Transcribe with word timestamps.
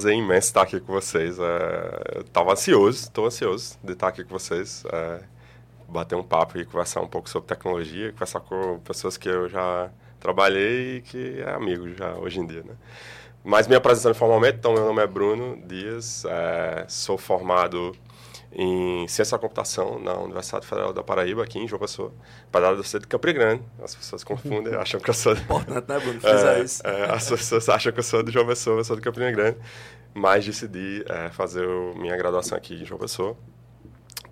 prazer 0.00 0.14
imenso 0.14 0.48
estar 0.48 0.62
aqui 0.62 0.80
com 0.80 0.92
vocês. 0.94 1.38
É, 1.38 2.16
eu 2.16 2.20
estava 2.22 2.52
ansioso, 2.52 3.02
estou 3.02 3.26
ansioso 3.26 3.76
de 3.84 3.92
estar 3.92 4.08
aqui 4.08 4.24
com 4.24 4.30
vocês. 4.30 4.82
É, 4.90 5.20
bater 5.86 6.16
um 6.16 6.22
papo 6.22 6.56
e 6.56 6.64
conversar 6.64 7.02
um 7.02 7.06
pouco 7.06 7.28
sobre 7.28 7.48
tecnologia, 7.48 8.12
conversar 8.12 8.40
com 8.40 8.78
pessoas 8.78 9.18
que 9.18 9.28
eu 9.28 9.48
já 9.48 9.90
trabalhei 10.18 10.96
e 10.96 11.00
que 11.02 11.40
é 11.40 11.52
amigo 11.52 11.88
já 11.94 12.14
hoje 12.14 12.40
em 12.40 12.46
dia, 12.46 12.62
né? 12.62 12.74
Mas 13.44 13.66
me 13.66 13.74
apresentando 13.74 14.14
formalmente, 14.14 14.58
então 14.58 14.72
meu 14.72 14.84
nome 14.84 15.02
é 15.02 15.06
Bruno 15.06 15.60
Dias, 15.66 16.24
é, 16.24 16.84
sou 16.88 17.18
formado 17.18 17.92
em 18.52 19.06
Ciência 19.06 19.36
da 19.36 19.40
Computação 19.40 19.98
na 20.00 20.14
Universidade 20.18 20.66
Federal 20.66 20.92
da 20.92 21.02
Paraíba, 21.02 21.42
aqui 21.42 21.58
em 21.58 21.68
João 21.68 21.80
Pessoa. 21.80 22.12
Apesar 22.48 22.72
de 22.72 22.78
eu 22.78 22.84
ser 22.84 23.00
de 23.00 23.06
Campina 23.06 23.32
Grande, 23.32 23.62
as 23.82 23.94
pessoas 23.94 24.24
confundem, 24.24 24.74
acham 24.76 25.00
que 25.00 25.08
eu 25.08 25.14
sou... 25.14 25.32
Importante, 25.32 25.88
né, 25.88 25.98
Bruno? 26.00 26.20
Isso. 26.64 26.86
É, 26.86 27.10
as 27.10 27.28
pessoas 27.28 27.68
acham 27.68 27.92
que 27.92 27.98
eu 28.00 28.02
sou 28.02 28.22
de 28.22 28.32
João 28.32 28.46
Pessoa, 28.46 28.80
eu 28.80 28.84
sou 28.84 28.96
de 28.96 29.02
Campina 29.02 29.30
Grande. 29.30 29.56
Mas 30.12 30.44
decidi 30.44 31.04
é, 31.08 31.30
fazer 31.30 31.66
minha 31.94 32.16
graduação 32.16 32.58
aqui 32.58 32.74
em 32.74 32.84
João 32.84 32.98
Pessoa. 32.98 33.36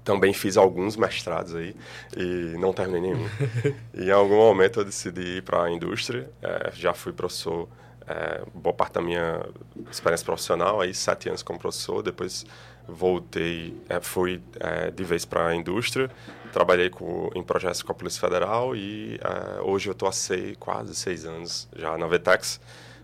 Também 0.03 0.33
fiz 0.33 0.57
alguns 0.57 0.97
mestrados 0.97 1.55
aí 1.55 1.77
e 2.17 2.57
não 2.59 2.73
terminei 2.73 3.13
nenhum. 3.13 3.29
e 3.95 4.05
em 4.05 4.11
algum 4.11 4.37
momento 4.37 4.81
eu 4.81 4.85
decidi 4.85 5.37
ir 5.37 5.43
para 5.43 5.65
a 5.65 5.71
indústria. 5.71 6.29
É, 6.43 6.73
já 6.73 6.93
fui 6.93 7.13
professor 7.13 7.69
é, 8.09 8.43
boa 8.55 8.75
parte 8.75 8.95
da 8.95 9.03
minha 9.03 9.47
experiência 9.91 10.25
profissional, 10.25 10.81
aí 10.81 10.95
sete 10.95 11.29
anos 11.29 11.43
como 11.43 11.59
professor, 11.59 12.03
depois 12.03 12.47
voltei, 12.89 13.77
é, 13.89 14.01
fui 14.01 14.43
é, 14.59 14.91
de 14.91 15.05
vez 15.05 15.25
para 15.25 15.49
a 15.49 15.55
indústria, 15.55 16.11
trabalhei 16.53 16.89
com, 16.89 17.31
em 17.35 17.43
projetos 17.43 17.83
com 17.83 17.93
a 17.93 17.95
Polícia 17.95 18.21
Federal 18.21 18.75
e 18.75 19.21
é, 19.23 19.61
hoje 19.61 19.89
eu 19.89 19.93
estou 19.93 20.09
há 20.09 20.13
seis, 20.13 20.57
quase 20.59 20.95
seis 20.95 21.25
anos 21.25 21.69
já 21.77 21.97
na 21.99 22.07
Vetex. 22.07 22.61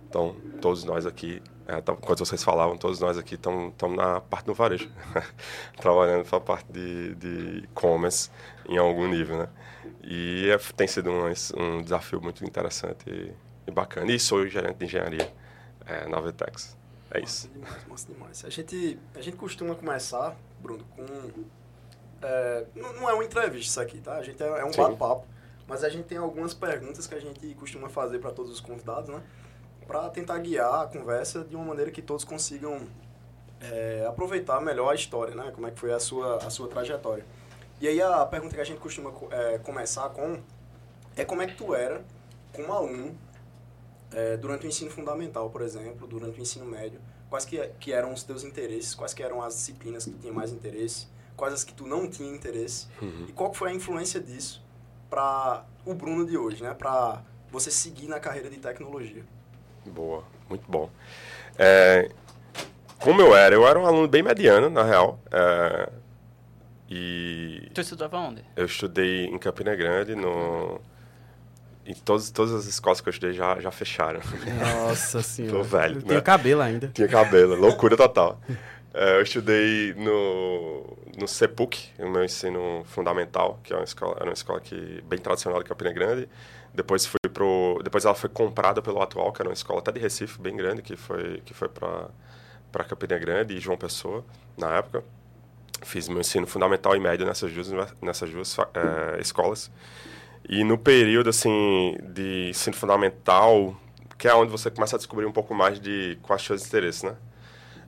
Então, 0.09 0.37
todos 0.61 0.85
nós 0.85 1.07
aqui, 1.07 1.43
é, 1.67 1.81
tam, 1.81 1.97
enquanto 1.97 2.21
vocês 2.21 2.43
falavam, 2.43 2.77
todos 2.79 3.01
nós 3.01 3.19
aqui 3.19 3.35
estamos 3.35 3.75
na 3.97 4.21
parte 4.21 4.47
do 4.47 4.55
varejo, 4.55 4.89
trabalhando 5.77 6.25
para 6.25 6.39
a 6.39 6.41
parte 6.41 6.73
de 6.73 7.63
e-commerce 7.65 8.31
em 8.69 8.79
algum 8.79 9.09
nível, 9.09 9.39
né? 9.39 9.49
E 10.03 10.49
é, 10.51 10.59
tem 10.77 10.87
sido 10.87 11.11
um, 11.11 11.25
um 11.57 11.83
desafio 11.83 12.21
muito 12.21 12.45
interessante 12.45 13.09
e, 13.09 13.33
e, 13.67 13.71
bacana. 13.71 14.13
E 14.13 14.21
sou 14.21 14.47
gerente 14.47 14.77
de 14.77 14.85
engenharia 14.85 15.33
é, 15.87 16.07
na 16.09 16.21
Vetex. 16.21 16.77
É 17.15 17.21
isso. 17.21 17.49
Massa 17.49 17.49
demais, 17.49 17.87
massa 17.87 18.13
demais. 18.13 18.45
A 18.45 18.51
gente, 18.51 18.99
a 19.15 19.21
gente 19.21 19.37
costuma 19.37 19.75
começar, 19.75 20.37
Bruno, 20.61 20.85
com. 20.97 21.45
É, 22.21 22.67
não, 22.75 22.93
não, 22.93 23.09
é 23.09 23.15
uma 23.15 23.25
entrevista 23.25 23.71
isso 23.71 23.81
aqui, 23.81 24.01
tá? 24.01 24.17
A 24.17 24.23
gente 24.23 24.43
é, 24.43 24.47
é 24.47 24.65
um 24.65 24.73
bate-papo. 24.73 25.27
Mas 25.67 25.83
a 25.83 25.89
gente 25.89 26.05
tem 26.05 26.19
algumas 26.19 26.53
perguntas 26.53 27.07
que 27.07 27.15
a 27.15 27.21
gente 27.21 27.55
costuma 27.55 27.89
fazer 27.89 28.19
para 28.19 28.31
todos 28.31 28.51
os 28.53 28.61
convidados, 28.61 29.09
né? 29.09 29.23
Para 29.87 30.11
tentar 30.11 30.39
guiar 30.39 30.83
a 30.83 30.87
conversa 30.87 31.45
de 31.45 31.55
uma 31.55 31.65
maneira 31.65 31.91
que 31.91 32.03
todos 32.03 32.25
consigam 32.25 32.87
é, 33.61 34.05
aproveitar 34.07 34.61
melhor 34.61 34.91
a 34.91 34.95
história, 34.95 35.35
né? 35.35 35.53
Como 35.55 35.67
é 35.67 35.71
que 35.71 35.79
foi 35.79 35.93
a 35.93 36.01
sua, 36.01 36.37
a 36.39 36.51
sua 36.51 36.69
trajetória. 36.69 37.25
E 37.81 37.89
aí 37.89 38.03
a 38.03 38.27
pergunta 38.27 38.55
que 38.55 38.61
a 38.61 38.65
gente 38.65 38.81
costuma 38.81 39.13
é, 39.31 39.59
começar 39.59 40.09
com 40.11 40.41
é 41.17 41.25
como 41.25 41.43
é 41.43 41.47
que 41.47 41.55
tu 41.55 41.75
era 41.75 42.03
como 42.53 42.73
aluno 42.73 43.17
é, 44.15 44.37
durante 44.37 44.67
o 44.67 44.69
ensino 44.69 44.91
fundamental, 44.91 45.51
por 45.51 45.61
exemplo, 45.61 46.07
durante 46.07 46.39
o 46.39 46.43
ensino 46.43 46.65
médio, 46.65 47.01
quais 47.29 47.45
que, 47.45 47.59
que 47.81 47.93
eram 47.93 48.13
os 48.13 48.23
teus 48.23 48.45
interesses, 48.45 48.95
quais 48.95 49.13
que 49.13 49.23
eram 49.23 49.43
as 49.43 49.55
disciplinas 49.55 50.05
que 50.05 50.13
tu 50.13 50.19
tinha 50.19 50.33
mais 50.33 50.53
interesse, 50.53 51.09
quais 51.37 51.53
as 51.53 51.65
que 51.65 51.75
tu 51.75 51.87
não 51.87 52.09
tinha 52.09 52.33
interesse, 52.33 52.87
uhum. 53.03 53.27
e 53.29 53.33
qual 53.33 53.53
foi 53.53 53.71
a 53.71 53.75
influência 53.75 54.21
disso 54.21 54.63
para 55.11 55.65
o 55.85 55.95
Bruno 55.95 56.25
de 56.25 56.39
hoje, 56.39 56.63
né? 56.63 56.73
Para 56.75 57.23
você 57.51 57.71
seguir 57.71 58.09
na 58.09 58.21
carreira 58.21 58.49
de 58.49 58.59
tecnologia. 58.59 59.25
Boa, 59.87 60.25
muito 60.49 60.65
bom. 60.69 60.89
É, 61.59 62.11
como 62.99 63.21
eu 63.21 63.37
era, 63.37 63.55
eu 63.55 63.67
era 63.67 63.79
um 63.79 63.87
aluno 63.87 64.09
bem 64.09 64.23
mediano, 64.23 64.71
na 64.71 64.83
real. 64.83 65.21
É, 65.31 65.91
e... 66.89 67.71
Tu 67.75 67.81
estudava 67.81 68.17
onde? 68.19 68.45
Eu 68.57 68.67
estudei 68.67 69.27
em 69.27 69.39
Campina 69.39 69.75
Grande, 69.75 70.15
no 70.15 70.81
e 71.87 71.95
todas, 71.95 72.31
todas 72.31 72.53
as 72.53 72.67
escolas 72.67 73.01
que 73.01 73.09
eu 73.09 73.11
estudei 73.11 73.35
já, 73.35 73.59
já 73.61 73.71
fecharam. 73.71 74.21
Nossa 74.59 75.21
senhora. 75.23 75.59
Tô 75.59 75.63
velho. 75.63 76.03
Tinha 76.03 76.15
né? 76.15 76.21
cabelo 76.21 76.61
ainda. 76.63 76.89
Tinha 76.89 77.09
cabelo, 77.09 77.55
loucura 77.55 77.97
total. 77.97 78.41
É, 78.97 79.17
eu 79.17 79.23
estudei 79.23 79.93
no, 79.95 80.97
no 81.19 81.27
CEPUC, 81.27 81.91
o 81.99 82.09
meu 82.09 82.23
ensino 82.23 82.85
fundamental, 82.85 83.59
que 83.65 83.73
é 83.73 83.77
uma 83.77 83.83
escola, 83.83 84.15
era 84.15 84.27
uma 84.27 84.35
escola 84.35 84.61
que, 84.61 85.03
bem 85.09 85.19
tradicional 85.19 85.61
de 85.61 85.69
Campina 85.69 85.93
Grande. 85.93 86.29
Depois 86.73 87.05
fui 87.05 87.19
pro, 87.33 87.81
depois 87.83 88.05
ela 88.05 88.15
foi 88.15 88.31
comprada 88.31 88.81
pelo 88.81 89.03
atual, 89.03 89.33
que 89.33 89.43
era 89.43 89.49
uma 89.49 89.53
escola 89.53 89.81
até 89.81 89.91
de 89.91 89.99
Recife, 89.99 90.41
bem 90.41 90.57
grande, 90.57 90.81
que 90.81 90.95
foi, 90.95 91.43
que 91.45 91.53
foi 91.53 91.69
para 91.69 92.09
para 92.75 92.83
Campina 92.83 93.17
Grande 93.17 93.55
e 93.55 93.61
João 93.61 93.79
Pessoa, 93.79 94.25
na 94.59 94.75
época. 94.75 95.05
Fiz 95.83 96.09
meu 96.09 96.21
ensino 96.21 96.45
fundamental 96.45 96.97
e 96.97 96.99
médio 96.99 97.25
nessas 97.25 97.53
duas, 97.53 97.71
nessas 98.03 98.31
duas 98.31 98.57
é, 98.59 99.21
escolas. 99.21 99.71
E 100.49 100.63
no 100.63 100.77
período, 100.77 101.31
assim, 101.31 101.97
de 102.03 102.51
ensino 102.51 102.77
fundamental, 102.77 103.75
que 104.19 104.29
é 104.29 104.35
onde 104.35 104.51
você 104.51 104.71
começa 104.71 104.97
a 104.97 104.99
descobrir 104.99 105.27
um 105.27 105.33
pouco 105.33 105.55
mais 105.55 105.81
de 105.81 106.19
quais 106.23 106.49
os 106.51 106.67
interesses, 106.67 107.03
né? 107.03 107.17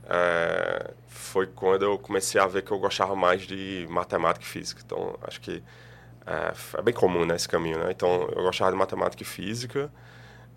É, 0.08 0.90
foi 1.08 1.46
quando 1.46 1.84
eu 1.84 1.98
comecei 1.98 2.40
a 2.40 2.46
ver 2.46 2.62
que 2.62 2.70
eu 2.70 2.78
gostava 2.78 3.14
mais 3.14 3.42
de 3.42 3.86
matemática 3.90 4.44
e 4.44 4.48
física. 4.48 4.80
Então, 4.84 5.18
acho 5.22 5.40
que 5.40 5.62
é, 6.26 6.52
é 6.78 6.82
bem 6.82 6.94
comum, 6.94 7.24
né, 7.26 7.36
esse 7.36 7.48
caminho, 7.48 7.78
né? 7.78 7.90
Então, 7.90 8.28
eu 8.34 8.42
gostava 8.42 8.70
de 8.70 8.76
matemática 8.78 9.22
e 9.22 9.26
física 9.26 9.90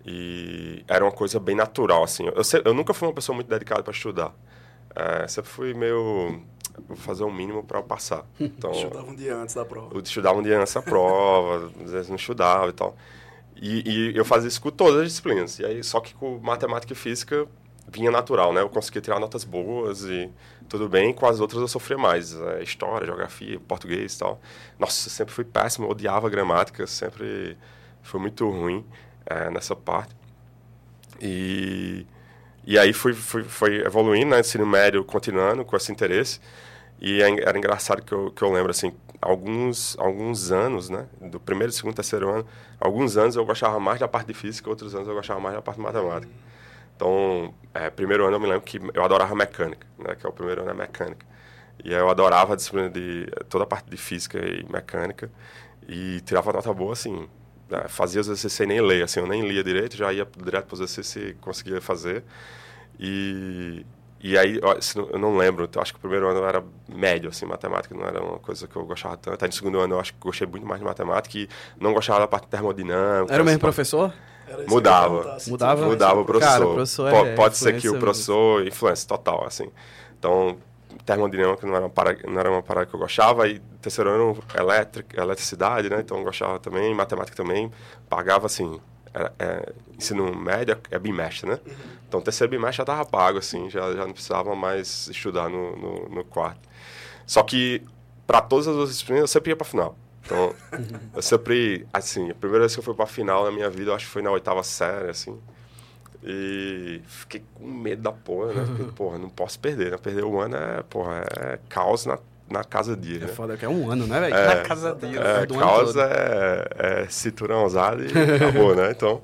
e 0.04 0.84
era 0.88 1.04
uma 1.04 1.12
coisa 1.12 1.38
bem 1.38 1.54
natural, 1.54 2.02
assim. 2.04 2.26
Eu, 2.26 2.42
eu 2.64 2.74
nunca 2.74 2.94
fui 2.94 3.08
uma 3.08 3.14
pessoa 3.14 3.34
muito 3.34 3.48
dedicada 3.48 3.82
para 3.82 3.92
estudar. 3.92 4.34
É, 4.94 5.28
sempre 5.28 5.50
fui 5.50 5.74
meio 5.74 6.42
fazer 6.96 7.24
o 7.24 7.30
mínimo 7.30 7.62
para 7.62 7.82
passar. 7.82 8.24
Então, 8.40 8.72
estudava 8.72 9.10
um 9.10 9.14
dia 9.14 9.36
antes 9.36 9.54
da 9.54 9.64
prova. 9.64 9.94
Eu 9.94 10.00
estudava 10.00 10.38
um 10.38 10.42
dia 10.42 10.60
antes 10.60 10.74
da 10.74 10.82
prova, 10.82 11.70
às 11.84 11.90
vezes 11.90 12.08
não 12.08 12.16
estudava 12.16 12.68
e 12.68 12.72
tal. 12.72 12.96
E, 13.56 14.10
e, 14.12 14.16
eu 14.16 14.24
fazia 14.24 14.48
isso 14.48 14.60
com 14.60 14.70
todas 14.70 15.00
as 15.00 15.08
disciplinas. 15.08 15.58
E 15.58 15.64
aí, 15.64 15.84
só 15.84 16.00
que 16.00 16.14
com 16.14 16.38
matemática 16.38 16.92
e 16.92 16.96
física 16.96 17.46
vinha 17.90 18.10
natural, 18.10 18.52
né? 18.52 18.60
Eu 18.60 18.68
conseguia 18.68 19.02
tirar 19.02 19.18
notas 19.18 19.44
boas 19.44 20.04
e 20.04 20.30
tudo 20.68 20.88
bem. 20.88 21.12
Com 21.12 21.26
as 21.26 21.40
outras 21.40 21.60
eu 21.60 21.68
sofria 21.68 21.98
mais. 21.98 22.34
É, 22.34 22.62
história, 22.62 23.06
geografia, 23.06 23.58
português 23.60 24.14
e 24.14 24.18
tal. 24.18 24.40
Nossa, 24.78 25.08
eu 25.08 25.10
sempre 25.10 25.34
fui 25.34 25.44
péssimo, 25.44 25.86
eu 25.86 25.90
odiava 25.90 26.28
gramática, 26.30 26.86
sempre 26.86 27.56
foi 28.02 28.20
muito 28.20 28.48
ruim 28.48 28.84
é, 29.26 29.50
nessa 29.50 29.76
parte. 29.76 30.14
E, 31.20 32.06
e 32.64 32.78
aí 32.78 32.92
fui, 32.92 33.12
fui, 33.12 33.84
evoluindo, 33.84 34.30
né? 34.30 34.40
Ensino 34.40 34.66
médio 34.66 35.04
continuando 35.04 35.64
com 35.64 35.76
esse 35.76 35.92
interesse. 35.92 36.40
E 37.00 37.22
é 37.22 37.30
era 37.48 37.56
engraçado 37.56 38.02
que 38.02 38.12
eu, 38.12 38.30
que 38.30 38.42
eu 38.42 38.52
lembro, 38.52 38.70
assim, 38.70 38.92
alguns, 39.20 39.96
alguns 39.98 40.50
anos, 40.52 40.90
né? 40.90 41.06
Do 41.20 41.40
primeiro, 41.40 41.72
segundo, 41.72 41.94
terceiro 41.94 42.30
ano, 42.30 42.46
alguns 42.80 43.16
anos 43.16 43.36
eu 43.36 43.44
gostava 43.44 43.80
mais 43.80 43.98
da 44.00 44.08
parte 44.08 44.28
de 44.28 44.34
física, 44.34 44.68
outros 44.68 44.94
anos 44.94 45.08
eu 45.08 45.14
gostava 45.14 45.40
mais 45.40 45.54
da 45.54 45.62
parte 45.62 45.78
de 45.78 45.82
matemática. 45.82 46.32
Então, 46.96 47.54
é, 47.72 47.88
primeiro 47.90 48.26
ano 48.26 48.36
eu 48.36 48.40
me 48.40 48.46
lembro 48.46 48.62
que 48.62 48.78
eu 48.94 49.04
adorava 49.04 49.34
mecânica, 49.34 49.86
né? 49.98 50.14
Que 50.14 50.26
é 50.26 50.28
o 50.28 50.32
primeiro 50.32 50.62
ano 50.62 50.70
é 50.70 50.74
mecânica. 50.74 51.26
E 51.84 51.92
eu 51.92 52.10
adorava 52.10 52.52
a 52.52 52.56
disciplina 52.56 52.90
de 52.90 53.26
toda 53.48 53.64
a 53.64 53.66
parte 53.66 53.90
de 53.90 53.96
física 53.96 54.38
e 54.38 54.64
mecânica. 54.70 55.30
E 55.88 56.20
tirava 56.20 56.52
nota 56.52 56.72
boa, 56.74 56.92
assim, 56.92 57.28
né, 57.70 57.86
fazia 57.88 58.20
os 58.20 58.26
exercícios 58.26 58.52
sem 58.52 58.66
nem 58.66 58.80
ler, 58.80 59.04
assim, 59.04 59.20
eu 59.20 59.26
nem 59.26 59.42
lia 59.48 59.64
direito, 59.64 59.96
já 59.96 60.12
ia 60.12 60.26
direto 60.36 60.66
para 60.66 60.74
os 60.74 60.80
exercícios 60.80 61.30
e 61.30 61.34
conseguia 61.34 61.80
fazer. 61.80 62.24
E, 62.98 63.86
e 64.22 64.36
aí, 64.36 64.60
eu 65.12 65.18
não 65.18 65.36
lembro, 65.36 65.68
acho 65.76 65.92
que 65.92 65.98
o 65.98 66.00
primeiro 66.00 66.28
ano 66.28 66.44
era 66.44 66.62
médio, 66.88 67.30
assim, 67.30 67.46
matemática 67.46 67.94
não 67.94 68.04
era 68.04 68.22
uma 68.22 68.38
coisa 68.38 68.68
que 68.68 68.76
eu 68.76 68.84
gostava 68.84 69.16
tanto. 69.16 69.42
Aí 69.42 69.48
no 69.48 69.54
segundo 69.54 69.80
ano 69.80 69.94
eu 69.94 70.00
acho 70.00 70.12
que 70.12 70.20
gostei 70.20 70.46
muito 70.46 70.66
mais 70.66 70.78
de 70.78 70.86
matemática 70.86 71.38
e 71.38 71.48
não 71.80 71.94
gostava 71.94 72.20
da 72.20 72.28
parte 72.28 72.46
termodinâmica. 72.48 73.32
Era 73.32 73.42
o 73.42 73.46
mesmo 73.46 73.60
professor? 73.60 74.12
Mudava. 74.68 75.38
Mudava? 75.46 75.86
Mudava 75.86 76.20
o 76.20 76.24
professor. 76.24 76.52
Cara, 76.52 76.66
o 76.66 76.74
professor 76.74 77.14
é 77.14 77.34
Pode 77.34 77.56
ser 77.56 77.80
que 77.80 77.88
o 77.88 77.98
professor, 77.98 78.66
influência 78.66 79.08
total, 79.08 79.46
assim. 79.46 79.70
Então, 80.18 80.58
termodinâmica 81.06 81.66
não 81.66 81.74
era 81.74 81.84
uma 81.84 81.90
parada, 81.90 82.18
não 82.28 82.40
era 82.40 82.50
uma 82.50 82.62
parada 82.62 82.86
que 82.86 82.94
eu 82.94 83.00
gostava. 83.00 83.44
Aí, 83.44 83.58
terceiro 83.80 84.10
ano, 84.10 84.38
elétrica, 84.54 85.18
eletricidade, 85.18 85.88
né? 85.88 86.00
Então, 86.00 86.18
eu 86.18 86.24
gostava 86.24 86.58
também, 86.58 86.94
matemática 86.94 87.34
também. 87.34 87.70
Pagava, 88.08 88.44
assim, 88.44 88.78
é, 89.14 89.32
é, 89.38 89.72
ensino 89.96 90.34
médio 90.34 90.76
é 90.90 90.98
bimestre, 90.98 91.48
né? 91.48 91.58
Uhum. 91.66 91.99
Então, 92.10 92.20
terceiro 92.20 92.50
bimestre 92.50 92.78
já 92.78 92.82
estava 92.82 93.04
pago, 93.04 93.38
assim, 93.38 93.70
já, 93.70 93.92
já 93.92 94.04
não 94.04 94.12
precisava 94.12 94.52
mais 94.56 95.06
estudar 95.06 95.48
no, 95.48 95.76
no, 95.76 96.08
no 96.08 96.24
quarto. 96.24 96.68
Só 97.24 97.40
que, 97.44 97.82
para 98.26 98.40
todas 98.40 98.66
as 98.66 98.74
outras 98.74 98.90
disciplinas, 98.90 99.20
eu 99.20 99.28
sempre 99.28 99.52
ia 99.52 99.56
para 99.56 99.64
final. 99.64 99.96
Então, 100.24 100.52
eu 101.14 101.22
sempre, 101.22 101.86
assim, 101.92 102.28
a 102.28 102.34
primeira 102.34 102.64
vez 102.64 102.74
que 102.74 102.80
eu 102.80 102.82
fui 102.82 102.94
para 102.94 103.06
final 103.06 103.44
na 103.44 103.52
minha 103.52 103.70
vida, 103.70 103.92
eu 103.92 103.94
acho 103.94 104.06
que 104.06 104.10
foi 104.10 104.22
na 104.22 104.30
oitava 104.32 104.60
série, 104.64 105.08
assim. 105.08 105.38
E 106.24 107.00
fiquei 107.06 107.44
com 107.54 107.64
medo 107.64 108.02
da 108.02 108.10
porra, 108.10 108.54
né? 108.54 108.64
Porque, 108.66 108.90
porra, 108.92 109.16
não 109.16 109.30
posso 109.30 109.60
perder, 109.60 109.92
né? 109.92 109.96
Perder 109.96 110.24
o 110.24 110.40
ano 110.40 110.56
é, 110.56 110.82
porra, 110.82 111.24
é 111.38 111.60
caos 111.68 112.06
na 112.06 112.18
na 112.50 112.64
casa 112.64 112.96
dia. 112.96 113.18
É 113.18 113.20
né? 113.20 113.28
foda 113.28 113.56
que 113.56 113.64
é 113.64 113.68
um 113.68 113.88
ano, 113.88 114.08
né, 114.08 114.18
velho? 114.18 114.34
É, 114.34 114.56
na 114.56 114.62
casa 114.62 114.92
dia. 115.00 115.20
É, 115.20 115.46
causa 115.46 116.02
é, 116.02 117.02
é 117.04 117.06
cinturão 117.08 117.64
usado 117.64 118.02
e 118.02 118.08
acabou, 118.08 118.74
né? 118.74 118.90
Então, 118.90 119.22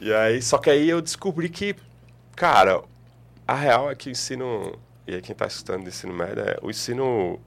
e 0.00 0.12
aí, 0.12 0.42
só 0.42 0.58
que 0.58 0.68
aí 0.68 0.88
eu 0.88 1.00
descobri 1.00 1.48
que, 1.48 1.76
cara, 2.42 2.82
a 3.46 3.54
real 3.54 3.88
é 3.88 3.94
que 3.94 4.08
o 4.08 4.10
ensino, 4.10 4.76
e 5.06 5.14
aí 5.14 5.22
quem 5.22 5.32
está 5.32 5.46
estudando 5.46 5.82
de 5.82 5.90
ensino 5.90 6.12
médio, 6.12 6.42
é, 6.42 6.58
o 6.60 6.70
ensino 6.70 7.38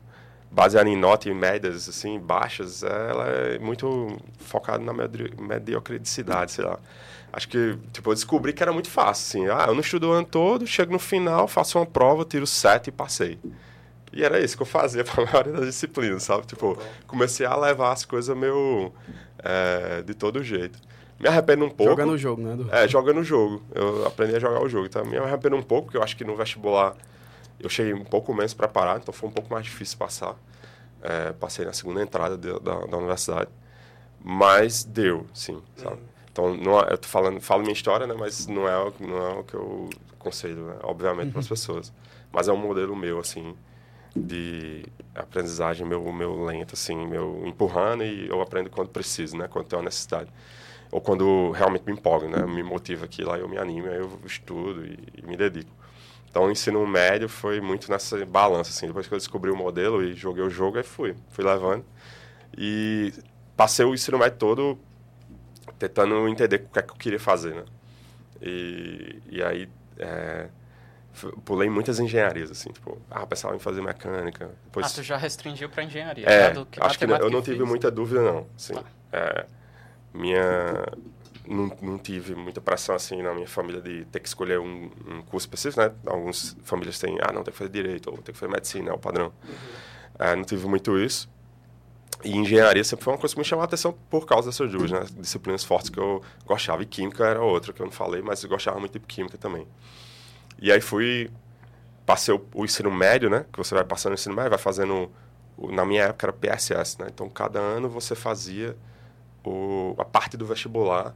baseado 0.50 0.88
em 0.88 0.96
nota 0.96 1.28
e 1.28 1.34
médias, 1.34 1.90
assim, 1.90 2.18
baixas, 2.18 2.82
ela 2.82 3.28
é 3.28 3.60
muito 3.60 4.18
focada 4.40 4.82
na 4.82 4.94
mediocridade, 4.94 6.54
sei 6.54 6.64
lá. 6.64 6.80
Acho 7.34 7.50
que, 7.50 7.78
tipo, 7.92 8.10
eu 8.10 8.14
descobri 8.14 8.54
que 8.54 8.64
era 8.64 8.72
muito 8.72 8.90
fácil, 8.90 9.42
assim. 9.42 9.52
Ah, 9.52 9.66
eu 9.68 9.74
não 9.74 9.82
estudo 9.82 10.08
o 10.08 10.12
ano 10.14 10.26
todo, 10.26 10.66
chego 10.66 10.94
no 10.94 11.00
final, 11.00 11.46
faço 11.46 11.78
uma 11.78 11.86
prova, 11.86 12.24
tiro 12.24 12.48
sete 12.48 12.88
e 12.88 12.92
passei. 12.94 13.38
E 14.14 14.24
era 14.24 14.40
isso 14.40 14.56
que 14.56 14.64
eu 14.64 14.68
fazia 14.68 15.04
para 15.04 15.24
a 15.24 15.26
maioria 15.28 15.52
das 15.52 15.66
disciplinas, 15.66 16.24
sabe? 16.24 16.48
Tipo, 16.48 16.82
comecei 17.06 17.46
a 17.46 17.54
levar 17.54 17.92
as 17.92 18.06
coisas 18.06 18.34
meio 18.38 18.94
é, 19.40 20.02
de 20.04 20.14
todo 20.14 20.42
jeito. 20.42 20.80
Me 21.20 21.28
arrependo 21.30 21.66
um 21.66 21.70
pouco. 21.70 21.92
Joga 21.92 22.06
no 22.06 22.18
jogo, 22.18 22.42
né? 22.42 22.56
Du? 22.56 22.70
É, 22.74 22.88
jogando 22.88 23.20
o 23.20 23.24
jogo. 23.24 23.64
Eu 23.74 24.06
aprendi 24.06 24.36
a 24.36 24.40
jogar 24.40 24.62
o 24.62 24.68
jogo. 24.70 24.86
Então, 24.86 25.06
me 25.06 25.18
arrependo 25.18 25.56
um 25.56 25.62
pouco, 25.64 25.86
porque 25.86 25.98
eu 25.98 26.04
acho 26.04 26.16
que 26.18 26.24
no 26.26 26.36
vestibular 26.36 26.96
eu 27.60 27.70
cheguei 27.70 27.94
um 27.94 28.04
pouco 28.04 28.34
menos 28.34 28.54
preparado, 28.54 29.02
então 29.02 29.14
foi 29.14 29.30
um 29.30 29.32
pouco 29.32 29.52
mais 29.54 29.66
difícil 29.66 29.98
passar. 29.98 30.36
É, 31.02 31.32
passei 31.34 31.66
na 31.66 31.72
segunda 31.74 32.02
entrada 32.02 32.38
de- 32.38 32.60
da, 32.60 32.80
da 32.86 32.98
universidade. 32.98 33.50
Mas 34.24 34.84
deu, 34.84 35.26
sim, 35.34 35.62
sabe? 35.78 36.00
Então, 36.32 36.56
não, 36.56 36.80
é- 36.82 36.92
eu 36.94 36.98
tô 36.98 37.08
falando, 37.08 37.40
falo 37.40 37.62
minha 37.62 37.74
história, 37.74 38.06
né? 38.08 38.16
Mas 38.18 38.48
não 38.48 38.68
é, 38.68 38.92
não 39.00 39.18
é 39.18 39.40
o 39.40 39.44
que 39.44 39.54
eu 39.54 39.90
aconselho, 40.20 40.66
né? 40.66 40.76
Obviamente, 40.84 41.32
para 41.32 41.40
as 41.40 41.48
pessoas. 41.48 41.94
Mas 42.32 42.48
é 42.48 42.52
um 42.52 42.58
modelo 42.58 42.96
meu, 42.96 43.20
assim, 43.20 43.56
de 44.16 44.86
aprendizagem, 45.14 45.86
meu, 45.88 46.12
meu 46.12 46.44
lento, 46.44 46.74
assim, 46.74 47.06
meu 47.08 47.44
empurrando 47.46 48.04
e 48.04 48.28
eu 48.28 48.42
aprendo 48.42 48.70
quando 48.70 48.90
preciso, 48.90 49.38
né? 49.38 49.48
Quando 49.48 49.66
tem 49.66 49.78
uma 49.80 49.86
necessidade. 49.86 50.30
Ou 50.96 51.02
quando 51.02 51.52
realmente 51.52 51.84
me 51.86 51.92
empolga, 51.92 52.26
né? 52.30 52.46
Me 52.46 52.64
motiva 52.64 53.04
aquilo, 53.04 53.30
aí 53.34 53.42
eu 53.42 53.50
me 53.50 53.58
animo, 53.58 53.90
aí 53.90 53.98
eu 53.98 54.18
estudo 54.26 54.86
e, 54.86 54.98
e 55.18 55.22
me 55.28 55.36
dedico. 55.36 55.70
Então, 56.30 56.46
o 56.46 56.50
ensino 56.52 56.88
médio 56.88 57.28
foi 57.28 57.60
muito 57.60 57.92
nessa 57.92 58.26
balança, 58.26 58.70
assim. 58.70 58.88
Depois 58.88 59.06
que 59.06 59.14
eu 59.14 59.18
descobri 59.18 59.52
o 59.52 59.58
modelo 59.58 60.02
e 60.02 60.14
joguei 60.14 60.42
o 60.42 60.50
jogo, 60.50 60.78
aí 60.78 60.86
fui. 60.86 61.14
Fui 61.32 61.44
levando. 61.44 61.84
E 62.58 63.12
passei 63.58 63.86
o 63.86 63.94
ensino 63.94 64.18
médio 64.18 64.38
todo 64.38 64.80
tentando 65.78 66.30
entender 66.30 66.56
o 66.66 66.70
que 66.72 66.80
é 66.80 66.82
que 66.82 66.92
eu 66.92 66.96
queria 66.96 67.20
fazer, 67.20 67.56
né? 67.56 67.66
E, 68.42 69.20
e 69.32 69.44
aí, 69.44 69.68
é, 70.00 70.48
pulei 71.44 71.70
muitas 71.70 72.00
engenharias, 72.00 72.50
assim. 72.52 72.72
Tipo, 72.72 73.02
ah, 73.12 73.26
pensava 73.28 73.54
em 73.54 73.60
fazer 73.60 73.82
mecânica. 73.82 74.50
Depois, 74.64 74.86
Ah, 74.86 74.96
tu 74.96 75.04
já 75.04 75.18
restringiu 75.18 75.68
pra 75.70 75.84
engenharia. 75.84 76.26
é, 76.26 76.52
que 76.72 76.82
acho 76.82 76.98
que 76.98 77.04
eu 77.04 77.10
não 77.10 77.42
tive 77.42 77.58
física- 77.58 77.66
muita 77.66 77.92
dúvida, 77.92 78.22
não. 78.22 78.48
Assim, 78.56 78.76
Tá. 78.76 78.84
É, 79.12 79.46
minha... 80.16 80.86
Não, 81.48 81.72
não 81.80 81.98
tive 82.00 82.34
muita 82.34 82.60
pressão, 82.60 82.96
assim, 82.96 83.22
na 83.22 83.32
minha 83.32 83.48
família 83.48 83.80
de 83.80 84.04
ter 84.06 84.20
que 84.20 84.28
escolher 84.28 84.60
um, 84.60 84.90
um 85.08 85.22
curso 85.22 85.46
específico, 85.46 85.80
né? 85.80 85.92
Algumas 86.08 86.58
famílias 86.64 86.98
têm, 86.98 87.20
ah, 87.22 87.32
não, 87.32 87.44
tem 87.44 87.52
que 87.52 87.58
fazer 87.58 87.70
direito, 87.70 88.10
ou 88.10 88.18
tem 88.18 88.34
que 88.34 88.40
fazer 88.40 88.52
medicina, 88.52 88.90
é 88.90 88.94
o 88.94 88.98
padrão. 88.98 89.32
É, 90.18 90.36
não 90.36 90.44
tive 90.44 90.66
muito 90.68 90.98
isso. 90.98 91.30
E 92.24 92.36
engenharia 92.36 92.84
sempre 92.84 93.04
foi 93.04 93.14
uma 93.14 93.20
coisa 93.20 93.36
que 93.36 93.40
me 93.40 93.46
chamou 93.46 93.62
a 93.62 93.66
atenção 93.66 93.96
por 94.10 94.26
causa 94.26 94.50
dessas 94.50 94.72
duas, 94.72 94.90
né? 94.90 95.06
Disciplinas 95.20 95.64
fortes 95.64 95.92
que 95.92 96.00
eu 96.00 96.24
gostava. 96.48 96.82
E 96.82 96.86
química 96.88 97.24
era 97.24 97.42
outra 97.42 97.72
que 97.72 97.80
eu 97.82 97.86
não 97.86 97.94
falei, 97.94 98.24
mas 98.24 98.42
eu 98.42 98.50
gostava 98.50 98.80
muito 98.80 98.98
de 98.98 99.06
química 99.06 99.38
também. 99.38 99.68
E 100.60 100.72
aí 100.72 100.82
fui... 100.82 101.30
Passei 102.08 102.34
o, 102.34 102.44
o 102.56 102.66
ensino 102.66 102.90
médio, 102.90 103.30
né? 103.30 103.46
Que 103.52 103.60
você 103.60 103.76
vai 103.76 103.84
passando 103.84 104.14
o 104.14 104.16
ensino 104.16 104.34
médio, 104.34 104.50
vai 104.50 104.60
fazendo... 104.60 105.12
na 105.58 105.86
minha 105.86 106.06
época 106.06 106.26
era 106.26 106.34
PSS, 106.34 107.00
né? 107.00 107.08
Então, 107.14 107.30
cada 107.30 107.60
ano 107.60 107.88
você 107.88 108.16
fazia 108.16 108.76
o, 109.50 109.96
a 109.98 110.06
parte 110.06 110.36
do 110.38 110.46
vestibular 110.46 111.16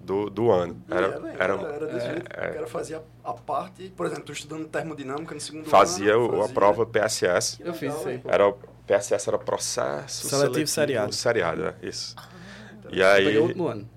do, 0.00 0.28
do 0.28 0.50
ano. 0.50 0.82
Era, 0.90 1.06
Era, 1.06 1.16
era, 1.16 1.54
era, 1.54 1.74
era 1.74 1.86
desse 1.86 2.06
é, 2.06 2.10
jeito. 2.12 2.30
é, 2.36 2.50
O 2.50 2.54
cara 2.54 2.66
fazia 2.66 3.02
a 3.22 3.32
parte, 3.34 3.88
por 3.96 4.06
exemplo, 4.06 4.24
tu 4.24 4.32
estudando 4.32 4.66
termodinâmica 4.66 5.34
no 5.34 5.40
segundo 5.40 5.64
fazia 5.66 6.14
ano. 6.14 6.26
o- 6.30 6.34
a 6.34 6.38
fazia- 6.40 6.54
prova 6.54 6.86
PSS. 6.86 7.62
Eu 7.62 7.72
fiz 7.74 7.94
isso 7.94 8.08
aí. 8.08 8.14
hein? 8.16 8.22
Era, 8.26 8.48
o 8.48 8.54
PSS 8.86 9.28
era 9.28 9.38
processo 9.38 10.28
Seletivo 10.28 10.66
seriado. 10.66 11.12
seriado, 11.14 11.64
é, 11.66 11.74
isso. 11.82 12.16
E 12.90 13.00
Eu 13.00 13.06
aí... 13.06 13.24
peguei 13.24 13.38
outro 13.40 13.58
no 13.58 13.68
ano. 13.68 13.88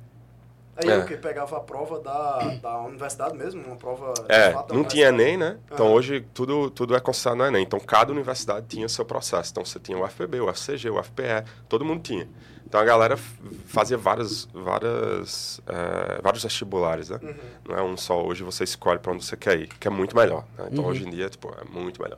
Aí 0.78 0.90
É. 0.90 0.98
eu 0.98 1.06
que 1.06 1.16
pegava 1.16 1.56
a 1.58 1.60
prova 1.62 2.00
da, 2.00 2.50
da 2.62 2.80
universidade 2.80 3.38
mesmo, 3.38 3.64
uma 3.66 3.78
prova 3.78 4.14
É, 4.28 4.52
não 4.74 4.84
tinha. 4.84 5.08
Enem, 5.08 5.38
né? 5.38 5.58
Então 5.72 5.86
Aham. 5.88 5.96
hoje 5.96 6.22
tudo, 6.34 6.70
tudo 6.70 6.96
é 6.96 7.00
considerado 7.00 7.38
no 7.38 7.46
Enem. 7.46 7.64
Então 7.64 7.80
cada 7.80 8.12
universidade 8.12 8.66
tinha 8.68 8.90
seu 8.90 9.06
processo. 9.06 9.52
Então 9.52 9.64
você 9.64 9.80
tinha 9.80 9.98
o 9.98 10.04
UFPB, 10.04 10.42
o 10.42 10.50
UFCG, 10.50 10.90
o 10.90 11.00
UFPE, 11.00 11.46
todo 11.70 11.86
mundo 11.86 12.02
tinha. 12.02 12.28
Então 12.68 12.82
a 12.82 12.84
galera 12.84 13.16
fazia 13.68 13.98
várias, 13.98 14.46
várias, 14.54 15.62
eh, 15.68 16.20
vários 16.22 16.44
vestibulares, 16.44 17.10
né? 17.10 17.20
Uhum. 17.24 17.34
Não 17.70 17.76
é 17.78 17.82
um 17.82 17.96
só. 17.96 18.22
Hoje 18.26 18.44
você 18.44 18.64
escolhe 18.66 19.00
para 19.00 19.14
onde 19.14 19.24
você 19.24 19.38
quer 19.38 19.58
ir, 19.60 19.68
que 19.68 19.88
é 19.88 19.92
muito 19.92 20.14
melhor. 20.16 20.44
né? 20.58 20.68
Então 20.72 20.84
Uhum. 20.84 20.90
hoje 20.90 21.08
em 21.08 21.10
dia, 21.10 21.30
tipo, 21.30 21.54
é 21.58 21.64
muito 21.72 22.02
melhor. 22.02 22.18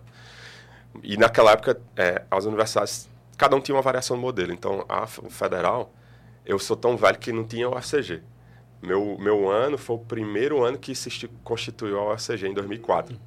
E 1.04 1.16
naquela 1.18 1.52
época, 1.52 1.80
eh, 1.96 2.24
as 2.32 2.46
universidades, 2.46 3.08
cada 3.38 3.56
um 3.56 3.62
tinha 3.62 3.76
uma 3.76 3.82
variação 3.84 4.16
do 4.18 4.22
modelo. 4.22 4.52
Então 4.52 4.84
a 4.90 5.06
federal, 5.06 5.92
eu 6.46 6.58
sou 6.58 6.76
tão 6.76 6.98
velho 6.98 7.20
que 7.20 7.32
não 7.32 7.44
tinha 7.44 7.70
o 7.70 7.74
UFCG. 7.76 8.24
Meu, 8.82 9.18
meu 9.20 9.50
ano 9.50 9.78
foi 9.78 9.96
o 9.96 10.00
primeiro 10.00 10.64
ano 10.64 10.78
que 10.78 10.94
se 10.94 11.10
constituiu 11.44 12.00
a 12.00 12.14
UFCG, 12.14 12.48
em 12.48 12.54
2004. 12.54 13.18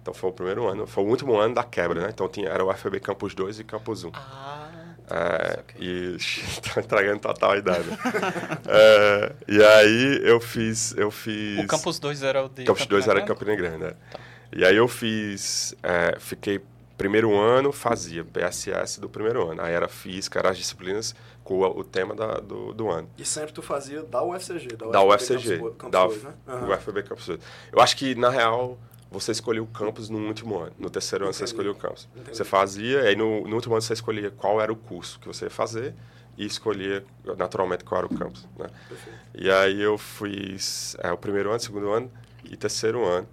Então 0.00 0.12
foi 0.12 0.30
o 0.30 0.32
primeiro 0.32 0.66
ano, 0.66 0.86
foi 0.86 1.04
o 1.04 1.06
último 1.06 1.36
ano 1.36 1.54
da 1.54 1.62
quebra, 1.62 2.00
né? 2.00 2.08
Então 2.12 2.28
tinha, 2.28 2.48
era 2.48 2.64
o 2.64 2.68
UFB 2.70 2.98
Campus 2.98 3.34
2 3.34 3.60
e 3.60 3.64
Campus 3.64 4.02
1. 4.02 4.10
Ah, 4.14 4.68
É, 5.08 5.50
saquei. 5.56 5.86
e 5.86 6.16
tá 6.74 6.80
entregando 6.80 7.20
total 7.20 7.52
a 7.52 7.56
idade. 7.56 7.88
É, 8.66 9.32
e 9.46 9.62
aí 9.62 10.20
eu 10.24 10.40
fiz, 10.40 10.94
eu 10.96 11.10
fiz... 11.10 11.60
o 11.60 11.66
Campus 11.66 11.98
2 11.98 12.22
era 12.22 12.44
o 12.44 12.48
de 12.48 12.64
Campus 12.64 12.86
2 12.86 13.06
era 13.06 13.20
Campina 13.22 13.52
Campina 13.52 13.56
Grande, 13.56 13.84
né? 13.84 13.92
Tá. 14.10 14.18
E 14.54 14.64
aí 14.64 14.76
eu 14.76 14.88
fiz, 14.88 15.74
é, 15.82 16.16
fiquei 16.18 16.60
primeiro 16.96 17.36
ano, 17.36 17.72
fazia 17.72 18.24
PSS 18.24 19.00
do 19.00 19.08
primeiro 19.08 19.50
ano. 19.50 19.62
Aí 19.62 19.72
era 19.72 19.88
física, 19.88 20.38
eram 20.38 20.50
as 20.50 20.58
disciplinas 20.58 21.14
com 21.44 21.60
o, 21.60 21.84
tema 21.84 22.14
da, 22.14 22.34
do, 22.34 22.72
do 22.72 22.88
ano. 22.88 23.08
E 23.18 23.24
sempre 23.24 23.52
tu 23.52 23.62
fazia 23.62 24.02
da 24.02 24.22
UFCG, 24.22 24.76
da, 24.76 24.86
Da 24.86 25.02
UFCG, 25.02 25.34
UFCG, 25.34 25.58
Campus, 25.58 25.76
Campus 25.76 25.90
da 25.90 26.06
dois, 26.06 26.22
né? 26.22 26.34
O 26.46 26.72
UFB 26.72 27.02
Campus 27.02 27.26
2. 27.26 27.40
Eu 27.72 27.80
acho 27.80 27.96
que, 27.96 28.14
na 28.14 28.30
real, 28.30 28.78
você 29.10 29.32
escolhia 29.32 29.62
o 29.62 29.66
campus 29.66 30.08
no 30.08 30.18
último 30.26 30.58
ano. 30.58 30.72
No 30.78 30.88
terceiro 30.88 31.24
ano 31.24 31.32
você 31.32 31.44
Entendi. 31.44 31.52
escolhia 31.52 31.72
o 31.72 31.74
campus. 31.74 32.08
Entendi. 32.16 32.36
Você 32.36 32.44
fazia, 32.44 33.02
aí 33.02 33.14
no, 33.14 33.46
no 33.46 33.54
último 33.54 33.74
ano 33.74 33.82
você 33.82 33.92
escolhia 33.92 34.30
qual 34.30 34.60
era 34.60 34.72
o 34.72 34.76
curso 34.76 35.20
que 35.20 35.26
você 35.26 35.44
ia 35.46 35.50
fazer 35.50 35.94
e 36.36 36.46
escolhia, 36.46 37.04
naturalmente, 37.36 37.84
qual 37.84 37.98
era 37.98 38.06
o 38.06 38.18
campus. 38.18 38.48
Né? 38.58 38.68
Perfeito. 38.88 39.18
E 39.34 39.50
aí 39.50 39.80
eu 39.80 39.98
fiz 39.98 40.96
é, 41.00 41.12
o 41.12 41.18
primeiro 41.18 41.50
ano, 41.50 41.60
segundo 41.60 41.90
ano 41.90 42.10
e 42.44 42.56
terceiro 42.56 43.04
ano. 43.04 43.28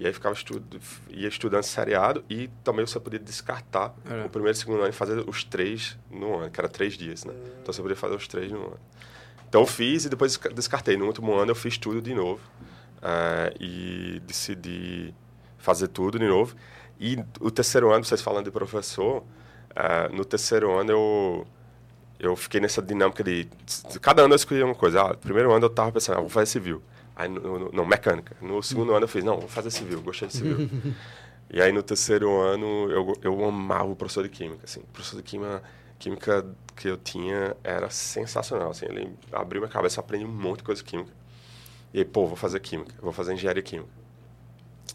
E 0.00 0.06
aí 0.06 0.12
ficava 0.14 0.34
estu 0.34 0.62
ia 1.10 1.28
estudando 1.28 1.62
seriado 1.62 2.24
e 2.28 2.48
também 2.64 2.86
você 2.86 2.98
podia 2.98 3.18
descartar 3.20 3.94
É. 4.10 4.24
o 4.24 4.30
primeiro 4.30 4.56
e 4.56 4.58
segundo 4.58 4.78
ano 4.80 4.88
e 4.88 4.92
fazer 4.92 5.22
os 5.28 5.44
três 5.44 5.98
no 6.10 6.38
ano, 6.38 6.50
que 6.50 6.58
era 6.58 6.68
três 6.70 6.94
dias, 6.94 7.24
né? 7.26 7.34
Então 7.60 7.70
você 7.72 7.82
podia 7.82 7.96
fazer 7.96 8.14
os 8.16 8.26
três 8.26 8.50
no 8.50 8.60
ano. 8.60 8.80
Então 9.46 9.60
eu 9.60 9.66
fiz 9.66 10.06
e 10.06 10.08
depois 10.08 10.32
desca- 10.32 10.48
descartei. 10.48 10.96
No 10.96 11.04
último 11.06 11.34
ano 11.34 11.50
eu 11.50 11.54
fiz 11.54 11.76
tudo 11.76 12.00
de 12.00 12.14
novo 12.14 12.40
eh, 13.02 13.54
e 13.60 14.22
decidi 14.26 15.14
fazer 15.58 15.88
tudo 15.88 16.18
de 16.18 16.26
novo. 16.26 16.56
E 16.98 17.22
o 17.38 17.50
terceiro 17.50 17.92
ano, 17.92 18.02
vocês 18.02 18.22
falando 18.22 18.46
de 18.46 18.50
professor, 18.50 19.22
eh, 19.76 20.08
no 20.14 20.24
terceiro 20.24 20.72
ano 20.72 20.90
eu 20.92 21.46
eu 22.18 22.36
fiquei 22.36 22.60
nessa 22.60 22.80
dinâmica 22.82 23.22
de 23.24 23.48
cada 24.00 24.22
ano 24.22 24.32
eu 24.32 24.36
escolhia 24.36 24.64
uma 24.64 24.74
coisa. 24.74 25.02
Ah, 25.02 25.14
primeiro 25.14 25.52
ano 25.52 25.66
eu 25.66 25.70
tava 25.70 25.92
pensando, 25.92 26.16
ah, 26.18 26.20
vou 26.20 26.28
fazer 26.30 26.46
civil. 26.46 26.82
Aí 27.16 27.28
no, 27.28 27.58
no- 27.58 27.72
não, 27.72 27.84
mecânica. 27.86 28.36
No 28.40 28.62
segundo 28.62 28.92
ano 28.94 29.04
eu 29.04 29.08
fiz, 29.08 29.24
não, 29.24 29.38
vou 29.38 29.48
fazer 29.48 29.70
civil, 29.70 30.00
gostei 30.02 30.28
de 30.28 30.34
civil. 30.34 30.62
e 31.50 31.60
aí 31.60 31.72
no 31.72 31.82
terceiro 31.82 32.40
ano 32.40 32.90
eu, 32.90 33.12
eu 33.22 33.44
amava 33.44 33.86
o 33.90 33.96
professor 33.96 34.22
de 34.22 34.28
química, 34.30 34.62
assim. 34.64 34.80
O 34.80 34.86
professor 34.86 35.16
de 35.18 35.22
química, 35.22 35.62
química 35.98 36.46
que 36.76 36.88
eu 36.88 36.96
tinha 36.96 37.56
era 37.64 37.90
sensacional, 37.90 38.70
assim. 38.70 38.86
Ele 38.86 39.10
abriu 39.32 39.60
minha 39.62 39.72
cabeça, 39.72 40.00
aprendi 40.00 40.24
um 40.24 40.28
monte 40.32 40.58
de 40.58 40.64
coisa 40.64 40.82
de 40.82 40.88
química. 40.90 41.12
E 41.94 41.98
aí, 42.00 42.04
pô, 42.04 42.26
vou 42.26 42.36
fazer 42.36 42.60
química, 42.60 42.94
vou 43.02 43.12
fazer 43.12 43.34
engenharia 43.34 43.62
química. 43.62 43.90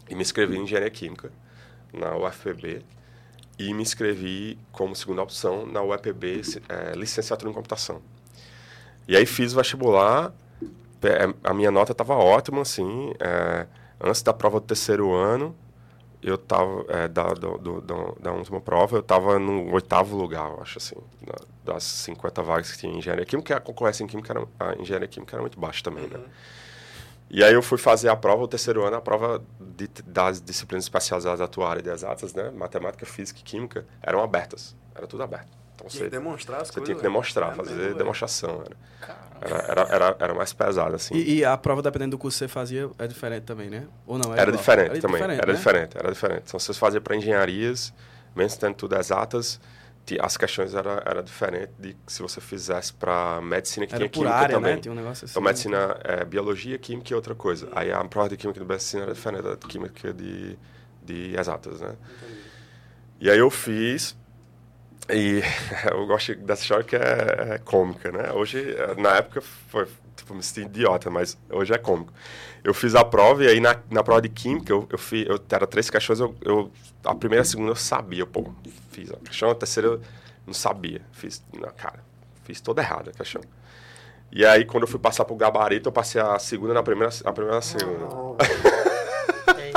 E 0.08 0.14
me 0.14 0.22
inscrevi 0.22 0.56
em 0.56 0.62
engenharia 0.62 0.90
química 0.90 1.32
na 1.92 2.16
UFPB 2.16 2.84
e 3.58 3.72
me 3.74 3.82
inscrevi 3.82 4.58
como 4.72 4.94
segunda 4.94 5.22
opção 5.22 5.66
na 5.66 5.82
UEPB, 5.82 6.42
eh, 6.68 6.92
licenciatura 6.96 7.50
em 7.50 7.54
computação. 7.54 8.02
E 9.08 9.16
aí 9.16 9.24
fiz 9.26 9.52
o 9.52 9.56
vestibular, 9.56 10.32
a 11.44 11.54
minha 11.54 11.70
nota 11.70 11.92
estava 11.92 12.14
ótima, 12.14 12.62
assim, 12.62 13.12
eh, 13.20 13.66
antes 14.00 14.22
da 14.22 14.32
prova 14.32 14.60
do 14.60 14.66
terceiro 14.66 15.12
ano, 15.14 15.54
eu 16.22 16.34
estava, 16.36 16.84
da, 17.08 17.24
do, 17.34 17.58
do- 17.58 17.80
do- 17.80 18.16
da 18.20 18.32
última 18.32 18.60
prova, 18.60 18.96
eu 18.96 19.00
estava 19.00 19.38
no 19.38 19.72
oitavo 19.72 20.16
lugar, 20.16 20.50
eu 20.50 20.60
acho, 20.62 20.78
assim, 20.78 20.96
na- 21.26 21.72
das 21.74 21.84
50 21.84 22.42
vagas 22.42 22.72
que 22.72 22.78
tinha 22.78 22.92
em 22.92 22.98
engenharia 22.98 23.24
química, 23.26 23.56
a 23.56 23.60
concorrência 23.60 24.02
em 24.02 24.06
química 24.06 24.32
era, 24.32 24.46
a 24.58 24.74
engenharia 24.80 25.06
química 25.08 25.36
era 25.36 25.42
muito 25.42 25.58
baixa 25.60 25.82
também, 25.84 26.06
né? 26.08 26.20
E 27.28 27.42
aí 27.42 27.52
eu 27.54 27.62
fui 27.62 27.76
fazer 27.76 28.08
a 28.08 28.14
prova, 28.16 28.44
o 28.44 28.48
terceiro 28.48 28.84
ano, 28.84 28.96
a 28.96 29.00
prova 29.00 29.42
de- 29.60 29.88
das 30.06 30.40
disciplinas 30.40 30.84
especializadas 30.84 31.40
da 31.40 31.48
tua 31.48 31.68
área 31.68 31.82
de 31.82 31.90
exatas, 31.90 32.32
né? 32.32 32.50
Matemática, 32.50 33.04
física 33.04 33.40
e 33.40 33.42
química, 33.42 33.84
eram 34.00 34.22
abertas. 34.22 34.76
Era 34.94 35.06
tudo 35.08 35.22
aberto. 35.24 35.48
Então 35.74 35.88
Tinha 35.88 36.04
que 36.04 36.10
você, 36.10 36.10
demonstrar 36.10 36.60
as 36.62 36.68
você 36.68 36.74
coisas. 36.74 36.86
tinha 36.86 36.96
que 36.96 37.02
velho. 37.02 37.12
demonstrar, 37.12 37.52
É 37.52 37.54
fazer 37.56 37.70
mesmo, 37.70 37.82
velho. 37.84 37.98
demonstração. 37.98 38.62
Era. 38.64 38.76
Era, 39.40 39.56
era, 39.68 39.82
era, 39.90 40.16
era 40.18 40.34
mais 40.34 40.52
pesado, 40.52 40.94
assim. 40.94 41.14
E, 41.14 41.36
e 41.36 41.44
a 41.44 41.56
prova, 41.56 41.82
dependendo 41.82 42.12
do 42.12 42.18
curso 42.18 42.36
que 42.36 42.44
você 42.44 42.48
fazia, 42.48 42.90
é 42.98 43.06
diferente 43.06 43.44
também, 43.44 43.68
né? 43.68 43.86
Ou 44.06 44.18
não? 44.18 44.32
Era 44.32 44.42
igual? 44.42 44.56
diferente 44.56 45.00
também. 45.00 45.22
era 45.22 45.46
né? 45.46 45.52
diferente, 45.52 45.96
era 45.96 46.12
diferente. 46.12 46.42
Então, 46.46 46.60
se 46.60 46.66
você 46.66 46.78
fazia 46.78 47.00
para 47.00 47.16
engenharias, 47.16 47.92
mesmo 48.34 48.60
tendo 48.60 48.74
tudo 48.74 48.96
exatas, 48.96 49.60
as 50.20 50.36
questões 50.36 50.74
eram 50.74 50.92
era 51.04 51.22
diferente 51.22 51.72
de 51.78 51.96
se 52.06 52.22
você 52.22 52.40
fizesse 52.40 52.92
para 52.92 53.40
medicina, 53.42 53.86
que 53.86 53.94
Era 53.94 54.08
tinha 54.08 54.10
por 54.10 54.20
química 54.20 54.34
área, 54.34 54.54
também. 54.54 54.74
né? 54.76 54.80
Tinha 54.80 54.92
um 54.92 54.96
negócio 54.96 55.24
assim. 55.24 55.32
Então, 55.32 55.42
medicina 55.42 55.96
é 56.04 56.24
biologia, 56.24 56.78
química 56.78 57.12
e 57.12 57.14
outra 57.14 57.34
coisa. 57.34 57.68
Aí 57.72 57.90
a 57.90 58.04
prova 58.04 58.28
de 58.28 58.36
química 58.36 58.60
de 58.60 58.66
medicina 58.66 59.02
era 59.02 59.14
diferente 59.14 59.42
da 59.42 59.56
química 59.56 60.12
de, 60.12 60.56
de 61.02 61.36
exatas, 61.36 61.80
né? 61.80 61.96
Entendi. 62.18 62.40
E 63.20 63.30
aí 63.30 63.38
eu 63.38 63.50
fiz, 63.50 64.16
e 65.10 65.42
eu 65.90 66.06
gosto 66.06 66.34
dessa 66.36 66.62
história 66.62 66.84
que 66.84 66.96
é, 66.96 67.54
é 67.54 67.58
cômica, 67.58 68.10
né? 68.10 68.32
Hoje, 68.32 68.74
eh, 68.76 68.94
na 69.00 69.16
época, 69.16 69.40
foi, 69.40 69.86
tipo, 70.16 70.34
me 70.34 70.42
senti 70.42 70.62
idiota, 70.62 71.10
mas 71.10 71.36
hoje 71.50 71.72
é 71.72 71.78
cômico. 71.78 72.12
Eu 72.64 72.74
fiz 72.74 72.94
a 72.94 73.04
prova 73.04 73.44
e 73.44 73.48
aí 73.48 73.60
na, 73.60 73.76
na 73.90 74.02
prova 74.02 74.20
de 74.20 74.28
química, 74.28 74.72
eu, 74.72 74.86
eu 74.90 74.98
fiz, 74.98 75.26
eu, 75.28 75.40
era 75.50 75.66
três 75.66 75.88
questões, 75.88 76.18
eu, 76.18 76.34
eu, 76.42 76.70
a 77.04 77.14
primeira 77.14 77.42
e 77.42 77.46
a 77.46 77.48
segunda 77.48 77.70
eu 77.70 77.76
sabia, 77.76 78.26
pô, 78.26 78.52
fiz 78.90 79.10
a 79.12 79.16
questão, 79.16 79.50
a 79.50 79.54
terceira 79.54 79.88
eu 79.88 80.00
não 80.46 80.54
sabia, 80.54 81.00
fiz, 81.12 81.42
não, 81.52 81.70
cara, 81.70 82.00
fiz 82.44 82.60
toda 82.60 82.82
errada 82.82 83.10
a 83.10 83.14
questão. 83.14 83.42
E 84.32 84.44
aí, 84.44 84.64
quando 84.64 84.82
eu 84.82 84.88
fui 84.88 84.98
passar 84.98 85.24
pro 85.24 85.36
gabarito, 85.36 85.88
eu 85.88 85.92
passei 85.92 86.20
a 86.20 86.38
segunda 86.38 86.74
na 86.74 86.82
primeira, 86.82 87.12
a 87.24 87.32
primeira 87.32 87.56
na 87.56 87.62
segunda. 87.62 87.98
Não, 87.98 88.36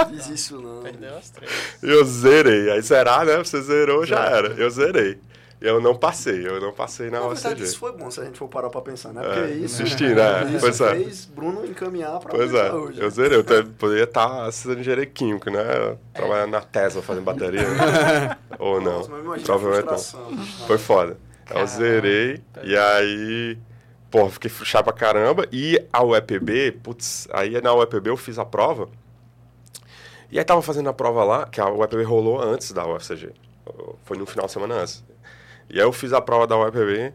Fiz 0.05 0.27
isso 0.29 0.59
não. 0.61 0.81
Perdeu 0.83 1.17
as 1.17 1.29
três. 1.29 1.51
Eu 1.81 2.03
zerei. 2.05 2.71
Aí 2.71 2.81
zerar, 2.81 3.25
né? 3.25 3.37
Você 3.37 3.61
zerou, 3.61 4.05
já 4.05 4.19
era. 4.25 4.49
Eu 4.53 4.69
zerei. 4.69 5.17
Eu 5.61 5.81
não 5.81 5.93
passei, 5.93 6.47
eu 6.47 6.61
não 6.61 6.71
passei 6.71 7.09
na 7.09 7.19
Na 7.19 7.27
verdade, 7.27 7.55
OCG. 7.55 7.63
isso 7.65 7.79
foi 7.79 7.91
bom 7.91 8.09
se 8.09 8.21
a 8.21 8.23
gente 8.23 8.37
for 8.39 8.47
parar 8.47 8.69
pra 8.69 8.79
pensar, 8.79 9.11
né? 9.11 9.21
É, 9.21 9.25
Porque 9.27 9.53
isso, 9.55 9.81
insistir, 9.83 10.15
né? 10.15 10.45
isso 10.51 10.59
Pois 10.61 10.79
é. 10.79 10.95
fez 10.95 11.25
Bruno 11.25 11.65
encaminhar 11.65 12.17
pra 12.21 12.29
Pois 12.29 12.53
é, 12.53 12.71
hoje. 12.71 13.01
eu 13.01 13.09
zerei. 13.09 13.37
Eu 13.39 13.43
te- 13.43 13.63
poderia 13.77 14.05
estar 14.05 14.47
estudando 14.47 14.79
engenharia 14.79 15.05
química, 15.05 15.51
né? 15.51 15.97
Trabalhando 16.13 16.51
na 16.51 16.61
Tesla, 16.61 17.01
fazendo 17.01 17.25
bateria. 17.25 17.67
né? 17.67 18.37
Ou 18.57 18.79
não. 18.79 18.99
Nossa, 19.05 19.09
Provavelmente 19.43 20.15
não. 20.15 20.35
bicho. 20.37 20.65
Foi 20.65 20.77
foda. 20.77 21.11
Eu 21.11 21.45
Caramba. 21.55 21.67
zerei 21.67 22.41
e 22.63 22.77
aí, 22.77 23.57
pô, 24.09 24.29
fiquei 24.29 24.49
chato 24.63 24.85
pra 24.85 24.93
caramba. 24.93 25.45
E 25.51 25.77
a 25.91 26.01
UEPB, 26.01 26.71
putz, 26.81 27.27
aí 27.33 27.59
na 27.59 27.73
UEPB 27.73 28.09
eu 28.11 28.15
fiz 28.15 28.39
a 28.39 28.45
prova. 28.45 28.87
E 30.31 30.37
aí 30.39 30.45
tava 30.45 30.61
fazendo 30.61 30.89
a 30.89 30.93
prova 30.93 31.23
lá, 31.23 31.45
que 31.47 31.59
a 31.61 31.69
UEPB 31.69 32.03
rolou 32.03 32.39
antes 32.41 32.71
da 32.71 32.85
UFCG. 32.87 33.33
Foi 34.03 34.17
no 34.17 34.25
final 34.25 34.45
de 34.45 34.51
semana 34.51 34.75
antes. 34.75 35.03
E 35.69 35.75
aí 35.79 35.85
eu 35.85 35.93
fiz 35.93 36.13
a 36.13 36.21
prova 36.21 36.47
da 36.47 36.57
UEPB, 36.57 37.13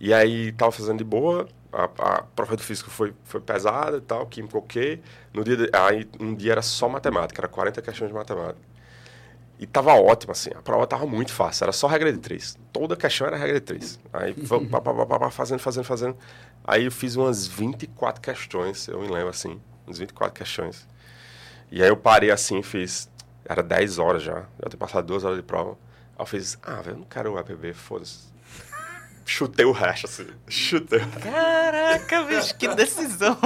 e 0.00 0.14
aí 0.14 0.52
tava 0.52 0.72
fazendo 0.72 0.98
de 0.98 1.04
boa. 1.04 1.48
A, 1.72 1.84
a 1.84 2.22
prova 2.22 2.56
do 2.56 2.62
físico 2.62 2.90
foi, 2.90 3.14
foi 3.24 3.40
pesada 3.40 3.98
e 3.98 4.00
tal, 4.00 4.26
química 4.26 4.58
ok. 4.58 5.00
No 5.32 5.44
dia 5.44 5.56
de- 5.56 5.70
aí 5.72 6.08
um 6.20 6.34
dia 6.34 6.52
era 6.52 6.62
só 6.62 6.88
matemática, 6.88 7.40
era 7.40 7.48
40 7.48 7.82
questões 7.82 8.08
de 8.10 8.14
matemática. 8.14 8.60
E 9.58 9.66
tava 9.66 9.92
ótimo, 9.94 10.32
assim. 10.32 10.50
A 10.56 10.62
prova 10.62 10.86
tava 10.86 11.06
muito 11.06 11.32
fácil. 11.32 11.64
Era 11.64 11.72
só 11.72 11.86
regra 11.86 12.10
de 12.12 12.18
três. 12.18 12.58
Toda 12.72 12.96
questão 12.96 13.26
era 13.26 13.36
regra 13.36 13.54
de 13.60 13.60
três. 13.60 14.00
Aí, 14.12 14.34
pá, 14.70 14.80
pá, 14.80 14.94
pá, 15.06 15.18
pá, 15.18 15.30
fazendo, 15.30 15.58
fazendo, 15.60 15.84
fazendo. 15.84 16.16
Aí 16.64 16.86
eu 16.86 16.92
fiz 16.92 17.16
umas 17.16 17.46
24 17.46 18.22
questões, 18.22 18.88
eu 18.88 19.00
me 19.00 19.08
lembro, 19.08 19.28
assim. 19.28 19.60
Umas 19.86 19.98
24 19.98 20.34
questões. 20.34 20.88
E 21.70 21.82
aí 21.82 21.88
eu 21.88 21.96
parei 21.96 22.30
assim 22.30 22.58
e 22.58 22.62
fiz... 22.62 23.08
Era 23.44 23.62
10 23.62 23.98
horas 23.98 24.22
já. 24.22 24.44
Já 24.62 24.68
tinha 24.68 24.78
passado 24.78 25.06
duas 25.06 25.24
horas 25.24 25.36
de 25.36 25.42
prova. 25.42 25.70
Aí 26.18 26.22
eu 26.22 26.26
fiz... 26.26 26.58
Ah, 26.62 26.76
velho, 26.82 26.94
eu 26.96 26.98
não 26.98 27.04
quero 27.06 27.32
o 27.32 27.38
APB, 27.38 27.72
foda-se. 27.72 28.30
Chutei 29.26 29.64
o 29.64 29.70
resto, 29.72 30.06
assim. 30.06 30.26
Chutei. 30.48 31.00
Caraca, 31.22 32.22
bicho, 32.24 32.56
que 32.56 32.66
decisão. 32.74 33.36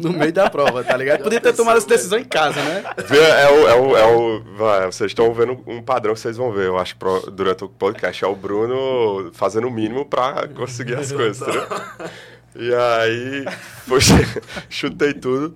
No 0.00 0.12
meio 0.12 0.32
da 0.32 0.48
prova, 0.48 0.84
tá 0.84 0.96
ligado? 0.96 1.22
Podia 1.22 1.40
ter 1.40 1.52
tomado 1.52 1.78
essa 1.78 1.88
decisão 1.88 2.18
em 2.18 2.24
casa, 2.24 2.62
né? 2.62 2.84
É 3.08 3.50
o, 3.50 3.68
é 3.68 3.74
o, 3.74 3.96
é 3.96 4.06
o, 4.06 4.56
vai, 4.56 4.86
vocês 4.86 5.10
estão 5.10 5.32
vendo 5.34 5.60
um 5.66 5.82
padrão 5.82 6.14
que 6.14 6.20
vocês 6.20 6.36
vão 6.36 6.52
ver, 6.52 6.66
eu 6.66 6.78
acho, 6.78 6.96
pro- 6.96 7.28
durante 7.30 7.64
o 7.64 7.68
podcast. 7.68 8.24
É 8.24 8.28
o 8.28 8.36
Bruno 8.36 9.32
fazendo 9.32 9.66
o 9.66 9.70
mínimo 9.70 10.04
pra 10.06 10.46
conseguir 10.48 10.94
as 10.94 11.10
coisas, 11.10 11.40
entendeu? 11.40 11.66
E 12.56 12.74
aí, 12.74 13.44
foi, 13.86 14.00
chutei 14.68 15.14
tudo. 15.14 15.54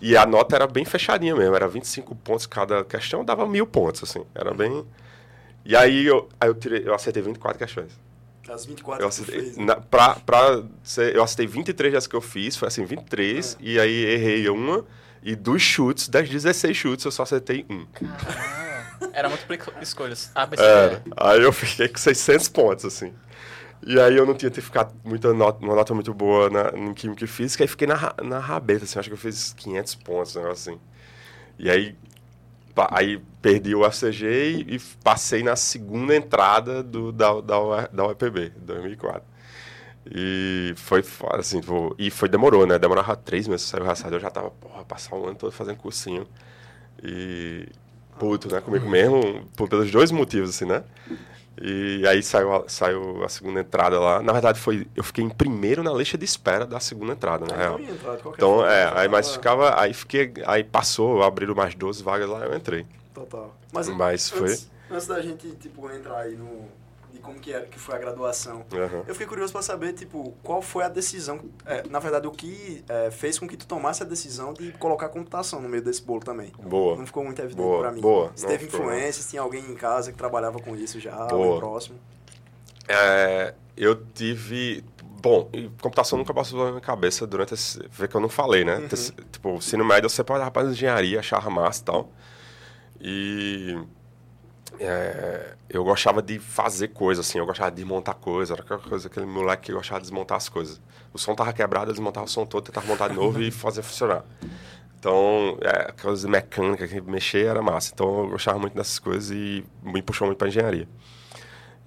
E 0.00 0.16
a 0.16 0.26
nota 0.26 0.54
era 0.56 0.66
bem 0.66 0.84
fechadinha 0.84 1.34
mesmo, 1.34 1.54
era 1.54 1.66
25 1.66 2.14
pontos 2.16 2.46
cada 2.46 2.84
questão, 2.84 3.24
dava 3.24 3.46
mil 3.46 3.66
pontos, 3.66 4.02
assim. 4.02 4.24
Era 4.34 4.52
bem. 4.52 4.84
E 5.64 5.74
aí 5.74 6.06
eu, 6.06 6.28
aí 6.40 6.48
eu, 6.48 6.54
tirei, 6.54 6.86
eu 6.86 6.94
acertei 6.94 7.22
24 7.22 7.58
questões. 7.58 7.92
As 8.48 8.64
24 8.64 9.04
Eu 9.04 9.08
que 9.08 9.14
acertei, 9.14 9.40
fez. 9.40 9.56
né? 9.56 9.64
na, 9.64 9.76
pra, 9.76 10.14
pra 10.16 10.62
ser, 10.84 11.16
eu 11.16 11.22
acertei 11.22 11.46
23 11.48 11.92
das 11.94 12.06
que 12.06 12.14
eu 12.14 12.20
fiz, 12.20 12.56
foi 12.56 12.68
assim, 12.68 12.84
23, 12.84 13.56
e 13.58 13.80
aí 13.80 14.04
errei 14.04 14.48
uma, 14.48 14.84
e 15.22 15.34
dos 15.34 15.60
chutes, 15.62 16.08
das 16.08 16.28
16 16.28 16.76
chutes, 16.76 17.04
eu 17.04 17.10
só 17.10 17.24
acertei 17.24 17.66
um. 17.68 17.84
Caramba. 17.86 18.76
Era 19.12 19.28
múltiplas 19.28 19.60
escolhas. 19.82 20.30
A, 20.34 20.46
B, 20.46 20.56
C, 20.56 20.62
Era. 20.62 20.96
D. 21.00 21.10
Aí 21.16 21.42
eu 21.42 21.52
fiquei 21.52 21.88
com 21.88 21.98
600 21.98 22.48
pontos, 22.48 22.84
assim. 22.84 23.12
E 23.84 24.00
aí 24.00 24.16
eu 24.16 24.26
não 24.26 24.34
tinha 24.34 24.50
ter 24.50 24.60
ficado 24.60 24.94
muita 25.04 25.32
nota, 25.32 25.64
uma 25.64 25.74
nota 25.74 25.94
muito 25.94 26.12
boa 26.14 26.50
na, 26.50 26.70
em 26.76 26.94
Química 26.94 27.24
e 27.24 27.28
Física, 27.28 27.64
aí 27.64 27.68
fiquei 27.68 27.86
na, 27.86 28.14
na 28.22 28.38
rabeta, 28.38 28.84
assim, 28.84 28.98
acho 28.98 29.08
que 29.08 29.14
eu 29.14 29.18
fiz 29.18 29.52
500 29.54 29.94
pontos, 29.96 30.36
um 30.36 30.40
negócio 30.40 30.72
assim. 30.72 30.80
E 31.58 31.70
aí, 31.70 31.96
aí 32.90 33.20
perdi 33.40 33.74
o 33.74 33.86
UFCG 33.86 34.26
e, 34.26 34.76
e 34.76 34.78
passei 35.02 35.42
na 35.42 35.56
segunda 35.56 36.14
entrada 36.14 36.82
do, 36.82 37.12
da, 37.12 37.40
da, 37.40 37.86
da 37.86 38.06
UEPB, 38.06 38.52
2004. 38.58 39.22
E 40.08 40.72
foi 40.76 41.04
assim, 41.32 41.60
tipo, 41.60 41.94
e 41.98 42.10
foi, 42.10 42.28
demorou, 42.28 42.66
né? 42.66 42.78
Demorava 42.78 43.16
três 43.16 43.48
meses, 43.48 43.66
saiu 43.66 43.82
o 43.84 43.86
resultado, 43.86 44.14
eu 44.14 44.20
já 44.20 44.30
tava, 44.30 44.50
porra, 44.50 44.84
passar 44.84 45.16
um 45.16 45.26
ano 45.26 45.34
todo 45.34 45.50
fazendo 45.50 45.76
cursinho. 45.78 46.26
E 47.02 47.68
puto, 48.18 48.50
né, 48.52 48.60
comigo 48.60 48.88
mesmo, 48.88 49.44
por, 49.56 49.68
pelos 49.68 49.90
dois 49.90 50.10
motivos, 50.10 50.50
assim, 50.50 50.64
né? 50.64 50.82
E 51.60 52.06
aí 52.06 52.22
saiu 52.22 52.54
a, 52.54 52.68
saiu 52.68 53.24
a 53.24 53.28
segunda 53.28 53.60
entrada 53.60 53.98
lá. 53.98 54.20
Na 54.22 54.32
verdade, 54.32 54.58
foi 54.60 54.86
eu 54.94 55.02
fiquei 55.02 55.24
em 55.24 55.28
primeiro 55.30 55.82
na 55.82 55.92
lista 55.92 56.18
de 56.18 56.24
espera 56.24 56.66
da 56.66 56.78
segunda 56.80 57.12
entrada, 57.14 57.46
na 57.46 57.54
Ah, 57.54 57.56
real. 57.56 57.74
então 57.80 57.86
ia 57.86 57.92
entrar 57.94 58.14
Então, 58.14 58.50
forma, 58.56 58.72
é, 58.72 58.84
já 58.84 58.98
aí 59.00 59.08
mas 59.08 59.30
ficava, 59.34 59.80
aí 59.80 59.94
fiquei, 59.94 60.32
aí 60.46 60.62
passou, 60.64 61.22
abriram 61.22 61.54
mais 61.54 61.74
12 61.74 62.02
vagas 62.02 62.28
lá, 62.28 62.40
eu 62.44 62.54
entrei. 62.54 62.84
Total. 63.14 63.56
Mas, 63.72 63.88
Mas 63.88 64.30
foi- 64.30 64.50
antes, 64.50 64.70
antes 64.90 65.06
da 65.06 65.20
gente, 65.22 65.48
tipo, 65.56 65.90
entrar 65.90 66.18
aí 66.18 66.36
no... 66.36 66.68
Como 67.26 67.38
que, 67.38 67.52
era, 67.52 67.66
que 67.66 67.78
foi 67.78 67.94
a 67.94 67.98
graduação. 67.98 68.64
Aham. 68.72 69.04
Eu 69.06 69.14
fiquei 69.14 69.26
curioso 69.26 69.52
pra 69.52 69.62
saber, 69.62 69.92
tipo, 69.92 70.32
qual 70.42 70.62
foi 70.62 70.84
a 70.84 70.88
decisão... 70.88 71.40
é, 71.64 71.82
na 71.88 71.98
verdade, 71.98 72.26
o 72.26 72.30
que 72.30 72.84
é, 72.88 73.10
fez 73.10 73.38
com 73.38 73.46
que 73.46 73.56
tu 73.56 73.66
tomasse 73.66 74.02
a 74.02 74.06
decisão 74.06 74.52
de 74.52 74.72
colocar 74.72 75.08
computação 75.08 75.60
no 75.60 75.68
meio 75.68 75.82
desse 75.82 76.02
bolo 76.02 76.20
também. 76.20 76.52
Boa. 76.62 76.96
Não 76.96 77.04
ficou 77.04 77.24
muito 77.24 77.40
evidente 77.40 77.62
Boa, 77.62 77.80
pra 77.80 77.92
mim. 77.92 78.00
boa. 78.00 78.32
Se 78.34 78.46
teve 78.46 78.66
influência, 78.66 79.22
se 79.22 79.30
tinha 79.30 79.42
alguém 79.42 79.64
em 79.64 79.74
casa 79.74 80.10
que 80.12 80.18
trabalhava 80.18 80.58
com 80.58 80.74
isso 80.74 80.98
já, 80.98 81.26
Boa. 81.26 81.58
próximo. 81.58 81.98
É, 82.88 83.54
eu 83.76 83.94
tive. 84.14 84.84
Bom, 85.20 85.50
computação 85.80 86.18
nunca 86.18 86.32
passou 86.32 86.64
na 86.64 86.70
minha 86.70 86.80
cabeça 86.80 87.26
durante 87.26 87.54
esse. 87.54 87.80
Vê 87.90 88.06
que 88.06 88.14
eu 88.14 88.20
não 88.20 88.28
falei, 88.28 88.64
né? 88.64 88.76
Uhum. 88.76 88.88
Tipo, 89.32 89.54
ensino 89.54 89.84
médio 89.84 90.06
eu 90.06 90.10
sempre 90.10 90.34
olhava 90.34 90.50
para 90.50 90.68
engenharia, 90.68 91.18
achava 91.18 91.50
massa 91.50 91.82
e 91.82 91.84
tal. 91.84 92.12
E. 93.00 93.78
é, 94.78 95.54
eu 95.68 95.84
gostava 95.84 96.20
de 96.20 96.38
fazer 96.38 96.88
coisas, 96.88 97.26
assim, 97.26 97.38
eu 97.38 97.46
gostava 97.46 97.70
de 97.70 97.84
montar 97.84 98.14
coisas, 98.14 98.50
era 98.50 98.62
aquela 98.62 98.80
coisa, 98.80 99.08
aquele 99.08 99.26
moleque 99.26 99.66
que 99.66 99.72
gostava 99.72 100.00
de 100.00 100.06
desmontar 100.06 100.36
as 100.36 100.48
coisas. 100.48 100.80
O 101.12 101.18
som 101.18 101.34
tava 101.34 101.52
quebrado, 101.52 101.90
eu 101.90 101.94
desmontava 101.94 102.26
o 102.26 102.28
som 102.28 102.44
todo, 102.44 102.64
tentava 102.64 102.86
montar 102.86 103.08
de 103.08 103.14
novo 103.16 103.40
e 103.40 103.50
fazer 103.50 103.82
funcionar. 103.82 104.24
Então, 104.98 105.56
é, 105.60 105.90
aquelas 105.90 106.24
mecânicas 106.24 106.90
que 106.90 107.00
mexer 107.00 107.46
era 107.46 107.62
massa. 107.62 107.92
Então, 107.94 108.24
eu 108.24 108.30
gostava 108.30 108.58
muito 108.58 108.74
dessas 108.74 108.98
coisas 108.98 109.30
e 109.30 109.64
me 109.82 110.02
puxou 110.02 110.26
muito 110.26 110.38
para 110.38 110.48
engenharia. 110.48 110.88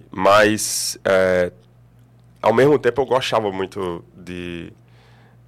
Mas, 0.10 0.98
é, 1.04 1.52
ao 2.42 2.54
mesmo 2.54 2.80
tempo, 2.80 3.02
eu 3.02 3.06
gostava 3.06 3.52
muito 3.52 4.04
de 4.16 4.72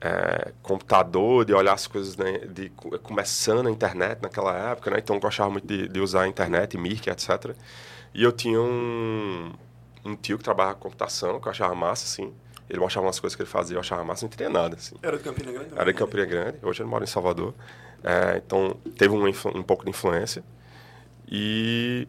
é, 0.01 0.51
computador, 0.63 1.45
de 1.45 1.53
olhar 1.53 1.73
as 1.73 1.85
coisas, 1.87 2.17
né, 2.17 2.39
de 2.39 2.69
co- 2.69 2.97
começando 2.99 3.67
a 3.67 3.71
internet 3.71 4.19
naquela 4.21 4.71
época, 4.71 4.89
né? 4.91 4.97
Então, 4.99 5.15
eu 5.15 5.19
gostava 5.21 5.49
muito 5.49 5.67
de, 5.67 5.87
de 5.87 5.99
usar 5.99 6.23
a 6.23 6.27
internet, 6.27 6.77
Mirk, 6.77 7.07
etc. 7.09 7.55
E 8.13 8.23
eu 8.23 8.31
tinha 8.31 8.59
um, 8.59 9.53
um 10.03 10.15
tio 10.15 10.37
que 10.37 10.43
trabalhava 10.43 10.75
com 10.75 10.81
computação, 10.81 11.39
que 11.39 11.47
eu 11.47 11.51
achava 11.51 11.75
massa, 11.75 12.05
assim. 12.05 12.33
Ele 12.69 12.79
mostrava 12.79 13.05
umas 13.05 13.19
coisas 13.19 13.35
que 13.35 13.41
ele 13.43 13.49
fazia, 13.49 13.75
eu 13.75 13.79
achava 13.81 14.03
massa, 14.03 14.25
não 14.25 14.27
entendia 14.27 14.49
nada, 14.49 14.75
assim. 14.75 14.95
Era 15.03 15.17
de 15.17 15.23
Campina 15.23 15.51
Grande? 15.51 15.69
Era 15.75 15.91
em 15.91 15.93
Campina 15.93 16.25
Grande, 16.25 16.57
hoje 16.63 16.81
ele 16.81 16.89
mora 16.89 17.03
em 17.03 17.07
Salvador. 17.07 17.53
É, 18.03 18.41
então, 18.43 18.75
teve 18.97 19.13
um, 19.13 19.27
um 19.27 19.63
pouco 19.63 19.83
de 19.83 19.89
influência. 19.91 20.43
E 21.29 22.07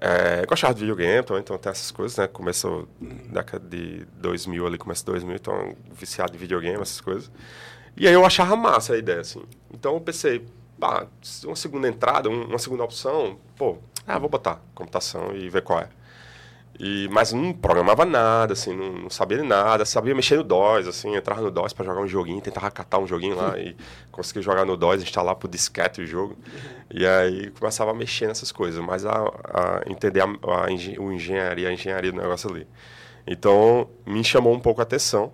é, 0.00 0.44
gostava 0.46 0.74
de 0.74 0.80
videogame 0.80 1.22
também, 1.24 1.40
então 1.42 1.56
tem 1.58 1.70
essas 1.70 1.90
coisas, 1.90 2.16
né? 2.18 2.26
Começou 2.28 2.88
década 3.00 3.66
de 3.68 4.04
2000 4.14 4.66
ali, 4.66 4.78
começo 4.78 5.02
de 5.02 5.12
2000, 5.12 5.36
então 5.36 5.76
viciado 5.92 6.34
em 6.34 6.38
videogame, 6.38 6.80
essas 6.80 7.00
coisas. 7.00 7.30
E 7.96 8.06
aí 8.06 8.14
eu 8.14 8.24
achava 8.24 8.54
massa 8.56 8.94
a 8.94 8.98
ideia, 8.98 9.20
assim. 9.20 9.42
Então 9.72 9.94
eu 9.94 10.00
pensei, 10.00 10.46
uma 11.44 11.56
segunda 11.56 11.88
entrada, 11.88 12.28
um- 12.28 12.44
uma 12.46 12.58
segunda 12.58 12.84
opção, 12.84 13.38
pô, 13.56 13.78
ah, 14.06 14.18
vou 14.18 14.28
botar 14.28 14.60
computação 14.74 15.34
e 15.34 15.48
ver 15.50 15.62
qual 15.62 15.80
é. 15.80 15.88
E, 16.78 17.08
mas 17.10 17.32
não 17.32 17.52
programava 17.52 18.04
nada, 18.04 18.52
assim, 18.52 18.74
não, 18.74 18.92
não 18.92 19.10
sabia 19.10 19.42
nada, 19.42 19.84
sabia 19.84 20.14
mexer 20.14 20.36
no 20.36 20.44
DOS, 20.44 20.86
assim, 20.86 21.16
entrava 21.16 21.40
no 21.40 21.50
DOS 21.50 21.72
para 21.72 21.84
jogar 21.84 22.00
um 22.00 22.06
joguinho, 22.06 22.40
tentava 22.40 22.70
catar 22.70 22.98
um 22.98 23.06
joguinho 23.06 23.34
lá 23.34 23.58
e 23.58 23.76
conseguia 24.12 24.42
jogar 24.42 24.64
no 24.64 24.76
DOS, 24.76 25.02
instalar 25.02 25.34
por 25.34 25.48
disquete 25.48 26.00
o 26.00 26.06
jogo. 26.06 26.36
E 26.88 27.04
aí 27.04 27.50
começava 27.50 27.90
a 27.90 27.94
mexer 27.94 28.28
nessas 28.28 28.52
coisas, 28.52 28.80
mas 28.84 29.04
a, 29.04 29.12
a 29.12 29.82
entender 29.86 30.20
a, 30.20 30.26
a, 30.26 31.02
o 31.02 31.12
engenharia, 31.12 31.68
a 31.68 31.72
engenharia 31.72 32.12
do 32.12 32.18
negócio 32.18 32.48
ali. 32.48 32.66
Então, 33.26 33.90
me 34.06 34.22
chamou 34.22 34.54
um 34.54 34.60
pouco 34.60 34.80
a 34.80 34.84
atenção, 34.84 35.32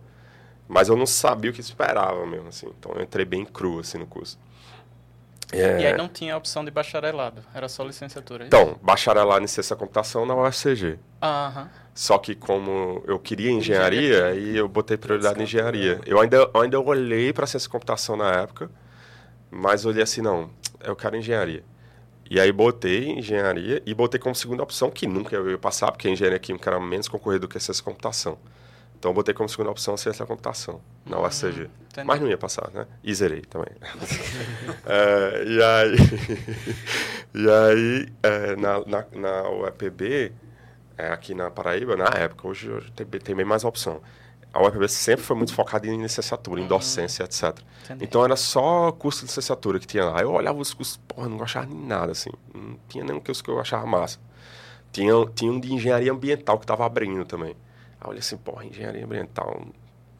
mas 0.66 0.88
eu 0.88 0.96
não 0.96 1.06
sabia 1.06 1.50
o 1.50 1.54
que 1.54 1.60
esperava 1.60 2.26
mesmo, 2.26 2.48
assim. 2.48 2.68
Então, 2.78 2.92
eu 2.94 3.02
entrei 3.02 3.26
bem 3.26 3.44
cru, 3.44 3.80
assim, 3.80 3.98
no 3.98 4.06
curso. 4.06 4.38
É... 5.54 5.80
E 5.80 5.86
aí 5.86 5.96
não 5.96 6.08
tinha 6.08 6.34
a 6.34 6.36
opção 6.36 6.64
de 6.64 6.70
bacharelado, 6.70 7.42
era 7.54 7.68
só 7.68 7.84
licenciatura. 7.84 8.44
É 8.44 8.46
então, 8.46 8.78
bacharelado 8.82 9.44
em 9.44 9.46
ciência 9.46 9.74
da 9.74 9.80
computação 9.80 10.26
na 10.26 10.34
UFCG. 10.34 10.98
Aham. 11.22 11.70
Só 11.94 12.18
que 12.18 12.34
como 12.34 13.02
eu 13.06 13.18
queria 13.18 13.52
engenharia, 13.52 14.26
aí 14.26 14.56
eu 14.56 14.68
botei 14.68 14.96
prioridade 14.96 15.38
em 15.38 15.44
engenharia. 15.44 16.00
Eu 16.04 16.20
ainda, 16.20 16.50
eu 16.52 16.60
ainda 16.60 16.80
olhei 16.80 17.32
para 17.32 17.46
ciência 17.46 17.68
da 17.68 17.72
computação 17.72 18.16
na 18.16 18.32
época, 18.32 18.68
mas 19.50 19.84
olhei 19.84 20.02
assim, 20.02 20.20
não, 20.20 20.50
eu 20.82 20.96
quero 20.96 21.16
engenharia. 21.16 21.62
E 22.28 22.40
aí 22.40 22.50
botei 22.50 23.10
engenharia 23.10 23.82
e 23.86 23.94
botei 23.94 24.18
como 24.18 24.34
segunda 24.34 24.62
opção, 24.62 24.90
que 24.90 25.06
nunca 25.06 25.36
eu 25.36 25.50
ia 25.50 25.58
passar, 25.58 25.92
porque 25.92 26.08
engenharia 26.08 26.38
química 26.38 26.70
era 26.70 26.80
menos 26.80 27.06
concorrida 27.06 27.40
do 27.40 27.48
que 27.48 27.58
a 27.58 27.60
ciência 27.60 27.82
da 27.82 27.90
computação. 27.90 28.38
Então 29.04 29.10
eu 29.10 29.14
botei 29.14 29.34
como 29.34 29.46
segunda 29.50 29.70
opção 29.70 29.98
ciência 29.98 30.24
da 30.24 30.26
computação, 30.26 30.80
na 31.04 31.20
UFCG. 31.20 31.64
Hum, 31.64 32.04
Mas 32.06 32.20
não 32.22 32.26
ia 32.26 32.38
passar, 32.38 32.70
né? 32.72 32.86
E 33.02 33.14
zerei 33.14 33.42
também. 33.42 33.68
é, 34.86 35.44
e 35.46 35.62
aí, 35.62 35.96
e 37.34 37.50
aí 37.50 38.08
é, 38.22 38.56
na, 38.56 38.80
na, 38.86 39.04
na 39.12 39.50
UEPB, 39.50 40.32
é, 40.96 41.08
aqui 41.08 41.34
na 41.34 41.50
Paraíba, 41.50 41.98
na 41.98 42.06
época, 42.16 42.48
hoje, 42.48 42.70
hoje 42.70 42.90
tem, 42.92 43.06
tem 43.06 43.36
bem 43.36 43.44
mais 43.44 43.62
opção. 43.62 44.00
A 44.50 44.62
UEPB 44.62 44.88
sempre 44.88 45.22
foi 45.22 45.36
muito 45.36 45.52
focada 45.52 45.86
em 45.86 46.00
licenciatura, 46.00 46.62
em 46.62 46.64
hum. 46.64 46.68
docência, 46.68 47.24
etc. 47.24 47.58
Entendi. 47.84 48.04
Então 48.06 48.24
era 48.24 48.36
só 48.36 48.90
curso 48.90 49.20
de 49.20 49.26
licenciatura 49.26 49.78
que 49.78 49.86
tinha 49.86 50.06
lá. 50.06 50.22
Eu 50.22 50.32
olhava 50.32 50.58
os 50.58 50.72
cursos, 50.72 50.96
porra, 51.06 51.28
não 51.28 51.36
gostava 51.36 51.66
de 51.66 51.74
nada, 51.74 52.12
assim. 52.12 52.30
Não 52.54 52.78
tinha 52.88 53.04
nenhum 53.04 53.20
curso 53.20 53.44
que 53.44 53.50
eu 53.50 53.60
achava 53.60 53.84
massa. 53.84 54.18
Tinha, 54.90 55.12
tinha 55.34 55.52
um 55.52 55.60
de 55.60 55.74
engenharia 55.74 56.10
ambiental 56.10 56.56
que 56.56 56.64
estava 56.64 56.86
abrindo 56.86 57.26
também. 57.26 57.54
Aí 58.04 58.08
eu 58.08 58.10
olhei 58.10 58.20
assim, 58.20 58.36
porra, 58.36 58.64
engenharia 58.64 59.04
ambiental. 59.04 59.66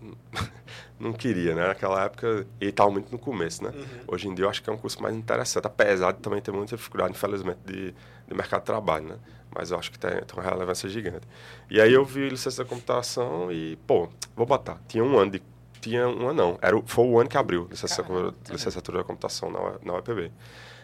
Não 0.98 1.12
queria, 1.12 1.54
né? 1.54 1.66
Naquela 1.66 2.04
época, 2.04 2.46
ele 2.60 2.70
estava 2.70 2.90
muito 2.90 3.12
no 3.12 3.18
começo, 3.18 3.62
né? 3.62 3.70
Uhum. 3.70 3.84
Hoje 4.08 4.28
em 4.28 4.34
dia 4.34 4.44
eu 4.44 4.48
acho 4.48 4.62
que 4.62 4.70
é 4.70 4.72
um 4.72 4.76
curso 4.76 5.02
mais 5.02 5.14
interessante, 5.14 5.66
apesar 5.66 6.12
de 6.12 6.20
também 6.20 6.40
ter 6.40 6.50
muita 6.50 6.76
dificuldade, 6.76 7.12
infelizmente, 7.12 7.58
de, 7.64 7.94
de 8.26 8.34
mercado 8.34 8.60
de 8.60 8.66
trabalho, 8.66 9.06
né? 9.06 9.18
Mas 9.54 9.70
eu 9.70 9.78
acho 9.78 9.90
que 9.90 9.98
tem, 9.98 10.10
tem 10.10 10.22
uma 10.34 10.42
relevância 10.42 10.88
gigante. 10.88 11.26
E 11.70 11.80
aí 11.80 11.92
eu 11.92 12.04
vi 12.04 12.28
licença 12.28 12.62
da 12.62 12.68
computação 12.68 13.52
e, 13.52 13.76
pô, 13.86 14.08
vou 14.34 14.46
botar. 14.46 14.80
Tinha 14.88 15.04
um 15.04 15.16
ano 15.18 15.32
de. 15.32 15.42
Tinha 15.80 16.08
um 16.08 16.28
ano, 16.28 16.32
não. 16.32 16.58
Era, 16.62 16.80
foi 16.86 17.04
o 17.04 17.20
ano 17.20 17.28
que 17.28 17.36
abriu 17.36 17.68
licença, 17.70 18.02
Caramba, 18.02 18.34
licenciatura 18.50 18.98
da 18.98 19.04
computação 19.04 19.50
na, 19.50 19.78
na 19.82 19.94
UEPB. 19.94 20.32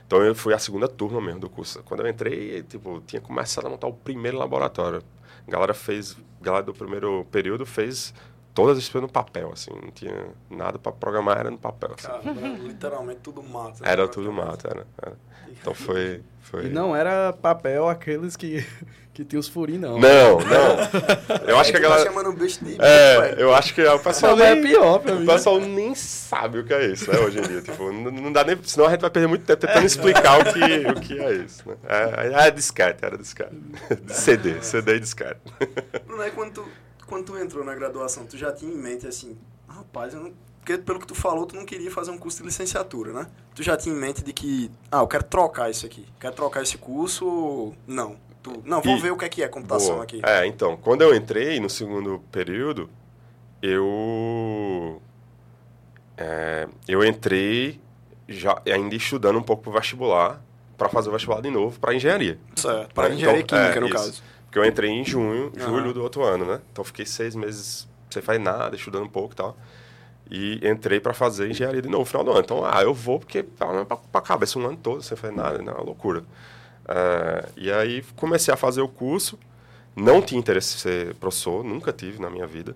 Então 0.07 0.23
eu 0.23 0.35
fui 0.35 0.53
a 0.53 0.59
segunda 0.59 0.89
turma 0.89 1.21
mesmo 1.21 1.41
do 1.41 1.49
curso. 1.49 1.83
Quando 1.85 2.01
eu 2.01 2.09
entrei, 2.09 2.63
tipo, 2.65 3.01
tinha 3.07 3.21
começado 3.23 3.67
a 3.67 3.71
montar 3.71 3.87
o 3.87 3.93
primeiro 3.93 4.37
laboratório. 4.37 5.03
A 5.47 5.51
galera 5.51 5.73
fez, 5.73 6.17
galera 6.41 6.65
do 6.65 6.73
primeiro 6.73 7.27
período 7.31 7.67
fez 7.67 8.15
todas 8.61 8.73
as 8.73 8.79
disciplinas 8.79 9.09
no 9.09 9.13
papel, 9.13 9.51
assim, 9.53 9.71
não 9.71 9.91
tinha 9.91 10.29
nada 10.51 10.79
para 10.79 10.93
programar, 10.93 11.39
era 11.39 11.51
no 11.51 11.59
papel. 11.59 11.95
Assim. 11.97 12.09
Cara, 12.09 12.59
literalmente 12.59 13.21
tudo 13.23 13.43
mato. 13.43 13.83
Era 13.83 14.07
tudo 14.07 14.31
mato, 14.31 14.67
era, 14.67 14.87
era. 15.01 15.17
Então 15.49 15.75
foi, 15.75 16.23
foi... 16.43 16.67
E 16.67 16.69
não 16.69 16.95
era 16.95 17.33
papel 17.33 17.89
aqueles 17.89 18.37
que, 18.37 18.65
que 19.15 19.25
tinha 19.25 19.41
os 19.41 19.49
furinhos, 19.49 19.81
não. 19.81 19.99
Não, 19.99 20.39
não. 20.41 21.41
Eu 21.49 21.59
acho 21.59 21.71
que 21.71 21.79
a 21.79 21.81
galera... 21.81 22.05
Tá 22.05 22.11
chamando 22.11 22.33
besta 22.33 22.65
de 22.65 22.77
É, 22.81 23.35
eu 23.39 23.55
acho 23.55 23.75
que 23.75 23.83
o 23.83 23.99
pessoal 23.99 24.37
nem... 24.37 24.47
é 24.47 24.57
pior 24.57 24.99
pra 24.99 25.15
mim. 25.15 25.25
O 25.25 25.27
pessoal 25.27 25.59
nem 25.59 25.95
sabe 25.95 26.59
o 26.59 26.65
que 26.65 26.73
é 26.73 26.87
isso, 26.87 27.11
né, 27.11 27.19
hoje 27.19 27.39
em 27.39 27.43
dia. 27.43 27.63
Tipo, 27.63 27.91
não, 27.91 28.11
não 28.11 28.33
dá 28.33 28.45
nem... 28.45 28.57
Senão 28.63 28.87
a 28.87 28.91
gente 28.91 29.01
vai 29.01 29.11
perder 29.11 29.27
muito 29.27 29.45
tempo 29.45 29.67
tentando 29.67 29.87
explicar 29.87 30.41
o 30.41 30.53
que, 30.53 30.91
o 30.91 31.01
que 31.01 31.19
é 31.19 31.33
isso, 31.33 31.69
né? 31.69 31.77
É, 31.89 32.47
é 32.47 32.51
disquete, 32.51 33.05
era 33.05 33.17
disquete. 33.17 33.57
CD, 34.09 34.63
CD 34.63 34.97
e 34.97 35.01
disquete. 35.01 35.41
Não 36.07 36.23
é 36.23 36.31
quando 36.31 36.53
tu, 36.53 36.65
quando 37.11 37.25
tu 37.25 37.37
entrou 37.37 37.65
na 37.65 37.75
graduação, 37.75 38.25
tu 38.25 38.39
já 38.39 38.53
tinha 38.53 38.73
em 38.73 38.79
mente, 38.79 39.05
assim, 39.05 39.37
rapaz, 39.69 40.15
eu 40.15 40.21
não 40.21 40.33
porque 40.61 40.77
pelo 40.77 41.01
que 41.01 41.07
tu 41.07 41.15
falou, 41.15 41.47
tu 41.47 41.57
não 41.57 41.65
queria 41.65 41.91
fazer 41.91 42.11
um 42.11 42.19
curso 42.19 42.39
de 42.39 42.45
licenciatura, 42.45 43.13
né? 43.13 43.27
Tu 43.55 43.63
já 43.63 43.79
tinha 43.79 43.95
em 43.95 43.99
mente 43.99 44.23
de 44.23 44.31
que, 44.31 44.71
ah, 44.93 44.99
eu 44.99 45.09
quero 45.09 45.25
trocar 45.25 45.71
isso 45.71 45.87
aqui. 45.87 46.07
Quero 46.21 46.35
trocar 46.35 46.63
esse 46.63 46.77
curso 46.77 47.27
ou 47.27 47.75
não? 47.87 48.17
Tu, 48.43 48.63
não, 48.65 48.81
vamos 48.83 49.01
ver 49.01 49.11
o 49.11 49.17
que 49.17 49.25
é 49.25 49.29
que 49.29 49.43
é 49.43 49.49
computação 49.49 49.95
Boa. 49.95 50.05
aqui. 50.05 50.21
É, 50.23 50.47
então, 50.47 50.77
quando 50.77 51.01
eu 51.01 51.15
entrei 51.15 51.59
no 51.61 51.71
segundo 51.71 52.23
período, 52.31 52.91
eu 53.63 55.01
é, 56.17 56.69
eu 56.87 57.03
entrei 57.03 57.81
já 58.29 58.61
ainda 58.67 58.95
estudando 58.95 59.39
um 59.39 59.43
pouco 59.43 59.63
pro 59.63 59.73
vestibular 59.73 60.43
para 60.77 60.91
fazer 60.91 61.09
o 61.09 61.13
vestibular 61.13 61.41
de 61.41 61.51
novo 61.51 61.81
para 61.81 61.95
engenharia. 61.95 62.39
Certo, 62.55 62.95
para 62.95 63.13
engenharia 63.13 63.41
então, 63.41 63.59
química, 63.59 63.79
é, 63.79 63.81
no 63.81 63.87
isso. 63.87 63.97
caso. 63.97 64.23
Porque 64.51 64.59
eu 64.59 64.65
entrei 64.65 64.91
em 64.91 65.05
junho, 65.05 65.53
julho 65.57 65.87
uhum. 65.87 65.93
do 65.93 66.03
outro 66.03 66.25
ano, 66.25 66.45
né? 66.45 66.61
Então 66.73 66.83
fiquei 66.83 67.07
seis 67.07 67.37
meses 67.37 67.89
sem 68.11 68.21
fazer 68.21 68.41
nada, 68.41 68.75
estudando 68.75 69.05
um 69.05 69.09
pouco 69.09 69.33
e 69.33 69.37
tal. 69.37 69.57
E 70.29 70.69
entrei 70.69 70.99
para 70.99 71.15
fazer 71.15 71.49
engenharia 71.49 71.81
de 71.81 71.89
novo 71.89 72.01
no 72.01 72.07
final 72.07 72.25
do 72.25 72.33
ano. 72.33 72.41
Então, 72.41 72.65
ah, 72.65 72.83
eu 72.83 72.93
vou 72.93 73.21
porque 73.21 73.45
para 73.45 73.87
a 74.13 74.21
cabeça 74.21 74.59
um 74.59 74.67
ano 74.67 74.77
todo 74.77 75.03
sem 75.03 75.17
fazer 75.17 75.33
nada, 75.33 75.59
né? 75.59 75.71
Uma 75.71 75.85
loucura. 75.85 76.25
É, 76.89 77.49
e 77.57 77.71
aí 77.71 78.03
comecei 78.17 78.53
a 78.53 78.57
fazer 78.57 78.81
o 78.81 78.89
curso. 78.89 79.39
Não 79.95 80.21
tinha 80.21 80.41
interesse 80.41 80.75
em 80.75 80.79
ser 80.81 81.15
professor, 81.15 81.63
nunca 81.63 81.93
tive 81.93 82.21
na 82.21 82.29
minha 82.29 82.47
vida. 82.47 82.75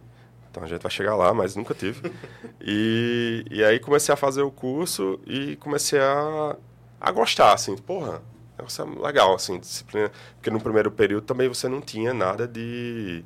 Então 0.49 0.63
a 0.63 0.69
gente 0.69 0.81
vai 0.81 0.93
chegar 0.93 1.17
lá, 1.17 1.35
mas 1.35 1.57
nunca 1.57 1.75
tive. 1.75 2.09
E, 2.67 3.45
e 3.51 3.63
aí 3.63 3.79
comecei 3.79 4.11
a 4.11 4.17
fazer 4.17 4.41
o 4.41 4.51
curso 4.51 5.21
e 5.27 5.55
comecei 5.57 6.01
a, 6.01 6.57
a 6.99 7.11
gostar, 7.11 7.53
assim, 7.53 7.77
porra, 7.77 8.23
isso 8.67 8.83
é 8.83 8.85
legal, 8.85 9.35
assim, 9.35 9.59
disciplina. 9.59 10.11
Porque 10.37 10.51
no 10.51 10.61
primeiro 10.61 10.91
período 10.91 11.25
também 11.25 11.49
você 11.49 11.69
não 11.69 11.81
tinha 11.81 12.15
nada 12.15 12.47
de 12.47 13.25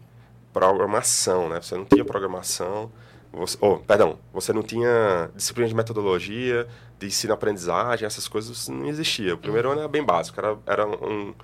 programação, 0.52 1.48
né? 1.48 1.60
Você 1.60 1.76
não 1.76 1.84
tinha 1.84 2.04
programação. 2.04 2.90
Você, 3.32 3.58
oh, 3.60 3.76
perdão, 3.76 4.18
você 4.32 4.52
não 4.52 4.62
tinha 4.62 5.30
disciplina 5.36 5.68
de 5.68 5.74
metodologia, 5.74 6.66
de 6.98 7.06
ensino-aprendizagem, 7.06 8.06
essas 8.06 8.26
coisas 8.26 8.68
não 8.68 8.86
existia. 8.86 9.34
O 9.34 9.38
primeiro 9.38 9.70
ano 9.70 9.80
era 9.80 9.88
bem 9.88 10.02
básico, 10.02 10.40
era, 10.40 10.56
era 10.66 10.86
um, 10.86 11.34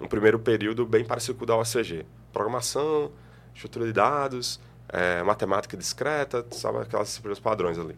um 0.00 0.06
primeiro 0.06 0.38
período 0.38 0.86
bem 0.86 1.04
parecido 1.04 1.36
com 1.36 1.44
o 1.44 1.46
da 1.46 1.56
OCG. 1.56 2.06
Programação, 2.32 3.10
estrutura 3.54 3.86
de 3.86 3.92
dados, 3.92 4.60
é, 4.88 5.22
matemática 5.22 5.76
discreta, 5.76 6.46
sabe, 6.52 6.78
aquelas 6.78 7.08
disciplinas 7.08 7.40
padrões 7.40 7.78
ali. 7.78 7.96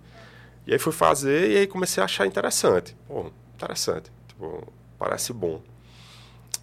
E 0.66 0.72
aí 0.72 0.78
fui 0.78 0.92
fazer 0.92 1.50
e 1.50 1.58
aí 1.58 1.66
comecei 1.66 2.00
a 2.02 2.04
achar 2.04 2.26
interessante. 2.26 2.96
Pô, 3.06 3.30
interessante, 3.54 4.10
tipo, 4.26 4.72
parece 4.98 5.32
bom. 5.32 5.62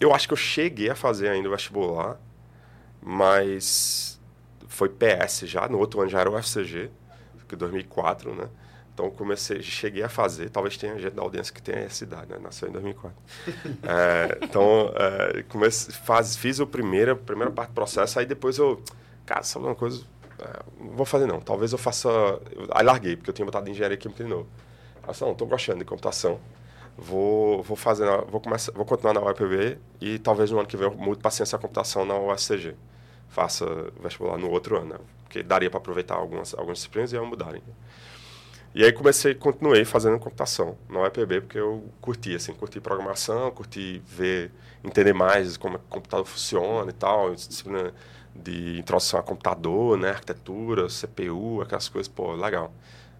Eu 0.00 0.14
acho 0.14 0.26
que 0.26 0.32
eu 0.32 0.38
cheguei 0.38 0.90
a 0.90 0.94
fazer 0.94 1.28
ainda 1.28 1.48
o 1.48 1.52
vestibular, 1.52 2.18
mas 3.00 4.20
foi 4.66 4.88
PS 4.88 5.40
já, 5.40 5.68
no 5.68 5.78
outro 5.78 6.00
ano 6.00 6.10
já 6.10 6.20
era 6.20 6.30
o 6.30 6.36
UFCG, 6.36 6.90
que 7.52 7.56
2004, 7.56 8.34
né? 8.34 8.48
Então 8.94 9.10
comecei, 9.10 9.62
cheguei 9.62 10.02
a 10.02 10.08
fazer, 10.08 10.50
talvez 10.50 10.76
tenha 10.76 10.98
gente 10.98 11.14
da 11.14 11.22
audiência 11.22 11.52
que 11.52 11.62
tenha 11.62 11.78
essa 11.78 12.04
idade, 12.04 12.30
né? 12.30 12.38
Nasceu 12.38 12.68
em 12.68 12.72
2004. 12.72 13.16
é, 13.84 14.38
então, 14.42 14.92
é, 14.94 15.42
comecei, 15.44 15.94
faz, 15.94 16.36
fiz 16.36 16.60
a 16.60 16.66
primeira, 16.66 17.16
primeira 17.16 17.50
parte 17.50 17.70
do 17.70 17.74
processo, 17.74 18.18
aí 18.18 18.26
depois 18.26 18.58
eu, 18.58 18.82
cara, 19.24 19.42
sabe 19.42 19.66
uma 19.66 19.74
coisa? 19.74 20.02
É, 20.38 20.60
não 20.78 20.96
vou 20.96 21.06
fazer 21.06 21.26
não, 21.26 21.40
talvez 21.40 21.72
eu 21.72 21.78
faça... 21.78 22.08
Eu, 22.08 22.68
aí 22.70 22.84
larguei, 22.84 23.16
porque 23.16 23.30
eu 23.30 23.34
tinha 23.34 23.46
botado 23.46 23.68
engenharia 23.68 23.96
química 23.96 24.24
de 24.24 24.30
novo. 24.30 24.48
Eu 25.06 25.14
não, 25.20 25.32
estou 25.32 25.46
gostando 25.46 25.78
de 25.78 25.84
computação, 25.84 26.38
vou, 26.96 27.62
vou 27.62 27.76
fazer, 27.76 28.06
vou, 28.28 28.40
começar, 28.40 28.72
vou 28.72 28.84
continuar 28.84 29.14
na 29.14 29.20
UEPB 29.22 29.78
e 30.00 30.18
talvez 30.18 30.50
no 30.50 30.58
ano 30.58 30.68
que 30.68 30.76
vem 30.76 30.86
eu 30.86 30.94
mude 30.94 31.20
para 31.20 31.30
ciência 31.30 31.56
da 31.56 31.62
computação 31.62 32.04
na 32.04 32.18
UFCG 32.18 32.74
faça 33.32 33.64
vestibular 34.00 34.36
no 34.36 34.50
outro 34.50 34.76
ano, 34.76 34.90
né? 34.90 34.98
porque 35.24 35.42
daria 35.42 35.70
para 35.70 35.78
aproveitar 35.78 36.14
algumas, 36.14 36.52
algumas 36.52 36.78
disciplinas 36.78 37.12
e 37.12 37.16
iam 37.16 37.24
mudarem. 37.24 37.62
E 38.74 38.84
aí 38.84 38.92
comecei, 38.92 39.34
continuei 39.34 39.84
fazendo 39.84 40.18
computação 40.18 40.76
na 40.88 41.00
UEPB, 41.00 41.40
porque 41.42 41.58
eu 41.58 41.84
curti, 42.00 42.34
assim, 42.34 42.52
curti 42.52 42.80
programação, 42.80 43.50
curti 43.50 44.02
ver, 44.06 44.50
entender 44.84 45.14
mais 45.14 45.56
como 45.56 45.76
é 45.76 45.78
o 45.78 45.80
computador 45.88 46.26
funciona 46.26 46.90
e 46.90 46.94
tal, 46.94 47.34
disciplina 47.34 47.92
de 48.34 48.78
introdução 48.78 49.18
a 49.20 49.22
computador, 49.22 49.98
né, 49.98 50.10
arquitetura, 50.10 50.86
CPU, 50.88 51.62
aquelas 51.62 51.88
coisas, 51.88 52.08
pô, 52.08 52.34
legal. 52.34 52.72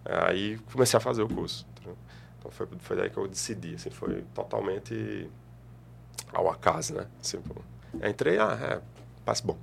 Aí 0.05 0.59
comecei 0.71 0.97
a 0.97 0.99
fazer 0.99 1.23
o 1.23 1.27
curso. 1.27 1.65
Entendeu? 1.71 1.97
Então 2.43 2.51
foi, 2.51 2.67
foi 2.79 2.97
daí 2.97 3.09
que 3.09 3.17
eu 3.17 3.27
decidi, 3.27 3.75
assim, 3.75 3.89
foi 3.89 4.21
totalmente 4.35 5.29
ao 6.33 6.49
acaso, 6.49 6.93
né? 6.93 7.07
Assim, 7.21 7.41
entrei, 8.03 8.37
ah, 8.37 8.57
é, 8.61 8.81
passe 9.23 9.45
bom. 9.45 9.57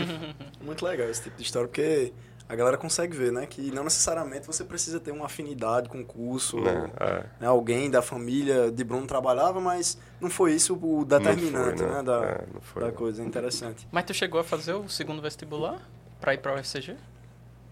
Muito 0.62 0.84
legal 0.86 1.08
esse 1.08 1.24
tipo 1.24 1.36
de 1.36 1.42
história, 1.42 1.68
porque 1.68 2.14
a 2.48 2.56
galera 2.56 2.78
consegue 2.78 3.14
ver, 3.14 3.30
né? 3.30 3.44
Que 3.44 3.70
não 3.70 3.84
necessariamente 3.84 4.46
você 4.46 4.64
precisa 4.64 4.98
ter 4.98 5.10
uma 5.10 5.26
afinidade 5.26 5.88
com 5.88 6.00
o 6.00 6.04
curso. 6.04 6.60
Né, 6.60 6.90
é. 6.98 7.24
né? 7.40 7.46
Alguém 7.46 7.90
da 7.90 8.00
família 8.00 8.70
de 8.70 8.84
Bruno 8.84 9.06
trabalhava, 9.06 9.60
mas 9.60 9.98
não 10.18 10.30
foi 10.30 10.54
isso 10.54 10.74
o 10.74 11.04
determinante, 11.04 11.82
foi, 11.82 11.90
né? 11.90 12.02
Da, 12.02 12.24
é, 12.24 12.44
foi, 12.62 12.82
da 12.84 12.92
coisa. 12.92 13.22
Interessante. 13.22 13.86
Mas 13.92 14.04
tu 14.04 14.14
chegou 14.14 14.40
a 14.40 14.44
fazer 14.44 14.72
o 14.72 14.88
segundo 14.88 15.20
vestibular 15.20 15.78
para 16.20 16.32
ir 16.32 16.38
para 16.38 16.54
o 16.54 16.58
UFCG? 16.58 16.96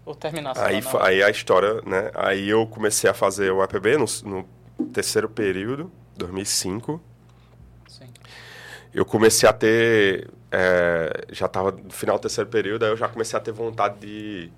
Ou 0.05 0.13
terminar? 0.13 0.53
Aí, 0.57 0.81
aí 0.99 1.23
a 1.23 1.29
história, 1.29 1.81
né? 1.85 2.11
Aí 2.13 2.49
eu 2.49 2.67
comecei 2.67 3.09
a 3.09 3.13
fazer 3.13 3.51
o 3.51 3.61
APB 3.61 3.97
no, 3.97 4.05
no 4.25 4.43
terceiro 4.87 5.29
período, 5.29 5.91
2005. 6.17 7.01
Sim. 7.87 8.07
Eu 8.93 9.05
comecei 9.05 9.47
a 9.47 9.53
ter... 9.53 10.29
É, 10.51 11.25
já 11.31 11.47
estava 11.47 11.71
no 11.71 11.91
final 11.91 12.17
do 12.17 12.21
terceiro 12.21 12.49
período, 12.49 12.83
aí 12.83 12.91
eu 12.91 12.97
já 12.97 13.07
comecei 13.07 13.37
a 13.37 13.41
ter 13.41 13.51
vontade 13.51 13.99
de 13.99 14.51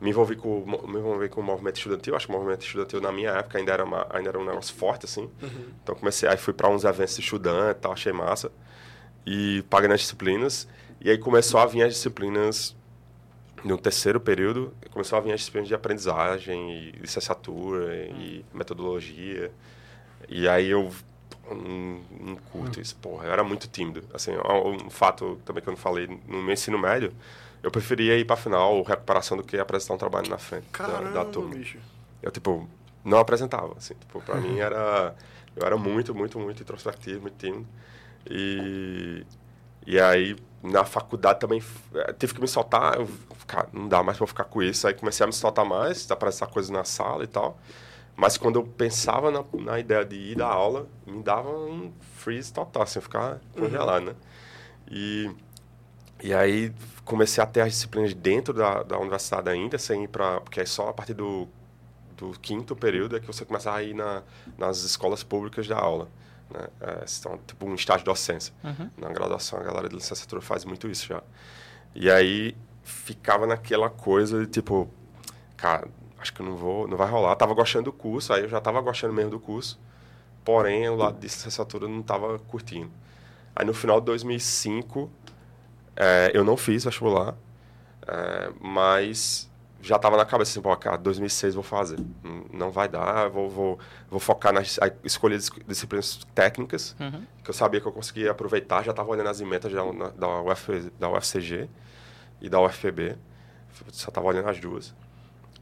me 0.00 0.10
envolvi 0.10 0.34
com 0.34 0.64
me 0.88 0.98
envolvi 0.98 1.28
com 1.28 1.40
o 1.40 1.44
movimento 1.44 1.76
estudantil 1.76 2.16
acho 2.16 2.26
que 2.26 2.32
o 2.32 2.36
movimento 2.36 2.66
estudantil 2.66 3.00
na 3.00 3.12
minha 3.12 3.30
época 3.30 3.56
ainda 3.56 3.72
era 3.72 3.84
uma, 3.84 4.04
ainda 4.10 4.30
era 4.30 4.38
um 4.38 4.44
negócio 4.44 4.74
forte 4.74 5.04
assim 5.04 5.30
uhum. 5.40 5.66
então 5.80 5.94
comecei 5.94 6.28
aí 6.28 6.36
fui 6.36 6.52
para 6.52 6.68
uns 6.68 6.82
eventos 6.82 7.16
estudante 7.16 7.78
tal 7.80 7.92
achei 7.92 8.12
massa 8.12 8.50
e 9.24 9.62
paguei 9.70 9.88
nas 9.88 10.00
disciplinas 10.00 10.66
e 11.00 11.08
aí 11.08 11.16
começou 11.16 11.60
a 11.60 11.66
vir 11.66 11.84
as 11.84 11.94
disciplinas 11.94 12.74
no 13.64 13.78
terceiro 13.78 14.20
período 14.20 14.72
começou 14.90 15.18
a 15.18 15.20
vir 15.20 15.32
as 15.32 15.40
disciplinas 15.40 15.68
de 15.68 15.74
aprendizagem 15.74 16.70
e 16.70 16.90
licenciatura 16.92 17.86
uhum. 17.86 18.20
e 18.20 18.44
metodologia 18.52 19.52
e 20.28 20.48
aí 20.48 20.68
eu 20.68 20.90
não, 21.48 22.00
não 22.20 22.36
curto 22.36 22.76
uhum. 22.76 22.82
isso 22.82 22.96
porra 22.96 23.26
eu 23.26 23.32
era 23.32 23.44
muito 23.44 23.68
tímido 23.68 24.04
assim 24.12 24.32
um, 24.32 24.86
um 24.86 24.90
fato 24.90 25.40
também 25.44 25.62
que 25.62 25.68
eu 25.68 25.72
não 25.72 25.78
falei 25.78 26.06
no 26.26 26.42
meu 26.42 26.52
ensino 26.52 26.78
médio 26.78 27.12
eu 27.62 27.70
preferia 27.70 28.18
ir 28.18 28.24
pra 28.24 28.36
final, 28.36 28.82
recuperação, 28.82 29.36
do 29.36 29.44
que 29.44 29.56
apresentar 29.56 29.94
um 29.94 29.98
trabalho 29.98 30.28
na 30.28 30.38
frente 30.38 30.66
Caramba, 30.72 31.10
da, 31.10 31.22
da 31.22 31.30
turma. 31.30 31.54
Bicho. 31.54 31.78
Eu, 32.20 32.30
tipo, 32.30 32.68
não 33.04 33.18
apresentava, 33.18 33.74
assim. 33.76 33.94
Tipo, 33.94 34.20
pra 34.20 34.36
mim 34.36 34.58
era... 34.60 35.14
Eu 35.54 35.66
era 35.66 35.76
muito, 35.76 36.14
muito, 36.14 36.38
muito 36.40 36.62
introspectivo, 36.62 37.22
muito 37.22 37.36
tímido. 37.36 37.66
E... 38.28 39.24
E 39.84 39.98
aí, 39.98 40.36
na 40.62 40.84
faculdade 40.84 41.40
também, 41.40 41.60
eh, 41.94 42.12
tive 42.12 42.34
que 42.34 42.40
me 42.40 42.46
soltar. 42.46 42.94
Eu, 42.94 43.08
cara, 43.52 43.68
não 43.70 43.86
dá 43.86 44.02
mais 44.02 44.16
pra 44.16 44.26
ficar 44.26 44.44
com 44.44 44.62
isso. 44.62 44.86
Aí 44.86 44.94
comecei 44.94 45.22
a 45.22 45.26
me 45.26 45.32
soltar 45.32 45.64
mais, 45.64 46.10
apresentar 46.10 46.46
coisas 46.46 46.70
na 46.70 46.84
sala 46.84 47.22
e 47.22 47.26
tal. 47.26 47.58
Mas 48.16 48.38
quando 48.38 48.58
eu 48.58 48.64
pensava 48.64 49.30
na, 49.30 49.44
na 49.52 49.78
ideia 49.78 50.04
de 50.04 50.16
ir 50.16 50.36
da 50.36 50.46
aula, 50.46 50.86
me 51.06 51.22
dava 51.22 51.50
um 51.50 51.92
freeze 52.16 52.52
total, 52.52 52.82
assim, 52.82 53.00
ficar 53.00 53.40
congelado, 53.52 54.04
uhum. 54.04 54.08
né? 54.08 54.16
E... 54.90 55.30
E 56.24 56.32
aí 56.32 56.72
comecei 57.04 57.42
a 57.42 57.46
ter 57.46 57.62
as 57.62 57.72
disciplinas 57.72 58.14
dentro 58.14 58.54
da, 58.54 58.84
da 58.84 58.96
universidade 58.96 59.50
ainda, 59.50 59.76
sem 59.76 60.04
ir 60.04 60.08
para... 60.08 60.40
Porque 60.40 60.60
é 60.60 60.64
só 60.64 60.88
a 60.88 60.92
partir 60.92 61.14
do, 61.14 61.48
do 62.16 62.30
quinto 62.38 62.76
período 62.76 63.16
é 63.16 63.20
que 63.20 63.26
você 63.26 63.44
começa 63.44 63.72
a 63.72 63.82
ir 63.82 63.92
na, 63.92 64.22
nas 64.56 64.84
escolas 64.84 65.24
públicas 65.24 65.66
da 65.66 65.76
aula. 65.76 66.08
Né? 66.48 66.68
É, 66.80 67.04
então, 67.18 67.40
tipo 67.44 67.66
um 67.66 67.74
estágio 67.74 68.00
de 68.00 68.04
docência. 68.04 68.54
Uhum. 68.62 68.88
Na 68.96 69.08
graduação, 69.08 69.58
a 69.58 69.64
galera 69.64 69.88
de 69.88 69.96
licenciatura 69.96 70.40
faz 70.40 70.64
muito 70.64 70.88
isso 70.88 71.08
já. 71.08 71.24
E 71.92 72.08
aí 72.08 72.56
ficava 72.82 73.46
naquela 73.46 73.88
coisa 73.88 74.40
de 74.40 74.46
tipo, 74.46 74.88
cara, 75.56 75.88
acho 76.18 76.32
que 76.32 76.42
não 76.42 76.56
vou, 76.56 76.86
não 76.86 76.96
vai 76.96 77.08
rolar. 77.08 77.34
Tava 77.36 77.54
gostando 77.54 77.84
do 77.84 77.92
curso, 77.92 78.32
aí 78.32 78.42
eu 78.42 78.48
já 78.48 78.60
tava 78.60 78.80
gostando 78.80 79.12
mesmo 79.12 79.30
do 79.30 79.40
curso. 79.40 79.78
Porém, 80.44 80.88
o 80.88 80.96
lado 80.96 81.16
de 81.16 81.22
licenciatura 81.22 81.86
não 81.86 82.02
tava 82.02 82.38
curtindo. 82.38 82.90
Aí 83.54 83.64
no 83.64 83.74
final 83.74 84.00
de 84.00 84.06
2005 84.06 85.10
é, 85.94 86.30
eu 86.34 86.42
não 86.42 86.56
fiz 86.56 86.84
vestibular, 86.84 87.36
é, 88.06 88.50
mas 88.60 89.50
já 89.80 89.96
estava 89.96 90.16
na 90.16 90.24
cabeça 90.24 90.52
assim, 90.52 90.62
pô, 90.62 90.74
cara, 90.76 90.96
2006 90.96 91.54
vou 91.54 91.62
fazer. 91.62 91.98
Não 92.52 92.70
vai 92.70 92.88
dar, 92.88 93.28
vou, 93.28 93.50
vou, 93.50 93.78
vou 94.08 94.20
focar 94.20 94.52
nas 94.52 94.78
escolher 95.04 95.38
disciplinas 95.66 96.20
técnicas, 96.34 96.96
uhum. 96.98 97.24
que 97.42 97.50
eu 97.50 97.54
sabia 97.54 97.80
que 97.80 97.86
eu 97.86 97.92
conseguia 97.92 98.30
aproveitar, 98.30 98.82
já 98.82 98.92
estava 98.92 99.10
olhando 99.10 99.28
as 99.28 99.40
emendas 99.40 99.72
da, 99.72 99.82
da, 100.10 100.40
Uf, 100.40 100.92
da 100.98 101.10
UFCG 101.10 101.68
e 102.42 102.48
da 102.48 102.60
UFPB, 102.60 103.16
só 103.92 104.08
estava 104.08 104.26
olhando 104.26 104.48
as 104.48 104.58
duas. 104.58 104.94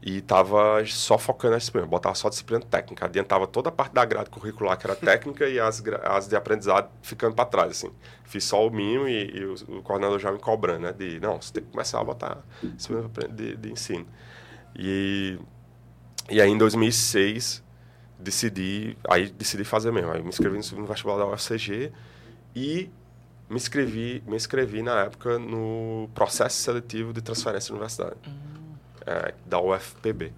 E 0.03 0.19
tava 0.19 0.83
só 0.87 1.15
focando 1.15 1.51
na 1.51 1.59
disciplina, 1.59 1.85
botava 1.85 2.15
só 2.15 2.27
disciplina 2.27 2.65
técnica, 2.65 3.05
adiantava 3.05 3.45
toda 3.45 3.69
a 3.69 3.71
parte 3.71 3.93
da 3.93 4.03
grade 4.03 4.31
curricular 4.31 4.75
que 4.75 4.87
era 4.87 4.95
técnica 4.95 5.45
e 5.47 5.59
as, 5.59 5.81
as 6.03 6.27
de 6.27 6.35
aprendizado 6.35 6.89
ficando 7.03 7.35
para 7.35 7.45
trás, 7.45 7.71
assim. 7.71 7.91
Fiz 8.23 8.43
só 8.43 8.65
o 8.65 8.71
mínimo 8.71 9.07
e, 9.07 9.37
e 9.37 9.45
o, 9.45 9.53
o, 9.77 9.83
coordenador 9.83 10.17
já 10.17 10.31
me 10.31 10.39
cobrando, 10.39 10.79
né? 10.87 10.91
De, 10.91 11.19
não, 11.19 11.39
você 11.39 11.53
tem 11.53 11.63
que 11.63 11.69
começar 11.69 12.01
a 12.01 12.03
botar 12.03 12.39
disciplina 12.63 13.07
de, 13.29 13.55
de 13.55 13.71
ensino. 13.71 14.07
E, 14.75 15.37
e 16.31 16.41
aí, 16.41 16.49
em 16.49 16.57
2006, 16.57 17.63
decidi, 18.17 18.97
aí 19.07 19.29
decidi 19.29 19.63
fazer 19.63 19.91
mesmo. 19.91 20.11
Aí 20.11 20.23
me 20.23 20.29
inscrevi 20.29 20.57
no 20.75 20.85
vestibular 20.87 21.17
da 21.17 21.27
UFCG 21.27 21.91
e 22.55 22.89
me 23.51 23.57
inscrevi, 23.57 24.23
me 24.25 24.35
inscrevi 24.35 24.81
na 24.81 25.01
época 25.01 25.37
no 25.37 26.09
processo 26.15 26.57
seletivo 26.57 27.13
de 27.13 27.21
transferência 27.21 27.69
da 27.69 27.75
universidade. 27.75 28.15
Uhum 28.25 28.51
é, 29.05 29.33
da 29.45 29.59
UFPB. 29.59 30.33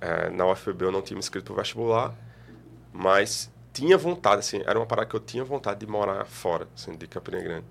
É, 0.00 0.30
na 0.30 0.46
UFPB 0.46 0.84
eu 0.84 0.92
não 0.92 1.02
tinha 1.02 1.16
me 1.16 1.20
inscrito 1.20 1.46
para 1.46 1.54
o 1.54 1.56
vestibular, 1.56 2.14
mas 2.92 3.50
tinha 3.72 3.96
vontade, 3.96 4.40
assim, 4.40 4.62
era 4.66 4.78
uma 4.78 4.86
parada 4.86 5.08
que 5.08 5.16
eu 5.16 5.20
tinha 5.20 5.44
vontade 5.44 5.80
de 5.80 5.86
morar 5.86 6.24
fora, 6.26 6.68
assim, 6.74 6.94
de 6.94 7.06
Campina 7.06 7.40
Grande. 7.40 7.66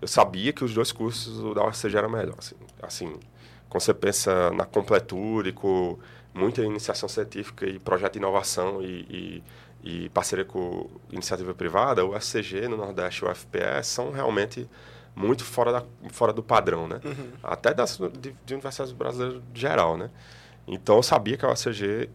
Eu 0.00 0.08
sabia 0.08 0.52
que 0.52 0.64
os 0.64 0.74
dois 0.74 0.92
cursos 0.92 1.54
da 1.54 1.66
UFCG 1.66 1.96
eram 1.96 2.10
melhor, 2.10 2.36
assim, 2.38 2.56
assim, 2.82 3.20
quando 3.68 3.82
você 3.82 3.94
pensa 3.94 4.50
na 4.50 4.64
completude, 4.64 5.52
com 5.52 5.98
muita 6.32 6.62
iniciação 6.62 7.08
científica 7.08 7.66
e 7.66 7.78
projeto 7.78 8.14
de 8.14 8.18
inovação 8.18 8.82
e, 8.82 8.86
e, 8.86 9.42
e 9.84 10.08
parceria 10.08 10.46
com 10.46 10.88
iniciativa 11.10 11.52
privada, 11.54 12.04
o 12.04 12.14
UFCG 12.14 12.68
no 12.68 12.76
Nordeste 12.76 13.22
e 13.22 13.28
o 13.28 13.30
UFPE 13.30 13.82
são 13.82 14.10
realmente 14.10 14.66
muito 15.14 15.44
fora, 15.44 15.72
da, 15.72 15.84
fora 16.10 16.32
do 16.32 16.42
padrão, 16.42 16.88
né? 16.88 17.00
Uhum. 17.04 17.32
Até 17.42 17.74
das, 17.74 17.98
de, 18.18 18.34
de 18.44 18.54
universidades 18.54 18.92
brasileiras 18.92 19.42
geral, 19.52 19.98
né? 19.98 20.10
Então 20.66 20.96
eu 20.96 21.02
sabia 21.02 21.36
que 21.36 21.44
a 21.44 21.52
UCG 21.52 22.08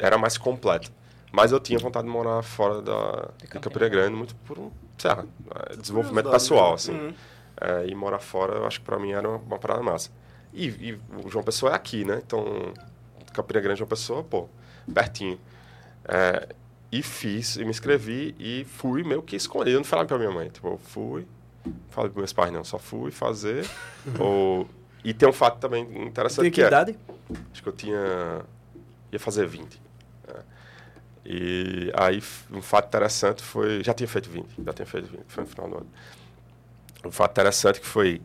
era 0.00 0.18
mais 0.18 0.36
completa. 0.36 0.90
Mas 1.30 1.52
eu 1.52 1.60
tinha 1.60 1.78
vontade 1.78 2.06
de 2.06 2.12
morar 2.12 2.42
fora 2.42 2.82
da, 2.82 3.30
de 3.38 3.46
Campina 3.46 3.88
Grande, 3.88 4.16
muito 4.16 4.34
por 4.44 4.58
um, 4.58 4.70
sei 4.98 5.10
lá, 5.10 5.24
é, 5.70 5.76
desenvolvimento 5.76 6.28
pessoal, 6.28 6.70
né? 6.70 6.74
assim. 6.74 6.92
Uhum. 6.92 7.14
É, 7.60 7.86
e 7.86 7.94
morar 7.94 8.18
fora, 8.18 8.54
eu 8.54 8.66
acho 8.66 8.80
que 8.80 8.84
para 8.84 8.98
mim 8.98 9.12
era 9.12 9.28
uma, 9.28 9.38
uma 9.38 9.58
parada 9.58 9.80
massa. 9.80 10.10
E, 10.52 10.66
e, 10.66 11.00
o 11.24 11.30
João 11.30 11.44
Pessoa 11.44 11.72
é 11.72 11.74
aqui, 11.76 12.04
né? 12.04 12.20
Então, 12.26 12.44
Campina 13.32 13.60
Grande, 13.60 13.78
João 13.78 13.88
Pessoa, 13.88 14.24
pô, 14.24 14.48
pertinho. 14.92 15.38
É, 16.04 16.48
e 16.92 17.02
fiz, 17.02 17.56
e 17.56 17.64
me 17.64 17.70
inscrevi 17.70 18.36
e 18.38 18.64
fui 18.64 19.02
meio 19.02 19.22
que 19.22 19.34
escondido. 19.34 19.70
Eu 19.70 19.78
não 19.78 19.84
falava 19.84 20.08
pra 20.08 20.18
minha 20.18 20.30
mãe. 20.30 20.50
Tipo, 20.50 20.68
eu 20.68 20.78
fui, 20.78 21.26
falei 21.88 22.10
para 22.10 22.20
meus 22.20 22.34
pais, 22.34 22.52
não, 22.52 22.62
só 22.62 22.78
fui 22.78 23.10
fazer. 23.10 23.66
ou... 24.20 24.68
E 25.02 25.14
tem 25.14 25.26
um 25.26 25.32
fato 25.32 25.58
também 25.58 25.82
interessante. 26.06 26.44
Que, 26.44 26.50
que 26.50 26.62
é, 26.62 26.66
idade? 26.66 26.96
Acho 27.50 27.62
que 27.62 27.68
eu 27.68 27.72
tinha. 27.72 28.42
ia 29.10 29.18
fazer 29.18 29.46
20. 29.46 29.80
É. 30.28 30.40
E 31.24 31.92
aí, 31.96 32.22
um 32.52 32.60
fato 32.60 32.88
interessante 32.88 33.42
foi. 33.42 33.82
Já 33.82 33.94
tinha 33.94 34.06
feito 34.06 34.28
20, 34.28 34.62
já 34.64 34.72
tinha 34.72 34.86
feito 34.86 35.08
20, 35.08 35.24
foi 35.26 35.44
no 35.44 35.48
final 35.48 35.68
do 35.68 35.76
ano. 35.78 35.90
Um 37.04 37.10
fato 37.10 37.32
interessante 37.32 37.80
que 37.80 37.86
foi. 37.86 38.20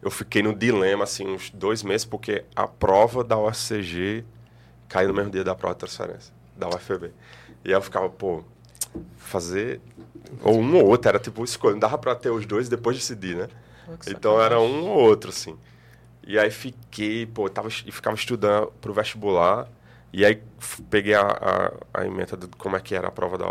Eu 0.00 0.10
fiquei 0.10 0.42
no 0.42 0.54
dilema, 0.54 1.04
assim, 1.04 1.26
uns 1.26 1.50
dois 1.50 1.82
meses, 1.82 2.04
porque 2.04 2.44
a 2.54 2.68
prova 2.68 3.24
da 3.24 3.36
UFCG 3.36 4.24
caiu 4.88 5.08
no 5.08 5.14
mesmo 5.14 5.32
dia 5.32 5.42
da 5.42 5.54
prova 5.54 5.74
de 5.74 5.80
transferência, 5.80 6.32
da 6.56 6.68
UFB. 6.68 7.12
E 7.66 7.72
eu 7.72 7.82
ficava, 7.82 8.08
pô, 8.08 8.44
fazer 9.16 9.80
ou 10.40 10.60
um 10.60 10.76
ou 10.76 10.86
outro, 10.86 11.08
era 11.08 11.18
tipo 11.18 11.42
escolha. 11.42 11.72
Não 11.72 11.80
dava 11.80 11.98
pra 11.98 12.14
ter 12.14 12.30
os 12.30 12.46
dois 12.46 12.68
depois 12.68 12.96
decidir, 12.96 13.36
né? 13.36 13.48
então 14.06 14.40
era 14.40 14.60
um 14.60 14.88
ou 14.88 14.98
outro, 15.00 15.30
assim. 15.30 15.58
E 16.24 16.38
aí 16.38 16.48
fiquei, 16.48 17.26
pô, 17.26 17.48
tava, 17.48 17.68
ficava 17.68 18.14
estudando 18.14 18.72
pro 18.80 18.94
vestibular. 18.94 19.68
E 20.12 20.24
aí 20.24 20.40
peguei 20.88 21.14
a, 21.14 21.22
a, 21.22 21.72
a 22.02 22.06
emenda 22.06 22.36
de 22.36 22.46
como 22.56 22.76
é 22.76 22.80
que 22.80 22.94
era 22.94 23.08
a 23.08 23.10
prova 23.10 23.36
da, 23.36 23.46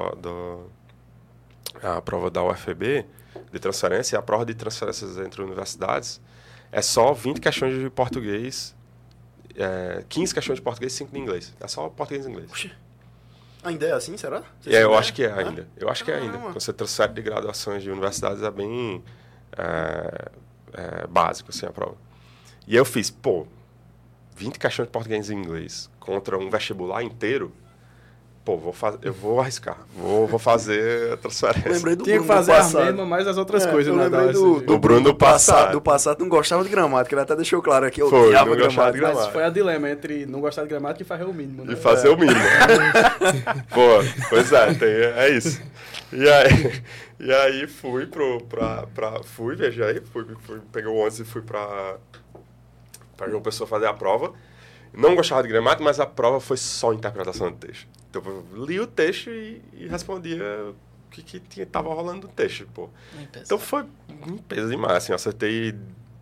da, 1.82 1.97
a 1.97 2.01
prova 2.01 2.30
da 2.30 2.41
UFB 2.41 3.06
de 3.51 3.60
transferência. 3.60 4.15
E 4.15 4.17
a 4.17 4.21
prova 4.21 4.45
de 4.45 4.54
transferências 4.54 5.17
entre 5.17 5.41
universidades 5.41 6.21
é 6.71 6.82
só 6.82 7.12
20 7.13 7.41
questões 7.41 7.78
de 7.78 7.89
português, 7.89 8.73
é, 9.58 10.06
15 10.08 10.34
questões 10.34 10.56
de 10.56 10.62
português 10.62 10.93
e 10.93 10.95
5 10.95 11.12
de 11.12 11.19
inglês. 11.19 11.54
É 11.60 11.67
só 11.67 11.89
português 11.89 12.25
e 12.25 12.30
inglês. 12.30 12.49
Oxi. 12.49 12.71
Ainda 13.65 13.88
é 13.88 13.91
assim, 13.93 14.15
será? 14.15 14.43
é, 14.67 14.84
eu 14.84 14.95
acho 14.95 15.13
que 15.13 15.23
é 15.23 15.34
ainda. 15.34 15.67
Eu 15.75 15.89
acho 15.89 16.04
que 16.06 16.12
é 16.12 16.15
ainda. 16.15 16.38
Quando 16.38 16.54
você 16.54 16.71
transfere 16.71 17.13
de 17.13 17.21
graduações 17.21 17.82
de 17.82 17.89
universidades 17.89 18.43
é 18.43 18.51
bem 18.51 19.04
é, 19.58 20.32
é, 20.73 21.08
básico, 21.08 21.49
assim, 21.49 21.65
a 21.65 21.71
prova. 21.71 21.97
E 22.67 22.75
eu 22.75 22.86
fiz, 22.86 23.10
pô, 23.10 23.47
20 24.36 24.60
questões 24.60 24.86
de 24.86 24.91
português 24.91 25.30
e 25.30 25.34
inglês 25.34 25.89
contra 25.99 26.38
um 26.38 26.49
vestibular 26.49 27.01
inteiro, 27.04 27.51
pô, 28.46 28.56
vou 28.58 28.72
faz... 28.72 28.98
eu 29.02 29.12
vou 29.12 29.42
arriscar, 29.42 29.76
vou, 29.98 30.28
vou 30.28 30.38
fazer 30.40 31.14
a 31.14 31.18
transferência. 31.18 31.72
Lembrei 31.72 31.96
do 31.96 32.04
Tinha 32.04 32.20
que 32.20 32.24
Bruno 32.26 32.36
fazer 32.44 32.52
do 32.52 32.56
a 32.56 32.62
passado. 32.62 32.86
mesma, 32.86 33.06
mas 33.06 33.28
as 33.28 33.38
outras 33.38 33.66
É, 33.66 33.72
coisas, 33.72 33.92
eu 33.92 33.98
né? 33.98 34.04
lembrei 34.04 34.32
do, 34.34 34.54
UFG. 34.54 34.66
do, 34.68 34.78
Bruno 34.80 35.02
do 35.02 35.16
passado. 35.16 35.72
Do 35.72 35.82
passado 35.82 36.20
não 36.20 36.30
gostava 36.30 36.64
de 36.64 36.70
gramática, 36.70 37.16
ele 37.16 37.22
até 37.24 37.36
deixou 37.36 37.62
claro 37.62 37.86
aqui. 37.88 38.02
Eu 38.02 38.10
Foi, 38.10 38.28
odiava 38.28 38.50
não 38.52 38.58
gostava 38.64 38.92
de 38.92 39.00
gramática. 39.00 39.24
Mas 39.26 39.34
foi 39.34 39.44
a 39.44 39.50
dilema 39.50 39.90
entre 39.90 40.26
não 40.28 40.40
gostar 40.40 40.62
de 40.62 40.70
gramática 40.70 41.02
e 41.02 41.06
fazer 41.06 41.24
o 41.26 41.34
mínimo, 41.34 41.66
né? 41.66 41.74
E 41.74 41.76
fazer 41.76 42.10
o 42.10 42.16
mínimo. 42.18 42.40
Pô, 43.74 44.28
pois 44.30 44.52
é, 44.54 44.74
tem, 44.76 44.88
é 44.90 45.30
isso. 45.30 45.62
E 46.14 46.30
aí, 46.30 46.84
e 47.20 47.34
aí 47.34 47.68
fui 47.68 48.06
pro, 48.06 48.42
pra, 48.44 48.86
pra, 48.94 49.24
fui, 49.24 49.56
viajei, 49.56 50.02
fui, 50.14 50.26
fui, 50.42 50.62
peguei 50.72 50.90
o 50.90 50.96
ônibus 50.96 51.20
e 51.20 51.26
fui 51.26 51.42
pra, 51.42 51.96
pra 53.18 53.28
João 53.30 53.42
Pessoa 53.42 53.68
fazer 53.68 53.88
a 53.88 53.94
prova. 53.94 54.34
Não 54.94 55.14
gostava 55.16 55.42
de 55.44 55.50
gramática, 55.50 55.84
mas 55.84 56.00
a 56.00 56.06
prova 56.06 56.40
foi 56.40 56.56
só 56.56 56.94
interpretação 56.94 57.52
do 57.52 57.58
texto. 57.58 57.86
Então 58.17 58.45
eu 58.56 58.65
li 58.65 58.80
o 58.80 58.88
texto 58.88 59.30
e, 59.30 59.62
e 59.73 59.88
respondia 59.88 60.41
o 60.69 60.75
que, 61.12 61.21
que 61.21 61.39
tinha, 61.39 61.65
tava 61.65 61.93
rolando 61.93 62.28
no 62.28 62.34
texto, 62.34 62.67
pô. 62.73 62.89
Então 63.45 63.58
foi 63.60 63.86
peso 64.47 64.69
demais, 64.69 64.97
assim, 64.97 65.12
eu 65.12 65.15
acertei 65.15 65.73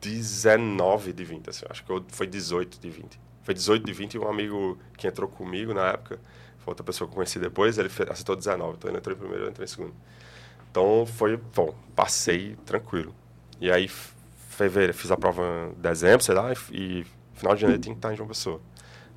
19 0.01 1.13
de 1.13 1.23
20, 1.23 1.49
assim, 1.49 1.65
acho 1.69 1.83
que 1.83 1.91
eu- 1.91 2.03
foi 2.09 2.27
18 2.27 2.79
de 2.79 2.89
20. 2.89 3.19
Foi 3.43 3.53
18 3.53 3.85
de 3.85 3.93
20 3.93 4.13
e 4.15 4.19
um 4.19 4.27
amigo 4.27 4.77
que 4.97 5.07
entrou 5.07 5.27
comigo 5.29 5.73
na 5.73 5.87
época, 5.89 6.19
foi 6.59 6.71
outra 6.71 6.83
pessoa 6.83 7.07
que 7.07 7.11
eu 7.13 7.15
conheci 7.15 7.39
depois, 7.39 7.77
ele 7.77 7.89
acertou 8.09 8.35
19, 8.35 8.77
então 8.77 8.89
ele 8.89 8.97
entrou 8.97 9.15
em 9.15 9.19
primeiro, 9.19 9.45
eu 9.45 9.49
entrei 9.49 9.65
em 9.65 9.67
segundo. 9.67 9.93
Então 10.71 11.05
foi, 11.05 11.37
bom, 11.37 11.75
passei 11.95 12.55
tranquilo. 12.65 13.13
E 13.59 13.69
aí, 13.71 13.87
fevereiro, 14.49 14.93
fiz 14.93 15.11
a 15.11 15.17
prova 15.17 15.43
em 15.77 15.81
dezembro, 15.81 16.23
sei 16.23 16.35
lá, 16.35 16.51
e, 16.51 16.55
e 16.71 17.05
final 17.33 17.53
de 17.55 17.61
janeiro 17.61 17.81
tinha 17.81 17.93
que 17.93 17.99
estar 17.99 18.13
em 18.13 18.15
João 18.15 18.27
Pessoa. 18.27 18.61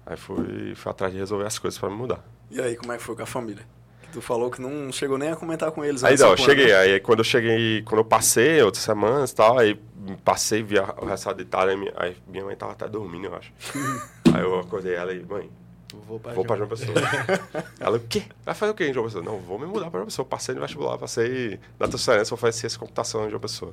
Aí 0.04 0.16
fui, 0.16 0.74
fui 0.74 0.90
atrás 0.90 1.12
de 1.12 1.18
resolver 1.18 1.46
as 1.46 1.58
coisas 1.58 1.78
para 1.78 1.88
me 1.90 1.96
mudar. 1.96 2.24
E 2.50 2.60
aí, 2.60 2.76
como 2.76 2.92
é 2.92 2.96
que 2.96 3.02
foi 3.02 3.16
com 3.16 3.22
a 3.22 3.26
família? 3.26 3.64
Que 4.02 4.08
tu 4.12 4.20
falou 4.20 4.50
que 4.50 4.60
não 4.60 4.92
chegou 4.92 5.18
nem 5.18 5.30
a 5.30 5.36
comentar 5.36 5.70
com 5.70 5.84
eles. 5.84 6.04
Aí 6.04 6.12
antes 6.12 6.22
não, 6.22 6.34
do 6.34 6.40
eu 6.40 6.44
cheguei, 6.44 6.68
né? 6.68 6.76
aí 6.76 7.00
quando 7.00 7.20
eu 7.20 7.24
cheguei, 7.24 7.82
quando 7.82 7.98
eu 7.98 8.04
passei, 8.04 8.62
outras 8.62 8.84
semanas 8.84 9.32
e 9.32 9.34
tal, 9.34 9.58
aí 9.58 9.80
passei, 10.24 10.62
vi 10.62 10.78
o 10.78 11.04
resultado 11.04 11.36
de 11.36 11.42
Itália, 11.42 11.74
aí 11.74 11.78
minha, 11.78 11.92
aí 11.96 12.16
minha 12.26 12.44
mãe 12.44 12.56
tava 12.56 12.72
até 12.72 12.88
dormindo, 12.88 13.26
eu 13.26 13.34
acho. 13.34 13.52
aí 14.32 14.42
eu 14.42 14.60
acordei 14.60 14.94
ela 14.94 15.12
e, 15.12 15.24
mãe, 15.24 15.50
Vou 15.92 16.18
pra 16.18 16.32
vou 16.32 16.44
pra 16.44 16.56
João. 16.56 16.68
João 16.68 16.94
Pessoa. 16.94 16.98
ela, 17.78 17.96
o 17.96 18.00
quê? 18.00 18.24
Vai 18.44 18.54
fazer 18.54 18.72
o 18.72 18.74
quê 18.74 18.88
em 18.88 18.92
João 18.92 19.06
Pessoa? 19.06 19.24
Não, 19.24 19.38
vou 19.38 19.58
me 19.58 19.66
mudar 19.66 19.90
pra 19.90 19.98
João 19.98 20.06
Pessoa. 20.06 20.26
Passei 20.26 20.54
no 20.54 20.60
vestibular, 20.60 20.98
passei 20.98 21.60
na 21.78 21.86
transferência, 21.86 22.30
vou 22.30 22.38
fazer 22.38 22.58
ciência 22.58 22.76
e 22.76 22.78
computação 22.80 23.26
em 23.26 23.30
João 23.30 23.40
Pessoa. 23.40 23.72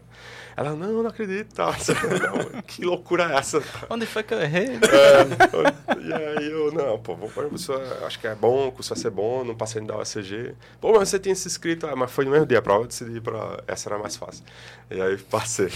Ela, 0.55 0.73
não, 0.75 1.01
não 1.03 1.09
acredito, 1.09 1.55
tá? 1.55 1.73
Não, 1.73 2.61
que 2.61 2.85
loucura 2.85 3.31
é 3.31 3.37
essa? 3.37 3.61
Onde 3.89 4.05
foi 4.05 4.21
que 4.23 4.33
eu 4.33 4.41
errei? 4.41 4.67
É, 4.67 5.99
e 5.99 6.13
aí 6.13 6.51
eu, 6.51 6.71
não, 6.71 6.99
pô, 6.99 7.15
vou 7.15 7.29
para 7.29 7.49
pessoa, 7.49 7.81
acho 8.05 8.19
que 8.19 8.27
é 8.27 8.35
bom, 8.35 8.67
o 8.67 8.71
curso 8.71 8.93
vai 8.93 9.01
ser 9.01 9.09
bom, 9.09 9.43
não 9.43 9.55
passei 9.55 9.81
no 9.81 9.87
da 9.87 9.97
USG. 9.97 10.53
Pô, 10.79 10.93
mas 10.93 11.09
você 11.09 11.17
tinha 11.19 11.35
se 11.35 11.47
inscrito, 11.47 11.87
ah, 11.87 11.95
mas 11.95 12.11
foi 12.11 12.25
no 12.25 12.31
mesmo 12.31 12.45
dia 12.45 12.59
a 12.59 12.61
prova, 12.61 12.83
eu 12.83 12.87
decidi 12.87 13.19
para 13.19 13.63
essa 13.67 13.89
era 13.89 13.97
mais 13.97 14.15
fácil. 14.15 14.43
E 14.91 15.01
aí 15.01 15.17
passei. 15.17 15.71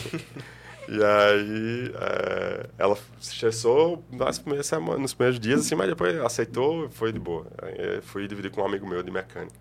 E 0.87 1.03
aí 1.03 1.91
é, 1.95 2.69
ela 2.77 2.95
se 3.19 3.33
estressou 3.33 4.03
nas 4.11 4.39
primeiras 4.39 4.67
semanas, 4.67 5.01
nos 5.01 5.13
primeiros 5.13 5.39
dias, 5.39 5.59
assim, 5.61 5.75
mas 5.75 5.89
depois 5.89 6.15
aceitou 6.21 6.89
foi 6.89 7.11
de 7.11 7.19
boa. 7.19 7.45
Aí 7.61 7.95
eu 7.97 8.01
fui 8.01 8.27
dividir 8.27 8.51
com 8.51 8.61
um 8.61 8.65
amigo 8.65 8.87
meu 8.87 9.03
de 9.03 9.11
mecânica, 9.11 9.55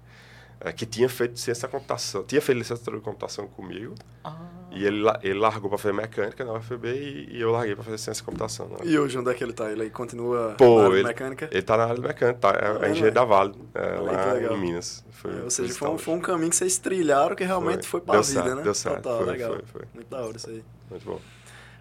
é, 0.61 0.73
que 0.73 0.87
tinha 0.87 1.09
feito 1.09 1.39
ciência 1.39 1.69
da 1.69 1.73
computação, 1.73 2.25
tinha 2.25 2.41
feito 2.41 2.59
licenciatura 2.59 2.97
de 2.99 3.03
computação 3.05 3.47
comigo, 3.47 3.95
Ah, 4.25 4.35
e 4.71 4.85
ele, 4.85 5.03
ele 5.23 5.39
largou 5.39 5.69
para 5.71 5.79
fazer 5.79 5.93
mecânica 5.95 6.45
na 6.45 6.53
UFB 6.55 6.89
e, 6.89 7.37
e 7.37 7.41
eu 7.41 7.51
larguei 7.51 7.75
para 7.75 7.85
fazer 7.85 7.99
ciência 7.99 8.23
da 8.23 8.27
computação. 8.27 8.69
né? 8.69 8.77
E 8.85 8.99
hoje, 8.99 9.17
onde 9.19 9.31
é 9.31 9.35
que 9.35 9.43
ele 9.45 9.53
tá? 9.53 9.71
Ele 9.71 9.83
aí 9.83 9.91
continua 9.91 10.55
Pô, 10.59 10.77
na 10.79 10.85
área 10.85 10.91
de 10.91 10.97
ele- 10.97 11.09
mecânica? 11.09 11.49
Ele 11.51 11.63
tá 11.63 11.77
na 11.77 11.83
área 11.85 11.95
de 11.95 12.01
mecânica, 12.03 12.39
tá? 12.39 12.51
É, 12.51 12.67
Ah, 12.67 12.87
é 12.87 12.91
engenheiro 12.91 13.05
né? 13.07 13.11
da 13.13 13.25
Vale, 13.25 13.55
é, 13.75 13.81
lá 14.01 14.35
legal. 14.35 14.57
em 14.57 14.61
Minas. 14.61 15.05
Foi, 15.11 15.31
É, 15.39 15.43
ou 15.43 15.51
seja, 15.51 15.69
foi 15.73 15.79
foi 15.89 15.95
um, 15.95 15.99
foi 15.99 16.15
um 16.15 16.21
caminho 16.21 16.51
que 16.51 16.57
vocês 16.57 16.77
trilharam 16.79 17.35
que 17.37 17.45
realmente 17.45 17.87
foi, 17.87 18.01
Foi. 18.01 18.07
pra 18.07 18.15
Deu 18.15 18.23
vida, 18.23 18.43
certo, 18.43 18.57
né? 18.57 18.63
deu 18.63 18.75
certo. 18.75 18.97
Total, 19.03 19.19
Foi, 19.19 19.27
legal. 19.27 19.53
foi, 19.53 19.63
foi. 19.67 19.83
Muito 19.95 20.09
da 20.09 20.21
hora 20.25 20.37
isso 20.37 20.51
aí. 20.51 20.65
Muito 20.91 21.05
bom. 21.07 21.21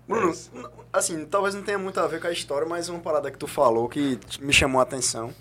Bruno, 0.07 0.31
É 0.31 0.69
assim, 0.93 1.25
talvez 1.25 1.55
não 1.55 1.63
tenha 1.63 1.79
muito 1.79 1.99
a 1.99 2.05
ver 2.07 2.21
com 2.21 2.27
a 2.27 2.31
história, 2.31 2.67
mas 2.67 2.87
uma 2.89 2.99
parada 2.99 3.31
que 3.31 3.37
tu 3.39 3.47
falou 3.47 3.89
que 3.89 4.19
me 4.39 4.53
chamou 4.53 4.79
a 4.79 4.83
atenção. 4.83 5.33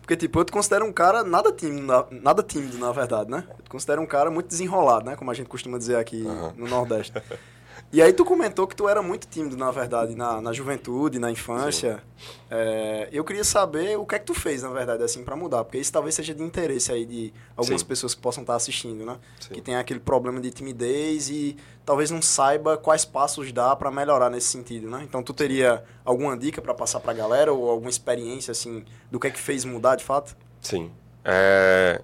Porque, 0.00 0.16
tipo, 0.16 0.40
eu 0.40 0.44
te 0.44 0.50
considero 0.52 0.84
um 0.84 0.92
cara 0.92 1.22
nada 1.22 1.52
tímido, 1.52 1.86
na- 1.86 2.06
nada 2.10 2.42
tímido, 2.42 2.76
na 2.78 2.90
verdade, 2.90 3.30
né? 3.30 3.44
Eu 3.58 3.64
te 3.64 3.70
considero 3.70 4.02
um 4.02 4.06
cara 4.06 4.30
muito 4.30 4.48
desenrolado, 4.48 5.04
né? 5.06 5.14
Como 5.16 5.30
a 5.30 5.34
gente 5.34 5.48
costuma 5.48 5.78
dizer 5.78 5.96
aqui 5.96 6.26
Aham. 6.26 6.52
no 6.56 6.66
Nordeste. 6.66 7.12
E 7.92 8.00
aí 8.00 8.12
tu 8.12 8.24
comentou 8.24 8.68
que 8.68 8.76
tu 8.76 8.88
era 8.88 9.02
muito 9.02 9.26
tímido, 9.26 9.56
na 9.56 9.72
verdade, 9.72 10.14
na, 10.14 10.40
na 10.40 10.52
juventude, 10.52 11.18
na 11.18 11.28
infância. 11.28 12.00
É, 12.48 13.08
eu 13.10 13.24
queria 13.24 13.42
saber 13.42 13.98
o 13.98 14.06
que 14.06 14.14
é 14.14 14.18
que 14.20 14.26
tu 14.26 14.34
fez, 14.34 14.62
na 14.62 14.68
verdade, 14.68 15.02
assim, 15.02 15.24
pra 15.24 15.34
mudar. 15.34 15.64
Porque 15.64 15.78
isso 15.78 15.92
talvez 15.92 16.14
seja 16.14 16.32
de 16.32 16.40
interesse 16.40 16.92
aí 16.92 17.04
de 17.04 17.34
algumas 17.56 17.80
Sim. 17.80 17.86
pessoas 17.88 18.14
que 18.14 18.20
possam 18.20 18.42
estar 18.42 18.54
assistindo, 18.54 19.04
né? 19.04 19.18
Sim. 19.40 19.54
Que 19.54 19.60
tem 19.60 19.74
aquele 19.74 19.98
problema 19.98 20.40
de 20.40 20.52
timidez 20.52 21.30
e 21.30 21.56
talvez 21.84 22.12
não 22.12 22.22
saiba 22.22 22.76
quais 22.76 23.04
passos 23.04 23.50
dá 23.50 23.74
pra 23.74 23.90
melhorar 23.90 24.30
nesse 24.30 24.46
sentido, 24.46 24.88
né? 24.88 25.02
Então 25.02 25.20
tu 25.20 25.32
teria 25.32 25.82
alguma 26.04 26.36
dica 26.36 26.62
pra 26.62 26.72
passar 26.72 27.00
pra 27.00 27.12
galera 27.12 27.52
ou 27.52 27.68
alguma 27.68 27.90
experiência, 27.90 28.52
assim, 28.52 28.84
do 29.10 29.18
que 29.18 29.26
é 29.26 29.30
que 29.32 29.40
fez 29.40 29.64
mudar 29.64 29.96
de 29.96 30.04
fato? 30.04 30.36
Sim. 30.60 30.92
É... 31.24 32.00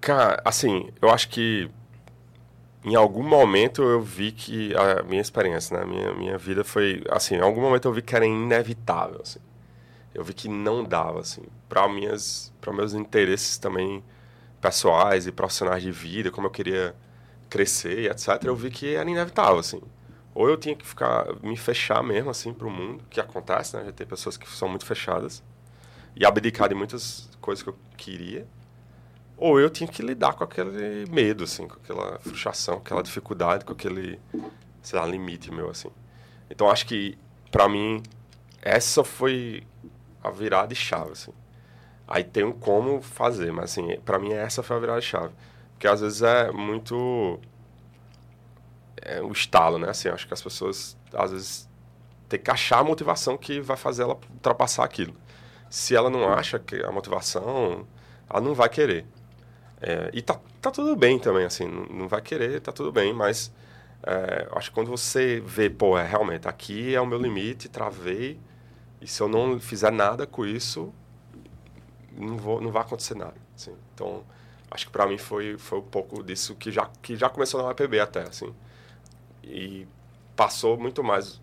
Cara, 0.00 0.42
assim, 0.44 0.90
eu 1.00 1.10
acho 1.10 1.28
que 1.28 1.70
em 2.84 2.94
algum 2.94 3.22
momento 3.22 3.82
eu 3.82 4.00
vi 4.00 4.32
que 4.32 4.74
a 4.74 5.02
minha 5.04 5.20
experiência, 5.20 5.78
né? 5.78 5.84
Minha, 5.84 6.14
minha 6.14 6.38
vida 6.38 6.64
foi, 6.64 7.02
assim, 7.10 7.36
em 7.36 7.40
algum 7.40 7.60
momento 7.60 7.86
eu 7.86 7.92
vi 7.92 8.02
que 8.02 8.14
era 8.14 8.26
inevitável, 8.26 9.20
assim. 9.22 9.40
Eu 10.14 10.24
vi 10.24 10.34
que 10.34 10.48
não 10.48 10.84
dava, 10.84 11.20
assim, 11.20 11.42
para 11.68 11.88
minhas, 11.88 12.52
para 12.60 12.72
meus 12.72 12.92
interesses 12.94 13.56
também 13.56 14.02
pessoais 14.60 15.26
e 15.26 15.32
profissionais 15.32 15.82
de 15.82 15.90
vida, 15.90 16.30
como 16.30 16.46
eu 16.48 16.50
queria 16.50 16.94
crescer 17.48 18.00
e 18.00 18.08
etc. 18.08 18.44
Eu 18.44 18.56
vi 18.56 18.70
que 18.70 18.94
era 18.94 19.08
inevitável, 19.08 19.58
assim. 19.58 19.80
Ou 20.34 20.48
eu 20.48 20.56
tinha 20.56 20.74
que 20.74 20.86
ficar, 20.86 21.26
me 21.42 21.56
fechar 21.56 22.02
mesmo, 22.02 22.30
assim, 22.30 22.52
para 22.52 22.66
o 22.66 22.70
mundo, 22.70 23.04
que 23.10 23.20
acontece, 23.20 23.76
né? 23.76 23.84
Já 23.86 23.92
tem 23.92 24.06
pessoas 24.06 24.36
que 24.36 24.48
são 24.50 24.68
muito 24.68 24.86
fechadas 24.86 25.42
e 26.16 26.26
abdicar 26.26 26.68
de 26.68 26.74
muitas 26.74 27.28
coisas 27.40 27.62
que 27.62 27.70
eu 27.70 27.76
queria, 27.96 28.46
ou 29.42 29.58
eu 29.58 29.68
tinha 29.68 29.88
que 29.88 30.02
lidar 30.02 30.34
com 30.34 30.44
aquele 30.44 31.04
medo, 31.10 31.44
assim, 31.44 31.66
com 31.66 31.74
aquela 31.74 32.18
frustração, 32.20 32.76
com 32.76 32.82
aquela 32.82 33.02
dificuldade, 33.02 33.64
com 33.64 33.72
aquele, 33.72 34.20
sei 34.80 34.98
lá, 34.98 35.04
limite 35.06 35.50
meu, 35.50 35.68
assim. 35.68 35.90
Então, 36.48 36.70
acho 36.70 36.86
que, 36.86 37.18
para 37.50 37.68
mim, 37.68 38.02
essa 38.60 39.02
foi 39.02 39.66
a 40.22 40.30
virada 40.30 40.68
de 40.68 40.76
chave, 40.76 41.12
assim. 41.12 41.32
Aí 42.06 42.22
tem 42.22 42.44
um 42.44 42.52
como 42.52 43.02
fazer, 43.02 43.52
mas, 43.52 43.64
assim, 43.72 43.98
para 44.04 44.18
mim, 44.18 44.32
essa 44.32 44.62
foi 44.62 44.76
a 44.76 44.78
virada 44.78 45.00
de 45.00 45.06
chave. 45.06 45.34
Porque, 45.72 45.88
às 45.88 46.00
vezes, 46.00 46.22
é 46.22 46.52
muito... 46.52 47.40
É 48.96 49.20
o 49.20 49.32
estalo, 49.32 49.78
né? 49.78 49.88
Assim, 49.88 50.08
acho 50.08 50.26
que 50.26 50.34
as 50.34 50.42
pessoas, 50.42 50.96
às 51.12 51.32
vezes, 51.32 51.68
tem 52.28 52.38
que 52.38 52.50
achar 52.50 52.78
a 52.78 52.84
motivação 52.84 53.36
que 53.36 53.60
vai 53.60 53.76
fazer 53.76 54.04
ela 54.04 54.16
ultrapassar 54.30 54.84
aquilo 54.84 55.14
se 55.72 55.96
ela 55.96 56.10
não 56.10 56.28
acha 56.28 56.58
que 56.58 56.84
a 56.84 56.92
motivação, 56.92 57.86
ela 58.28 58.42
não 58.42 58.52
vai 58.52 58.68
querer. 58.68 59.06
É, 59.82 60.10
e 60.12 60.22
tá, 60.22 60.38
tá 60.60 60.70
tudo 60.70 60.94
bem 60.94 61.18
também, 61.18 61.44
assim, 61.44 61.66
não, 61.66 62.06
vai 62.06 62.22
querer, 62.22 62.60
tá 62.60 62.70
tudo 62.70 62.92
bem, 62.92 63.12
mas 63.12 63.52
é, 64.04 64.48
acho 64.52 64.70
que 64.70 64.74
quando 64.74 64.88
você 64.88 65.42
vê, 65.44 65.68
pô, 65.68 65.98
é, 65.98 66.06
realmente, 66.06 66.46
aqui 66.46 66.94
é 66.94 67.00
o 67.00 67.06
meu 67.06 67.18
limite, 67.18 67.68
travei, 67.68 68.38
e 69.00 69.08
se 69.08 69.20
eu 69.20 69.28
não 69.28 69.58
fizer 69.58 69.90
nada 69.90 70.24
com 70.24 70.46
isso, 70.46 70.94
não, 72.12 72.36
vou, 72.36 72.60
não 72.60 72.70
vai 72.70 72.82
acontecer 72.82 73.16
nada. 73.16 73.34
Assim. 73.56 73.74
Então, 73.92 74.22
acho 74.70 74.86
que 74.86 74.92
para 74.92 75.06
mim 75.06 75.18
foi, 75.18 75.58
foi 75.58 75.80
um 75.80 75.82
pouco 75.82 76.22
disso 76.22 76.54
que 76.54 76.70
já, 76.70 76.88
que 77.02 77.16
já 77.16 77.28
começou 77.28 77.60
na 77.60 77.68
UEPB 77.68 77.98
até, 77.98 78.22
assim. 78.22 78.54
E 79.42 79.88
passou 80.36 80.78
muito 80.78 81.02
mais 81.02 81.42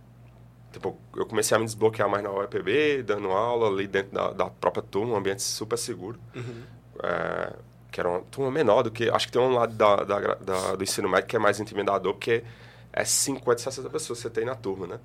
Tipo, 0.71 0.99
eu 1.15 1.25
comecei 1.25 1.55
a 1.55 1.59
me 1.59 1.65
desbloquear 1.65 2.07
mais 2.07 2.23
na 2.23 2.31
UEPB, 2.31 3.01
dando 3.03 3.29
aula 3.29 3.67
ali 3.67 3.87
dentro 3.87 4.13
da, 4.13 4.31
da 4.31 4.49
própria 4.49 4.83
turma, 4.83 5.13
um 5.13 5.17
ambiente 5.17 5.41
super 5.41 5.77
seguro. 5.77 6.19
É, 7.01 7.53
que 7.91 7.99
era 7.99 8.09
uma 8.09 8.21
turma 8.21 8.51
menor 8.51 8.83
do 8.83 8.91
que... 8.91 9.09
Acho 9.09 9.27
que 9.27 9.33
tem 9.33 9.41
um 9.41 9.53
lado 9.53 9.73
da, 9.73 9.97
da, 10.03 10.19
da- 10.35 10.75
do 10.75 10.83
ensino 10.83 11.09
médio 11.09 11.27
que 11.27 11.35
é 11.35 11.39
mais 11.39 11.59
intimidador, 11.59 12.13
porque 12.13 12.43
é 12.93 13.03
50, 13.05 13.57
60 13.61 13.89
pessoas 13.89 14.19
que 14.19 14.23
você 14.23 14.29
tem 14.29 14.45
na 14.45 14.55
turma, 14.55 14.87
né? 14.87 14.99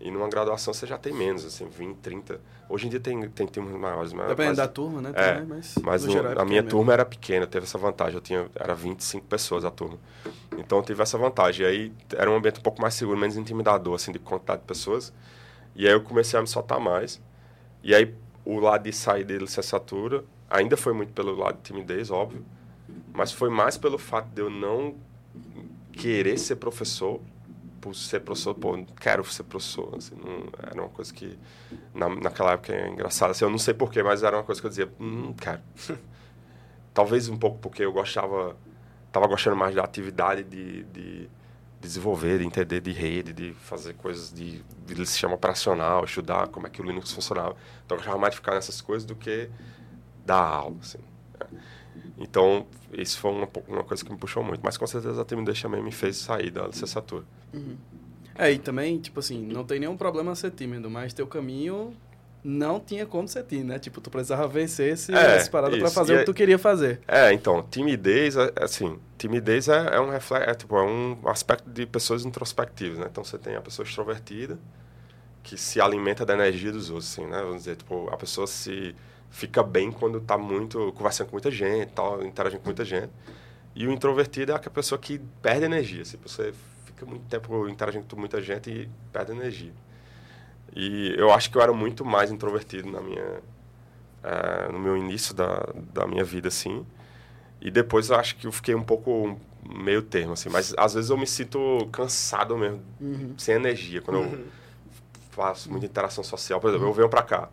E 0.00 0.10
numa 0.10 0.28
graduação 0.28 0.72
você 0.72 0.86
já 0.86 0.96
tem 0.96 1.12
menos, 1.12 1.44
assim, 1.44 1.68
20, 1.68 1.96
30. 1.98 2.40
Hoje 2.70 2.86
em 2.86 2.90
dia 2.90 3.00
tem, 3.00 3.28
tem 3.28 3.46
turmas 3.46 3.74
maiores, 3.78 4.12
mas... 4.14 4.28
Dependendo 4.28 4.56
mas- 4.56 4.56
da 4.56 4.68
turma, 4.68 5.02
né? 5.02 5.12
é, 5.14 5.40
mas 5.42 5.74
mas 5.82 6.04
no 6.04 6.12
é 6.16 6.18
a 6.18 6.22
minha 6.22 6.62
pequeno 6.62 6.68
turma 6.70 6.92
era 6.94 7.04
pequena, 7.04 7.46
teve 7.46 7.66
essa 7.66 7.76
vantagem. 7.76 8.14
Eu 8.14 8.20
tinha, 8.22 8.46
era 8.54 8.74
25 8.74 9.26
pessoas 9.26 9.62
a 9.64 9.70
turma. 9.70 9.98
Então 10.56 10.78
eu 10.78 10.84
tive 10.84 11.02
essa 11.02 11.18
vantagem. 11.18 11.66
E 11.66 11.68
aí 11.68 11.92
era 12.16 12.30
um 12.30 12.36
ambiente 12.36 12.60
um 12.60 12.62
pouco 12.62 12.80
mais 12.80 12.94
seguro, 12.94 13.18
menos 13.18 13.36
intimidador, 13.36 13.94
assim, 13.94 14.10
de 14.10 14.18
quantidade 14.18 14.62
de 14.62 14.66
pessoas. 14.66 15.12
E 15.76 15.86
aí 15.86 15.92
eu 15.92 16.00
comecei 16.02 16.38
a 16.38 16.40
me 16.42 16.48
soltar 16.48 16.80
mais. 16.80 17.20
E 17.82 17.94
aí 17.94 18.14
o 18.42 18.58
lado 18.58 18.84
de 18.84 18.92
sair 18.94 19.24
de 19.24 19.36
licenciatura 19.36 20.24
ainda 20.50 20.76
foi 20.76 20.92
muito 20.92 21.12
pelo 21.12 21.34
lado 21.34 21.56
de 21.56 21.62
timidez, 21.62 22.10
óbvio. 22.10 22.44
Mas 23.14 23.32
foi 23.32 23.48
mais 23.48 23.78
pelo 23.78 23.98
fato 23.98 24.28
de 24.34 24.42
eu 24.42 24.50
não 24.50 24.96
querer 25.92 26.38
ser 26.38 26.56
professor 26.56 27.20
por 27.80 27.94
ser 27.94 28.20
professor, 28.20 28.54
pô, 28.54 28.84
quero 29.00 29.24
ser 29.24 29.44
professor. 29.44 29.94
Assim, 29.96 30.14
não, 30.14 30.48
era 30.62 30.82
uma 30.82 30.90
coisa 30.90 31.12
que, 31.12 31.38
na, 31.94 32.08
naquela 32.08 32.52
época, 32.52 32.74
é 32.74 32.88
engraçada. 32.88 33.32
Assim, 33.32 33.44
eu 33.44 33.50
não 33.50 33.58
sei 33.58 33.72
porquê, 33.72 34.02
mas 34.02 34.22
era 34.22 34.36
uma 34.36 34.42
coisa 34.42 34.60
que 34.60 34.66
eu 34.66 34.70
dizia, 34.70 34.92
hum, 35.00 35.32
quero. 35.32 35.60
Talvez 36.92 37.28
um 37.28 37.38
pouco 37.38 37.58
porque 37.58 37.82
eu 37.82 37.92
gostava, 37.92 38.56
estava 39.06 39.26
gostando 39.26 39.56
mais 39.56 39.74
da 39.74 39.82
atividade 39.82 40.44
de, 40.44 40.84
de 40.84 41.30
desenvolver, 41.80 42.38
de 42.38 42.44
entender 42.44 42.80
de 42.80 42.92
rede, 42.92 43.32
de 43.32 43.54
fazer 43.54 43.94
coisas 43.94 44.32
de, 44.32 44.62
de 44.84 45.06
sistema 45.06 45.34
operacional, 45.34 46.04
estudar 46.04 46.48
como 46.48 46.66
é 46.66 46.70
que 46.70 46.82
o 46.82 46.84
Linux 46.84 47.12
funcionava. 47.12 47.56
Então, 47.86 47.96
eu 47.96 47.96
gostava 47.96 48.18
mais 48.18 48.32
de 48.32 48.36
ficar 48.36 48.54
nessas 48.54 48.80
coisas 48.80 49.06
do 49.06 49.14
que 49.14 49.48
dar 50.30 50.42
aula, 50.42 50.76
assim. 50.80 50.98
Né? 50.98 51.60
Então, 52.18 52.66
isso 52.92 53.18
foi 53.18 53.32
uma, 53.32 53.48
uma 53.66 53.84
coisa 53.84 54.04
que 54.04 54.12
me 54.12 54.18
puxou 54.18 54.44
muito. 54.44 54.60
Mas, 54.62 54.76
com 54.76 54.86
certeza, 54.86 55.20
a 55.20 55.24
timidez 55.24 55.60
também 55.60 55.82
me 55.82 55.90
fez 55.90 56.16
sair 56.16 56.50
da 56.50 56.66
licenciatura. 56.66 57.24
Uhum. 57.52 57.76
É, 58.36 58.52
e 58.52 58.58
também, 58.58 58.98
tipo 58.98 59.20
assim, 59.20 59.44
não 59.44 59.64
tem 59.64 59.80
nenhum 59.80 59.96
problema 59.96 60.34
ser 60.34 60.50
tímido, 60.50 60.88
mas 60.88 61.12
teu 61.12 61.26
caminho 61.26 61.94
não 62.42 62.80
tinha 62.80 63.04
como 63.04 63.26
ser 63.26 63.42
tímido, 63.44 63.68
né? 63.68 63.78
Tipo, 63.78 64.00
tu 64.00 64.10
precisava 64.10 64.46
vencer 64.46 64.92
esse, 64.92 65.12
é, 65.12 65.36
essa 65.36 65.50
parada 65.50 65.76
para 65.76 65.90
fazer 65.90 66.12
e 66.12 66.16
o 66.16 66.18
que 66.20 66.24
tu 66.26 66.34
queria 66.34 66.58
fazer. 66.58 67.00
É, 67.08 67.32
então, 67.32 67.62
timidez, 67.70 68.36
é, 68.36 68.52
assim, 68.60 68.98
timidez 69.18 69.68
é, 69.68 69.96
é 69.96 70.00
um 70.00 70.10
reflexo, 70.10 70.48
é, 70.48 70.54
tipo, 70.54 70.76
é 70.76 70.82
um 70.82 71.18
aspecto 71.24 71.68
de 71.68 71.84
pessoas 71.86 72.24
introspectivas, 72.24 72.98
né? 72.98 73.08
Então, 73.10 73.24
você 73.24 73.36
tem 73.36 73.56
a 73.56 73.60
pessoa 73.60 73.84
extrovertida, 73.84 74.58
que 75.42 75.56
se 75.56 75.80
alimenta 75.80 76.24
da 76.24 76.34
energia 76.34 76.70
dos 76.72 76.88
outros, 76.90 77.12
assim, 77.12 77.26
né? 77.26 77.40
Vamos 77.42 77.56
dizer, 77.56 77.76
tipo, 77.76 78.08
a 78.10 78.16
pessoa 78.16 78.46
se 78.46 78.94
fica 79.30 79.62
bem 79.62 79.90
quando 79.90 80.18
está 80.18 80.36
muito, 80.36 80.92
conversando 80.92 81.28
com 81.28 81.32
muita 81.32 81.50
gente, 81.50 81.90
tal, 81.92 82.22
interagindo 82.24 82.60
com 82.60 82.68
muita 82.68 82.84
gente. 82.84 83.10
E 83.74 83.86
o 83.86 83.92
introvertido 83.92 84.52
é 84.52 84.54
aquela 84.54 84.74
pessoa 84.74 84.98
que 84.98 85.18
perde 85.40 85.64
energia, 85.64 86.02
assim, 86.02 86.18
você 86.22 86.52
fica 86.84 87.06
muito 87.06 87.24
tempo 87.26 87.68
interagindo 87.68 88.04
com 88.04 88.20
muita 88.20 88.42
gente 88.42 88.70
e 88.70 88.90
perde 89.12 89.32
energia. 89.32 89.72
E 90.74 91.14
eu 91.16 91.32
acho 91.32 91.50
que 91.50 91.56
eu 91.56 91.62
era 91.62 91.72
muito 91.72 92.04
mais 92.04 92.30
introvertido 92.30 92.90
na 92.90 93.00
minha, 93.00 93.24
uh, 93.24 94.72
no 94.72 94.78
meu 94.78 94.96
início 94.96 95.34
da, 95.34 95.68
da 95.92 96.06
minha 96.06 96.24
vida, 96.24 96.48
assim. 96.48 96.84
E 97.60 97.70
depois 97.70 98.10
eu 98.10 98.16
acho 98.16 98.36
que 98.36 98.46
eu 98.46 98.52
fiquei 98.52 98.74
um 98.74 98.82
pouco 98.82 99.38
meio 99.68 100.02
termo, 100.02 100.32
assim. 100.32 100.48
Mas 100.48 100.74
às 100.76 100.94
vezes 100.94 101.10
eu 101.10 101.18
me 101.18 101.26
sinto 101.26 101.88
cansado 101.92 102.56
mesmo, 102.56 102.80
uhum. 103.00 103.34
sem 103.36 103.54
energia. 103.54 104.00
Quando 104.00 104.18
uhum. 104.18 104.32
eu 104.32 104.44
faço 105.30 105.70
muita 105.70 105.86
interação 105.86 106.22
social, 106.22 106.60
por 106.60 106.68
exemplo, 106.68 106.86
uhum. 106.86 106.92
eu 106.92 106.96
venho 106.96 107.08
para 107.08 107.22
cá. 107.22 107.48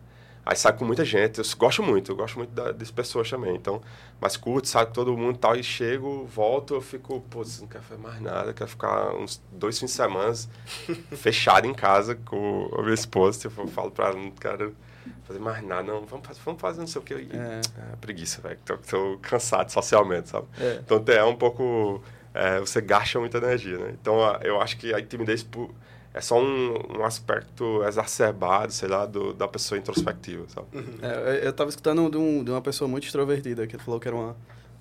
Aí 0.48 0.56
sai 0.56 0.72
com 0.72 0.82
muita 0.82 1.04
gente. 1.04 1.40
Eu 1.40 1.44
gosto 1.58 1.82
muito, 1.82 2.10
eu 2.10 2.16
gosto 2.16 2.38
muito 2.38 2.48
da, 2.52 2.72
das 2.72 2.90
pessoas 2.90 3.28
também. 3.28 3.54
Então, 3.54 3.82
mas 4.18 4.34
curto, 4.34 4.66
sai 4.66 4.86
com 4.86 4.92
todo 4.92 5.14
mundo 5.14 5.34
e 5.36 5.38
tal. 5.38 5.54
E 5.54 5.62
chego, 5.62 6.24
volto, 6.24 6.72
eu 6.72 6.80
fico, 6.80 7.20
pô, 7.28 7.42
não 7.60 7.66
quero 7.66 7.84
fazer 7.84 8.00
mais 8.00 8.18
nada. 8.18 8.54
Quero 8.54 8.70
ficar 8.70 9.14
uns 9.14 9.42
dois 9.52 9.78
fins 9.78 9.90
de 9.90 9.96
semana 9.96 10.32
fechado 11.18 11.66
em 11.66 11.74
casa 11.74 12.14
com 12.14 12.66
a 12.78 12.80
minha 12.80 12.94
esposa. 12.94 13.40
Tipo, 13.40 13.60
eu 13.60 13.68
falo 13.68 13.90
pra 13.90 14.06
ela, 14.06 14.16
não 14.16 14.30
quero 14.30 14.74
fazer 15.24 15.38
mais 15.38 15.62
nada. 15.62 15.82
Não, 15.82 16.06
vamos, 16.06 16.26
vamos 16.42 16.60
fazer 16.62 16.80
não 16.80 16.86
sei 16.86 17.02
o 17.02 17.04
que. 17.04 17.12
É. 17.12 17.60
é 17.92 17.96
preguiça, 18.00 18.40
velho. 18.40 18.58
Tô, 18.64 18.78
tô, 18.78 19.18
cansado 19.18 19.70
socialmente, 19.70 20.30
sabe? 20.30 20.46
É. 20.58 20.80
Então, 20.82 21.04
é 21.08 21.24
um 21.24 21.36
pouco... 21.36 22.02
É, 22.32 22.58
você 22.58 22.80
gasta 22.80 23.20
muita 23.20 23.36
energia, 23.36 23.76
né? 23.76 23.94
Então, 24.00 24.18
eu 24.40 24.62
acho 24.62 24.78
que 24.78 24.94
a 24.94 25.06
timidez... 25.06 25.42
Por, 25.42 25.74
é 26.14 26.20
só 26.20 26.40
um, 26.40 26.74
um 26.98 27.04
aspecto 27.04 27.82
exacerbado, 27.84 28.72
sei 28.72 28.88
lá, 28.88 29.06
do, 29.06 29.32
da 29.32 29.46
pessoa 29.46 29.78
introspectiva, 29.78 30.44
sabe? 30.48 30.66
Uhum. 30.74 30.98
É, 31.02 31.44
eu 31.44 31.50
estava 31.50 31.68
escutando 31.70 32.10
de, 32.10 32.16
um, 32.16 32.42
de, 32.42 32.50
uma 32.50 32.62
pessoa 32.62 32.88
muito 32.88 33.04
extrovertida, 33.04 33.66
que 33.66 33.78
falou 33.78 34.00
que 34.00 34.08
era 34.08 34.16
uma 34.16 34.36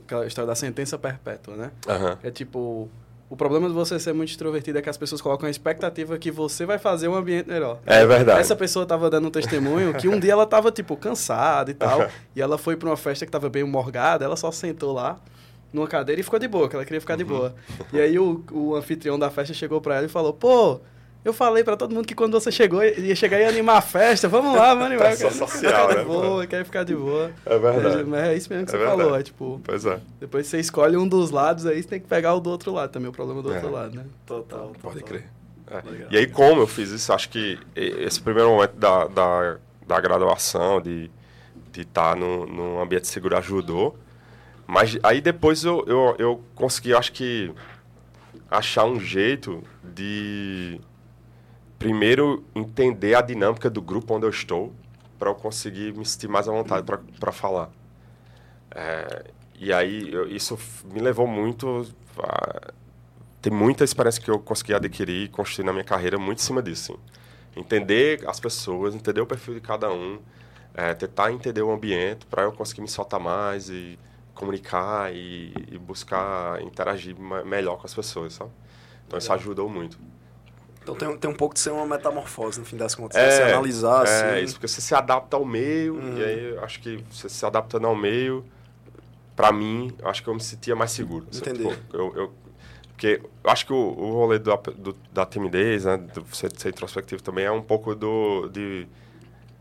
aquela 0.06 0.26
história 0.26 0.48
da 0.48 0.56
sentença 0.56 0.98
perpétua, 0.98 1.56
né? 1.56 1.72
Uhum. 1.86 2.18
É 2.24 2.32
tipo, 2.32 2.90
o 3.30 3.36
problema 3.36 3.68
de 3.68 3.74
você 3.74 4.00
ser 4.00 4.14
muito 4.14 4.30
extrovertido 4.30 4.80
é 4.80 4.82
que 4.82 4.90
as 4.90 4.96
pessoas 4.96 5.22
colocam 5.22 5.48
a 5.48 5.50
expectativa 5.52 6.18
que 6.18 6.32
você 6.32 6.66
vai 6.66 6.80
fazer 6.80 7.10
um 7.10 7.14
ambiente 7.14 7.50
melhor. 7.50 7.80
É 7.86 8.06
verdade. 8.06 8.40
Essa 8.40 8.56
pessoa 8.56 8.84
estava 8.84 9.10
dando 9.10 9.28
um 9.28 9.32
testemunho 9.32 9.94
que 9.96 10.08
um 10.08 10.18
dia 10.18 10.32
ela 10.32 10.44
estava, 10.44 10.72
tipo, 10.72 10.96
cansada 10.96 11.70
e 11.70 11.74
tal, 11.74 12.10
e 12.34 12.42
ela 12.42 12.58
foi 12.58 12.78
para 12.78 12.88
uma 12.88 12.98
festa 12.98 13.26
que 13.26 13.30
estava 13.30 13.50
bem 13.50 13.66
morgada, 13.66 14.24
ela 14.24 14.38
só 14.38 14.50
sentou 14.50 14.94
lá 14.94 15.20
numa 15.74 15.88
cadeira 15.88 16.22
e 16.22 16.24
ficou 16.24 16.40
de 16.40 16.48
boa, 16.48 16.70
que 16.70 16.76
ela 16.78 16.86
queria 16.86 17.02
ficar 17.02 17.18
de 17.18 17.24
uhum. 17.24 17.30
boa. 17.30 17.56
E 17.92 18.00
aí 18.00 18.18
o, 18.18 18.44
o 18.50 18.76
anfitrião 18.76 19.20
da 19.20 19.30
festa 19.30 19.54
chegou 19.54 19.82
para 19.82 19.98
ela 19.98 20.06
e 20.06 20.10
falou, 20.10 20.34
pô... 20.34 20.80
Eu 21.28 21.34
falei 21.34 21.62
pra 21.62 21.76
todo 21.76 21.94
mundo 21.94 22.08
que 22.08 22.16
quando 22.16 22.40
você 22.40 22.50
chegou, 22.50 22.82
ia 22.82 23.14
chegar 23.14 23.38
e 23.38 23.44
animar 23.44 23.80
a 23.80 23.82
festa. 23.82 24.30
Vamos 24.30 24.56
lá, 24.56 24.74
vamos 24.74 24.86
animar. 24.86 25.10
Quer 25.10 25.30
social, 25.30 25.50
ficar 25.50 25.88
né? 25.90 25.96
de 26.00 26.06
boa, 26.06 26.48
quer 26.48 26.64
ficar 26.64 26.84
de 26.86 26.96
boa. 26.96 27.32
É 27.46 27.60
verdade. 27.60 28.04
Mas 28.06 28.20
é 28.22 28.36
isso 28.38 28.50
mesmo 28.50 28.66
que 28.66 28.70
é 28.70 28.72
você 28.72 28.78
verdade. 28.78 29.02
falou. 29.02 29.20
É 29.20 29.24
tipo. 29.24 29.62
Pois 29.62 29.86
é. 29.86 30.00
Depois 30.22 30.48
você 30.48 30.58
escolhe 30.58 30.96
um 30.96 31.06
dos 31.06 31.30
lados, 31.30 31.66
aí 31.66 31.84
você 31.84 31.90
tem 31.90 32.00
que 32.00 32.08
pegar 32.08 32.34
o 32.34 32.40
do 32.40 32.50
outro 32.50 32.72
lado 32.72 32.94
também, 32.94 33.10
o 33.10 33.12
problema 33.12 33.42
do 33.42 33.52
é. 33.52 33.56
outro 33.56 33.70
lado, 33.70 33.98
né? 33.98 34.06
Total. 34.26 34.68
total. 34.68 34.76
Pode 34.82 35.04
crer. 35.04 35.26
É. 35.70 35.84
E 36.12 36.18
aí, 36.18 36.28
como 36.28 36.62
eu 36.62 36.68
fiz 36.68 36.92
isso, 36.92 37.12
acho 37.12 37.28
que 37.28 37.60
esse 37.76 38.22
primeiro 38.22 38.50
momento 38.52 38.78
da, 38.78 39.08
da, 39.08 39.58
da 39.86 40.00
graduação, 40.00 40.80
de 40.80 41.12
estar 41.76 41.82
de 41.82 41.86
tá 41.86 42.16
no, 42.16 42.46
num 42.46 42.80
ambiente 42.80 43.06
seguro, 43.06 43.36
ajudou. 43.36 44.00
Mas 44.66 44.98
aí 45.04 45.20
depois 45.20 45.66
eu, 45.66 45.84
eu, 45.88 46.16
eu 46.18 46.42
consegui, 46.56 46.94
acho 46.94 47.12
que, 47.12 47.52
achar 48.50 48.86
um 48.86 48.98
jeito 48.98 49.62
de 49.84 50.80
primeiro 51.80 52.44
entender 52.56 53.16
a 53.16 53.22
dinâmica 53.22 53.70
do 53.70 53.82
grupo 53.82 54.16
onde 54.16 54.26
eu 54.26 54.30
estou 54.30 54.74
para 55.18 55.30
eu 55.30 55.36
conseguir 55.36 55.94
me 55.94 56.06
sentir 56.06 56.28
mais 56.28 56.48
à 56.48 56.52
vontade 56.52 56.86
para 57.20 57.32
falar. 57.32 57.70
É, 58.72 59.26
e 59.60 59.74
aí 59.74 60.14
eu, 60.14 60.28
isso 60.28 60.58
me 60.86 61.00
levou 61.00 61.28
muito 61.28 61.88
a, 62.20 62.74
tem 63.42 63.52
muita 63.52 63.84
experiência 63.84 64.22
que 64.22 64.30
eu 64.30 64.40
consegui 64.40 64.74
adquirir 64.74 65.26
e 65.26 65.28
construir 65.28 65.66
na 65.66 65.72
minha 65.72 65.84
carreira 65.84 66.18
muito 66.18 66.40
em 66.40 66.42
cima 66.42 66.62
disso. 66.62 66.94
Assim. 66.94 67.02
Entender 67.56 68.28
as 68.28 68.40
pessoas, 68.40 68.94
entender 68.94 69.22
o 69.22 69.26
perfil 69.26 69.54
de 69.54 69.62
cada 69.62 69.92
um, 69.92 70.20
é, 70.74 70.94
tentar 70.94 71.32
entender 71.32 71.62
o 71.62 71.72
ambiente 71.72 72.26
para 72.26 72.44
eu 72.44 72.52
conseguir 72.52 72.82
me 72.82 72.88
soltar 72.88 73.20
mais 73.20 73.70
e 73.70 73.98
comunicar 74.34 75.14
e, 75.14 75.54
e 75.72 75.78
buscar 75.78 76.62
interagir 76.62 77.16
melhor 77.46 77.78
com 77.78 77.88
as 77.88 77.94
pessoas, 77.94 78.34
sabe? 78.34 78.52
Então 79.08 79.18
isso 79.18 79.32
ajudou 79.34 79.70
muito. 79.70 79.98
Então 80.88 80.96
tem, 80.96 81.18
tem 81.18 81.30
um 81.30 81.36
pouco 81.36 81.54
de 81.54 81.60
ser 81.60 81.72
uma 81.72 81.86
metamorfose, 81.86 82.60
no 82.60 82.66
fim 82.66 82.78
das 82.78 82.96
contas. 82.96 83.18
É, 83.18 83.30
você 83.30 83.42
analisar, 83.44 84.08
é, 84.08 84.32
assim... 84.34 84.44
isso, 84.46 84.54
porque 84.54 84.68
você 84.68 84.80
se 84.80 84.96
adapta 84.96 85.36
ao 85.36 85.44
meio, 85.44 85.96
uhum. 85.96 86.18
e 86.18 86.24
aí 86.24 86.58
acho 86.60 86.80
que 86.80 87.04
você 87.12 87.28
se 87.28 87.46
adaptando 87.46 87.88
ao 87.88 87.96
meio, 87.96 88.46
para 89.36 89.52
mim, 89.52 89.94
acho 90.04 90.24
que 90.24 90.30
eu 90.30 90.34
me 90.34 90.42
sentia 90.42 90.76
mais 90.76 90.92
seguro. 90.92 91.28
Assim, 91.30 91.42
Entendi. 91.42 91.64
eu, 91.94 92.14
eu, 92.16 92.34
porque 92.88 93.22
eu 93.44 93.52
acho 93.52 93.66
que 93.66 93.74
o, 93.74 93.76
o 93.76 94.12
rolê 94.14 94.40
do, 94.40 94.56
do, 94.56 94.96
da 95.12 95.26
timidez, 95.26 95.86
né, 95.86 95.98
de 95.98 96.20
você 96.22 96.50
ser 96.56 96.70
introspectivo 96.70 97.22
também, 97.22 97.46
é 97.46 97.52
um 97.52 97.62
pouco 97.62 97.94
do, 97.94 98.48
de, 98.48 98.88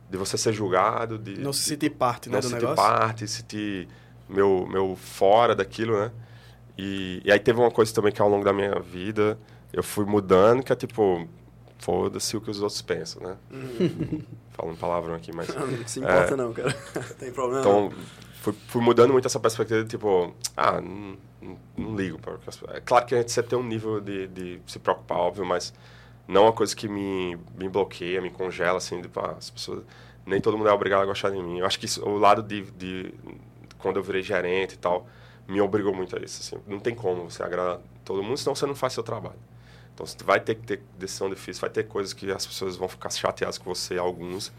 de 0.08 0.16
você 0.16 0.38
ser 0.38 0.52
julgado, 0.52 1.18
de... 1.18 1.38
Não 1.40 1.52
se 1.52 1.62
sentir 1.62 1.90
parte, 1.90 2.30
né, 2.30 2.38
do 2.38 2.44
se 2.44 2.50
sentir 2.50 2.74
parte, 2.74 3.26
se 3.26 3.38
sentir 3.38 3.88
meu, 4.28 4.66
meu 4.70 4.96
fora 4.96 5.54
daquilo, 5.54 5.98
né? 5.98 6.12
E, 6.78 7.20
e 7.24 7.32
aí 7.32 7.38
teve 7.38 7.58
uma 7.58 7.70
coisa 7.70 7.92
também 7.92 8.12
que 8.12 8.20
ao 8.20 8.28
longo 8.28 8.44
da 8.44 8.52
minha 8.52 8.78
vida 8.80 9.38
eu 9.76 9.82
fui 9.82 10.06
mudando, 10.06 10.62
que 10.62 10.72
é 10.72 10.76
tipo, 10.76 11.28
foda-se 11.78 12.34
o 12.34 12.40
que 12.40 12.50
os 12.50 12.62
outros 12.62 12.80
pensam, 12.80 13.22
né? 13.22 13.36
Hum. 13.52 14.22
Falando 14.52 14.78
palavrão 14.78 15.14
aqui, 15.14 15.32
mas... 15.36 15.48
Não 15.48 15.86
se 15.86 16.00
importa 16.00 16.32
é, 16.32 16.36
não, 16.36 16.50
cara. 16.50 16.72
Tem 17.20 17.30
problema 17.30 17.60
Então, 17.60 17.92
fui, 18.40 18.54
fui, 18.68 18.80
mudando 18.80 19.12
muito 19.12 19.26
essa 19.26 19.38
perspectiva 19.38 19.82
de 19.82 19.90
tipo, 19.90 20.34
ah, 20.56 20.80
não, 20.80 21.18
não, 21.42 21.58
não 21.76 21.94
ligo. 21.94 22.18
Pra, 22.18 22.38
é 22.72 22.80
claro 22.80 23.04
que 23.04 23.14
a 23.14 23.18
gente 23.18 23.30
sempre 23.30 23.50
tem 23.50 23.58
um 23.58 23.62
nível 23.62 24.00
de, 24.00 24.28
de 24.28 24.62
se 24.66 24.78
preocupar, 24.78 25.18
óbvio, 25.18 25.44
mas 25.44 25.74
não 26.26 26.40
é 26.40 26.44
uma 26.46 26.52
coisa 26.54 26.74
que 26.74 26.88
me, 26.88 27.36
me 27.54 27.68
bloqueia, 27.68 28.22
me 28.22 28.30
congela, 28.30 28.78
assim, 28.78 29.02
tipo, 29.02 29.20
ah, 29.20 29.34
as 29.36 29.50
pessoas... 29.50 29.84
Nem 30.24 30.40
todo 30.40 30.56
mundo 30.56 30.70
é 30.70 30.72
obrigado 30.72 31.02
a 31.02 31.06
gostar 31.06 31.28
de 31.28 31.42
mim. 31.42 31.58
Eu 31.58 31.66
acho 31.66 31.78
que 31.78 31.84
isso, 31.84 32.02
o 32.02 32.16
lado 32.16 32.42
de, 32.42 32.62
de... 32.62 33.12
Quando 33.76 33.98
eu 33.98 34.02
virei 34.02 34.22
gerente 34.22 34.72
e 34.72 34.78
tal, 34.78 35.06
me 35.46 35.60
obrigou 35.60 35.94
muito 35.94 36.16
a 36.16 36.18
isso, 36.18 36.40
assim. 36.40 36.64
Não 36.66 36.80
tem 36.80 36.94
como 36.94 37.28
você 37.28 37.42
agradar 37.42 37.78
todo 38.06 38.22
mundo, 38.22 38.38
senão 38.38 38.54
você 38.54 38.64
não 38.64 38.74
faz 38.74 38.94
seu 38.94 39.02
trabalho. 39.02 39.36
Então, 39.96 40.04
você 40.04 40.22
vai 40.22 40.38
ter 40.38 40.56
que 40.56 40.62
ter 40.62 40.82
decisão 40.98 41.30
difícil, 41.30 41.62
vai 41.62 41.70
ter 41.70 41.84
coisas 41.84 42.12
que 42.12 42.30
as 42.30 42.46
pessoas 42.46 42.76
vão 42.76 42.86
ficar 42.86 43.08
chateadas 43.08 43.56
com 43.56 43.74
você, 43.74 43.96
alguns. 43.96 44.52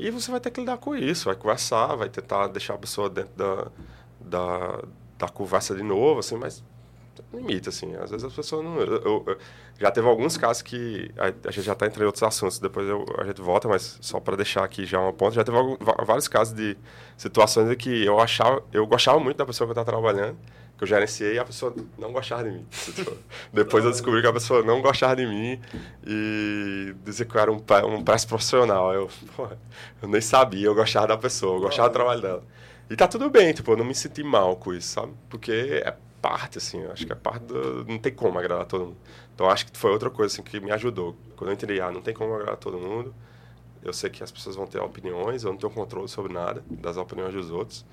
E 0.00 0.10
você 0.10 0.32
vai 0.32 0.40
ter 0.40 0.50
que 0.50 0.58
lidar 0.58 0.78
com 0.78 0.96
isso, 0.96 1.26
vai 1.26 1.36
conversar, 1.36 1.94
vai 1.94 2.08
tentar 2.08 2.48
deixar 2.48 2.74
a 2.74 2.78
pessoa 2.78 3.08
dentro 3.08 3.30
da, 3.36 3.70
da, 4.20 4.82
da 5.16 5.28
conversa 5.28 5.76
de 5.76 5.82
novo, 5.84 6.18
assim, 6.18 6.34
mas 6.34 6.64
limite, 7.32 7.68
assim. 7.68 7.94
Às 7.94 8.10
vezes 8.10 8.24
as 8.24 8.32
pessoas 8.32 8.64
não... 8.64 8.80
Eu, 8.80 8.96
eu, 8.96 9.24
eu, 9.28 9.38
já 9.78 9.92
teve 9.92 10.08
alguns 10.08 10.36
casos 10.36 10.60
que... 10.60 11.08
A, 11.16 11.26
a 11.48 11.52
gente 11.52 11.62
já 11.62 11.74
está 11.74 11.86
entre 11.86 12.04
outros 12.04 12.24
assuntos, 12.24 12.58
depois 12.58 12.88
a 13.16 13.24
gente 13.24 13.40
volta, 13.40 13.68
mas 13.68 13.96
só 14.00 14.18
para 14.18 14.34
deixar 14.34 14.64
aqui 14.64 14.84
já 14.84 14.98
uma 14.98 15.12
ponta, 15.12 15.36
já 15.36 15.44
teve 15.44 15.56
vários 16.04 16.26
casos 16.26 16.52
de 16.52 16.76
situações 17.16 17.70
em 17.70 17.76
que 17.76 18.04
eu 18.04 18.18
achava... 18.18 18.60
Eu 18.72 18.88
gostava 18.88 19.20
muito 19.20 19.36
da 19.36 19.46
pessoa 19.46 19.68
que 19.68 19.70
eu 19.70 19.80
estava 19.80 20.02
trabalhando, 20.02 20.36
que 20.80 20.84
eu 20.84 20.88
gerenciei 20.88 21.38
a 21.38 21.44
pessoa 21.44 21.74
não 21.98 22.10
gostava 22.10 22.44
de 22.44 22.52
mim. 22.52 22.66
Depois 23.52 23.84
eu 23.84 23.90
descobri 23.90 24.22
que 24.22 24.26
a 24.26 24.32
pessoa 24.32 24.62
não 24.62 24.80
gostava 24.80 25.14
de 25.14 25.26
mim 25.26 25.60
e 26.06 26.94
dizia 27.04 27.26
que 27.26 27.36
eu 27.36 27.40
era 27.40 27.52
um, 27.52 27.62
um 27.94 28.02
preço 28.02 28.26
profissional. 28.26 28.94
Eu, 28.94 29.10
eu 30.00 30.08
nem 30.08 30.22
sabia, 30.22 30.64
eu 30.64 30.74
gostava 30.74 31.08
da 31.08 31.18
pessoa, 31.18 31.56
eu 31.56 31.60
gostava 31.60 31.90
do 31.90 31.92
trabalho 31.92 32.22
dela. 32.22 32.42
E 32.88 32.96
tá 32.96 33.06
tudo 33.06 33.28
bem, 33.28 33.52
tipo, 33.52 33.70
eu 33.70 33.76
não 33.76 33.84
me 33.84 33.94
senti 33.94 34.22
mal 34.22 34.56
com 34.56 34.72
isso, 34.72 34.88
sabe? 34.88 35.12
Porque 35.28 35.82
é, 35.84 35.94
parte, 36.22 36.56
assim, 36.56 36.82
acho 36.86 37.04
que 37.04 37.12
é 37.12 37.14
parte 37.14 37.44
do... 37.44 37.84
Não 37.84 37.98
tem 37.98 38.12
como 38.14 38.38
agradar 38.38 38.64
todo 38.64 38.86
mundo. 38.86 38.96
Então, 39.34 39.50
acho 39.50 39.66
que 39.66 39.76
foi 39.76 39.90
outra 39.90 40.08
coisa, 40.08 40.32
assim, 40.32 40.42
que 40.42 40.58
me 40.60 40.72
ajudou. 40.72 41.14
Quando 41.36 41.50
eu 41.50 41.54
entendi, 41.54 41.78
ah, 41.78 41.92
não 41.92 42.00
tem 42.00 42.14
como 42.14 42.32
agradar 42.32 42.56
todo 42.56 42.78
mundo, 42.78 43.14
eu 43.82 43.92
sei 43.92 44.08
que 44.08 44.24
as 44.24 44.32
pessoas 44.32 44.56
vão 44.56 44.66
ter 44.66 44.80
opiniões, 44.80 45.44
eu 45.44 45.50
não 45.50 45.58
tenho 45.58 45.72
controle 45.72 46.08
sobre 46.08 46.32
nada 46.32 46.64
das 46.70 46.96
opiniões 46.96 47.34
dos 47.34 47.50
outros. 47.50 47.84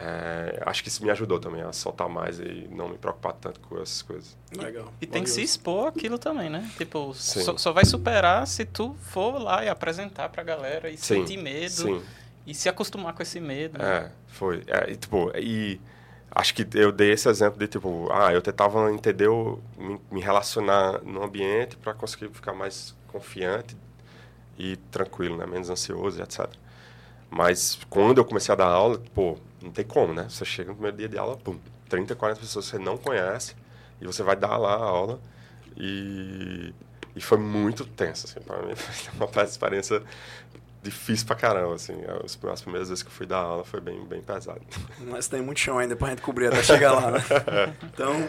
É, 0.00 0.62
acho 0.64 0.80
que 0.80 0.88
isso 0.88 1.04
me 1.04 1.10
ajudou 1.10 1.40
também 1.40 1.60
a 1.60 1.72
soltar 1.72 2.08
mais 2.08 2.38
e 2.38 2.68
não 2.70 2.88
me 2.88 2.96
preocupar 2.96 3.32
tanto 3.32 3.58
com 3.58 3.82
essas 3.82 4.00
coisas. 4.00 4.36
Legal. 4.56 4.92
E, 5.00 5.04
e 5.04 5.06
tem 5.08 5.24
que 5.24 5.30
se 5.30 5.42
expor 5.42 5.88
aquilo 5.88 6.16
também, 6.18 6.48
né? 6.48 6.70
Tipo, 6.78 7.12
só, 7.14 7.56
só, 7.56 7.72
vai 7.72 7.84
superar 7.84 8.46
se 8.46 8.64
tu 8.64 8.94
for 9.02 9.42
lá 9.42 9.64
e 9.64 9.68
apresentar 9.68 10.28
pra 10.28 10.44
galera 10.44 10.88
e 10.88 10.96
sim, 10.96 11.16
sentir 11.16 11.36
medo 11.36 11.72
sim. 11.72 12.02
e 12.46 12.54
se 12.54 12.68
acostumar 12.68 13.12
com 13.12 13.22
esse 13.22 13.40
medo. 13.40 13.76
Né? 13.76 13.84
É, 13.84 14.10
foi. 14.28 14.62
É, 14.68 14.92
e, 14.92 14.96
tipo, 14.96 15.36
e 15.36 15.80
acho 16.30 16.54
que 16.54 16.64
eu 16.74 16.92
dei 16.92 17.10
esse 17.10 17.28
exemplo 17.28 17.58
de, 17.58 17.66
tipo, 17.66 18.08
ah, 18.12 18.32
eu 18.32 18.40
tentava 18.40 18.92
entender, 18.92 19.28
me, 19.76 20.00
me 20.12 20.20
relacionar 20.20 21.02
no 21.02 21.24
ambiente 21.24 21.76
para 21.76 21.92
conseguir 21.92 22.28
ficar 22.28 22.52
mais 22.52 22.94
confiante 23.08 23.76
e 24.56 24.76
tranquilo, 24.92 25.36
né? 25.36 25.44
Menos 25.44 25.68
ansioso, 25.70 26.22
etc. 26.22 26.48
Mas 27.28 27.80
quando 27.90 28.18
eu 28.18 28.24
comecei 28.24 28.52
a 28.52 28.56
dar 28.56 28.68
aula, 28.68 29.02
pô, 29.12 29.36
não 29.62 29.70
tem 29.70 29.84
como, 29.84 30.12
né? 30.14 30.26
Você 30.28 30.44
chega 30.44 30.70
no 30.70 30.74
primeiro 30.74 30.96
dia 30.96 31.08
de 31.08 31.18
aula, 31.18 31.36
pum, 31.36 31.58
30, 31.88 32.14
40 32.14 32.40
pessoas 32.40 32.64
que 32.66 32.70
você 32.72 32.82
não 32.82 32.96
conhece 32.96 33.54
e 34.00 34.06
você 34.06 34.22
vai 34.22 34.36
dar 34.36 34.56
lá 34.56 34.74
a 34.74 34.82
aula 34.82 35.20
e, 35.76 36.72
e 37.14 37.20
foi 37.20 37.38
muito 37.38 37.84
tenso, 37.84 38.26
assim, 38.26 38.40
para 38.40 38.62
mim 38.62 38.74
foi 38.76 39.26
uma 39.26 39.42
experiência 39.44 40.02
difícil 40.82 41.26
pra 41.26 41.36
caramba, 41.36 41.74
assim, 41.74 41.94
as, 42.24 42.38
as 42.44 42.62
primeiras 42.62 42.88
vezes 42.88 43.02
que 43.02 43.08
eu 43.08 43.12
fui 43.12 43.26
dar 43.26 43.38
aula 43.38 43.64
foi 43.64 43.80
bem, 43.80 44.04
bem 44.06 44.22
pesado. 44.22 44.60
Mas 45.00 45.28
tem 45.28 45.42
muito 45.42 45.60
chão 45.60 45.78
ainda 45.78 45.96
pra 45.96 46.08
gente 46.08 46.22
cobrir 46.22 46.46
até 46.46 46.62
chegar 46.62 46.92
lá, 46.92 47.10
né? 47.10 47.18
Então, 47.92 48.28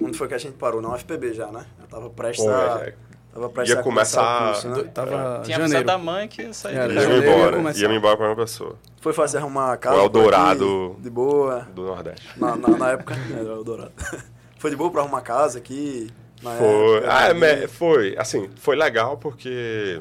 onde 0.00 0.16
foi 0.16 0.28
que 0.28 0.34
a 0.34 0.38
gente 0.38 0.56
parou? 0.56 0.80
Na 0.80 0.94
UFPB 0.94 1.34
já, 1.34 1.50
né? 1.50 1.66
Eu 1.80 1.86
tava 1.86 2.10
prestes 2.10 2.44
Pô, 2.44 2.50
a... 2.50 2.86
É, 2.86 2.94
Tava 3.34 3.64
ia 3.66 3.82
começar. 3.82 4.52
Curso, 4.52 4.68
né? 4.68 4.84
Tava 4.94 5.40
Tinha 5.44 5.58
janeiro. 5.58 5.84
da 5.84 5.98
mãe 5.98 6.28
que 6.28 6.42
ia 6.42 6.52
sair. 6.52 6.76
Ia 6.76 7.08
me 7.08 7.18
embora. 7.18 7.76
Ia 7.76 7.88
me 7.88 7.96
embora 7.96 8.16
pra 8.16 8.26
uma 8.28 8.36
pessoa. 8.36 8.76
Foi 9.00 9.12
fácil 9.12 9.40
arrumar 9.40 9.72
a 9.72 9.76
casa? 9.76 9.96
O 9.96 10.00
Eldorado. 10.04 10.96
De 11.00 11.10
boa. 11.10 11.66
Do 11.74 11.82
Nordeste. 11.82 12.28
Na, 12.38 12.54
na, 12.54 12.68
na 12.68 12.90
época 12.92 13.16
era 13.32 13.42
o 13.42 13.56
Eldorado. 13.56 13.92
foi 14.56 14.70
de 14.70 14.76
boa 14.76 14.88
pra 14.88 15.00
arrumar 15.02 15.20
casa 15.22 15.58
aqui? 15.58 16.08
foi. 16.40 16.96
Época, 16.98 17.12
ah, 17.12 17.46
é, 17.46 17.66
foi. 17.66 18.14
Assim, 18.16 18.48
foi 18.54 18.76
legal 18.76 19.16
porque 19.16 20.00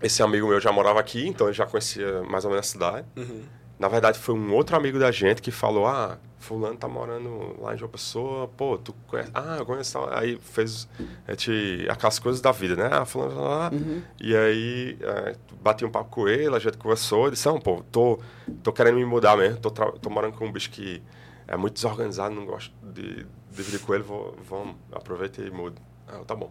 esse 0.00 0.22
amigo 0.22 0.48
meu 0.48 0.58
já 0.58 0.72
morava 0.72 1.00
aqui, 1.00 1.28
então 1.28 1.48
ele 1.48 1.54
já 1.54 1.66
conhecia 1.66 2.22
mais 2.22 2.46
ou 2.46 2.50
menos 2.50 2.66
a 2.66 2.70
cidade. 2.70 3.06
Uhum. 3.14 3.42
Na 3.78 3.88
verdade, 3.88 4.18
foi 4.18 4.34
um 4.34 4.54
outro 4.54 4.74
amigo 4.74 4.98
da 4.98 5.10
gente 5.10 5.42
que 5.42 5.50
falou: 5.50 5.86
Ah, 5.86 6.18
fulano 6.48 6.78
tá 6.78 6.88
morando 6.88 7.60
lá 7.60 7.74
em 7.74 7.78
João 7.78 7.90
Pessoa, 7.90 8.48
pô, 8.48 8.78
tu 8.78 8.94
conhece? 9.06 9.30
Ah, 9.34 9.56
eu 9.58 9.66
conheço. 9.66 9.98
Aí 10.10 10.38
fez 10.40 10.88
a 11.26 11.32
gente, 11.32 11.86
aquelas 11.90 12.18
coisas 12.18 12.40
da 12.40 12.50
vida, 12.52 12.74
né? 12.74 12.88
Ah, 12.90 13.04
fulano 13.04 13.34
tá 13.34 13.40
lá. 13.40 13.70
Uhum. 13.70 14.02
E 14.18 14.34
aí 14.34 14.98
é, 15.00 15.36
bati 15.60 15.84
um 15.84 15.90
papo 15.90 16.10
com 16.10 16.26
ele, 16.26 16.56
a 16.56 16.58
gente 16.58 16.78
conversou, 16.78 17.26
ele 17.26 17.32
disse, 17.32 17.46
não, 17.46 17.60
pô, 17.60 17.84
tô, 17.92 18.18
tô 18.62 18.72
querendo 18.72 18.96
me 18.96 19.04
mudar 19.04 19.36
mesmo, 19.36 19.60
tô, 19.60 19.70
tô 19.70 20.08
morando 20.08 20.38
com 20.38 20.46
um 20.46 20.52
bicho 20.52 20.70
que 20.70 21.02
é 21.46 21.56
muito 21.56 21.74
desorganizado, 21.74 22.34
não 22.34 22.46
gosto 22.46 22.72
de 22.82 23.26
dividir 23.50 23.80
com 23.80 23.94
ele, 23.94 24.02
vou, 24.02 24.34
vamos, 24.42 24.76
aproveita 24.90 25.42
e 25.42 25.50
muda. 25.50 25.80
Ah, 26.06 26.22
tá 26.26 26.34
bom. 26.34 26.50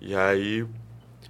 E 0.00 0.16
aí 0.16 0.66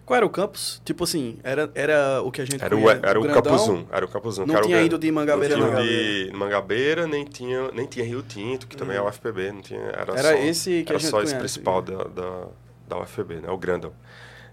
qual 0.04 0.16
era 0.16 0.26
o 0.26 0.30
campus? 0.30 0.82
Tipo 0.84 1.04
assim, 1.04 1.38
era, 1.44 1.70
era 1.74 2.22
o 2.22 2.32
que 2.32 2.40
a 2.40 2.44
gente 2.44 2.62
Era 2.62 2.76
o, 2.76 2.90
era 2.90 3.20
o, 3.20 3.26
campus 3.32 3.68
1. 3.68 3.86
Era 3.90 4.04
o 4.04 4.08
campus 4.08 4.38
1. 4.38 4.46
Não 4.46 4.60
tinha 4.60 4.82
ido 4.82 4.98
de 4.98 5.12
Mangabeira, 5.12 5.56
não. 5.56 5.70
Tinha 5.70 5.82
de 5.82 6.32
Mangabeira, 6.34 7.06
nem 7.06 7.24
tinha, 7.24 7.70
nem 7.72 7.86
tinha 7.86 8.04
Rio 8.04 8.22
Tinto, 8.22 8.66
que 8.66 8.76
também 8.76 8.96
é 8.96 9.00
o 9.00 9.06
UFPB. 9.06 9.52
Não 9.52 9.62
tinha, 9.62 9.80
era, 9.80 10.12
era 10.12 10.22
só, 10.22 10.34
esse 10.34 10.82
que 10.82 10.90
era 10.90 10.96
a 10.96 10.98
gente 10.98 11.10
só 11.10 11.16
conhece, 11.18 11.34
esse 11.34 11.38
principal 11.38 11.80
da, 11.80 12.04
da, 12.04 12.46
da 12.88 12.98
UFPB, 13.00 13.36
né? 13.36 13.50
O 13.50 13.56
grandão. 13.56 13.92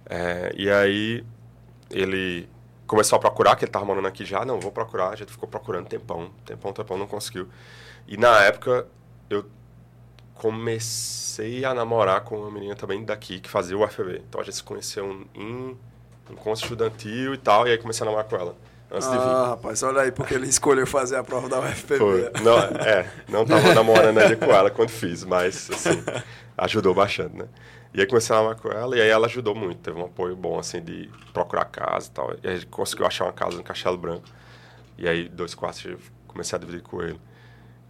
É, 0.06 0.54
e 0.56 0.70
aí, 0.70 1.24
ele 1.90 2.48
começou 2.86 3.18
a 3.18 3.20
procurar, 3.20 3.56
que 3.56 3.66
ele 3.66 3.70
estava 3.70 3.86
morando 3.86 4.08
aqui 4.08 4.26
já. 4.26 4.46
Não, 4.46 4.60
vou 4.60 4.72
procurar. 4.72 5.10
A 5.10 5.16
gente 5.16 5.32
ficou 5.32 5.50
procurando 5.50 5.88
tempão. 5.88 6.30
Tempão, 6.46 6.72
tempão, 6.74 6.98
não 6.98 7.08
conseguiu. 7.08 7.48
E 8.08 8.18
na 8.18 8.44
época, 8.44 8.88
eu 9.30 9.46
comecei 10.40 11.66
a 11.66 11.74
namorar 11.74 12.22
com 12.22 12.38
uma 12.40 12.50
menina 12.50 12.74
também 12.74 13.04
daqui, 13.04 13.40
que 13.40 13.50
fazia 13.50 13.78
o 13.78 13.84
UFB. 13.84 14.22
Então 14.28 14.40
a 14.40 14.44
gente 14.44 14.56
se 14.56 14.64
conheceu 14.64 15.28
em 15.36 15.78
encontro 16.30 16.64
estudantil 16.64 17.34
e 17.34 17.38
tal, 17.38 17.68
e 17.68 17.72
aí 17.72 17.78
comecei 17.78 18.04
a 18.04 18.06
namorar 18.06 18.26
com 18.28 18.36
ela. 18.38 18.56
Antes 18.92 19.08
ah, 19.08 19.12
de 19.12 19.18
vir. 19.18 19.50
rapaz, 19.50 19.84
olha 19.84 20.02
aí, 20.02 20.12
porque 20.12 20.34
ele 20.34 20.48
escolheu 20.48 20.88
fazer 20.88 21.18
a 21.18 21.24
prova 21.24 21.48
da 21.50 21.60
UFPB. 21.60 21.98
Foi. 21.98 22.32
Não, 22.42 22.58
é, 22.58 23.12
não 23.28 23.46
tava 23.46 23.74
namorando 23.76 24.18
ali 24.18 24.36
com 24.36 24.46
ela 24.46 24.72
quando 24.72 24.90
fiz, 24.90 25.24
mas, 25.24 25.70
assim, 25.70 26.02
ajudou 26.58 26.94
bastante, 26.94 27.36
né? 27.36 27.48
E 27.94 28.00
aí 28.00 28.08
comecei 28.08 28.34
a 28.34 28.40
namorar 28.40 28.60
com 28.60 28.70
ela, 28.70 28.98
e 28.98 29.02
aí 29.02 29.10
ela 29.10 29.28
ajudou 29.28 29.54
muito, 29.54 29.80
teve 29.80 30.00
um 30.00 30.06
apoio 30.06 30.36
bom, 30.36 30.58
assim, 30.58 30.82
de 30.82 31.10
procurar 31.34 31.66
casa 31.66 32.08
e 32.08 32.12
tal. 32.12 32.34
E 32.42 32.48
aí 32.48 32.66
conseguiu 32.66 33.06
achar 33.06 33.26
uma 33.26 33.34
casa 33.34 33.58
no 33.58 33.64
Castelo 33.64 33.98
Branco. 33.98 34.24
E 34.98 35.08
aí, 35.08 35.28
dois 35.28 35.54
quartos, 35.54 35.86
comecei 36.28 36.56
a 36.56 36.60
dividir 36.60 36.82
com 36.82 37.02
ele. 37.02 37.20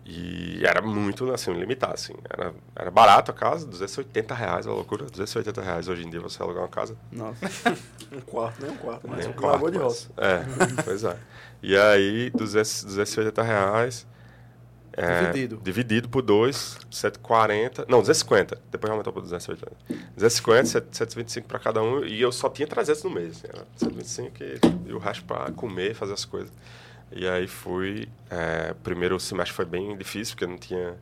E 0.05 0.65
era 0.65 0.81
muito, 0.81 1.31
assim, 1.31 1.53
limitado, 1.53 1.93
assim. 1.93 2.13
Era, 2.29 2.53
era 2.75 2.89
barato 2.89 3.31
a 3.31 3.33
casa, 3.33 3.67
280 3.67 4.33
reais, 4.33 4.65
uma 4.65 4.75
loucura. 4.75 5.05
280 5.05 5.61
reais 5.61 5.87
hoje 5.87 6.03
em 6.03 6.09
dia 6.09 6.19
você 6.19 6.41
alugar 6.41 6.63
uma 6.63 6.69
casa. 6.69 6.97
Nossa. 7.11 7.39
um 8.11 8.21
quarto, 8.21 8.61
nem 8.61 8.71
um 8.71 8.77
quarto, 8.77 9.07
mas 9.07 9.19
nem 9.19 9.29
um 9.29 9.33
quarto. 9.33 9.71
de 9.71 9.77
roça. 9.77 10.09
É, 10.17 10.43
pois 10.83 11.03
é. 11.03 11.15
E 11.61 11.77
aí, 11.77 12.29
200, 12.31 12.85
280 12.85 13.43
reais... 13.43 14.07
É, 14.93 15.21
dividido. 15.21 15.61
Dividido 15.63 16.09
por 16.09 16.21
2, 16.21 16.79
140... 16.89 17.85
Não, 17.87 17.99
250. 17.99 18.59
Depois 18.71 18.91
aumentou 18.91 19.13
para 19.13 19.21
280. 19.21 19.71
250, 20.15 20.65
725 20.65 21.47
para 21.47 21.59
cada 21.59 21.81
um. 21.81 22.03
E 22.03 22.19
eu 22.19 22.31
só 22.31 22.49
tinha 22.49 22.67
300 22.67 23.03
no 23.03 23.11
mês. 23.11 23.37
Assim, 23.37 23.47
era 23.47 23.67
125 23.77 24.43
e, 24.43 24.89
e 24.89 24.93
o 24.93 24.97
resto 24.97 25.23
para 25.23 25.51
comer, 25.51 25.93
fazer 25.93 26.13
as 26.13 26.25
coisas. 26.25 26.51
E 27.11 27.27
aí 27.27 27.47
fui. 27.47 28.07
É, 28.29 28.73
primeiro 28.83 29.19
semestre 29.19 29.55
foi 29.55 29.65
bem 29.65 29.97
difícil, 29.97 30.35
porque 30.35 30.45
não 30.45 30.57
tinha, 30.57 30.95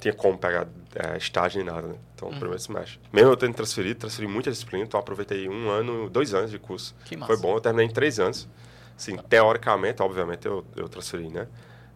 tinha 0.00 0.12
como 0.12 0.36
pegar 0.36 0.66
é, 0.94 1.16
estágio 1.16 1.62
nem 1.62 1.72
nada, 1.72 1.88
né? 1.88 1.94
Então, 2.14 2.28
uhum. 2.28 2.38
primeiro 2.38 2.58
semestre. 2.58 2.98
Mesmo 3.12 3.30
eu 3.30 3.36
tendo 3.36 3.54
transferido, 3.54 4.00
transferi 4.00 4.26
muita 4.26 4.50
disciplina, 4.50 4.84
então 4.84 4.98
aproveitei 4.98 5.48
um 5.48 5.68
ano, 5.68 6.10
dois 6.10 6.34
anos 6.34 6.50
de 6.50 6.58
curso. 6.58 6.94
Que 7.04 7.16
massa. 7.16 7.32
Foi 7.32 7.40
bom, 7.40 7.54
eu 7.54 7.60
terminei 7.60 7.86
em 7.86 7.92
três 7.92 8.18
anos. 8.18 8.48
Assim, 8.96 9.16
teoricamente, 9.16 10.02
obviamente, 10.02 10.46
eu, 10.46 10.64
eu 10.74 10.88
transferi, 10.88 11.28
né? 11.28 11.46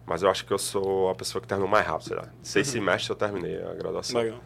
Mas 0.05 0.23
eu 0.23 0.29
acho 0.29 0.45
que 0.45 0.51
eu 0.51 0.57
sou 0.57 1.09
a 1.09 1.15
pessoa 1.15 1.41
que 1.41 1.47
terminou 1.47 1.69
mais 1.69 1.85
rápido, 1.85 2.07
sei 2.07 2.17
lá. 2.17 2.27
Seis 2.41 2.67
uhum. 2.67 2.73
semestres 2.73 3.09
eu 3.09 3.15
terminei 3.15 3.61
a 3.61 3.73
graduação. 3.73 4.21
Legal. 4.21 4.39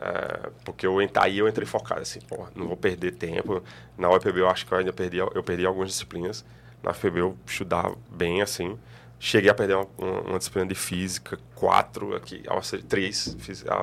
É, 0.00 0.50
porque 0.64 0.86
eu, 0.86 0.96
aí 1.16 1.38
eu 1.38 1.48
entrei 1.48 1.66
focado, 1.66 2.00
assim, 2.00 2.20
pô, 2.20 2.46
não 2.56 2.66
vou 2.66 2.76
perder 2.76 3.12
tempo. 3.12 3.62
Na 3.96 4.10
UEPB 4.10 4.40
eu 4.40 4.48
acho 4.48 4.66
que 4.66 4.72
eu 4.72 4.78
ainda 4.78 4.92
perdi, 4.92 5.18
eu 5.18 5.42
perdi 5.42 5.64
algumas 5.64 5.90
disciplinas 5.90 6.44
na 6.82 6.92
FEB 6.92 7.18
eu 7.18 7.36
estudava 7.46 7.96
bem, 8.10 8.42
assim. 8.42 8.78
Cheguei 9.18 9.50
a 9.50 9.54
perder 9.54 9.76
uma, 9.76 9.86
uma, 9.98 10.38
disciplina 10.38 10.66
de 10.66 10.74
física, 10.74 11.38
quatro 11.54 12.14
aqui, 12.16 12.42
três, 12.88 13.36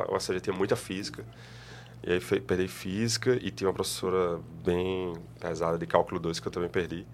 ou 0.09 0.19
seja, 0.19 0.39
tinha 0.41 0.55
muita 0.55 0.75
física. 0.75 1.23
E 2.03 2.13
aí 2.13 2.19
perdi 2.19 2.67
física 2.67 3.37
e 3.41 3.49
tinha 3.51 3.67
uma 3.67 3.73
professora 3.73 4.39
bem 4.63 5.13
pesada 5.39 5.77
de 5.77 5.85
cálculo 5.85 6.19
2 6.19 6.39
que 6.39 6.47
eu 6.47 6.51
também 6.51 6.69
perdi. 6.69 7.05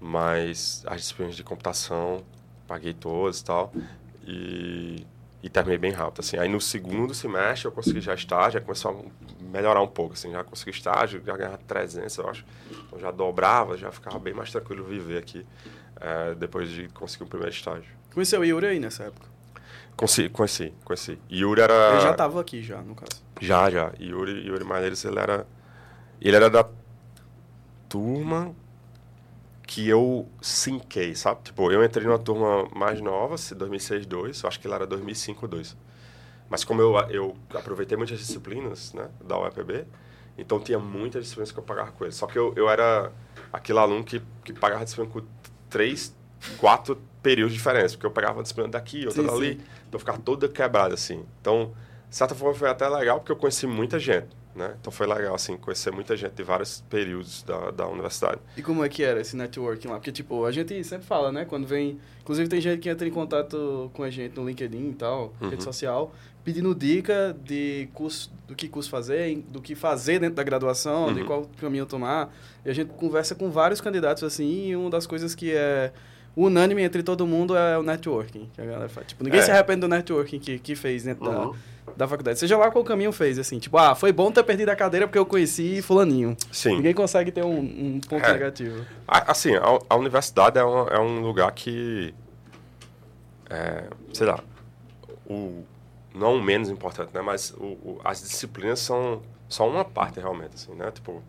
Mas 0.00 0.82
as 0.86 1.02
disciplinas 1.02 1.36
de 1.36 1.44
computação, 1.44 2.24
paguei 2.66 2.94
todas 2.94 3.40
e 3.40 3.44
tal. 3.44 3.72
E, 4.26 5.06
e 5.42 5.48
terminei 5.50 5.78
bem 5.78 5.92
rápido, 5.92 6.20
assim. 6.20 6.38
Aí 6.38 6.48
no 6.48 6.60
segundo 6.60 7.14
semestre 7.14 7.66
eu 7.66 7.72
consegui 7.72 8.00
já 8.00 8.14
estágio, 8.14 8.52
já 8.52 8.60
começou 8.60 8.90
a 8.90 9.41
melhorar 9.52 9.82
um 9.82 9.86
pouco, 9.86 10.14
assim. 10.14 10.32
Já 10.32 10.42
consegui 10.42 10.70
estágio, 10.70 11.22
já 11.24 11.36
ganhava 11.36 11.58
300, 11.58 12.16
eu 12.16 12.28
acho. 12.28 12.44
Então 12.86 12.98
já 12.98 13.10
dobrava, 13.10 13.76
já 13.76 13.92
ficava 13.92 14.18
bem 14.18 14.32
mais 14.32 14.50
tranquilo 14.50 14.84
viver 14.84 15.18
aqui, 15.18 15.46
é, 16.00 16.34
depois 16.34 16.70
de 16.70 16.88
conseguir 16.88 17.24
o 17.24 17.26
primeiro 17.26 17.54
estágio. 17.54 17.90
Conheceu 18.12 18.40
o 18.40 18.44
Yuri 18.44 18.66
aí 18.66 18.80
nessa 18.80 19.04
época? 19.04 19.30
Conheci, 19.96 20.28
conheci, 20.30 20.74
conheci. 20.84 21.18
Yuri 21.30 21.60
era... 21.60 21.92
Ele 21.92 22.00
já 22.00 22.10
estava 22.12 22.40
aqui, 22.40 22.62
já, 22.62 22.80
no 22.80 22.94
caso. 22.94 23.22
Já, 23.40 23.70
já. 23.70 23.92
Yuri, 24.00 24.46
Yuri 24.46 24.64
Maneiros, 24.64 25.04
ele 25.04 25.18
era... 25.18 25.46
Ele 26.20 26.36
era 26.36 26.48
da 26.48 26.66
turma 27.88 28.54
que 29.66 29.88
eu 29.88 30.28
sinquei, 30.40 31.14
sabe? 31.14 31.42
Tipo, 31.44 31.70
eu 31.70 31.84
entrei 31.84 32.06
numa 32.06 32.18
turma 32.18 32.68
mais 32.74 33.00
nova, 33.00 33.36
2006-2, 33.36 34.46
acho 34.46 34.60
que 34.60 34.66
ele 34.66 34.74
era 34.74 34.86
2005-2. 34.86 35.74
Mas 36.52 36.64
como 36.64 36.82
eu, 36.82 36.94
eu 37.08 37.34
aproveitei 37.54 37.96
muitas 37.96 38.18
disciplinas, 38.18 38.92
né, 38.92 39.08
da 39.24 39.40
UEPB, 39.40 39.86
então 40.36 40.60
tinha 40.60 40.78
muitas 40.78 41.22
disciplinas 41.22 41.50
que 41.50 41.58
eu 41.58 41.62
pagava 41.62 41.92
com 41.92 42.04
ele. 42.04 42.12
Só 42.12 42.26
que 42.26 42.38
eu, 42.38 42.52
eu 42.54 42.68
era 42.68 43.10
aquele 43.50 43.78
aluno 43.78 44.04
que, 44.04 44.20
que 44.44 44.52
pagava 44.52 44.84
disciplina 44.84 45.10
com 45.10 45.22
três, 45.70 46.14
quatro 46.58 47.00
períodos 47.22 47.54
diferentes. 47.54 47.94
Porque 47.94 48.04
eu 48.04 48.10
pegava 48.10 48.34
uma 48.34 48.42
disciplina 48.42 48.68
daqui, 48.68 49.06
outra 49.06 49.22
sim, 49.22 49.26
dali. 49.26 49.54
Sim. 49.54 49.60
Então 49.60 49.94
eu 49.94 49.98
ficava 49.98 50.18
toda 50.18 50.46
quebrada, 50.46 50.92
assim. 50.92 51.24
Então, 51.40 51.72
de 52.10 52.14
certa 52.14 52.34
forma, 52.34 52.54
foi 52.54 52.68
até 52.68 52.86
legal 52.86 53.18
porque 53.18 53.32
eu 53.32 53.36
conheci 53.36 53.66
muita 53.66 53.98
gente. 53.98 54.28
Né? 54.54 54.76
Então 54.78 54.92
foi 54.92 55.06
legal, 55.06 55.34
assim, 55.34 55.56
conhecer 55.56 55.90
muita 55.90 56.14
gente 56.14 56.34
de 56.34 56.42
vários 56.42 56.82
períodos 56.82 57.42
da, 57.42 57.70
da 57.70 57.86
universidade. 57.88 58.38
E 58.54 58.62
como 58.62 58.84
é 58.84 58.88
que 58.90 59.02
era 59.02 59.18
esse 59.18 59.34
networking 59.34 59.88
lá? 59.88 59.94
Porque, 59.94 60.12
tipo, 60.12 60.44
a 60.44 60.52
gente 60.52 60.84
sempre 60.84 61.06
fala, 61.06 61.32
né? 61.32 61.46
Quando 61.46 61.66
vem... 61.66 61.98
Inclusive, 62.20 62.50
tem 62.50 62.60
gente 62.60 62.80
que 62.80 62.90
entra 62.90 63.08
em 63.08 63.10
contato 63.10 63.90
com 63.94 64.02
a 64.02 64.10
gente 64.10 64.36
no 64.36 64.46
LinkedIn 64.46 64.90
e 64.90 64.94
tal, 64.94 65.32
uhum. 65.40 65.48
rede 65.48 65.64
social, 65.64 66.12
pedindo 66.44 66.74
dica 66.74 67.36
de 67.44 67.88
curso, 67.94 68.32
do 68.46 68.54
que 68.54 68.68
curso 68.68 68.90
fazer, 68.90 69.36
do 69.48 69.60
que 69.60 69.74
fazer 69.74 70.18
dentro 70.18 70.36
da 70.36 70.42
graduação, 70.42 71.06
uhum. 71.06 71.14
de 71.14 71.24
qual 71.24 71.48
caminho 71.60 71.86
tomar. 71.86 72.32
E 72.64 72.70
a 72.70 72.74
gente 72.74 72.92
conversa 72.94 73.34
com 73.34 73.50
vários 73.50 73.80
candidatos 73.80 74.22
assim, 74.22 74.68
e 74.68 74.76
uma 74.76 74.90
das 74.90 75.06
coisas 75.06 75.34
que 75.34 75.52
é 75.52 75.92
unânime 76.36 76.82
entre 76.82 77.02
todo 77.02 77.26
mundo 77.26 77.56
é 77.56 77.78
o 77.78 77.82
networking, 77.82 78.48
que 78.54 78.60
a 78.60 78.64
galera 78.64 78.88
faz. 78.88 79.06
Tipo, 79.08 79.22
ninguém 79.24 79.40
é. 79.40 79.42
se 79.42 79.50
arrepende 79.50 79.80
do 79.80 79.88
networking 79.88 80.38
que, 80.38 80.58
que 80.58 80.74
fez 80.74 81.04
dentro 81.04 81.24
uhum. 81.26 81.52
da, 81.86 81.92
da 81.96 82.08
faculdade. 82.08 82.38
Seja 82.38 82.56
lá 82.56 82.70
qual 82.70 82.82
caminho 82.84 83.12
fez, 83.12 83.38
assim. 83.38 83.58
Tipo, 83.58 83.78
ah, 83.78 83.94
foi 83.94 84.12
bom 84.12 84.32
ter 84.32 84.42
perdido 84.42 84.70
a 84.70 84.76
cadeira 84.76 85.06
porque 85.06 85.18
eu 85.18 85.26
conheci 85.26 85.82
fulaninho. 85.82 86.36
Sim. 86.50 86.76
Ninguém 86.76 86.94
consegue 86.94 87.30
ter 87.30 87.44
um, 87.44 87.58
um 87.58 88.00
ponto 88.00 88.24
é. 88.24 88.32
negativo. 88.32 88.84
Assim, 89.06 89.54
a, 89.54 89.78
a 89.88 89.96
universidade 89.96 90.58
é 90.58 90.64
um, 90.64 90.88
é 90.88 90.98
um 90.98 91.20
lugar 91.20 91.52
que... 91.52 92.14
É, 93.50 93.84
sei 94.14 94.26
lá, 94.26 94.42
o, 95.28 95.62
não 96.14 96.40
menos 96.40 96.68
importante, 96.68 97.12
né? 97.14 97.20
Mas 97.20 97.50
o, 97.52 97.64
o, 97.64 98.00
as 98.04 98.22
disciplinas 98.22 98.80
são 98.80 99.22
só 99.48 99.68
uma 99.68 99.84
parte 99.84 100.20
realmente, 100.20 100.54
assim, 100.54 100.74
né? 100.74 100.90
Tipo, 100.90 101.22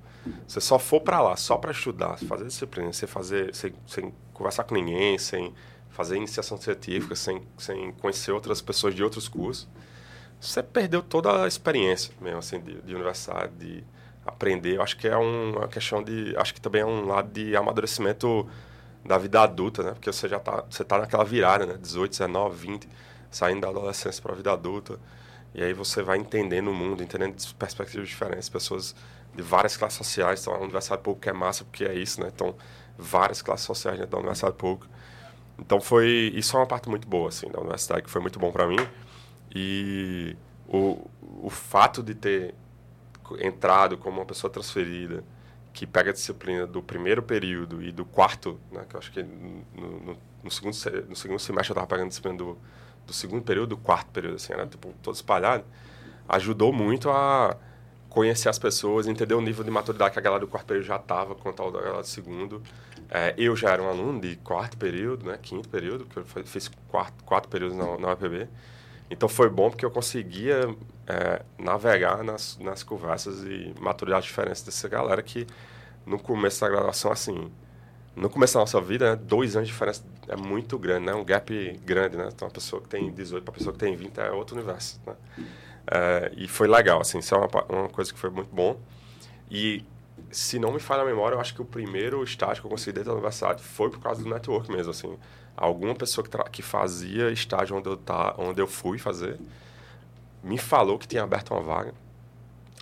você 0.48 0.62
só 0.62 0.80
for 0.80 1.02
para 1.02 1.22
lá 1.22 1.36
só 1.36 1.58
para 1.58 1.72
estudar, 1.72 2.18
fazer 2.20 2.46
disciplina, 2.46 2.92
sem 2.94 3.08
fazer, 3.08 3.54
sem, 3.54 3.74
sem 3.86 4.14
conversar 4.34 4.64
com 4.64 4.74
ninguém, 4.74 5.18
sem 5.18 5.54
fazer 5.90 6.18
iniciação 6.18 6.58
científica, 6.58 7.16
sem, 7.16 7.42
sem 7.58 7.92
conhecer 7.94 8.32
outras 8.32 8.62
pessoas 8.62 8.96
de 8.96 9.04
outros 9.04 9.28
cursos, 9.28 9.68
você 10.40 10.62
perdeu 10.62 11.02
toda 11.02 11.44
a 11.44 11.48
experiência 11.48 12.14
mesmo, 12.20 12.40
assim, 12.40 12.60
de, 12.60 12.82
de 12.82 12.96
universidade, 12.96 13.54
de 13.56 13.84
aprender. 14.26 14.76
Eu 14.76 14.82
acho 14.82 14.98
que 14.98 15.08
é 15.08 15.16
uma 15.16 15.68
questão 15.68 16.04
de, 16.04 16.36
acho 16.38 16.54
que 16.54 16.60
também 16.60 16.82
é 16.82 16.86
um 16.86 17.06
lado 17.06 17.32
de 17.32 17.56
amadurecimento 17.56 18.48
da 19.06 19.18
vida 19.18 19.42
adulta, 19.42 19.84
né? 19.84 19.92
Porque 19.92 20.12
você 20.12 20.28
já 20.28 20.40
tá, 20.40 20.64
você 20.70 20.84
tá 20.84 20.98
naquela 20.98 21.24
virada, 21.24 21.66
né? 21.66 21.78
18, 21.80 22.12
19, 22.12 22.56
20, 22.56 22.90
saindo 23.34 23.62
da 23.62 23.70
adolescência 23.70 24.22
para 24.22 24.34
a 24.34 24.36
vida 24.36 24.52
adulta. 24.54 25.00
E 25.54 25.64
aí 25.64 25.74
você 25.74 26.02
vai 26.02 26.18
entendendo 26.18 26.70
o 26.70 26.74
mundo, 26.74 27.04
entendendo 27.04 27.36
perspectivas 27.58 28.08
diferentes, 28.08 28.48
pessoas 28.48 28.96
de 29.36 29.42
várias 29.42 29.76
classes 29.76 29.98
sociais. 29.98 30.42
Então, 30.42 30.54
a 30.54 30.60
Universidade 30.60 31.02
Pública 31.02 31.30
é 31.30 31.34
massa 31.34 31.64
porque 31.64 31.84
é 31.84 31.94
isso, 31.94 32.22
né? 32.22 32.32
Então, 32.34 32.56
várias 32.98 33.42
classes 33.42 33.66
sociais 33.66 33.98
dentro 33.98 34.12
da 34.12 34.18
Universidade 34.20 34.56
Pública. 34.56 34.88
Então, 35.60 35.82
foi... 35.82 36.32
Isso 36.36 36.56
é 36.56 36.60
uma 36.60 36.66
parte 36.66 36.90
muito 36.90 37.08
boa, 37.08 37.30
assim, 37.30 37.50
da 37.50 37.60
universidade, 37.60 38.04
que 38.04 38.10
foi 38.10 38.22
muito 38.22 38.40
bom 38.40 38.52
para 38.52 38.68
mim. 38.68 38.80
E 39.54 40.36
o, 40.68 41.08
o 41.42 41.50
fato 41.50 42.02
de 42.02 42.16
ter 42.16 42.56
entrado 43.40 43.98
como 43.98 44.20
uma 44.20 44.26
pessoa 44.26 44.52
transferida, 44.52 45.24
que 45.72 45.88
pega 45.88 46.12
a 46.12 46.14
disciplina 46.14 46.68
do 46.68 46.82
primeiro 46.84 47.22
período 47.24 47.82
e 47.82 47.92
do 47.92 48.06
quarto, 48.06 48.60
né? 48.72 48.86
Que 48.88 48.96
eu 48.96 49.00
acho 49.00 49.12
que 49.12 49.24
no, 49.24 49.64
no, 49.76 50.18
no 50.44 50.52
segundo, 50.52 50.76
no 51.10 51.16
segundo 51.16 51.40
semestre 51.40 51.72
eu 51.72 51.74
estava 51.74 51.88
pegando 51.88 52.06
a 52.06 52.10
disciplina 52.10 52.38
do, 52.38 52.58
do 53.06 53.14
segundo 53.14 53.44
período, 53.44 53.70
do 53.70 53.78
quarto 53.78 54.10
período, 54.12 54.36
assim, 54.36 54.54
era 54.54 54.66
tipo, 54.66 54.94
todo 55.02 55.16
espalhado. 55.16 55.64
Ajudou 56.28 56.72
muito 56.72 57.10
a 57.10 57.58
conhecer 58.10 58.48
as 58.48 58.60
pessoas, 58.60 59.08
entender 59.08 59.34
o 59.34 59.42
nível 59.42 59.64
de 59.64 59.72
maturidade 59.72 60.14
que 60.14 60.20
a 60.20 60.22
galera 60.22 60.42
do 60.42 60.48
quarto 60.48 60.68
período 60.68 60.86
já 60.86 60.98
estava 60.98 61.34
quanto 61.34 61.62
ao 61.62 61.72
da 61.72 61.80
galera 61.80 62.02
do 62.02 62.08
segundo. 62.08 62.62
É, 63.10 63.34
eu 63.38 63.56
já 63.56 63.72
era 63.72 63.82
um 63.82 63.90
aluno 63.90 64.22
de 64.22 64.36
quarto 64.38 64.78
período, 64.78 65.26
né, 65.26 65.38
quinto 65.42 65.68
período, 65.68 66.06
porque 66.06 66.20
eu 66.20 66.46
fiz 66.46 66.70
quatro, 66.88 67.24
quatro 67.26 67.50
períodos 67.50 67.76
na, 67.76 67.98
na 67.98 68.14
UFPB. 68.14 68.48
Então 69.10 69.28
foi 69.28 69.50
bom 69.50 69.70
porque 69.70 69.86
eu 69.86 69.92
conseguia 69.92 70.76
é, 71.08 71.42
navegar 71.58 72.24
nas, 72.24 72.58
nas 72.60 72.84
conversas 72.84 73.44
e 73.44 73.74
maturidade 73.80 74.26
diferentes 74.26 74.62
dessa 74.62 74.88
galera 74.88 75.22
que 75.22 75.46
no 76.06 76.20
começo 76.20 76.62
da 76.62 76.70
graduação, 76.70 77.12
assim, 77.12 77.52
no 78.16 78.30
começo 78.30 78.54
da 78.54 78.62
nossa 78.62 78.80
vida, 78.80 79.12
né, 79.12 79.22
dois 79.22 79.56
anos 79.56 79.68
de 79.68 79.74
diferença 79.74 80.04
é 80.28 80.36
muito 80.36 80.78
grande, 80.78 81.06
né? 81.06 81.14
Um 81.14 81.24
gap 81.24 81.80
grande, 81.84 82.16
né? 82.18 82.30
Então, 82.34 82.48
uma 82.48 82.54
pessoa 82.54 82.82
que 82.82 82.88
tem 82.88 83.12
18 83.12 83.44
para 83.44 83.54
pessoa 83.54 83.74
que 83.74 83.80
tem 83.80 83.96
20 83.96 84.18
é 84.20 84.32
outro 84.32 84.56
universo, 84.56 85.02
né? 85.06 85.16
É, 85.88 86.32
e 86.38 86.48
foi 86.48 86.68
legal, 86.68 87.02
assim, 87.02 87.20
isso 87.20 87.34
é 87.36 87.38
uma, 87.38 87.48
uma 87.70 87.90
coisa 87.90 88.14
que 88.14 88.20
foi 88.20 88.30
muito 88.30 88.54
bom. 88.54 88.80
E, 89.50 89.84
se 90.32 90.60
não 90.60 90.72
me 90.72 90.80
falha 90.80 91.02
a 91.02 91.06
memória, 91.06 91.36
eu 91.36 91.42
acho 91.42 91.54
que 91.54 91.62
o 91.62 91.66
primeiro 91.66 92.24
estágio 92.24 92.62
que 92.62 92.68
eu 92.68 92.72
consegui 92.72 92.94
dentro 92.94 93.10
da 93.10 93.14
universidade 93.14 93.64
foi 93.64 93.90
por 93.90 94.00
causa 94.00 94.24
do 94.24 94.30
network 94.30 94.72
mesmo, 94.72 94.92
assim. 94.92 95.18
Alguma 95.58 95.94
pessoa 95.96 96.26
que, 96.26 96.38
que 96.52 96.62
fazia 96.62 97.32
estágio 97.32 97.76
onde 97.76 97.90
eu, 97.90 97.98
tá, 97.98 98.34
onde 98.38 98.62
eu 98.62 98.68
fui 98.68 98.98
fazer 98.98 99.40
me 100.44 100.58
falou 100.58 101.00
que 101.00 101.08
tinha 101.08 101.24
aberto 101.24 101.52
uma 101.52 101.62
vaga. 101.62 101.94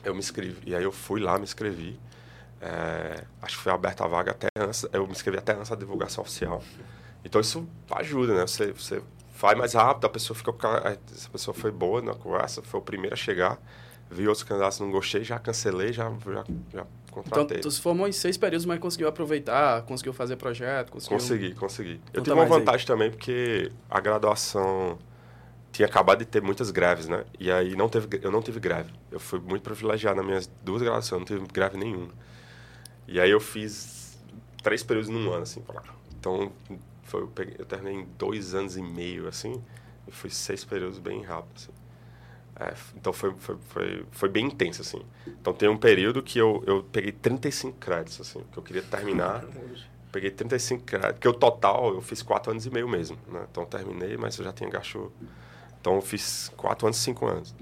Eu 0.03 0.13
me 0.13 0.19
inscrevi, 0.19 0.57
e 0.65 0.75
aí 0.75 0.83
eu 0.83 0.91
fui 0.91 1.21
lá, 1.21 1.37
me 1.37 1.43
inscrevi. 1.43 1.99
É, 2.61 3.23
acho 3.41 3.57
que 3.57 3.63
foi 3.63 3.71
aberta 3.71 4.05
a 4.05 4.07
vaga 4.07 4.31
até 4.31 4.47
antes, 4.55 4.85
eu 4.93 5.05
me 5.07 5.11
inscrevi 5.11 5.39
até 5.39 5.53
antes 5.53 5.69
da 5.69 5.75
divulgação 5.75 6.21
oficial. 6.21 6.63
Então 7.25 7.41
isso 7.41 7.67
ajuda, 7.89 8.35
né? 8.35 8.41
Você, 8.41 8.71
você 8.71 9.01
faz 9.33 9.57
mais 9.57 9.73
rápido, 9.73 10.05
a 10.05 10.09
pessoa 10.09 10.37
fica. 10.37 10.51
Essa 11.11 11.29
pessoa 11.29 11.55
foi 11.55 11.71
boa 11.71 12.01
na 12.01 12.13
conversa, 12.13 12.61
foi 12.61 12.79
o 12.79 12.83
primeiro 12.83 13.15
a 13.15 13.17
chegar. 13.17 13.59
Vi 14.11 14.27
outros 14.27 14.43
candidatos, 14.43 14.79
não 14.79 14.91
gostei, 14.91 15.23
já 15.23 15.39
cancelei, 15.39 15.93
já, 15.93 16.11
já, 16.25 16.43
já 16.71 16.85
contratei. 17.09 17.57
Então, 17.57 17.61
tu 17.61 17.71
se 17.71 17.81
formou 17.81 18.07
em 18.07 18.11
seis 18.11 18.37
períodos, 18.37 18.65
mas 18.65 18.77
conseguiu 18.77 19.07
aproveitar, 19.07 19.83
conseguiu 19.83 20.11
fazer 20.11 20.35
projeto? 20.35 20.91
Conseguiu... 20.91 21.17
Consegui, 21.17 21.55
consegui. 21.55 22.01
Eu 22.13 22.21
tive 22.21 22.35
uma 22.35 22.45
vantagem 22.45 22.81
aí. 22.81 22.85
também, 22.85 23.09
porque 23.09 23.71
a 23.89 23.99
graduação 24.01 24.99
tinha 25.71 25.87
acabado 25.87 26.19
de 26.19 26.25
ter 26.25 26.41
muitas 26.41 26.69
greves, 26.71 27.07
né? 27.07 27.23
E 27.39 27.49
aí 27.49 27.73
não 27.75 27.87
teve, 27.87 28.19
eu 28.21 28.29
não 28.29 28.41
tive 28.41 28.59
greve. 28.59 28.91
Eu 29.09 29.19
fui 29.19 29.39
muito 29.39 29.63
privilegiado 29.63 30.17
nas 30.17 30.25
minhas 30.25 30.51
duas 30.61 30.81
graduações, 30.81 31.19
não 31.19 31.25
tive 31.25 31.47
greve 31.47 31.77
nenhuma. 31.77 32.11
E 33.07 33.19
aí 33.19 33.29
eu 33.29 33.39
fiz 33.39 34.19
três 34.61 34.83
períodos 34.83 35.09
num 35.09 35.31
ano, 35.31 35.43
assim, 35.43 35.63
Então, 36.19 36.51
foi, 37.03 37.21
eu, 37.21 37.27
peguei, 37.27 37.55
eu 37.57 37.65
terminei 37.65 38.01
em 38.01 38.07
dois 38.17 38.53
anos 38.53 38.77
e 38.77 38.81
meio, 38.81 39.27
assim, 39.27 39.61
e 40.07 40.11
fui 40.11 40.29
seis 40.29 40.63
períodos 40.63 40.99
bem 40.99 41.21
rápido, 41.23 41.51
assim. 41.55 41.71
É, 42.59 42.73
então 42.95 43.11
foi, 43.11 43.33
foi, 43.39 43.57
foi, 43.69 44.05
foi, 44.11 44.29
bem 44.29 44.45
intenso, 44.45 44.81
assim. 44.81 45.01
Então 45.25 45.53
tem 45.53 45.67
um 45.67 45.77
período 45.77 46.21
que 46.21 46.37
eu, 46.37 46.63
eu 46.67 46.83
peguei 46.83 47.11
35 47.11 47.77
créditos, 47.79 48.21
assim, 48.21 48.43
que 48.51 48.57
eu 48.57 48.63
queria 48.63 48.83
terminar. 48.83 49.43
peguei 50.11 50.29
35 50.29 50.83
créditos, 50.83 51.13
porque 51.13 51.27
o 51.27 51.33
total 51.33 51.93
eu 51.95 52.01
fiz 52.01 52.21
quatro 52.21 52.51
anos 52.51 52.65
e 52.65 52.69
meio 52.69 52.87
mesmo, 52.87 53.17
né? 53.27 53.45
Então 53.49 53.65
terminei, 53.65 54.15
mas 54.17 54.37
eu 54.37 54.43
já 54.43 54.53
tinha 54.53 54.69
gasto... 54.69 55.11
Então 55.79 55.95
eu 55.95 56.01
fiz 56.01 56.51
quatro 56.55 56.85
anos 56.85 56.97
cinco 56.97 57.25
anos. 57.25 57.55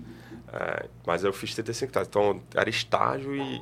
É, 0.52 0.90
mas 1.06 1.24
eu 1.24 1.32
fiz 1.32 1.54
35 1.54 1.94
créditos. 1.94 2.10
Então 2.10 2.42
era 2.54 2.70
estágio 2.70 3.34
e 3.36 3.62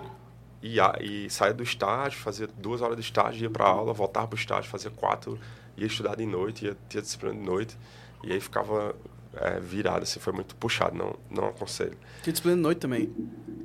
e, 0.62 0.78
e 1.02 1.30
saía 1.30 1.54
do 1.54 1.64
estágio, 1.64 2.20
fazia 2.20 2.48
duas 2.48 2.82
horas 2.82 2.96
de 2.96 3.02
estágio, 3.02 3.44
ia 3.44 3.50
para 3.50 3.66
aula, 3.66 3.94
voltava 3.94 4.28
para 4.28 4.36
o 4.36 4.40
estágio, 4.40 4.70
fazia 4.70 4.92
quatro, 4.92 5.40
ia 5.76 5.86
estudar 5.86 6.16
de 6.16 6.26
noite, 6.26 6.66
ia 6.66 6.76
ter 6.90 7.02
disciplina 7.02 7.36
de 7.36 7.42
noite, 7.42 7.78
e 8.24 8.32
aí 8.32 8.40
ficava 8.40 8.96
é, 9.36 9.60
virado, 9.60 10.04
assim, 10.04 10.20
foi 10.20 10.34
muito 10.34 10.56
puxado, 10.56 10.96
não, 10.96 11.16
não 11.30 11.50
aconselho. 11.50 11.98
Tinha 12.24 12.34
disciplina 12.34 12.58
de 12.58 12.64
noite 12.64 12.80
também? 12.80 13.14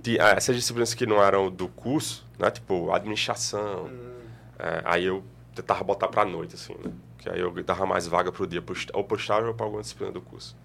De, 0.03 0.19
é, 0.19 0.37
essas 0.37 0.55
disciplinas 0.55 0.93
que 0.95 1.07
não 1.07 1.23
eram 1.23 1.51
do 1.51 1.69
curso, 1.69 2.27
né, 2.39 2.51
tipo 2.51 2.93
administração, 2.93 3.87
hum. 3.87 4.13
é, 4.59 4.83
aí 4.85 5.05
eu 5.05 5.25
tentava 5.55 5.83
botar 5.85 6.09
para 6.09 6.25
noite, 6.25 6.55
assim, 6.55 6.75
né, 6.85 6.93
que 7.19 7.29
aí 7.29 7.41
eu 7.41 7.51
dava 7.63 7.87
mais 7.87 8.07
vaga 8.07 8.31
para 8.31 8.43
o 8.43 8.47
dia, 8.47 8.61
pro, 8.61 8.77
ou 8.93 9.05
para 9.05 9.15
o 9.15 9.19
estágio 9.19 9.49
ou 9.49 9.55
para 9.55 9.65
alguma 9.65 9.83
disciplina 9.83 10.13
do 10.13 10.21
curso. 10.21 10.57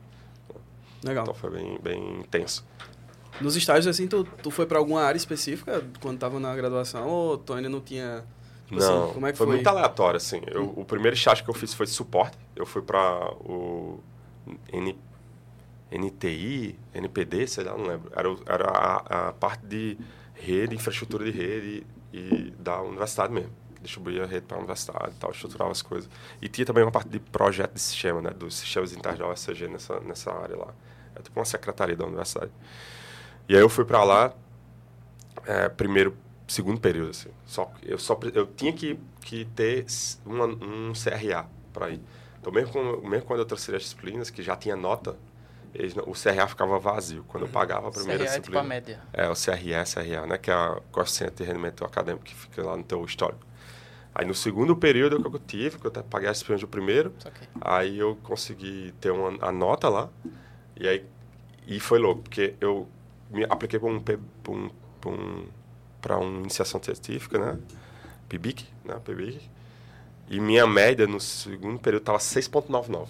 Legal. 1.04 1.24
Então 1.24 1.34
foi 1.34 1.52
bem, 1.52 1.80
bem 1.82 2.20
intenso. 2.20 2.66
Nos 3.40 3.56
estágios, 3.56 3.88
assim, 3.88 4.08
tu, 4.08 4.24
tu 4.42 4.50
foi 4.50 4.66
para 4.66 4.78
alguma 4.78 5.02
área 5.02 5.18
específica 5.18 5.84
quando 6.00 6.18
tava 6.18 6.40
na 6.40 6.56
graduação 6.56 7.08
ou 7.08 7.38
tu 7.38 7.54
ainda 7.54 7.70
não 7.70 7.82
tinha... 7.82 8.24
Tipo 8.66 8.80
assim, 8.80 8.90
não, 8.90 9.04
assim, 9.06 9.14
como 9.14 9.28
é 9.28 9.32
que 9.32 9.38
foi, 9.38 9.48
foi 9.48 9.56
muito 9.56 9.68
aleatório, 9.68 10.18
assim. 10.18 10.42
Eu, 10.48 10.64
hum. 10.64 10.74
O 10.76 10.86
primeiro 10.86 11.16
estágio 11.16 11.44
que 11.44 11.50
eu 11.50 11.54
fiz 11.54 11.74
foi 11.74 11.86
de 11.86 11.94
suporte. 11.94 12.38
Eu 12.56 12.66
fui 12.66 12.82
para 12.82 13.32
o 13.40 14.00
N, 14.74 14.98
NTI, 15.92 16.78
NPD, 16.94 17.48
sei 17.48 17.64
lá, 17.64 17.78
não 17.78 17.86
lembro. 17.86 18.12
Era, 18.16 18.30
era 18.46 18.70
a, 18.70 19.30
a, 19.30 19.34
parte 19.34 19.66
de 19.66 19.98
rede, 20.34 20.76
infraestrutura 20.76 21.24
de 21.24 21.32
rede 21.32 21.86
e 22.14 22.54
da 22.60 22.82
universidade 22.82 23.34
mesmo. 23.34 23.52
Distribuía 23.82 24.24
a 24.24 24.26
rede 24.26 24.46
para 24.46 24.58
a 24.58 24.60
universidade 24.60 25.12
e 25.12 25.20
tal, 25.20 25.32
estruturava 25.32 25.72
as 25.72 25.82
coisas. 25.82 26.10
E 26.42 26.50
tinha 26.50 26.66
também 26.66 26.84
uma 26.84 26.92
parte 26.92 27.10
de 27.10 27.20
projeto 27.20 27.74
de 27.74 27.82
sistema, 27.82 28.22
né? 28.22 28.32
Dos 28.32 28.56
sistemas 28.56 28.92
internos 28.92 29.20
da 29.20 29.30
UFCG 29.30 29.68
nessa, 29.68 30.00
nessa 30.02 30.32
área 30.32 30.58
lá. 30.58 30.74
É 31.16 31.22
tipo 31.22 31.40
uma 31.40 31.46
secretaria 31.46 31.96
da 31.96 32.06
universidade. 32.06 32.52
E 33.50 33.56
aí 33.56 33.62
eu 33.62 33.70
fui 33.70 33.86
para 33.86 34.04
lá, 34.04 34.34
é, 35.46 35.70
primeiro, 35.70 36.18
segundo 36.48 36.80
período, 36.80 37.12
assim. 37.12 37.30
Só, 37.46 37.72
eu, 37.82 37.98
só, 37.98 38.20
eu 38.34 38.46
tinha 38.48 38.74
que, 38.74 39.00
que 39.22 39.46
ter 39.46 39.86
uma, 40.26 40.46
um 40.46 40.92
CRA 40.94 41.48
para 41.72 41.90
ir. 41.90 42.02
Então, 42.40 42.52
mesmo, 42.52 42.72
com, 42.74 43.08
mesmo 43.08 43.26
quando 43.26 43.40
eu 43.40 43.46
transferi 43.46 43.78
as 43.78 43.84
disciplinas, 43.84 44.30
que 44.30 44.42
já 44.44 44.56
tinha 44.56 44.76
nota, 44.76 45.16
eles, 45.74 45.96
o 45.96 46.12
CRA 46.12 46.48
ficava 46.48 46.78
vazio. 46.80 47.24
Quando 47.28 47.44
eu 47.46 47.50
pagava 47.50 47.88
a 47.88 47.92
primeira 47.92 48.26
CRA 48.26 48.40
disciplina. 48.40 48.60
É, 48.60 48.82
tipo 48.82 48.92
a 48.92 48.96
média. 48.96 49.02
é, 49.14 49.30
o 49.30 49.34
CRE, 49.34 49.94
CRA, 49.94 50.26
né? 50.26 50.38
Que 50.38 50.52
é 50.52 50.54
a 50.54 50.82
coeficiente 50.92 51.36
de 51.36 51.44
rendimento 51.44 51.86
acadêmico 51.86 52.26
que 52.26 52.36
fica 52.36 52.64
lá 52.64 52.76
no 52.76 52.84
teu 52.84 53.04
histórico. 53.06 53.46
Aí 54.14 54.26
no 54.26 54.34
segundo 54.34 54.76
período 54.76 55.22
que 55.22 55.36
eu 55.36 55.40
tive, 55.40 55.78
que 55.78 55.86
eu 55.86 55.92
paguei 55.92 56.28
as 56.28 56.38
disciplinas 56.38 56.62
do 56.62 56.68
primeiro, 56.68 57.14
okay. 57.24 57.48
aí 57.62 58.00
eu 58.00 58.18
consegui 58.24 58.92
ter 59.00 59.12
uma, 59.12 59.38
a 59.46 59.52
nota 59.52 59.88
lá. 59.88 60.10
E 60.76 60.88
aí 60.88 61.06
e 61.68 61.80
foi 61.82 62.00
louco, 62.00 62.24
porque 62.24 62.56
eu 62.62 62.88
me 63.30 63.44
apliquei 63.50 63.80
para 63.80 63.90
um, 63.90 64.04
um, 64.50 64.70
um, 65.06 65.48
uma 66.10 66.40
iniciação 66.40 66.82
científica, 66.82 67.38
né? 67.38 67.60
PIBIC, 68.30 68.66
né? 68.86 69.00
PIBIC. 69.04 69.50
E 70.30 70.42
minha 70.42 70.68
média 70.68 71.08
no 71.08 71.22
segundo 71.22 71.80
período 71.80 72.02
estava 72.02 72.18
6,99. 72.18 73.08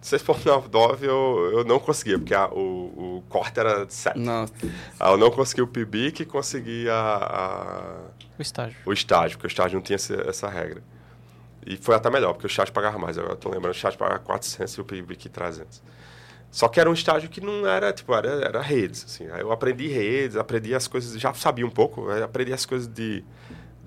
6,99 0.00 1.02
eu, 1.02 1.50
eu 1.52 1.64
não 1.64 1.80
conseguia, 1.80 2.18
porque 2.18 2.34
a, 2.34 2.46
o, 2.46 3.18
o 3.18 3.24
corte 3.28 3.58
era 3.58 3.84
de 3.84 3.92
7. 3.92 4.16
Nossa. 4.16 4.52
Eu 5.00 5.16
não 5.16 5.30
consegui 5.30 5.62
o 5.62 5.66
PIBIC 5.66 6.22
e 6.22 6.26
consegui 6.26 6.88
a, 6.88 6.94
a, 6.94 8.38
o 8.38 8.42
estágio. 8.42 8.76
O 8.86 8.92
estágio, 8.92 9.36
porque 9.36 9.48
o 9.48 9.50
estágio 9.50 9.74
não 9.76 9.82
tinha 9.82 9.96
essa, 9.96 10.14
essa 10.28 10.48
regra. 10.48 10.82
E 11.66 11.76
foi 11.76 11.96
até 11.96 12.08
melhor, 12.08 12.32
porque 12.32 12.46
o 12.46 12.48
estágio 12.48 12.72
pagava 12.72 12.96
mais. 12.96 13.16
Eu 13.16 13.34
tô 13.36 13.48
lembrando, 13.48 13.74
o 13.74 13.76
estágio 13.76 13.98
pagava 13.98 14.20
400 14.20 14.74
e 14.74 14.80
o 14.80 14.84
PIBIC 14.84 15.28
300. 15.28 15.82
Só 16.50 16.66
que 16.68 16.80
era 16.80 16.88
um 16.88 16.94
estágio 16.94 17.28
que 17.28 17.40
não 17.40 17.66
era, 17.66 17.92
tipo, 17.92 18.14
era, 18.14 18.28
era 18.44 18.62
redes, 18.62 19.04
assim. 19.04 19.28
Aí 19.30 19.40
eu 19.40 19.52
aprendi 19.52 19.86
redes, 19.88 20.36
aprendi 20.36 20.74
as 20.74 20.88
coisas, 20.88 21.20
já 21.20 21.32
sabia 21.34 21.66
um 21.66 21.70
pouco, 21.70 22.10
aprendi 22.10 22.52
as 22.52 22.64
coisas 22.64 22.88
de 22.88 23.24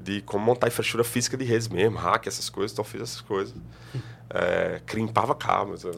de 0.02 0.22
como 0.22 0.44
montar 0.44 0.68
infraestrutura 0.68 1.04
física 1.04 1.38
de 1.38 1.46
redes 1.46 1.68
mesmo, 1.68 1.98
hack, 1.98 2.28
essas 2.28 2.50
coisas, 2.50 2.72
então 2.72 2.84
fiz 2.84 3.02
essas 3.02 3.22
coisas. 3.22 3.54
É, 4.30 4.82
crimpava 4.86 5.36
cabos. 5.36 5.86
é. 5.86 5.90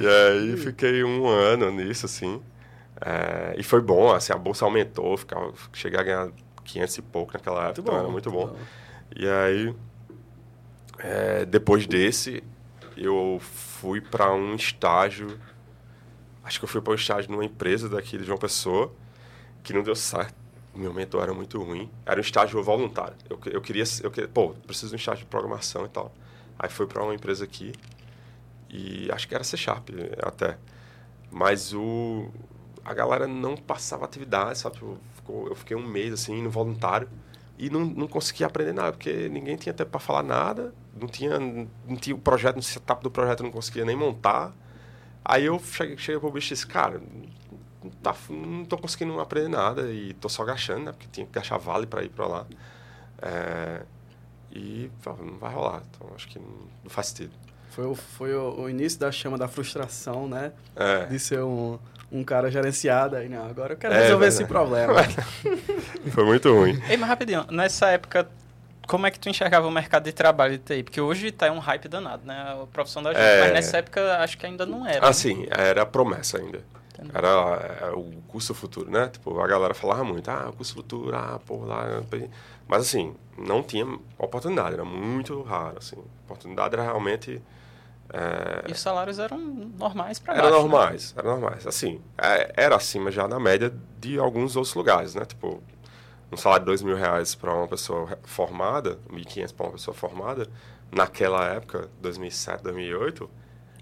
E 0.00 0.06
aí 0.06 0.56
fiquei 0.56 1.02
um 1.04 1.26
ano 1.26 1.70
nisso, 1.70 2.06
assim. 2.06 2.42
É, 3.00 3.54
e 3.58 3.62
foi 3.62 3.80
bom, 3.80 4.12
assim, 4.12 4.32
a 4.32 4.36
bolsa 4.36 4.64
aumentou, 4.64 5.16
ficava, 5.16 5.52
cheguei 5.72 5.98
a 5.98 6.02
ganhar 6.02 6.28
500 6.64 6.98
e 6.98 7.02
pouco 7.02 7.32
naquela 7.34 7.68
época, 7.68 7.82
muito 7.82 7.82
então 7.82 7.94
bom, 7.94 8.00
era 8.00 8.08
muito 8.08 8.30
bom. 8.30 8.46
bom. 8.48 8.56
E 9.14 9.28
aí, 9.28 9.74
é, 10.98 11.44
depois 11.44 11.86
desse, 11.86 12.42
eu 12.96 13.38
fui 13.80 14.00
para 14.00 14.32
um 14.32 14.54
estágio, 14.54 15.38
acho 16.44 16.58
que 16.58 16.64
eu 16.64 16.68
fui 16.68 16.80
para 16.80 16.92
um 16.92 16.96
estágio 16.96 17.30
numa 17.30 17.44
empresa 17.44 17.88
daqui 17.88 18.18
de 18.18 18.24
João 18.24 18.38
Pessoa, 18.38 18.92
que 19.62 19.72
não 19.72 19.82
deu 19.82 19.94
certo 19.94 20.46
meu 20.76 20.92
mentor 20.92 21.22
era 21.22 21.34
muito 21.34 21.60
ruim. 21.62 21.90
Era 22.04 22.18
um 22.18 22.20
estágio 22.20 22.62
voluntário. 22.62 23.16
Eu, 23.28 23.40
eu 23.46 23.60
queria, 23.60 23.84
eu 24.02 24.10
queria, 24.10 24.28
pô, 24.28 24.50
preciso 24.66 24.88
de 24.88 24.94
um 24.94 24.96
estágio 24.96 25.24
de 25.24 25.30
programação 25.30 25.86
e 25.86 25.88
tal. 25.88 26.12
Aí 26.58 26.68
fui 26.68 26.86
para 26.86 27.02
uma 27.02 27.14
empresa 27.14 27.44
aqui 27.44 27.72
e 28.68 29.10
acho 29.10 29.26
que 29.26 29.34
era 29.34 29.42
C 29.42 29.56
Sharp 29.56 29.88
até. 30.22 30.58
Mas 31.30 31.72
o 31.72 32.28
a 32.84 32.94
galera 32.94 33.26
não 33.26 33.56
passava 33.56 34.04
atividade, 34.04 34.58
sabe? 34.58 34.78
Eu, 34.80 34.98
eu 35.48 35.54
fiquei 35.56 35.76
um 35.76 35.84
mês 35.84 36.12
assim 36.12 36.40
no 36.40 36.50
voluntário 36.50 37.08
e 37.58 37.68
não, 37.68 37.84
não 37.84 38.06
conseguia 38.06 38.46
aprender 38.46 38.72
nada, 38.72 38.92
porque 38.92 39.28
ninguém 39.28 39.56
tinha 39.56 39.72
tempo 39.72 39.90
para 39.90 39.98
falar 39.98 40.22
nada, 40.22 40.72
não 40.98 41.08
tinha, 41.08 41.38
não 41.38 41.96
tinha 41.96 42.14
o 42.14 42.18
projeto, 42.18 42.56
no 42.56 42.62
setup 42.62 43.02
do 43.02 43.10
projeto 43.10 43.42
não 43.42 43.50
conseguia 43.50 43.84
nem 43.84 43.96
montar. 43.96 44.52
Aí 45.24 45.44
eu 45.44 45.58
cheguei, 45.58 45.96
cheguei 45.96 46.20
pro 46.20 46.30
bicho 46.30 46.52
e 46.52 46.54
disse, 46.54 46.66
cara, 46.66 47.00
tá, 48.02 48.14
não 48.30 48.64
tô 48.64 48.78
conseguindo 48.78 49.18
aprender 49.20 49.48
nada 49.48 49.90
e 49.92 50.14
tô 50.14 50.28
só 50.28 50.44
gastando, 50.44 50.84
né? 50.84 50.92
Porque 50.92 51.08
tinha 51.10 51.26
que 51.26 51.32
gastar 51.32 51.58
vale 51.58 51.86
para 51.86 52.02
ir 52.02 52.10
para 52.10 52.26
lá. 52.26 52.46
É, 53.20 53.82
e 54.52 54.90
não 55.04 55.38
vai 55.38 55.52
rolar. 55.52 55.82
Então 55.90 56.08
acho 56.14 56.28
que 56.28 56.38
não, 56.38 56.48
não 56.84 56.90
faz 56.90 57.08
sentido. 57.08 57.32
Foi, 57.70 57.84
o, 57.84 57.94
foi 57.94 58.34
o, 58.34 58.60
o, 58.60 58.70
início 58.70 58.98
da 58.98 59.12
chama 59.12 59.36
da 59.36 59.48
frustração, 59.48 60.26
né? 60.26 60.52
É. 60.74 61.04
De 61.06 61.18
ser 61.18 61.42
um, 61.42 61.78
um 62.10 62.24
cara 62.24 62.50
gerenciado 62.50 63.16
aí, 63.16 63.28
não. 63.28 63.46
Agora 63.46 63.74
eu 63.74 63.76
quero 63.76 63.92
é, 63.92 64.02
resolver 64.02 64.26
esse 64.28 64.44
problema. 64.46 64.94
foi 66.10 66.24
muito 66.24 66.54
ruim. 66.54 66.80
Ei, 66.88 66.96
mas 66.96 67.08
rapidinho, 67.08 67.44
nessa 67.50 67.88
época 67.90 68.26
como 68.86 69.06
é 69.06 69.10
que 69.10 69.18
tu 69.18 69.28
enxergava 69.28 69.66
o 69.66 69.70
mercado 69.70 70.04
de 70.04 70.12
trabalho 70.12 70.58
de 70.58 70.64
TI? 70.64 70.82
Porque 70.82 71.00
hoje 71.00 71.30
tá 71.30 71.50
um 71.50 71.58
hype 71.58 71.88
danado, 71.88 72.24
né? 72.24 72.56
A 72.62 72.66
profissão 72.66 73.02
da 73.02 73.12
gente. 73.12 73.22
É... 73.22 73.40
Mas 73.40 73.52
nessa 73.52 73.78
época 73.78 74.18
acho 74.18 74.38
que 74.38 74.46
ainda 74.46 74.64
não 74.64 74.86
era. 74.86 75.04
Ah, 75.04 75.08
né? 75.08 75.12
sim, 75.12 75.46
era 75.50 75.84
promessa 75.84 76.38
ainda. 76.38 76.60
Era, 77.12 77.28
era, 77.28 77.86
é, 77.88 77.90
o 77.90 78.10
curso 78.28 78.54
futuro, 78.54 78.90
né? 78.90 79.08
Tipo, 79.08 79.38
a 79.40 79.46
galera 79.46 79.74
falava 79.74 80.02
muito, 80.02 80.30
ah, 80.30 80.52
curso 80.56 80.74
futuro, 80.74 81.14
ah, 81.14 81.38
por 81.44 81.66
lá. 81.66 82.02
Mas 82.66 82.82
assim, 82.82 83.14
não 83.36 83.62
tinha 83.62 83.86
oportunidade, 84.18 84.74
era 84.74 84.84
muito 84.84 85.42
raro, 85.42 85.78
assim. 85.78 85.96
Oportunidade 86.24 86.74
era 86.74 86.82
realmente. 86.82 87.42
É... 88.12 88.68
E 88.68 88.72
os 88.72 88.80
salários 88.80 89.18
eram 89.18 89.38
normais 89.38 90.18
para 90.18 90.34
Eram 90.34 90.50
né? 90.50 90.56
normais, 90.56 91.12
né? 91.12 91.22
eram 91.22 91.40
normais. 91.40 91.66
Assim, 91.66 92.00
é, 92.16 92.52
era 92.56 92.76
acima 92.76 93.10
já 93.10 93.26
da 93.26 93.38
média 93.38 93.72
de 93.98 94.18
alguns 94.18 94.56
outros 94.56 94.74
lugares, 94.74 95.14
né? 95.14 95.24
Tipo, 95.24 95.62
um 96.30 96.36
salário 96.36 96.64
de 96.64 96.66
dois 96.66 96.82
mil 96.82 96.96
reais 96.96 97.34
para 97.34 97.54
uma 97.54 97.68
pessoa 97.68 98.18
formada, 98.24 98.98
1.500 99.10 99.54
para 99.54 99.66
uma 99.66 99.72
pessoa 99.72 99.94
formada, 99.94 100.48
naquela 100.90 101.46
época, 101.46 101.88
2007, 102.00 102.62
2008 102.62 103.30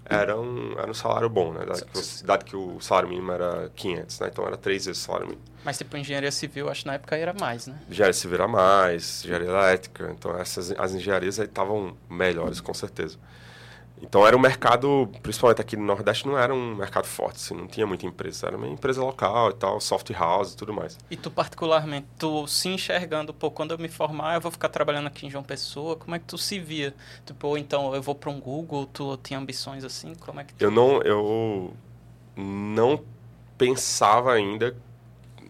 era 0.07 0.39
um, 0.39 0.73
era 0.77 0.89
um 0.89 0.93
salário 0.93 1.27
bom, 1.27 1.51
né? 1.51 1.65
Dado 1.65 1.85
que, 1.85 2.23
dado 2.23 2.45
que 2.45 2.55
o 2.55 2.79
salário 2.79 3.09
mínimo 3.09 3.31
era 3.31 3.71
500, 3.75 4.19
né? 4.19 4.29
Então 4.31 4.45
era 4.45 4.55
três 4.55 4.85
vezes 4.85 5.01
o 5.01 5.05
salário 5.05 5.27
mínimo. 5.27 5.43
Mas 5.63 5.79
tipo, 5.79 5.97
engenharia 5.97 6.31
civil, 6.31 6.69
acho 6.69 6.81
que 6.81 6.87
na 6.87 6.93
época 6.93 7.15
era 7.15 7.33
mais, 7.33 7.65
né? 7.65 7.75
Engenharia 7.89 8.13
civil 8.13 8.35
era 8.35 8.47
mais, 8.47 9.23
engenharia 9.23 9.47
elétrica. 9.47 10.15
Então 10.15 10.37
essas, 10.37 10.71
as 10.71 10.93
engenharias 10.93 11.39
estavam 11.39 11.97
melhores, 12.07 12.61
com 12.61 12.73
certeza. 12.73 13.17
Então 14.01 14.27
era 14.27 14.35
um 14.35 14.39
mercado, 14.39 15.09
principalmente 15.23 15.61
aqui 15.61 15.77
no 15.77 15.83
Nordeste, 15.83 16.27
não 16.27 16.37
era 16.37 16.53
um 16.53 16.75
mercado 16.75 17.05
forte, 17.05 17.37
assim, 17.37 17.55
não 17.55 17.67
tinha 17.67 17.87
muita 17.87 18.05
empresa. 18.05 18.47
Era 18.47 18.57
uma 18.57 18.67
empresa 18.67 19.01
local 19.01 19.51
e 19.51 19.53
tal, 19.53 19.79
soft 19.79 20.09
house 20.11 20.53
e 20.53 20.57
tudo 20.57 20.73
mais. 20.73 20.97
E 21.09 21.15
tu 21.15 21.31
particularmente, 21.31 22.07
tu 22.17 22.45
se 22.47 22.69
enxergando, 22.69 23.33
pô, 23.33 23.49
quando 23.49 23.71
eu 23.71 23.77
me 23.77 23.87
formar 23.87 24.35
eu 24.35 24.41
vou 24.41 24.51
ficar 24.51 24.69
trabalhando 24.69 25.07
aqui 25.07 25.25
em 25.25 25.29
João 25.29 25.43
Pessoa, 25.43 25.95
como 25.95 26.15
é 26.15 26.19
que 26.19 26.25
tu 26.25 26.37
se 26.37 26.59
via? 26.59 26.93
Tipo, 27.25 27.47
ou 27.47 27.57
então 27.57 27.95
eu 27.95 28.01
vou 28.01 28.15
para 28.15 28.29
um 28.29 28.39
Google, 28.39 28.85
tu 28.85 29.17
tinha 29.17 29.39
ambições 29.39 29.83
assim, 29.83 30.13
como 30.15 30.39
é 30.39 30.43
que 30.43 30.53
tu... 30.53 30.61
Eu 30.61 30.71
não, 30.71 31.01
eu 31.01 31.73
não 32.35 33.01
pensava 33.57 34.33
ainda 34.33 34.75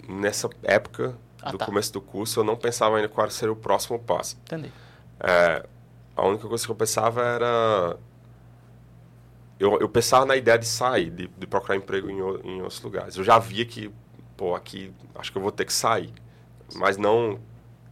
nessa 0.07 0.49
época 0.63 1.15
ah, 1.41 1.51
do 1.51 1.57
tá. 1.57 1.65
começo 1.65 1.91
do 1.91 1.99
curso, 1.99 2.39
eu 2.39 2.43
não 2.43 2.55
pensava 2.55 2.97
ainda 2.97 3.09
qual 3.09 3.29
seria 3.31 3.51
o 3.51 3.55
próximo 3.55 3.97
passo. 3.97 4.37
Entendi. 4.45 4.71
É, 5.19 5.65
a 6.15 6.25
única 6.25 6.47
coisa 6.47 6.63
que 6.63 6.71
eu 6.71 6.75
pensava 6.75 7.23
era 7.23 7.97
eu, 9.59 9.79
eu 9.79 9.87
pensava 9.89 10.25
na 10.25 10.35
ideia 10.35 10.57
de 10.57 10.65
sair, 10.65 11.09
de, 11.09 11.27
de 11.27 11.47
procurar 11.47 11.75
emprego 11.75 12.09
em, 12.09 12.17
em 12.17 12.61
outros 12.61 12.81
lugares. 12.81 13.15
Eu 13.15 13.23
já 13.23 13.39
via 13.39 13.65
que, 13.65 13.91
pô, 14.35 14.55
aqui 14.55 14.93
acho 15.15 15.31
que 15.31 15.37
eu 15.37 15.41
vou 15.41 15.51
ter 15.51 15.65
que 15.65 15.73
sair. 15.73 16.13
Mas 16.75 16.97
não 16.97 17.39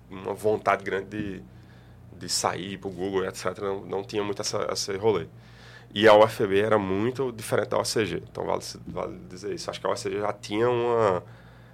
uma 0.09 0.34
vontade 0.34 0.84
grande 0.84 1.07
de, 1.07 1.43
de 2.18 2.30
sair 2.30 2.78
para 2.78 2.89
o 2.89 2.91
Google, 2.91 3.26
etc. 3.26 3.57
Não, 3.59 3.86
não 3.86 4.03
tinha 4.03 4.24
muito 4.24 4.41
essa, 4.41 4.68
esse 4.72 4.95
rolê. 4.97 5.28
E 5.93 6.07
a 6.07 6.16
UFB 6.16 6.59
era 6.59 6.78
muito 6.78 7.32
diferente 7.32 7.70
da 7.70 7.80
UCG. 7.80 8.24
Então, 8.30 8.45
vale, 8.45 8.64
vale 8.88 9.20
dizer 9.30 9.53
isso. 9.53 9.70
Acho 9.70 9.80
que 9.80 9.88
a 9.88 9.91
UCG 9.91 10.20
já 10.20 10.34
tinha 10.34 10.70
uma... 10.70 11.24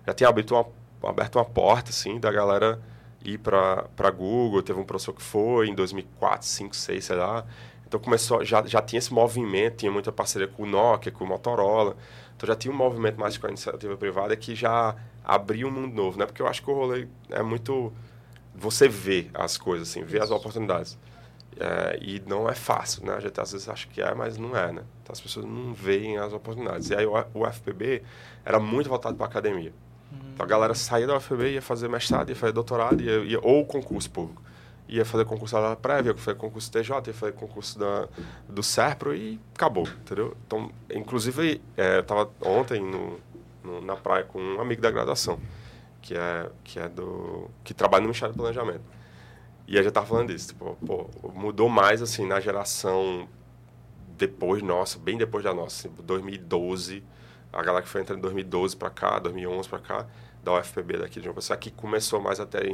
Já 0.05 0.13
tinha 0.13 0.29
aberto 0.29 0.55
uma, 0.55 0.65
aberto 1.09 1.35
uma 1.37 1.45
porta, 1.45 1.89
assim, 1.89 2.19
da 2.19 2.31
galera 2.31 2.81
ir 3.23 3.37
para 3.37 4.11
Google. 4.11 4.61
Teve 4.61 4.79
um 4.79 4.83
professor 4.83 5.13
que 5.13 5.21
foi 5.21 5.67
em 5.67 5.75
2004, 5.75 6.39
2005, 6.39 6.69
2006, 6.71 7.05
sei 7.05 7.15
lá. 7.15 7.45
Então 7.89 7.99
começou, 7.99 8.45
já, 8.45 8.63
já 8.67 8.83
tinha 8.83 8.99
esse 8.99 9.11
movimento, 9.11 9.77
tinha 9.77 9.91
muita 9.91 10.11
parceria 10.11 10.47
com 10.47 10.61
o 10.61 10.65
Nokia, 10.67 11.11
com 11.11 11.23
o 11.23 11.27
Motorola. 11.27 11.97
Então 12.37 12.45
já 12.45 12.55
tinha 12.55 12.71
um 12.71 12.77
movimento 12.77 13.19
mais 13.19 13.35
com 13.35 13.47
a 13.47 13.49
iniciativa 13.49 13.97
privada 13.97 14.35
que 14.35 14.53
já 14.53 14.95
abriu 15.25 15.67
um 15.67 15.71
mundo 15.71 15.95
novo, 15.95 16.19
né? 16.19 16.27
Porque 16.27 16.39
eu 16.39 16.47
acho 16.47 16.61
que 16.61 16.69
o 16.69 16.73
rolê 16.73 17.07
é 17.31 17.41
muito 17.41 17.91
você 18.53 18.87
vê 18.87 19.27
as 19.33 19.57
coisas 19.57 19.89
assim, 19.89 20.03
vê 20.03 20.21
as 20.21 20.29
oportunidades. 20.29 20.99
É, 21.59 21.97
e 21.99 22.21
não 22.27 22.47
é 22.47 22.53
fácil, 22.53 23.03
né? 23.03 23.15
A 23.15 23.19
gente 23.19 23.41
às 23.41 23.51
vezes 23.51 23.67
acha 23.67 23.87
que 23.87 24.01
é, 24.03 24.13
mas 24.13 24.37
não 24.37 24.55
é, 24.55 24.71
né? 24.71 24.83
Então 25.01 25.11
as 25.11 25.19
pessoas 25.19 25.45
não 25.47 25.73
veem 25.73 26.19
as 26.19 26.31
oportunidades. 26.31 26.91
E 26.91 26.95
aí 26.95 27.07
o, 27.07 27.45
FPB 27.47 28.03
era 28.45 28.59
muito 28.59 28.87
voltado 28.87 29.15
para 29.15 29.25
academia. 29.25 29.73
Então 30.31 30.45
a 30.45 30.47
galera 30.47 30.75
saía 30.75 31.07
da 31.07 31.17
UFPB, 31.17 31.53
ia 31.53 31.61
fazer 31.61 31.89
mestrado, 31.89 32.29
ia 32.29 32.35
fazer 32.35 32.53
doutorado, 32.53 33.01
ia, 33.01 33.17
ia, 33.23 33.39
ou 33.41 33.65
concurso 33.65 34.11
público 34.11 34.43
ia 34.89 35.05
fazer 35.05 35.23
concurso 35.23 35.55
da 35.55 35.75
prévia, 35.75 36.11
ia 36.11 36.17
fazer 36.17 36.37
concurso 36.37 36.71
TJ, 36.71 37.07
ia 37.07 37.13
fazer 37.13 37.33
concurso 37.33 37.77
da, 37.77 38.07
do 38.47 38.63
SERPRO 38.63 39.15
e 39.15 39.39
acabou, 39.55 39.87
entendeu? 39.87 40.35
Então, 40.45 40.71
inclusive, 40.91 41.61
é, 41.77 41.97
eu 41.97 42.01
estava 42.01 42.29
ontem 42.41 42.81
no, 42.81 43.19
no, 43.63 43.81
na 43.81 43.95
praia 43.95 44.23
com 44.23 44.41
um 44.41 44.59
amigo 44.59 44.81
da 44.81 44.89
graduação, 44.89 45.39
que 46.01 46.15
é, 46.15 46.49
que 46.63 46.79
é 46.79 46.89
do... 46.89 47.49
que 47.63 47.73
trabalha 47.73 48.01
no 48.01 48.07
Ministério 48.07 48.33
do 48.33 48.37
Planejamento. 48.37 48.83
E 49.67 49.77
a 49.77 49.81
gente 49.83 49.89
estava 49.89 50.07
falando 50.07 50.33
disso, 50.33 50.47
tipo, 50.47 50.75
pô, 50.85 51.07
mudou 51.33 51.69
mais, 51.69 52.01
assim, 52.01 52.25
na 52.25 52.39
geração 52.39 53.29
depois 54.17 54.61
nossa, 54.61 54.99
bem 54.99 55.17
depois 55.17 55.43
da 55.43 55.53
nossa, 55.53 55.87
assim, 55.87 56.03
2012, 56.03 57.03
a 57.53 57.61
galera 57.63 57.83
que 57.83 57.89
foi 57.89 58.01
entrando 58.01 58.17
em 58.17 58.21
2012 58.21 58.75
para 58.75 58.89
cá, 58.89 59.19
2011 59.19 59.69
para 59.69 59.79
cá, 59.79 60.07
da 60.43 60.57
UFPB 60.57 60.97
daqui 60.97 61.19
de 61.19 61.25
João 61.25 61.35
Pessoa, 61.35 61.57
que 61.57 61.71
começou 61.71 62.19
mais 62.21 62.39
a 62.39 62.45
ter 62.45 62.71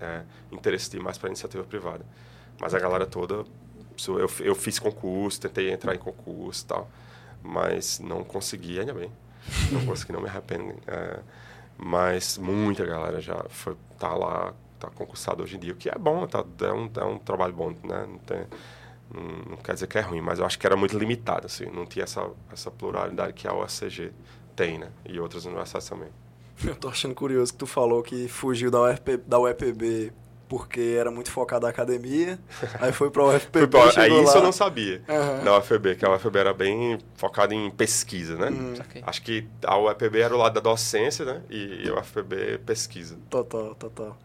é, 0.00 0.22
interesse 0.50 0.98
mais 0.98 1.18
para 1.18 1.28
iniciativa 1.28 1.64
privada. 1.64 2.04
Mas 2.60 2.74
a 2.74 2.78
galera 2.78 3.06
toda, 3.06 3.44
eu, 4.08 4.30
eu 4.40 4.54
fiz 4.54 4.78
concurso, 4.78 5.40
tentei 5.40 5.70
entrar 5.70 5.94
em 5.94 5.98
concurso 5.98 6.64
e 6.64 6.66
tal, 6.66 6.90
mas 7.42 8.00
não 8.00 8.24
consegui, 8.24 8.80
ainda 8.80 8.94
bem, 8.94 9.10
não 9.70 9.84
consegui, 9.84 10.12
não 10.12 10.20
me 10.20 10.28
arrependo. 10.28 10.74
É, 10.86 11.20
mas 11.78 12.38
muita 12.38 12.84
galera 12.86 13.20
já 13.20 13.44
foi, 13.50 13.76
tá 13.98 14.14
lá, 14.14 14.54
tá 14.80 14.88
concursado 14.88 15.42
hoje 15.42 15.56
em 15.56 15.58
dia, 15.58 15.72
o 15.72 15.76
que 15.76 15.90
é 15.90 15.98
bom, 15.98 16.26
tá, 16.26 16.44
é, 16.62 16.72
um, 16.72 16.90
é 16.96 17.04
um 17.04 17.18
trabalho 17.18 17.52
bom, 17.52 17.70
né? 17.70 18.06
Não, 18.06 18.18
tem, 18.18 18.46
não, 19.12 19.56
quer 19.58 19.74
dizer 19.74 19.86
que 19.86 19.98
é 19.98 20.00
ruim, 20.00 20.20
mas 20.20 20.38
eu 20.38 20.46
acho 20.46 20.58
que 20.58 20.66
era 20.66 20.76
muito 20.76 20.98
limitado, 20.98 21.46
assim, 21.46 21.66
não 21.66 21.84
tinha 21.84 22.04
essa, 22.04 22.28
essa 22.50 22.70
pluralidade 22.70 23.34
que 23.34 23.46
a 23.46 23.54
UFCG 23.54 24.12
tem, 24.56 24.78
né? 24.78 24.90
E 25.04 25.20
outras 25.20 25.44
universidades 25.44 25.88
também. 25.88 26.08
Eu 26.64 26.74
tô 26.74 26.88
achando 26.88 27.14
curioso 27.14 27.52
que 27.52 27.58
tu 27.58 27.66
falou 27.66 28.02
que 28.02 28.28
fugiu 28.28 28.70
da, 28.70 28.82
UFP, 28.82 29.16
da 29.18 29.38
UEPB 29.38 30.12
porque 30.48 30.96
era 30.98 31.10
muito 31.10 31.30
focado 31.30 31.64
na 31.64 31.70
academia. 31.70 32.38
Aí 32.80 32.92
foi 32.92 33.10
para 33.10 33.22
o 33.22 33.34
UFPB. 33.34 33.66
Pra, 33.66 34.02
aí 34.02 34.10
lá. 34.10 34.22
isso 34.22 34.36
eu 34.36 34.42
não 34.42 34.52
sabia. 34.52 35.02
Uhum. 35.08 35.44
Na 35.44 35.58
UFPB, 35.58 35.96
que 35.96 36.04
a 36.04 36.14
UFPB 36.14 36.38
era 36.38 36.54
bem 36.54 36.98
focada 37.16 37.54
em 37.54 37.70
pesquisa, 37.70 38.36
né? 38.36 38.48
Uhum. 38.48 38.74
Acho 39.02 39.22
que 39.22 39.46
a 39.64 39.76
UFPB 39.78 40.20
era 40.20 40.34
o 40.34 40.38
lado 40.38 40.54
da 40.54 40.60
docência, 40.60 41.24
né? 41.24 41.42
E, 41.50 41.88
a 41.88 41.98
UFPB 41.98 42.58
pesquisa. 42.64 43.18
Total, 43.28 43.74
total. 43.74 44.16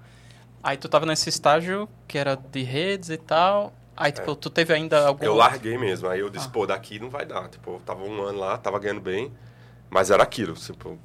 Aí 0.62 0.78
tu 0.78 0.88
tava 0.88 1.06
nesse 1.06 1.28
estágio 1.28 1.90
que 2.08 2.18
era 2.18 2.36
de 2.36 2.62
redes 2.62 3.10
e 3.10 3.18
tal. 3.18 3.74
Aí, 3.98 4.12
tipo, 4.12 4.32
é. 4.32 4.36
tu 4.36 4.50
teve 4.50 4.74
ainda 4.74 5.08
algum... 5.08 5.26
Eu 5.26 5.36
larguei 5.36 5.78
mesmo. 5.78 6.08
Aí 6.08 6.20
eu 6.20 6.30
disse, 6.30 6.48
ah. 6.48 6.52
pô, 6.52 6.66
daqui 6.66 7.00
não 7.00 7.10
vai 7.10 7.26
dar. 7.26 7.50
Tipo, 7.50 7.72
eu 7.72 7.82
tava 7.86 8.04
um 8.04 8.24
ano 8.24 8.40
lá, 8.40 8.58
tava 8.58 8.80
ganhando 8.80 9.02
bem. 9.02 9.32
Mas 9.90 10.10
era 10.10 10.24
aquilo, 10.24 10.54
tipo, 10.54 10.98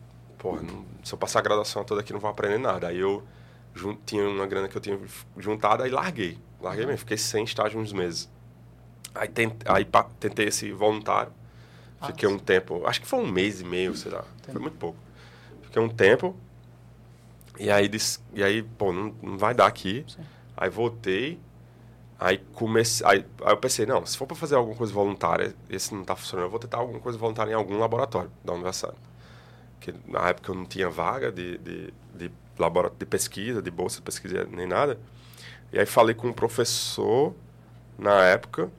pô, 0.46 0.58
se 1.02 1.12
eu 1.12 1.18
passar 1.18 1.40
a 1.40 1.42
graduação 1.42 1.82
toda 1.82 2.00
aqui 2.00 2.12
não 2.12 2.20
vou 2.20 2.30
aprender 2.30 2.58
nada. 2.58 2.88
Aí 2.88 2.98
eu 2.98 3.24
tinha 4.04 4.28
uma 4.28 4.46
grana 4.46 4.68
que 4.68 4.76
eu 4.76 4.80
tinha 4.80 4.98
juntado, 5.36 5.82
aí 5.82 5.90
larguei. 5.90 6.38
Larguei 6.60 6.86
mesmo, 6.86 6.98
fiquei 6.98 7.16
sem 7.16 7.44
estágio 7.44 7.80
uns 7.80 7.92
meses. 7.92 8.30
Aí, 9.14 9.28
aí 9.66 9.84
pa, 9.84 10.04
tentei 10.20 10.46
esse 10.46 10.70
voluntário. 10.70 11.32
Ah, 12.00 12.06
fiquei 12.06 12.28
um 12.28 12.38
tempo, 12.38 12.86
acho 12.86 13.00
que 13.00 13.06
foi 13.06 13.18
um 13.18 13.26
mês 13.26 13.60
e 13.60 13.64
meio, 13.64 13.96
sei 13.96 14.12
lá. 14.12 14.24
Entendi. 14.38 14.52
Foi 14.52 14.60
muito 14.60 14.76
pouco. 14.78 14.98
Fiquei 15.62 15.82
um 15.82 15.88
tempo. 15.88 16.36
E 17.58 17.70
aí, 17.70 17.90
e 18.34 18.44
aí 18.44 18.62
pô, 18.62 18.92
não, 18.92 19.14
não 19.22 19.38
vai 19.38 19.54
dar 19.54 19.66
aqui. 19.66 20.04
Sim. 20.06 20.22
Aí 20.56 20.70
voltei. 20.70 21.40
Aí 22.18 22.38
comecei. 22.54 23.06
Aí, 23.06 23.26
aí, 23.44 23.52
eu 23.52 23.56
pensei, 23.56 23.84
não, 23.84 24.04
se 24.06 24.16
for 24.16 24.26
para 24.26 24.36
fazer 24.36 24.54
alguma 24.54 24.76
coisa 24.76 24.92
voluntária, 24.92 25.54
esse 25.68 25.94
não 25.94 26.04
tá 26.04 26.14
funcionando, 26.14 26.46
eu 26.46 26.50
vou 26.50 26.58
tentar 26.58 26.78
alguma 26.78 27.00
coisa 27.00 27.18
voluntária 27.18 27.50
em 27.50 27.54
algum 27.54 27.78
laboratório 27.78 28.30
da 28.44 28.52
universidade. 28.52 28.96
Que 29.80 29.94
na 30.06 30.28
época 30.28 30.50
eu 30.50 30.54
não 30.54 30.64
tinha 30.64 30.88
vaga 30.88 31.30
de, 31.30 31.58
de, 31.58 31.94
de 32.14 32.32
laboratório 32.58 32.98
de 32.98 33.06
pesquisa, 33.06 33.62
de 33.62 33.70
bolsa 33.70 33.96
de 33.96 34.02
pesquisa, 34.02 34.46
nem 34.50 34.66
nada. 34.66 34.98
E 35.72 35.78
aí 35.78 35.86
falei 35.86 36.14
com 36.14 36.28
um 36.28 36.32
professor 36.32 37.34
na 37.98 38.22
época, 38.24 38.70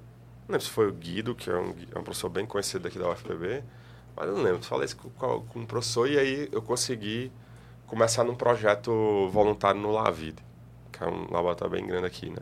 não 0.47 0.53
lembro 0.53 0.61
se 0.61 0.69
foi 0.69 0.87
o 0.87 0.93
Guido, 0.93 1.35
que 1.35 1.49
é 1.49 1.55
um, 1.55 1.73
é 1.93 1.99
um 1.99 2.03
professor 2.03 2.29
bem 2.29 2.45
conhecido 2.45 2.87
aqui 2.87 2.97
da 2.97 3.09
UFPB, 3.09 3.63
mas 4.15 4.27
eu 4.27 4.35
não 4.35 4.43
lembro. 4.43 4.63
Falei 4.63 4.85
isso 4.85 4.97
com, 4.97 5.41
com 5.41 5.59
um 5.59 5.65
professor 5.65 6.09
e 6.09 6.17
aí 6.17 6.49
eu 6.51 6.61
consegui 6.61 7.31
começar 7.85 8.23
num 8.23 8.35
projeto 8.35 9.29
voluntário 9.29 9.79
no 9.79 9.91
Lavide, 9.91 10.43
que 10.91 11.03
é 11.03 11.07
um 11.07 11.31
laboratório 11.31 11.71
bem 11.71 11.85
grande 11.85 12.05
aqui, 12.05 12.29
né? 12.29 12.39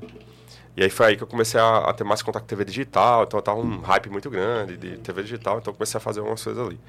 E 0.78 0.84
aí 0.84 0.90
foi 0.90 1.08
aí 1.08 1.18
que 1.18 1.24
eu 1.24 1.28
comecei 1.28 1.60
a, 1.60 1.90
a 1.90 1.94
ter 1.94 2.04
mais 2.04 2.22
contato 2.22 2.44
com 2.44 2.48
TV 2.48 2.66
digital, 2.66 3.24
então 3.24 3.38
eu 3.38 3.42
tava 3.42 3.60
um 3.60 3.80
hype 3.80 4.10
muito 4.10 4.30
grande 4.30 4.76
de 4.76 4.98
TV 4.98 5.24
digital, 5.24 5.60
então 5.60 5.74
comecei 5.74 5.98
a 5.98 6.02
fazer 6.02 6.20
algumas 6.20 6.44
coisas 6.44 6.66
ali. 6.66 6.80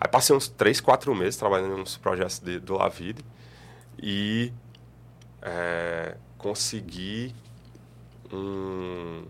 Aí 0.00 0.08
passei 0.08 0.34
uns 0.34 0.48
3, 0.48 0.80
4 0.80 1.14
meses 1.14 1.36
trabalhando 1.36 1.76
nos 1.76 1.96
projetos 1.96 2.38
de, 2.38 2.60
do 2.60 2.74
Lavide 2.74 3.24
e 4.00 4.52
é, 5.42 6.16
consegui 6.36 7.34
um 8.32 9.24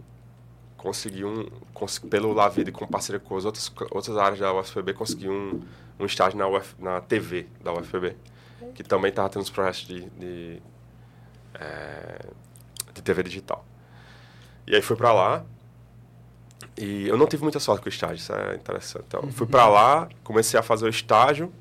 consegui 0.77 1.25
um 1.25 1.49
cons, 1.75 1.99
pelo 1.99 2.33
Lavide 2.33 2.71
com 2.71 2.87
parceria 2.87 3.19
com 3.19 3.37
as 3.37 3.45
outras 3.45 3.73
outras 3.91 4.17
áreas 4.17 4.39
da 4.39 4.53
UFPB 4.53 4.93
consegui 4.93 5.29
um, 5.29 5.61
um 5.99 6.07
estágio 6.07 6.39
na 6.39 6.47
UF, 6.47 6.75
na 6.79 7.01
TV 7.01 7.47
da 7.63 7.73
UFPB 7.73 8.17
que 8.75 8.83
também 8.83 9.09
estava 9.09 9.29
tendo 9.29 9.43
os 9.43 9.51
projetos 9.51 9.87
de, 9.87 10.09
de, 10.11 10.63
é, 11.55 12.27
de 12.93 13.03
TV 13.03 13.23
digital. 13.23 13.65
E 14.67 14.75
aí 14.75 14.83
fui 14.83 14.97
para 14.97 15.13
lá 15.13 15.45
e 16.79 17.09
eu 17.09 17.17
não 17.17 17.27
tive 17.27 17.43
muita 17.43 17.61
sorte 17.61 17.83
com 17.83 17.89
o 17.89 17.93
estágio 17.93 18.17
isso 18.17 18.33
é 18.33 18.55
interessante 18.55 19.05
então 19.09 19.31
fui 19.33 19.47
para 19.47 19.69
lá 19.69 20.09
comecei 20.23 20.59
a 20.59 20.63
fazer 20.63 20.87
o 20.87 20.89
estágio 20.89 21.53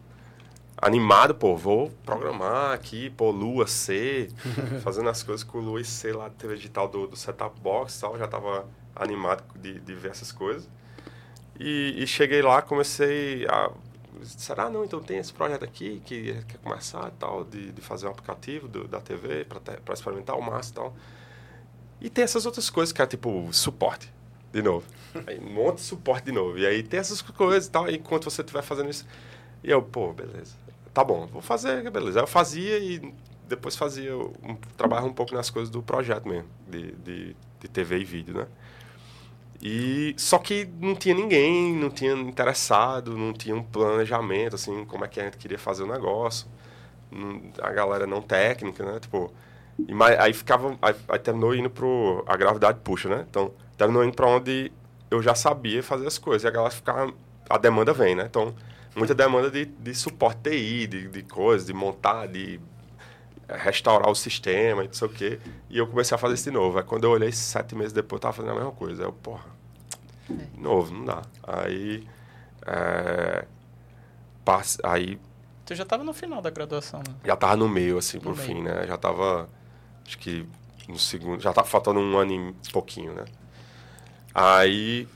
animado, 0.79 1.33
pô, 1.33 1.57
vou 1.57 1.89
programar 2.05 2.71
aqui, 2.71 3.09
pô, 3.09 3.31
Lua 3.31 3.65
C, 3.65 4.29
fazendo 4.83 5.09
as 5.09 5.23
coisas 5.23 5.43
com 5.43 5.57
o 5.57 5.61
Lua 5.61 5.81
e 5.81 5.83
C 5.83 6.13
lá, 6.13 6.29
TV 6.29 6.55
digital 6.55 6.87
do, 6.87 7.07
do 7.07 7.15
setup 7.15 7.59
box 7.59 7.97
e 7.97 8.01
tal, 8.01 8.17
já 8.17 8.27
tava 8.27 8.67
animado 8.95 9.43
de, 9.55 9.79
de 9.79 9.93
ver 9.95 10.11
essas 10.11 10.31
coisas. 10.31 10.69
E, 11.59 11.95
e 11.97 12.05
cheguei 12.05 12.41
lá, 12.41 12.61
comecei 12.61 13.47
a 13.47 13.71
será 14.23 14.67
não, 14.69 14.83
então 14.83 14.99
tem 14.99 15.19
esse 15.19 15.31
projeto 15.31 15.63
aqui 15.63 16.01
que 16.03 16.33
quer 16.47 16.57
começar 16.63 17.11
tal, 17.19 17.43
de, 17.43 17.71
de 17.71 17.81
fazer 17.81 18.07
um 18.07 18.11
aplicativo 18.11 18.67
do, 18.67 18.87
da 18.87 18.99
TV 18.99 19.45
para 19.45 19.93
experimentar 19.93 20.35
o 20.35 20.41
máximo 20.41 20.71
e 20.71 20.75
tal. 20.75 20.95
E 22.01 22.09
tem 22.09 22.23
essas 22.23 22.45
outras 22.45 22.69
coisas 22.69 22.91
que 22.91 23.01
é 23.01 23.05
tipo 23.05 23.47
suporte, 23.51 24.11
de 24.61 24.63
novo. 24.63 24.85
Aí 25.25 25.39
de 25.39 25.81
suporte 25.81 26.25
de 26.25 26.31
novo. 26.31 26.57
E 26.57 26.65
aí 26.65 26.83
tem 26.83 26.99
essas 26.99 27.21
coisas 27.21 27.67
e 27.67 27.71
tal, 27.71 27.89
enquanto 27.89 28.25
você 28.25 28.41
estiver 28.41 28.61
fazendo 28.61 28.89
isso. 28.89 29.05
E 29.63 29.71
eu, 29.71 29.81
pô, 29.81 30.13
beleza 30.13 30.67
tá 30.97 31.03
bom, 31.03 31.27
vou 31.27 31.43
fazer, 31.43 31.87
beleza. 31.91 32.19
Aí 32.19 32.23
eu 32.23 32.27
fazia 32.27 32.79
e 32.79 33.13
depois 33.47 33.75
fazia, 33.75 34.17
um, 34.17 34.55
trabalhava 34.75 35.05
um 35.05 35.13
pouco 35.13 35.35
nas 35.35 35.47
coisas 35.47 35.69
do 35.69 35.83
projeto 35.83 36.27
mesmo, 36.27 36.49
de, 36.67 36.91
de, 36.93 37.35
de 37.59 37.67
TV 37.67 37.99
e 37.99 38.03
vídeo, 38.03 38.33
né? 38.33 38.47
E 39.61 40.15
só 40.17 40.39
que 40.39 40.67
não 40.79 40.95
tinha 40.95 41.13
ninguém, 41.13 41.75
não 41.75 41.91
tinha 41.91 42.13
interessado, 42.13 43.15
não 43.15 43.31
tinha 43.31 43.55
um 43.55 43.61
planejamento, 43.61 44.55
assim, 44.55 44.85
como 44.85 45.05
é 45.05 45.07
que 45.07 45.19
a 45.19 45.25
gente 45.25 45.37
queria 45.37 45.59
fazer 45.59 45.83
o 45.83 45.87
negócio. 45.87 46.47
Não, 47.11 47.43
a 47.61 47.69
galera 47.71 48.07
não 48.07 48.19
técnica, 48.19 48.83
né? 48.83 48.99
Tipo, 48.99 49.31
e, 49.77 49.93
aí 50.17 50.33
ficava, 50.33 50.79
aí, 50.81 50.95
aí, 51.09 51.19
terminou 51.19 51.53
indo 51.53 51.69
pro, 51.69 52.23
a 52.27 52.35
gravidade 52.35 52.79
puxa, 52.83 53.07
né? 53.07 53.23
Então, 53.29 53.53
terminou 53.77 54.03
indo 54.03 54.15
para 54.15 54.27
onde 54.27 54.71
eu 55.09 55.21
já 55.21 55.35
sabia 55.35 55.81
fazer 55.83 56.07
as 56.07 56.17
coisas. 56.17 56.43
E 56.43 56.47
a 56.47 56.51
galera 56.51 56.73
ficava, 56.73 57.13
a 57.49 57.57
demanda 57.57 57.93
vem, 57.93 58.15
né? 58.15 58.25
Então, 58.29 58.53
muita 58.95 59.13
demanda 59.13 59.49
de, 59.49 59.65
de 59.65 59.95
suporte 59.95 60.49
TI, 60.49 60.87
de, 60.87 61.07
de 61.07 61.23
coisas, 61.23 61.67
de 61.67 61.73
montar, 61.73 62.27
de 62.27 62.59
restaurar 63.47 64.09
o 64.09 64.15
sistema 64.15 64.83
e 64.83 64.87
não 64.87 64.93
sei 64.93 65.07
o 65.07 65.11
quê. 65.11 65.39
E 65.69 65.77
eu 65.77 65.87
comecei 65.87 66.15
a 66.15 66.17
fazer 66.17 66.33
isso 66.33 66.45
de 66.45 66.51
novo. 66.51 66.77
Aí 66.77 66.83
quando 66.83 67.05
eu 67.05 67.11
olhei 67.11 67.31
sete 67.31 67.75
meses 67.75 67.93
depois, 67.93 68.17
eu 68.17 68.21
tava 68.23 68.33
fazendo 68.33 68.51
a 68.51 68.55
mesma 68.55 68.71
coisa. 68.71 69.03
Aí 69.03 69.07
eu, 69.07 69.13
porra, 69.13 69.45
de 70.29 70.59
novo, 70.59 70.93
não 70.93 71.05
dá. 71.05 71.21
Aí. 71.43 72.05
É, 72.65 73.45
passe, 74.43 74.77
aí. 74.83 75.19
Tu 75.65 75.75
já 75.75 75.85
tava 75.85 76.03
no 76.03 76.13
final 76.13 76.41
da 76.41 76.49
graduação, 76.49 76.99
né? 76.99 77.15
Já 77.23 77.35
tava 77.35 77.55
no 77.55 77.67
meio, 77.67 77.97
assim, 77.97 78.17
no 78.17 78.23
por 78.23 78.35
meio. 78.35 78.47
fim, 78.47 78.61
né? 78.61 78.85
Já 78.87 78.97
tava. 78.97 79.49
Acho 80.05 80.17
que 80.17 80.47
no 80.87 80.97
segundo. 80.97 81.41
Já 81.41 81.53
tava 81.53 81.67
faltando 81.67 81.99
um 81.99 82.17
ano 82.17 82.31
e 82.33 82.71
pouquinho, 82.71 83.13
né? 83.13 83.25
Aí 84.37 85.07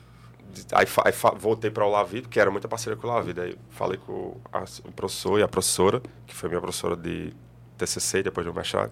Aí, 0.74 0.86
aí 1.05 1.13
voltei 1.38 1.72
para 1.72 1.86
o 1.86 1.89
Lavido, 1.89 2.28
que 2.28 2.39
era 2.39 2.51
muita 2.51 2.67
parceria 2.67 2.97
com 2.97 3.07
o 3.07 3.09
Lavido. 3.09 3.41
Aí 3.41 3.57
falei 3.69 3.97
com 3.97 4.38
a, 4.51 4.63
o 4.84 4.91
professor 4.91 5.39
e 5.39 5.43
a 5.43 5.47
professora, 5.47 6.01
que 6.28 6.36
foi 6.36 6.49
minha 6.49 6.61
professora 6.61 6.95
de 6.95 7.34
TCC, 7.78 8.24
depois 8.24 8.45
do 8.45 8.53
mestrado. 8.53 8.91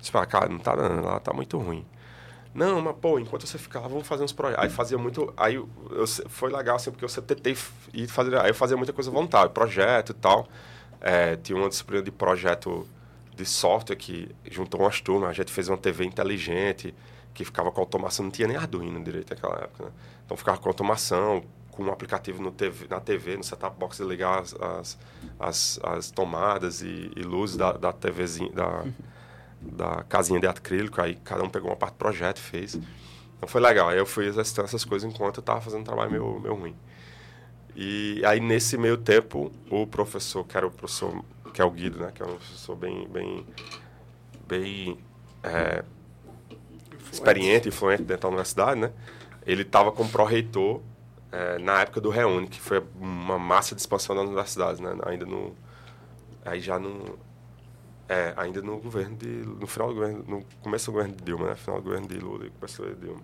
Disse, 0.00 0.10
ah, 0.16 0.26
cara, 0.26 0.48
não 0.48 0.58
tá 0.58 0.74
dando, 0.74 1.04
lá 1.04 1.20
tá 1.20 1.32
muito 1.32 1.58
ruim. 1.58 1.84
Não, 2.52 2.80
mas, 2.80 2.96
pô, 2.96 3.18
enquanto 3.18 3.46
você 3.46 3.58
ficar 3.58 3.80
lá, 3.80 3.88
vamos 3.88 4.06
fazer 4.06 4.24
uns 4.24 4.32
projetos. 4.32 4.64
Aí 4.64 4.70
fazia 4.70 4.96
muito... 4.98 5.32
Aí 5.36 5.56
eu, 5.56 5.68
foi 6.28 6.50
legal, 6.50 6.76
assim, 6.76 6.90
porque 6.90 7.04
eu 7.04 7.08
sempre 7.08 7.34
tentei 7.36 7.56
ir 7.92 8.08
fazer... 8.08 8.36
Aí 8.38 8.50
eu 8.50 8.54
fazia 8.54 8.76
muita 8.76 8.92
coisa 8.92 9.10
voluntária, 9.10 9.50
projeto 9.50 10.10
e 10.10 10.14
tal. 10.14 10.48
É, 11.00 11.36
tinha 11.36 11.56
uma 11.56 11.68
disciplina 11.68 12.02
de 12.02 12.10
projeto 12.10 12.86
de 13.34 13.44
software 13.44 13.96
que 13.96 14.34
juntou 14.50 14.80
umas 14.80 15.00
turmas. 15.00 15.30
A 15.30 15.32
gente 15.34 15.52
fez 15.52 15.68
uma 15.68 15.76
TV 15.76 16.04
inteligente, 16.04 16.94
que 17.36 17.44
ficava 17.44 17.70
com 17.70 17.80
automação. 17.80 18.24
Não 18.24 18.32
tinha 18.32 18.48
nem 18.48 18.56
Arduino 18.56 19.02
direito 19.04 19.30
naquela 19.30 19.62
época, 19.62 19.84
né? 19.84 19.90
Então 20.24 20.36
ficava 20.38 20.56
com 20.56 20.68
automação, 20.70 21.44
com 21.70 21.84
um 21.84 21.92
aplicativo 21.92 22.42
no 22.42 22.50
TV, 22.50 22.86
na 22.88 22.98
TV, 22.98 23.36
no 23.36 23.44
setup 23.44 23.78
box, 23.78 24.00
ligar 24.00 24.40
as, 24.40 24.54
as, 24.54 24.98
as, 25.38 25.80
as 25.82 26.10
tomadas 26.10 26.80
e, 26.80 27.12
e 27.14 27.22
luzes 27.22 27.58
da, 27.58 27.72
da 27.72 27.92
TVzinha, 27.92 28.50
da, 28.52 28.84
da 29.60 30.02
casinha 30.04 30.40
de 30.40 30.46
acrílico. 30.46 30.98
Aí 31.00 31.16
cada 31.16 31.44
um 31.44 31.50
pegou 31.50 31.68
uma 31.68 31.76
parte 31.76 31.92
do 31.92 31.98
projeto 31.98 32.38
e 32.38 32.40
fez. 32.40 32.74
Então 33.36 33.46
foi 33.46 33.60
legal. 33.60 33.90
Aí 33.90 33.98
eu 33.98 34.06
fui 34.06 34.26
exercitando 34.26 34.68
essas 34.68 34.86
coisas 34.86 35.08
enquanto 35.08 35.36
eu 35.36 35.40
estava 35.40 35.60
fazendo 35.60 35.82
um 35.82 35.84
trabalho 35.84 36.10
meio, 36.10 36.40
meio 36.40 36.54
ruim. 36.54 36.74
E 37.76 38.22
aí 38.24 38.40
nesse 38.40 38.78
meio 38.78 38.96
tempo, 38.96 39.52
o 39.70 39.86
professor, 39.86 40.42
que 40.46 40.56
era 40.56 40.66
o 40.66 40.70
professor, 40.70 41.22
que 41.52 41.60
é 41.60 41.64
o 41.66 41.70
Guido, 41.70 41.98
né? 41.98 42.12
Que 42.14 42.22
é 42.22 42.24
um 42.24 42.36
professor 42.36 42.74
bem, 42.74 43.06
bem, 43.06 43.46
bem 44.48 44.98
é, 45.42 45.84
experiente, 47.12 47.68
influente 47.68 48.02
dentro 48.02 48.22
da 48.22 48.28
universidade, 48.28 48.80
né? 48.80 48.92
ele 49.46 49.62
estava 49.62 49.92
como 49.92 50.10
pró-reitor 50.10 50.80
é, 51.30 51.58
na 51.58 51.80
época 51.80 52.00
do 52.00 52.10
Reúne, 52.10 52.48
que 52.48 52.60
foi 52.60 52.82
uma 53.00 53.38
massa 53.38 53.74
de 53.74 53.80
expansão 53.80 54.16
das 54.16 54.24
universidades, 54.24 54.80
né? 54.80 54.96
Ainda 55.06 55.24
no... 55.24 55.54
Aí 56.44 56.60
já 56.60 56.78
no... 56.78 57.16
É, 58.08 58.34
ainda 58.36 58.60
no 58.60 58.78
governo 58.78 59.16
de... 59.16 59.26
No 59.26 59.66
final 59.66 59.88
do 59.88 59.94
governo... 59.94 60.24
No 60.26 60.44
começo 60.60 60.86
do 60.86 60.92
governo 60.94 61.14
de 61.14 61.22
Dilma, 61.22 61.48
né? 61.48 61.54
Final 61.54 61.80
do 61.80 61.84
governo 61.84 62.08
de 62.08 62.18
Lula 62.18 62.46
e 62.46 62.50
começo 62.50 62.82
do 62.82 62.94
Dilma. 62.96 63.22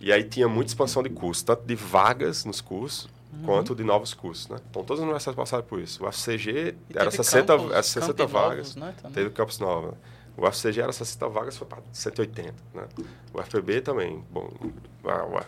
E 0.00 0.10
aí 0.10 0.24
tinha 0.24 0.48
muita 0.48 0.70
expansão 0.70 1.02
de 1.02 1.10
cursos, 1.10 1.42
tanto 1.42 1.64
de 1.64 1.74
vagas 1.74 2.44
nos 2.44 2.60
cursos, 2.60 3.08
uhum. 3.32 3.44
quanto 3.44 3.74
de 3.74 3.82
novos 3.82 4.14
cursos, 4.14 4.48
né? 4.48 4.58
Então, 4.70 4.84
todas 4.84 5.00
as 5.00 5.04
universidades 5.04 5.36
passaram 5.36 5.64
por 5.64 5.80
isso. 5.80 6.04
O 6.04 6.06
FCG 6.06 6.76
era 6.94 7.10
60, 7.10 7.46
campus, 7.46 7.72
era 7.72 7.82
60 7.82 8.26
vagas. 8.26 8.76
Novos, 8.76 9.02
né, 9.02 9.10
teve 9.12 9.30
campus 9.30 9.58
novo, 9.58 9.88
né? 9.88 9.94
O 10.36 10.46
UFCG 10.46 10.80
era 10.80 10.92
60 10.92 11.28
vagas, 11.28 11.56
foi 11.56 11.66
para 11.66 11.82
180. 11.92 12.54
Né? 12.74 12.86
O 13.32 13.42
FPB 13.42 13.80
também. 13.80 14.22
Bom, 14.30 14.50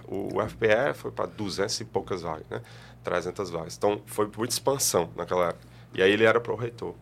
o 0.07 0.43
UFPE 0.43 0.95
foi 0.95 1.11
para 1.11 1.26
200 1.26 1.80
e 1.80 1.84
poucas 1.84 2.22
vagas, 2.22 2.47
né? 2.49 2.62
300 3.05 3.51
vagas. 3.51 3.76
Então, 3.76 4.01
foi 4.07 4.30
muita 4.34 4.55
expansão 4.55 5.11
naquela 5.14 5.49
época. 5.49 5.66
E 5.95 6.03
aí 6.03 6.11
ele 6.11 6.24
era 6.24 6.41
pro 6.41 6.57
reitor 6.57 6.95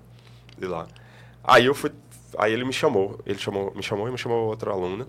de 0.58 0.66
lá. 0.66 0.86
Aí 1.44 1.66
eu 1.66 1.74
fui, 1.74 1.92
aí 2.38 2.52
ele 2.52 2.64
me 2.64 2.72
chamou, 2.72 3.20
ele 3.24 3.38
chamou, 3.38 3.72
me 3.74 3.82
chamou 3.82 4.08
e 4.08 4.10
me 4.10 4.18
chamou 4.18 4.48
outra 4.48 4.72
aluna 4.72 5.06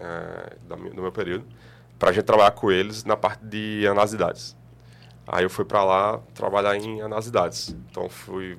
é, 0.00 0.56
do 0.66 1.02
meu 1.02 1.12
período, 1.12 1.44
para 1.98 2.10
a 2.10 2.12
gente 2.12 2.24
trabalhar 2.24 2.52
com 2.52 2.70
eles 2.70 3.04
na 3.04 3.16
parte 3.16 3.44
de 3.44 3.86
análise. 3.86 4.56
Aí 5.26 5.44
eu 5.44 5.50
fui 5.50 5.64
para 5.64 5.84
lá 5.84 6.20
trabalhar 6.34 6.76
em 6.76 7.02
análise. 7.02 7.76
Então 7.90 8.08
fui 8.08 8.58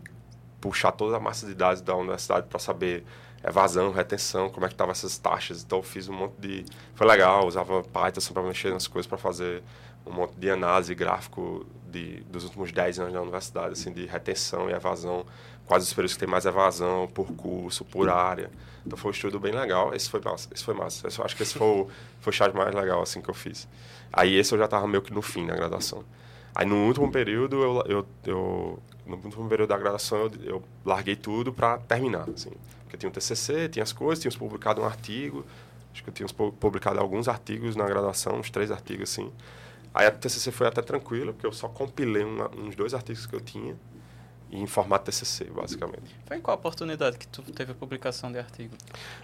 puxar 0.61 0.91
toda 0.91 1.17
a 1.17 1.19
massa 1.19 1.45
de 1.45 1.53
dados 1.53 1.81
da 1.81 1.95
universidade 1.95 2.47
para 2.47 2.59
saber 2.59 3.03
evasão, 3.47 3.91
retenção, 3.91 4.49
como 4.49 4.65
é 4.65 4.69
que 4.69 4.73
estavam 4.73 4.91
essas 4.91 5.17
taxas. 5.17 5.63
Então 5.63 5.81
fiz 5.83 6.07
um 6.09 6.13
monte 6.13 6.35
de... 6.39 6.65
Foi 6.95 7.05
legal, 7.05 7.45
usava 7.47 7.83
Python 7.83 8.33
para 8.33 8.43
mexer 8.43 8.71
nas 8.71 8.87
coisas, 8.87 9.07
para 9.07 9.17
fazer 9.17 9.61
um 10.05 10.11
monte 10.11 10.33
de 10.35 10.49
análise 10.49 10.93
gráfico 10.93 11.65
de, 11.89 12.21
dos 12.23 12.43
últimos 12.43 12.71
10 12.71 12.99
anos 12.99 13.13
da 13.13 13.21
universidade, 13.21 13.73
assim, 13.73 13.91
de 13.91 14.05
retenção 14.05 14.69
e 14.69 14.73
evasão, 14.73 15.25
quais 15.65 15.83
os 15.83 15.93
períodos 15.93 16.13
que 16.13 16.19
tem 16.19 16.27
mais 16.27 16.45
evasão, 16.45 17.07
por 17.07 17.31
curso, 17.33 17.83
por 17.85 18.09
área. 18.09 18.49
Então 18.85 18.97
foi 18.97 19.09
um 19.09 19.13
estudo 19.13 19.39
bem 19.39 19.53
legal, 19.53 19.93
esse 19.93 20.09
foi 20.09 20.21
massa, 20.21 20.49
esse 20.53 20.63
foi 20.63 20.73
massa. 20.73 21.07
Eu 21.07 21.25
acho 21.25 21.35
que 21.35 21.43
esse 21.43 21.57
foi 21.57 21.67
o, 21.67 21.87
foi 22.19 22.31
o 22.31 22.33
charge 22.33 22.55
mais 22.55 22.73
legal, 22.73 23.01
assim, 23.01 23.21
que 23.21 23.29
eu 23.29 23.33
fiz. 23.33 23.67
Aí 24.13 24.35
esse 24.35 24.53
eu 24.53 24.59
já 24.59 24.65
estava 24.65 24.87
meio 24.87 25.01
que 25.01 25.13
no 25.13 25.21
fim 25.21 25.45
da 25.45 25.55
graduação. 25.55 26.03
Aí 26.53 26.65
no 26.65 26.85
último 26.85 27.11
período, 27.11 27.61
eu, 27.61 27.83
eu, 27.87 28.07
eu 28.25 28.79
no 29.05 29.15
último 29.15 29.49
período 29.49 29.69
da 29.69 29.77
graduação, 29.77 30.19
eu, 30.19 30.31
eu 30.43 30.63
larguei 30.85 31.15
tudo 31.15 31.51
para 31.51 31.77
terminar, 31.79 32.29
assim. 32.29 32.51
Porque 32.95 32.97
tinha 32.97 33.09
um 33.09 33.13
TCC, 33.13 33.69
tinha 33.69 33.83
as 33.83 33.91
coisas, 33.91 34.21
tínhamos 34.21 34.37
publicado 34.37 34.81
um 34.81 34.85
artigo, 34.85 35.45
acho 35.91 36.03
que 36.03 36.11
tínhamos 36.11 36.31
publicado 36.31 36.99
alguns 36.99 37.27
artigos 37.27 37.75
na 37.75 37.85
graduação, 37.85 38.39
uns 38.39 38.49
três 38.49 38.71
artigos, 38.71 39.11
assim. 39.11 39.31
Aí 39.93 40.07
a 40.07 40.11
TCC 40.11 40.51
foi 40.51 40.67
até 40.67 40.81
tranquila, 40.81 41.33
porque 41.33 41.45
eu 41.45 41.51
só 41.51 41.67
compilei 41.67 42.23
uma, 42.23 42.49
uns 42.55 42.75
dois 42.75 42.93
artigos 42.93 43.25
que 43.25 43.35
eu 43.35 43.41
tinha 43.41 43.75
em 44.51 44.65
formato 44.65 45.05
TCC, 45.05 45.45
basicamente. 45.45 46.15
Foi 46.25 46.37
em 46.37 46.41
qual 46.41 46.55
oportunidade 46.55 47.17
que 47.17 47.27
tu 47.27 47.41
teve 47.41 47.71
a 47.71 47.75
publicação 47.75 48.31
de 48.31 48.37
artigo? 48.37 48.75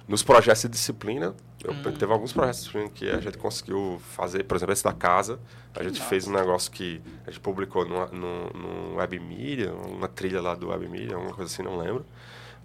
Nos 0.07 0.24
projetos 0.24 0.63
de 0.63 0.69
disciplina, 0.69 1.34
eu 1.63 1.72
hum. 1.72 1.97
teve 1.97 2.11
alguns 2.11 2.34
projetos 2.34 2.59
de 2.59 2.65
disciplina 2.65 2.89
que 2.89 3.09
a 3.09 3.19
gente 3.22 3.38
conseguiu 3.38 4.01
fazer, 4.11 4.43
por 4.43 4.57
exemplo, 4.57 4.74
esse 4.74 4.84
da 4.84 4.93
casa, 4.93 5.39
a 5.76 5.84
gente 5.84 5.99
Nossa. 5.99 6.09
fez 6.09 6.28
um 6.28 6.34
negócio 6.34 6.72
que 6.72 7.01
a 7.26 7.32
gente 7.32 7.39
publicou 7.39 7.86
no, 7.86 8.07
no, 8.07 8.49
no 8.49 8.95
Web 8.95 9.19
Media, 9.19 9.74
uma 9.74 10.07
trilha 10.07 10.41
lá 10.41 10.55
do 10.55 10.69
Web 10.69 10.89
Media, 10.89 11.15
alguma 11.15 11.34
coisa 11.34 11.51
assim, 11.53 11.63
não 11.63 11.78
lembro. 11.78 12.05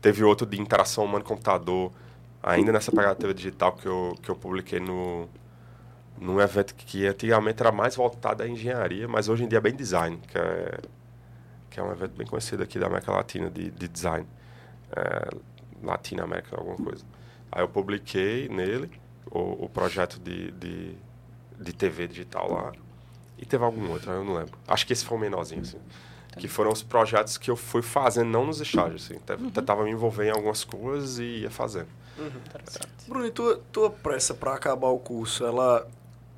Teve 0.07 0.23
outro 0.23 0.47
de 0.47 0.61
interação 0.61 1.05
humano-computador, 1.05 1.91
ainda 2.41 2.71
nessa 2.71 2.93
pegada 2.93 3.35
digital 3.35 3.73
que 3.73 3.87
eu, 3.87 4.15
que 4.23 4.29
eu 4.29 4.37
publiquei 4.37 4.79
no, 4.79 5.29
num 6.17 6.41
evento 6.41 6.77
que 6.77 7.05
antigamente 7.09 7.61
era 7.61 7.73
mais 7.73 7.97
voltado 7.97 8.45
à 8.45 8.47
engenharia, 8.47 9.09
mas 9.09 9.29
hoje 9.29 9.43
em 9.43 9.49
dia 9.49 9.59
é 9.59 9.61
bem 9.61 9.75
design, 9.75 10.17
que 10.29 10.39
é 10.39 10.79
que 11.69 11.81
é 11.81 11.83
um 11.83 11.91
evento 11.91 12.13
bem 12.17 12.25
conhecido 12.25 12.63
aqui 12.63 12.79
da 12.79 12.87
América 12.87 13.11
Latina 13.11 13.51
de, 13.51 13.69
de 13.69 13.89
design. 13.89 14.25
É, 14.93 15.29
Latina 15.83 16.23
América, 16.23 16.57
alguma 16.57 16.77
coisa. 16.77 17.05
Aí 17.51 17.65
eu 17.65 17.69
publiquei 17.69 18.49
nele 18.49 18.89
o, 19.29 19.65
o 19.65 19.69
projeto 19.69 20.21
de, 20.21 20.53
de, 20.53 20.97
de, 21.59 21.73
TV 21.73 22.07
digital 22.07 22.53
lá. 22.53 22.73
E 23.37 23.45
teve 23.45 23.65
algum 23.65 23.91
outro, 23.91 24.13
eu 24.13 24.23
não 24.23 24.35
lembro. 24.35 24.57
Acho 24.69 24.87
que 24.87 24.93
esse 24.93 25.05
foi 25.05 25.19
o 25.19 25.21
menorzinho, 25.21 25.63
assim. 25.63 25.81
Que 26.39 26.49
foram 26.49 26.71
os 26.71 26.83
projetos 26.83 27.39
que 27.39 27.51
eu 27.51 27.57
fui 27.57 27.83
fazendo, 27.83 28.29
não 28.29 28.47
nos 28.47 28.61
estágios, 28.61 29.05
assim. 29.05 29.21
Uhum. 29.43 29.51
Tentava 29.51 29.85
me 29.85 29.91
envolver 29.91 30.27
em 30.27 30.31
algumas 30.31 30.65
coisas 30.65 31.19
e 31.19 31.43
ia 31.43 31.51
fazendo. 31.51 31.89
Uhum. 32.19 32.31
Bruno, 33.09 33.27
e 33.27 33.31
tua, 33.31 33.61
tua 33.73 33.91
pressa 33.91 34.35
para 34.35 34.55
acabar 34.55 34.89
o 34.89 34.99
curso, 34.99 35.45
ela 35.47 35.87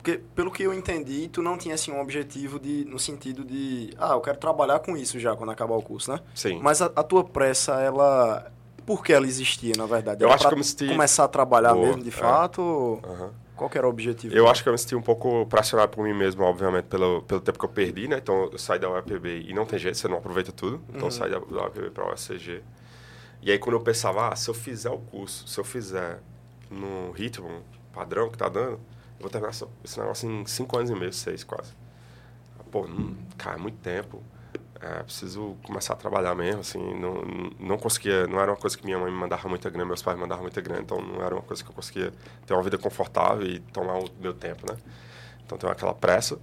porque, 0.09 0.21
pelo 0.35 0.51
que 0.51 0.63
eu 0.63 0.73
entendi, 0.73 1.29
tu 1.29 1.43
não 1.43 1.59
tinha, 1.59 1.75
assim, 1.75 1.93
um 1.93 2.01
objetivo 2.01 2.59
de, 2.59 2.85
no 2.87 2.99
sentido 2.99 3.45
de... 3.45 3.91
Ah, 3.99 4.13
eu 4.13 4.21
quero 4.21 4.39
trabalhar 4.39 4.79
com 4.79 4.97
isso 4.97 5.19
já, 5.19 5.37
quando 5.37 5.51
acabar 5.51 5.75
o 5.75 5.83
curso, 5.83 6.13
né? 6.13 6.21
Sim. 6.35 6.61
Mas 6.63 6.81
a, 6.81 6.87
a 6.97 7.03
tua 7.03 7.25
pressa, 7.25 7.75
ela... 7.81 8.51
Por 8.87 9.05
que 9.05 9.13
ela 9.13 9.27
existia, 9.27 9.75
na 9.77 9.85
verdade? 9.85 10.23
Eu 10.23 10.29
Era 10.29 10.37
acho 10.37 10.49
que 10.49 10.55
eu 10.55 10.59
me 10.59 10.65
senti... 10.65 10.89
começar 10.89 11.25
a 11.25 11.29
trabalhar 11.29 11.75
Boa, 11.75 11.89
mesmo, 11.89 12.03
de 12.03 12.09
é. 12.09 12.13
fato? 12.13 12.63
Uhum. 12.63 13.31
Qual 13.59 13.71
era 13.75 13.87
o 13.87 13.91
objetivo? 13.91 14.35
Eu 14.35 14.49
acho 14.49 14.63
que 14.63 14.69
eu 14.69 14.73
me 14.73 14.79
senti 14.79 14.95
um 14.95 15.03
pouco 15.03 15.45
pressionado 15.47 15.91
por 15.91 16.03
mim 16.05 16.15
mesmo, 16.15 16.43
obviamente, 16.45 16.87
pelo, 16.87 17.23
pelo 17.23 17.41
tempo 17.41 17.59
que 17.59 17.65
eu 17.65 17.69
perdi, 17.69 18.09
né? 18.09 18.17
Então, 18.17 18.49
eu 18.51 18.59
saí 18.59 18.79
da 18.79 18.89
UFPB 18.91 19.47
e 19.49 19.53
não 19.53 19.67
tem 19.67 19.79
jeito, 19.79 19.99
você 19.99 20.09
não 20.09 20.19
aproveita 20.19 20.53
tudo. 20.53 20.81
Então, 20.89 21.01
uhum. 21.01 21.07
eu 21.09 21.11
saí 21.11 21.31
da, 21.31 21.39
da 21.39 21.67
UFPB 21.67 21.91
para 21.91 22.05
a 22.05 22.13
UFCG. 22.13 22.63
E 23.43 23.51
aí, 23.51 23.59
quando 23.59 23.75
eu 23.75 23.81
pensava, 23.81 24.29
ah, 24.29 24.37
se 24.37 24.49
eu 24.49 24.55
fizer 24.55 24.91
o 24.91 24.99
curso, 24.99 25.47
se 25.47 25.59
eu 25.59 25.65
fizer 25.65 26.21
no 26.71 27.11
ritmo 27.11 27.63
padrão 27.93 28.31
que 28.31 28.39
tá 28.39 28.49
dando 28.49 28.81
vou 29.21 29.31
terminar 29.31 29.51
esse 29.51 29.99
negócio 29.99 30.31
em 30.31 30.47
cinco 30.47 30.77
anos 30.77 30.91
e 30.91 30.95
meio, 30.95 31.13
seis 31.13 31.45
quase. 31.45 31.73
Pô, 32.71 32.87
não, 32.87 33.17
cara, 33.37 33.57
é 33.57 33.61
muito 33.61 33.79
tempo. 33.79 34.23
É, 34.81 35.03
preciso 35.03 35.57
começar 35.65 35.95
a 35.95 35.97
trabalhar 35.97 36.35
mesmo, 36.37 36.61
assim, 36.61 36.79
não, 36.79 37.23
não 37.59 37.77
conseguia, 37.77 38.29
não 38.29 38.39
era 38.39 38.53
uma 38.53 38.57
coisa 38.57 38.79
que 38.79 38.85
minha 38.85 38.97
mãe 38.97 39.11
me 39.11 39.19
mandava 39.19 39.49
muita 39.49 39.69
grana, 39.69 39.85
meus 39.85 40.03
pais 40.03 40.17
me 40.17 40.23
mandavam 40.23 40.43
muita 40.43 40.61
grana, 40.61 40.81
então 40.81 41.01
não 41.01 41.21
era 41.21 41.35
uma 41.35 41.43
coisa 41.43 41.65
que 41.65 41.69
eu 41.69 41.75
conseguia 41.75 42.13
ter 42.47 42.55
uma 42.55 42.63
vida 42.63 42.79
confortável 42.79 43.45
e 43.45 43.59
tomar 43.59 43.99
o 43.99 44.09
meu 44.21 44.33
tempo, 44.33 44.71
né? 44.71 44.79
Então 45.45 45.59
tem 45.59 45.69
aquela 45.69 45.95
pressa. 45.95 46.39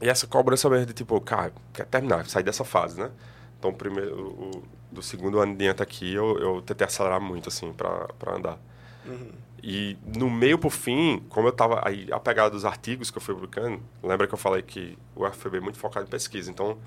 E 0.00 0.08
essa 0.08 0.26
cobrança 0.26 0.68
mesmo 0.68 0.86
de 0.86 0.94
tipo, 0.94 1.20
cara, 1.20 1.52
quer 1.72 1.86
terminar, 1.86 2.26
sair 2.26 2.42
dessa 2.42 2.64
fase, 2.64 2.98
né? 2.98 3.10
Então, 3.58 3.72
primeiro, 3.72 4.16
o, 4.16 4.62
do 4.90 5.02
segundo 5.02 5.38
ano 5.38 5.54
diante 5.56 5.82
aqui, 5.82 6.14
eu, 6.14 6.38
eu 6.38 6.62
tentei 6.62 6.86
acelerar 6.86 7.20
muito, 7.20 7.48
assim, 7.48 7.72
para 7.72 8.34
andar. 8.34 8.58
Uhum. 9.06 9.30
E 9.62 9.96
no 10.16 10.30
meio 10.30 10.58
pro 10.58 10.70
fim, 10.70 11.22
como 11.28 11.48
eu 11.48 11.52
estava 11.52 11.86
aí 11.86 12.08
a 12.12 12.20
pegada 12.20 12.50
dos 12.50 12.64
artigos 12.64 13.10
que 13.10 13.18
eu 13.18 13.22
fui 13.22 13.34
publicando, 13.34 13.82
lembra 14.02 14.26
que 14.26 14.34
eu 14.34 14.38
falei 14.38 14.62
que 14.62 14.96
o 15.16 15.26
UFPB 15.26 15.58
é 15.58 15.60
muito 15.60 15.78
focado 15.78 16.06
em 16.06 16.08
pesquisa, 16.08 16.50
então 16.50 16.78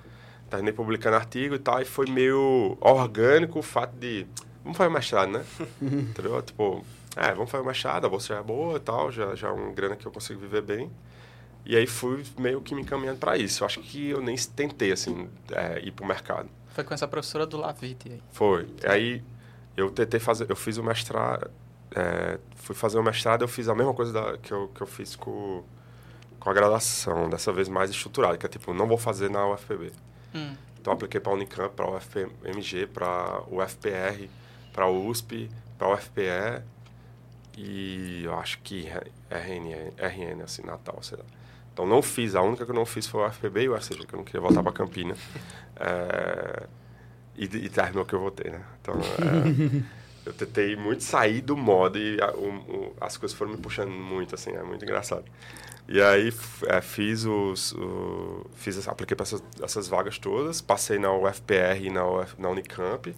terminei 0.51 0.73
publicando 0.73 1.15
artigo 1.15 1.55
e 1.55 1.59
tal, 1.59 1.81
e 1.81 1.85
foi 1.85 2.05
meio 2.07 2.77
orgânico 2.79 3.59
o 3.59 3.63
fato 3.63 3.95
de 3.97 4.27
vamos 4.63 4.77
fazer 4.77 4.89
mestrado, 4.89 5.31
né? 5.31 5.43
Entendeu? 5.81 6.41
Tipo, 6.41 6.85
é, 7.15 7.33
vamos 7.33 7.49
fazer 7.49 7.65
mestrado, 7.65 8.05
a 8.05 8.09
bolsa 8.09 8.27
já 8.33 8.39
é 8.39 8.43
boa 8.43 8.77
e 8.77 8.79
tal, 8.79 9.11
já 9.11 9.33
já 9.33 9.47
é 9.47 9.51
uma 9.51 9.71
grana 9.71 9.95
que 9.95 10.05
eu 10.05 10.11
consigo 10.11 10.39
viver 10.39 10.61
bem. 10.61 10.91
E 11.65 11.75
aí 11.75 11.87
fui 11.87 12.23
meio 12.39 12.61
que 12.61 12.73
me 12.75 12.81
encaminhando 12.81 13.19
para 13.19 13.37
isso. 13.37 13.63
Eu 13.63 13.65
acho 13.67 13.81
que 13.81 14.09
eu 14.09 14.21
nem 14.21 14.35
tentei 14.35 14.91
assim 14.91 15.29
é, 15.51 15.79
ir 15.79 15.91
pro 15.91 16.05
mercado. 16.05 16.49
Foi 16.69 16.83
com 16.83 16.93
essa 16.93 17.07
professora 17.07 17.45
do 17.45 17.57
Lavite 17.57 18.09
aí. 18.09 18.21
Foi. 18.31 18.67
Aí 18.83 19.23
eu 19.77 19.89
tentei 19.91 20.19
fazer, 20.19 20.49
eu 20.49 20.55
fiz 20.55 20.77
o 20.77 20.83
mestrado 20.83 21.51
é, 21.95 22.39
fui 22.55 22.75
fazer 22.75 22.97
o 22.97 23.03
mestrado, 23.03 23.41
eu 23.43 23.47
fiz 23.47 23.67
a 23.67 23.75
mesma 23.75 23.93
coisa 23.93 24.13
da, 24.13 24.37
que, 24.37 24.51
eu, 24.51 24.69
que 24.69 24.81
eu 24.81 24.87
fiz 24.87 25.15
com, 25.15 25.63
com 26.39 26.49
a 26.49 26.53
graduação, 26.53 27.29
dessa 27.29 27.51
vez 27.51 27.67
mais 27.67 27.89
estruturada, 27.89 28.37
que 28.37 28.45
é 28.45 28.49
tipo, 28.49 28.73
não 28.73 28.87
vou 28.87 28.97
fazer 28.97 29.29
na 29.29 29.45
UFPB. 29.47 29.91
Hum. 30.33 30.55
Então, 30.79 30.93
apliquei 30.93 31.19
para 31.19 31.31
a 31.31 31.35
Unicamp, 31.35 31.75
para 31.75 31.85
a 31.85 31.97
UFMG, 31.97 32.87
para 32.87 33.43
o 33.47 33.61
UFPR, 33.61 34.27
para 34.73 34.87
o 34.87 35.07
USP, 35.07 35.49
para 35.77 35.87
o 35.87 35.93
UFPE 35.93 36.63
e 37.57 38.23
eu 38.23 38.33
acho 38.35 38.59
que 38.59 38.87
RN, 39.29 39.91
RN, 39.97 40.41
assim, 40.43 40.63
Natal, 40.63 40.97
sei 41.01 41.17
lá. 41.17 41.25
Então, 41.73 41.85
não 41.85 42.01
fiz. 42.01 42.35
A 42.35 42.41
única 42.41 42.65
que 42.65 42.71
eu 42.71 42.75
não 42.75 42.85
fiz 42.85 43.07
foi 43.07 43.21
o 43.21 43.27
UFPB 43.27 43.63
e 43.63 43.69
o 43.69 43.75
UFCG, 43.75 44.05
que 44.05 44.13
eu 44.13 44.17
não 44.17 44.23
queria 44.23 44.41
voltar 44.41 44.63
para 44.63 44.71
Campina. 44.71 45.15
É, 45.83 46.67
e, 47.35 47.45
e 47.45 47.69
terminou 47.69 48.05
que 48.05 48.13
eu 48.13 48.19
voltei, 48.19 48.51
né? 48.51 48.61
Então, 48.79 48.93
é, 48.93 49.83
eu 50.27 50.31
tentei 50.31 50.75
muito 50.75 51.01
sair 51.03 51.41
do 51.41 51.57
modo 51.57 51.97
e 51.97 52.21
a, 52.21 52.29
o, 52.33 52.49
o, 52.49 52.95
as 53.01 53.17
coisas 53.17 53.35
foram 53.35 53.53
me 53.53 53.57
puxando 53.57 53.89
muito, 53.89 54.35
assim, 54.35 54.51
é 54.51 54.61
muito 54.61 54.85
engraçado. 54.85 55.25
E 55.87 56.01
aí 56.01 56.33
é, 56.67 56.81
fiz 56.81 57.25
os, 57.25 57.73
o, 57.73 58.45
fiz, 58.55 58.87
apliquei 58.87 59.15
para 59.15 59.23
essas, 59.23 59.43
essas, 59.61 59.87
vagas 59.87 60.17
todas, 60.17 60.61
passei 60.61 60.97
na 60.97 61.11
UFPR 61.13 61.81
e 61.81 61.89
na, 61.89 62.05
Uf, 62.05 62.35
na 62.37 62.49
Unicamp. 62.49 63.13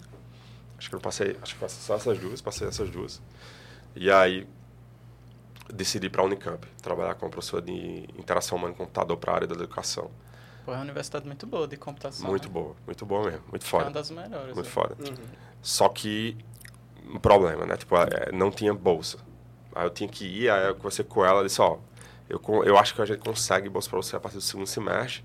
Acho 0.78 0.90
que 0.90 0.96
eu 0.96 1.00
passei, 1.00 1.38
acho 1.42 1.54
que 1.54 1.60
passei 1.60 1.82
só 1.82 1.96
essas 1.96 2.18
duas, 2.18 2.42
passei 2.42 2.68
essas 2.68 2.90
duas. 2.90 3.22
E 3.96 4.10
aí 4.10 4.48
decidi 5.72 6.10
para 6.10 6.22
a 6.22 6.26
Unicamp, 6.26 6.66
trabalhar 6.82 7.16
como 7.16 7.32
professor 7.32 7.62
de 7.62 8.08
interação 8.18 8.58
humano-computador 8.58 9.18
para 9.18 9.32
a 9.32 9.36
área 9.36 9.48
da 9.48 9.56
educação. 9.56 10.10
Pô, 10.66 10.72
é 10.72 10.76
uma 10.76 10.84
universidade 10.84 11.26
muito 11.26 11.46
boa 11.46 11.68
de 11.68 11.78
computação. 11.78 12.30
Muito 12.30 12.48
né? 12.48 12.54
boa, 12.54 12.76
muito 12.86 13.06
boa 13.06 13.26
mesmo, 13.26 13.44
muito 13.50 13.66
foda. 13.66 13.84
É 13.84 13.88
uma 13.88 13.94
das 13.94 14.10
melhores. 14.10 14.56
Muito 14.56 14.68
é. 14.68 14.72
foda. 14.72 14.96
Uhum. 15.00 15.16
Só 15.62 15.90
que 15.90 16.38
um 17.06 17.20
problema, 17.20 17.66
né? 17.66 17.76
Tipo, 17.76 17.98
é, 17.98 18.32
não 18.32 18.50
tinha 18.50 18.74
bolsa. 18.74 19.18
Aí 19.76 19.86
eu 19.86 19.90
tinha 19.90 20.08
que 20.08 20.26
ir, 20.26 20.50
aí 20.50 20.68
eu 20.68 20.76
conversei 20.76 21.04
com 21.04 21.26
ela, 21.26 21.44
disse, 21.44 21.62
ó, 21.62 21.78
eu, 22.30 22.42
eu 22.66 22.78
acho 22.78 22.96
que 22.96 23.02
a 23.02 23.06
gente 23.06 23.20
consegue 23.20 23.70
bolsa 23.70 23.90
para 23.90 23.98
você 23.98 24.16
a 24.16 24.20
partir 24.20 24.38
do 24.38 24.44
segundo 24.44 24.68
semestre, 24.68 25.24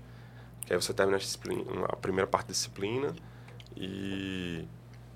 que 0.61 0.73
aí 0.73 0.81
você 0.81 0.93
termina 0.93 1.17
a, 1.17 1.93
a 1.93 1.95
primeira 1.95 2.27
parte 2.27 2.47
da 2.47 2.51
disciplina, 2.51 3.13
e, 3.75 4.67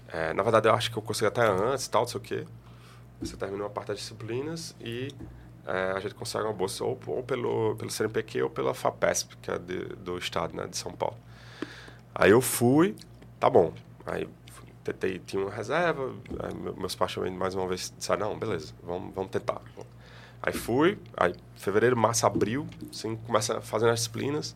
é, 0.08 0.34
na 0.34 0.44
verdade, 0.44 0.68
eu 0.68 0.74
acho 0.74 0.92
que 0.92 0.98
eu 0.98 1.02
consegui 1.02 1.28
até 1.28 1.42
antes, 1.42 1.88
tal, 1.88 2.04
não 2.04 2.08
sei 2.08 2.20
o 2.20 2.24
quê. 2.24 2.46
Você 3.20 3.38
termina 3.38 3.64
uma 3.64 3.70
parte 3.70 3.90
das 3.90 3.98
disciplinas 3.98 4.76
e 4.82 5.14
é, 5.66 5.94
a 5.96 6.00
gente 6.00 6.16
consegue 6.16 6.46
uma 6.46 6.54
bolsa 6.54 6.84
ou, 6.84 7.00
ou, 7.08 7.24
pelo, 7.24 7.76
pelo 7.76 7.90
CNPq 7.90 8.44
ou 8.44 8.50
pela 8.50 8.74
FAPESP, 8.74 9.38
que 9.38 9.52
é 9.52 9.58
de, 9.58 9.80
do 9.96 10.18
estado, 10.18 10.56
né, 10.56 10.68
de 10.68 10.78
São 10.78 10.92
Paulo. 10.92 11.18
Aí 12.14 12.32
eu 12.32 12.42
fui, 12.42 12.96
tá 13.40 13.50
bom. 13.50 13.74
Aí 14.06 14.28
tentei, 14.84 15.20
tinha 15.20 15.42
uma 15.42 15.52
reserva, 15.52 16.14
meus 16.78 16.96
pais 16.96 17.14
também 17.16 17.32
mais 17.32 17.56
uma 17.56 17.68
vez 17.68 17.94
disseram, 17.98 18.30
não, 18.30 18.40
beleza, 18.40 18.74
vamos, 18.84 19.14
vamos 19.16 19.32
tentar. 19.32 19.62
Aí 20.44 20.52
fui, 20.52 21.00
aí 21.16 21.34
fevereiro, 21.56 21.96
março, 21.96 22.26
abril, 22.26 22.68
assim, 22.92 23.16
começa 23.16 23.62
fazendo 23.62 23.92
as 23.92 24.00
disciplinas 24.00 24.56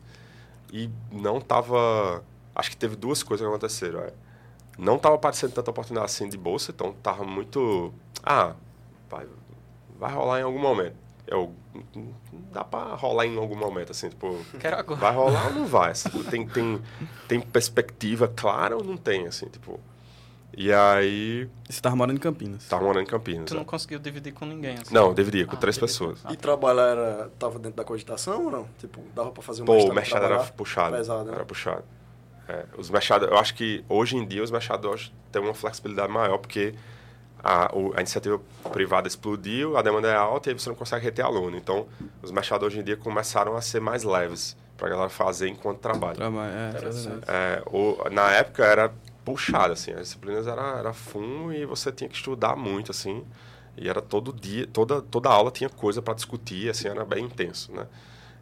e 0.72 0.90
não 1.10 1.40
tava... 1.40 2.22
Acho 2.54 2.70
que 2.70 2.76
teve 2.76 2.98
duas 2.98 3.24
coisas 3.24 3.46
que 3.46 3.50
aconteceram. 3.50 4.02
É. 4.02 4.12
não 4.78 4.98
estava 4.98 5.16
aparecendo 5.16 5.54
tanta 5.54 5.72
oportunidade 5.72 6.12
assim 6.12 6.28
de 6.28 6.38
bolsa, 6.38 6.72
então 6.72 6.92
tava 7.02 7.24
muito. 7.24 7.94
Ah, 8.22 8.54
vai, 9.10 9.26
vai 9.98 10.12
rolar 10.12 10.40
em 10.42 10.44
algum 10.44 10.60
momento. 10.60 10.96
Eu, 11.28 11.54
dá 12.52 12.64
para 12.64 12.96
rolar 12.96 13.26
em 13.26 13.38
algum 13.38 13.56
momento, 13.56 13.92
assim, 13.92 14.10
tipo. 14.10 14.40
Quero 14.60 14.78
agora. 14.78 15.00
Vai 15.00 15.14
rolar 15.14 15.48
ou 15.48 15.54
não 15.54 15.66
vai? 15.68 15.92
Assim, 15.92 16.10
tem, 16.24 16.48
tem, 16.48 16.82
tem 17.28 17.40
perspectiva 17.40 18.28
clara 18.28 18.76
ou 18.76 18.84
não 18.84 18.98
tem, 18.98 19.28
assim, 19.28 19.46
tipo. 19.48 19.80
E 20.58 20.74
aí. 20.74 21.48
Você 21.70 21.80
tava 21.80 21.96
morando 21.96 22.18
em 22.18 22.20
Campinas? 22.20 22.68
Tava 22.68 22.84
morando 22.84 23.04
em 23.04 23.06
Campinas. 23.06 23.46
Tu 23.46 23.54
não 23.54 23.62
é. 23.62 23.66
conseguiu 23.66 24.00
dividir 24.00 24.34
com 24.34 24.44
ninguém? 24.44 24.74
Assim. 24.74 24.92
Não, 24.92 25.14
dividia 25.14 25.46
com 25.46 25.56
ah, 25.56 25.60
três 25.60 25.78
pessoas. 25.78 26.20
E 26.32 26.36
trabalhar 26.36 26.88
era. 26.88 27.32
tava 27.38 27.60
dentro 27.60 27.78
da 27.78 27.84
cogitação 27.84 28.46
ou 28.46 28.52
não? 28.52 28.68
Tipo, 28.80 29.00
dava 29.14 29.30
pra 29.30 29.44
fazer 29.44 29.62
um 29.62 29.66
Pô, 29.66 29.78
o 29.78 29.94
mexado 29.94 30.26
era 30.26 30.40
puxado. 30.40 30.98
Pesado, 30.98 31.26
né? 31.26 31.36
Era 31.36 31.46
puxado. 31.46 31.84
É, 32.50 32.66
os 32.76 32.90
mechados, 32.90 33.30
eu 33.30 33.38
acho 33.38 33.54
que 33.54 33.86
hoje 33.88 34.18
em 34.18 34.26
dia 34.26 34.42
os 34.42 34.50
mechados 34.50 35.14
têm 35.32 35.42
uma 35.42 35.54
flexibilidade 35.54 36.12
maior, 36.12 36.40
porque 36.40 36.74
a, 37.44 37.70
o, 37.76 37.94
a 37.96 38.00
iniciativa 38.00 38.42
privada 38.72 39.08
explodiu, 39.08 39.78
a 39.78 39.84
demanda 39.84 40.08
é 40.08 40.16
alta 40.16 40.50
e 40.50 40.54
aí 40.54 40.60
você 40.60 40.70
não 40.70 40.76
consegue 40.76 41.06
reter 41.06 41.24
aluno. 41.24 41.56
Então, 41.56 41.86
os 42.24 42.32
mechados 42.32 42.66
hoje 42.66 42.80
em 42.80 42.84
dia 42.84 42.98
começaram 42.98 43.56
a 43.56 43.62
ser 43.62 43.80
mais 43.80 44.04
leves 44.04 44.58
para 44.76 44.88
a 44.88 44.90
galera 44.90 45.10
fazer 45.10 45.50
enquanto 45.50 45.80
trabalha. 45.80 46.16
Trabalho, 46.16 46.52
é, 46.52 46.72
é, 47.28 47.64
o, 47.68 48.10
na 48.10 48.32
época 48.32 48.66
era 48.66 48.92
puxado, 49.28 49.74
assim, 49.74 49.92
as 49.92 50.08
disciplinas 50.08 50.48
era, 50.48 50.80
era 50.80 50.94
fumo 50.94 51.52
e 51.52 51.66
você 51.66 51.92
tinha 51.92 52.10
que 52.10 52.16
estudar 52.16 52.56
muito, 52.56 52.92
assim, 52.92 53.26
e 53.76 53.90
era 53.90 54.02
todo 54.02 54.32
dia, 54.32 54.66
toda, 54.68 55.02
toda 55.02 55.28
aula 55.30 55.52
tinha 55.52 55.70
coisa 55.70 56.02
para 56.02 56.14
discutir, 56.14 56.70
assim, 56.70 56.88
era 56.88 57.04
bem 57.04 57.26
intenso, 57.26 57.74
né? 57.74 57.88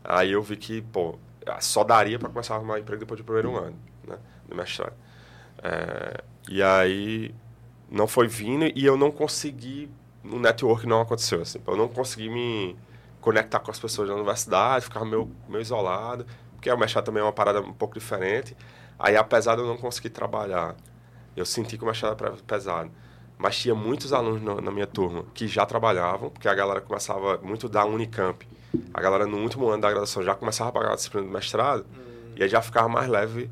Aí 0.04 0.32
eu 0.32 0.44
vi 0.44 0.56
que, 0.56 0.84
pô, 0.84 1.18
só 1.60 1.84
daria 1.84 2.20
para 2.20 2.30
começar 2.30 2.54
a 2.54 2.58
arrumar 2.58 2.78
emprego 2.78 3.00
depois 3.00 3.20
do 3.20 3.24
primeiro 3.24 3.58
ano, 3.58 3.76
né, 4.08 4.20
do 4.48 4.56
mestrado. 4.56 4.94
É, 5.64 6.24
e 6.48 6.62
aí 6.62 7.34
não 7.90 8.06
foi 8.06 8.28
vindo 8.28 8.66
e 8.66 8.86
eu 8.86 8.96
não 8.96 9.10
consegui, 9.10 9.90
no 10.24 10.40
network 10.40 10.86
não 10.86 11.02
aconteceu, 11.02 11.42
assim, 11.42 11.60
eu 11.66 11.76
não 11.76 11.88
consegui 11.88 12.30
me 12.30 12.78
conectar 13.22 13.60
com 13.60 13.72
as 13.72 13.80
pessoas 13.80 14.08
da 14.08 14.14
universidade, 14.14 14.86
ficava 14.86 15.04
meio, 15.04 15.32
meio 15.50 15.64
isolado, 15.64 16.28
porque 16.52 16.70
o 16.70 16.78
mestrado 16.78 17.06
também 17.06 17.22
é 17.22 17.26
uma 17.26 17.34
parada 17.34 17.60
um 17.60 17.74
pouco 17.74 17.96
diferente, 17.96 18.56
Aí, 18.98 19.16
apesar 19.16 19.56
de 19.56 19.62
eu 19.62 19.68
não 19.68 19.78
conseguir 19.78 20.10
trabalhar, 20.10 20.76
eu 21.36 21.46
senti 21.46 21.78
que 21.78 21.84
o 21.84 21.88
mestrado 21.88 22.24
era 22.24 22.36
pesado. 22.38 22.92
Mas 23.38 23.58
tinha 23.58 23.76
muitos 23.76 24.14
alunos 24.14 24.42
na, 24.42 24.62
na, 24.62 24.72
minha 24.72 24.88
turma 24.88 25.26
que 25.34 25.48
já 25.48 25.66
trabalhavam, 25.66 26.30
porque 26.30 26.48
a 26.48 26.54
galera 26.54 26.80
começava 26.80 27.38
muito 27.44 27.68
da 27.68 27.84
Unicamp. 27.86 28.48
A 28.94 29.02
galera 29.02 29.26
no 29.26 29.38
último 29.40 29.68
ano 29.68 29.82
da 29.82 29.90
graduação 29.90 30.24
já 30.24 30.34
começava 30.34 30.70
a 30.70 30.74
pagar 30.74 30.94
a 30.94 30.96
disciplina 30.96 31.28
do 31.28 31.34
mestrado, 31.34 31.86
hum. 31.94 32.34
e 32.38 32.44
aí 32.44 32.50
já 32.50 32.62
ficava 32.62 32.88
mais 32.88 33.10
leve, 33.10 33.50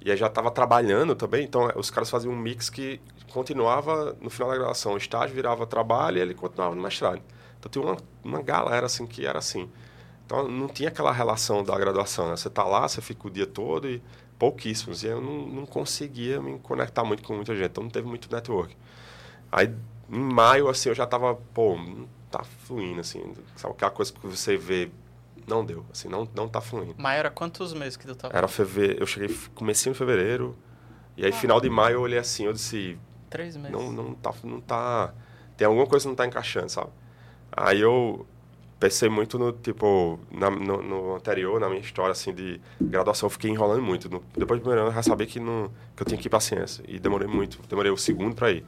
e 0.00 0.10
aí 0.12 0.16
já 0.16 0.28
estava 0.28 0.50
trabalhando 0.52 1.16
também. 1.16 1.44
Então, 1.44 1.68
os 1.74 1.90
caras 1.90 2.08
faziam 2.08 2.32
um 2.32 2.36
mix 2.36 2.70
que 2.70 3.00
continuava 3.32 4.16
no 4.20 4.30
final 4.30 4.48
da 4.50 4.54
graduação. 4.54 4.94
O 4.94 4.96
estágio 4.96 5.34
virava 5.34 5.66
trabalho 5.66 6.18
e 6.18 6.20
ele 6.20 6.32
continuava 6.32 6.76
no 6.76 6.82
mestrado. 6.82 7.20
Então, 7.58 7.68
tinha 7.68 7.84
uma, 7.84 7.96
uma 8.22 8.42
galera 8.42 8.86
assim 8.86 9.04
que 9.04 9.26
era 9.26 9.40
assim. 9.40 9.68
Então, 10.24 10.48
não 10.48 10.68
tinha 10.68 10.88
aquela 10.88 11.10
relação 11.10 11.64
da 11.64 11.76
graduação, 11.76 12.28
né? 12.28 12.36
Você 12.36 12.48
tá 12.48 12.62
lá, 12.62 12.86
você 12.88 13.00
fica 13.00 13.26
o 13.26 13.30
dia 13.30 13.46
todo 13.46 13.88
e 13.88 14.00
pouquíssimos. 14.38 15.02
E 15.02 15.06
eu 15.06 15.20
não, 15.20 15.46
não 15.46 15.66
conseguia 15.66 16.40
me 16.40 16.58
conectar 16.58 17.04
muito 17.04 17.22
com 17.22 17.34
muita 17.34 17.54
gente, 17.54 17.70
então 17.70 17.84
não 17.84 17.90
teve 17.90 18.06
muito 18.06 18.30
network. 18.32 18.76
Aí, 19.50 19.72
em 20.10 20.18
maio, 20.18 20.68
assim, 20.68 20.88
eu 20.88 20.94
já 20.94 21.06
tava, 21.06 21.34
pô, 21.34 21.76
não 21.76 22.08
tá 22.30 22.42
fluindo, 22.44 23.00
assim. 23.00 23.32
Sabe 23.56 23.74
aquela 23.74 23.90
coisa 23.90 24.12
que 24.12 24.26
você 24.26 24.56
vê, 24.56 24.90
não 25.46 25.64
deu, 25.64 25.84
assim, 25.92 26.08
não, 26.08 26.28
não 26.34 26.48
tá 26.48 26.60
fluindo. 26.60 26.94
Maio 26.98 27.18
era 27.18 27.30
quantos 27.30 27.72
meses 27.72 27.96
que 27.96 28.06
tu 28.06 28.14
tava? 28.14 28.36
Era 28.36 28.48
fevereiro, 28.48 29.02
eu 29.02 29.06
cheguei, 29.06 29.36
comecei 29.54 29.90
em 29.90 29.94
fevereiro, 29.94 30.56
e 31.16 31.24
aí, 31.24 31.30
ah, 31.30 31.34
final 31.34 31.60
de 31.60 31.70
maio, 31.70 31.94
eu 31.94 32.00
olhei 32.02 32.18
assim, 32.18 32.44
eu 32.44 32.52
disse... 32.52 32.98
Três 33.30 33.56
meses. 33.56 33.72
Não, 33.72 33.90
não, 33.90 34.14
tá, 34.14 34.34
não 34.44 34.60
tá... 34.60 35.14
Tem 35.56 35.66
alguma 35.66 35.86
coisa 35.86 36.04
que 36.04 36.08
não 36.08 36.14
tá 36.14 36.26
encaixando, 36.26 36.68
sabe? 36.68 36.90
Aí 37.50 37.80
eu 37.80 38.26
pensei 38.78 39.08
muito 39.08 39.38
no, 39.38 39.52
tipo, 39.52 40.18
na, 40.30 40.50
no, 40.50 40.82
no, 40.82 41.14
anterior, 41.14 41.58
na 41.60 41.68
minha 41.68 41.80
história, 41.80 42.12
assim, 42.12 42.32
de 42.32 42.60
graduação, 42.80 43.26
eu 43.26 43.30
fiquei 43.30 43.50
enrolando 43.50 43.82
muito. 43.82 44.08
No, 44.08 44.22
depois 44.36 44.60
do 44.60 44.62
primeiro 44.62 44.82
ano, 44.82 44.90
eu 44.90 44.94
já 44.94 45.02
sabia 45.02 45.26
que, 45.26 45.40
não, 45.40 45.70
que 45.96 46.02
eu 46.02 46.06
tinha 46.06 46.20
que 46.20 46.26
ir 46.26 46.30
pra 46.30 46.40
ciência. 46.40 46.84
E 46.86 46.98
demorei 46.98 47.26
muito, 47.26 47.58
demorei 47.68 47.90
o 47.90 47.96
segundo 47.96 48.34
para 48.34 48.52
ir. 48.52 48.64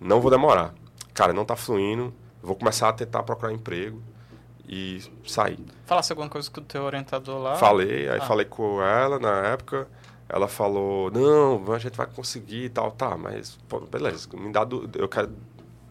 Não 0.00 0.20
vou 0.20 0.30
demorar. 0.30 0.74
Cara, 1.12 1.32
não 1.32 1.44
tá 1.44 1.56
fluindo, 1.56 2.12
vou 2.42 2.56
começar 2.56 2.88
a 2.88 2.92
tentar 2.92 3.22
procurar 3.22 3.52
emprego 3.52 4.02
e 4.68 5.00
sair. 5.26 5.58
Falasse 5.84 6.12
alguma 6.12 6.28
coisa 6.28 6.50
com 6.50 6.60
o 6.60 6.64
teu 6.64 6.82
orientador 6.82 7.38
lá? 7.40 7.56
Falei, 7.56 8.08
aí 8.08 8.18
ah. 8.18 8.26
falei 8.26 8.46
com 8.46 8.82
ela 8.82 9.18
na 9.18 9.48
época, 9.48 9.86
ela 10.28 10.48
falou, 10.48 11.10
não, 11.10 11.72
a 11.72 11.78
gente 11.78 11.96
vai 11.96 12.06
conseguir 12.06 12.64
e 12.64 12.68
tal, 12.68 12.90
tá, 12.90 13.16
mas, 13.16 13.58
pô, 13.68 13.80
beleza, 13.80 14.28
me 14.32 14.50
dá, 14.50 14.64
do, 14.64 14.88
eu 14.94 15.08
quero 15.08 15.30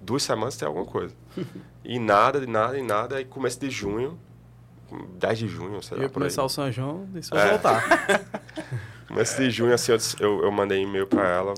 duas 0.04 0.24
semanas 0.24 0.56
tem 0.56 0.68
alguma 0.68 0.86
coisa. 0.86 1.16
e 1.84 2.00
nada, 2.00 2.40
de 2.40 2.48
nada, 2.48 2.78
e 2.78 2.84
nada. 2.84 3.16
Aí 3.18 3.26
começo 3.26 3.60
de 3.60 3.70
junho, 3.70 4.20
10 5.18 5.40
de 5.40 5.48
junho, 5.48 5.82
sei 5.82 5.98
lá. 5.98 6.04
Ia 6.04 6.10
começar 6.10 6.44
o 6.44 6.50
São 6.50 6.72
João, 6.72 7.08
e 7.16 7.22
vai 7.30 7.48
é. 7.48 7.50
voltar. 7.52 7.84
começo 9.08 9.42
de 9.42 9.50
junho, 9.50 9.74
assim, 9.74 9.92
eu, 10.20 10.44
eu 10.44 10.52
mandei 10.52 10.82
e-mail 10.82 11.08
pra 11.08 11.28
ela, 11.28 11.54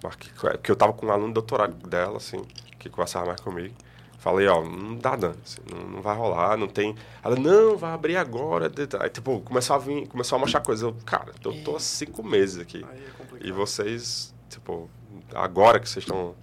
porque 0.00 0.70
eu 0.70 0.76
tava 0.76 0.92
com 0.92 1.06
um 1.06 1.10
aluno 1.10 1.28
de 1.28 1.34
doutorado 1.34 1.74
dela, 1.88 2.16
assim, 2.16 2.42
que 2.78 2.88
conversava 2.88 3.26
mais 3.26 3.40
comigo. 3.40 3.74
Falei, 4.18 4.48
ó, 4.48 4.64
não 4.64 4.96
dá 4.96 5.16
dano, 5.16 5.36
assim, 5.44 5.60
não, 5.70 5.86
não, 5.86 6.00
vai 6.00 6.16
rolar, 6.16 6.56
não 6.56 6.66
tem... 6.66 6.96
Ela, 7.22 7.36
não, 7.36 7.76
vai 7.76 7.92
abrir 7.92 8.16
agora. 8.16 8.72
Aí, 9.00 9.10
tipo, 9.10 9.40
começou 9.40 9.76
a 9.76 9.78
vir, 9.78 10.08
começou 10.08 10.36
a 10.36 10.38
mostrar 10.38 10.60
coisas. 10.60 10.82
Eu, 10.82 10.96
cara, 11.04 11.32
eu 11.44 11.62
tô 11.62 11.76
há 11.76 11.80
cinco 11.80 12.22
meses 12.22 12.58
aqui. 12.58 12.86
É 12.90 13.46
e 13.46 13.52
vocês, 13.52 14.34
tipo, 14.48 14.88
agora 15.34 15.78
que 15.78 15.86
vocês 15.86 16.04
estão 16.04 16.34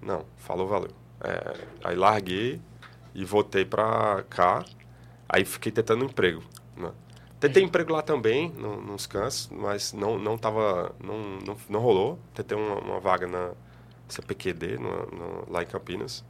não, 0.00 0.24
falou, 0.36 0.66
valeu. 0.66 0.90
É, 1.20 1.54
aí 1.84 1.96
larguei 1.96 2.60
e 3.14 3.24
voltei 3.24 3.64
pra 3.64 4.24
cá. 4.30 4.64
Aí 5.28 5.44
fiquei 5.44 5.72
tentando 5.72 6.04
emprego. 6.04 6.42
Né? 6.76 6.90
Tentei 7.40 7.62
emprego 7.62 7.92
lá 7.92 8.02
também, 8.02 8.50
no, 8.50 8.80
nos 8.80 9.06
cans, 9.06 9.48
mas 9.52 9.92
não, 9.92 10.18
não 10.18 10.38
tava. 10.38 10.94
Não, 11.02 11.38
não, 11.44 11.56
não 11.68 11.80
rolou. 11.80 12.18
Tentei 12.34 12.56
uma, 12.56 12.76
uma 12.80 13.00
vaga 13.00 13.26
na 13.26 13.52
CPQD, 14.08 14.78
no, 14.78 15.06
no, 15.06 15.52
lá 15.52 15.62
em 15.62 15.66
Campinas. 15.66 16.24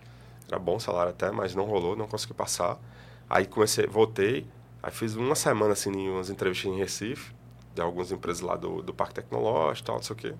Era 0.49 0.59
bom 0.59 0.79
salário 0.79 1.11
até, 1.11 1.31
mas 1.31 1.55
não 1.55 1.65
rolou, 1.65 1.95
não 1.95 2.07
consegui 2.07 2.35
passar. 2.35 2.79
Aí 3.29 3.47
comecei, 3.47 3.87
voltei, 3.87 4.47
aí 4.83 4.91
fiz 4.91 5.15
uma 5.15 5.35
semana 5.35 5.73
assim, 5.75 5.91
em 5.91 6.09
umas 6.09 6.31
entrevistas 6.31 6.73
em 6.73 6.77
Recife, 6.77 7.35
de 7.75 7.83
algumas 7.83 8.11
empresas 8.11 8.41
lá 8.41 8.57
do, 8.57 8.83
do 8.83 8.95
Parque 8.95 9.15
Tecnológico 9.15 9.85
e 9.85 9.87
tal, 9.87 9.97
não 9.97 10.03
sei 10.03 10.15
o 10.15 10.19
quê. 10.19 10.35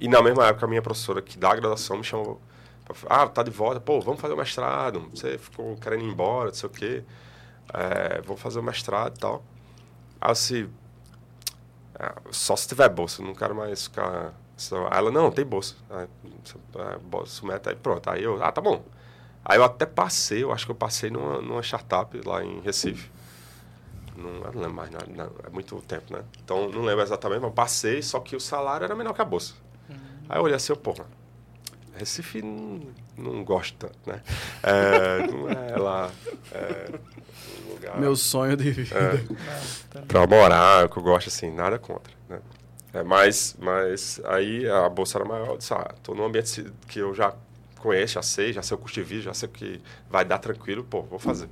E 0.00 0.08
na 0.08 0.22
mesma 0.22 0.46
época, 0.46 0.64
a 0.64 0.68
minha 0.68 0.80
professora 0.80 1.20
que 1.20 1.36
dá 1.36 1.52
a 1.52 1.56
graduação 1.56 1.98
me 1.98 2.04
chamou. 2.04 2.40
Ah, 3.06 3.28
tá 3.28 3.42
de 3.42 3.50
volta. 3.50 3.78
Pô, 3.78 4.00
vamos 4.00 4.18
fazer 4.18 4.32
o 4.32 4.36
mestrado. 4.36 5.10
Você 5.14 5.36
ficou 5.36 5.76
querendo 5.76 6.04
ir 6.04 6.08
embora, 6.08 6.48
não 6.48 6.54
sei 6.54 6.68
o 6.68 6.72
quê. 6.72 7.04
É, 7.74 8.22
vou 8.22 8.36
fazer 8.36 8.58
o 8.58 8.62
mestrado 8.62 9.16
e 9.16 9.20
tal. 9.20 9.44
Aí 10.18 10.32
assim, 10.32 10.70
é, 11.98 12.14
só 12.30 12.56
se 12.56 12.66
tiver 12.66 12.88
bolsa, 12.88 13.22
não 13.22 13.34
quero 13.34 13.54
mais 13.54 13.84
ficar... 13.84 14.34
Aí 14.90 14.98
ela, 14.98 15.10
não, 15.10 15.30
tem 15.30 15.44
bolsa. 15.44 15.76
É, 15.90 16.98
bolsa, 16.98 17.46
meta, 17.46 17.70
aí 17.70 17.76
pronto. 17.76 18.08
Aí 18.08 18.22
eu, 18.22 18.42
ah, 18.42 18.50
tá 18.50 18.60
bom. 18.62 18.82
Aí 19.44 19.58
eu 19.58 19.64
até 19.64 19.84
passei, 19.84 20.42
eu 20.42 20.52
acho 20.52 20.64
que 20.64 20.72
eu 20.72 20.76
passei 20.76 21.10
numa, 21.10 21.42
numa 21.42 21.62
startup 21.62 22.18
lá 22.26 22.42
em 22.42 22.60
Recife. 22.60 23.10
Não, 24.16 24.30
eu 24.30 24.52
não 24.52 24.60
lembro 24.62 24.74
mais, 24.74 24.90
não, 24.90 25.00
não, 25.14 25.32
é 25.44 25.50
muito 25.50 25.80
tempo, 25.82 26.12
né? 26.12 26.24
Então, 26.42 26.68
não 26.70 26.82
lembro 26.82 27.02
exatamente, 27.02 27.40
mas 27.40 27.52
passei, 27.52 28.02
só 28.02 28.20
que 28.20 28.36
o 28.36 28.40
salário 28.40 28.84
era 28.84 28.94
menor 28.94 29.14
que 29.14 29.22
a 29.22 29.24
bolsa. 29.24 29.54
Aí 30.30 30.38
eu 30.38 30.44
olhei 30.44 30.54
assim, 30.54 30.72
porra, 30.76 31.04
Recife 31.96 32.40
não, 32.40 32.80
não 33.18 33.42
gosta, 33.42 33.90
né? 34.06 34.22
É, 34.62 35.26
não 35.26 35.50
é 35.50 35.76
lá 35.76 36.08
é, 36.52 36.88
um 37.66 37.72
lugar... 37.72 37.98
Meu 37.98 38.14
sonho 38.14 38.56
de 38.56 38.70
vida. 38.70 38.94
É, 38.96 40.00
pra 40.02 40.28
morar, 40.28 40.88
que 40.88 40.96
eu 40.96 41.02
gosto, 41.02 41.26
assim, 41.26 41.50
nada 41.50 41.80
contra, 41.80 42.14
né? 42.28 42.38
É, 42.94 43.02
mas, 43.02 43.56
mas 43.58 44.20
aí 44.24 44.70
a 44.70 44.88
bolsa 44.88 45.18
era 45.18 45.24
maior, 45.24 45.48
eu 45.48 45.58
disse, 45.58 45.74
ah, 45.74 45.92
tô 46.00 46.14
num 46.14 46.24
ambiente 46.24 46.64
que 46.86 47.00
eu 47.00 47.12
já 47.12 47.34
conheço, 47.80 48.14
já 48.14 48.22
sei, 48.22 48.52
já 48.52 48.62
sei 48.62 48.76
o 48.76 48.78
custo 48.78 49.00
de 49.00 49.04
vida, 49.04 49.22
já 49.22 49.34
sei 49.34 49.48
o 49.48 49.52
que 49.52 49.82
vai 50.08 50.24
dar 50.24 50.38
tranquilo, 50.38 50.84
pô, 50.84 51.02
vou 51.02 51.18
fazer. 51.18 51.48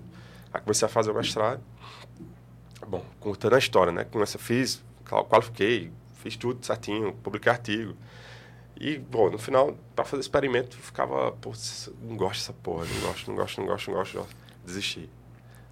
Aí 0.53 0.61
comecei 0.61 0.87
a 0.87 0.89
fazer 0.89 1.11
o 1.11 1.15
mestrado. 1.15 1.61
Bom, 2.87 3.05
contando 3.19 3.57
a 3.57 3.59
história, 3.59 3.93
né? 3.93 4.05
Comecei, 4.05 4.41
fiz, 4.41 4.85
qualifiquei, 5.29 5.91
fiz 6.23 6.37
tudo 6.37 6.65
certinho, 6.65 7.13
publiquei 7.25 7.51
artigo. 7.51 7.97
E, 8.81 8.97
bom, 8.97 9.29
no 9.29 9.39
final, 9.39 9.77
para 9.97 10.05
fazer 10.05 10.21
experimento, 10.21 10.77
ficava, 10.77 11.33
pô, 11.33 11.53
não 12.01 12.17
gosto 12.17 12.41
dessa 12.41 12.53
porra, 12.53 12.87
não 12.87 13.09
gosto, 13.09 13.29
não 13.29 13.37
gosto, 13.37 13.61
não 13.61 13.67
gosto, 13.67 13.91
não 13.91 13.97
gosto. 13.97 14.37
Desisti. 14.65 15.11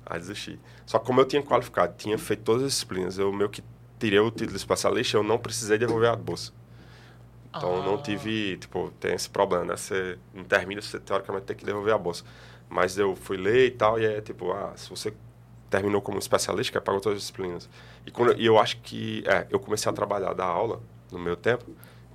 Aí 0.05 0.19
desisti. 0.19 0.59
Só 0.85 0.99
que 0.99 1.07
como 1.07 1.21
eu 1.21 1.25
tinha 1.25 1.41
qualificado, 1.43 1.95
tinha 1.97 2.19
feito 2.19 2.43
todas 2.43 2.65
as 2.65 2.73
disciplinas, 2.73 3.17
eu 3.17 3.33
meio 3.33 3.49
que 3.49 3.63
tirei 3.99 4.19
o 4.19 4.31
título 4.31 4.51
de 4.51 4.57
especialista, 4.57 5.17
eu 5.17 5.23
não 5.23 5.39
precisei 5.39 5.79
devolver 5.79 6.11
a 6.11 6.17
bolsa. 6.17 6.53
Então, 7.49 7.81
ah. 7.81 7.87
não 7.87 8.03
tive, 8.03 8.57
tipo, 8.59 8.93
tem 8.99 9.15
esse 9.15 9.31
problema, 9.31 9.65
né? 9.65 9.77
Você 9.77 10.19
não 10.35 10.45
termina, 10.45 10.83
você 10.83 10.99
teoricamente 10.99 11.47
tem 11.47 11.57
que 11.57 11.65
devolver 11.65 11.95
a 11.95 11.99
bolsa. 11.99 12.25
Mas 12.69 12.99
eu 12.99 13.15
fui 13.15 13.37
ler 13.37 13.67
e 13.67 13.71
tal, 13.71 14.01
e 14.01 14.05
é 14.05 14.21
tipo, 14.21 14.51
ah, 14.51 14.73
se 14.77 14.91
você 14.91 15.15
terminou 15.71 16.03
como 16.03 16.19
especialista, 16.19 16.73
que 16.73 16.85
pagou 16.85 17.01
todas 17.01 17.17
as 17.17 17.23
disciplinas. 17.23 17.69
E, 18.05 18.11
quando, 18.11 18.39
e 18.39 18.45
eu 18.45 18.59
acho 18.59 18.79
que, 18.79 19.23
é, 19.27 19.47
eu 19.49 19.61
comecei 19.61 19.91
a 19.91 19.95
trabalhar, 19.95 20.33
dar 20.35 20.47
aula 20.47 20.81
no 21.11 21.19
meu 21.19 21.37
tempo, 21.37 21.65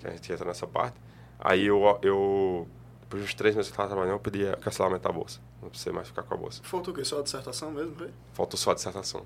que 0.02 0.08
a 0.08 0.12
gente 0.12 0.32
entra 0.32 0.46
nessa 0.46 0.68
parte. 0.68 0.96
Aí 1.40 1.66
eu, 1.66 2.00
eu 2.02 2.68
depois 3.02 3.24
de 3.24 3.30
uns 3.30 3.34
três 3.34 3.56
meses 3.56 3.70
que 3.70 3.74
eu 3.74 3.76
estava 3.76 3.90
trabalhando, 3.90 4.16
eu 4.16 4.20
pedi 4.20 4.46
cancelamento 4.62 5.04
da 5.04 5.12
bolsa. 5.12 5.40
Não 5.62 5.70
precisei 5.70 5.94
mais 5.94 6.08
ficar 6.08 6.24
com 6.24 6.34
a 6.34 6.38
bolsa. 6.38 6.62
Faltou 6.64 6.94
o 6.94 6.98
quê? 6.98 7.04
Só 7.04 7.20
a 7.20 7.24
dissertação 7.24 7.72
mesmo, 7.72 7.96
foi? 7.96 8.10
Faltou 8.34 8.58
só 8.58 8.72
a 8.72 8.74
dissertação. 8.74 9.26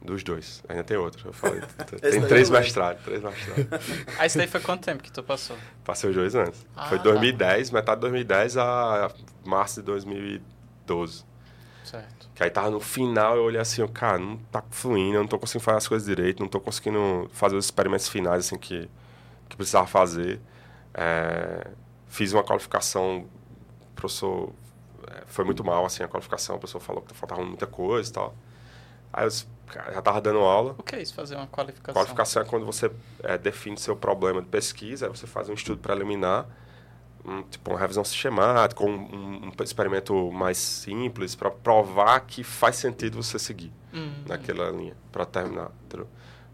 Dos 0.00 0.22
dois. 0.22 0.62
Ainda 0.68 0.84
tem 0.84 0.96
outro. 0.96 1.28
Eu 1.28 1.32
falei. 1.32 1.62
tem 2.00 2.22
três 2.26 2.50
mestrados. 2.50 3.02
Três 3.02 3.22
mestrados. 3.22 3.66
Aí 4.18 4.26
isso 4.26 4.36
daí 4.36 4.46
foi 4.46 4.60
quanto 4.60 4.84
tempo 4.84 5.02
que 5.02 5.10
tu 5.10 5.22
passou? 5.22 5.56
Passei 5.82 6.10
os 6.10 6.16
dois 6.16 6.34
anos. 6.34 6.66
Ah, 6.76 6.88
foi 6.88 6.98
2010, 6.98 7.70
tá. 7.70 7.74
metade 7.74 7.96
de 7.96 8.02
2010 8.02 8.56
a 8.58 9.10
março 9.44 9.80
de 9.80 9.86
2012. 9.86 11.24
Certo. 11.84 12.30
Que 12.34 12.42
aí 12.42 12.50
tava 12.50 12.70
no 12.70 12.80
final, 12.80 13.36
eu 13.36 13.44
olhei 13.44 13.60
assim, 13.60 13.86
cara, 13.88 14.18
não 14.18 14.36
tá 14.50 14.62
fluindo, 14.70 15.16
eu 15.16 15.20
não 15.20 15.28
tô 15.28 15.38
conseguindo 15.38 15.64
fazer 15.64 15.78
as 15.78 15.86
coisas 15.86 16.06
direito, 16.06 16.40
não 16.40 16.48
tô 16.48 16.58
conseguindo 16.58 17.30
fazer 17.32 17.54
os 17.54 17.66
experimentos 17.66 18.08
finais, 18.08 18.46
assim, 18.46 18.58
que, 18.58 18.90
que 19.54 19.56
precisava 19.56 19.86
fazer. 19.86 20.40
É, 20.92 21.70
fiz 22.08 22.32
uma 22.32 22.42
qualificação, 22.42 23.26
o 23.82 23.94
professor 23.94 24.52
é, 25.08 25.22
foi 25.26 25.44
muito 25.44 25.64
mal, 25.64 25.84
assim, 25.86 26.02
a 26.02 26.08
qualificação, 26.08 26.56
o 26.56 26.58
professor 26.58 26.80
falou 26.80 27.02
que 27.02 27.14
faltava 27.14 27.42
muita 27.42 27.66
coisa 27.66 28.10
e 28.10 28.12
tal. 28.12 28.34
Aí 29.12 29.24
eu 29.24 29.30
já 29.30 29.98
estava 29.98 30.20
dando 30.20 30.40
aula. 30.40 30.74
O 30.76 30.82
que 30.82 30.96
é 30.96 31.02
isso, 31.02 31.14
fazer 31.14 31.36
uma 31.36 31.46
qualificação? 31.46 31.94
Qualificação 31.94 32.42
é 32.42 32.44
quando 32.44 32.66
você 32.66 32.90
é, 33.22 33.38
define 33.38 33.76
seu 33.78 33.96
problema 33.96 34.42
de 34.42 34.48
pesquisa, 34.48 35.06
aí 35.06 35.10
você 35.10 35.26
faz 35.26 35.48
um 35.48 35.54
estudo 35.54 35.80
preliminar, 35.80 36.46
um, 37.24 37.42
tipo 37.44 37.70
uma 37.70 37.78
revisão 37.78 38.04
sistemática, 38.04 38.84
um, 38.84 38.92
um, 38.92 39.46
um 39.46 39.62
experimento 39.62 40.32
mais 40.32 40.58
simples, 40.58 41.36
para 41.36 41.50
provar 41.50 42.20
que 42.20 42.42
faz 42.42 42.76
sentido 42.76 43.22
você 43.22 43.38
seguir 43.38 43.72
uhum. 43.92 44.24
naquela 44.26 44.70
linha, 44.70 44.96
para 45.12 45.24
terminar, 45.24 45.70
entendeu? 45.84 46.08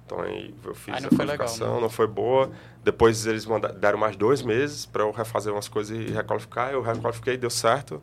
Então 0.05 0.21
aí 0.21 0.55
eu 0.65 0.75
fiz 0.75 0.95
aí 0.95 1.05
a 1.05 1.09
qualificação, 1.09 1.67
legal, 1.67 1.77
né? 1.77 1.83
não 1.83 1.89
foi 1.89 2.07
boa. 2.07 2.51
Depois 2.83 3.27
eles 3.27 3.45
mandaram, 3.45 3.79
deram 3.79 3.99
mais 3.99 4.17
dois 4.17 4.43
meses 4.43 4.87
para 4.87 5.03
eu 5.03 5.11
refazer 5.11 5.53
umas 5.53 5.69
coisas 5.69 5.97
e 5.97 6.11
requalificar. 6.11 6.73
Eu 6.73 6.81
requalifiquei, 6.83 7.37
deu 7.37 7.51
certo. 7.51 8.03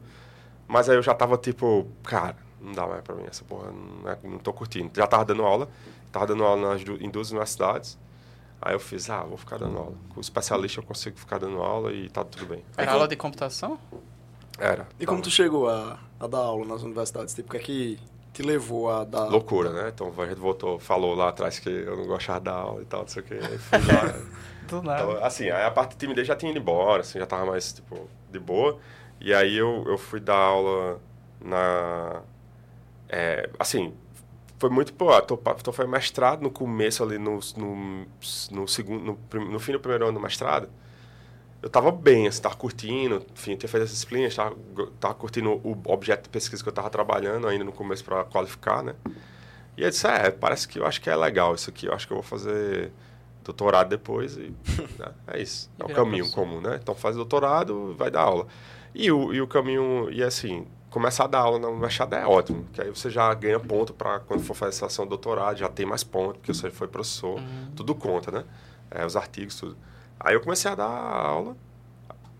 Mas 0.68 0.90
aí 0.90 0.96
eu 0.96 1.02
já 1.02 1.14
tava 1.14 1.38
tipo, 1.38 1.88
cara, 2.04 2.36
não 2.62 2.74
dá 2.74 2.86
mais 2.86 3.02
para 3.02 3.16
mim 3.16 3.24
essa 3.28 3.44
porra, 3.44 3.72
não, 3.72 4.10
é, 4.10 4.18
não 4.24 4.38
tô 4.38 4.54
curtindo. 4.54 4.92
Já 4.96 5.08
tava 5.08 5.26
dando 5.26 5.44
aula, 5.44 5.70
tava 6.12 6.28
dando 6.28 6.44
aula 6.44 6.70
nas, 6.70 6.82
em 6.82 7.10
duas 7.10 7.32
universidades. 7.32 7.98
Aí 8.62 8.74
eu 8.74 8.80
fiz, 8.80 9.10
ah, 9.10 9.24
vou 9.24 9.38
ficar 9.38 9.58
dando 9.58 9.78
aula. 9.78 9.96
Com 10.10 10.18
o 10.18 10.22
especialista 10.22 10.80
eu 10.80 10.84
consigo 10.84 11.18
ficar 11.18 11.38
dando 11.38 11.62
aula 11.62 11.94
e 11.94 12.10
tá 12.10 12.24
tudo 12.24 12.46
bem. 12.46 12.64
Era 12.76 12.92
aula 12.92 13.08
de 13.08 13.16
computação? 13.16 13.80
Era. 14.60 14.88
E 15.00 15.06
como 15.06 15.22
tu 15.22 15.30
chegou 15.30 15.70
a, 15.70 16.00
a 16.20 16.28
dar 16.28 16.40
aula 16.40 16.66
nas 16.66 16.82
universidades? 16.82 17.34
Tipo, 17.34 17.50
o 17.50 17.52
que 17.52 17.58
é 17.58 17.60
que 17.60 18.00
te 18.34 18.44
levou 18.44 18.90
a 18.90 19.04
dar. 19.04 19.26
Loucura, 19.26 19.72
né? 19.72 19.92
Então 19.94 20.14
a 20.16 20.26
gente 20.26 20.40
voltou, 20.40 20.80
falou 20.80 21.16
lá 21.16 21.30
atrás 21.30 21.60
que 21.60 21.70
eu 21.70 21.96
não 21.98 22.06
gostava 22.06 22.40
da 22.40 22.54
aula 22.54 22.82
e 22.82 22.86
tal, 22.86 23.02
não 23.02 23.08
sei 23.08 23.22
o 23.22 23.26
que. 23.26 23.34
Aí 23.34 23.58
fui 23.58 23.80
lá. 23.80 24.16
Do 24.68 24.82
nada. 24.82 25.04
Então, 25.04 25.24
assim, 25.24 25.50
a 25.50 25.70
parte 25.72 25.92
de 25.92 25.98
timidez 25.98 26.28
já 26.28 26.36
tinha 26.36 26.52
ido 26.52 26.60
embora, 26.60 27.02
assim, 27.02 27.20
já 27.20 27.26
tava 27.26 27.46
mais, 27.46 27.74
tipo, 27.74 28.10
de 28.32 28.40
boa. 28.40 28.80
E 29.20 29.34
aí 29.34 29.56
eu, 29.56 29.84
eu 29.88 29.98
fui 29.98 30.20
dar 30.20 30.38
aula 30.38 31.00
na. 31.42 32.22
É, 33.10 33.50
assim, 33.58 33.94
foi 34.60 34.70
muito, 34.70 34.94
pô, 34.94 35.20
tô, 35.22 35.38
tô 35.38 35.72
foi 35.72 35.88
mestrado 35.88 36.42
no 36.42 36.52
começo 36.52 37.04
ali, 37.04 37.18
no, 37.18 37.40
no, 37.56 38.06
no 38.52 38.68
segundo, 38.68 39.04
no, 39.34 39.46
no 39.46 39.60
fim 39.60 39.72
do 39.72 39.80
primeiro 39.80 40.06
ano 40.06 40.20
do 40.20 40.22
mestrado 40.22 40.70
eu 41.62 41.68
estava 41.68 41.92
bem, 41.92 42.28
assim, 42.28 42.42
tava 42.42 42.56
curtindo, 42.56 43.26
enfim, 43.34 43.56
tinha 43.56 43.70
feito 43.70 43.84
essa 43.84 43.94
disciplina, 43.94 44.28
estava 44.28 44.56
tava 45.00 45.14
curtindo 45.16 45.52
o 45.64 45.78
objeto 45.86 46.24
de 46.24 46.30
pesquisa 46.30 46.62
que 46.62 46.70
eu 46.70 46.72
estava 46.72 46.90
trabalhando 46.90 47.48
ainda 47.48 47.64
no 47.64 47.72
começo 47.72 48.04
para 48.04 48.24
qualificar, 48.26 48.84
né? 48.84 48.96
E 49.76 49.84
eu 49.84 49.90
disse, 49.90 50.08
é, 50.08 50.32
parece 50.32 50.68
que 50.68 50.80
eu 50.80 50.86
acho 50.86 51.02
que 51.02 51.10
é 51.10 51.16
legal 51.16 51.56
isso 51.56 51.70
aqui, 51.70 51.88
eu 51.88 51.94
acho 51.94 52.08
que 52.08 52.14
eu 52.14 52.18
vou 52.18 52.24
fazer 52.24 52.92
doutorado 53.48 53.90
depois 53.90 54.36
e 54.36 54.54
né? 55.00 55.12
é 55.28 55.42
isso, 55.42 55.72
é 55.80 55.86
o 55.86 55.90
caminho 55.94 56.30
comum, 56.32 56.60
né? 56.62 56.78
Então 56.82 56.94
faz 56.94 57.16
doutorado, 57.16 57.96
vai 57.98 58.12
dar 58.12 58.22
aula. 58.22 58.48
E 58.94 59.12
o, 59.12 59.34
e 59.34 59.42
o 59.42 59.48
caminho, 59.48 60.10
e 60.12 60.24
assim, 60.24 60.68
começar 60.90 61.26
a 61.26 61.28
dar 61.28 61.40
aula 61.40 61.60
na 61.60 61.68
universidade 61.68 62.16
é 62.16 62.26
ótimo, 62.26 62.66
que 62.74 62.82
aí 62.82 62.90
você 62.90 63.10
já 63.10 63.34
ganha 63.34 63.60
ponto 63.60 63.94
para 63.94 64.20
quando 64.20 64.44
for 64.44 64.54
fazer 64.54 64.84
a 64.84 64.88
de 64.88 65.06
doutorado, 65.06 65.58
já 65.58 65.70
tem 65.70 65.86
mais 65.86 66.04
ponto, 66.04 66.40
porque 66.40 66.54
você 66.54 66.70
foi 66.70 66.88
professor, 66.88 67.40
uhum. 67.40 67.72
tudo 67.76 67.96
conta, 67.96 68.32
né? 68.32 68.44
É, 68.92 69.06
os 69.06 69.16
artigos, 69.16 69.56
tudo. 69.60 69.78
Aí 70.20 70.34
eu 70.34 70.42
comecei 70.42 70.70
a 70.72 70.76
dar 70.76 70.88
aula. 70.88 71.56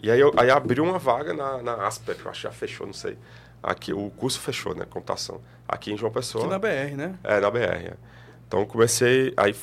E 0.02 0.12
aí, 0.12 0.20
eu, 0.20 0.32
aí 0.38 0.50
abriu 0.50 0.84
uma 0.84 1.00
vaga 1.00 1.34
na, 1.34 1.62
na 1.62 1.88
Asper, 1.88 2.16
que 2.16 2.26
eu 2.26 2.32
acho 2.32 2.42
que 2.42 2.48
já 2.48 2.52
fechou, 2.52 2.86
não 2.86 2.94
sei. 2.94 3.18
Aqui, 3.62 3.94
o 3.94 4.10
curso 4.12 4.40
fechou, 4.40 4.76
né? 4.76 4.86
Computação. 4.86 5.42
Aqui 5.68 5.92
em 5.92 5.98
João 5.98 6.12
Pessoa. 6.12 6.44
Aqui 6.44 6.52
na 6.52 6.60
BR, 6.60 6.96
né? 6.96 7.20
É, 7.24 7.40
na 7.40 7.50
BR. 7.50 7.60
É. 7.60 7.94
Então 8.48 8.66
comecei. 8.66 9.34
Aí 9.36 9.54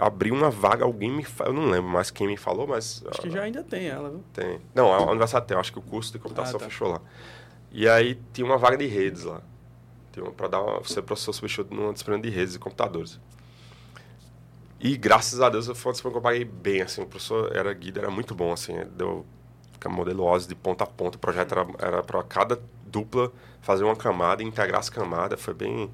abri 0.00 0.30
uma 0.30 0.50
vaga, 0.50 0.84
alguém 0.84 1.10
me. 1.10 1.26
Eu 1.44 1.52
não 1.52 1.68
lembro 1.68 1.90
mais 1.90 2.10
quem 2.10 2.26
me 2.26 2.36
falou, 2.36 2.66
mas. 2.66 3.04
Acho 3.06 3.20
que 3.20 3.30
já 3.30 3.42
ainda 3.42 3.62
tem 3.62 3.86
ela, 3.86 4.10
viu? 4.10 4.24
Tem. 4.32 4.60
Não, 4.74 4.92
a 4.92 5.02
universidade 5.10 5.46
tem. 5.46 5.56
Acho 5.56 5.72
que 5.72 5.78
o 5.78 5.82
curso 5.82 6.12
de 6.12 6.18
computação 6.18 6.56
ah, 6.56 6.58
tá. 6.60 6.64
fechou 6.64 6.88
lá. 6.88 7.00
E 7.70 7.88
aí 7.88 8.18
tinha 8.32 8.44
uma 8.44 8.58
vaga 8.58 8.76
de 8.76 8.86
redes 8.86 9.24
lá. 9.24 9.42
Pra 10.36 10.48
dar 10.48 10.60
uma, 10.60 10.82
ser 10.84 11.02
professor 11.02 11.32
substituto 11.32 11.72
numa 11.74 11.92
disciplina 11.92 12.20
de 12.20 12.28
redes 12.30 12.54
e 12.54 12.58
computadores. 12.58 13.20
E 14.80 14.96
graças 14.96 15.40
a 15.40 15.48
Deus 15.48 15.66
foi 15.66 15.90
uma 15.90 15.92
disciplina 15.92 16.12
que 16.12 16.18
eu 16.18 16.22
paguei 16.22 16.44
bem, 16.44 16.82
assim, 16.82 17.02
o 17.02 17.06
professor 17.06 17.54
era 17.54 17.72
guia, 17.72 17.92
era 17.96 18.10
muito 18.10 18.34
bom, 18.34 18.50
assim, 18.50 18.72
deu 18.96 19.26
modelo 19.88 20.24
OSI 20.24 20.48
de 20.48 20.54
ponta 20.54 20.84
a 20.84 20.86
ponta, 20.86 21.16
o 21.16 21.20
projeto 21.20 21.54
era, 21.78 22.02
para 22.02 22.22
cada 22.22 22.60
dupla 22.86 23.32
fazer 23.60 23.84
uma 23.84 23.96
camada 23.96 24.42
integrar 24.42 24.80
as 24.80 24.90
camadas, 24.90 25.40
foi 25.40 25.54
bem 25.54 25.90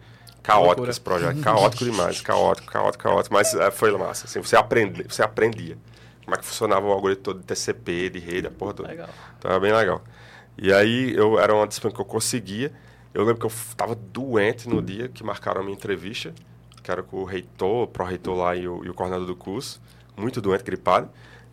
caótico 0.46 0.88
esse 0.88 1.00
projeto, 1.00 1.40
caótico 1.40 1.84
demais, 1.90 2.20
caótico, 2.20 2.70
caótico, 2.70 3.02
caótico, 3.02 3.34
mas 3.34 3.52
é, 3.54 3.70
foi 3.70 3.90
massa, 3.96 4.26
assim, 4.26 4.40
você, 4.40 4.56
aprende, 4.56 5.04
você 5.08 5.22
aprendia 5.22 5.76
como 6.24 6.34
é 6.34 6.38
que 6.38 6.44
funcionava 6.44 6.86
o 6.86 6.92
algoritmo 6.92 7.22
todo 7.22 7.40
de 7.40 7.46
TCP, 7.46 8.10
de 8.10 8.18
rede, 8.18 8.48
a 8.48 8.50
porra 8.50 8.74
toda. 8.74 8.88
Legal. 8.88 9.08
Então 9.38 9.50
era 9.50 9.60
bem 9.60 9.72
legal. 9.72 10.02
E 10.58 10.72
aí 10.72 11.14
eu 11.14 11.38
era 11.38 11.54
uma 11.54 11.66
disciplina 11.66 11.94
que 11.94 12.00
eu 12.00 12.04
conseguia, 12.04 12.72
eu 13.14 13.22
lembro 13.22 13.38
que 13.38 13.46
eu 13.46 13.50
estava 13.50 13.94
doente 13.94 14.68
no 14.68 14.82
dia 14.82 15.08
que 15.08 15.22
marcaram 15.22 15.60
a 15.60 15.64
minha 15.64 15.76
entrevista, 15.76 16.34
que 16.82 16.90
era 16.90 17.02
com 17.02 17.18
o 17.18 17.24
reitor, 17.24 17.84
o 17.84 17.86
pró-reitor 17.86 18.36
lá 18.36 18.56
e 18.56 18.66
o, 18.66 18.84
e 18.84 18.90
o 18.90 18.94
coordenador 18.94 19.26
do 19.26 19.36
curso, 19.36 19.80
muito 20.16 20.40
doente, 20.40 20.64
gripado. 20.64 21.08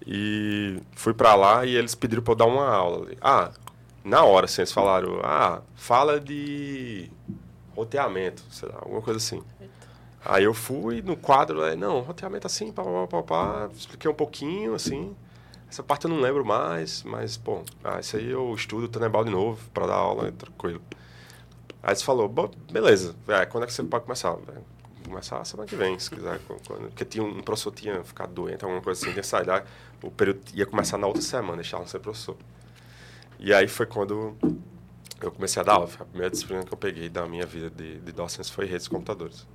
E 0.06 0.80
fui 0.96 1.14
para 1.14 1.34
lá 1.36 1.66
e 1.66 1.76
eles 1.76 1.96
pediram 1.96 2.22
para 2.22 2.34
eu 2.34 2.36
dar 2.36 2.46
uma 2.46 2.68
aula. 2.68 3.08
Ah, 3.22 3.52
na 4.04 4.24
hora, 4.24 4.46
assim, 4.46 4.62
eles 4.62 4.72
falaram, 4.72 5.22
ah, 5.24 5.62
fala 5.76 6.20
de 6.20 7.10
roteamento, 7.76 8.43
sei 8.49 8.69
lá, 8.69 8.76
alguma 8.82 9.01
coisa 9.01 9.17
assim. 9.17 9.43
Aí 10.26 10.43
eu 10.45 10.53
fui 10.53 11.01
no 11.01 11.17
quadro, 11.17 11.63
é, 11.63 11.76
não, 11.76 11.99
roteamento 12.01 12.47
assim, 12.47 12.71
pá, 12.71 12.84
pá, 12.84 13.07
pá, 13.07 13.24
pá, 13.24 13.69
expliquei 13.76 14.09
um 14.09 14.13
pouquinho, 14.13 14.74
assim. 14.74 15.15
Essa 15.69 15.84
parte 15.84 16.05
eu 16.05 16.09
não 16.09 16.21
lembro 16.21 16.45
mais, 16.45 17.03
mas, 17.03 17.36
pô, 17.36 17.63
ah, 17.84 17.99
isso 17.99 18.15
aí 18.15 18.30
eu 18.30 18.53
estudo 18.53 18.88
Tenebal 18.88 19.26
de 19.26 19.32
novo 19.32 19.59
para 19.74 19.88
dar 19.88 19.95
aula, 19.95 20.32
tranquilo. 20.32 20.82
Aí 21.82 21.89
eles 21.89 22.01
falou, 22.01 22.30
beleza, 22.71 23.15
é, 23.28 23.45
quando 23.45 23.63
é 23.63 23.67
que 23.67 23.74
você 23.74 23.84
pode 23.84 24.05
começar? 24.05 24.38
começar 25.03 25.39
a 25.39 25.45
semana 25.45 25.67
que 25.67 25.76
vem, 25.76 25.99
se 25.99 26.09
quiser. 26.09 26.39
Quando, 26.65 26.88
porque 26.88 27.05
tinha 27.05 27.24
um, 27.24 27.41
professor 27.41 27.71
tinha 27.71 28.03
ficado 28.03 28.34
doente, 28.34 28.63
alguma 28.63 28.82
coisa 28.82 29.05
assim, 29.05 29.15
ia 29.15 29.24
sair 29.24 29.45
lá, 29.45 29.63
o 30.01 30.09
período 30.09 30.41
ia 30.53 30.65
começar 30.65 30.97
na 30.97 31.05
outra 31.05 31.21
semana, 31.21 31.57
deixaram 31.57 31.86
ser 31.86 31.99
professor. 31.99 32.36
E 33.39 33.53
aí 33.53 33.67
foi 33.67 33.86
quando 33.86 34.36
eu 35.24 35.32
comecei 35.32 35.61
a 35.61 35.63
dar 35.63 35.74
aula. 35.74 35.89
A 35.99 36.05
primeira 36.05 36.30
disciplina 36.30 36.63
que 36.63 36.74
eu 36.74 36.78
peguei 36.78 37.09
da 37.09 37.26
minha 37.26 37.45
vida 37.45 37.69
de, 37.69 37.99
de 37.99 38.11
docência 38.11 38.53
foi 38.53 38.65
redes 38.65 38.84
de 38.84 38.89
computadores. 38.89 39.47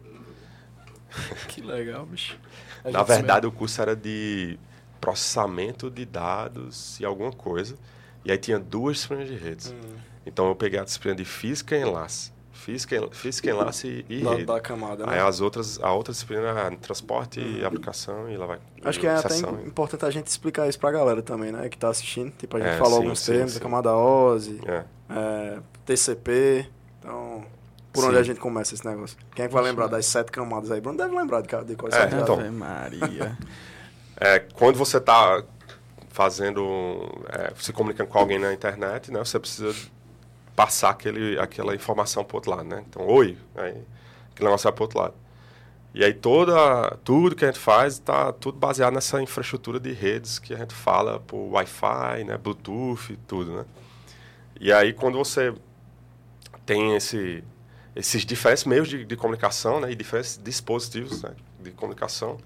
Que 1.48 1.62
legal, 1.62 2.04
bicho. 2.04 2.38
na 2.84 3.02
verdade, 3.02 3.46
o 3.46 3.52
curso 3.52 3.80
era 3.80 3.96
de 3.96 4.58
processamento 5.00 5.90
de 5.90 6.04
dados 6.04 7.00
e 7.00 7.04
alguma 7.04 7.32
coisa. 7.32 7.76
E 8.24 8.30
aí 8.30 8.36
tinha 8.36 8.58
duas 8.58 8.96
disciplinas 8.96 9.28
de 9.28 9.36
redes. 9.36 9.72
Hum. 9.72 9.96
Então 10.26 10.48
eu 10.48 10.54
peguei 10.54 10.78
a 10.78 10.84
disciplina 10.84 11.16
de 11.16 11.24
física 11.24 11.76
e 11.76 11.80
enlace. 11.80 12.32
Física, 12.58 13.08
física 13.12 13.48
enlace 13.50 14.04
e 14.08 14.20
da, 14.20 14.30
rede. 14.32 14.44
Da 14.44 14.60
camada, 14.60 15.06
né? 15.06 15.12
Aí 15.14 15.20
as 15.20 15.40
outras, 15.40 15.80
a 15.80 15.92
outra 15.92 16.12
disciplina 16.12 16.48
é 16.48 16.70
transporte 16.76 17.40
e 17.40 17.64
aplicação 17.64 18.28
e 18.28 18.36
lá 18.36 18.46
vai. 18.46 18.58
Acho 18.84 18.98
que 18.98 19.06
é 19.06 19.14
até 19.14 19.38
importante 19.64 20.04
a 20.04 20.10
gente 20.10 20.26
explicar 20.26 20.68
isso 20.68 20.78
pra 20.78 20.90
galera 20.90 21.22
também, 21.22 21.52
né? 21.52 21.68
Que 21.68 21.78
tá 21.78 21.88
assistindo. 21.88 22.32
Tipo, 22.32 22.56
a 22.56 22.60
gente 22.60 22.70
é, 22.70 22.76
falou 22.76 22.98
sim, 22.98 23.02
alguns 23.04 23.20
sim, 23.20 23.32
termos, 23.32 23.52
sim. 23.52 23.58
a 23.58 23.60
camada 23.60 23.94
OSI, 23.94 24.60
é. 24.66 24.84
É, 25.08 25.58
TCP. 25.86 26.68
Então, 26.98 27.44
por 27.92 28.04
onde 28.04 28.18
a 28.18 28.22
gente 28.24 28.40
começa 28.40 28.74
esse 28.74 28.84
negócio? 28.84 29.16
Quem 29.36 29.44
é 29.44 29.48
que 29.48 29.54
vai 29.54 29.62
lembrar 29.62 29.86
das 29.86 30.04
sete 30.06 30.32
camadas 30.32 30.72
aí? 30.72 30.80
Bruno 30.80 30.98
deve 30.98 31.14
lembrar 31.14 31.42
de, 31.42 31.64
de 31.64 31.76
quais 31.76 31.94
é, 31.94 32.06
então, 32.20 32.38
Maria. 32.50 33.38
é, 34.20 34.40
quando 34.40 34.76
você 34.76 35.00
tá 35.00 35.44
fazendo, 36.08 37.08
é, 37.28 37.52
se 37.56 37.72
comunicando 37.72 38.10
com 38.10 38.18
alguém 38.18 38.40
na 38.40 38.52
internet, 38.52 39.12
né? 39.12 39.20
Você 39.20 39.38
precisa 39.38 39.72
passar 40.58 40.90
aquele, 40.90 41.38
aquela 41.38 41.72
informação 41.72 42.24
para 42.24 42.34
o 42.34 42.36
outro 42.38 42.50
lado, 42.50 42.64
né? 42.64 42.84
Então, 42.88 43.06
oi, 43.06 43.38
aí 43.54 43.80
aquele 44.32 44.48
negócio 44.48 44.64
vai 44.64 44.72
para 44.72 44.82
o 44.82 44.84
outro 44.86 44.98
lado. 44.98 45.14
E 45.94 46.04
aí 46.04 46.12
toda, 46.12 46.98
tudo 47.04 47.36
que 47.36 47.44
a 47.44 47.48
gente 47.48 47.60
faz 47.60 47.94
está 47.94 48.32
tudo 48.32 48.58
baseado 48.58 48.92
nessa 48.92 49.22
infraestrutura 49.22 49.78
de 49.78 49.92
redes 49.92 50.40
que 50.40 50.52
a 50.52 50.56
gente 50.56 50.74
fala 50.74 51.20
por 51.20 51.38
Wi-Fi, 51.52 52.24
né, 52.26 52.36
Bluetooth, 52.36 53.16
tudo, 53.28 53.52
né? 53.52 53.64
E 54.60 54.72
aí 54.72 54.92
quando 54.92 55.16
você 55.16 55.54
tem 56.66 56.96
esse, 56.96 57.44
esses 57.94 58.26
diferentes 58.26 58.64
meios 58.64 58.88
de, 58.88 59.04
de 59.04 59.16
comunicação, 59.16 59.78
né, 59.78 59.92
e 59.92 59.94
diferentes 59.94 60.40
dispositivos 60.42 61.22
né, 61.22 61.36
de 61.60 61.70
comunicação, 61.70 62.36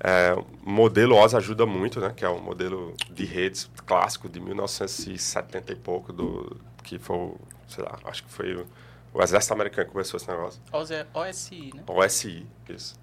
É, 0.00 0.34
o 0.34 0.70
modelo 0.70 1.16
OS 1.16 1.34
ajuda 1.34 1.64
muito, 1.64 1.98
né? 2.00 2.12
Que 2.14 2.24
é 2.24 2.28
o 2.28 2.38
modelo 2.40 2.94
de 3.10 3.24
redes 3.24 3.70
clássico 3.86 4.28
de 4.28 4.38
1970 4.38 5.72
e 5.72 5.76
pouco, 5.76 6.12
do, 6.12 6.60
que 6.84 6.98
foi, 6.98 7.32
sei 7.66 7.82
lá, 7.82 7.98
acho 8.04 8.22
que 8.22 8.30
foi 8.30 8.54
o, 8.54 8.66
o 9.12 9.22
Exército 9.22 9.52
Americano 9.54 9.86
que 9.86 9.92
começou 9.92 10.18
esse 10.18 10.28
negócio. 10.28 10.60
OS 10.72 10.90
OSI, 11.12 11.70
né? 11.74 11.82
OSI, 11.86 12.46
isso. 12.68 12.96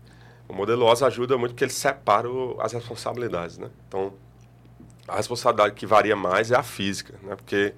O 0.48 0.53
modelo 0.53 0.86
OS 0.86 1.03
ajuda 1.03 1.38
muito 1.38 1.52
porque 1.52 1.66
ele 1.66 1.72
separa 1.72 2.30
o, 2.30 2.60
as 2.62 2.72
responsabilidades, 2.72 3.58
né? 3.58 3.70
Então, 3.88 4.14
a 5.08 5.16
responsabilidade 5.16 5.74
que 5.74 5.86
varia 5.86 6.16
mais 6.16 6.52
é 6.52 6.56
a 6.56 6.64
física, 6.64 7.18
né? 7.24 7.36
Porque 7.36 7.74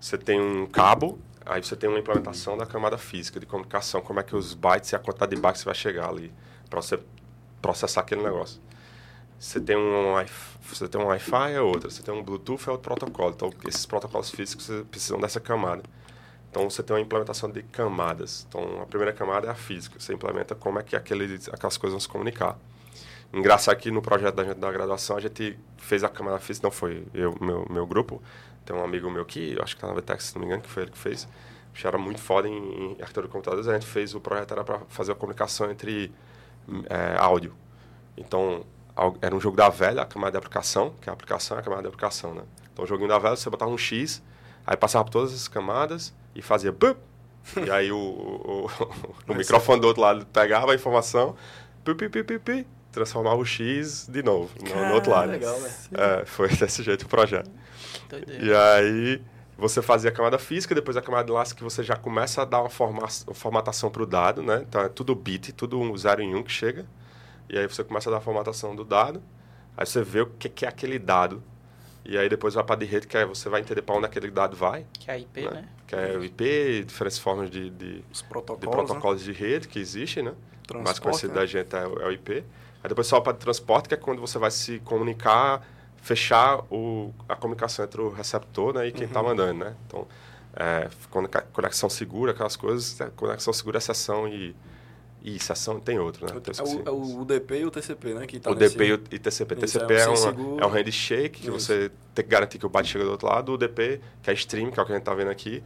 você 0.00 0.18
tem 0.18 0.40
um 0.40 0.66
cabo, 0.66 1.18
aí 1.44 1.62
você 1.62 1.76
tem 1.76 1.88
uma 1.88 1.98
implementação 1.98 2.56
da 2.56 2.66
camada 2.66 2.98
física 2.98 3.38
de 3.38 3.46
comunicação, 3.46 4.00
como 4.00 4.20
é 4.20 4.22
que 4.22 4.34
os 4.34 4.54
bytes 4.54 4.92
e 4.92 4.96
a 4.96 4.98
quantidade 4.98 5.34
de 5.34 5.40
bytes 5.40 5.62
vai 5.62 5.74
chegar 5.74 6.08
ali 6.08 6.32
para 6.68 6.80
você 6.80 6.98
processar 7.60 8.00
aquele 8.00 8.22
negócio. 8.22 8.60
Você 9.42 9.60
tem 9.60 9.76
um 9.76 10.14
você 10.62 10.86
tem 10.86 11.00
um 11.00 11.06
Wi-Fi 11.06 11.54
é 11.54 11.60
outra, 11.60 11.90
você 11.90 12.00
tem 12.00 12.14
um 12.14 12.22
Bluetooth 12.22 12.68
é 12.68 12.70
outro 12.70 12.94
protocolo. 12.94 13.32
Então 13.34 13.52
esses 13.66 13.84
protocolos 13.84 14.30
físicos 14.30 14.70
precisam 14.88 15.18
dessa 15.18 15.40
camada. 15.40 15.82
Então 16.48 16.70
você 16.70 16.80
tem 16.80 16.94
uma 16.94 17.02
implementação 17.02 17.50
de 17.50 17.60
camadas. 17.64 18.46
Então 18.48 18.80
a 18.80 18.86
primeira 18.86 19.12
camada 19.12 19.48
é 19.48 19.50
a 19.50 19.54
física. 19.56 19.98
Você 19.98 20.14
implementa 20.14 20.54
como 20.54 20.78
é 20.78 20.84
que 20.84 20.94
aquele, 20.94 21.40
aquelas 21.52 21.76
coisas 21.76 21.94
vão 21.94 21.98
se 21.98 22.08
comunicar. 22.08 22.56
Engraçado 23.32 23.76
que 23.78 23.90
no 23.90 24.00
projeto 24.00 24.36
da 24.36 24.54
da 24.54 24.70
graduação 24.70 25.16
a 25.16 25.20
gente 25.20 25.58
fez 25.76 26.04
a 26.04 26.08
camada 26.08 26.38
física, 26.38 26.64
não 26.68 26.72
foi 26.72 27.04
eu, 27.12 27.36
meu, 27.40 27.66
meu 27.68 27.84
grupo. 27.84 28.22
Tem 28.64 28.76
um 28.76 28.84
amigo 28.84 29.10
meu 29.10 29.24
que, 29.24 29.58
acho 29.60 29.74
que 29.74 29.84
está 29.84 29.88
na 29.88 30.00
VTEX, 30.00 30.26
se 30.26 30.34
não 30.36 30.42
me 30.42 30.46
engano, 30.46 30.62
que 30.62 30.70
foi 30.70 30.84
ele 30.84 30.92
que 30.92 30.98
fez. 30.98 31.26
Já 31.74 31.88
era 31.88 31.98
muito 31.98 32.20
foda 32.20 32.48
em, 32.48 32.52
em 32.54 32.90
arquitetura 32.92 33.26
de 33.26 33.32
computadores. 33.32 33.66
A 33.66 33.72
gente 33.72 33.86
fez 33.86 34.14
o 34.14 34.20
projeto 34.20 34.52
era 34.52 34.62
para 34.62 34.78
fazer 34.88 35.10
a 35.10 35.16
comunicação 35.16 35.68
entre 35.68 36.12
é, 36.88 37.16
áudio. 37.18 37.52
Então 38.16 38.64
era 39.20 39.34
um 39.34 39.40
jogo 39.40 39.56
da 39.56 39.68
velha, 39.68 40.02
a 40.02 40.06
camada 40.06 40.32
de 40.32 40.38
aplicação, 40.38 40.94
que 41.00 41.08
é 41.08 41.10
a 41.10 41.14
aplicação 41.14 41.56
é 41.56 41.60
a 41.60 41.62
camada 41.62 41.82
de 41.82 41.88
aplicação, 41.88 42.34
né? 42.34 42.42
Então 42.72 42.84
o 42.84 42.88
joguinho 42.88 43.08
da 43.08 43.18
velha 43.18 43.36
você 43.36 43.48
botava 43.48 43.70
um 43.70 43.78
X, 43.78 44.22
aí 44.66 44.76
passava 44.76 45.04
por 45.04 45.10
todas 45.10 45.32
as 45.32 45.48
camadas 45.48 46.14
e 46.34 46.42
fazia 46.42 46.72
bup, 46.72 46.98
e 47.66 47.70
aí 47.70 47.90
o, 47.90 47.96
o, 47.96 48.66
o, 48.66 49.32
o 49.32 49.34
microfone 49.34 49.80
do 49.80 49.86
outro 49.86 50.02
lado 50.02 50.26
pegava 50.26 50.72
a 50.72 50.74
informação, 50.74 51.34
pi, 51.84 51.94
pi, 51.94 52.22
pi, 52.22 52.38
pi, 52.38 52.66
transformava 52.92 53.36
o 53.36 53.44
X 53.44 54.06
de 54.08 54.22
novo 54.22 54.50
no, 54.62 54.88
no 54.88 54.94
outro 54.94 55.10
lado. 55.10 55.30
Legal, 55.30 55.58
né? 55.58 55.70
É, 55.92 56.24
foi 56.26 56.48
desse 56.54 56.82
jeito 56.82 57.02
o 57.02 57.08
projeto. 57.08 57.50
E 58.40 58.52
aí 58.54 59.22
você 59.56 59.80
fazia 59.80 60.10
a 60.10 60.12
camada 60.12 60.38
física, 60.38 60.74
depois 60.74 60.96
a 60.96 61.02
camada 61.02 61.24
de 61.24 61.32
laço 61.32 61.54
que 61.56 61.64
você 61.64 61.82
já 61.82 61.96
começa 61.96 62.42
a 62.42 62.44
dar 62.44 62.60
uma, 62.60 62.68
forma, 62.68 63.00
uma 63.26 63.34
formatação 63.34 63.90
para 63.90 64.02
o 64.02 64.06
dado, 64.06 64.42
né? 64.42 64.64
Então 64.68 64.80
é 64.80 64.88
tudo 64.88 65.14
bit, 65.14 65.52
tudo 65.52 65.80
um 65.80 65.96
zero 65.96 66.20
em 66.20 66.34
um 66.34 66.42
que 66.42 66.52
chega. 66.52 66.86
E 67.52 67.58
aí 67.58 67.66
você 67.66 67.84
começa 67.84 68.08
a 68.08 68.12
dar 68.12 68.16
a 68.16 68.20
formatação 68.20 68.74
do 68.74 68.82
dado, 68.82 69.22
aí 69.76 69.84
você 69.84 70.02
vê 70.02 70.22
o 70.22 70.26
que, 70.26 70.48
que 70.48 70.64
é 70.64 70.68
aquele 70.68 70.98
dado. 70.98 71.42
E 72.02 72.16
aí 72.16 72.28
depois 72.28 72.54
vai 72.54 72.64
para 72.64 72.82
a 72.82 72.86
rede, 72.86 73.06
que 73.06 73.16
aí 73.16 73.26
você 73.26 73.48
vai 73.48 73.60
entender 73.60 73.82
para 73.82 73.94
onde 73.94 74.06
aquele 74.06 74.30
dado 74.30 74.56
vai. 74.56 74.86
Que 74.94 75.10
é 75.10 75.14
a 75.14 75.18
IP, 75.18 75.42
né? 75.42 75.50
né? 75.50 75.68
Que 75.86 75.94
é 75.94 76.16
o 76.16 76.24
IP, 76.24 76.84
diferentes 76.84 77.18
formas 77.18 77.50
de, 77.50 77.68
de, 77.68 78.02
Os 78.10 78.22
protocolos, 78.22 78.60
de, 78.60 78.68
protocolos 78.68 79.26
né? 79.26 79.32
de 79.32 79.38
rede 79.38 79.68
que 79.68 79.78
existem, 79.78 80.22
né? 80.24 80.34
Transporte, 80.66 80.80
o 80.80 80.82
mais 80.82 80.98
conhecido 80.98 81.34
né? 81.34 81.40
da 81.40 81.46
gente 81.46 81.76
é 81.76 81.86
o, 81.86 82.00
é 82.00 82.06
o 82.06 82.10
IP. 82.12 82.44
Aí 82.82 82.88
depois 82.88 83.06
só 83.06 83.20
para 83.20 83.34
transporte, 83.34 83.88
que 83.88 83.94
é 83.94 83.98
quando 83.98 84.20
você 84.20 84.38
vai 84.38 84.50
se 84.50 84.80
comunicar, 84.80 85.64
fechar 85.98 86.64
o, 86.70 87.14
a 87.28 87.36
comunicação 87.36 87.84
entre 87.84 88.00
o 88.00 88.08
receptor 88.10 88.74
né, 88.74 88.88
e 88.88 88.92
quem 88.92 89.06
está 89.06 89.20
Uhum. 89.20 89.28
mandando, 89.28 89.64
né? 89.64 89.76
Então, 89.86 90.08
é, 90.56 90.88
conexão 91.52 91.88
segura, 91.88 92.32
aquelas 92.32 92.56
coisas, 92.56 92.98
né? 92.98 93.10
conexão 93.14 93.52
segura 93.52 93.78
é 93.78 93.80
sessão 93.80 94.26
e, 94.26 94.56
e 95.24 95.38
sessão 95.38 95.78
tem 95.78 95.98
outro, 95.98 96.26
né? 96.26 96.32
Eu 96.34 96.42
É 96.64 96.68
o, 96.68 96.82
é 96.86 96.90
o 96.90 97.20
UDP 97.20 97.54
e 97.60 97.64
o 97.64 97.70
TCP, 97.70 98.14
né? 98.14 98.26
Que 98.26 98.40
tá 98.40 98.50
O 98.50 98.54
nesse- 98.54 98.76
DP 98.76 98.84
e 98.88 98.92
o 98.92 98.98
TCP. 98.98 99.54
Isso, 99.54 99.78
TCP 99.78 99.94
é 99.94 100.00
é, 100.00 100.08
um 100.08 100.16
sem 100.16 100.30
seguro. 100.30 100.62
é 100.62 100.66
um 100.66 100.70
handshake 100.70 101.40
que 101.40 101.48
Isso. 101.48 101.52
você 101.60 101.90
tem 102.14 102.24
que 102.24 102.30
garantir 102.30 102.58
que 102.58 102.66
o 102.66 102.68
byte 102.68 102.88
chega 102.88 103.04
do 103.04 103.10
outro 103.12 103.26
lado. 103.28 103.52
O 103.52 103.56
DP, 103.58 104.00
que 104.22 104.30
é 104.30 104.34
stream, 104.34 104.70
que 104.70 104.80
é 104.80 104.82
o 104.82 104.86
que 104.86 104.92
a 104.92 104.94
gente 104.96 105.02
está 105.02 105.14
vendo 105.14 105.30
aqui, 105.30 105.62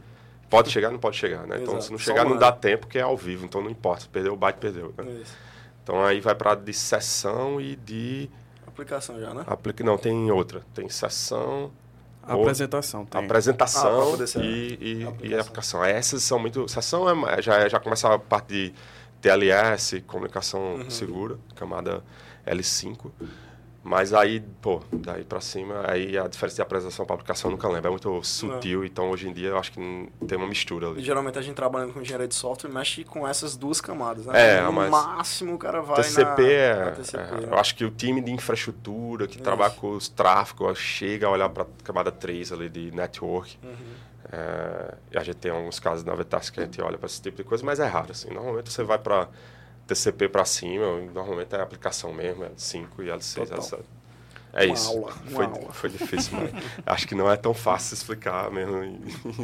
pode 0.49 0.69
chegar, 0.69 0.91
não 0.91 0.99
pode 0.99 1.17
chegar, 1.17 1.47
né? 1.47 1.57
Então, 1.61 1.73
Exato. 1.73 1.83
se 1.85 1.91
não 1.91 1.97
Só 1.99 2.05
chegar, 2.05 2.23
não 2.25 2.37
dá 2.37 2.51
tempo, 2.51 2.85
porque 2.85 2.99
é 2.99 3.01
ao 3.01 3.17
vivo. 3.17 3.45
Então, 3.45 3.61
não 3.61 3.69
importa. 3.71 4.01
Se 4.03 4.09
perdeu 4.09 4.33
o 4.33 4.37
byte, 4.37 4.59
perdeu. 4.59 4.93
né? 4.97 5.11
Isso. 5.21 5.35
Então, 5.83 6.03
aí 6.03 6.19
vai 6.19 6.35
para 6.35 6.53
de 6.55 6.73
sessão 6.73 7.59
e 7.59 7.75
de... 7.75 8.29
Aplicação 8.67 9.19
já, 9.19 9.33
né? 9.33 9.43
Aplica... 9.47 9.83
Não, 9.83 9.97
tem 9.97 10.29
outra. 10.29 10.61
Tem 10.73 10.87
sessão, 10.89 11.71
apresentação 12.21 13.05
tem. 13.05 13.21
Ah, 13.21 13.23
apresentação 13.25 14.27
ser 14.27 14.43
e, 14.43 14.77
e, 14.81 14.95
a 14.97 14.99
e 14.99 15.03
aplicação. 15.07 15.39
aplicação. 15.39 15.83
Essas 15.85 16.23
são 16.23 16.37
muito... 16.37 16.67
Sessão 16.67 17.07
é, 17.27 17.41
já, 17.41 17.67
já 17.69 17.79
começa 17.79 18.13
a 18.13 18.19
parte 18.19 18.47
de 18.49 18.73
TLS, 19.21 20.01
comunicação 20.01 20.75
Uhum. 20.75 20.89
segura, 20.89 21.37
camada 21.55 22.03
L5. 22.45 23.11
Mas 23.83 24.13
aí, 24.13 24.41
pô, 24.61 24.81
daí 24.91 25.23
pra 25.23 25.39
cima, 25.39 25.81
aí 25.89 26.17
a 26.17 26.27
diferença 26.27 26.57
de 26.57 26.61
apresentação 26.61 27.05
para 27.05 27.13
aplicação 27.15 27.49
eu 27.49 27.55
nunca 27.55 27.69
lembro. 27.69 27.87
É 27.87 27.89
muito 27.89 28.21
sutil, 28.21 28.83
então 28.83 29.09
hoje 29.11 29.29
em 29.29 29.33
dia 29.33 29.47
eu 29.49 29.57
acho 29.57 29.71
que 29.71 30.09
tem 30.27 30.37
uma 30.37 30.47
mistura 30.47 30.87
E 30.87 30.89
ali. 30.91 31.03
geralmente 31.03 31.39
a 31.39 31.41
gente 31.41 31.55
trabalhando 31.55 31.93
com 31.93 32.01
engenharia 32.01 32.27
de 32.27 32.35
software 32.35 32.69
mexe 32.69 33.05
com 33.05 33.25
essas 33.25 33.55
duas 33.55 33.79
camadas, 33.79 34.25
né? 34.25 34.57
É, 34.57 34.61
no 34.61 34.73
mas- 34.73 34.89
máximo 34.91 35.53
o 35.53 35.57
cara 35.57 35.81
vai 35.81 35.95
TCP 36.03 36.41
na, 36.41 36.49
é, 36.49 36.75
na 36.85 36.91
TCP, 36.91 37.23
é, 37.23 37.37
né? 37.41 37.47
Eu 37.49 37.57
acho 37.57 37.75
que 37.75 37.85
o 37.85 37.89
time 37.89 38.19
de 38.19 38.29
infraestrutura 38.29 39.25
que 39.25 39.35
Isso. 39.35 39.43
trabalha 39.43 39.71
com 39.73 39.91
os 39.91 40.09
tráfegos 40.09 40.77
chega 40.77 41.27
a 41.27 41.29
olhar 41.29 41.47
para 41.47 41.63
a 41.63 41.67
camada 41.81 42.11
3 42.11 42.51
ali 42.51 42.67
de 42.67 42.91
network. 42.91 43.57
Uhum. 43.63 43.71
É, 44.31 44.95
e 45.11 45.17
a 45.17 45.23
gente 45.23 45.37
tem 45.37 45.51
alguns 45.51 45.79
casos 45.79 46.03
na 46.03 46.13
Vetas 46.13 46.49
que 46.49 46.59
a 46.59 46.63
gente 46.63 46.81
olha 46.81 46.97
para 46.97 47.05
esse 47.07 47.21
tipo 47.21 47.37
de 47.37 47.43
coisa, 47.43 47.63
mas 47.65 47.79
é 47.79 47.85
raro. 47.85 48.11
Assim. 48.11 48.29
Normalmente 48.33 48.71
você 48.71 48.83
vai 48.83 48.97
para 48.97 49.29
TCP 49.87 50.27
para 50.29 50.43
cima, 50.45 50.85
normalmente 51.13 51.55
é 51.55 51.61
aplicação 51.61 52.11
mesmo, 52.13 52.43
L5 52.43 52.87
e 52.99 53.03
L6, 53.05 53.35
Total. 53.47 53.59
L7. 53.59 53.79
É 54.53 54.65
Uma 54.65 54.73
isso. 54.73 54.89
aula, 54.89 55.13
uma 55.13 55.31
foi, 55.31 55.45
aula. 55.45 55.73
foi 55.73 55.89
difícil, 55.89 56.37
mas 56.39 56.63
acho 56.85 57.07
que 57.07 57.13
não 57.13 57.29
é 57.29 57.35
tão 57.37 57.53
fácil 57.53 57.93
explicar 57.93 58.49
mesmo 58.49 58.83
em 58.83 58.99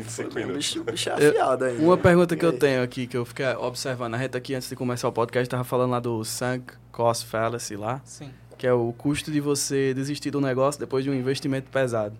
5 0.07 0.31
O 0.31 0.35
minutos. 0.35 0.57
bicho, 0.57 0.83
bicho 0.83 1.09
é 1.09 1.13
afiado 1.29 1.65
ainda. 1.65 1.83
Uma 1.83 1.95
né? 1.95 2.01
pergunta 2.01 2.35
que 2.35 2.43
E 2.43 2.47
eu 2.47 2.51
aí? 2.51 2.57
tenho 2.57 2.81
aqui, 2.83 3.05
que 3.05 3.15
eu 3.15 3.23
fiquei 3.25 3.45
observando, 3.55 4.15
a 4.15 4.17
gente 4.17 4.35
aqui 4.35 4.55
antes 4.55 4.67
de 4.69 4.75
começar 4.75 5.07
o 5.07 5.11
podcast 5.11 5.47
tava 5.49 5.63
falando 5.63 5.91
lá 5.91 5.99
do 5.99 6.23
sunk 6.23 6.73
cost 6.91 7.25
fallacy 7.27 7.75
lá, 7.75 8.01
Sim. 8.05 8.31
que 8.57 8.65
é 8.65 8.73
o 8.73 8.91
custo 8.97 9.29
de 9.31 9.39
você 9.39 9.93
desistir 9.93 10.31
do 10.31 10.41
negócio 10.41 10.79
depois 10.79 11.03
de 11.03 11.09
um 11.11 11.13
investimento 11.13 11.69
pesado. 11.69 12.17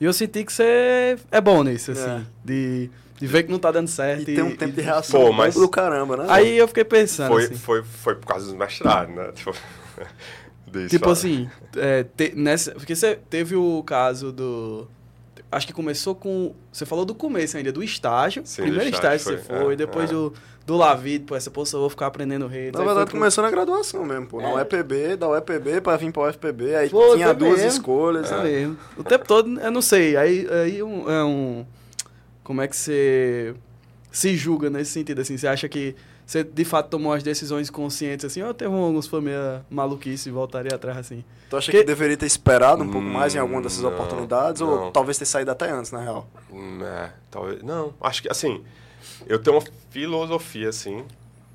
E 0.00 0.04
eu 0.04 0.12
senti 0.12 0.44
que 0.44 0.52
você 0.52 1.16
é 1.30 1.40
bom 1.40 1.62
nisso, 1.62 1.92
assim, 1.92 2.10
É. 2.10 2.22
de, 2.44 2.90
de 3.18 3.26
ver 3.26 3.44
que 3.44 3.50
não 3.50 3.58
tá 3.58 3.70
dando 3.70 3.88
certo. 3.88 4.22
E 4.22 4.34
tem 4.34 4.42
um 4.42 4.54
tempo 4.54 4.74
de 4.74 4.82
reação 4.82 5.20
Pô, 5.20 5.26
bom 5.28 5.32
mas- 5.32 5.54
do 5.54 5.68
caramba, 5.68 6.16
né? 6.18 6.26
Aí 6.28 6.56
eu 6.58 6.68
fiquei 6.68 6.84
pensando, 6.84 7.28
Foi, 7.28 7.44
assim, 7.44 7.54
foi, 7.56 7.82
foi 7.82 8.14
por 8.14 8.26
causa 8.26 8.46
do 8.50 8.56
mestrado, 8.56 9.08
né? 9.10 9.30
Tipo, 9.34 9.52
disso, 10.66 10.88
tipo 10.90 11.08
assim, 11.10 11.48
é, 11.76 12.02
te- 12.04 12.34
nessa, 12.36 12.72
porque 12.72 12.94
você 12.94 13.16
teve 13.30 13.54
o 13.56 13.82
caso 13.84 14.32
do... 14.32 14.86
Acho 15.50 15.66
que 15.66 15.72
começou 15.72 16.14
com... 16.14 16.54
Você 16.72 16.84
falou 16.84 17.04
do 17.04 17.14
começo 17.14 17.56
ainda, 17.56 17.72
do 17.72 17.82
estágio. 17.82 18.42
Sim, 18.44 18.62
primeiro 18.62 18.90
estágio 18.90 19.16
estágio, 19.16 19.38
você 19.40 19.44
foi, 19.48 19.58
foi, 19.64 19.72
é, 19.74 19.76
depois 19.76 20.10
é. 20.10 20.12
do, 20.12 20.34
do 20.66 20.76
Lavid, 20.76 21.24
pô, 21.24 21.36
essa 21.36 21.50
poxa, 21.50 21.76
eu 21.76 21.80
vou 21.80 21.88
ficar 21.90 22.06
aprendendo 22.06 22.46
redes. 22.48 22.78
Na 22.78 22.84
verdade, 22.84 23.10
pro- 23.10 23.18
começou 23.20 23.42
na 23.44 23.50
graduação 23.50 24.04
mesmo, 24.04 24.26
pô. 24.26 24.40
Na 24.42 24.48
É. 24.50 24.54
UEPB, 24.54 25.16
da 25.16 25.28
UEPB 25.28 25.80
pra 25.80 25.96
vir 25.96 26.12
pra 26.12 26.24
UFPB, 26.24 26.74
aí 26.74 26.88
Foi, 26.88 27.16
tinha 27.16 27.32
duas 27.32 27.52
mesmo. 27.60 27.68
escolhas. 27.68 28.26
Isso 28.26 28.34
né? 28.36 28.42
mesmo. 28.42 28.76
O 28.96 29.04
tempo 29.04 29.24
todo, 29.26 29.60
eu 29.60 29.70
não 29.70 29.80
sei. 29.80 30.16
Aí, 30.16 30.46
aí 30.50 30.82
um- 30.82 31.08
é 31.10 31.24
um. 31.24 31.64
Como 32.42 32.60
é 32.60 32.66
que 32.68 32.76
você 32.76 33.54
se 34.10 34.36
julga 34.36 34.68
nesse 34.68 34.90
sentido? 34.90 35.20
Assim, 35.20 35.36
você 35.36 35.46
acha 35.46 35.68
que 35.68 35.94
você 36.24 36.42
de 36.42 36.64
fato 36.64 36.88
tomou 36.88 37.12
as 37.12 37.22
decisões 37.22 37.70
conscientes 37.70 38.24
assim? 38.24 38.42
Ou 38.42 38.52
teve 38.52 38.72
alguns 38.74 39.06
família 39.06 39.64
maluquice 39.70 40.28
e 40.28 40.32
voltaria 40.32 40.74
atrás 40.74 40.98
assim? 40.98 41.24
Tu 41.48 41.56
acha 41.56 41.70
Que- 41.70 41.78
que 41.78 41.84
deveria 41.84 42.16
ter 42.16 42.26
esperado 42.26 42.82
um 42.82 42.88
pouco 42.90 43.06
Hum, 43.06 43.12
mais 43.12 43.34
em 43.34 43.38
alguma 43.38 43.62
dessas 43.62 43.82
não, 43.82 43.90
oportunidades? 43.90 44.60
não. 44.60 44.86
Ou 44.86 44.90
talvez 44.90 45.16
ter 45.16 45.26
saído 45.26 45.50
até 45.52 45.70
antes, 45.70 45.92
na 45.92 46.00
real? 46.00 46.26
Hum, 46.52 46.80
É, 46.82 47.10
talvez. 47.30 47.62
Não, 47.62 47.94
acho 48.00 48.22
que 48.22 48.28
assim, 48.28 48.64
eu 49.26 49.38
tenho 49.42 49.56
uma 49.58 49.64
filosofia 49.90 50.68
assim 50.68 51.04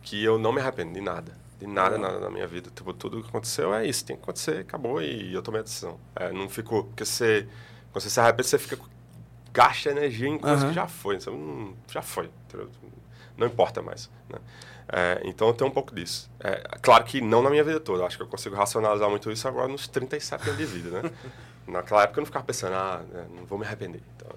que 0.01 0.23
eu 0.23 0.37
não 0.37 0.51
me 0.51 0.59
arrependo 0.61 0.93
de 0.93 1.01
nada. 1.01 1.31
De 1.59 1.67
nada, 1.67 1.95
Não. 1.97 2.07
nada 2.07 2.19
na 2.19 2.29
minha 2.29 2.47
vida. 2.47 2.71
Tipo, 2.75 2.91
tudo 2.91 3.21
que 3.21 3.29
aconteceu 3.29 3.73
é 3.73 3.85
isso, 3.85 4.03
tem 4.03 4.15
que 4.15 4.23
acontecer, 4.23 4.57
acabou 4.61 4.99
e 5.01 5.31
eu 5.33 5.43
tomei 5.43 5.59
a 5.61 5.63
decisão. 5.63 5.99
É, 6.15 6.31
não 6.31 6.49
ficou. 6.49 6.85
Porque 6.85 7.05
você. 7.05 7.47
Quando 7.91 8.01
você 8.03 8.09
se 8.09 8.19
arrepende, 8.19 8.47
você 8.49 8.57
fica. 8.57 8.79
Gasta 9.53 9.89
energia 9.91 10.27
em 10.27 10.39
coisa 10.39 10.55
Aham. 10.63 10.69
que 10.69 10.73
já 10.75 10.87
foi. 10.87 11.19
Você 11.19 11.29
não- 11.29 11.73
já 11.91 12.01
foi. 12.01 12.29
entendeu? 12.47 12.69
Não 13.37 13.45
importa 13.47 13.81
mais. 13.81 14.09
Né? 14.29 14.39
É, 14.91 15.21
então 15.25 15.47
eu 15.49 15.53
tenho 15.53 15.69
um 15.69 15.73
pouco 15.73 15.93
disso. 15.93 16.29
É, 16.39 16.63
claro 16.81 17.03
que 17.03 17.21
não 17.21 17.41
na 17.43 17.49
minha 17.49 17.63
vida 17.63 17.79
toda. 17.79 18.05
Acho 18.05 18.17
que 18.17 18.23
eu 18.23 18.27
consigo 18.27 18.55
racionalizar 18.55 19.09
muito 19.09 19.29
isso 19.31 19.47
agora 19.47 19.67
nos 19.67 19.87
37 19.87 20.43
anos 20.49 20.57
de 20.57 20.65
vida, 20.65 21.01
né? 21.03 21.11
Naquela 21.67 22.03
época 22.03 22.19
eu 22.19 22.21
não 22.21 22.25
ficava 22.25 22.43
pensando, 22.45 22.73
ah, 22.73 23.03
né, 23.13 23.25
não 23.35 23.45
vou 23.45 23.57
me 23.59 23.65
arrepender. 23.65 24.01
Então, 24.15 24.29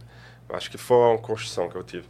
eu 0.49 0.55
acho 0.57 0.71
que 0.71 0.77
foi 0.77 0.97
uma 0.97 1.19
construção 1.19 1.69
que 1.71 1.77
eu 1.77 1.83
tive. 1.83 2.07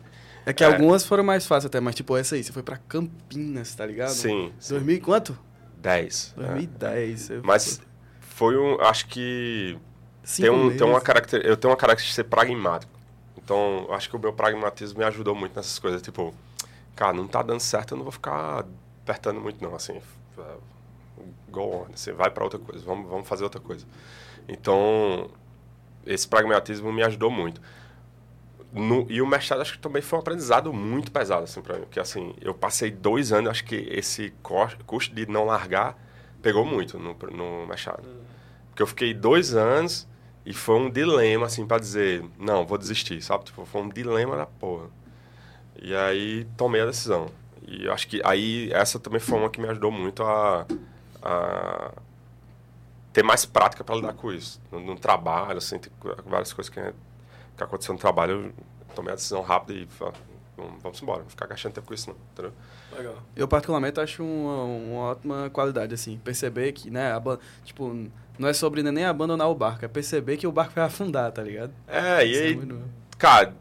É 0.46 0.52
que 0.52 0.62
É. 0.62 0.66
algumas 0.66 1.04
foram 1.06 1.24
mais 1.24 1.46
fáceis 1.46 1.66
até, 1.66 1.80
mas 1.80 1.94
tipo 1.94 2.16
essa 2.16 2.34
aí, 2.34 2.44
você 2.44 2.52
foi 2.52 2.62
pra 2.62 2.76
Campinas, 2.76 3.74
tá 3.74 3.86
ligado? 3.86 4.10
Sim, 4.10 4.52
sim. 4.58 4.74
2000 4.74 4.96
e 4.96 5.00
quanto? 5.00 5.38
10. 5.78 6.34
é. 6.38 6.40
2010. 6.42 7.20
você 7.20 7.40
Mas 7.42 7.80
foi 8.20 8.56
um. 8.56 8.80
Acho 8.80 9.06
que 9.06 9.78
Cinco 10.22 10.48
tem, 10.48 10.56
um, 10.58 10.70
tem 10.70 10.82
uma 10.82 10.92
meses. 10.94 11.02
caracter, 11.04 11.40
eu 11.44 11.56
tenho 11.56 11.70
uma 11.70 11.76
característica 11.76 12.22
de 12.22 12.28
ser 12.28 12.30
pragmático. 12.30 12.92
Então, 13.36 13.86
acho 13.90 14.08
que 14.08 14.16
o 14.16 14.18
meu 14.18 14.32
pragmatismo 14.32 14.98
me 15.00 15.04
ajudou 15.04 15.34
muito 15.34 15.54
nessas 15.56 15.78
coisas. 15.78 16.00
Tipo, 16.00 16.34
cara, 16.96 17.12
não 17.12 17.26
tá 17.28 17.42
dando 17.42 17.60
certo, 17.60 17.92
eu 17.92 17.96
não 17.96 18.04
vou 18.04 18.12
ficar 18.12 18.64
apertando 19.02 19.40
muito, 19.40 19.62
não. 19.62 19.74
Assim, 19.74 20.00
é, 20.38 20.42
go 21.50 21.60
on, 21.60 21.86
você 21.94 22.12
vai 22.12 22.30
para 22.30 22.42
outra 22.44 22.58
coisa, 22.58 22.84
vamos, 22.84 23.08
vamos 23.08 23.28
fazer 23.28 23.44
outra 23.44 23.60
coisa. 23.60 23.84
Então, 24.48 25.30
esse 26.06 26.26
pragmatismo 26.26 26.90
me 26.92 27.02
ajudou 27.02 27.30
muito. 27.30 27.60
No, 28.74 29.06
e 29.08 29.22
o 29.22 29.26
mestrado 29.26 29.60
acho 29.60 29.74
que 29.74 29.78
também 29.78 30.02
foi 30.02 30.18
um 30.18 30.20
aprendizado 30.20 30.72
muito 30.72 31.12
pesado 31.12 31.44
assim 31.44 31.62
para 31.62 31.76
mim, 31.76 31.82
porque 31.82 32.00
assim 32.00 32.34
eu 32.40 32.52
passei 32.52 32.90
dois 32.90 33.32
anos, 33.32 33.50
acho 33.50 33.64
que 33.64 33.76
esse 33.88 34.34
custo 34.84 35.14
de 35.14 35.26
não 35.30 35.44
largar 35.44 35.96
pegou 36.42 36.66
muito 36.66 36.98
no, 36.98 37.16
no 37.32 37.66
mestrado, 37.68 38.02
porque 38.68 38.82
eu 38.82 38.86
fiquei 38.86 39.14
dois 39.14 39.54
anos 39.54 40.08
e 40.44 40.52
foi 40.52 40.76
um 40.76 40.90
dilema 40.90 41.46
assim 41.46 41.64
para 41.64 41.78
dizer 41.78 42.24
não 42.36 42.66
vou 42.66 42.76
desistir, 42.76 43.22
sabe? 43.22 43.44
Tipo, 43.44 43.64
foi 43.64 43.80
um 43.80 43.88
dilema 43.88 44.36
da 44.36 44.46
porra. 44.46 44.88
E 45.80 45.94
aí 45.94 46.46
tomei 46.56 46.80
a 46.80 46.86
decisão. 46.86 47.28
E 47.66 47.88
acho 47.88 48.08
que 48.08 48.20
aí 48.24 48.70
essa 48.72 48.98
também 48.98 49.20
foi 49.20 49.38
uma 49.38 49.48
que 49.48 49.60
me 49.60 49.68
ajudou 49.68 49.90
muito 49.90 50.22
a, 50.22 50.66
a 51.22 51.92
ter 53.12 53.22
mais 53.22 53.46
prática 53.46 53.82
para 53.82 53.94
lidar 53.96 54.12
com 54.12 54.32
isso. 54.32 54.60
No, 54.70 54.80
no, 54.80 54.96
trabalho, 54.96 55.58
assim, 55.58 55.80
várias 56.26 56.52
coisas 56.52 56.72
que, 56.72 56.80
que 57.56 57.62
aconteceu 57.62 57.94
no 57.94 58.00
trabalho, 58.00 58.52
eu 58.88 58.94
tomei 58.94 59.12
a 59.12 59.16
decisão 59.16 59.42
rápida 59.42 59.78
e 59.78 59.86
falei, 59.86 60.14
vamos 60.80 61.02
embora, 61.02 61.22
não 61.22 61.28
ficar 61.28 61.46
gastando 61.46 61.72
tempo 61.72 61.86
com 61.86 61.94
isso 61.94 62.10
não, 62.10 62.16
entendeu? 62.32 62.52
Legal. 62.96 63.16
Eu 63.34 63.48
particularmente 63.48 64.00
acho 64.00 64.22
uma, 64.22 64.64
uma 64.64 65.00
ótima 65.10 65.50
qualidade, 65.50 65.94
assim, 65.94 66.18
perceber 66.18 66.72
que, 66.72 66.90
né, 66.90 67.12
a, 67.12 67.38
tipo, 67.64 68.08
não 68.38 68.48
é 68.48 68.52
sobre 68.52 68.82
nem 68.82 69.04
abandonar 69.04 69.48
o 69.48 69.54
barco, 69.54 69.84
é 69.84 69.88
perceber 69.88 70.36
que 70.36 70.46
o 70.46 70.52
barco 70.52 70.74
vai 70.76 70.84
afundar, 70.84 71.30
tá 71.32 71.42
ligado? 71.42 71.72
É, 71.86 72.26
e 72.26 72.36
é 72.36 72.42
aí, 72.42 72.58
é 72.58 72.76
cara, 73.18 73.54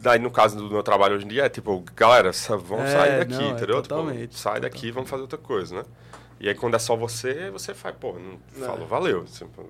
daí 0.00 0.18
no 0.18 0.30
caso 0.30 0.56
do 0.56 0.68
meu 0.68 0.82
trabalho 0.82 1.16
hoje 1.16 1.24
em 1.24 1.28
dia 1.28 1.44
é 1.44 1.48
tipo, 1.48 1.82
galera, 1.96 2.30
vamos 2.50 2.84
é, 2.84 2.92
sair 2.92 3.18
daqui, 3.18 3.32
não, 3.32 3.42
é 3.42 3.50
entendeu? 3.50 3.78
É 3.78 3.82
totalmente, 3.82 4.28
tipo, 4.28 4.38
sai 4.38 4.60
daqui, 4.60 4.90
vamos 4.90 5.08
fazer 5.08 5.22
outra 5.22 5.38
coisa, 5.38 5.76
né? 5.76 5.84
E 6.40 6.48
aí 6.48 6.54
quando 6.54 6.74
é 6.74 6.78
só 6.78 6.94
você, 6.94 7.50
você 7.50 7.72
faz, 7.72 7.94
pô, 7.98 8.12
não, 8.12 8.66
falou, 8.66 8.86
valeu. 8.86 9.24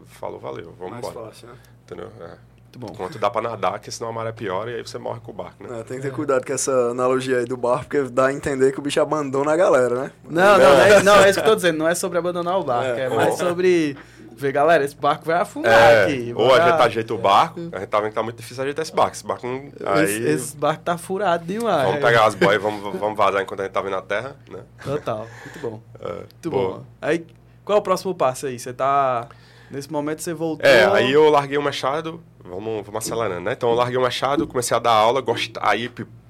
Falou, 0.06 0.40
valeu, 0.40 0.74
vamos 0.76 0.92
Mais 0.92 1.06
embora. 1.06 1.26
Fácil, 1.26 1.48
né? 1.48 1.54
Entendeu? 1.84 2.10
É. 2.20 2.53
Muito 2.74 2.78
bom. 2.78 2.92
Enquanto 2.92 3.18
dá 3.18 3.30
pra 3.30 3.40
nadar, 3.40 3.78
que 3.78 3.90
senão 3.90 4.10
a 4.10 4.12
maré 4.12 4.32
piora 4.32 4.70
e 4.70 4.76
aí 4.76 4.82
você 4.82 4.98
morre 4.98 5.20
com 5.20 5.30
o 5.30 5.34
barco, 5.34 5.62
né? 5.62 5.80
É, 5.80 5.82
tem 5.84 5.96
que 5.98 6.02
ter 6.02 6.12
cuidado 6.12 6.44
com 6.44 6.52
essa 6.52 6.72
analogia 6.90 7.38
aí 7.38 7.44
do 7.44 7.56
barco, 7.56 7.86
porque 7.86 8.02
dá 8.10 8.26
a 8.26 8.32
entender 8.32 8.72
que 8.72 8.78
o 8.78 8.82
bicho 8.82 9.00
abandona 9.00 9.52
a 9.52 9.56
galera, 9.56 9.94
né? 9.94 10.12
Não, 10.28 10.58
não, 10.58 10.58
não 10.58 10.80
é, 10.80 11.02
não, 11.02 11.16
é 11.16 11.30
isso 11.30 11.40
que 11.40 11.46
eu 11.46 11.50
tô 11.50 11.56
dizendo, 11.56 11.78
não 11.78 11.88
é 11.88 11.94
sobre 11.94 12.18
abandonar 12.18 12.58
o 12.58 12.64
barco, 12.64 12.98
é, 12.98 13.04
é 13.04 13.08
mais 13.08 13.36
sobre 13.36 13.96
ver, 14.36 14.52
galera, 14.52 14.84
esse 14.84 14.96
barco 14.96 15.24
vai 15.24 15.36
afundar 15.36 15.72
é, 15.72 16.04
aqui. 16.04 16.32
Ou 16.34 16.52
a 16.52 16.68
gente 16.68 16.82
ajeita 16.82 17.14
o 17.14 17.18
barco, 17.18 17.60
a 17.72 17.78
gente 17.78 17.88
tá 17.88 18.00
vendo 18.00 18.08
que 18.08 18.14
tá 18.14 18.22
muito 18.22 18.36
difícil 18.36 18.62
ajeitar 18.62 18.82
esse 18.82 18.94
barco. 18.94 19.12
Esse 19.14 19.24
barco 19.24 19.46
não, 19.46 19.92
aí, 19.92 20.04
esse, 20.04 20.22
esse, 20.22 20.56
barco 20.56 20.82
tá 20.82 20.98
furado 20.98 21.44
demais. 21.44 21.86
Vamos 21.86 22.00
pegar 22.00 22.26
as 22.26 22.34
boias 22.34 22.56
e 22.56 22.58
vamos, 22.58 22.98
vamos 22.98 23.16
vazar 23.16 23.42
enquanto 23.42 23.60
a 23.60 23.62
gente 23.64 23.72
tá 23.72 23.80
vendo 23.80 23.96
a 23.96 24.02
terra, 24.02 24.36
né? 24.50 24.60
Total, 24.82 25.26
muito 25.44 25.58
bom. 25.60 25.80
É, 26.00 26.12
muito 26.12 26.50
bom. 26.50 26.84
Aí, 27.00 27.24
qual 27.64 27.76
é 27.76 27.78
o 27.78 27.82
próximo 27.82 28.14
passo 28.14 28.46
aí? 28.46 28.58
Você 28.58 28.72
tá... 28.72 29.28
Nesse 29.70 29.90
momento 29.90 30.20
você 30.20 30.34
voltou... 30.34 30.68
É, 30.68 30.84
aí 30.84 31.12
eu 31.12 31.30
larguei 31.30 31.56
o 31.56 31.62
machado, 31.62 32.20
vamos, 32.44 32.86
vamos 32.86 33.04
acelerando, 33.04 33.40
né? 33.40 33.52
Então 33.52 33.70
eu 33.70 33.74
larguei 33.74 33.98
o 33.98 34.02
machado, 34.02 34.46
comecei 34.46 34.76
a 34.76 34.80
dar 34.80 34.92
aula, 34.92 35.20
gost... 35.20 35.52
aí 35.60 35.88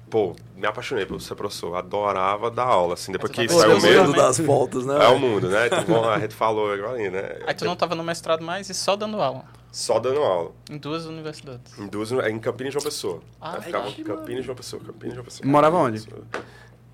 pô, 0.09 0.35
me 0.55 0.65
apaixonei 0.65 1.05
por 1.05 1.19
ser 1.21 1.35
professor. 1.35 1.75
Adorava 1.75 2.49
dar 2.49 2.63
aula, 2.63 2.93
assim, 2.93 3.11
depois 3.11 3.31
que 3.31 3.47
saiu 3.49 3.81
mesmo. 3.81 4.13
das 4.13 4.39
voltas, 4.39 4.85
né? 4.85 5.03
É 5.03 5.09
o 5.09 5.19
mundo, 5.19 5.49
né? 5.49 5.67
Então, 5.67 6.09
a 6.09 6.19
gente 6.19 6.33
falou 6.33 6.71
agora, 6.71 6.97
né? 7.09 7.39
Aí 7.45 7.53
tu 7.53 7.65
não 7.65 7.75
tava 7.75 7.95
no 7.95 8.03
mestrado 8.03 8.43
mais 8.43 8.69
e 8.69 8.73
só 8.73 8.95
dando 8.95 9.21
aula? 9.21 9.43
Só 9.71 9.99
dando 9.99 10.21
aula. 10.21 10.51
Em 10.69 10.77
duas 10.77 11.05
universidades? 11.05 11.77
Em 11.77 11.87
duas, 11.87 12.11
em 12.11 12.39
Campinas 12.39 12.71
e 12.71 12.73
João 12.73 12.83
Pessoa. 12.83 13.21
Ah, 13.41 13.55
eu 13.57 13.61
ficava 13.61 13.89
em 13.89 14.03
Campinas 14.03 14.39
e 14.39 14.43
João 14.43 14.55
Pessoa, 14.55 14.81
Campinas 14.81 15.11
e 15.11 15.15
João 15.15 15.25
Pessoa. 15.25 15.49
Morava 15.49 15.77
onde? 15.77 16.07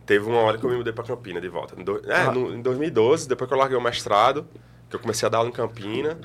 Teve 0.03 0.25
uma 0.25 0.39
hora 0.39 0.57
que 0.57 0.65
eu 0.65 0.69
me 0.69 0.77
mudei 0.77 0.91
pra 0.91 1.03
Campinas 1.03 1.43
de 1.43 1.47
volta. 1.47 1.75
É, 2.07 2.21
ah. 2.21 2.31
no, 2.31 2.55
em 2.55 2.61
2012, 2.61 3.27
depois 3.29 3.47
que 3.47 3.53
eu 3.53 3.59
larguei 3.59 3.77
o 3.77 3.81
mestrado, 3.81 4.47
que 4.89 4.95
eu 4.95 4.99
comecei 4.99 5.27
a 5.27 5.29
dar 5.29 5.37
aula 5.37 5.49
em 5.49 5.53
Campinas, 5.53 6.17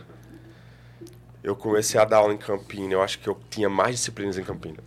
eu 1.47 1.55
comecei 1.55 2.01
a 2.01 2.05
dar 2.05 2.17
aula 2.17 2.35
em 2.35 2.37
Campinas, 2.37 2.91
eu 2.91 3.01
acho 3.01 3.21
que 3.21 3.29
eu 3.29 3.39
tinha 3.49 3.69
mais 3.69 3.95
disciplinas 3.95 4.37
em 4.37 4.43
Campinas, 4.43 4.85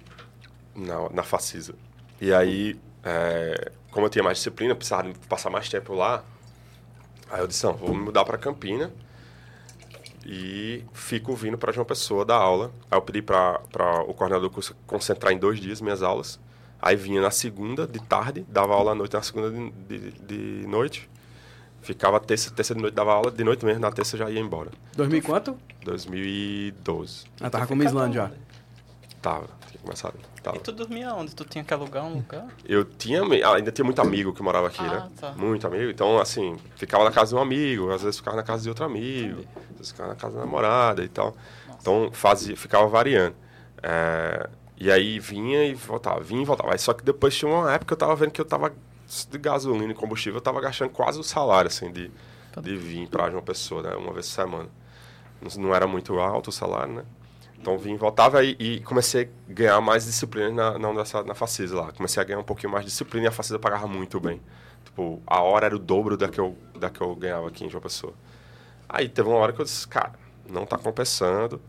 na, 0.76 1.10
na 1.10 1.24
Facisa. 1.24 1.74
E 2.20 2.34
aí, 2.34 2.78
é, 3.02 3.72
como 3.92 4.06
eu 4.06 4.10
tinha 4.10 4.22
mais 4.22 4.40
disciplina, 4.40 4.76
precisava 4.76 5.10
passar 5.30 5.50
mais 5.50 5.70
tempo 5.70 5.94
lá, 5.94 6.22
aí 7.32 7.40
eu 7.40 7.48
disse, 7.48 7.64
não, 7.64 7.74
vou 7.74 7.96
me 7.96 8.02
mudar 8.02 8.26
para 8.26 8.38
Campina 8.38 8.92
e 10.26 10.84
fico 10.92 11.34
vindo 11.34 11.58
para 11.58 11.72
João 11.72 11.86
Pessoa 11.86 12.26
dar 12.26 12.36
aula. 12.36 12.74
Aí 12.92 12.98
eu 12.98 13.02
pedi 13.02 13.22
para 13.22 13.62
o 14.06 14.14
coordenador 14.14 14.50
do 14.50 14.54
curso 14.54 14.76
concentrar 14.86 15.32
em 15.32 15.38
dois 15.38 15.62
dias 15.62 15.80
minhas 15.80 16.04
aulas. 16.04 16.42
Aí 16.82 16.98
vinha 16.98 17.22
na 17.22 17.32
segunda 17.32 17.88
de 17.88 18.02
tarde, 18.02 18.46
dava 18.50 18.74
aula 18.74 18.92
à 18.92 18.96
noite 18.96 19.14
na 19.14 19.22
segunda 19.22 19.50
de, 19.50 19.72
de, 19.72 20.12
de 20.12 20.68
noite. 20.68 21.10
Ficava 21.82 22.20
terça, 22.20 22.52
terça 22.52 22.76
de 22.76 22.82
noite, 22.82 22.94
dava 22.94 23.14
aula, 23.14 23.32
de 23.32 23.44
noite 23.44 23.66
mesmo, 23.66 23.80
na 23.80 23.92
terça 23.92 24.18
já 24.18 24.30
ia 24.30 24.40
embora. 24.40 24.70
2000 24.96 25.22
quanto? 25.24 25.58
2012. 25.84 27.26
Ah, 27.42 27.50
tava 27.50 27.68
com 27.68 27.76
o 27.76 27.84
Islândia 27.84 28.22
já. 28.24 28.32
Tava, 29.22 29.48
tinha 29.70 29.82
começado. 29.82 30.16
Tava. 30.42 30.58
E 30.58 30.60
tu 30.60 30.72
dormia 30.72 31.14
onde? 31.14 31.36
Tu 31.36 31.44
tinha 31.46 31.64
que 31.64 31.74
alugar 31.74 32.06
um 32.06 32.16
lugar? 32.16 32.48
Eu 32.66 32.86
tinha, 32.86 33.22
ah, 33.22 33.56
ainda 33.56 33.72
tinha 33.72 33.84
muito 33.84 34.02
amigo 34.02 34.34
que 34.34 34.42
morava 34.42 34.68
aqui, 34.68 34.82
ah, 34.82 34.88
né? 34.88 35.10
Tá. 35.20 35.32
Muito 35.34 35.66
amigo. 35.68 35.90
Então, 35.90 36.20
assim, 36.20 36.58
ficava 36.76 37.04
na 37.04 37.12
casa 37.12 37.30
de 37.30 37.36
um 37.36 37.42
amigo, 37.42 37.92
às 37.92 38.02
vezes 38.02 38.18
ficava 38.18 38.38
na 38.38 38.44
casa 38.44 38.64
de 38.64 38.70
outro 38.70 38.86
amigo, 38.86 39.42
Entendi. 39.42 39.48
às 39.72 39.78
vezes 39.78 39.92
ficava 39.92 40.10
na 40.10 40.16
casa 40.16 40.36
da 40.36 40.42
namorada 40.42 41.04
e 41.04 41.10
tal. 41.10 41.36
Nossa. 41.68 41.80
Então, 41.82 42.10
fazia, 42.14 42.56
ficava 42.56 42.88
variando. 42.88 43.36
É, 43.84 44.50
e 44.78 44.90
aí 44.90 45.20
vinha 45.20 45.66
e 45.66 45.74
voltava, 45.74 46.22
vinha 46.22 46.42
e 46.42 46.46
voltava. 46.46 46.72
Aí, 46.72 46.80
só 46.80 46.94
que 46.94 47.04
depois 47.04 47.36
tinha 47.36 47.52
uma 47.52 47.74
época 47.74 47.88
que 47.88 47.94
eu 47.94 47.98
tava 47.98 48.16
vendo 48.16 48.32
que 48.32 48.40
eu 48.40 48.46
tava 48.46 48.74
de 49.30 49.38
gasolina 49.38 49.92
e 49.92 49.96
combustível, 49.96 50.38
eu 50.38 50.42
tava 50.42 50.62
gastando 50.62 50.90
quase 50.90 51.20
o 51.20 51.24
salário, 51.24 51.68
assim, 51.68 51.92
de, 51.92 52.12
de 52.62 52.78
vir 52.78 53.08
pra 53.08 53.30
uma 53.30 53.42
pessoa, 53.42 53.82
né? 53.82 53.96
Uma 53.96 54.14
vez 54.14 54.28
por 54.28 54.34
semana. 54.34 54.70
Não, 55.42 55.64
não 55.64 55.76
era 55.76 55.88
muito 55.88 56.20
alto 56.20 56.50
o 56.50 56.52
salário, 56.52 56.94
né? 56.94 57.06
Então 57.58 57.78
vim, 57.78 57.96
voltava 57.98 58.44
e, 58.44 58.56
e 58.60 58.80
comecei 58.82 59.30
a 59.50 59.54
ganhar 59.54 59.82
mais 59.82 60.06
disciplina 60.06 60.50
na, 60.50 60.80
na 60.80 60.88
universidade, 60.90 61.28
na 61.28 61.36
Facisa 61.36 61.76
lá. 61.76 61.92
Comecei 61.92 62.22
a 62.22 62.26
ganhar 62.26 62.40
um 62.40 62.44
pouquinho 62.44 62.72
mais 62.72 62.86
de 62.86 62.92
disciplina 62.92 63.26
e 63.26 63.28
a 63.28 63.32
Facisa 63.32 63.60
pagava 63.60 63.86
muito 63.86 64.20
bem. 64.20 64.42
Tipo, 64.86 65.22
a 65.28 65.42
hora 65.42 65.66
era 65.66 65.76
o 65.76 65.80
dobro 65.80 66.16
da 66.16 66.30
que 66.30 66.40
eu, 66.40 66.56
da 66.78 66.90
que 66.90 67.02
eu 67.02 67.14
ganhava 67.16 67.48
aqui 67.48 67.66
em 67.66 67.70
João 67.70 67.82
Pessoa. 67.82 68.14
Aí 68.88 69.10
teve 69.10 69.28
uma 69.28 69.38
hora 69.38 69.52
que 69.52 69.60
eu 69.60 69.66
disse, 69.66 69.88
cara, 69.88 70.14
não 70.48 70.64
está 70.64 70.78
compensando. 70.78 71.62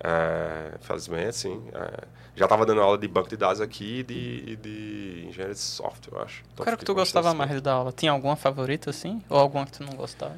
É, 0.00 0.74
infelizmente, 0.80 1.28
assim. 1.28 1.62
É, 1.74 2.04
já 2.36 2.44
estava 2.44 2.64
dando 2.64 2.80
aula 2.80 2.96
de 2.96 3.08
banco 3.08 3.28
de 3.28 3.36
dados 3.36 3.60
aqui 3.60 4.00
e 4.00 4.02
de, 4.04 4.56
de 4.56 5.26
engenharia 5.28 5.54
de 5.54 5.60
software, 5.60 6.16
eu 6.16 6.22
acho. 6.22 6.44
Então, 6.52 6.64
Qual 6.64 6.68
era 6.68 6.76
que 6.76 6.84
tu 6.84 6.94
gostava 6.94 7.28
assim. 7.28 7.36
mais 7.36 7.60
da 7.60 7.72
aula? 7.72 7.92
Tinha 7.92 8.12
alguma 8.12 8.36
favorita, 8.36 8.90
assim? 8.90 9.20
Ou 9.28 9.38
alguma 9.38 9.66
que 9.66 9.72
tu 9.72 9.82
não 9.82 9.94
gostava? 9.94 10.36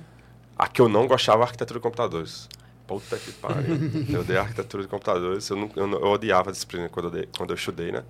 A 0.57 0.67
que 0.67 0.81
eu 0.81 0.89
não 0.89 1.07
gostava, 1.07 1.43
arquitetura 1.43 1.79
de 1.79 1.83
computadores. 1.83 2.49
Puta 2.87 3.17
que 3.19 3.33
pariu. 3.33 3.77
eu 4.09 4.25
dei 4.25 4.39
arquitetura 4.39 4.83
de 4.83 4.89
computadores. 4.89 5.49
Eu, 5.51 5.57
não, 5.57 5.71
eu, 5.77 5.91
eu, 5.93 6.09
odiava 6.09 6.49
a 6.49 6.53
disciplina 6.53 6.89
quando 6.89 7.07
eu, 7.07 7.11
dei, 7.11 7.29
quando 7.37 7.51
eu 7.51 7.57
estudei, 7.57 7.93
né? 7.93 8.03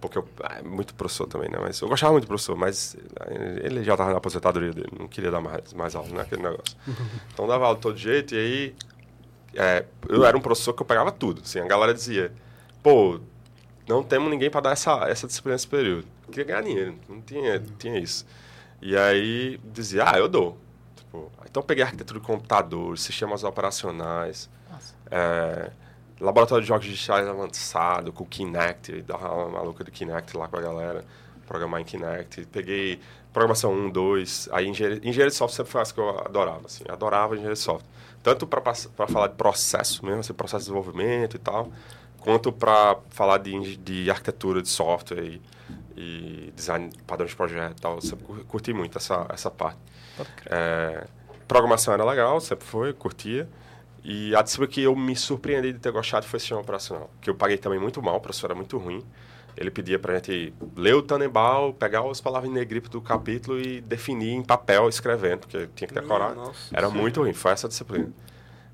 Porque 0.00 0.16
eu. 0.16 0.28
É, 0.50 0.62
muito 0.62 0.94
professor 0.94 1.26
também, 1.26 1.50
né? 1.50 1.58
Mas 1.60 1.80
eu 1.80 1.88
gostava 1.88 2.12
muito 2.12 2.24
do 2.24 2.28
professor, 2.28 2.56
mas 2.56 2.96
ele 3.62 3.82
já 3.82 3.94
estava 3.94 4.12
na 4.12 4.18
aposentadoria 4.18 4.72
dele. 4.72 4.92
Não 4.98 5.08
queria 5.08 5.30
dar 5.30 5.40
mais, 5.40 5.72
mais 5.72 5.94
aula, 5.94 6.08
né? 6.08 6.22
Aquele 6.22 6.42
negócio. 6.42 6.76
Então 7.32 7.48
dava 7.48 7.64
aula 7.64 7.76
de 7.76 7.82
todo 7.82 7.96
jeito. 7.98 8.34
E 8.34 8.38
aí. 8.38 8.74
É, 9.56 9.84
eu 10.08 10.24
era 10.24 10.36
um 10.36 10.40
professor 10.40 10.72
que 10.72 10.82
eu 10.82 10.86
pegava 10.86 11.12
tudo. 11.12 11.42
Assim, 11.42 11.60
a 11.60 11.66
galera 11.66 11.94
dizia: 11.94 12.32
pô, 12.82 13.20
não 13.88 14.02
temos 14.02 14.30
ninguém 14.30 14.50
para 14.50 14.62
dar 14.62 14.72
essa, 14.72 15.08
essa 15.08 15.26
disciplina 15.26 15.54
nesse 15.54 15.68
período. 15.68 16.06
Eu 16.26 16.32
queria 16.32 16.44
ganhar 16.44 16.62
dinheiro. 16.62 16.94
Não 17.08 17.20
tinha, 17.20 17.62
tinha 17.78 17.98
isso. 17.98 18.26
E 18.80 18.96
aí 18.96 19.60
dizia: 19.72 20.04
ah, 20.10 20.18
eu 20.18 20.28
dou. 20.28 20.58
Tipo, 20.96 21.30
então 21.48 21.62
peguei 21.62 21.84
arquitetura 21.84 22.18
de 22.18 22.26
computador, 22.26 22.98
sistemas 22.98 23.44
operacionais, 23.44 24.50
é, 25.10 25.70
laboratório 26.20 26.62
de 26.62 26.68
jogos 26.68 26.86
digitais 26.86 27.26
avançado, 27.26 28.12
com 28.12 28.24
Kinect, 28.24 29.02
dava 29.02 29.32
uma 29.32 29.48
maluca 29.48 29.84
do 29.84 29.90
Kinect 29.90 30.36
lá 30.36 30.48
com 30.48 30.56
a 30.56 30.60
galera, 30.60 31.04
programar 31.46 31.80
em 31.80 31.84
Kinect. 31.84 32.46
Peguei 32.46 33.00
programação 33.32 33.72
1, 33.72 33.90
2, 33.90 34.48
aí 34.52 34.68
engenharia, 34.68 34.98
engenharia 34.98 35.26
de 35.26 35.34
software 35.34 35.56
sempre 35.56 35.72
foi 35.72 35.80
essa 35.82 35.92
que 35.92 36.00
eu 36.00 36.08
adorava, 36.20 36.66
assim, 36.66 36.84
adorava 36.88 37.34
engenharia 37.34 37.54
de 37.54 37.60
software. 37.60 37.88
Tanto 38.24 38.46
para 38.46 38.74
falar 39.06 39.28
de 39.28 39.34
processo 39.34 40.04
mesmo, 40.04 40.20
assim, 40.20 40.32
processo 40.32 40.64
de 40.64 40.70
desenvolvimento 40.70 41.36
e 41.36 41.38
tal, 41.38 41.70
quanto 42.18 42.50
para 42.50 42.96
falar 43.10 43.36
de, 43.36 43.76
de 43.76 44.10
arquitetura 44.10 44.62
de 44.62 44.68
software 44.68 45.22
e, 45.22 45.42
e 45.94 46.52
design 46.56 46.90
padrão 47.06 47.26
de 47.26 47.36
projeto 47.36 47.78
e 47.78 47.80
tal. 47.82 47.94
Eu 47.96 48.00
sempre 48.00 48.24
curti 48.44 48.72
muito 48.72 48.96
essa, 48.96 49.26
essa 49.28 49.50
parte. 49.50 49.78
É, 50.46 51.06
programação 51.46 51.92
era 51.92 52.02
legal, 52.02 52.40
sempre 52.40 52.64
foi, 52.64 52.94
curtia. 52.94 53.46
E 54.02 54.34
a 54.34 54.40
disciplina 54.40 54.72
que 54.72 54.82
eu 54.82 54.96
me 54.96 55.14
surpreendi 55.14 55.74
de 55.74 55.78
ter 55.78 55.92
gostado 55.92 56.26
foi 56.26 56.40
sistema 56.40 56.60
operacional, 56.60 57.10
que 57.20 57.28
eu 57.28 57.34
paguei 57.34 57.58
também 57.58 57.78
muito 57.78 58.02
mal, 58.02 58.16
o 58.16 58.20
professor 58.20 58.46
era 58.46 58.54
muito 58.54 58.76
ruim. 58.78 59.04
Ele 59.56 59.70
pedia 59.70 59.98
para 59.98 60.14
a 60.14 60.16
gente 60.16 60.52
ler 60.76 60.94
o 60.94 61.02
Tannenbaum, 61.02 61.72
pegar 61.72 62.08
as 62.08 62.20
palavras 62.20 62.50
em 62.50 62.54
negrito 62.54 62.90
do 62.90 63.00
capítulo 63.00 63.60
e 63.60 63.80
definir 63.80 64.32
em 64.32 64.42
papel 64.42 64.88
escrevendo, 64.88 65.40
porque 65.40 65.68
tinha 65.74 65.86
que 65.86 65.94
decorar. 65.94 66.34
Nossa, 66.34 66.76
era 66.76 66.88
sim. 66.88 66.96
muito 66.96 67.20
ruim, 67.20 67.32
foi 67.32 67.52
essa 67.52 67.68
disciplina. 67.68 68.12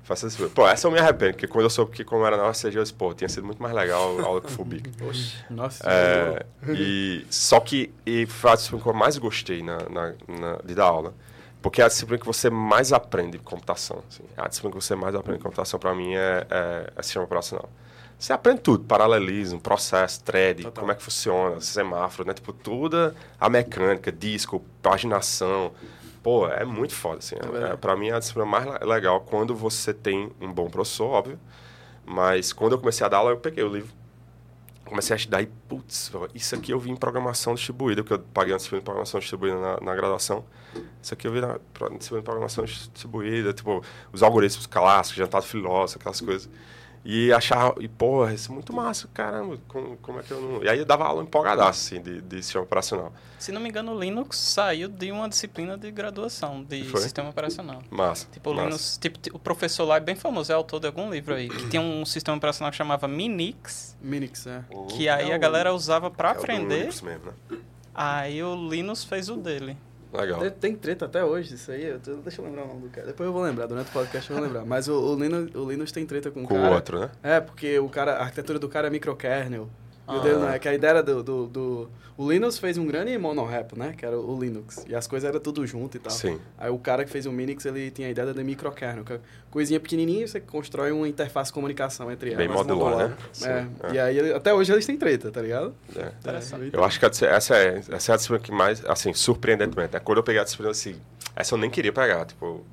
Foi 0.03 0.15
essa 0.15 0.25
disciplina. 0.25 0.51
Pô, 0.55 0.67
essa 0.67 0.87
eu 0.87 0.91
me 0.91 0.99
arrependo, 0.99 1.33
porque 1.33 1.47
quando 1.47 1.65
eu 1.65 1.69
soube 1.69 1.91
que 1.91 2.03
como 2.03 2.25
era 2.25 2.35
na 2.35 2.49
UFCG, 2.49 2.77
eu 2.77 2.83
disse, 2.83 2.93
pô, 2.93 3.13
tinha 3.13 3.29
sido 3.29 3.45
muito 3.45 3.61
mais 3.61 3.75
legal 3.75 4.19
a 4.19 4.23
aula 4.23 4.41
que 4.41 4.51
Fubic. 4.51 4.89
Nossa. 5.49 5.83
É, 5.87 6.45
e, 6.69 7.25
só 7.29 7.59
que 7.59 7.93
e 8.05 8.25
foi 8.25 8.51
a 8.51 8.55
disciplina 8.55 8.83
que 8.83 8.89
eu 8.89 8.93
mais 8.93 9.17
gostei 9.19 9.61
na, 9.61 9.77
na, 9.89 10.13
na 10.27 10.57
de 10.63 10.73
dar 10.73 10.85
aula 10.85 11.13
Porque 11.61 11.81
é 11.81 11.85
a 11.85 11.87
disciplina 11.87 12.19
que 12.19 12.25
você 12.25 12.49
mais 12.49 12.91
aprende 12.91 13.37
computação. 13.37 14.03
Assim. 14.09 14.23
A 14.35 14.47
disciplina 14.47 14.75
que 14.75 14.83
você 14.83 14.95
mais 14.95 15.13
aprende 15.13 15.39
computação, 15.39 15.79
para 15.79 15.93
mim, 15.93 16.15
é, 16.15 16.47
é, 16.49 16.93
é 16.95 17.03
sistema 17.03 17.25
operacional. 17.25 17.69
Você 18.21 18.33
aprende 18.33 18.61
tudo, 18.61 18.83
paralelismo, 18.83 19.59
processo, 19.59 20.23
thread, 20.23 20.61
Total. 20.61 20.81
como 20.81 20.91
é 20.91 20.95
que 20.95 21.01
funciona, 21.01 21.59
semáforo, 21.59 22.27
né? 22.27 22.35
Tipo, 22.35 22.53
toda 22.53 23.15
a 23.39 23.49
mecânica, 23.49 24.11
disco, 24.11 24.63
paginação. 24.79 25.71
Pô, 26.21 26.47
é 26.47 26.63
muito 26.63 26.93
foda, 26.93 27.17
assim. 27.17 27.33
É, 27.35 27.71
é, 27.71 27.75
pra 27.75 27.97
mim, 27.97 28.09
é 28.09 28.13
a 28.13 28.19
disciplina 28.19 28.45
mais 28.45 28.79
legal 28.81 29.21
quando 29.21 29.55
você 29.55 29.91
tem 29.91 30.31
um 30.39 30.53
bom 30.53 30.69
professor, 30.69 31.09
óbvio. 31.09 31.39
Mas 32.05 32.53
quando 32.53 32.73
eu 32.73 32.77
comecei 32.77 33.03
a 33.03 33.09
dar 33.09 33.17
aula, 33.17 33.31
eu 33.31 33.37
peguei 33.37 33.63
o 33.63 33.73
livro. 33.73 33.91
Comecei 34.85 35.15
a 35.15 35.17
estudar 35.17 35.41
e, 35.41 35.47
putz, 35.67 36.11
isso 36.35 36.53
aqui 36.53 36.71
eu 36.71 36.79
vi 36.79 36.91
em 36.91 36.95
programação 36.95 37.55
distribuída, 37.55 38.03
porque 38.03 38.13
eu 38.13 38.19
paguei 38.31 38.53
uma 38.53 38.57
disciplina 38.57 38.81
de 38.81 38.85
programação 38.85 39.19
distribuída 39.19 39.59
na, 39.59 39.79
na 39.81 39.95
graduação. 39.95 40.45
Isso 41.01 41.11
aqui 41.11 41.25
eu 41.25 41.31
vi 41.31 41.41
na 41.41 41.57
disciplina 41.97 42.21
de 42.21 42.25
programação 42.25 42.65
distribuída, 42.65 43.51
tipo, 43.51 43.83
os 44.13 44.21
algoritmos 44.21 44.67
clássicos, 44.67 45.17
jantar 45.17 45.41
filósofo, 45.41 45.97
aquelas 45.97 46.21
coisas. 46.21 46.47
E 47.03 47.33
achar, 47.33 47.73
e 47.79 47.87
porra, 47.87 48.33
isso 48.33 48.51
é 48.51 48.53
muito 48.53 48.71
massa, 48.71 49.09
caramba, 49.11 49.57
como, 49.67 49.97
como 49.97 50.19
é 50.19 50.23
que 50.23 50.31
eu 50.31 50.39
não. 50.39 50.63
E 50.63 50.69
aí 50.69 50.77
eu 50.77 50.85
dava 50.85 51.05
aula 51.05 51.23
empolgadaço, 51.23 51.95
assim, 51.95 52.01
de, 52.01 52.21
de 52.21 52.43
sistema 52.43 52.63
operacional. 52.63 53.11
Se 53.39 53.51
não 53.51 53.59
me 53.59 53.69
engano, 53.69 53.95
o 53.95 53.99
Linux 53.99 54.37
saiu 54.37 54.87
de 54.87 55.11
uma 55.11 55.27
disciplina 55.27 55.75
de 55.75 55.89
graduação 55.89 56.63
de 56.63 56.83
sistema 56.99 57.29
operacional. 57.29 57.81
Massa. 57.89 58.27
Tipo, 58.31 58.51
o 58.51 58.53
massa. 58.53 58.65
Linux, 58.67 58.99
tipo, 59.01 59.35
o 59.35 59.39
professor 59.39 59.85
lá 59.85 59.97
é 59.97 59.99
bem 59.99 60.15
famoso, 60.15 60.51
é 60.51 60.55
autor 60.55 60.79
de 60.79 60.87
algum 60.87 61.09
livro 61.09 61.33
aí, 61.33 61.49
que 61.49 61.69
tinha 61.69 61.81
um 61.81 62.05
sistema 62.05 62.37
operacional 62.37 62.69
que 62.69 62.77
chamava 62.77 63.07
Minix. 63.07 63.97
Minix, 63.99 64.45
é. 64.45 64.63
Que 64.89 65.09
aí 65.09 65.31
é 65.31 65.33
a 65.33 65.37
galera 65.39 65.73
usava 65.73 66.11
para 66.11 66.29
é 66.29 66.31
aprender. 66.33 66.79
Linux 66.81 67.01
mesmo, 67.01 67.25
né? 67.25 67.57
Aí 67.95 68.43
o 68.43 68.55
Linux 68.69 69.03
fez 69.03 69.27
o 69.27 69.35
dele. 69.35 69.75
Legal. 70.13 70.51
Tem 70.51 70.75
treta 70.75 71.05
até 71.05 71.23
hoje 71.23 71.55
isso 71.55 71.71
aí. 71.71 71.85
Eu, 71.85 71.99
deixa 71.99 72.41
eu 72.41 72.45
lembrar 72.45 72.63
o 72.63 72.67
nome 72.67 72.81
do 72.81 72.89
cara. 72.89 73.07
Depois 73.07 73.27
eu 73.27 73.33
vou 73.33 73.41
lembrar, 73.41 73.65
durante 73.65 73.89
o 73.89 73.93
podcast 73.93 74.29
eu 74.29 74.35
vou 74.35 74.45
lembrar. 74.45 74.65
Mas 74.65 74.87
o, 74.87 74.93
o, 74.93 75.15
Linux, 75.15 75.55
o 75.55 75.69
Linux 75.69 75.91
tem 75.91 76.05
treta 76.05 76.29
com 76.29 76.41
o 76.41 76.43
com 76.43 76.55
cara. 76.55 76.67
Com 76.67 76.71
o 76.71 76.75
outro, 76.75 76.99
né? 76.99 77.11
É, 77.23 77.39
porque 77.39 77.79
o 77.79 77.87
cara, 77.89 78.17
a 78.17 78.23
arquitetura 78.23 78.59
do 78.59 78.67
cara 78.67 78.87
é 78.87 78.89
microkernel. 78.89 79.69
E 80.11 80.17
o 80.17 80.21
dele 80.21 80.35
não 80.35 80.49
é, 80.49 80.59
que 80.59 80.67
a 80.67 80.73
ideia 80.73 81.01
do, 81.01 81.23
do, 81.23 81.47
do, 81.47 81.89
O 82.17 82.29
Linux 82.29 82.57
fez 82.57 82.77
um 82.77 82.85
grande 82.85 83.17
monorepo, 83.17 83.77
né? 83.77 83.93
Que 83.97 84.05
era 84.05 84.17
o 84.17 84.39
Linux. 84.39 84.85
E 84.87 84.93
as 84.93 85.07
coisas 85.07 85.27
eram 85.27 85.39
tudo 85.39 85.65
junto 85.65 85.97
e 85.97 85.99
tal. 85.99 86.11
Sim. 86.11 86.39
Aí 86.57 86.69
o 86.69 86.77
cara 86.77 87.05
que 87.05 87.11
fez 87.11 87.25
o 87.25 87.31
Minix, 87.31 87.65
ele 87.65 87.89
tinha 87.91 88.07
a 88.07 88.11
ideia 88.11 88.33
de 88.33 88.43
microkernel. 88.43 89.03
Que 89.03 89.13
é 89.13 89.19
coisinha 89.49 89.79
pequenininha, 89.79 90.27
você 90.27 90.39
constrói 90.39 90.91
uma 90.91 91.07
interface 91.07 91.49
de 91.49 91.53
comunicação 91.53 92.11
entre 92.11 92.35
Bem 92.35 92.47
elas. 92.47 92.57
modular, 92.57 93.09
né? 93.09 93.17
Sim, 93.31 93.47
é. 93.47 93.67
é. 93.83 93.93
E 93.93 93.99
aí, 93.99 94.33
até 94.33 94.53
hoje 94.53 94.71
eles 94.71 94.85
têm 94.85 94.97
treta, 94.97 95.31
tá 95.31 95.41
ligado? 95.41 95.73
É. 95.95 96.11
Interessante. 96.19 96.69
Eu 96.73 96.83
acho 96.83 96.99
que 96.99 97.05
essa 97.05 97.55
é, 97.55 97.81
essa 97.89 98.11
é 98.11 98.13
a 98.13 98.15
disciplina 98.17 98.43
que 98.43 98.51
mais, 98.51 98.85
assim, 98.85 99.13
surpreendentemente. 99.13 99.95
É 99.95 99.99
quando 99.99 100.17
eu 100.17 100.23
peguei 100.23 100.41
a 100.41 100.43
disciplina, 100.43 100.71
assim, 100.71 100.95
essa 101.35 101.53
eu 101.53 101.57
nem 101.57 101.69
queria 101.69 101.93
pegar, 101.93 102.25
tipo... 102.25 102.63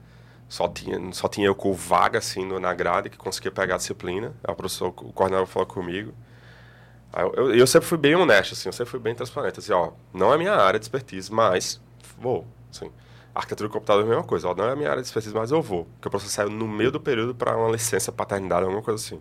Só 0.48 0.66
tinha, 0.66 0.98
só 1.12 1.28
tinha 1.28 1.46
eu 1.46 1.54
com 1.54 1.74
vaga, 1.74 2.18
assim, 2.18 2.42
na 2.58 2.72
grade, 2.72 3.10
que 3.10 3.18
conseguia 3.18 3.50
pegar 3.50 3.74
a 3.74 3.76
disciplina. 3.76 4.32
Aí 4.42 4.50
o 4.50 4.56
professor, 4.56 4.88
o 4.88 5.12
coordenador 5.12 5.46
falou 5.46 5.66
comigo. 5.66 6.14
Eu, 7.16 7.32
eu, 7.34 7.54
eu, 7.54 7.66
sempre 7.66 7.88
fui 7.88 7.98
bem 7.98 8.14
honesto, 8.14 8.52
assim, 8.52 8.68
eu 8.68 8.72
sempre 8.72 8.90
fui 8.90 9.00
bem 9.00 9.14
transparente. 9.14 9.58
Assim, 9.58 9.72
ó, 9.72 9.92
não 10.12 10.32
é 10.32 10.38
minha 10.38 10.54
área 10.54 10.78
de 10.78 10.84
expertise, 10.84 11.32
mas 11.32 11.80
vou. 12.18 12.46
Assim, 12.70 12.90
arquitetura 13.34 13.68
de 13.68 13.72
computador 13.72 14.02
é 14.02 14.06
a 14.06 14.08
mesma 14.08 14.24
coisa. 14.24 14.48
Ó, 14.48 14.54
não 14.54 14.68
é 14.68 14.76
minha 14.76 14.90
área 14.90 15.02
de 15.02 15.08
expertise, 15.08 15.34
mas 15.34 15.50
eu 15.50 15.62
vou. 15.62 15.84
Porque 15.84 16.08
o 16.08 16.10
professor 16.10 16.32
saiu 16.32 16.50
no 16.50 16.68
meio 16.68 16.92
do 16.92 17.00
período 17.00 17.34
para 17.34 17.56
uma 17.56 17.70
licença 17.70 18.12
paternidade, 18.12 18.64
alguma 18.64 18.82
coisa 18.82 19.02
assim. 19.02 19.20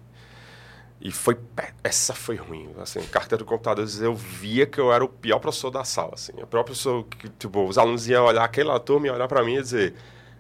E 1.00 1.12
foi... 1.12 1.38
Essa 1.84 2.14
foi 2.14 2.36
ruim, 2.36 2.70
assim. 2.80 3.00
Arquitetura 3.00 3.38
de 3.38 3.46
computadores, 3.46 4.02
eu 4.02 4.16
via 4.16 4.66
que 4.66 4.80
eu 4.80 4.92
era 4.92 5.06
o 5.06 5.08
pior 5.08 5.40
professor 5.40 5.72
da 5.72 5.84
sala, 5.84 6.12
assim. 6.14 6.34
O 6.34 6.48
pior 6.48 6.64
professor 6.64 7.06
que, 7.06 7.30
tipo, 7.30 7.66
os 7.66 7.78
alunos 7.78 8.08
iam 8.08 8.26
olhar 8.26 8.44
aquela 8.44 8.80
turma 8.80 9.08
e 9.08 9.10
olhar 9.10 9.28
para 9.28 9.44
mim 9.44 9.56
e 9.56 9.62
dizer... 9.62 9.96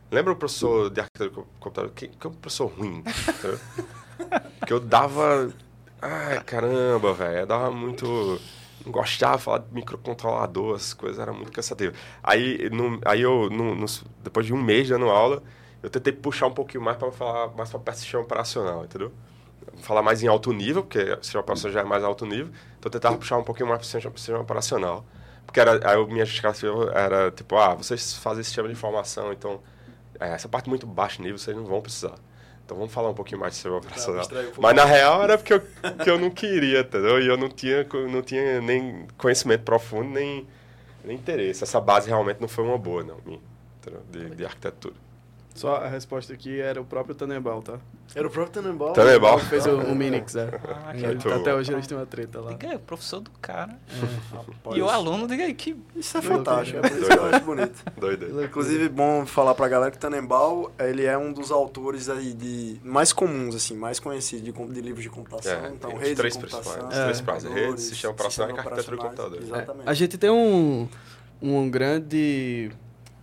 Lembra 0.09 0.31
o 0.31 0.35
professor 0.37 0.89
de 0.89 1.01
arquitetura 1.01 1.29
de 1.29 1.49
computador? 1.59 1.91
Que, 1.91 2.07
que 2.07 2.27
é 2.27 2.29
um 2.29 2.33
professor 2.33 2.67
ruim, 2.67 3.03
que 4.65 4.71
eu 4.71 4.79
dava 4.79 5.51
Ai, 6.01 6.43
caramba, 6.43 7.13
velho. 7.13 7.45
Dava 7.47 7.71
muito. 7.71 8.05
Não 8.85 8.91
gostava 8.91 9.37
de 9.37 9.43
falar 9.43 9.57
de 9.59 9.73
microcontrolador, 9.73 10.75
as 10.75 10.93
coisas 10.93 11.19
eram 11.19 11.33
muito 11.33 11.51
cansativas. 11.51 11.97
Aí, 12.23 12.69
no, 12.69 12.99
aí 13.05 13.21
eu, 13.21 13.49
no, 13.49 13.75
no, 13.75 13.85
depois 14.23 14.45
de 14.45 14.53
um 14.53 14.61
mês 14.61 14.87
dando 14.87 15.09
aula, 15.09 15.43
eu 15.81 15.89
tentei 15.89 16.13
puxar 16.13 16.47
um 16.47 16.53
pouquinho 16.53 16.83
mais 16.83 16.97
para 16.97 17.11
falar 17.11 17.49
mais 17.55 17.69
para 17.69 17.93
sistema 17.93 18.23
operacional, 18.23 18.85
entendeu? 18.85 19.11
Falar 19.81 20.01
mais 20.01 20.23
em 20.23 20.27
alto 20.27 20.53
nível, 20.53 20.83
porque 20.83 20.99
o 20.99 21.23
sistema 21.23 21.41
operacional 21.41 21.73
já 21.73 21.81
é 21.81 21.83
mais 21.83 22.03
alto 22.03 22.25
nível, 22.25 22.47
então 22.79 22.87
eu 22.87 22.91
tentava 22.91 23.17
puxar 23.17 23.37
um 23.37 23.43
pouquinho 23.43 23.67
mais 23.69 23.79
para 23.79 24.11
sistema 24.17 24.39
operacional. 24.39 25.05
Porque 25.45 25.59
era, 25.59 25.79
aí 25.89 26.05
minha 26.07 26.25
justificativa 26.25 26.91
era 26.93 27.31
tipo, 27.31 27.55
ah, 27.57 27.75
vocês 27.75 28.13
fazem 28.15 28.43
sistema 28.43 28.67
de 28.67 28.73
informação, 28.73 29.33
então 29.33 29.61
é, 30.19 30.29
essa 30.29 30.47
parte 30.49 30.69
muito 30.69 30.85
baixo 30.87 31.21
nível 31.21 31.37
vocês 31.37 31.55
não 31.55 31.65
vão 31.65 31.81
precisar. 31.81 32.15
Então 32.67 32.75
vamos 32.75 32.93
falar 32.93 33.09
um 33.09 33.13
pouquinho 33.13 33.39
mais 33.39 33.53
de 33.53 33.55
sistema 33.55 33.77
operacional. 33.77 34.25
Um 34.57 34.61
Mas 34.61 34.75
na 34.75 34.83
real 34.83 35.23
era 35.23 35.37
porque 35.37 35.53
eu, 35.53 35.61
que 36.03 36.09
eu 36.09 36.19
não 36.19 36.29
queria, 36.29 36.81
entendeu? 36.81 37.21
E 37.21 37.25
eu 37.25 37.37
não 37.37 37.47
tinha, 37.47 37.87
não 38.11 38.21
tinha 38.21 38.59
nem 38.59 39.07
conhecimento 39.17 39.63
profundo, 39.63 40.09
nem, 40.09 40.45
nem 41.05 41.15
interesse. 41.15 41.63
Essa 41.63 41.79
base 41.79 42.09
realmente 42.09 42.41
não 42.41 42.47
foi 42.49 42.65
uma 42.65 42.77
boa, 42.77 43.05
não, 43.05 43.19
minha, 43.25 43.39
de, 44.11 44.35
de 44.35 44.45
arquitetura. 44.45 44.95
Só 45.57 45.77
a 45.77 45.87
resposta 45.87 46.31
aqui 46.31 46.61
era 46.61 46.79
o 46.79 46.85
próprio 46.85 47.15
Tanebal, 47.15 47.63
tá? 47.63 47.79
Era 48.15 48.27
o 48.27 48.29
próprio 48.29 48.53
Tanebal? 48.61 48.93
Tanebal. 48.93 49.39
fez 49.39 49.65
o, 49.65 49.75
o 49.75 49.95
Minix, 49.95 50.35
é. 50.35 50.49
Ah, 50.85 50.93
que 50.93 51.27
até 51.29 51.51
hoje 51.51 51.73
eles 51.73 51.87
têm 51.87 51.97
uma 51.97 52.05
treta 52.05 52.39
lá. 52.39 52.51
Diga 52.51 52.69
aí, 52.69 52.75
o 52.75 52.79
professor 52.79 53.19
do 53.21 53.31
cara. 53.41 53.75
É. 53.89 54.77
E 54.77 54.81
o 54.83 54.87
aluno, 54.87 55.27
diga 55.27 55.45
aí, 55.45 55.55
que... 55.55 55.75
Isso 55.95 56.15
é 56.15 56.21
fantástico, 56.21 56.77
é 56.77 56.81
por 56.87 56.95
isso 56.95 57.09
que 57.09 57.17
eu 57.17 57.25
acho 57.25 57.43
bonito. 57.43 57.83
Doido. 57.97 58.43
Inclusive, 58.43 58.87
bom 58.87 59.25
falar 59.25 59.55
pra 59.55 59.67
galera 59.67 59.89
que 59.89 59.97
Tanebal, 59.97 60.71
ele 60.77 61.05
é 61.05 61.17
um 61.17 61.33
dos 61.33 61.51
autores 61.51 62.07
aí 62.07 62.33
de... 62.33 62.79
mais 62.83 63.11
comuns, 63.11 63.55
assim, 63.55 63.75
mais 63.75 63.99
conhecidos 63.99 64.45
de, 64.45 64.51
de 64.51 64.81
livros 64.81 65.01
de 65.01 65.09
computação. 65.09 65.65
É, 65.65 65.69
então, 65.69 65.95
redes 65.95 66.17
três 66.17 66.33
de 66.37 66.39
computação. 66.39 66.91
É. 66.91 67.03
Três 67.03 67.21
principais. 67.21 67.43
Redes, 67.43 67.83
sistema 67.83 68.13
operacional 68.13 68.55
e 68.55 68.59
arquitetura 68.59 68.95
de 68.95 69.01
computadores. 69.01 69.43
Exatamente. 69.45 69.89
a 69.89 69.93
gente 69.95 70.17
tem 70.19 70.29
um, 70.29 70.87
um 71.41 71.67
grande 71.67 72.71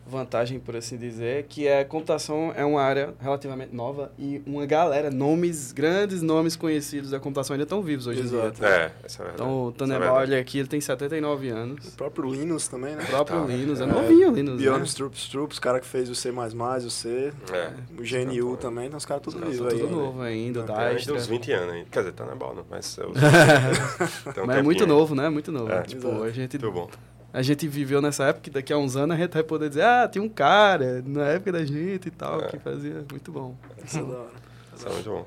vantagem, 0.06 0.60
por 0.60 0.76
assim 0.76 0.96
dizer, 0.96 1.44
que 1.48 1.66
é 1.66 1.80
a 1.80 1.84
computação 1.84 2.52
é 2.54 2.64
uma 2.64 2.82
área 2.82 3.14
relativamente 3.20 3.74
nova 3.74 4.12
e 4.18 4.42
uma 4.46 4.66
galera, 4.66 5.10
nomes, 5.10 5.72
grandes 5.72 6.22
nomes 6.22 6.56
conhecidos 6.56 7.10
da 7.10 7.18
computação 7.18 7.54
ainda 7.54 7.64
estão 7.64 7.82
vivos 7.82 8.06
hoje 8.06 8.20
Exato. 8.20 8.48
em 8.48 8.50
dia. 8.52 8.68
É, 8.68 8.92
essa 9.02 9.22
é 9.22 9.30
Então, 9.34 9.66
o 9.66 9.72
Tanebal, 9.72 10.16
olha 10.16 10.38
aqui, 10.38 10.58
ele 10.58 10.68
tem 10.68 10.80
79 10.80 11.48
anos. 11.48 11.88
O 11.88 11.92
próprio 11.92 12.30
Linus 12.30 12.68
também, 12.68 12.94
né? 12.94 13.02
O 13.02 13.06
próprio 13.06 13.40
tá. 13.40 13.46
Linus, 13.46 13.80
é, 13.80 13.84
é 13.84 13.86
novinho 13.86 14.30
o 14.30 14.34
Linus, 14.34 14.60
Beyond 14.60 14.80
né? 14.80 14.84
Strups 14.84 15.18
Strups, 15.20 15.58
cara 15.58 15.80
que 15.80 15.86
fez 15.86 16.08
o 16.10 16.14
C++, 16.14 16.30
o 16.30 16.90
C, 16.90 17.32
é. 17.52 17.70
o 17.98 18.02
GNU 18.02 18.56
também, 18.56 18.86
então 18.86 18.98
os 18.98 19.06
caras 19.06 19.22
tudo 19.22 19.38
vivos 19.38 19.72
aí. 19.72 19.80
Tudo 19.80 19.96
novo 19.96 20.20
ainda, 20.20 20.60
o 20.60 20.64
Dijkstra. 20.64 21.14
uns 21.14 21.26
20 21.26 21.52
anos 21.52 21.74
ainda. 21.74 21.86
Quer 21.90 21.98
dizer, 22.00 22.12
Tanebal 22.12 22.54
não, 22.54 22.64
mas... 22.68 22.98
Eu, 22.98 23.08
um 24.42 24.46
mas 24.46 24.56
é 24.58 24.62
muito 24.62 24.86
novo, 24.86 25.14
né? 25.14 25.28
Muito 25.28 25.50
novo. 25.50 25.72
É. 25.72 25.82
Tipo, 25.82 26.22
a 26.22 26.30
gente... 26.30 26.58
Muito 26.58 26.72
bom 26.72 26.88
a 27.34 27.42
gente 27.42 27.66
viveu 27.66 28.00
nessa 28.00 28.26
época, 28.26 28.48
daqui 28.48 28.72
a 28.72 28.78
uns 28.78 28.94
anos 28.94 29.16
a 29.16 29.18
gente 29.20 29.32
vai 29.32 29.42
poder 29.42 29.68
dizer, 29.68 29.82
ah, 29.82 30.08
tinha 30.08 30.22
um 30.22 30.28
cara 30.28 31.02
na 31.04 31.26
época 31.30 31.50
da 31.50 31.64
gente 31.64 32.06
e 32.06 32.10
tal, 32.12 32.40
é. 32.40 32.46
que 32.46 32.58
fazia 32.60 33.04
muito 33.10 33.32
bom. 33.32 33.56
Isso 33.84 33.98
é 33.98 34.02
da 34.02 34.18
hora. 34.18 34.30
Isso 34.76 34.86
é 34.86 34.92
muito 34.92 35.10
bom. 35.10 35.26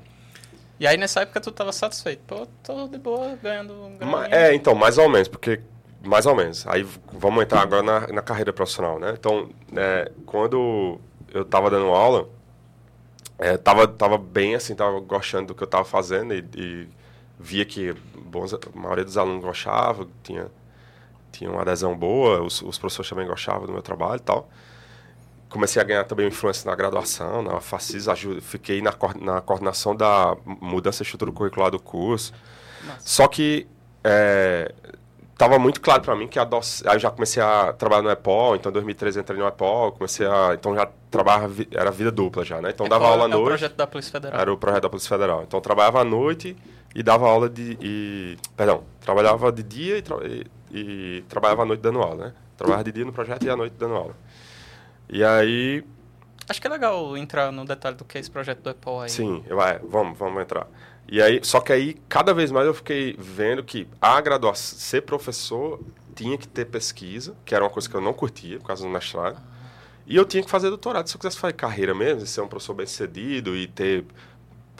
E 0.80 0.86
aí 0.86 0.96
nessa 0.96 1.20
época 1.20 1.38
tu 1.38 1.52
tava 1.52 1.70
satisfeito? 1.70 2.22
Pô, 2.26 2.46
tô 2.62 2.88
de 2.88 2.96
boa, 2.96 3.36
ganhando 3.42 3.74
um 3.74 3.98
É, 4.30 4.54
então, 4.54 4.74
mais 4.74 4.96
ou 4.96 5.06
menos, 5.10 5.28
porque 5.28 5.60
mais 6.02 6.24
ou 6.24 6.34
menos. 6.34 6.66
Aí 6.66 6.82
vamos 7.12 7.42
entrar 7.42 7.60
agora 7.60 7.82
na, 7.82 8.06
na 8.06 8.22
carreira 8.22 8.54
profissional, 8.54 8.98
né? 8.98 9.12
Então, 9.12 9.50
é, 9.76 10.10
quando 10.24 10.98
eu 11.34 11.44
tava 11.44 11.68
dando 11.68 11.88
aula, 11.88 12.26
é, 13.38 13.58
tava, 13.58 13.86
tava 13.86 14.16
bem 14.16 14.54
assim, 14.54 14.74
tava 14.74 14.98
gostando 15.00 15.48
do 15.48 15.54
que 15.54 15.62
eu 15.62 15.66
tava 15.66 15.84
fazendo 15.84 16.32
e, 16.32 16.42
e 16.56 16.88
via 17.38 17.66
que 17.66 17.94
bons, 18.16 18.54
a 18.54 18.58
maioria 18.74 19.04
dos 19.04 19.18
alunos 19.18 19.44
gostava, 19.44 20.08
tinha 20.22 20.46
tinha 21.32 21.50
uma 21.50 21.62
adesão 21.62 21.96
boa, 21.96 22.42
os, 22.42 22.62
os 22.62 22.78
professores 22.78 23.08
também 23.08 23.26
gostavam 23.26 23.66
do 23.66 23.72
meu 23.72 23.82
trabalho 23.82 24.16
e 24.16 24.22
tal. 24.22 24.48
Comecei 25.48 25.80
a 25.80 25.84
ganhar 25.84 26.04
também 26.04 26.28
influência 26.28 26.68
na 26.70 26.76
graduação, 26.76 27.42
na 27.42 27.60
FACIS, 27.60 28.06
fiquei 28.42 28.82
na, 28.82 28.94
na 29.20 29.40
coordenação 29.40 29.96
da 29.96 30.36
mudança 30.44 30.98
de 30.98 31.04
estrutura 31.04 31.32
curricular 31.32 31.70
do 31.70 31.80
curso. 31.80 32.34
Nossa. 32.84 33.00
Só 33.00 33.26
que 33.26 33.66
estava 35.32 35.54
é, 35.54 35.58
muito 35.58 35.80
claro 35.80 36.02
para 36.02 36.14
mim 36.14 36.28
que 36.28 36.38
a 36.38 36.44
doc... 36.44 36.62
aí 36.86 36.96
eu 36.96 37.00
já 37.00 37.10
comecei 37.10 37.42
a 37.42 37.72
trabalhar 37.72 38.02
no 38.02 38.10
EPOL, 38.10 38.56
então 38.56 38.70
em 38.70 38.74
2013 38.74 39.20
entrei 39.20 39.38
no 39.38 39.46
EPOL, 39.46 39.92
comecei 39.92 40.26
a 40.26 40.54
então 40.54 40.74
já 40.74 40.86
trabalhava 41.10 41.50
era 41.70 41.90
vida 41.90 42.10
dupla 42.10 42.44
já, 42.44 42.60
né? 42.60 42.70
Então 42.70 42.86
é 42.86 42.88
dava 42.88 43.06
aula 43.06 43.24
à 43.24 43.26
é 43.26 43.28
noite. 43.28 43.42
o 43.42 43.46
projeto 43.46 43.74
da 43.74 43.86
Polícia 43.86 44.12
Federal. 44.12 44.40
Era 44.40 44.52
o 44.52 44.56
projeto 44.58 44.82
da 44.82 44.88
Polícia 44.90 45.08
Federal. 45.08 45.42
Então 45.42 45.60
trabalhava 45.60 46.00
à 46.00 46.04
noite 46.04 46.56
e 46.94 47.02
dava 47.02 47.26
aula 47.26 47.48
de 47.48 47.78
e, 47.80 48.36
perdão, 48.56 48.84
trabalhava 49.00 49.50
de 49.50 49.62
dia 49.62 49.98
e, 49.98 50.02
tra... 50.02 50.16
e 50.26 50.46
e 50.70 51.24
trabalhava 51.28 51.62
à 51.62 51.64
noite 51.64 51.80
dando 51.80 52.00
aula, 52.00 52.26
né? 52.26 52.34
Trabalhava 52.56 52.84
de 52.84 52.92
dia 52.92 53.04
no 53.04 53.12
projeto 53.12 53.44
e 53.44 53.50
à 53.50 53.56
noite 53.56 53.74
dando 53.78 53.94
aula. 53.94 54.16
E 55.08 55.24
aí... 55.24 55.84
Acho 56.48 56.60
que 56.60 56.66
é 56.66 56.70
legal 56.70 57.16
entrar 57.16 57.52
no 57.52 57.64
detalhe 57.64 57.96
do 57.96 58.04
que 58.04 58.16
é 58.16 58.20
esse 58.20 58.30
projeto 58.30 58.60
do 58.60 58.70
Apple 58.70 58.92
aí. 59.02 59.10
Sim, 59.10 59.44
vai, 59.48 59.78
vamos, 59.80 60.18
vamos 60.18 60.42
entrar. 60.42 60.66
E 61.10 61.22
aí, 61.22 61.40
só 61.42 61.60
que 61.60 61.72
aí, 61.72 61.94
cada 62.08 62.34
vez 62.34 62.50
mais 62.50 62.66
eu 62.66 62.74
fiquei 62.74 63.16
vendo 63.18 63.64
que 63.64 63.88
a 64.00 64.20
graduação, 64.20 64.78
ser 64.78 65.02
professor 65.02 65.80
tinha 66.14 66.36
que 66.36 66.48
ter 66.48 66.66
pesquisa, 66.66 67.34
que 67.44 67.54
era 67.54 67.64
uma 67.64 67.70
coisa 67.70 67.88
que 67.88 67.94
eu 67.94 68.00
não 68.00 68.12
curtia 68.12 68.58
por 68.58 68.66
causa 68.66 68.82
do 68.82 68.88
mestrado. 68.90 69.40
E 70.06 70.16
eu 70.16 70.24
tinha 70.24 70.42
que 70.42 70.50
fazer 70.50 70.68
doutorado. 70.68 71.06
Se 71.06 71.14
eu 71.14 71.18
quisesse 71.18 71.38
fazer 71.38 71.52
carreira 71.52 71.94
mesmo, 71.94 72.26
ser 72.26 72.40
um 72.40 72.48
professor 72.48 72.74
bem-sucedido 72.74 73.54
e 73.54 73.66
ter 73.66 74.04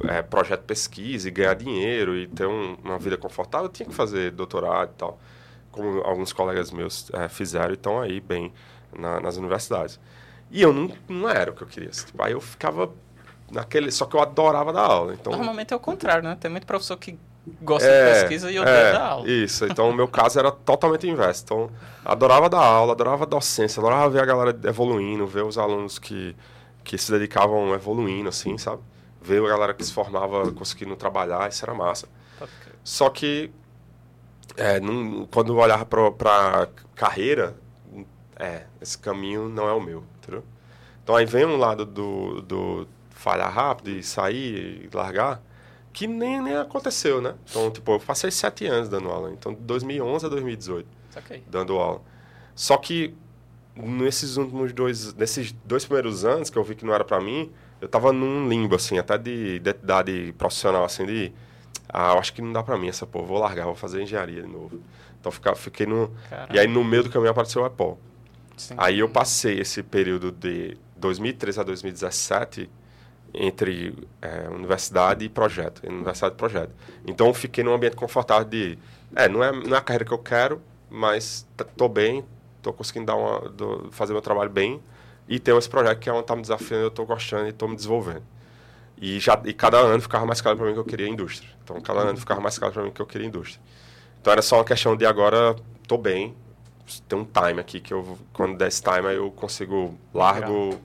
é, 0.05 0.23
projeto 0.23 0.61
de 0.61 0.67
pesquisa 0.67 1.29
e 1.29 1.31
ganhar 1.31 1.55
dinheiro 1.55 2.17
e 2.17 2.27
ter 2.27 2.47
um, 2.47 2.77
uma 2.83 2.99
vida 2.99 3.17
confortável, 3.17 3.67
eu 3.67 3.73
tinha 3.73 3.89
que 3.89 3.95
fazer 3.95 4.31
doutorado 4.33 4.91
e 4.91 4.99
tal. 4.99 5.21
Como 5.71 6.01
alguns 6.01 6.33
colegas 6.33 6.71
meus 6.71 7.11
é, 7.13 7.29
fizeram 7.29 7.71
e 7.71 7.75
estão 7.75 8.01
aí 8.01 8.21
bem 8.21 8.53
na, 8.97 9.21
nas 9.21 9.37
universidades. 9.37 10.01
E 10.51 10.63
eu 10.63 10.73
não, 10.73 10.91
não 11.09 11.29
era 11.29 11.51
o 11.51 11.55
que 11.55 11.63
eu 11.63 11.67
queria. 11.67 11.91
Tipo, 11.91 12.23
aí 12.23 12.33
eu 12.33 12.41
ficava 12.41 12.91
naquele. 13.51 13.91
Só 13.91 14.07
que 14.07 14.17
eu 14.17 14.21
adorava 14.21 14.73
dar 14.73 14.83
aula. 14.83 15.15
Então... 15.15 15.33
Normalmente 15.33 15.73
é 15.73 15.77
o 15.77 15.81
contrário, 15.81 16.23
né? 16.23 16.37
Tem 16.41 16.51
muito 16.51 16.67
professor 16.67 16.97
que 16.97 17.19
gosta 17.63 17.89
é, 17.89 18.15
de 18.15 18.21
pesquisa 18.21 18.51
e 18.51 18.59
odeia 18.59 18.75
é, 18.75 18.93
dar 18.93 19.07
aula. 19.07 19.29
Isso, 19.29 19.65
então 19.67 19.89
o 19.89 19.95
meu 19.95 20.09
caso 20.09 20.39
era 20.39 20.51
totalmente 20.51 21.07
inverso. 21.09 21.43
Então, 21.45 21.71
adorava 22.05 22.49
dar 22.49 22.61
aula, 22.61 22.93
adorava 22.93 23.27
docência, 23.27 23.81
adorava 23.81 24.11
ver 24.11 24.23
a 24.23 24.27
galera 24.27 24.59
evoluindo, 24.65 25.27
ver 25.27 25.45
os 25.45 25.57
alunos 25.59 25.99
que, 25.99 26.37
que 26.85 26.99
se 26.99 27.11
dedicavam 27.11 27.75
evoluindo, 27.75 28.29
assim, 28.29 28.57
sabe? 28.59 28.83
Ver 29.21 29.45
a 29.45 29.49
galera 29.49 29.75
que 29.75 29.85
se 29.85 29.93
formava 29.93 30.51
conseguindo 30.53 30.97
trabalhar, 30.97 31.49
isso 31.49 31.65
era 31.65 31.75
massa. 31.75 32.09
Só 32.85 33.11
que, 33.11 33.51
é, 34.59 34.81
não, 34.81 35.27
quando 35.27 35.53
eu 35.53 35.57
olhava 35.57 35.87
para 35.87 36.69
carreira, 36.95 37.57
é, 38.37 38.65
esse 38.81 38.99
caminho 38.99 39.49
não 39.49 39.69
é 39.69 39.73
o 39.73 39.81
meu, 39.81 40.05
entendeu? 40.19 40.45
Então 41.03 41.17
aí 41.17 41.25
vem 41.25 41.45
um 41.45 41.57
lado 41.57 41.87
do, 41.87 42.43
do 42.43 42.89
falhar 43.11 43.53
rápido 43.53 43.91
e 43.91 44.03
sair 44.03 44.85
e 44.85 44.95
largar, 44.95 45.41
que 45.93 46.07
nem, 46.07 46.41
nem 46.41 46.57
aconteceu, 46.57 47.21
né? 47.21 47.35
Então, 47.49 47.71
tipo, 47.71 47.93
eu 47.93 48.01
passei 48.01 48.31
sete 48.31 48.67
anos 48.67 48.89
dando 48.89 49.09
aula. 49.09 49.31
Então, 49.33 49.55
de 49.55 49.61
2011 49.61 50.27
a 50.27 50.29
2018, 50.29 50.87
okay. 51.17 51.43
dando 51.49 51.79
aula. 51.79 52.03
Só 52.55 52.77
que 52.77 53.15
nesses 53.75 54.37
últimos 54.37 54.73
dois, 54.73 55.15
nesses 55.15 55.53
dois 55.65 55.85
primeiros 55.85 56.25
anos 56.25 56.51
que 56.51 56.59
eu 56.59 56.65
vi 56.65 56.75
que 56.75 56.85
não 56.85 56.93
era 56.93 57.05
para 57.05 57.21
mim, 57.21 57.51
eu 57.81 57.89
tava 57.89 58.13
num 58.13 58.49
limbo, 58.49 58.75
assim, 58.75 58.99
até 58.99 59.17
de 59.17 59.57
identidade 59.57 60.35
profissional, 60.37 60.85
assim, 60.85 61.07
de... 61.07 61.33
Ah, 61.89 62.13
eu 62.13 62.19
acho 62.19 62.33
que 62.33 62.43
não 62.43 62.53
dá 62.53 62.63
para 62.63 62.77
mim 62.77 62.89
essa 62.89 63.07
porra, 63.07 63.27
vou 63.27 63.39
largar, 63.39 63.65
vou 63.65 63.75
fazer 63.75 64.03
engenharia 64.03 64.43
de 64.43 64.49
novo. 64.49 64.81
Então, 65.21 65.33
ficar, 65.33 65.55
fiquei 65.55 65.87
no... 65.87 66.11
Caramba. 66.29 66.55
E 66.55 66.59
aí, 66.59 66.67
no 66.67 66.85
meio 66.85 67.05
do 67.05 67.11
caminho, 67.11 67.31
apareceu 67.31 67.63
o 67.63 67.65
Apple. 67.65 67.95
Sim. 68.57 68.75
Aí 68.77 68.99
eu 68.99 69.09
passei 69.09 69.61
esse 69.61 69.83
período 69.83 70.31
de 70.31 70.77
2013 70.97 71.61
a 71.61 71.63
2017 71.63 72.71
entre 73.35 73.95
é, 74.21 74.49
universidade 74.49 75.25
e 75.25 75.29
projeto, 75.29 75.83
universidade 75.87 76.35
e 76.35 76.39
projeto. 76.39 76.71
Então, 77.07 77.33
fiquei 77.33 77.63
num 77.63 77.73
ambiente 77.73 77.97
confortável 77.97 78.45
de, 78.45 78.79
é, 79.15 79.29
não 79.29 79.43
é, 79.43 79.53
não 79.53 79.75
é 79.75 79.79
a 79.79 79.83
carreira 79.83 80.05
que 80.05 80.13
eu 80.13 80.19
quero, 80.19 80.61
mas 80.91 81.47
estou 81.59 81.89
bem, 81.89 82.25
estou 82.57 82.73
conseguindo 82.73 83.07
dar 83.07 83.17
uma, 83.17 83.49
do, 83.49 83.89
fazer 83.93 84.13
meu 84.13 84.23
trabalho 84.23 84.51
bem 84.51 84.81
e 85.29 85.39
tenho 85.39 85.59
esse 85.59 85.69
projeto 85.69 85.99
que 85.99 86.09
é 86.09 86.13
onde 86.13 86.23
está 86.23 86.35
me 86.35 86.43
desafiando, 86.43 86.85
eu 86.85 86.89
estou 86.89 87.07
gostando 87.07 87.47
e 87.47 87.51
estou 87.51 87.69
me 87.69 87.77
desenvolvendo. 87.77 88.23
E, 89.01 89.21
já, 89.21 89.41
e 89.45 89.53
cada 89.53 89.79
ano 89.79 90.01
ficava 90.01 90.27
mais 90.27 90.41
claro 90.41 90.59
para 90.59 90.67
mim 90.67 90.73
que 90.73 90.81
eu 90.81 90.85
queria 90.85 91.09
indústria. 91.09 91.49
Então, 91.63 91.81
cada 91.81 92.01
ano 92.01 92.19
ficava 92.19 92.41
mais 92.41 92.59
claro 92.59 92.75
para 92.75 92.83
mim 92.83 92.91
que 92.91 93.01
eu 93.01 93.07
queria 93.07 93.27
indústria. 93.27 93.61
Então, 94.21 94.33
era 94.33 94.43
só 94.43 94.57
uma 94.57 94.65
questão 94.65 94.97
de 94.97 95.07
agora, 95.07 95.55
estou 95.83 95.99
bem, 95.99 96.35
tem 97.09 97.19
um 97.19 97.25
time 97.25 97.61
aqui 97.61 97.81
que 97.81 97.95
eu, 97.95 98.19
quando 98.33 98.57
der 98.57 98.69
esse 98.69 98.83
time, 98.83 99.15
eu 99.15 99.31
consigo 99.31 99.99
largo... 100.13 100.79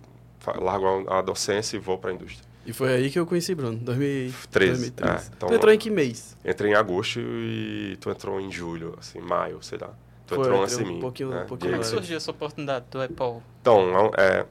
Largo 0.60 1.10
a 1.10 1.22
docência 1.22 1.78
e 1.78 1.80
vou 1.80 1.98
para 1.98 2.12
a 2.12 2.14
indústria. 2.14 2.44
E 2.66 2.72
foi 2.72 2.94
aí 2.94 3.10
que 3.10 3.20
eu 3.20 3.26
conheci 3.26 3.54
Bruno, 3.54 3.78
2013. 3.78 4.92
2013. 4.92 5.14
É, 5.14 5.32
então, 5.36 5.50
tu 5.50 5.56
entrou 5.56 5.74
em 5.74 5.78
que 5.78 5.90
mês? 5.90 6.38
Entrei 6.46 6.72
em 6.72 6.74
agosto 6.74 7.20
e 7.20 7.98
tu 8.00 8.10
entrou 8.10 8.40
em 8.40 8.52
julho, 8.52 8.96
assim, 9.00 9.20
maio, 9.20 9.62
sei 9.62 9.78
lá. 9.78 9.90
Tu 10.26 10.36
foi, 10.36 10.44
entrou 10.44 10.64
antes 10.64 10.78
de 10.78 10.86
mim. 10.86 10.98
Um 10.98 11.02
pouquinho, 11.02 11.30
né? 11.30 11.44
um 11.44 11.46
pouquinho 11.46 11.72
Como 11.72 11.84
é 11.84 11.86
surgiu 11.86 12.18
essa 12.18 12.32
oportunidade 12.32 12.86
do 12.90 13.02
Apple? 13.02 13.42
Então, 13.62 14.12
é, 14.18 14.46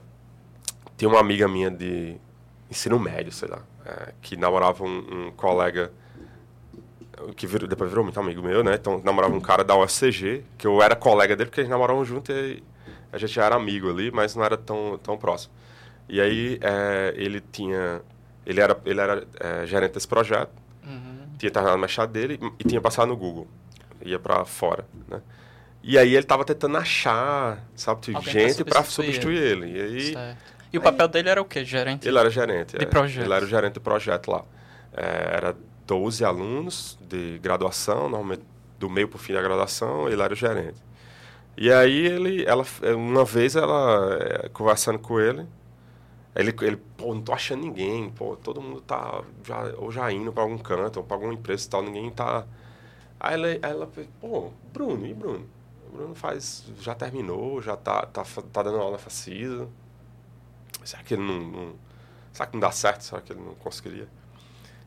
tem 0.96 1.08
uma 1.08 1.20
amiga 1.20 1.48
minha 1.48 1.70
de 1.70 2.16
ensino 2.72 2.98
médio, 2.98 3.30
sei 3.30 3.48
lá, 3.48 3.62
é, 3.86 4.12
que 4.20 4.36
namorava 4.36 4.82
um, 4.82 5.26
um, 5.26 5.30
colega 5.32 5.92
que 7.36 7.46
virou, 7.46 7.68
depois 7.68 7.90
virou 7.90 8.02
muito 8.02 8.18
amigo 8.18 8.42
meu, 8.42 8.64
né? 8.64 8.74
Então, 8.74 9.00
namorava 9.04 9.34
um 9.34 9.40
cara 9.40 9.62
da 9.62 9.76
UFCG, 9.76 10.42
que 10.58 10.66
eu 10.66 10.82
era 10.82 10.96
colega 10.96 11.36
dele, 11.36 11.50
porque 11.50 11.60
eles 11.60 11.70
namoravam 11.70 12.04
junto 12.04 12.32
e 12.32 12.62
a 13.12 13.18
gente 13.18 13.32
já 13.32 13.44
era 13.44 13.54
amigo 13.54 13.90
ali, 13.90 14.10
mas 14.10 14.34
não 14.34 14.42
era 14.42 14.56
tão, 14.56 14.98
tão 15.02 15.16
próximo. 15.16 15.52
E 16.08 16.20
aí 16.20 16.58
é, 16.60 17.14
ele 17.16 17.40
tinha. 17.40 18.00
Ele 18.44 18.60
era, 18.60 18.80
ele 18.84 19.00
era 19.00 19.24
é, 19.38 19.66
gerente 19.66 19.92
desse 19.92 20.08
projeto, 20.08 20.50
uhum. 20.84 21.28
tinha 21.38 21.50
terminado 21.50 21.78
o 21.78 21.80
mestrado 21.80 22.10
dele 22.10 22.40
e 22.58 22.64
tinha 22.64 22.80
passado 22.80 23.08
no 23.08 23.16
Google. 23.16 23.46
Ia 24.04 24.18
para 24.18 24.44
fora, 24.44 24.84
né? 25.08 25.20
E 25.80 25.98
aí 25.98 26.10
ele 26.10 26.18
estava 26.18 26.44
tentando 26.44 26.76
achar, 26.76 27.64
sabe, 27.74 28.12
gente 28.22 28.64
para 28.64 28.82
substituir 28.84 29.36
ele. 29.36 29.78
E, 29.78 29.80
aí, 29.80 30.12
certo. 30.12 30.52
E 30.72 30.78
o 30.78 30.80
papel 30.80 31.08
dele 31.08 31.28
era 31.28 31.40
o 31.42 31.44
quê? 31.44 31.64
Gerente? 31.64 32.08
Ele 32.08 32.18
era 32.18 32.30
gerente. 32.30 32.76
De 32.76 32.84
é, 32.84 32.86
projeto. 32.86 33.24
Ele 33.24 33.34
era 33.34 33.44
o 33.44 33.48
gerente 33.48 33.74
do 33.74 33.80
projeto 33.80 34.30
lá. 34.30 34.44
É, 34.96 35.36
era 35.36 35.56
12 35.86 36.24
alunos 36.24 36.98
de 37.00 37.38
graduação, 37.38 38.08
normalmente 38.08 38.42
do 38.78 38.90
meio 38.90 39.06
para 39.06 39.16
o 39.16 39.18
fim 39.18 39.32
da 39.32 39.40
graduação, 39.40 40.08
ele 40.08 40.20
era 40.20 40.32
o 40.32 40.36
gerente. 40.36 40.82
E 41.56 41.70
aí 41.70 42.06
ele, 42.06 42.44
ela, 42.44 42.64
uma 42.96 43.24
vez 43.24 43.54
ela, 43.54 44.18
é, 44.20 44.48
conversando 44.48 44.98
com 44.98 45.20
ele, 45.20 45.46
ele, 46.34 46.54
ele, 46.62 46.76
pô, 46.96 47.14
não 47.14 47.22
tô 47.22 47.32
achando 47.32 47.60
ninguém, 47.60 48.10
pô, 48.10 48.36
todo 48.36 48.60
mundo 48.60 48.80
tá 48.80 49.22
já, 49.44 49.74
ou 49.76 49.92
já 49.92 50.10
indo 50.10 50.32
para 50.32 50.42
algum 50.42 50.58
canto, 50.58 50.96
ou 50.98 51.04
para 51.04 51.16
alguma 51.16 51.34
empresa 51.34 51.66
e 51.66 51.70
tal, 51.70 51.82
ninguém 51.82 52.10
tá. 52.10 52.44
Aí 53.20 53.34
ela, 53.34 53.48
ela 53.62 53.90
pô, 54.20 54.50
Bruno, 54.72 55.06
e 55.06 55.14
Bruno? 55.14 55.46
O 55.88 55.96
Bruno 55.96 56.14
faz, 56.14 56.64
já 56.80 56.94
terminou, 56.94 57.60
já 57.60 57.76
tá, 57.76 58.06
tá, 58.06 58.24
tá 58.52 58.62
dando 58.62 58.78
aula 58.78 58.92
na 58.92 58.98
Facisa. 58.98 59.68
Será 60.84 61.02
que 61.02 61.14
ele 61.14 61.22
não, 61.22 61.40
não, 61.40 61.74
Será 62.32 62.46
que 62.46 62.54
não 62.54 62.60
dá 62.60 62.70
certo? 62.70 63.02
Será 63.02 63.20
que 63.20 63.32
ele 63.32 63.40
não 63.40 63.54
conseguiria? 63.54 64.08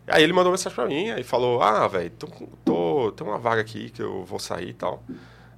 Aí 0.08 0.24
ele 0.24 0.34
mandou 0.34 0.52
mensagem 0.52 0.76
pra 0.76 0.86
mim, 0.86 1.10
aí 1.10 1.24
falou, 1.24 1.62
ah, 1.62 1.88
velho, 1.88 2.12
tô, 2.12 2.28
tô, 2.64 3.12
tem 3.12 3.26
uma 3.26 3.40
vaga 3.40 3.62
aqui 3.62 3.90
que 3.90 4.02
eu 4.02 4.24
vou 4.24 4.38
sair 4.38 4.70
e 4.70 4.74
tal, 4.74 5.04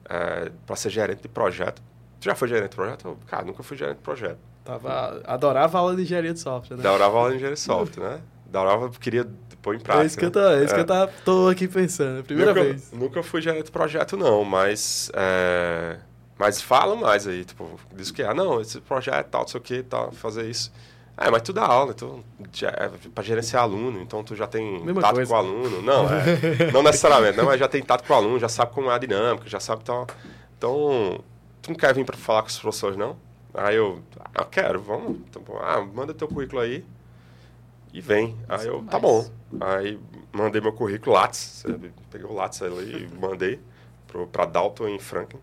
é, 0.09 0.51
pra 0.65 0.75
ser 0.75 0.89
gerente 0.89 1.21
de 1.21 1.27
projeto. 1.27 1.81
Tu 2.19 2.25
já 2.25 2.35
foi 2.35 2.47
gerente 2.47 2.69
de 2.69 2.75
projeto? 2.75 3.07
Eu, 3.07 3.17
cara, 3.27 3.45
nunca 3.45 3.61
fui 3.61 3.75
gerente 3.75 3.97
de 3.97 4.03
projeto. 4.03 4.39
Tava, 4.63 5.21
adorava 5.25 5.77
aula 5.77 5.95
de 5.95 6.01
engenharia 6.01 6.33
de 6.33 6.39
software, 6.39 6.77
né? 6.77 6.87
Adorava 6.87 7.17
aula 7.17 7.29
de 7.29 7.35
engenharia 7.35 7.55
de 7.55 7.61
software, 7.61 8.03
né? 8.03 8.21
Adorava, 8.47 8.89
queria 8.91 9.27
pôr 9.61 9.75
em 9.75 9.79
prática. 9.79 10.03
É 10.03 10.07
isso 10.07 10.17
que 10.17 10.25
eu 10.25 10.31
tô, 10.31 10.39
é 10.39 10.63
isso 10.63 10.73
é. 10.73 10.75
que 10.75 10.81
eu 10.81 10.85
tava, 10.85 11.11
tô 11.25 11.49
aqui 11.49 11.67
pensando, 11.67 12.23
primeira 12.23 12.53
nunca, 12.53 12.63
vez. 12.63 12.91
Nunca 12.93 13.23
fui 13.23 13.41
gerente 13.41 13.65
de 13.65 13.71
projeto, 13.71 14.15
não, 14.15 14.45
mas... 14.45 15.11
É, 15.13 15.97
mas 16.37 16.61
fala 16.61 16.95
mais 16.95 17.27
aí, 17.27 17.43
tipo, 17.43 17.79
diz 17.95 18.11
que, 18.11 18.21
ah, 18.23 18.33
não, 18.33 18.61
esse 18.61 18.79
projeto 18.81 19.27
tal, 19.29 19.41
não 19.41 19.47
sei 19.47 19.59
o 19.59 19.63
que, 19.63 19.83
tal, 19.83 20.11
fazer 20.11 20.49
isso. 20.49 20.71
É, 21.17 21.31
mas 21.31 21.41
tu 21.41 21.51
dá 21.51 21.65
aula, 21.65 21.95
tu 21.95 22.23
já, 22.53 22.69
é 22.69 22.91
pra 23.13 23.23
gerenciar 23.23 23.63
aluno, 23.63 23.99
então 23.99 24.23
tu 24.23 24.35
já 24.35 24.45
tem 24.45 24.83
Mesma 24.83 25.01
tato 25.01 25.15
coisa. 25.15 25.29
com 25.29 25.35
o 25.35 25.39
aluno. 25.39 25.81
Não, 25.81 26.05
é, 26.05 26.71
não 26.71 26.83
necessariamente, 26.83 27.37
não, 27.37 27.45
mas 27.45 27.59
já 27.59 27.67
tem 27.67 27.81
tato 27.81 28.03
com 28.05 28.13
o 28.13 28.15
aluno, 28.15 28.37
já 28.39 28.47
sabe 28.47 28.71
como 28.71 28.91
é 28.91 28.93
a 28.93 28.97
dinâmica, 28.99 29.49
já 29.49 29.59
sabe 29.59 29.83
tal. 29.83 30.05
Então, 30.55 31.19
tu 31.61 31.71
não 31.71 31.75
quer 31.75 31.93
vir 31.95 32.05
para 32.05 32.15
falar 32.15 32.43
com 32.43 32.49
os 32.49 32.59
professores, 32.59 32.97
não? 32.97 33.17
Aí 33.51 33.75
eu, 33.75 34.03
ah, 34.35 34.45
quero, 34.45 34.79
vamos. 34.79 35.17
Tá 35.31 35.39
ah, 35.61 35.81
manda 35.81 36.13
teu 36.13 36.27
currículo 36.27 36.61
aí 36.61 36.85
e 37.91 37.99
vem. 37.99 38.37
Aí 38.47 38.67
eu, 38.67 38.83
tá 38.83 38.99
bom. 38.99 39.27
Aí 39.59 39.99
mandei 40.31 40.61
meu 40.61 40.73
currículo 40.73 41.15
Lattes, 41.15 41.65
peguei 42.11 42.27
o 42.27 42.33
Lattes 42.33 42.61
ali 42.61 43.05
e 43.05 43.19
mandei 43.19 43.59
para 44.31 44.45
Dalton 44.45 44.87
em 44.87 44.99
Franklin. 44.99 45.39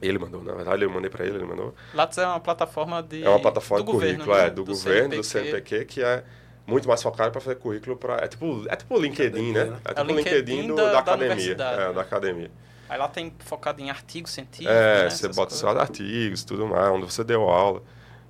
Ele 0.00 0.18
mandou, 0.18 0.42
na 0.42 0.54
verdade, 0.54 0.84
eu 0.84 0.90
mandei 0.90 1.10
para 1.10 1.26
ele, 1.26 1.36
ele 1.36 1.44
mandou. 1.44 1.74
Lattes 1.92 2.18
é 2.18 2.26
uma 2.26 2.40
plataforma 2.40 3.02
de 3.02 3.24
É 3.24 3.28
uma 3.28 3.40
plataforma 3.40 3.84
de 3.84 3.90
currículo, 3.90 4.26
governo, 4.26 4.42
né? 4.42 4.46
é, 4.46 4.50
do, 4.50 4.64
do 4.64 4.72
governo, 4.72 5.10
CNPq. 5.10 5.16
do 5.16 5.24
CNPq, 5.24 5.84
que 5.86 6.02
é 6.02 6.24
muito 6.66 6.86
mais 6.86 7.02
focado 7.02 7.32
para 7.32 7.40
fazer 7.40 7.56
currículo 7.56 7.96
para 7.96 8.16
é 8.16 8.28
tipo, 8.28 8.64
é 8.68 8.76
tipo 8.76 8.94
o 8.94 9.00
LinkedIn, 9.00 9.52
né? 9.52 9.78
É 9.84 9.94
tipo 9.94 10.12
o 10.12 10.16
LinkedIn, 10.16 10.36
LinkedIn 10.36 10.66
do, 10.68 10.76
da, 10.76 10.92
da, 10.92 10.98
academia, 10.98 11.54
da, 11.54 11.70
é, 11.72 11.92
da 11.92 12.00
academia. 12.02 12.50
Aí 12.88 12.98
lá 12.98 13.08
tem 13.08 13.34
focado 13.40 13.80
em 13.80 13.90
artigos 13.90 14.32
científicos. 14.32 14.74
É, 14.74 15.04
né, 15.04 15.10
você 15.10 15.28
bota 15.28 15.54
só 15.54 15.68
artigos, 15.70 16.44
tudo 16.44 16.66
mais, 16.66 16.90
onde 16.90 17.04
você 17.04 17.24
deu 17.24 17.42
aula. 17.48 17.82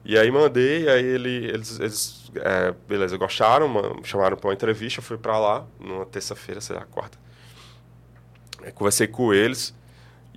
E 0.05 0.17
aí 0.17 0.31
mandei, 0.31 0.89
aí 0.89 1.05
ele, 1.05 1.47
eles, 1.47 1.79
eles 1.79 2.33
é, 2.37 2.73
beleza, 2.89 3.17
gostaram, 3.17 3.69
chamaram 4.05 4.37
para 4.37 4.49
uma 4.49 4.55
entrevista, 4.55 5.03
fui 5.03 5.19
para 5.19 5.39
lá, 5.39 5.67
numa 5.79 6.07
terça-feira, 6.07 6.61
sei 6.61 6.77
lá, 6.77 6.85
quarta. 6.87 7.19
Aí 8.63 8.73
conversei 8.73 9.07
com 9.07 9.35
eles 9.35 9.75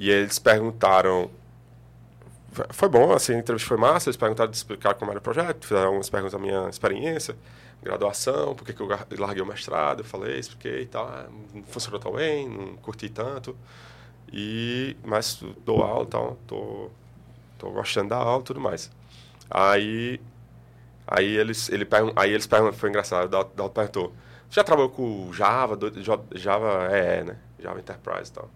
e 0.01 0.09
eles 0.09 0.39
perguntaram. 0.39 1.29
Foi 2.71 2.89
bom, 2.89 3.13
assim, 3.13 3.35
a 3.35 3.37
entrevista 3.37 3.67
foi 3.67 3.77
massa, 3.77 4.09
eles 4.09 4.17
perguntaram 4.17 4.49
de 4.49 4.57
explicar 4.57 4.95
como 4.95 5.11
era 5.11 5.19
o 5.19 5.21
projeto, 5.21 5.65
fizeram 5.65 5.85
algumas 5.87 6.09
perguntas 6.09 6.33
da 6.33 6.39
minha 6.39 6.67
experiência, 6.67 7.35
graduação, 7.83 8.55
por 8.55 8.65
que 8.65 8.81
eu 8.81 8.87
larguei 9.19 9.43
o 9.43 9.45
mestrado, 9.45 9.99
eu 9.99 10.03
falei, 10.03 10.39
expliquei 10.39 10.81
e 10.81 10.85
tal, 10.87 11.05
ah, 11.07 11.27
não 11.53 11.63
funcionou 11.63 11.99
tão 11.99 12.13
bem, 12.13 12.49
não 12.49 12.75
curti 12.77 13.09
tanto. 13.09 13.55
E, 14.33 14.97
mas 15.05 15.41
dou 15.63 15.83
aula 15.83 16.03
e 16.03 16.07
tal, 16.07 16.37
tô, 16.47 16.89
tô 17.59 17.69
gostando 17.69 18.09
da 18.09 18.17
aula 18.17 18.41
e 18.41 18.45
tudo 18.45 18.59
mais. 18.59 18.91
Aí, 19.49 20.19
aí 21.07 21.37
eles, 21.37 21.69
ele 21.69 21.85
pergun 21.85 22.11
aí 22.15 22.31
eles 22.31 22.47
perguntam, 22.47 22.73
foi 22.73 22.89
engraçado, 22.89 23.25
o 23.25 23.29
Dalton 23.29 23.69
perguntou, 23.69 24.13
já 24.49 24.63
trabalhou 24.63 24.89
com 24.89 25.31
Java, 25.31 25.77
Java 26.33 26.89
é, 26.91 27.23
né? 27.23 27.37
Java 27.59 27.79
Enterprise 27.79 28.31
e 28.31 28.33
tal. 28.33 28.49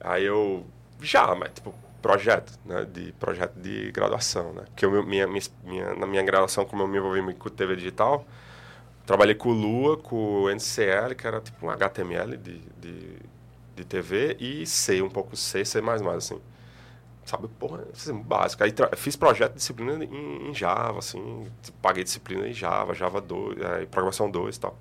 Aí 0.00 0.24
eu, 0.24 0.66
já, 1.00 1.34
mas 1.34 1.52
tipo, 1.52 1.74
projeto, 2.06 2.52
né? 2.64 2.84
De 2.84 3.12
projeto 3.12 3.54
de 3.58 3.90
graduação, 3.90 4.52
né? 4.52 4.62
Porque 4.66 4.86
eu, 4.86 5.02
minha, 5.04 5.26
minha, 5.26 5.94
na 5.94 6.06
minha 6.06 6.22
graduação, 6.22 6.64
como 6.64 6.82
eu 6.82 6.88
me 6.88 6.98
envolvi 6.98 7.20
muito 7.20 7.38
com 7.38 7.48
TV 7.48 7.76
digital, 7.76 8.24
trabalhei 9.04 9.34
com 9.34 9.50
Lua, 9.50 9.96
com 9.96 10.42
o 10.42 10.50
NCL, 10.50 11.14
que 11.16 11.26
era 11.26 11.40
tipo 11.40 11.66
um 11.66 11.70
HTML 11.70 12.36
de, 12.36 12.58
de, 12.80 13.18
de 13.74 13.84
TV, 13.84 14.36
e 14.38 14.66
C, 14.66 15.02
um 15.02 15.10
pouco 15.10 15.36
C, 15.36 15.64
C++, 15.64 15.80
assim. 16.16 16.40
Sabe, 17.24 17.48
porra, 17.48 17.82
básico. 18.24 18.62
Aí 18.62 18.72
fiz 18.96 19.16
projeto 19.16 19.52
de 19.52 19.58
disciplina 19.58 20.04
em, 20.04 20.50
em, 20.50 20.54
Java, 20.54 21.00
assim, 21.00 21.50
paguei 21.82 22.04
disciplina 22.04 22.46
em 22.46 22.52
Java, 22.52 22.94
Java 22.94 23.20
2, 23.20 23.60
é, 23.60 23.86
programação 23.86 24.30
2 24.30 24.54
e 24.54 24.60
tal. 24.60 24.78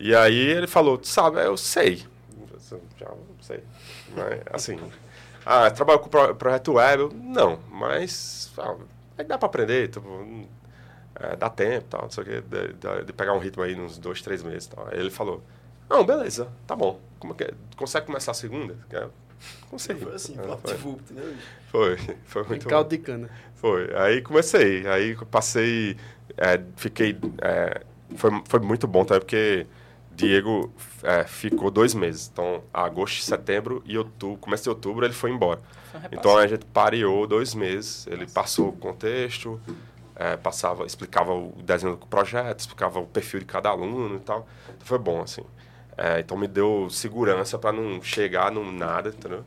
E 0.00 0.14
aí 0.14 0.34
ele 0.34 0.66
falou, 0.66 0.98
sabe, 1.04 1.44
eu 1.44 1.56
sei. 1.56 2.04
Já 2.98 3.08
sei. 3.40 3.62
Mas, 4.14 4.40
assim, 4.52 4.78
ah, 5.44 5.70
trabalho 5.70 6.00
com 6.00 6.08
pro, 6.08 6.34
projeto 6.34 6.74
web? 6.74 7.14
Não, 7.14 7.58
mas 7.70 8.52
ah, 8.58 8.76
dá 9.26 9.38
para 9.38 9.46
aprender, 9.46 9.88
tipo, 9.88 10.08
é, 11.14 11.36
dá 11.36 11.48
tempo, 11.48 11.86
tal, 11.90 12.02
não 12.02 12.10
sei 12.10 12.22
o 12.22 12.26
quê, 12.26 12.40
de, 12.40 12.72
de, 12.74 13.04
de, 13.04 13.12
pegar 13.12 13.32
um 13.32 13.38
ritmo 13.38 13.62
aí 13.62 13.74
uns 13.74 13.98
dois, 13.98 14.22
três 14.22 14.42
meses. 14.42 14.66
Tal. 14.66 14.86
Aí 14.88 14.98
ele 14.98 15.10
falou, 15.10 15.42
não, 15.88 16.04
beleza, 16.04 16.48
tá 16.66 16.76
bom. 16.76 17.00
Como 17.18 17.34
que, 17.34 17.44
é? 17.44 17.50
consegue 17.76 18.06
começar 18.06 18.32
a 18.32 18.34
segunda? 18.34 18.76
Consegui. 19.70 20.04
Foi 20.04 20.14
assim, 20.14 20.36
ah, 20.38 20.56
foi. 20.56 20.74
Vupt, 20.74 21.12
né? 21.12 21.38
Foi, 21.68 21.96
foi 22.24 22.44
muito 22.44 22.68
Caldo 22.68 22.90
de 22.90 22.98
cana. 22.98 23.30
Foi. 23.54 23.94
Aí 23.96 24.22
comecei, 24.22 24.86
aí 24.86 25.16
passei, 25.30 25.96
é, 26.36 26.60
fiquei, 26.76 27.18
é, 27.40 27.82
foi, 28.16 28.30
foi 28.46 28.60
muito 28.60 28.86
bom 28.86 29.04
também, 29.04 29.20
porque 29.20 29.66
Diego 30.20 30.72
é, 31.02 31.24
ficou 31.24 31.70
dois 31.70 31.94
meses. 31.94 32.30
Então, 32.32 32.62
agosto, 32.72 33.22
setembro 33.22 33.82
e 33.86 33.96
outubro, 33.96 34.38
começo 34.38 34.64
de 34.64 34.68
outubro, 34.68 35.04
ele 35.04 35.14
foi 35.14 35.30
embora. 35.30 35.60
Então, 36.12 36.36
a 36.36 36.46
gente 36.46 36.64
pareou 36.66 37.26
dois 37.26 37.54
meses. 37.54 38.06
Ele 38.06 38.22
Nossa. 38.22 38.34
passou 38.34 38.68
o 38.68 38.72
contexto, 38.72 39.60
é, 40.14 40.36
passava, 40.36 40.84
explicava 40.84 41.32
o 41.34 41.52
desenho 41.62 41.96
do 41.96 42.06
projeto, 42.06 42.60
explicava 42.60 43.00
o 43.00 43.06
perfil 43.06 43.40
de 43.40 43.46
cada 43.46 43.70
aluno 43.70 44.16
e 44.16 44.20
tal. 44.20 44.46
Então, 44.68 44.86
foi 44.86 44.98
bom, 44.98 45.22
assim. 45.22 45.42
É, 45.96 46.20
então, 46.20 46.36
me 46.36 46.46
deu 46.46 46.88
segurança 46.90 47.58
para 47.58 47.72
não 47.72 48.00
chegar 48.02 48.50
no 48.52 48.70
nada, 48.70 49.08
entendeu? 49.08 49.44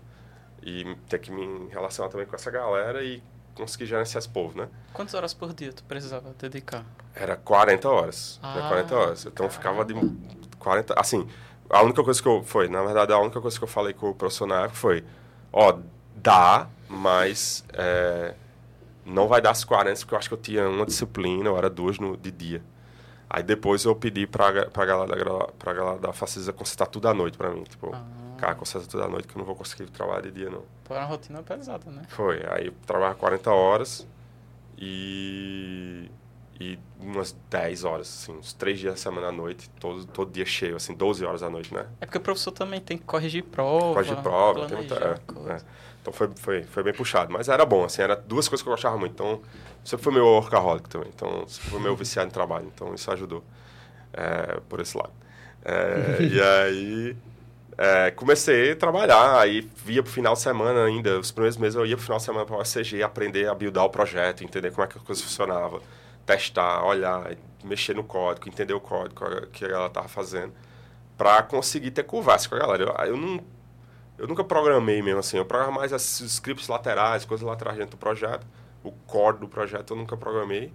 E 0.61 0.95
ter 1.07 1.19
que 1.19 1.31
me 1.31 1.69
relacionar 1.69 2.09
também 2.09 2.25
com 2.25 2.35
essa 2.35 2.49
galera 2.49 3.03
e 3.03 3.21
conseguir 3.55 3.85
gerenciar 3.85 4.19
esse 4.19 4.29
povo, 4.29 4.57
né? 4.57 4.67
Quantas 4.93 5.13
horas 5.13 5.33
por 5.33 5.53
dia 5.53 5.71
tu 5.71 5.83
precisava 5.83 6.33
dedicar? 6.39 6.83
Era 7.15 7.35
40 7.35 7.89
horas. 7.89 8.39
Ah, 8.41 8.55
né? 8.55 8.67
40 8.67 8.95
horas. 8.95 9.25
Então, 9.25 9.49
ficava 9.49 9.85
de 9.85 9.93
40. 10.63 10.99
Assim, 10.99 11.27
a 11.69 11.81
única 11.81 12.03
coisa 12.03 12.21
que 12.21 12.27
eu. 12.27 12.43
Foi, 12.43 12.67
na 12.67 12.81
verdade, 12.83 13.11
a 13.11 13.19
única 13.19 13.41
coisa 13.41 13.57
que 13.57 13.63
eu 13.63 13.67
falei 13.67 13.93
com 13.93 14.09
o 14.09 14.15
professor 14.15 14.47
na 14.47 14.61
época 14.61 14.75
foi: 14.75 15.03
ó, 15.51 15.77
dá, 16.15 16.67
mas 16.89 17.65
é, 17.73 18.33
não 19.05 19.27
vai 19.27 19.41
dar 19.41 19.51
as 19.51 19.63
40, 19.63 19.99
porque 19.99 20.13
eu 20.13 20.17
acho 20.17 20.29
que 20.29 20.33
eu 20.33 20.39
tinha 20.39 20.69
uma 20.69 20.85
disciplina, 20.85 21.51
ou 21.51 21.57
era 21.57 21.69
duas 21.69 21.99
no, 21.99 22.15
de 22.15 22.31
dia. 22.31 22.63
Aí 23.29 23.41
depois 23.41 23.83
eu 23.83 23.95
pedi 23.95 24.27
pra, 24.27 24.69
pra 24.69 24.85
galera, 24.85 25.47
pra 25.57 25.73
galera 25.73 25.97
da 25.97 26.13
Facisa 26.13 26.53
consertar 26.53 26.85
tudo 26.85 27.07
à 27.07 27.13
noite 27.13 27.35
pra 27.35 27.49
mim. 27.49 27.63
Tipo, 27.63 27.89
ah. 27.93 28.03
cara, 28.37 28.53
conserta 28.53 28.87
tudo 28.87 29.03
à 29.03 29.07
noite 29.07 29.27
que 29.27 29.35
eu 29.35 29.39
não 29.39 29.45
vou 29.45 29.55
conseguir 29.55 29.89
trabalhar 29.89 30.21
de 30.21 30.31
dia, 30.31 30.49
não. 30.51 30.63
Foi 30.83 30.97
uma 30.97 31.05
rotina 31.05 31.41
pesada, 31.41 31.89
né? 31.89 32.03
Foi. 32.09 32.43
Aí 32.51 32.67
eu 32.67 32.73
trabalhava 32.85 33.15
40 33.15 33.51
horas 33.51 34.07
e 34.77 36.11
e 36.59 36.77
umas 36.99 37.35
10 37.49 37.83
horas, 37.83 38.07
assim, 38.07 38.37
uns 38.37 38.53
3 38.53 38.79
dias 38.79 38.93
da 38.93 38.99
semana 38.99 39.27
à 39.27 39.31
noite, 39.31 39.69
todo, 39.79 40.05
todo 40.05 40.31
dia 40.31 40.45
cheio, 40.45 40.75
assim, 40.75 40.93
12 40.93 41.25
horas 41.25 41.43
à 41.43 41.49
noite, 41.49 41.73
né? 41.73 41.85
É 41.99 42.05
porque 42.05 42.17
o 42.17 42.21
professor 42.21 42.51
também 42.51 42.79
tem 42.79 42.97
que 42.97 43.03
corrigir 43.03 43.43
prova. 43.43 43.93
Corrigir 43.95 44.17
prova, 44.17 44.67
tem 44.67 44.77
muita, 44.77 44.95
é, 44.95 45.53
é. 45.53 45.57
Então 46.01 46.13
foi, 46.13 46.29
foi, 46.35 46.63
foi 46.63 46.83
bem 46.83 46.93
puxado, 46.93 47.31
mas 47.31 47.49
era 47.49 47.65
bom, 47.65 47.85
assim, 47.85 48.01
era 48.01 48.15
duas 48.15 48.47
coisas 48.47 48.61
que 48.61 48.69
eu 48.69 48.73
gostava 48.73 48.97
muito. 48.97 49.13
Então, 49.13 49.41
sempre 49.83 50.03
foi 50.03 50.13
meu 50.13 50.25
workaholic 50.25 50.89
também, 50.89 51.09
então 51.13 51.45
foi 51.47 51.79
meu 51.79 51.95
viciado 51.95 52.27
em 52.27 52.31
trabalho, 52.31 52.71
então 52.73 52.93
isso 52.93 53.09
ajudou 53.11 53.43
é, 54.13 54.59
por 54.69 54.79
esse 54.79 54.95
lado. 54.95 55.13
É, 55.65 56.21
e 56.21 56.39
aí 56.43 57.17
é, 57.77 58.11
comecei 58.11 58.73
a 58.73 58.75
trabalhar, 58.75 59.39
aí 59.39 59.67
via 59.77 60.03
pro 60.03 60.11
final 60.11 60.33
de 60.33 60.41
semana 60.41 60.85
ainda, 60.85 61.19
os 61.19 61.31
primeiros 61.31 61.57
meses 61.57 61.75
eu 61.75 61.85
ia 61.85 61.95
pro 61.95 62.03
final 62.03 62.17
de 62.17 62.23
semana 62.23 62.45
para 62.45 62.55
o 62.55 62.59
OCG 62.59 63.01
aprender 63.01 63.47
a 63.47 63.55
buildar 63.55 63.85
o 63.85 63.89
projeto, 63.89 64.43
entender 64.43 64.71
como 64.71 64.83
é 64.83 64.87
que 64.87 64.97
a 64.97 65.01
coisa 65.01 65.21
funcionava 65.21 65.81
testar, 66.25 66.83
olhar, 66.83 67.35
mexer 67.63 67.95
no 67.95 68.03
código, 68.03 68.47
entender 68.47 68.73
o 68.73 68.79
código 68.79 69.47
que 69.47 69.65
ela 69.65 69.87
estava 69.87 70.07
fazendo, 70.07 70.53
para 71.17 71.43
conseguir 71.43 71.91
ter 71.91 72.03
conversa 72.03 72.49
com 72.49 72.55
a 72.55 72.59
galera. 72.59 72.83
Eu, 72.83 73.07
eu, 73.07 73.17
não, 73.17 73.43
eu 74.17 74.27
nunca 74.27 74.43
programei 74.43 75.01
mesmo 75.01 75.19
assim, 75.19 75.37
eu 75.37 75.45
programo 75.45 75.73
mais 75.73 75.91
os 75.91 76.21
scripts 76.21 76.67
laterais, 76.67 77.25
coisas 77.25 77.45
laterais 77.45 77.77
dentro 77.77 77.91
do 77.91 77.99
projeto. 77.99 78.45
O 78.83 78.91
core 78.91 79.37
do 79.37 79.47
projeto 79.47 79.93
eu 79.93 79.97
nunca 79.97 80.17
programei. 80.17 80.73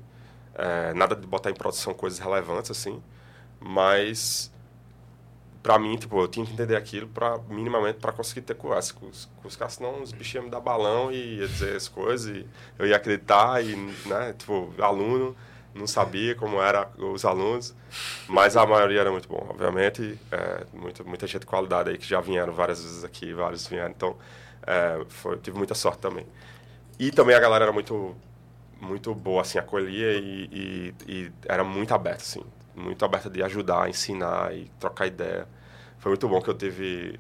É, 0.55 0.93
nada 0.95 1.15
de 1.15 1.27
botar 1.27 1.51
em 1.51 1.55
produção 1.55 1.95
coisas 1.95 2.19
relevantes 2.19 2.71
assim, 2.71 3.03
mas 3.61 4.51
para 5.63 5.79
mim, 5.79 5.97
tipo, 5.97 6.21
eu 6.21 6.29
tinha 6.29 6.47
que 6.47 6.53
entender 6.53 6.77
aquilo 6.77 7.09
para 7.09 7.39
minimamente 7.49 7.99
para 7.99 8.13
conseguir 8.13 8.43
ter 8.43 8.55
conversa 8.55 8.95
com 8.95 9.07
os, 9.07 9.29
com 9.41 9.49
os 9.49 9.57
caras, 9.57 9.75
senão 9.75 10.03
os 10.03 10.13
bichos 10.13 10.35
iam 10.35 10.45
me 10.45 10.51
dar 10.51 10.61
balão 10.61 11.11
e 11.13 11.39
ia 11.39 11.49
dizer 11.49 11.77
as 11.77 11.89
coisas 11.89 12.29
e 12.29 12.47
eu 12.79 12.87
ia 12.87 12.97
acreditar 12.97 13.63
e, 13.65 13.77
né, 14.07 14.35
tipo, 14.37 14.73
aluno 14.79 15.37
não 15.75 15.87
sabia 15.87 16.35
como 16.35 16.61
eram 16.61 16.87
os 17.13 17.25
alunos, 17.25 17.75
mas 18.27 18.57
a 18.57 18.67
maioria 18.67 19.01
era 19.01 19.11
muito 19.11 19.29
bom, 19.29 19.47
obviamente, 19.49 20.19
é, 20.33 20.67
muita 21.05 21.27
gente 21.27 21.41
de 21.41 21.47
qualidade 21.47 21.91
aí 21.91 21.99
que 21.99 22.07
já 22.07 22.21
vieram 22.21 22.53
várias 22.53 22.83
vezes 22.83 23.05
aqui, 23.05 23.33
vários 23.33 23.67
vieram, 23.67 23.91
então 23.91 24.17
é, 24.67 25.05
foi, 25.09 25.37
tive 25.39 25.57
muita 25.57 25.75
sorte 25.75 26.01
também. 26.01 26.27
E 26.99 27.11
também 27.13 27.37
a 27.37 27.41
galera 27.41 27.67
era 27.67 27.73
muito 27.73 28.17
muito 28.81 29.13
boa, 29.15 29.43
assim, 29.43 29.59
acolhia 29.59 30.15
e, 30.15 30.49
e, 30.53 31.13
e 31.13 31.33
era 31.47 31.65
muito 31.65 31.93
aberta, 31.93 32.23
assim, 32.23 32.45
muito 32.79 33.05
aberta 33.05 33.29
de 33.29 33.43
ajudar, 33.43 33.89
ensinar 33.89 34.55
e 34.55 34.71
trocar 34.79 35.07
ideia 35.07 35.47
foi 35.99 36.11
muito 36.11 36.29
bom 36.29 36.41
que 36.41 36.49
eu 36.49 36.55
tive 36.55 37.19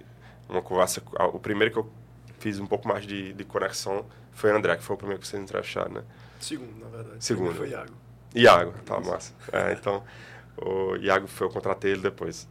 uma 0.48 0.62
conversa. 0.62 1.02
O 1.32 1.38
primeiro 1.38 1.72
que 1.72 1.78
eu 1.78 1.90
fiz 2.38 2.58
um 2.58 2.66
pouco 2.66 2.86
mais 2.88 3.04
de, 3.04 3.32
de 3.32 3.44
conexão 3.44 4.06
foi 4.32 4.52
o 4.52 4.56
André, 4.56 4.76
que 4.76 4.82
foi 4.82 4.94
o 4.94 4.96
primeiro 4.96 5.20
que 5.20 5.26
vocês 5.26 5.42
entrevistaram, 5.42 5.92
né? 5.92 6.02
Segundo, 6.40 6.78
na 6.78 6.88
verdade. 6.88 7.24
Segundo. 7.24 7.54
foi 7.54 7.70
Iago. 7.70 7.92
Iago, 8.34 8.72
tá 8.84 9.00
massa. 9.00 9.34
É, 9.52 9.72
então, 9.72 10.04
o 10.56 10.96
Iago 10.96 11.26
foi, 11.26 11.46
eu 11.46 11.50
contratei 11.50 11.92
ele 11.92 12.02
depois. 12.02 12.48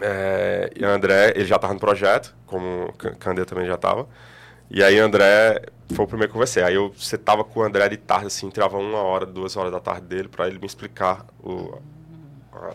É, 0.00 0.70
e 0.74 0.82
o 0.82 0.88
André, 0.88 1.32
ele 1.36 1.44
já 1.44 1.56
estava 1.56 1.74
no 1.74 1.80
projeto, 1.80 2.34
como 2.46 2.86
o 2.86 2.92
Candê 2.92 3.44
também 3.44 3.66
já 3.66 3.74
estava. 3.74 4.08
E 4.70 4.82
aí 4.82 4.98
o 4.98 5.04
André 5.04 5.62
foi 5.94 6.04
o 6.06 6.08
primeiro 6.08 6.32
que 6.32 6.36
eu 6.36 6.40
conversei. 6.40 6.62
Aí 6.62 6.74
eu 6.74 6.92
tava 7.22 7.44
com 7.44 7.60
o 7.60 7.62
André 7.62 7.86
de 7.90 7.98
tarde, 7.98 8.26
assim, 8.26 8.48
tirava 8.48 8.78
uma 8.78 9.02
hora, 9.02 9.26
duas 9.26 9.56
horas 9.56 9.70
da 9.70 9.78
tarde 9.78 10.06
dele 10.06 10.28
para 10.28 10.48
ele 10.48 10.58
me 10.58 10.66
explicar 10.66 11.26
o, 11.38 11.78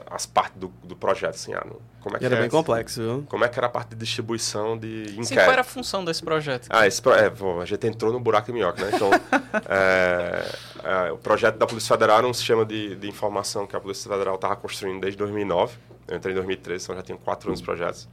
as 0.10 0.26
partes 0.26 0.60
do, 0.60 0.68
do 0.84 0.96
projeto, 0.96 1.36
assim, 1.36 1.54
ah, 1.54 1.66
como 2.02 2.16
é 2.16 2.20
que 2.20 2.26
era 2.26 2.36
é 2.36 2.42
bem 2.42 2.50
complexo, 2.50 3.02
viu? 3.02 3.26
Como 3.28 3.44
é 3.44 3.50
que 3.50 3.60
era 3.60 3.68
a 3.68 3.70
parte 3.70 3.90
de 3.90 3.96
distribuição 3.98 4.78
de 4.78 5.04
inquérito. 5.04 5.26
Sim, 5.26 5.36
qual 5.36 5.52
era 5.52 5.62
a 5.62 5.66
função 5.66 6.04
desse 6.04 6.24
projeto? 6.24 6.68
Ah, 6.70 6.88
esse 6.88 7.02
é, 7.10 7.30
bom, 7.30 7.60
a 7.62 7.66
gente 7.66 7.86
entrou 7.88 8.12
no 8.12 8.20
buraco 8.20 8.48
de 8.48 8.54
minhoca, 8.54 8.84
né? 8.84 8.92
Então, 8.94 9.10
é, 9.70 10.46
é, 10.84 11.12
o 11.12 11.18
projeto 11.18 11.58
da 11.58 11.66
Polícia 11.66 11.96
Federal 11.96 12.20
era 12.20 12.28
um 12.28 12.34
sistema 12.34 12.66
de, 12.66 12.96
de 12.96 13.08
informação 13.08 13.66
que 13.66 13.76
a 13.76 13.80
Polícia 13.80 14.10
Federal 14.10 14.36
estava 14.36 14.56
construindo 14.56 15.02
desde 15.02 15.18
2009. 15.18 15.78
Eu 16.08 16.18
entrei 16.18 16.34
em 16.34 16.36
2013, 16.36 16.84
então 16.84 16.96
já 16.96 17.02
tinha 17.02 17.18
quatro 17.18 17.50
anos 17.50 17.60
de 17.60 17.66
projetos. 17.66 18.08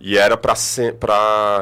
E 0.00 0.16
era 0.16 0.36
para 0.36 0.54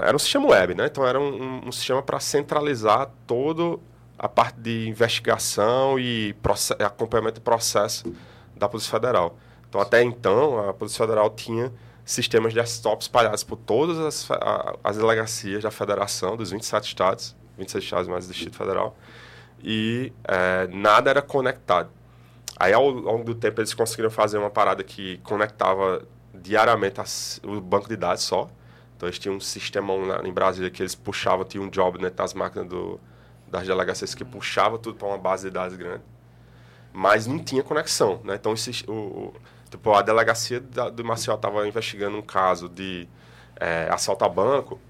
era 0.03 0.15
um 0.15 0.19
sistema 0.19 0.49
web, 0.49 0.75
né? 0.75 0.87
Então 0.87 1.05
era 1.07 1.19
um, 1.19 1.43
um, 1.43 1.69
um 1.69 1.73
sistema 1.73 2.03
para 2.03 2.21
centralizar 2.21 3.11
todo 3.27 3.81
a 4.17 4.29
parte 4.29 4.61
de 4.61 4.89
investigação 4.89 5.99
e 5.99 6.35
acompanhamento 6.79 7.41
do 7.41 7.41
processo 7.41 8.13
da 8.59 8.68
Polícia 8.68 8.90
Federal. 8.90 9.36
Então, 9.68 9.80
até 9.80 10.02
então, 10.02 10.68
a 10.68 10.72
Polícia 10.72 11.05
Federal 11.05 11.30
tinha 11.30 11.72
sistemas 12.05 12.55
de 12.55 12.60
desktop 12.60 13.02
espalhados 13.02 13.44
por 13.44 13.56
todas 13.56 13.98
as, 13.98 14.28
as 14.82 14.97
delegacias 14.97 15.62
da 15.62 15.70
federação, 15.70 16.36
dos 16.36 16.51
27 16.51 16.86
estados, 16.86 17.36
26 17.59 17.85
estados 17.85 18.09
mais 18.09 18.24
o 18.24 18.28
Distrito 18.28 18.56
Federal, 18.56 18.97
e 19.62 20.12
é, 20.24 20.66
nada 20.68 21.10
era 21.10 21.20
conectado. 21.20 21.90
Aí, 22.56 22.72
ao 22.72 22.89
longo 22.89 23.24
do 23.24 23.35
tempo, 23.35 23.60
eles 23.60 23.74
conseguiram 23.74 24.10
fazer 24.10 24.39
uma 24.39 24.51
parada 24.51 24.82
que 24.82 25.18
conectava 25.18 26.02
diariamente 26.35 27.01
as, 27.01 27.40
o 27.44 27.60
banco 27.60 27.89
de 27.89 27.97
dados 27.97 28.24
só. 28.24 28.51
Então, 28.97 29.06
eles 29.06 29.18
tinham 29.18 29.36
um 29.36 29.40
sistema 29.40 29.94
lá 29.94 30.26
em 30.26 30.32
Brasília 30.32 30.70
que 30.70 30.82
eles 30.82 30.94
puxavam, 30.94 31.44
tinha 31.44 31.62
um 31.62 31.68
job 31.68 32.01
né, 32.02 32.10
das 32.10 32.32
máquinas 32.32 32.68
do, 32.68 32.98
das 33.47 33.66
delegacias 33.66 34.14
que 34.14 34.24
puxava 34.24 34.78
tudo 34.78 34.97
para 34.97 35.09
uma 35.09 35.18
base 35.18 35.48
de 35.48 35.55
dados 35.55 35.76
grande 35.76 36.02
mas 36.93 37.27
não 37.27 37.39
tinha 37.39 37.62
conexão, 37.62 38.20
né? 38.24 38.35
Então, 38.35 38.52
esse, 38.52 38.85
o, 38.89 38.93
o, 38.93 39.35
tipo, 39.70 39.93
a 39.93 40.02
delegacia 40.02 40.60
da, 40.60 40.89
do 40.89 41.05
Marcial 41.05 41.36
estava 41.36 41.66
investigando 41.66 42.16
um 42.16 42.23
caso 42.23 42.69
de 42.69 43.09
é, 43.56 43.89
assalto 43.90 44.24
a 44.24 44.28
banco, 44.28 44.81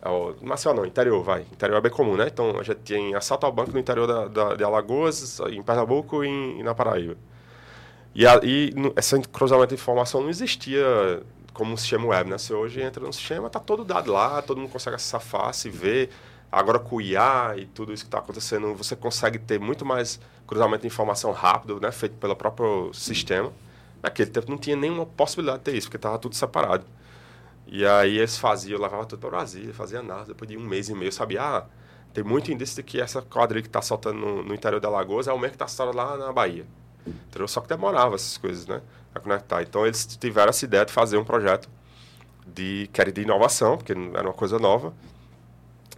é, 0.00 0.08
Marcial 0.44 0.74
não, 0.74 0.84
interior, 0.84 1.22
vai. 1.22 1.42
Interior 1.42 1.78
é 1.78 1.80
bem 1.80 1.92
comum, 1.92 2.16
né? 2.16 2.26
Então, 2.26 2.58
a 2.58 2.62
gente 2.62 2.78
tem 2.80 3.14
assalto 3.14 3.46
ao 3.46 3.52
banco 3.52 3.72
no 3.72 3.78
interior 3.78 4.06
da, 4.06 4.28
da, 4.28 4.54
de 4.54 4.64
Alagoas, 4.64 5.40
em 5.50 5.62
Pernambuco 5.62 6.24
e, 6.24 6.28
em, 6.28 6.62
na 6.62 6.74
Paraíba. 6.74 7.16
E, 8.14 8.26
a, 8.26 8.40
e 8.42 8.74
esse 8.96 9.18
cruzamento 9.22 9.68
de 9.68 9.80
informação 9.80 10.20
não 10.20 10.28
existia 10.28 11.22
como 11.54 11.72
um 11.72 11.76
sistema 11.76 12.06
web, 12.06 12.30
né? 12.30 12.38
Você 12.38 12.52
hoje 12.52 12.80
entra 12.80 13.04
no 13.04 13.12
sistema, 13.12 13.48
tá 13.50 13.60
todo 13.60 13.84
dado 13.84 14.12
lá, 14.12 14.42
todo 14.42 14.58
mundo 14.58 14.70
consegue 14.70 14.96
acessar 14.96 15.20
fácil, 15.20 15.72
ver 15.72 16.10
Agora 16.52 16.78
com 16.78 16.96
o 16.96 17.00
IA 17.00 17.54
e 17.56 17.64
tudo 17.64 17.94
isso 17.94 18.04
que 18.04 18.08
está 18.08 18.18
acontecendo, 18.18 18.74
você 18.74 18.94
consegue 18.94 19.38
ter 19.38 19.58
muito 19.58 19.86
mais 19.86 20.20
cruzamento 20.52 20.82
de 20.82 20.86
informação 20.86 21.32
rápido, 21.32 21.80
né, 21.80 21.90
feito 21.90 22.14
pelo 22.16 22.36
próprio 22.36 22.92
sistema. 22.92 23.50
Naquele 24.02 24.30
tempo 24.30 24.50
não 24.50 24.58
tinha 24.58 24.76
nenhuma 24.76 25.06
possibilidade 25.06 25.60
de 25.60 25.64
ter 25.64 25.76
isso, 25.76 25.86
porque 25.86 25.96
estava 25.96 26.18
tudo 26.18 26.34
separado. 26.34 26.84
E 27.66 27.86
aí 27.86 28.18
eles 28.18 28.36
faziam, 28.36 28.78
levava 28.78 29.06
tudo 29.06 29.20
para 29.20 29.30
Brasília, 29.30 29.72
fazia 29.72 30.02
nada, 30.02 30.26
depois 30.26 30.50
de 30.50 30.58
um 30.58 30.60
mês 30.60 30.90
e 30.90 30.94
meio, 30.94 31.10
sabia, 31.10 31.42
ah, 31.42 31.64
tem 32.12 32.22
muito 32.22 32.52
indício 32.52 32.76
de 32.76 32.82
que 32.82 33.00
essa 33.00 33.22
quadrilha 33.22 33.62
que 33.62 33.68
está 33.68 33.80
soltando 33.80 34.18
no, 34.18 34.42
no, 34.42 34.54
interior 34.54 34.78
da 34.78 34.90
Lagoas 34.90 35.26
é 35.26 35.32
o 35.32 35.38
mesmo 35.38 35.50
que 35.50 35.54
está 35.54 35.68
soltando 35.68 35.96
lá 35.96 36.18
na 36.18 36.32
Bahia. 36.32 36.66
Entendeu? 37.06 37.48
Só 37.48 37.60
que 37.62 37.68
demorava 37.68 38.16
essas 38.16 38.36
coisas, 38.36 38.66
né, 38.66 38.82
a 39.14 39.20
conectar. 39.20 39.62
Então 39.62 39.86
eles 39.86 40.04
tiveram 40.04 40.50
essa 40.50 40.64
ideia 40.64 40.84
de 40.84 40.92
fazer 40.92 41.16
um 41.16 41.24
projeto 41.24 41.68
de, 42.46 42.90
que 42.92 43.12
de 43.12 43.22
inovação, 43.22 43.78
porque 43.78 43.92
era 43.92 44.28
uma 44.28 44.34
coisa 44.34 44.58
nova, 44.58 44.92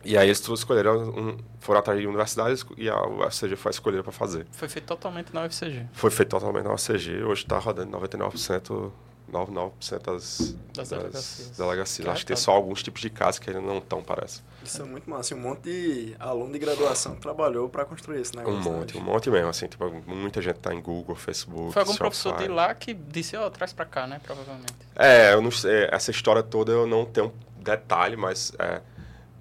e 0.05 0.19
aí 0.19 0.27
eles 0.27 0.47
escolheram, 0.47 1.09
um, 1.11 1.39
foram 1.59 1.81
atrás 1.81 1.99
de 1.99 2.07
universidades 2.07 2.65
e 2.77 2.89
a 2.89 3.03
UFCG 3.07 3.57
foi 3.57 3.71
escolhida 3.71 4.03
para 4.03 4.13
fazer. 4.13 4.47
Foi 4.53 4.69
feito 4.69 4.87
totalmente 4.87 5.33
na 5.33 5.45
UFCG? 5.45 5.87
Foi 5.93 6.11
feito 6.11 6.29
totalmente 6.29 6.65
na 6.65 6.75
UFCG. 6.75 7.25
Hoje 7.25 7.43
está 7.43 7.59
rodando 7.59 7.97
99%, 7.97 8.93
99% 9.33 10.03
das, 10.03 10.57
das, 10.75 10.77
das 10.77 10.89
delegacias. 10.91 11.51
delegacias. 11.57 12.09
Acho 12.09 12.21
que 12.21 12.27
tem 12.27 12.37
só 12.37 12.53
alguns 12.53 12.83
tipos 12.83 13.01
de 13.01 13.09
casos 13.09 13.39
que 13.39 13.49
ainda 13.49 13.63
não 13.63 13.79
estão, 13.79 14.03
parece. 14.03 14.43
Isso 14.63 14.83
é 14.83 14.85
muito 14.85 15.09
massa. 15.09 15.35
Um 15.35 15.41
monte 15.41 15.63
de 15.63 16.17
aluno 16.19 16.53
de 16.53 16.59
graduação 16.59 17.17
trabalhou 17.17 17.69
para 17.69 17.85
construir 17.87 18.21
esse 18.21 18.37
negócio. 18.37 18.59
Um 18.59 18.63
monte, 18.63 18.95
né? 18.95 19.01
um 19.01 19.05
monte 19.05 19.31
mesmo. 19.31 19.49
Assim, 19.49 19.67
tipo, 19.67 19.91
muita 20.07 20.43
gente 20.43 20.57
está 20.57 20.75
em 20.75 20.81
Google, 20.83 21.17
Facebook, 21.17 21.73
Foi 21.73 21.83
algum 21.83 21.97
professor 21.97 22.37
de 22.37 22.49
lá 22.49 22.75
que 22.75 22.93
disse, 22.93 23.37
ó, 23.37 23.47
oh, 23.47 23.51
traz 23.51 23.73
para 23.73 23.87
cá, 23.87 24.07
né? 24.07 24.21
Provavelmente. 24.23 24.75
É, 24.95 25.33
eu 25.33 25.41
não 25.41 25.51
sei, 25.51 25.89
essa 25.91 26.11
história 26.11 26.43
toda 26.43 26.73
eu 26.73 26.87
não 26.87 27.07
tenho 27.07 27.33
detalhe, 27.59 28.17
mas... 28.17 28.53
É, 28.59 28.83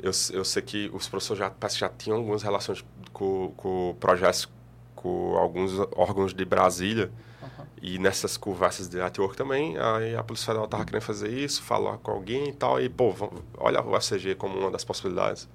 eu, 0.04 0.12
eu 0.34 0.44
sei 0.44 0.62
que 0.62 0.92
os 0.94 1.08
professores 1.08 1.40
já, 1.40 1.52
já 1.70 1.88
tinham 1.88 2.18
algumas 2.18 2.44
relações 2.44 2.84
com, 3.14 3.54
com 3.56 3.96
projetos 4.02 4.50
com 4.96 5.38
alguns 5.38 5.80
órgãos 5.96 6.34
de 6.34 6.44
Brasília. 6.44 7.10
Uhum. 7.42 7.66
E 7.82 7.98
nessas 7.98 8.36
conversas 8.36 8.90
de 8.90 8.98
network 8.98 9.38
também, 9.38 9.78
aí 9.78 10.16
a 10.16 10.24
Polícia 10.24 10.48
Federal 10.48 10.66
estava 10.66 10.84
querendo 10.84 11.02
fazer 11.02 11.30
isso, 11.30 11.64
falar 11.64 11.98
com 12.00 12.12
alguém 12.12 12.50
e 12.50 12.54
tal. 12.54 12.82
E, 12.82 12.90
pô, 12.90 13.14
olha 13.58 13.82
o 13.82 13.96
FCG 13.96 14.36
como 14.36 14.60
uma 14.60 14.70
das 14.70 14.84
possibilidades. 14.84 15.48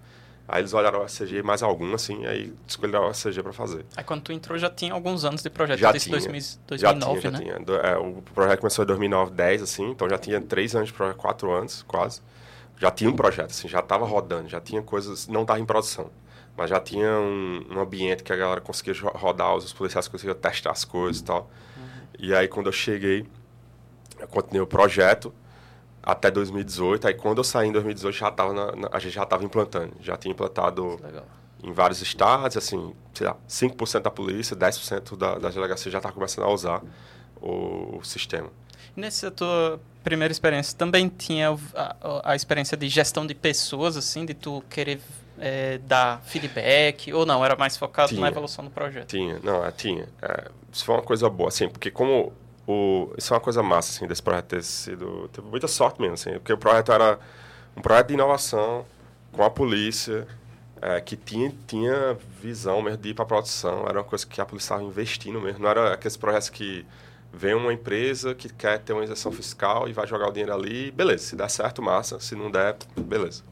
Aí 0.46 0.62
eles 0.62 0.72
olharam 0.72 1.00
o 1.00 1.02
FCG 1.06 1.42
mais 1.42 1.62
algum, 1.62 1.92
assim, 1.92 2.24
aí 2.24 2.54
escolheram 2.66 3.06
o 3.06 3.12
FCG 3.12 3.42
para 3.42 3.52
fazer. 3.52 3.84
Aí 3.94 4.02
quando 4.02 4.22
tu 4.22 4.32
entrou 4.32 4.56
já 4.56 4.70
tinha 4.70 4.94
alguns 4.94 5.26
anos 5.26 5.42
de 5.42 5.50
projeto, 5.50 5.78
já 5.78 5.92
tinha, 5.92 6.18
2009, 6.18 6.78
já 6.78 6.88
tinha, 6.88 7.20
já 7.20 7.30
né? 7.30 7.64
Tinha. 7.64 7.76
É, 7.80 7.98
o 7.98 8.22
projeto 8.34 8.60
começou 8.60 8.82
em 8.82 8.86
2009, 8.86 9.32
10, 9.32 9.62
assim, 9.62 9.90
então 9.90 10.08
já 10.08 10.16
tinha 10.16 10.40
três 10.40 10.74
anos 10.74 10.88
de 10.88 10.94
projeto, 10.94 11.16
quatro 11.16 11.52
anos, 11.52 11.82
quase 11.82 12.22
já 12.78 12.90
tinha 12.90 13.10
um 13.10 13.16
projeto, 13.16 13.50
assim, 13.50 13.68
já 13.68 13.80
estava 13.80 14.06
rodando, 14.06 14.48
já 14.48 14.60
tinha 14.60 14.82
coisas, 14.82 15.26
não 15.26 15.42
estava 15.42 15.58
em 15.58 15.64
produção, 15.64 16.10
mas 16.56 16.70
já 16.70 16.80
tinha 16.80 17.10
um, 17.18 17.64
um, 17.70 17.80
ambiente 17.80 18.22
que 18.22 18.32
a 18.32 18.36
galera 18.36 18.60
conseguia 18.60 18.94
rodar, 19.14 19.54
os 19.56 19.72
policiais 19.72 20.06
conseguiam 20.08 20.34
testar 20.34 20.70
as 20.70 20.84
coisas 20.84 21.20
e 21.20 21.24
tal. 21.24 21.50
Uhum. 21.76 21.84
E 22.18 22.34
aí, 22.34 22.48
quando 22.48 22.66
eu 22.66 22.72
cheguei, 22.72 23.26
eu 24.18 24.28
continuei 24.28 24.62
o 24.62 24.66
projeto 24.66 25.32
até 26.02 26.30
2018. 26.30 27.08
Aí, 27.08 27.14
quando 27.14 27.38
eu 27.38 27.44
saí 27.44 27.68
em 27.68 27.72
2018, 27.72 28.16
já 28.16 28.30
tava 28.30 28.52
na, 28.52 28.74
na, 28.74 28.88
a 28.92 28.98
gente 28.98 29.12
já 29.12 29.22
estava 29.22 29.44
implantando. 29.44 29.94
Já 30.00 30.16
tinha 30.16 30.32
implantado 30.32 30.98
em 31.62 31.72
vários 31.72 32.00
estados, 32.00 32.56
assim, 32.56 32.94
sei 33.14 33.26
lá, 33.26 33.36
5% 33.48 34.00
da 34.00 34.10
polícia, 34.10 34.56
10% 34.56 35.16
da, 35.16 35.38
da 35.38 35.50
delegacia 35.50 35.90
já 35.90 35.98
estava 35.98 36.14
começando 36.14 36.44
a 36.44 36.50
usar 36.50 36.82
o, 37.40 37.98
o 37.98 38.04
sistema. 38.04 38.50
Nessa 38.96 39.30
tua 39.30 39.80
primeira 40.08 40.32
experiência, 40.32 40.76
também 40.76 41.06
tinha 41.06 41.54
a, 41.74 42.32
a, 42.32 42.34
experiência 42.34 42.76
de 42.76 42.88
gestão 42.88 43.26
de 43.26 43.34
pessoas, 43.34 43.94
assim, 43.94 44.24
de 44.24 44.32
tu 44.32 44.64
querer 44.70 45.00
é, 45.38 45.76
dar 45.78 46.22
feedback, 46.22 47.12
ou 47.12 47.26
não, 47.26 47.44
era 47.44 47.54
mais 47.56 47.76
focado 47.76 48.08
tinha, 48.08 48.22
na 48.22 48.28
evolução 48.28 48.64
do 48.64 48.70
projeto? 48.70 49.08
Tinha, 49.08 49.38
não, 49.42 49.64
é, 49.64 49.70
tinha. 49.70 50.08
É, 50.22 50.50
isso 50.72 50.84
foi 50.84 50.94
uma 50.94 51.02
coisa 51.02 51.28
boa, 51.28 51.48
assim, 51.48 51.68
porque 51.68 51.90
como 51.90 52.32
o, 52.66 53.12
isso 53.18 53.34
é 53.34 53.36
uma 53.36 53.42
coisa 53.42 53.62
massa, 53.62 53.96
assim, 53.96 54.06
desse 54.06 54.22
projeto 54.22 54.46
ter 54.46 54.62
sido, 54.62 55.28
teve 55.28 55.46
muita 55.46 55.68
sorte 55.68 56.00
mesmo, 56.00 56.14
assim, 56.14 56.32
porque 56.32 56.54
o 56.54 56.58
projeto 56.58 56.90
era 56.90 57.18
um 57.76 57.82
projeto 57.82 58.06
de 58.06 58.14
inovação 58.14 58.86
com 59.30 59.44
a 59.44 59.50
polícia, 59.50 60.26
é, 60.80 61.00
que 61.02 61.16
tinha, 61.16 61.52
tinha 61.66 62.16
visão 62.40 62.80
mesmo 62.80 62.96
de 62.96 63.10
ir 63.10 63.14
para 63.14 63.26
produção, 63.26 63.84
era 63.86 63.98
uma 63.98 64.04
coisa 64.04 64.26
que 64.26 64.40
a 64.40 64.46
polícia 64.46 64.72
estava 64.72 64.82
investindo 64.82 65.38
mesmo, 65.38 65.60
não 65.60 65.68
era 65.68 65.92
aqueles 65.92 66.16
projetos 66.16 66.48
que 66.48 66.86
vem 67.32 67.54
uma 67.54 67.72
empresa 67.72 68.34
que 68.34 68.48
quer 68.48 68.78
ter 68.78 68.92
uma 68.92 69.04
isenção 69.04 69.30
fiscal 69.30 69.88
e 69.88 69.92
vai 69.92 70.06
jogar 70.06 70.28
o 70.28 70.32
dinheiro 70.32 70.52
ali, 70.52 70.90
beleza, 70.90 71.24
se 71.24 71.36
der 71.36 71.48
certo, 71.48 71.82
massa, 71.82 72.18
se 72.20 72.34
não 72.34 72.50
der, 72.50 72.76
beleza. 72.96 73.42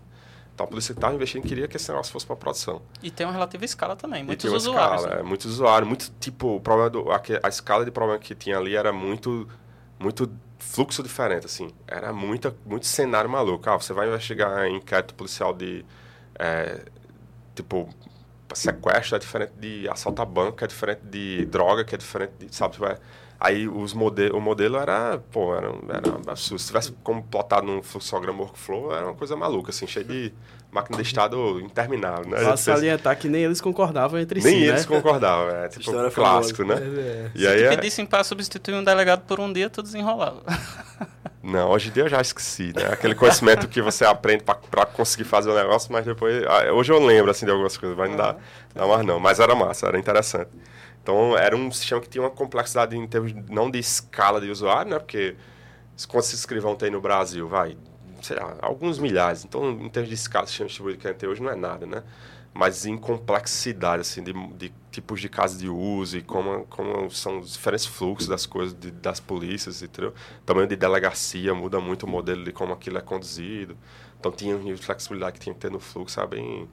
Então 0.55 0.65
a 0.65 0.69
polícia 0.69 0.95
que 0.95 0.99
estava 0.99 1.15
investindo 1.15 1.47
queria 1.47 1.69
que 1.69 1.77
esse 1.77 1.89
negócio 1.91 2.11
fosse 2.11 2.27
para 2.27 2.35
produção. 2.35 2.81
E 3.03 3.11
tem 3.11 3.27
uma 3.27 3.33
relativa 3.33 3.65
escala 3.65 3.95
também, 3.95 4.25
muitos 4.25 4.51
usuários. 4.51 5.03
Escala, 5.03 5.17
né? 5.17 5.21
é, 5.21 5.23
muitos 5.23 5.53
usuários, 5.53 5.87
muito 5.87 6.11
tipo, 6.19 6.57
o 6.57 6.61
problema 6.61 6.89
do, 6.89 7.11
a, 7.11 7.21
a, 7.43 7.49
escala 7.49 7.85
de 7.85 7.91
problema 7.91 8.19
que 8.19 8.35
tinha 8.35 8.57
ali 8.57 8.75
era 8.75 8.93
muito 8.93 9.47
muito 9.99 10.31
fluxo 10.59 11.03
diferente, 11.03 11.47
assim. 11.47 11.69
Era 11.87 12.13
muita, 12.13 12.55
muito 12.65 12.87
cenário 12.87 13.29
maluco. 13.29 13.69
Ah, 13.69 13.77
você 13.77 13.93
vai 13.93 14.09
investigar 14.09 14.67
em 14.67 14.77
inquérito 14.77 15.15
policial 15.15 15.55
de, 15.55 15.85
é, 16.39 16.85
tipo, 17.55 17.89
sequestro 18.55 19.17
é 19.17 19.19
diferente 19.19 19.53
de 19.59 19.89
assalto 19.89 20.23
a 20.23 20.25
banco, 20.25 20.65
é 20.65 20.67
diferente 20.67 21.03
de 21.05 21.45
droga, 21.47 21.85
que 21.85 21.95
é 21.95 21.99
diferente 21.99 22.33
de, 22.39 22.55
sabe, 22.55 22.79
vai 22.79 22.97
Aí 23.39 23.69
os 23.69 23.93
modelo, 23.93 24.39
o 24.39 24.41
modelo 24.41 24.79
era, 24.79 25.19
pô, 25.31 25.55
era, 25.55 25.69
era 25.89 26.37
Se 26.37 26.57
tivesse 26.57 26.93
como 27.03 27.23
plotado 27.23 27.67
num 27.67 27.83
fluxograma 27.83 28.41
workflow, 28.41 28.95
era 28.95 29.05
uma 29.05 29.15
coisa 29.15 29.37
maluca, 29.37 29.71
assim, 29.71 29.87
cheio 29.87 30.07
de 30.07 30.33
máquina 30.71 30.97
de 30.97 31.03
estado 31.03 31.61
interminável, 31.61 32.31
né? 32.31 32.39
Só 32.43 32.57
salientar 32.57 33.17
que 33.19 33.29
nem 33.29 33.43
eles 33.43 33.61
concordavam 33.61 34.19
entre 34.19 34.41
nem 34.41 34.53
si, 34.53 34.59
Nem 34.61 34.69
eles 34.69 34.87
né? 34.87 34.97
concordavam, 34.97 35.55
é 35.55 35.69
tipo 35.69 35.91
um 35.91 36.11
clássico, 36.11 36.65
né? 36.65 36.77
É. 36.77 37.31
E 37.35 37.41
Se 37.41 37.47
aí, 37.47 37.59
tu 37.59 37.65
é 37.65 37.77
pedissem 37.77 38.07
para 38.07 38.25
substituir 38.25 38.75
um 38.75 38.85
delegado 38.85 39.23
por 39.23 39.39
um 39.39 39.53
dia, 39.53 39.69
tu 39.69 39.83
desenrolava. 39.83 40.43
Não, 41.43 41.71
hoje 41.71 41.91
em 41.91 41.93
dia 41.93 42.03
eu 42.03 42.09
já 42.09 42.21
esqueci, 42.21 42.73
né? 42.75 42.89
Aquele 42.91 43.15
conhecimento 43.15 43.69
que 43.69 43.81
você 43.81 44.05
aprende 44.05 44.43
para 44.43 44.85
conseguir 44.85 45.23
fazer 45.23 45.49
o 45.49 45.55
negócio, 45.55 45.93
mas 45.93 46.05
depois... 46.05 46.43
Ah, 46.45 46.73
hoje 46.73 46.93
eu 46.93 46.99
lembro, 46.99 47.31
assim, 47.31 47.47
de 47.47 47.53
algumas 47.53 47.77
coisas, 47.77 47.97
mas 47.97 48.11
não 48.11 48.17
dá, 48.17 48.33
não 48.75 48.83
dá 48.83 48.95
mais 48.97 49.07
não. 49.07 49.21
Mas 49.21 49.39
era 49.39 49.55
massa, 49.55 49.87
era 49.87 49.97
interessante. 49.97 50.51
Então, 51.07 51.39
era 51.39 51.57
um 51.57 51.71
sistema 51.71 52.01
que 52.01 52.09
tinha 52.09 52.21
uma 52.21 52.31
complexidade 52.31 52.97
em 52.97 53.07
termos, 53.07 53.33
não 53.49 53.71
de 53.71 53.79
escala 53.79 54.41
de 54.41 54.51
usuário, 54.51 54.91
né? 54.91 54.99
Porque 54.99 55.37
quantos 56.09 56.33
escrivão 56.33 56.75
tem 56.75 56.91
no 56.91 57.01
Brasil? 57.01 57.47
Vai, 57.47 57.79
sei 58.21 58.35
lá, 58.35 58.57
alguns 58.61 58.99
milhares. 58.99 59.45
Então, 59.45 59.71
em 59.71 59.89
termos 59.89 60.09
de 60.09 60.17
escala, 60.17 60.47
o 60.47 60.49
sistema 60.49 60.67
distribuído 60.67 60.99
que 60.99 61.07
a 61.07 61.13
gente 61.13 61.21
tem 61.21 61.29
hoje 61.29 61.41
não 61.41 61.53
é 61.53 61.55
nada, 61.55 61.87
né? 61.87 62.03
Mas 62.53 62.87
em 62.87 62.99
complexidade, 62.99 64.01
assim, 64.01 64.21
de, 64.21 64.33
de 64.57 64.73
tipos 64.91 65.21
de 65.21 65.29
casos 65.29 65.61
de 65.61 65.69
uso 65.69 66.19
e 66.19 66.23
como, 66.23 66.67
como 66.67 67.09
são 67.09 67.39
os 67.39 67.53
diferentes 67.53 67.87
fluxos 67.87 68.27
das 68.27 68.45
coisas, 68.45 68.77
de, 68.77 68.91
das 68.91 69.21
polícias, 69.21 69.83
entendeu? 69.83 70.13
Tamanho 70.45 70.67
de 70.67 70.75
delegacia 70.75 71.55
muda 71.55 71.79
muito 71.79 72.03
o 72.03 72.09
modelo 72.09 72.43
de 72.43 72.51
como 72.51 72.73
aquilo 72.73 72.99
é 72.99 73.01
conduzido. 73.01 73.79
Então, 74.19 74.33
tinha 74.33 74.57
um 74.57 74.59
nível 74.59 74.75
de 74.75 74.85
flexibilidade 74.85 75.35
que 75.35 75.39
tinha 75.39 75.55
que 75.55 75.61
ter 75.61 75.71
no 75.71 75.79
fluxo, 75.79 76.17
sabe? 76.17 76.35
Bem, 76.35 76.69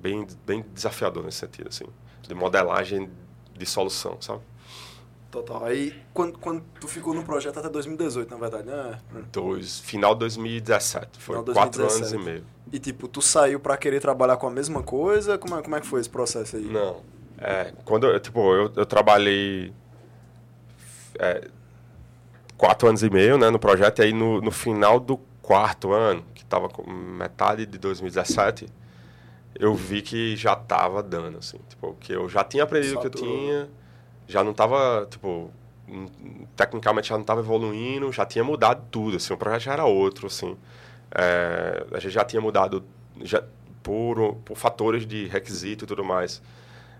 bem, 0.00 0.26
bem 0.46 0.64
desafiador 0.72 1.22
nesse 1.22 1.36
sentido, 1.36 1.68
assim. 1.68 1.84
De 2.22 2.34
modelagem 2.34 3.10
de 3.58 3.66
solução, 3.66 4.16
sabe? 4.20 4.40
Total. 5.30 5.64
Aí, 5.64 5.94
quando, 6.14 6.38
quando 6.38 6.62
tu 6.80 6.88
ficou 6.88 7.12
no 7.12 7.22
projeto 7.22 7.58
até 7.58 7.68
2018, 7.68 8.30
na 8.30 8.36
verdade, 8.38 8.66
né? 8.66 8.98
Dois, 9.30 9.78
final 9.80 10.14
de 10.14 10.20
2017. 10.20 11.18
Foi 11.18 11.36
final 11.36 11.54
quatro 11.54 11.82
2017. 11.82 12.14
anos 12.14 12.26
e 12.26 12.30
meio. 12.30 12.44
E, 12.72 12.78
tipo, 12.78 13.06
tu 13.06 13.20
saiu 13.20 13.60
para 13.60 13.76
querer 13.76 14.00
trabalhar 14.00 14.38
com 14.38 14.46
a 14.46 14.50
mesma 14.50 14.82
coisa? 14.82 15.36
Como 15.36 15.56
é, 15.56 15.62
como 15.62 15.76
é 15.76 15.80
que 15.80 15.86
foi 15.86 16.00
esse 16.00 16.08
processo 16.08 16.56
aí? 16.56 16.64
Não. 16.64 17.02
É, 17.36 17.72
quando 17.84 18.06
eu, 18.06 18.18
tipo, 18.18 18.40
eu, 18.54 18.72
eu 18.74 18.86
trabalhei 18.86 19.72
é, 21.18 21.48
quatro 22.56 22.88
anos 22.88 23.02
e 23.02 23.10
meio, 23.10 23.36
né, 23.36 23.50
no 23.50 23.58
projeto. 23.58 23.98
E 23.98 24.06
aí, 24.06 24.12
no, 24.14 24.40
no 24.40 24.50
final 24.50 24.98
do 24.98 25.18
quarto 25.42 25.92
ano, 25.92 26.24
que 26.34 26.42
estava 26.42 26.70
com 26.70 26.90
metade 26.90 27.66
de 27.66 27.76
2017 27.76 28.66
eu 29.54 29.74
vi 29.74 30.02
que 30.02 30.36
já 30.36 30.54
tava 30.54 31.02
dando, 31.02 31.38
assim. 31.38 31.58
Tipo, 31.68 31.94
que 32.00 32.12
eu 32.12 32.28
já 32.28 32.44
tinha 32.44 32.62
aprendido 32.64 32.96
o 32.96 33.00
que 33.00 33.06
eu 33.06 33.10
tinha, 33.10 33.68
já 34.26 34.44
não 34.44 34.54
tava, 34.54 35.06
tipo, 35.10 35.50
tecnicamente 36.56 37.08
já 37.08 37.16
não 37.16 37.24
tava 37.24 37.40
evoluindo, 37.40 38.12
já 38.12 38.24
tinha 38.26 38.44
mudado 38.44 38.84
tudo, 38.90 39.16
assim. 39.16 39.32
O 39.32 39.36
projeto 39.36 39.62
já 39.62 39.72
era 39.72 39.84
outro, 39.84 40.26
assim. 40.26 40.56
É, 41.14 41.86
a 41.92 41.98
gente 41.98 42.12
já 42.12 42.24
tinha 42.24 42.40
mudado 42.40 42.84
já, 43.22 43.42
por, 43.82 44.36
por 44.44 44.56
fatores 44.56 45.06
de 45.06 45.26
requisito 45.26 45.84
e 45.84 45.88
tudo 45.88 46.04
mais. 46.04 46.42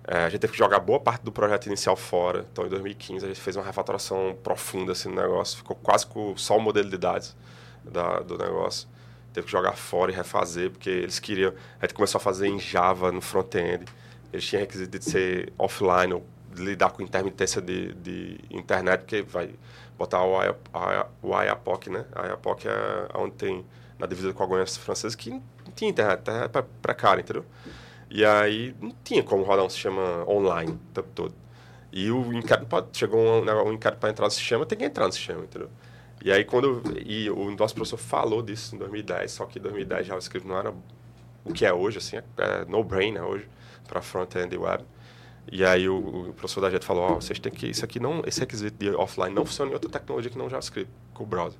É, 0.07 0.25
a 0.25 0.29
gente 0.31 0.41
teve 0.41 0.53
que 0.55 0.59
jogar 0.59 0.81
boa 0.81 0.99
parte 0.99 1.23
do 1.23 1.31
projeto 1.31 1.67
inicial 1.67 1.95
fora. 1.97 2.47
Então, 2.51 2.65
em 2.67 2.69
2015, 2.71 3.25
a 3.25 3.29
gente 3.29 3.41
fez 3.41 3.57
uma 3.57 3.65
refatoração 3.65 4.37
profunda 4.43 4.93
assim, 4.93 5.11
no 5.11 5.17
negócio. 5.17 5.59
Ficou 5.59 5.77
quase 5.77 6.07
com 6.07 6.37
só 6.37 6.57
o 6.57 6.61
modelo 6.61 6.89
de 6.89 6.97
dados 6.97 7.37
da, 7.85 8.21
do 8.21 8.39
negócio 8.39 8.89
teve 9.39 9.47
que 9.47 9.53
jogar 9.53 9.73
fora 9.73 10.11
e 10.11 10.15
refazer, 10.15 10.71
porque 10.71 10.91
eles 10.91 11.19
queriam. 11.19 11.53
A 11.81 11.87
gente 11.87 11.95
começou 11.95 12.19
a 12.19 12.21
fazer 12.21 12.49
em 12.49 12.59
Java 12.59 13.13
no 13.13 13.21
front-end. 13.21 13.85
Eles 14.33 14.45
tinham 14.45 14.61
requisito 14.61 14.99
de 14.99 15.05
ser 15.05 15.53
offline, 15.57 16.13
ou 16.13 16.27
lidar 16.57 16.91
com 16.91 17.03
intermitência 17.03 17.63
de, 17.63 17.95
de 17.95 18.41
internet, 18.51 19.01
porque 19.01 19.23
vai 19.23 19.51
botar 19.97 20.23
o, 20.25 20.37
o 21.23 21.43
IAPOC, 21.43 21.91
né? 21.91 22.05
A 22.15 22.27
IAPOC 22.27 22.67
é 22.67 23.09
onde 23.15 23.35
tem, 23.35 23.65
na 23.99 24.07
divisa 24.07 24.33
com 24.33 24.43
a 24.43 24.47
Goiânia 24.47 24.67
Francesa, 24.67 25.17
que 25.17 25.31
não 25.31 25.43
tinha 25.75 25.91
internet, 25.91 26.29
até 26.29 26.63
precária, 26.83 27.21
entendeu? 27.21 27.45
E 28.11 28.25
aí 28.25 28.75
não 28.81 28.95
tinha 29.05 29.23
como 29.23 29.45
rodar 29.45 29.65
um 29.65 29.69
sistema 29.69 30.25
online 30.29 30.73
o 30.73 30.95
tempo 30.95 31.09
todo. 31.15 31.35
E 31.93 32.11
o 32.11 32.33
inquérito 32.33 32.67
pode, 32.67 32.89
chegou 32.93 33.21
um, 33.21 33.45
né, 33.45 33.55
um 33.55 33.73
inquérito 33.73 33.99
para 33.99 34.11
entrar 34.11 34.27
no 34.27 34.31
sistema, 34.31 34.67
tem 34.67 34.79
que 34.79 34.85
entrar 34.85 35.07
no 35.07 35.13
sistema, 35.13 35.43
entendeu? 35.43 35.71
E 36.25 36.33
aí 36.33 36.45
quando 36.45 36.83
e 37.05 37.31
o 37.31 37.51
nosso 37.57 37.75
professor 37.75 37.97
falou 37.97 38.43
disso 38.43 38.75
em 38.75 38.79
2010, 38.79 39.31
só 39.31 39.47
que 39.47 39.59
em 39.59 39.63
2010 39.63 40.07
JavaScript 40.07 40.49
não 40.49 40.59
era 40.59 40.75
o 41.45 41.53
que 41.53 41.65
é 41.65 41.73
hoje, 41.73 41.99
assim, 41.99 42.17
é, 42.17 42.23
é 42.39 42.65
no-brainer 42.67 43.23
hoje 43.23 43.49
para 43.87 44.03
front-end 44.03 44.55
e 44.55 44.59
web. 44.59 44.85
E 45.51 45.65
aí 45.65 45.89
o, 45.89 46.29
o 46.29 46.33
professor 46.35 46.61
da 46.61 46.71
gente 46.71 46.85
falou, 46.85 47.13
oh, 47.13 47.15
vocês 47.15 47.39
têm 47.39 47.51
que 47.51 47.67
isso 47.67 47.85
aqui 47.85 47.99
não, 47.99 48.23
esse 48.27 48.41
requisito 48.41 48.77
de 48.77 48.91
offline 48.91 49.35
não 49.35 49.47
funciona 49.47 49.71
em 49.71 49.75
outra 49.75 49.91
tecnologia 49.91 50.31
que 50.31 50.37
não 50.37 50.49
JavaScript, 50.49 50.93
com 51.15 51.25
o 51.25 51.27
browser. 51.27 51.59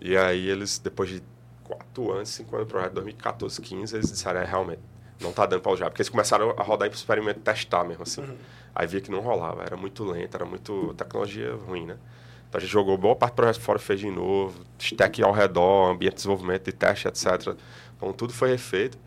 E 0.00 0.16
aí 0.16 0.48
eles 0.48 0.78
depois 0.78 1.10
de 1.10 1.22
quatro 1.62 2.12
anos, 2.12 2.30
cinco 2.30 2.56
anos 2.56 2.68
projeto, 2.68 2.94
2014, 2.94 3.60
15, 3.60 3.96
eles 3.96 4.10
disseram, 4.10 4.40
é, 4.40 4.44
realmente, 4.44 4.80
não 5.20 5.30
está 5.30 5.44
dando 5.44 5.60
para 5.60 5.72
usar. 5.72 5.90
Porque 5.90 6.00
eles 6.00 6.08
começaram 6.08 6.50
a 6.56 6.62
rodar 6.62 6.88
em 6.88 6.90
experimento, 6.90 7.40
testar 7.40 7.84
mesmo, 7.84 8.02
assim. 8.02 8.22
Uhum. 8.22 8.36
Aí 8.74 8.86
via 8.86 9.00
que 9.00 9.10
não 9.10 9.20
rolava, 9.20 9.62
era 9.62 9.76
muito 9.76 10.02
lento, 10.04 10.34
era 10.34 10.44
muito 10.46 10.94
tecnologia 10.94 11.54
ruim, 11.54 11.86
né? 11.86 11.96
Então 12.50 12.58
a 12.58 12.60
gente 12.60 12.72
jogou 12.72 12.98
boa 12.98 13.14
parte 13.14 13.34
do 13.34 13.36
projeto 13.36 13.60
fora, 13.60 13.78
fez 13.78 14.00
de 14.00 14.10
novo, 14.10 14.60
stack 14.76 15.22
ao 15.22 15.30
redor, 15.30 15.92
ambiente 15.92 16.14
de 16.14 16.16
desenvolvimento, 16.16 16.64
de 16.64 16.72
teste, 16.72 17.06
etc. 17.06 17.56
Então 17.96 18.12
tudo 18.12 18.32
foi 18.32 18.50
refeito. 18.50 18.98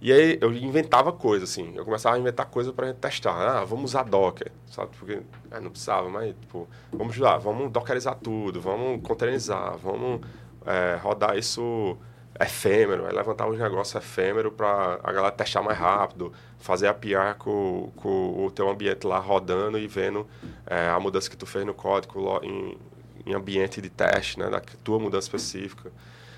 E 0.00 0.12
aí 0.12 0.38
eu 0.40 0.52
inventava 0.52 1.12
coisas, 1.12 1.50
assim. 1.50 1.72
Eu 1.76 1.84
começava 1.84 2.16
a 2.16 2.18
inventar 2.18 2.46
coisas 2.46 2.74
para 2.74 2.88
gente 2.88 2.96
testar. 2.96 3.34
Ah, 3.34 3.64
vamos 3.64 3.90
usar 3.90 4.02
Docker, 4.02 4.50
sabe? 4.66 4.90
Porque 4.98 5.20
ah, 5.52 5.60
não 5.60 5.70
precisava, 5.70 6.08
mas, 6.08 6.34
tipo, 6.40 6.68
vamos 6.90 7.12
ajudar, 7.12 7.38
vamos 7.38 7.70
dockerizar 7.70 8.16
tudo, 8.16 8.60
vamos 8.60 9.00
containerizar, 9.06 9.76
vamos 9.76 10.20
é, 10.66 10.96
rodar 11.00 11.38
isso 11.38 11.96
efêmero, 12.40 13.06
aí 13.06 13.12
levantar 13.12 13.46
os 13.46 13.58
negócios 13.58 13.94
efêmero 14.02 14.50
para 14.50 14.98
a 15.02 15.12
galera 15.12 15.30
testar 15.30 15.62
mais 15.62 15.78
rápido, 15.78 16.32
fazer 16.60 16.86
a 16.86 16.94
PR 16.94 17.36
com, 17.38 17.90
com 17.96 18.44
o 18.46 18.50
teu 18.50 18.68
ambiente 18.68 19.06
lá 19.06 19.18
rodando 19.18 19.78
e 19.78 19.86
vendo 19.86 20.26
é, 20.66 20.88
a 20.88 21.00
mudança 21.00 21.28
que 21.28 21.36
tu 21.36 21.46
fez 21.46 21.64
no 21.64 21.74
código 21.74 22.40
em, 22.42 22.78
em 23.26 23.34
ambiente 23.34 23.80
de 23.80 23.88
teste, 23.88 24.38
né, 24.38 24.48
da 24.48 24.60
tua 24.84 24.98
mudança 24.98 25.26
específica. 25.26 25.90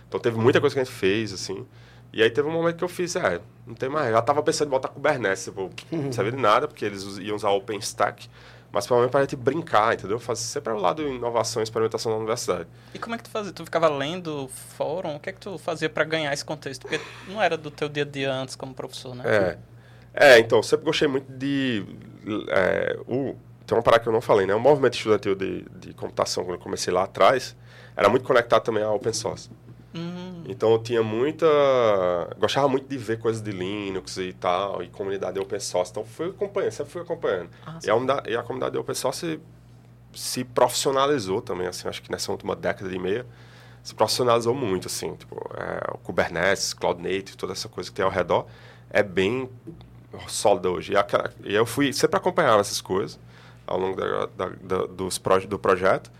Então 0.08 0.20
teve 0.20 0.38
muita 0.38 0.60
coisa 0.60 0.74
que 0.74 0.80
a 0.80 0.84
gente 0.84 0.94
fez, 0.94 1.32
assim. 1.32 1.66
E 2.12 2.22
aí 2.22 2.30
teve 2.30 2.46
um 2.46 2.52
momento 2.52 2.76
que 2.76 2.84
eu 2.84 2.88
fiz, 2.88 3.16
é, 3.16 3.40
não 3.66 3.74
tem 3.74 3.88
mais. 3.88 4.14
Eu 4.14 4.22
tava 4.22 4.42
pensando 4.42 4.68
em 4.68 4.70
botar 4.70 4.88
Kubernetes, 4.88 5.44
tipo, 5.44 5.70
não 5.90 6.12
sabia 6.12 6.32
de 6.32 6.38
nada, 6.38 6.68
porque 6.68 6.84
eles 6.84 7.02
iam 7.18 7.34
usar 7.34 7.50
OpenStack. 7.50 8.28
Mas 8.70 8.86
provavelmente 8.86 9.12
para 9.12 9.20
a 9.20 9.22
gente 9.24 9.36
brincar, 9.36 9.92
entendeu? 9.92 10.18
Fazer 10.18 10.42
sempre 10.42 10.72
ao 10.72 10.78
lado 10.78 11.04
de 11.04 11.10
inovação 11.10 11.60
e 11.60 11.64
experimentação 11.64 12.10
na 12.10 12.18
universidade. 12.18 12.66
E 12.94 12.98
como 12.98 13.14
é 13.14 13.18
que 13.18 13.24
tu 13.24 13.30
fazia? 13.30 13.52
Tu 13.52 13.64
ficava 13.64 13.86
lendo 13.88 14.48
fórum? 14.48 15.16
O 15.16 15.20
que 15.20 15.28
é 15.28 15.32
que 15.32 15.40
tu 15.40 15.58
fazia 15.58 15.90
para 15.90 16.04
ganhar 16.04 16.32
esse 16.32 16.44
contexto? 16.44 16.82
Porque 16.82 16.98
não 17.28 17.42
era 17.42 17.58
do 17.58 17.70
teu 17.70 17.86
dia 17.86 18.02
a 18.02 18.06
dia 18.06 18.32
antes 18.32 18.56
como 18.56 18.72
professor, 18.72 19.14
né? 19.14 19.24
É, 19.26 19.58
é 20.14 20.38
então, 20.38 20.62
sempre 20.62 20.84
gostei 20.86 21.08
muito 21.08 21.30
de... 21.32 21.84
É, 22.48 22.98
o, 23.06 23.34
tem 23.66 23.76
uma 23.76 23.82
parada 23.82 24.02
que 24.02 24.08
eu 24.08 24.12
não 24.12 24.20
falei, 24.20 24.46
né? 24.46 24.54
O 24.54 24.60
movimento 24.60 24.94
estudantil 24.94 25.34
de, 25.34 25.64
de 25.76 25.94
computação, 25.94 26.44
quando 26.44 26.54
eu 26.54 26.60
comecei 26.60 26.92
lá 26.92 27.04
atrás, 27.04 27.56
era 27.96 28.08
muito 28.08 28.24
conectado 28.24 28.62
também 28.62 28.82
ao 28.82 28.96
open 28.96 29.12
source. 29.12 29.50
Uhum. 29.94 30.44
Então 30.48 30.72
eu 30.72 30.78
tinha 30.78 31.02
muita. 31.02 31.46
Gostava 32.38 32.68
muito 32.68 32.88
de 32.88 32.96
ver 32.96 33.18
coisas 33.18 33.42
de 33.42 33.50
Linux 33.50 34.16
e 34.16 34.32
tal, 34.32 34.82
e 34.82 34.88
comunidade 34.88 35.38
open 35.38 35.60
source. 35.60 35.90
Então 35.90 36.04
fui 36.04 36.28
acompanhando, 36.28 36.72
sempre 36.72 36.92
fui 36.92 37.02
acompanhando. 37.02 37.50
Ah, 37.66 37.78
e, 37.84 37.90
a, 37.90 38.30
e 38.30 38.36
a 38.36 38.42
comunidade 38.42 38.76
open 38.78 38.94
source 38.94 39.40
se 40.14 40.44
profissionalizou 40.44 41.40
também, 41.40 41.66
assim, 41.66 41.88
acho 41.88 42.02
que 42.02 42.10
nessa 42.10 42.30
última 42.30 42.54
década 42.54 42.94
e 42.94 42.98
meia 42.98 43.26
se 43.82 43.94
profissionalizou 43.94 44.54
muito, 44.54 44.86
assim, 44.86 45.14
tipo, 45.14 45.36
é, 45.56 45.92
o 45.92 45.98
Kubernetes, 45.98 46.72
Cloud 46.72 47.02
Native, 47.02 47.36
toda 47.36 47.52
essa 47.52 47.68
coisa 47.68 47.90
que 47.90 47.96
tem 47.96 48.04
ao 48.04 48.10
redor, 48.10 48.46
é 48.90 49.02
bem 49.02 49.48
sólida 50.26 50.70
hoje. 50.70 50.92
E, 51.44 51.54
eu 51.54 51.66
fui 51.66 51.92
sempre 51.92 52.16
acompanhar 52.16 52.58
essas 52.58 52.80
coisas 52.80 53.18
ao 53.66 53.78
longo 53.78 53.96
da, 53.96 54.26
da, 54.26 54.52
da, 54.62 54.86
dos 54.86 55.18
proje 55.18 55.46
do 55.46 55.58
projeto, 55.58 56.10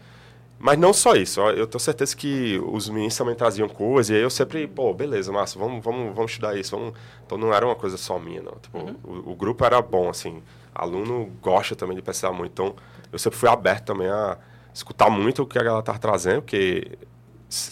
mas 0.59 0.79
não 0.79 0.93
só 0.93 1.17
isso, 1.17 1.41
eu 1.41 1.67
tenho 1.67 1.81
certeza 1.81 2.17
que 2.17 2.57
os 2.65 2.89
meninos 2.89 3.17
também 3.17 3.35
traziam 3.35 3.69
coisas, 3.69 4.11
e 4.11 4.15
aí 4.15 4.23
eu 4.23 4.31
sempre, 4.31 4.65
pô, 4.69 4.95
beleza, 4.95 5.33
massa, 5.33 5.59
vamos, 5.59 5.85
vamos, 5.85 6.15
vamos 6.15 6.31
estudar 6.31 6.57
isso. 6.57 6.77
Vamos... 6.77 6.95
Então 7.27 7.37
não 7.37 7.53
era 7.53 7.67
uma 7.67 7.75
coisa 7.75 7.97
só 7.97 8.17
minha, 8.17 8.41
não. 8.41 8.53
Tipo, 8.53 8.79
uhum. 8.79 8.97
o, 9.03 9.33
o, 9.33 9.35
grupo 9.35 9.65
era 9.65 9.83
bom, 9.83 10.09
assim, 10.09 10.41
aluno 10.73 11.33
gosta 11.43 11.75
também 11.75 11.97
de 11.97 12.03
pesquisar 12.03 12.31
muito, 12.31 12.53
então 12.53 12.77
eu 13.13 13.19
sempre 13.19 13.39
fui 13.41 13.49
aberto 13.49 13.87
também 13.87 14.09
a 14.09 14.39
escutar 14.73 15.11
muito 15.11 15.43
o 15.43 15.47
que 15.47 15.59
a 15.59 15.63
galera 15.65 15.81
estava 15.81 15.99
trazendo, 15.99 16.43
porque 16.43 16.97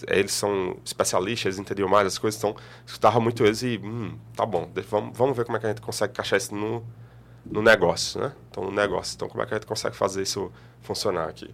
eles 0.08 0.32
são 0.32 0.76
especialistas, 0.84 1.46
eles 1.46 1.58
entendiam 1.58 1.88
mais 1.88 2.06
as 2.06 2.18
coisas, 2.18 2.38
então 2.38 2.54
escutava 2.86 3.20
muito 3.20 3.44
eles 3.44 3.62
e, 3.62 3.78
hum, 3.82 4.18
tá 4.36 4.44
bom, 4.44 4.70
vamos, 4.88 5.16
vamos 5.16 5.36
ver 5.36 5.44
como 5.44 5.56
é 5.56 5.60
que 5.60 5.66
a 5.66 5.68
gente 5.70 5.80
consegue 5.80 6.12
encaixar 6.12 6.36
isso 6.36 6.54
no, 6.54 6.84
no 7.44 7.62
negócio, 7.62 8.20
né? 8.20 8.32
Então, 8.50 8.64
no 8.64 8.70
negócio. 8.70 9.14
Então, 9.14 9.28
como 9.28 9.42
é 9.42 9.46
que 9.46 9.54
a 9.54 9.56
gente 9.56 9.66
consegue 9.66 9.96
fazer 9.96 10.22
isso 10.22 10.52
funcionar 10.82 11.28
aqui? 11.28 11.52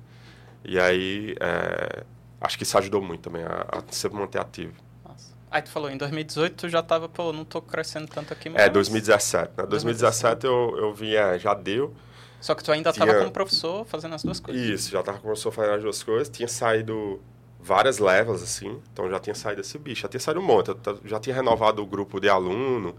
E 0.64 0.78
aí, 0.78 1.36
é, 1.40 2.04
acho 2.40 2.56
que 2.56 2.64
isso 2.64 2.76
ajudou 2.78 3.00
muito 3.00 3.22
também 3.22 3.42
a, 3.42 3.66
a 3.70 3.92
sempre 3.92 4.18
manter 4.18 4.40
ativo. 4.40 4.74
Nossa. 5.06 5.32
Aí 5.50 5.62
tu 5.62 5.70
falou, 5.70 5.90
em 5.90 5.96
2018 5.96 6.54
tu 6.56 6.68
já 6.68 6.80
estava, 6.80 7.08
pô, 7.08 7.32
não 7.32 7.42
estou 7.42 7.62
crescendo 7.62 8.08
tanto 8.08 8.32
aqui 8.32 8.48
mais. 8.48 8.64
É, 8.64 8.68
2017. 8.68 9.52
Né? 9.56 9.66
2017 9.66 10.46
eu, 10.46 10.76
eu 10.76 10.94
vi, 10.94 11.14
é, 11.14 11.38
já 11.38 11.54
deu. 11.54 11.94
Só 12.40 12.54
que 12.54 12.62
tu 12.62 12.70
ainda 12.70 12.90
estava 12.90 13.14
como 13.14 13.30
professor 13.30 13.84
fazendo 13.86 14.14
as 14.14 14.22
duas 14.22 14.40
coisas. 14.40 14.62
Isso, 14.62 14.90
já 14.90 15.00
estava 15.00 15.18
como 15.18 15.28
professor 15.28 15.50
fazendo 15.50 15.74
as 15.74 15.82
duas 15.82 16.02
coisas. 16.02 16.28
Tinha 16.28 16.48
saído 16.48 17.20
várias 17.66 17.98
levas, 17.98 18.42
assim. 18.42 18.80
Então 18.92 19.10
já 19.10 19.18
tinha 19.18 19.34
saído 19.34 19.60
esse 19.60 19.76
bicho. 19.76 20.02
Já 20.02 20.08
tinha 20.08 20.20
saído 20.20 20.40
um 20.40 20.44
monte. 20.44 20.68
Eu 20.68 20.78
já 21.04 21.18
tinha 21.18 21.34
renovado 21.34 21.82
o 21.82 21.86
grupo 21.86 22.20
de 22.20 22.28
aluno 22.28 22.94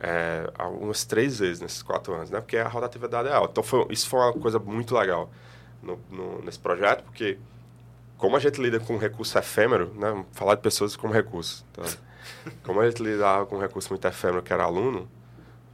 é, 0.00 0.48
umas 0.80 1.04
três 1.04 1.40
vezes 1.40 1.60
nesses 1.60 1.82
quatro 1.82 2.14
anos, 2.14 2.30
né? 2.30 2.40
Porque 2.40 2.56
a 2.56 2.68
rotatividade 2.68 3.28
é 3.28 3.32
alta. 3.32 3.50
Então 3.50 3.64
foi, 3.64 3.86
isso 3.90 4.08
foi 4.08 4.20
uma 4.20 4.32
coisa 4.32 4.58
muito 4.58 4.94
legal 4.96 5.28
no, 5.82 5.98
no, 6.08 6.42
nesse 6.42 6.58
projeto, 6.58 7.02
porque 7.02 7.36
como 8.16 8.36
a 8.36 8.38
gente 8.38 8.60
lida 8.62 8.78
com 8.78 8.96
recurso 8.96 9.36
efêmero, 9.36 9.92
né? 9.94 10.24
Falar 10.32 10.54
de 10.54 10.62
pessoas 10.62 10.94
como 10.94 11.12
recurso. 11.12 11.64
Tá? 11.72 11.82
Como 12.62 12.80
a 12.80 12.88
gente 12.88 13.02
lidava 13.02 13.44
com 13.44 13.58
recurso 13.58 13.90
muito 13.90 14.06
efêmero, 14.06 14.42
que 14.42 14.52
era 14.52 14.62
aluno, 14.62 15.08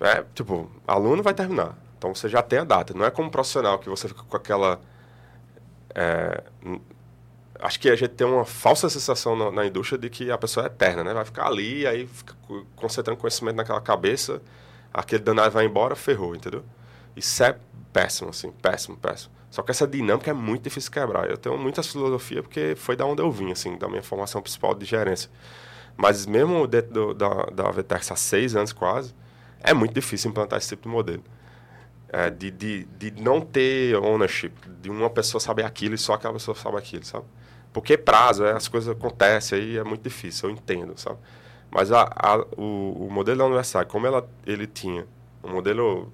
é, 0.01 0.25
tipo, 0.35 0.71
aluno 0.87 1.23
vai 1.23 1.35
terminar. 1.35 1.77
Então 1.99 2.15
você 2.15 2.29
já 2.29 2.41
tem 2.41 2.61
a 2.61 2.65
data. 2.65 2.95
Não 2.95 3.05
é 3.05 3.11
como 3.11 3.31
profissional 3.31 3.79
que 3.79 3.89
você 3.89 4.09
fica 4.09 4.23
com 4.23 4.37
aquela. 4.37 4.81
É, 5.95 6.45
acho 7.61 7.81
que 7.81 7.89
a 7.89 7.97
gente 7.97 8.11
tem 8.11 8.27
uma 8.27 8.45
falsa 8.45 8.89
sensação 8.89 9.37
na, 9.37 9.51
na, 9.51 9.67
indústria 9.67 9.99
de 9.99 10.11
que 10.11 10.31
a 10.31 10.39
pessoa 10.39 10.67
é 10.67 10.69
eterna, 10.69 11.05
né? 11.05 11.15
Vai 11.15 11.25
ficar 11.25 11.47
ali, 11.47 11.87
aí 11.87 12.07
fica 12.07 12.35
concentrando 12.75 13.19
conhecimento 13.19 13.57
naquela 13.57 13.81
cabeça, 13.81 14.41
aquele 14.93 15.23
danado 15.23 15.51
vai 15.51 15.65
embora, 15.65 15.95
ferrou, 15.95 16.35
entendeu? 16.35 16.65
Isso 17.15 17.43
é 17.43 17.59
péssimo, 17.93 18.31
assim, 18.31 18.51
péssimo, 18.51 18.97
péssimo. 18.97 19.35
Só 19.51 19.63
que 19.63 19.71
essa 19.71 19.87
dinâmica 19.87 20.31
é 20.31 20.35
muito 20.35 20.65
difícil 20.65 20.91
quebrar. 20.91 21.31
Eu 21.31 21.39
tenho 21.39 21.57
muita 21.57 21.83
filosofia 21.83 22.43
porque 22.43 22.75
foi 22.77 22.95
da 22.95 23.07
onde 23.07 23.23
eu 23.23 23.31
vim, 23.31 23.53
assim, 23.53 23.79
da 23.79 23.89
minha 23.89 24.03
formação 24.03 24.43
principal 24.43 24.75
de 24.75 24.85
gerência. 24.85 25.31
Mas 25.97 26.27
mesmo 26.27 26.67
dentro 26.67 26.93
do, 26.93 27.15
da, 27.15 27.29
da 27.47 27.97
há 28.11 28.17
seis 28.17 28.55
anos 28.55 28.73
quase, 28.73 29.15
é 29.61 29.73
muito 29.73 29.95
difícil 29.95 30.31
implantar 30.31 30.59
esse 30.59 30.69
tipo 30.69 30.83
de 30.83 30.89
modelo. 30.89 31.25
É, 32.09 32.31
de, 32.31 32.51
de, 32.51 32.85
de 32.85 33.23
não 33.23 33.41
ter 33.41 33.97
ownership, 33.97 34.53
de 34.81 34.91
uma 34.91 35.11
pessoa 35.11 35.41
saber 35.41 35.65
aquilo 35.65 35.95
e 35.95 35.99
só 35.99 36.13
aquela 36.13 36.35
pessoa 36.35 36.55
sabe 36.55 36.77
aquilo, 36.77 37.05
sabe? 37.05 37.25
Porque 37.77 37.99
prazo, 37.99 38.43
é, 38.43 38.53
as 38.53 38.69
coisas 38.69 38.89
acontecem 38.89 39.59
aí, 39.59 39.77
é 39.77 39.85
muito 39.85 40.01
difícil, 40.01 40.49
eu 40.49 40.55
entendo, 40.55 40.99
sabe? 40.99 41.19
Mas 41.71 41.93
a, 41.93 42.11
a, 42.17 42.39
o, 42.57 43.07
o 43.07 43.09
modelo 43.11 43.37
da 43.37 43.45
universidade, 43.45 43.87
como 43.91 44.07
ela, 44.07 44.27
ele 44.47 44.67
tinha 44.67 45.07
um 45.45 45.53
modelo 45.53 46.11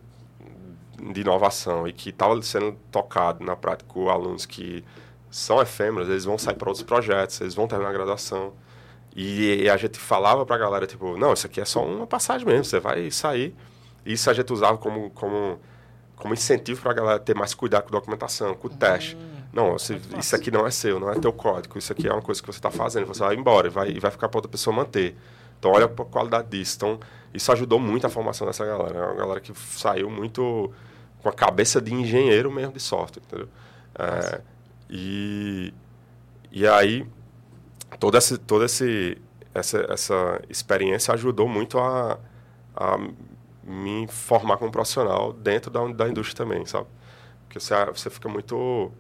de 1.13 1.21
inovação 1.21 1.87
e 1.87 1.93
que 1.93 2.11
estava 2.11 2.43
sendo 2.43 2.77
tocado 2.91 3.45
na 3.45 3.55
prática 3.55 3.89
com 3.89 4.11
alunos 4.11 4.45
que 4.45 4.85
são 5.31 5.63
efêmeros, 5.63 6.09
eles 6.09 6.25
vão 6.25 6.37
sair 6.37 6.57
para 6.57 6.69
outros 6.69 6.85
projetos, 6.85 7.41
eles 7.41 7.55
vão 7.55 7.69
terminar 7.69 7.91
a 7.91 7.93
graduação. 7.93 8.55
E, 9.15 9.63
e 9.63 9.71
a 9.71 9.77
gente 9.77 10.01
falava 10.01 10.45
para 10.45 10.57
a 10.57 10.59
galera, 10.59 10.85
tipo, 10.85 11.17
não, 11.17 11.33
isso 11.33 11.47
aqui 11.47 11.61
é 11.61 11.65
só 11.65 11.87
uma 11.87 12.09
passagem 12.09 12.45
mesmo, 12.45 12.65
você 12.65 12.81
vai 12.81 13.09
sair. 13.13 13.55
Isso 14.05 14.29
a 14.29 14.33
gente 14.33 14.53
usava 14.53 14.79
como, 14.79 15.11
como, 15.11 15.61
como 16.17 16.35
incentivo 16.35 16.83
para 16.83 16.91
a 16.91 16.95
galera 16.95 17.19
ter 17.21 17.37
mais 17.37 17.55
cuidado 17.55 17.85
com 17.85 17.91
a 17.91 18.01
documentação, 18.01 18.53
com 18.53 18.67
o 18.67 18.71
teste. 18.71 19.15
Hum, 19.15 19.42
não, 19.53 19.73
você, 19.73 20.01
isso 20.19 20.35
aqui 20.35 20.51
não 20.51 20.67
é 20.67 20.71
seu, 20.71 20.99
não 20.99 21.11
é 21.11 21.19
teu 21.19 21.33
código, 21.33 21.79
isso 21.79 21.93
aqui 21.93 22.09
é 22.09 22.13
uma 22.13 22.23
coisa 22.23 22.41
que 22.41 22.47
você 22.47 22.59
está 22.59 22.71
fazendo, 22.71 23.07
você 23.07 23.21
vai 23.21 23.35
embora 23.35 23.67
e 23.67 23.71
vai, 23.71 24.01
vai 24.01 24.11
ficar 24.11 24.29
para 24.29 24.39
outra 24.39 24.51
pessoa 24.51 24.75
manter. 24.75 25.15
Então, 25.59 25.71
olha 25.71 25.85
a 25.85 25.89
qualidade 25.89 26.49
disso. 26.49 26.77
Então, 26.77 26.99
isso 27.33 27.53
ajudou 27.53 27.79
muito 27.79 28.07
a 28.07 28.11
formação 28.11 28.47
dessa 28.47 28.65
galera. 28.65 28.99
É 28.99 29.07
uma 29.07 29.15
galera 29.15 29.41
que 29.41 29.53
saiu 29.55 30.11
muito 30.11 30.73
com 31.23 31.29
a 31.29 31.33
cabeça 31.33 31.81
de 31.81 31.95
engenheiro 31.95 32.51
mesmo 32.51 32.73
de 32.73 32.81
software, 32.81 33.23
entendeu? 33.25 33.49
É, 33.97 34.41
e, 34.91 35.73
e 36.51 36.67
aí, 36.67 37.07
toda, 38.01 38.19
essa, 38.19 38.37
toda 38.39 38.65
esse, 38.65 39.19
essa, 39.55 39.87
essa 39.89 40.43
experiência 40.49 41.15
ajudou 41.15 41.47
muito 41.47 41.79
a, 41.79 42.19
a 42.75 42.99
me 43.63 44.09
formar 44.09 44.57
como 44.57 44.73
profissional 44.73 45.33
dentro 45.33 45.71
da, 45.71 45.87
da 45.89 46.09
indústria 46.09 46.45
também, 46.45 46.67
sabe? 46.67 46.89
Porque 47.45 47.61
você, 47.61 47.75
você 47.87 48.11
fica 48.11 48.29
muito 48.29 48.91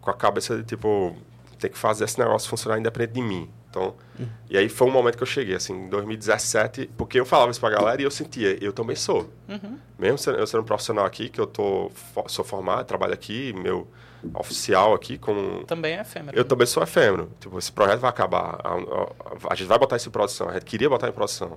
com 0.00 0.10
a 0.10 0.14
cabeça 0.14 0.56
de, 0.56 0.64
tipo, 0.64 1.16
tem 1.58 1.70
que 1.70 1.78
fazer 1.78 2.04
esse 2.04 2.18
negócio 2.18 2.48
funcionar 2.48 2.78
independente 2.78 3.12
de 3.12 3.22
mim. 3.22 3.50
Então, 3.68 3.94
uhum. 4.18 4.26
e 4.48 4.58
aí 4.58 4.68
foi 4.68 4.88
um 4.88 4.90
momento 4.90 5.16
que 5.16 5.22
eu 5.22 5.26
cheguei, 5.26 5.54
assim, 5.54 5.72
em 5.72 5.88
2017, 5.88 6.90
porque 6.96 7.20
eu 7.20 7.24
falava 7.24 7.52
isso 7.52 7.60
pra 7.60 7.70
galera 7.70 8.02
e 8.02 8.04
eu 8.04 8.10
sentia, 8.10 8.58
eu 8.62 8.72
também 8.72 8.96
sou. 8.96 9.30
Uhum. 9.48 9.78
Mesmo 9.96 10.18
sendo, 10.18 10.38
eu 10.38 10.46
sendo 10.46 10.62
um 10.62 10.64
profissional 10.64 11.04
aqui, 11.04 11.28
que 11.28 11.40
eu 11.40 11.46
tô, 11.46 11.90
sou 12.26 12.44
formado, 12.44 12.84
trabalho 12.84 13.14
aqui, 13.14 13.52
meu 13.52 13.86
oficial 14.34 14.92
aqui 14.92 15.16
como... 15.16 15.64
Também 15.64 15.96
é 15.96 16.00
efêmero. 16.00 16.36
Eu 16.36 16.42
né? 16.42 16.48
também 16.48 16.66
sou 16.66 16.82
efêmero. 16.82 17.30
Tipo, 17.40 17.58
esse 17.58 17.72
projeto 17.72 18.00
vai 18.00 18.10
acabar, 18.10 18.60
a, 18.62 18.74
a, 18.74 19.52
a, 19.52 19.54
gente 19.54 19.68
vai 19.68 19.78
botar 19.78 19.96
isso 19.96 20.08
em 20.08 20.12
produção, 20.12 20.48
a 20.48 20.54
gente 20.54 20.64
queria 20.64 20.88
botar 20.88 21.08
em 21.08 21.12
produção. 21.12 21.56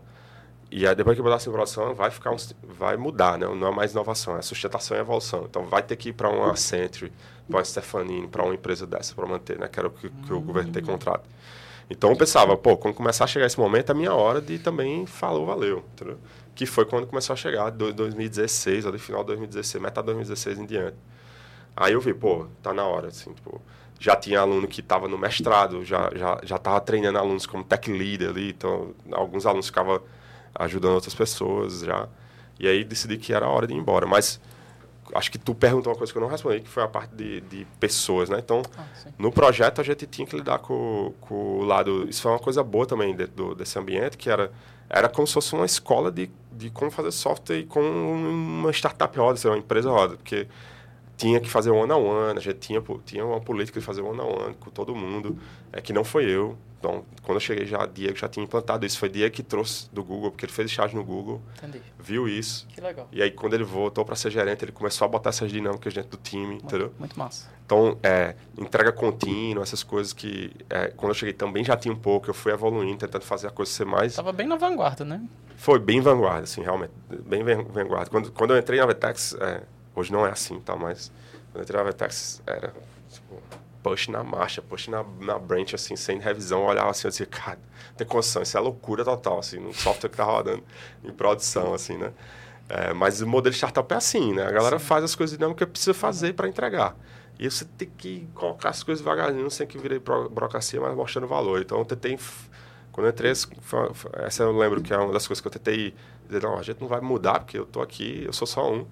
E 0.71 0.87
aí, 0.87 0.95
depois 0.95 1.15
que 1.15 1.21
botar 1.21 1.37
isso 1.37 1.49
em 1.49 1.53
produção, 1.53 1.93
vai 1.93 2.09
ficar 2.09 2.31
um, 2.31 2.37
vai 2.63 2.97
mudar, 2.97 3.37
né? 3.37 3.47
Não 3.47 3.67
é 3.67 3.71
mais 3.71 3.91
inovação, 3.91 4.37
é 4.37 4.41
sustentação 4.41 4.97
e 4.97 4.99
evolução. 4.99 5.45
Então, 5.47 5.65
vai 5.65 5.83
ter 5.83 5.95
que 5.95 6.09
ir 6.09 6.13
para 6.13 6.29
uma 6.29 6.55
Century, 6.55 7.11
para 7.47 7.57
uma 7.57 7.63
Stefanini, 7.63 8.27
para 8.27 8.43
uma 8.43 8.55
empresa 8.55 8.87
dessa 8.87 9.13
para 9.13 9.25
manter, 9.27 9.59
né? 9.59 9.67
Que 9.67 9.79
era 9.79 9.87
o 9.87 9.91
que, 9.91 10.09
que 10.09 10.33
o 10.33 10.41
governo 10.41 10.71
tem 10.71 10.83
contrato. 10.83 11.27
Então 11.89 12.09
eu 12.09 12.15
pensava, 12.15 12.55
pô, 12.57 12.77
quando 12.77 12.95
começar 12.95 13.25
a 13.25 13.27
chegar 13.27 13.45
esse 13.45 13.59
momento, 13.59 13.91
é 13.91 13.95
minha 13.95 14.13
hora 14.13 14.41
de 14.41 14.57
também 14.57 15.05
falou, 15.05 15.45
valeu, 15.45 15.83
entendeu? 15.93 16.17
Que 16.55 16.65
foi 16.65 16.85
quando 16.85 17.07
começou 17.07 17.33
a 17.33 17.37
chegar, 17.37 17.69
2016, 17.69 18.85
ali 18.85 18.97
final 18.97 19.21
de 19.21 19.27
2016, 19.27 19.81
metade 19.83 20.07
de 20.07 20.13
2016 20.13 20.59
em 20.59 20.65
diante. 20.65 20.97
Aí 21.75 21.93
eu 21.93 22.01
vi, 22.01 22.13
pô, 22.13 22.47
tá 22.61 22.73
na 22.73 22.85
hora, 22.85 23.07
assim, 23.07 23.33
tipo, 23.33 23.61
já 23.99 24.15
tinha 24.15 24.39
aluno 24.39 24.67
que 24.67 24.79
estava 24.79 25.07
no 25.07 25.17
mestrado, 25.17 25.83
já 25.83 26.09
já 26.15 26.39
já 26.43 26.57
treinando 26.79 27.17
alunos 27.17 27.45
como 27.45 27.63
tech 27.63 27.91
leader 27.91 28.29
ali, 28.29 28.49
então 28.49 28.93
alguns 29.11 29.45
alunos 29.45 29.67
ficavam 29.67 30.01
ajudando 30.55 30.93
outras 30.93 31.15
pessoas 31.15 31.81
já. 31.81 32.07
E 32.59 32.67
aí 32.67 32.83
decidi 32.83 33.17
que 33.17 33.33
era 33.33 33.45
a 33.45 33.49
hora 33.49 33.67
de 33.67 33.73
ir 33.73 33.77
embora, 33.77 34.05
mas 34.05 34.39
acho 35.13 35.31
que 35.31 35.37
tu 35.37 35.53
perguntou 35.53 35.91
uma 35.91 35.97
coisa 35.97 36.11
que 36.11 36.17
eu 36.17 36.21
não 36.21 36.29
respondi, 36.29 36.61
que 36.61 36.69
foi 36.69 36.83
a 36.83 36.87
parte 36.87 37.15
de, 37.15 37.41
de 37.41 37.67
pessoas, 37.79 38.29
né? 38.29 38.39
Então, 38.39 38.61
ah, 38.77 38.85
no 39.17 39.31
projeto 39.31 39.81
a 39.81 39.83
gente 39.83 40.05
tinha 40.07 40.25
que 40.25 40.35
lidar 40.35 40.59
com, 40.59 41.13
com 41.19 41.59
o 41.59 41.63
lado... 41.63 42.07
Isso 42.09 42.21
foi 42.21 42.31
uma 42.31 42.39
coisa 42.39 42.63
boa 42.63 42.85
também 42.85 43.15
dentro 43.15 43.33
do, 43.33 43.55
desse 43.55 43.77
ambiente, 43.77 44.17
que 44.17 44.29
era, 44.29 44.51
era 44.89 45.09
como 45.09 45.27
se 45.27 45.33
fosse 45.33 45.53
uma 45.53 45.65
escola 45.65 46.11
de, 46.11 46.29
de 46.51 46.69
como 46.69 46.89
fazer 46.89 47.11
software 47.11 47.59
e 47.59 47.63
como 47.65 47.87
uma 47.87 48.71
startup 48.71 49.17
roda, 49.17 49.39
uma 49.49 49.57
empresa 49.57 49.89
roda, 49.89 50.15
porque 50.15 50.47
tinha 51.17 51.39
que 51.39 51.49
fazer 51.49 51.71
one 51.71 51.91
on 51.91 52.05
one, 52.05 52.37
a 52.37 52.41
gente 52.41 52.59
tinha, 52.59 52.81
tinha 53.05 53.25
uma 53.25 53.39
política 53.39 53.79
de 53.79 53.85
fazer 53.85 54.01
one 54.01 54.19
on 54.19 54.45
one 54.45 54.55
com 54.55 54.69
todo 54.69 54.95
mundo, 54.95 55.37
é 55.71 55.81
que 55.81 55.93
não 55.93 56.03
foi 56.03 56.25
eu. 56.25 56.57
Então, 56.79 57.05
quando 57.21 57.37
eu 57.37 57.39
cheguei 57.39 57.65
já, 57.65 57.85
Diego 57.85 58.17
já 58.17 58.27
tinha 58.27 58.43
implantado 58.43 58.85
isso. 58.85 58.99
Foi 58.99 59.07
Diego 59.07 59.33
que 59.33 59.41
trouxe 59.41 59.89
do 59.93 60.03
Google, 60.03 60.31
porque 60.31 60.45
ele 60.45 60.51
fez 60.51 60.69
estágio 60.69 60.97
no 60.97 61.03
Google. 61.05 61.41
Entendi. 61.57 61.81
Viu 61.97 62.27
isso. 62.27 62.67
Que 62.67 62.81
legal. 62.81 63.07
E 63.09 63.21
aí, 63.21 63.31
quando 63.31 63.53
ele 63.53 63.63
voltou 63.63 64.03
para 64.03 64.17
ser 64.17 64.29
gerente, 64.29 64.65
ele 64.65 64.73
começou 64.73 65.05
a 65.05 65.07
botar 65.07 65.29
essas 65.29 65.49
dinâmicas 65.49 65.93
dentro 65.93 66.11
do 66.11 66.17
time, 66.17 66.45
muito, 66.45 66.65
entendeu? 66.65 66.93
Muito 66.99 67.17
massa. 67.17 67.49
Então, 67.65 67.97
é, 68.03 68.35
entrega 68.57 68.91
contínua, 68.91 69.63
essas 69.63 69.81
coisas 69.81 70.11
que, 70.11 70.51
é, 70.69 70.87
quando 70.87 71.11
eu 71.11 71.15
cheguei 71.15 71.31
também 71.31 71.63
já 71.63 71.77
tinha 71.77 71.93
um 71.93 71.97
pouco. 71.97 72.29
Eu 72.29 72.33
fui 72.33 72.51
evoluindo, 72.51 72.97
tentando 72.97 73.23
fazer 73.23 73.47
a 73.47 73.51
coisa 73.51 73.71
ser 73.71 73.85
mais... 73.85 74.15
Tava 74.15 74.33
bem 74.33 74.45
na 74.45 74.57
vanguarda, 74.57 75.05
né? 75.05 75.25
Foi 75.55 75.79
bem 75.79 76.01
vanguarda, 76.01 76.43
assim, 76.43 76.61
realmente. 76.61 76.91
Bem 77.25 77.45
vanguarda. 77.45 78.09
Quando, 78.09 78.29
quando 78.33 78.53
eu 78.53 78.59
entrei 78.59 78.81
na 78.81 78.87
Vetex, 78.87 79.37
é, 79.39 79.63
hoje 79.95 80.11
não 80.11 80.25
é 80.25 80.31
assim, 80.31 80.59
tá? 80.59 80.75
Mas 80.75 81.11
quando 81.51 81.69
eu 81.69 81.75
na 81.75 81.83
Vetex, 81.83 82.41
era... 82.45 82.73
Tipo, 83.09 83.41
push 83.83 84.07
na 84.07 84.23
marcha, 84.23 84.61
push 84.61 84.87
na, 84.87 85.03
na 85.19 85.37
branch, 85.37 85.75
assim, 85.75 85.95
sem 85.95 86.17
revisão, 86.17 86.61
eu 86.61 86.67
olhava 86.67 86.89
assim, 86.89 87.05
eu 87.05 87.11
dizia, 87.11 87.25
cara, 87.25 87.59
tem 87.97 88.07
condição, 88.07 88.41
isso 88.41 88.57
é 88.57 88.59
loucura 88.61 89.03
total, 89.03 89.39
assim, 89.39 89.59
no 89.59 89.73
software 89.73 90.09
que 90.09 90.15
tá 90.15 90.23
rodando 90.23 90.63
em 91.03 91.11
produção, 91.11 91.73
assim, 91.73 91.97
né? 91.97 92.13
É, 92.69 92.93
mas 92.93 93.21
o 93.21 93.27
modelo 93.27 93.53
startup 93.53 93.93
é 93.93 93.97
assim, 93.97 94.33
né? 94.33 94.47
A 94.47 94.51
galera 94.51 94.79
Sim. 94.79 94.85
faz 94.85 95.03
as 95.03 95.13
coisas 95.13 95.37
dinâmicas 95.37 95.67
que 95.67 95.71
precisa 95.73 95.93
fazer 95.93 96.33
para 96.33 96.47
entregar. 96.47 96.95
E 97.37 97.49
você 97.49 97.65
tem 97.65 97.89
que 97.89 98.27
colocar 98.33 98.69
as 98.69 98.81
coisas 98.83 99.03
devagarinho, 99.03 99.51
sem 99.51 99.67
que 99.67 99.77
vire 99.77 99.99
burocracia, 99.99 100.79
mas 100.79 100.95
mostrando 100.95 101.27
valor. 101.27 101.61
Então, 101.61 101.79
eu 101.79 101.85
tentei... 101.85 102.17
Quando 102.91 103.07
eu 103.07 103.11
entrei, 103.11 103.31
essa 103.31 104.43
eu 104.43 104.57
lembro 104.57 104.81
que 104.81 104.93
é 104.93 104.97
uma 104.97 105.11
das 105.11 105.27
coisas 105.27 105.41
que 105.41 105.47
eu 105.47 105.51
tentei 105.51 105.93
dizer, 106.27 106.43
não, 106.43 106.57
a 106.57 106.61
gente 106.61 106.79
não 106.79 106.87
vai 106.87 107.01
mudar, 107.01 107.39
porque 107.39 107.57
eu 107.57 107.65
tô 107.65 107.81
aqui, 107.81 108.23
eu 108.25 108.31
sou 108.31 108.47
só 108.47 108.71
um, 108.71 108.87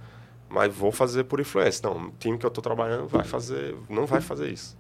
mas 0.52 0.74
vou 0.74 0.92
fazer 0.92 1.24
por 1.24 1.40
influência. 1.40 1.90
Não, 1.90 2.08
o 2.08 2.12
time 2.20 2.38
que 2.38 2.46
eu 2.46 2.50
estou 2.50 2.62
trabalhando 2.62 3.08
vai 3.08 3.24
fazer, 3.24 3.76
não 3.90 4.06
vai 4.06 4.20
fazer 4.20 4.50
isso. 4.50 4.78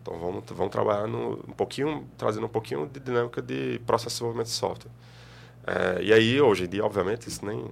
Então 0.00 0.18
vamos, 0.18 0.44
vamos 0.48 0.70
trabalhar 0.70 1.06
no, 1.06 1.32
um 1.32 1.52
pouquinho, 1.52 2.08
trazendo 2.16 2.46
um 2.46 2.48
pouquinho 2.48 2.86
de 2.86 3.00
dinâmica 3.00 3.42
de 3.42 3.80
processo 3.86 4.10
de 4.10 4.14
desenvolvimento 4.14 4.46
de 4.46 4.52
software. 4.52 4.90
É, 5.66 6.02
e 6.02 6.12
aí, 6.12 6.40
hoje 6.40 6.64
em 6.64 6.68
dia, 6.68 6.84
obviamente, 6.84 7.28
isso 7.28 7.44
nem 7.44 7.66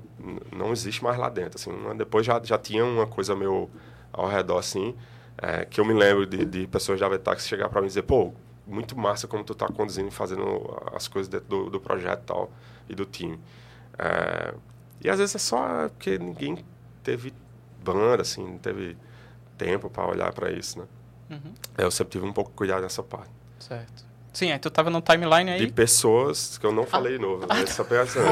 não 0.54 0.72
existe 0.72 1.02
mais 1.02 1.16
lá 1.16 1.28
dentro. 1.28 1.56
Assim, 1.56 1.70
depois 1.96 2.26
já, 2.26 2.40
já 2.42 2.58
tinha 2.58 2.84
uma 2.84 3.06
coisa 3.06 3.34
meu 3.34 3.70
ao 4.12 4.28
redor, 4.28 4.58
assim, 4.58 4.94
é, 5.38 5.64
que 5.64 5.80
eu 5.80 5.84
me 5.84 5.94
lembro 5.94 6.26
de, 6.26 6.44
de 6.44 6.66
pessoas 6.66 6.98
da 7.00 7.08
Vetax 7.08 7.46
chegar 7.46 7.68
para 7.68 7.80
mim 7.80 7.86
e 7.86 7.88
dizer, 7.88 8.02
pô, 8.02 8.32
muito 8.66 8.98
massa 8.98 9.26
como 9.26 9.44
tu 9.44 9.52
está 9.52 9.68
conduzindo 9.68 10.08
e 10.08 10.10
fazendo 10.10 10.44
as 10.92 11.08
coisas 11.08 11.28
dentro 11.28 11.48
do, 11.48 11.70
do 11.70 11.80
projeto 11.80 12.20
e 12.20 12.26
tal, 12.26 12.50
e 12.88 12.94
do 12.94 13.04
time. 13.06 13.38
É, 13.98 14.54
e 15.00 15.08
às 15.08 15.18
vezes 15.18 15.36
é 15.36 15.38
só 15.38 15.88
porque 15.88 16.18
ninguém 16.18 16.64
teve 17.02 17.32
banda, 17.82 18.22
assim, 18.22 18.44
não 18.44 18.58
teve 18.58 18.96
tempo 19.56 19.88
para 19.90 20.06
olhar 20.06 20.32
para 20.32 20.50
isso, 20.50 20.78
né? 20.78 20.86
Uhum. 21.30 21.54
Eu 21.76 21.90
sempre 21.90 22.12
tive 22.12 22.26
um 22.26 22.32
pouco 22.32 22.50
cuidado 22.52 22.82
nessa 22.82 23.02
parte. 23.02 23.30
Certo. 23.58 24.08
Sim, 24.32 24.52
aí 24.52 24.58
tu 24.58 24.70
tava 24.70 24.88
no 24.88 25.00
timeline 25.00 25.50
aí. 25.50 25.66
De 25.66 25.72
pessoas 25.72 26.58
que 26.58 26.64
eu 26.64 26.70
não 26.70 26.86
falei 26.86 27.16
ah. 27.16 27.18
novo, 27.18 27.46
né? 27.46 27.62
Essa 27.62 27.84
pegação. 27.84 28.22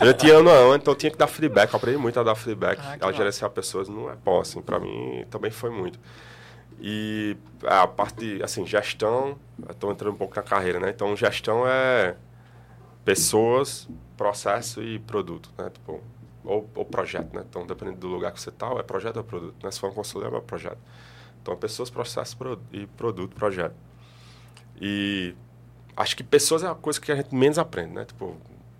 eu 0.00 0.14
tinha 0.14 0.36
ano 0.36 0.50
a 0.50 0.52
ano, 0.52 0.76
então 0.76 0.92
eu 0.92 0.96
tinha 0.96 1.10
que 1.10 1.18
dar 1.18 1.26
feedback. 1.26 1.72
Eu 1.72 1.76
aprendi 1.78 1.98
muito 1.98 2.18
a 2.20 2.22
dar 2.22 2.34
feedback. 2.36 2.78
Ah, 2.78 3.08
a 3.08 3.12
gerenciar 3.12 3.50
pessoas 3.50 3.88
não 3.88 4.10
é 4.10 4.14
bom, 4.14 4.40
assim. 4.40 4.62
Pra 4.62 4.78
mim, 4.78 5.24
também 5.30 5.50
foi 5.50 5.70
muito. 5.70 5.98
E 6.80 7.36
a 7.64 7.88
parte 7.88 8.36
de, 8.36 8.42
assim, 8.42 8.64
gestão... 8.64 9.36
Eu 9.68 9.74
tô 9.74 9.90
entrando 9.90 10.14
um 10.14 10.16
pouco 10.16 10.36
na 10.36 10.42
carreira, 10.42 10.78
né? 10.78 10.90
Então, 10.90 11.16
gestão 11.16 11.66
é 11.66 12.14
pessoas, 13.04 13.88
processo 14.16 14.80
e 14.80 14.98
produto, 15.00 15.50
né? 15.58 15.70
Tipo, 15.70 16.00
ou, 16.48 16.68
ou 16.74 16.84
projeto, 16.84 17.34
né? 17.34 17.44
Então, 17.48 17.66
dependendo 17.66 17.98
do 17.98 18.08
lugar 18.08 18.32
que 18.32 18.40
você 18.40 18.50
tá, 18.50 18.68
é 18.78 18.82
projeto 18.82 19.18
ou 19.18 19.24
produto. 19.24 19.54
Né? 19.62 19.70
Se 19.70 19.78
for 19.78 19.90
um 19.90 19.94
consultor, 19.94 20.34
é 20.34 20.40
projeto. 20.40 20.78
Então, 21.42 21.54
pessoas, 21.56 21.90
processos 21.90 22.36
e 22.72 22.86
produto, 22.86 23.36
projeto. 23.36 23.74
E 24.80 25.34
acho 25.94 26.16
que 26.16 26.24
pessoas 26.24 26.62
é 26.62 26.66
a 26.68 26.74
coisa 26.74 26.98
que 26.98 27.12
a 27.12 27.16
gente 27.16 27.34
menos 27.34 27.58
aprende, 27.58 27.92
né? 27.92 28.04
Tipo, 28.06 28.34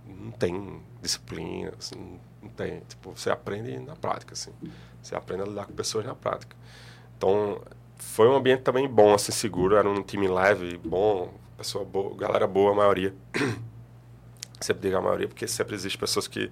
não 0.07 0.31
tem 0.31 0.81
disciplina, 1.03 1.75
assim, 1.79 2.19
não 2.43 2.49
tem. 2.51 2.81
Tipo, 2.89 3.13
você 3.15 3.31
aprende 3.31 3.79
na 3.81 3.95
prática, 3.95 4.33
assim. 4.33 4.53
Você 5.03 5.15
aprende 5.15 5.43
a 5.43 5.47
lidar 5.47 5.67
com 5.67 5.75
pessoas 5.75 6.07
na 6.07 6.15
prática. 6.15 6.57
Então, 7.19 7.61
foi 7.97 8.29
um 8.29 8.35
ambiente 8.35 8.63
também 8.63 8.89
bom, 8.89 9.13
assim, 9.13 9.31
seguro. 9.31 9.77
Era 9.77 9.89
um 9.89 10.03
time 10.03 10.27
leve, 10.27 10.79
bom, 10.79 11.35
pessoa 11.59 11.85
boa, 11.85 12.17
galera 12.17 12.47
boa, 12.47 12.73
a 12.73 12.75
maioria. 12.75 13.15
sempre 14.59 14.83
digo 14.83 14.97
a 14.97 15.03
maioria, 15.03 15.29
porque 15.29 15.47
sempre 15.47 15.75
existe 15.75 15.99
pessoas 15.99 16.27
que 16.27 16.51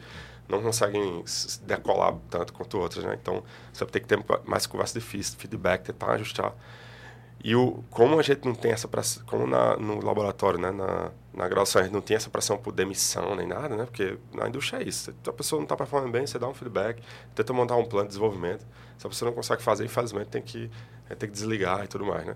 não 0.48 0.62
conseguem 0.62 1.24
decolar 1.62 2.14
tanto 2.30 2.52
quanto 2.52 2.78
outras, 2.78 3.04
né? 3.04 3.18
Então, 3.20 3.42
você 3.72 3.84
tem 3.86 4.02
que 4.02 4.08
ter 4.08 4.18
mais 4.44 4.66
conversa 4.66 4.98
difícil, 4.98 5.38
feedback, 5.38 5.84
tentar 5.84 6.12
ajustar. 6.12 6.54
E 7.42 7.54
o, 7.54 7.84
como 7.90 8.18
a 8.18 8.22
gente 8.22 8.44
não 8.44 8.54
tem 8.54 8.72
essa 8.72 8.88
pressão, 8.88 9.22
como 9.26 9.46
na, 9.46 9.76
no 9.76 10.04
laboratório, 10.04 10.58
né, 10.58 10.70
na, 10.70 11.10
na 11.32 11.46
graduação, 11.46 11.80
a 11.80 11.84
gente 11.84 11.92
não 11.92 12.00
tem 12.00 12.16
essa 12.16 12.30
pressão 12.30 12.56
por 12.56 12.72
demissão 12.72 13.36
nem 13.36 13.46
nada, 13.46 13.76
né? 13.76 13.84
Porque 13.84 14.18
na 14.34 14.48
indústria 14.48 14.82
é 14.82 14.88
isso. 14.88 15.12
Se 15.22 15.30
a 15.30 15.32
pessoa 15.32 15.60
não 15.60 15.64
está 15.64 15.76
performando 15.76 16.10
bem, 16.10 16.26
você 16.26 16.38
dá 16.38 16.48
um 16.48 16.54
feedback, 16.54 17.02
tenta 17.34 17.52
montar 17.52 17.76
um 17.76 17.84
plano 17.84 18.06
de 18.06 18.14
desenvolvimento. 18.14 18.66
Se 18.98 19.06
a 19.06 19.10
pessoa 19.10 19.30
não 19.30 19.36
consegue 19.36 19.62
fazer, 19.62 19.84
infelizmente, 19.84 20.28
tem 20.28 20.42
que, 20.42 20.70
tem 21.08 21.28
que 21.28 21.34
desligar 21.34 21.84
e 21.84 21.88
tudo 21.88 22.04
mais, 22.04 22.24
né? 22.24 22.34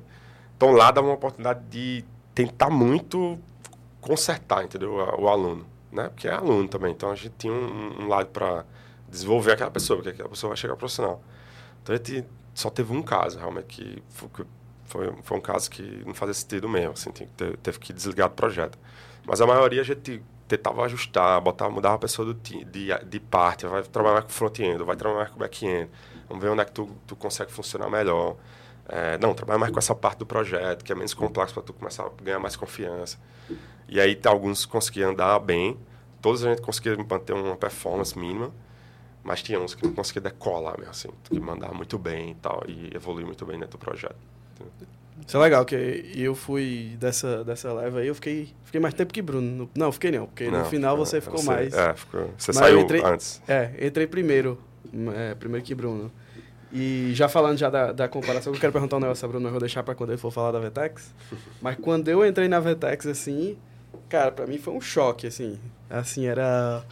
Então, 0.57 0.71
lá 0.73 0.91
dá 0.91 1.01
uma 1.01 1.15
oportunidade 1.15 1.61
de 1.71 2.05
tentar 2.35 2.71
muito 2.71 3.39
consertar, 4.01 4.63
entendeu? 4.65 4.93
O, 4.93 5.23
o 5.23 5.29
aluno 5.29 5.67
né? 5.93 6.09
Porque 6.09 6.29
é 6.29 6.33
aluno 6.33 6.69
também. 6.69 6.93
Então 6.93 7.11
a 7.11 7.15
gente 7.15 7.35
tinha 7.39 7.53
um, 7.53 8.03
um 8.03 8.09
lado 8.09 8.29
para 8.29 8.65
desenvolver 9.09 9.53
aquela 9.53 9.71
pessoa, 9.71 9.97
porque 9.99 10.11
aquela 10.11 10.29
pessoa 10.29 10.49
vai 10.49 10.57
chegar 10.57 10.77
profissional. 10.77 11.23
Então 11.83 11.95
a 11.95 11.99
gente 11.99 12.25
só 12.55 12.71
teve 12.71 12.93
um 12.93 13.03
caso 13.03 13.39
realmente 13.39 13.67
que 13.67 14.03
foi, 14.85 15.13
foi, 15.23 15.39
um 15.39 15.41
caso 15.41 15.71
que 15.71 16.03
não 16.05 16.15
fazia 16.15 16.35
sentido 16.35 16.69
mesmo, 16.69 16.93
assim, 16.93 17.11
ter, 17.11 17.57
teve 17.59 17.79
que 17.79 17.93
desligar 17.93 18.29
do 18.29 18.35
projeto. 18.35 18.79
Mas 19.27 19.41
a 19.41 19.47
maioria 19.47 19.81
a 19.81 19.85
gente 19.85 20.23
tentava 20.49 20.85
ajustar, 20.85 21.41
botar, 21.41 21.71
mudar 21.71 21.95
a 21.95 21.99
pessoa 21.99 22.27
do, 22.27 22.35
de, 22.35 22.65
de 22.65 23.21
parte, 23.21 23.67
vai 23.67 23.83
trabalhar 23.85 24.23
com 24.23 24.31
front-end, 24.31 24.83
vai 24.83 24.97
trabalhar 24.97 25.31
com 25.31 25.39
back-end, 25.39 25.89
vamos 26.29 26.43
ver 26.43 26.51
onde 26.51 26.63
é 26.63 26.65
que 26.65 26.73
tu, 26.73 26.91
tu 27.07 27.15
consegue 27.15 27.53
funcionar 27.53 27.89
melhor. 27.89 28.37
É, 28.89 29.17
não, 29.19 29.33
trabalha 29.33 29.59
mais 29.59 29.73
com 29.73 29.79
essa 29.79 29.95
parte 29.95 30.19
do 30.19 30.27
projeto, 30.27 30.85
que 30.85 30.91
é 30.91 30.95
menos 30.97 31.15
complexo 31.15 31.55
para 31.55 31.63
tu 31.63 31.73
começar 31.73 32.05
a 32.05 32.11
ganhar 32.23 32.41
mais 32.41 32.57
confiança. 32.57 33.17
E 33.91 34.01
aí 34.01 34.19
alguns 34.25 34.65
conseguiam 34.65 35.11
andar 35.11 35.37
bem, 35.41 35.77
todos 36.23 36.45
a 36.45 36.51
gente 36.51 36.63
conseguia 36.63 36.97
manter 36.97 37.33
uma 37.33 37.57
performance 37.57 38.17
mínima, 38.17 38.53
mas 39.25 39.43
tinha 39.43 39.59
uns 39.59 39.75
que 39.75 39.85
não 39.85 39.93
conseguiam 39.93 40.23
decolar 40.23 40.79
mesmo, 40.79 40.91
assim, 40.93 41.09
que 41.25 41.41
mandar 41.41 41.75
muito 41.75 41.99
bem 41.99 42.31
e 42.31 42.35
tal, 42.37 42.63
e 42.69 42.95
evoluir 42.95 43.27
muito 43.27 43.45
bem 43.45 43.59
dentro 43.59 43.77
do 43.77 43.85
projeto. 43.85 44.15
Isso 45.27 45.37
é 45.37 45.41
legal, 45.41 45.65
que 45.65 46.13
eu 46.15 46.37
fui 46.37 46.97
dessa, 47.01 47.43
dessa 47.43 47.73
leva 47.73 47.99
aí, 47.99 48.07
eu 48.07 48.15
fiquei, 48.15 48.55
fiquei 48.65 48.81
mais 48.81 48.95
tempo 48.95 49.13
que 49.13 49.21
Bruno. 49.21 49.69
Não, 49.75 49.91
fiquei 49.91 50.13
não, 50.13 50.27
porque 50.27 50.49
não, 50.49 50.61
no 50.61 50.65
final 50.67 50.97
você 50.97 51.21
ficou 51.21 51.41
você, 51.41 51.47
mais. 51.47 51.75
É, 51.75 51.93
ficou, 51.95 52.31
você 52.39 52.53
saiu 52.53 52.81
entrei, 52.81 53.03
antes. 53.05 53.43
É, 53.49 53.73
entrei 53.81 54.07
primeiro, 54.07 54.57
é, 55.17 55.35
primeiro 55.35 55.67
que 55.67 55.75
Bruno. 55.75 56.13
E 56.73 57.11
já 57.15 57.29
falando 57.29 57.59
já 57.59 57.69
da, 57.69 57.91
da 57.91 58.09
comparação, 58.09 58.55
eu 58.55 58.61
quero 58.61 58.73
perguntar 58.73 58.97
um 58.97 59.01
negócio 59.01 59.25
a 59.25 59.29
Bruno, 59.29 59.49
eu 59.49 59.51
vou 59.51 59.61
deixar 59.61 59.83
pra 59.83 59.97
quando 59.97 60.11
ele 60.11 60.19
for 60.19 60.31
falar 60.31 60.53
da 60.53 60.61
Vetex. 60.61 61.13
Mas 61.61 61.77
quando 61.77 62.09
eu 62.09 62.25
entrei 62.25 62.47
na 62.47 62.61
Vetex, 62.61 63.07
assim, 63.07 63.59
cara, 64.11 64.33
pra 64.33 64.47
mim 64.47 64.59
foi 64.59 64.75
um 64.75 64.81
choque, 64.81 65.27
assim. 65.27 65.59
Assim, 65.89 66.27
era 66.27 66.85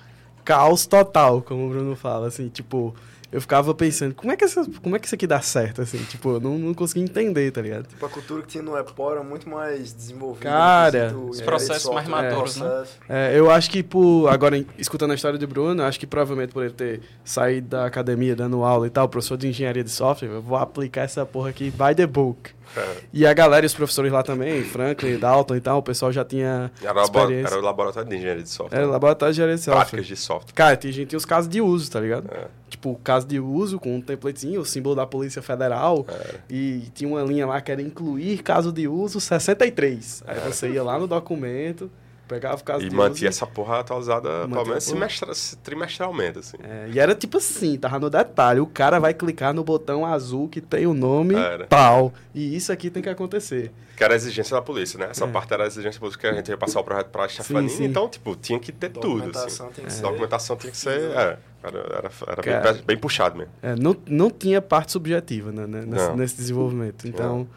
caos 0.45 0.87
total, 0.87 1.43
como 1.43 1.67
o 1.67 1.69
Bruno 1.69 1.95
fala, 1.95 2.29
assim, 2.29 2.49
tipo 2.49 2.95
eu 3.31 3.43
ficava 3.43 3.75
pensando, 3.75 4.15
como 4.15 4.33
é 4.33 4.37
que, 4.37 4.45
essa, 4.45 4.65
como 4.83 4.97
é 4.97 4.99
que 4.99 5.05
isso 5.05 5.15
aqui 5.15 5.27
dá 5.27 5.41
certo, 5.43 5.83
assim? 5.83 5.99
Tipo, 6.05 6.35
eu 6.35 6.41
não, 6.41 6.59
não 6.59 6.73
conseguia 6.73 7.05
entender, 7.05 7.51
tá 7.51 7.61
ligado? 7.61 7.87
Tipo, 7.87 8.07
a 8.07 8.09
cultura 8.09 8.41
que 8.41 8.49
tinha 8.49 8.63
no 8.63 8.75
Apple 8.75 9.05
era 9.05 9.23
muito 9.23 9.47
mais 9.49 9.93
desenvolvida. 9.93 10.49
Cara... 10.49 11.15
Os 11.15 11.41
processos 11.43 11.93
mais 11.93 12.09
maduros, 12.09 12.57
né? 12.57 12.85
É, 13.07 13.39
eu 13.39 13.51
acho 13.51 13.71
que 13.71 13.83
por... 13.83 14.29
Agora, 14.29 14.65
escutando 14.79 15.11
a 15.11 15.15
história 15.15 15.39
do 15.39 15.47
Bruno, 15.47 15.83
eu 15.83 15.87
acho 15.87 16.01
que 16.01 16.07
provavelmente 16.07 16.55
por 16.55 16.65
ele 16.65 16.73
ter 16.73 17.03
saído 17.23 17.69
da 17.69 17.85
academia, 17.85 18.35
dando 18.35 18.65
aula 18.65 18.87
e 18.87 18.91
tal, 18.91 19.07
professor 19.11 19.37
de 19.37 19.47
engenharia 19.47 19.85
de 19.85 19.91
software, 19.91 20.29
eu 20.29 20.41
vou 20.41 20.57
aplicar 20.57 21.03
essa 21.03 21.27
porra 21.27 21.51
aqui 21.51 21.71
by 21.71 21.95
the 21.95 22.07
book. 22.07 22.51
É. 22.77 22.97
E 23.13 23.27
a 23.27 23.33
galera 23.33 23.65
e 23.65 23.69
os 23.69 23.75
professores 23.75 24.13
lá 24.13 24.23
também, 24.23 24.63
Franklin, 24.65 25.19
Dalton 25.19 25.57
e 25.57 25.61
tal, 25.61 25.79
o 25.79 25.83
pessoal 25.83 26.13
já 26.13 26.25
tinha 26.25 26.71
era, 26.83 27.03
experiência. 27.03 27.53
era 27.53 27.59
o 27.59 27.65
laboratório 27.65 28.09
de 28.09 28.17
engenharia 28.17 28.43
de 28.43 28.49
software. 28.49 28.79
Era 28.79 28.87
o 28.87 28.91
laboratório 28.91 29.33
de 29.33 29.37
engenharia 29.37 29.57
de 29.57 29.63
software. 29.63 29.81
Práticas 29.81 30.07
de 30.07 30.17
software. 30.17 30.55
Cara, 30.55 30.79
a 30.79 30.87
gente 30.91 31.07
tinha 31.07 31.17
os 31.17 31.25
casos 31.25 31.49
de 31.49 31.61
uso, 31.61 31.91
tá 31.91 32.01
ligado? 32.01 32.29
É. 32.33 32.47
Tipo, 32.69 32.95
caso 33.03 33.27
de 33.27 33.41
uso 33.41 33.79
com 33.79 33.97
um 33.97 34.01
templatezinho, 34.01 34.61
o 34.61 34.65
símbolo 34.65 34.95
da 34.95 35.07
Polícia 35.07 35.41
Federal. 35.43 36.07
É. 36.09 36.35
E 36.51 36.83
tinha 36.95 37.09
uma 37.09 37.23
linha 37.23 37.47
lá 37.47 37.61
que 37.61 37.73
era 37.73 37.81
incluir 37.81 38.43
caso 38.43 38.73
de 38.73 38.87
uso 38.87 39.21
63. 39.21 40.23
Aí 40.27 40.41
você 40.41 40.69
ia 40.69 40.83
lá 40.83 40.99
no 40.99 41.07
documento... 41.07 41.91
Pegava 42.29 42.57
o 42.57 42.65
caso 42.65 42.85
E 42.85 42.91
mantinha 42.91 43.31
essa 43.31 43.47
porra 43.47 43.81
atualizada, 43.81 44.47
pelo 44.47 44.67
menos 44.67 44.85
semestra, 44.85 45.33
trimestralmente, 45.63 46.39
assim. 46.39 46.59
É, 46.63 46.91
e 46.93 46.99
era 46.99 47.15
tipo 47.15 47.39
assim, 47.39 47.79
tava 47.79 47.99
no 47.99 48.11
detalhe. 48.11 48.61
O 48.61 48.67
cara 48.67 48.99
vai 48.99 49.15
clicar 49.15 49.55
no 49.55 49.65
botão 49.65 50.05
azul 50.05 50.47
que 50.47 50.61
tem 50.61 50.87
o 50.87 50.93
nome 50.93 51.35
era. 51.35 51.67
tal. 51.67 52.13
E 52.35 52.55
isso 52.55 52.71
aqui 52.71 52.91
tem 52.91 53.03
que 53.03 53.09
acontecer. 53.09 53.73
Que 53.97 54.05
era 54.05 54.13
a 54.13 54.17
exigência 54.17 54.55
da 54.55 54.61
polícia, 54.61 54.99
né? 54.99 55.09
Essa 55.11 55.25
é. 55.25 55.29
parte 55.29 55.53
era 55.53 55.65
a 55.65 55.67
exigência 55.67 55.99
da 55.99 56.01
polícia, 56.01 56.21
que 56.21 56.27
a 56.27 56.35
gente 56.35 56.49
ia 56.49 56.59
passar 56.59 56.81
o 56.81 56.85
projeto 56.85 57.09
pra 57.09 57.27
Stefanini. 57.29 57.87
Então, 57.87 58.09
tipo, 58.09 58.37
tinha 58.37 58.61
que 58.61 58.71
ter 58.71 58.91
tudo, 58.91 59.37
assim. 59.37 59.65
Tem 59.75 59.87
que 59.87 59.93
ser... 59.93 60.03
Documentação 60.03 60.57
tinha 60.57 60.71
que 60.71 60.77
ser... 60.77 61.01
É, 61.01 61.39
era, 61.63 61.79
era, 61.79 62.11
era 62.27 62.43
cara, 62.43 62.73
bem, 62.75 62.83
bem, 62.87 62.99
puxado 62.99 63.39
mesmo. 63.39 63.53
É, 63.63 63.75
não, 63.75 63.97
não 64.07 64.31
tinha 64.31 64.61
parte 64.61 64.93
subjetiva 64.93 65.51
né, 65.51 65.67
nesse, 65.67 66.13
nesse 66.13 66.37
desenvolvimento. 66.37 67.09
Então... 67.09 67.39
Não. 67.39 67.49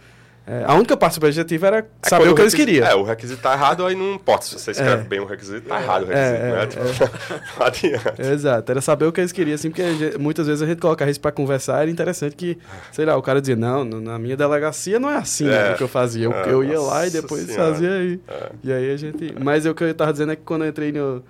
É, 0.46 0.64
a 0.66 0.74
única 0.74 0.98
parte 0.98 1.14
subjetiva 1.14 1.68
era 1.68 1.80
é 1.80 2.10
saber 2.10 2.28
o 2.28 2.36
que 2.36 2.42
eles 2.42 2.54
queriam. 2.54 2.86
É, 2.86 2.96
o 2.96 3.04
requisito 3.04 3.42
tá 3.42 3.54
errado, 3.54 3.86
aí 3.86 3.96
não 3.96 4.16
importa. 4.16 4.46
Se 4.46 4.58
você 4.58 4.72
escreve 4.72 5.04
é. 5.04 5.06
bem 5.06 5.20
o 5.20 5.26
requisito, 5.26 5.68
tá 5.68 5.80
errado 5.80 6.08
o 6.08 6.12
é, 6.12 6.16
requisito, 6.16 6.46
é, 6.46 6.52
né? 6.52 6.68
Tipo, 6.68 7.40
não 7.60 7.66
adianta. 7.68 8.32
Exato, 8.34 8.72
era 8.72 8.82
saber 8.82 9.06
o 9.06 9.12
que 9.12 9.22
eles 9.22 9.32
queriam, 9.32 9.54
assim, 9.54 9.70
porque 9.70 9.94
gente, 9.94 10.18
muitas 10.18 10.48
vezes 10.48 10.62
a 10.64 10.66
gente 10.66 10.80
coloca 10.80 11.08
isso 11.10 11.20
pra 11.20 11.32
conversar, 11.32 11.82
era 11.82 11.92
interessante 11.92 12.36
que, 12.36 12.58
sei 12.92 13.06
lá, 13.06 13.16
o 13.16 13.22
cara 13.22 13.40
dizia, 13.40 13.56
não, 13.56 13.86
na 13.86 14.18
minha 14.18 14.36
delegacia 14.36 15.00
não 15.00 15.10
é 15.12 15.18
assim 15.18 15.46
né, 15.46 15.76
que 15.76 15.84
eu 15.84 15.88
fazia. 15.88 16.26
Eu, 16.26 16.32
eu 16.32 16.64
ia 16.64 16.82
lá 16.82 17.06
e 17.06 17.12
depois 17.12 17.46
senhora. 17.46 17.72
fazia 17.72 17.92
aí. 17.92 18.20
E 18.64 18.74
aí 18.74 18.92
a 18.92 18.98
gente... 18.98 19.36
Mas 19.40 19.66
o 19.68 19.76
que 19.76 19.84
eu 19.84 19.94
tava 19.94 20.12
dizendo 20.12 20.32
é 20.32 20.36
que 20.36 20.42
quando 20.42 20.64
eu 20.64 20.70
entrei 20.70 20.92
no, 20.92 21.24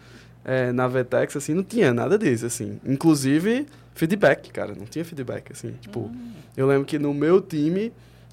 na 0.73 0.87
Vetex, 0.87 1.35
assim, 1.35 1.53
não 1.53 1.63
tinha 1.63 1.93
nada 1.93 2.17
disso, 2.17 2.45
assim. 2.45 2.79
Inclusive, 2.85 3.67
feedback, 3.93 4.51
cara, 4.51 4.73
não 4.73 4.85
tinha 4.85 5.03
feedback, 5.03 5.51
assim. 5.51 5.73
Tipo, 5.81 5.99
hum. 5.99 6.31
eu 6.55 6.65
lembro 6.65 6.85
que 6.85 6.97
no 6.97 7.13
meu 7.13 7.41
time 7.41 7.91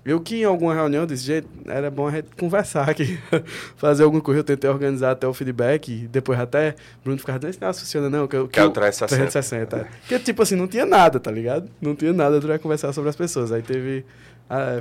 eu 0.09 0.19
que 0.19 0.41
em 0.41 0.45
alguma 0.45 0.73
reunião 0.73 1.05
desse 1.05 1.23
jeito, 1.23 1.47
era 1.67 1.91
bom 1.91 2.09
a 2.09 2.11
gente 2.11 2.29
conversar 2.35 2.89
aqui, 2.89 3.19
fazer 3.77 4.05
alguma 4.05 4.23
coisa. 4.23 4.41
Eu 4.41 4.45
tentei 4.45 4.71
organizar 4.71 5.11
até 5.11 5.29
o 5.29 5.35
feedback, 5.35 5.93
e 5.93 6.09
depois 6.09 6.41
até 6.41 6.75
Bruno 7.05 7.19
ficava 7.19 7.39
dizendo, 7.39 7.61
não 7.61 7.75
funciona 7.75 8.09
não. 8.09 8.27
Que, 8.27 8.41
que, 8.45 8.49
que 8.49 8.59
é 8.59 8.65
o 8.65 8.71
360. 8.71 9.31
360 9.31 9.77
é. 9.77 9.87
Porque, 10.01 10.19
tipo 10.19 10.43
assim, 10.43 10.57
não 10.57 10.67
tinha 10.67 10.87
nada, 10.87 11.21
tá 11.21 11.31
ligado? 11.31 11.71
Não 11.79 11.95
tinha 11.95 12.15
nada 12.15 12.41
para 12.41 12.59
conversar 12.59 12.91
sobre 12.95 13.11
as 13.11 13.17
pessoas. 13.17 13.53
Aí 13.53 13.61
teve... 13.61 14.07
Ah, 14.49 14.79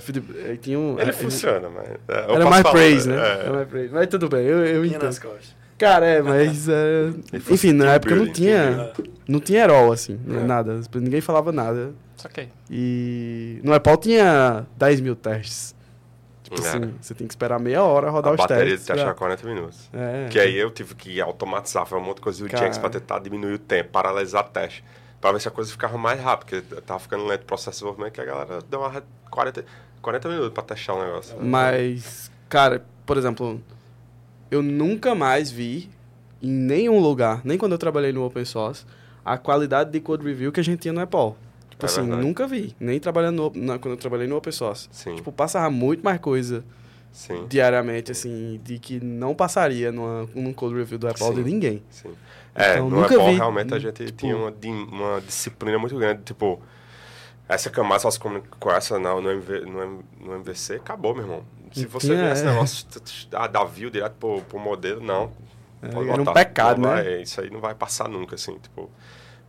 tinha 0.61 0.79
um, 0.79 0.97
Ele 0.97 1.11
funciona, 1.11 1.69
mas... 1.69 1.89
É, 2.07 2.33
era 2.33 2.45
mais 2.45 2.61
falar, 2.61 2.71
praise, 2.71 3.09
né? 3.09 3.17
É. 3.17 3.39
Era 3.41 3.51
mais 3.51 3.67
praise. 3.67 3.93
Mas 3.93 4.07
tudo 4.07 4.29
bem, 4.29 4.45
eu, 4.45 4.65
eu 4.65 4.85
entendo. 4.85 5.03
nas 5.03 5.19
costas. 5.19 5.53
Cara, 5.77 6.05
é, 6.05 6.21
mas... 6.21 6.69
É, 6.69 7.11
enfim, 7.51 7.73
na 7.73 7.95
época 7.95 8.15
não 8.15 8.31
tinha... 8.31 8.93
Não 9.27 9.41
tinha 9.41 9.63
herói, 9.63 9.93
assim, 9.93 10.17
é. 10.29 10.43
nada. 10.45 10.79
Ninguém 10.95 11.19
falava 11.19 11.51
nada. 11.51 11.91
Saquei. 12.17 12.49
E 12.69 13.61
no 13.63 13.73
Apple 13.73 13.97
tinha 13.97 14.65
10 14.75 15.01
mil 15.01 15.15
testes. 15.15 15.75
Tipo 16.43 16.61
é. 16.61 16.67
assim, 16.67 16.93
você 17.01 17.13
tem 17.13 17.27
que 17.27 17.33
esperar 17.33 17.59
meia 17.59 17.83
hora 17.83 18.09
rodar 18.09 18.31
a 18.31 18.35
os 18.35 18.37
testes. 18.37 18.51
A 18.51 18.55
bateria 18.55 18.77
de 18.77 18.85
testar 18.85 19.13
40 19.13 19.47
minutos. 19.47 19.89
É. 19.93 20.27
Que 20.29 20.39
aí 20.39 20.55
eu 20.55 20.71
tive 20.71 20.95
que 20.95 21.21
automatizar, 21.21 21.85
foi 21.85 21.97
um 21.99 22.01
monte 22.01 22.17
de 22.17 22.21
coisa 22.21 22.43
do 22.45 22.49
Jenks 22.49 22.77
pra 22.77 22.89
tentar 22.89 23.19
diminuir 23.19 23.53
o 23.53 23.59
tempo, 23.59 23.91
paralisar 23.91 24.45
o 24.45 24.49
teste. 24.49 24.83
Pra 25.19 25.31
ver 25.31 25.41
se 25.41 25.47
a 25.47 25.51
coisa 25.51 25.69
ficava 25.69 25.97
mais 25.97 26.21
rápida, 26.21 26.61
porque 26.61 26.81
tava 26.81 26.99
ficando 26.99 27.25
lento 27.25 27.41
o 27.41 27.45
processo 27.45 27.71
de 27.71 27.75
desenvolvimento 27.77 28.13
que 28.13 28.21
a 28.21 28.25
galera 28.25 28.59
deu 28.69 28.79
uma 28.79 29.03
40, 29.29 29.65
40 30.01 30.29
minutos 30.29 30.53
pra 30.53 30.63
testar 30.63 30.93
o 30.93 31.03
negócio. 31.03 31.37
Mas, 31.41 32.31
cara, 32.47 32.85
por 33.05 33.17
exemplo, 33.17 33.61
eu 34.49 34.61
nunca 34.61 35.13
mais 35.13 35.51
vi 35.51 35.89
em 36.41 36.51
nenhum 36.51 36.99
lugar, 36.99 37.41
nem 37.43 37.57
quando 37.57 37.73
eu 37.73 37.77
trabalhei 37.77 38.13
no 38.13 38.23
open 38.23 38.45
source, 38.45 38.85
a 39.25 39.37
qualidade 39.37 39.91
de 39.91 39.99
code 39.99 40.23
review 40.23 40.51
que 40.51 40.59
a 40.59 40.63
gente 40.63 40.79
tinha 40.79 40.93
no 40.93 41.01
Apple. 41.01 41.33
Tipo 41.77 41.85
é 41.85 41.89
assim, 41.89 42.01
verdade. 42.01 42.21
nunca 42.23 42.47
vi. 42.47 42.75
Nem 42.79 42.99
trabalhando 42.99 43.51
no, 43.53 43.61
na, 43.65 43.77
quando 43.77 43.93
eu 43.93 43.97
trabalhei 43.97 44.25
no 44.25 44.35
Open 44.35 44.51
Source. 44.51 44.89
Sim. 44.91 45.15
Tipo, 45.15 45.31
passava 45.31 45.69
muito 45.69 46.03
mais 46.03 46.19
coisa 46.19 46.63
Sim. 47.11 47.45
diariamente, 47.47 48.11
assim, 48.11 48.59
de 48.63 48.79
que 48.79 48.99
não 48.99 49.35
passaria 49.35 49.91
numa, 49.91 50.27
num 50.33 50.51
code 50.53 50.75
review 50.75 50.97
do 50.97 51.07
Apple 51.07 51.35
de 51.35 51.43
ninguém. 51.43 51.83
Sim. 51.91 52.15
É, 52.55 52.73
então, 52.73 52.89
no 52.89 53.03
Apple 53.03 53.17
vi, 53.17 53.33
realmente 53.35 53.73
a 53.75 53.79
gente 53.79 54.05
tipo, 54.05 54.17
tinha 54.17 54.35
uma, 54.35 54.51
uma 54.51 55.21
disciplina 55.21 55.77
muito 55.77 55.95
grande, 55.95 56.23
tipo, 56.23 56.59
essa 57.47 57.69
camada 57.69 57.99
só 57.99 58.09
se 58.09 58.19
comunica 58.19 58.47
com 58.59 58.71
essa 58.71 58.97
no, 58.97 59.21
no, 59.21 59.31
MV, 59.31 59.59
no, 59.61 60.03
no 60.19 60.35
MVC, 60.37 60.77
acabou, 60.77 61.13
meu 61.13 61.23
irmão. 61.23 61.43
Se 61.71 61.85
você 61.85 62.15
é. 62.15 62.31
esse 62.31 62.43
negócio 62.43 62.87
ah, 63.33 63.45
da 63.45 63.63
view 63.63 63.91
direto 63.91 64.15
pro, 64.19 64.41
pro 64.41 64.57
modelo, 64.57 65.01
não. 65.01 65.31
É, 65.83 66.11
era 66.11 66.21
um 66.21 66.33
pecado, 66.33 66.81
né? 66.81 66.87
Vai, 66.87 67.21
isso 67.21 67.39
aí 67.39 67.51
não 67.51 67.59
vai 67.59 67.75
passar 67.75 68.09
nunca, 68.09 68.33
assim, 68.33 68.57
tipo... 68.57 68.89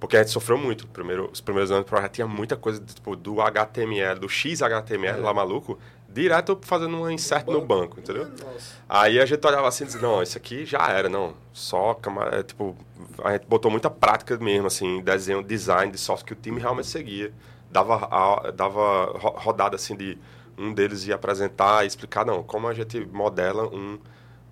Porque 0.01 0.17
a 0.17 0.21
gente 0.21 0.31
sofreu 0.31 0.57
muito. 0.57 0.87
Primeiro, 0.87 1.29
os 1.33 1.41
primeiros 1.41 1.71
anos 1.71 1.85
do 1.85 1.89
projeto 1.89 2.13
tinha 2.13 2.27
muita 2.27 2.57
coisa 2.57 2.81
tipo, 2.81 3.17
do 3.17 3.41
HTML, 3.41 4.21
do 4.21 4.29
XHTML 4.29 5.19
é. 5.19 5.23
lá 5.23 5.35
maluco, 5.35 5.79
direto 6.09 6.59
fazendo 6.63 6.97
um 6.97 7.11
insert 7.11 7.47
no 7.47 7.61
banco, 7.61 7.63
no 7.63 7.67
banco 7.67 8.01
entendeu? 8.01 8.29
Nossa. 8.29 8.77
Aí 8.89 9.21
a 9.21 9.27
gente 9.27 9.45
olhava 9.47 9.69
assim 9.69 9.85
e 9.85 9.87
dizia, 9.87 10.01
não, 10.01 10.23
isso 10.23 10.39
aqui 10.39 10.65
já 10.65 10.89
era, 10.89 11.09
não. 11.09 11.35
Só, 11.53 11.99
é, 12.33 12.43
tipo, 12.43 12.77
a 13.23 13.33
gente 13.33 13.47
botou 13.47 13.71
muita 13.71 13.91
prática 13.91 14.37
mesmo, 14.39 14.69
assim, 14.69 15.01
desenho, 15.03 15.43
design 15.43 15.91
de 15.91 15.99
software 15.99 16.27
que 16.27 16.33
o 16.33 16.37
time 16.37 16.61
realmente 16.61 16.89
seguia. 16.89 17.33
Dava, 17.71 18.09
a, 18.11 18.51
dava 18.51 19.19
rodada, 19.19 19.77
assim, 19.77 19.97
de 19.97 20.17
um 20.57 20.73
deles 20.73 21.07
ia 21.07 21.15
apresentar 21.15 21.85
e 21.85 21.89
explicar, 21.89 22.25
não, 22.25 22.43
como 22.43 22.67
a 22.67 22.75
gente 22.75 23.05
modela 23.07 23.69
um, 23.69 23.99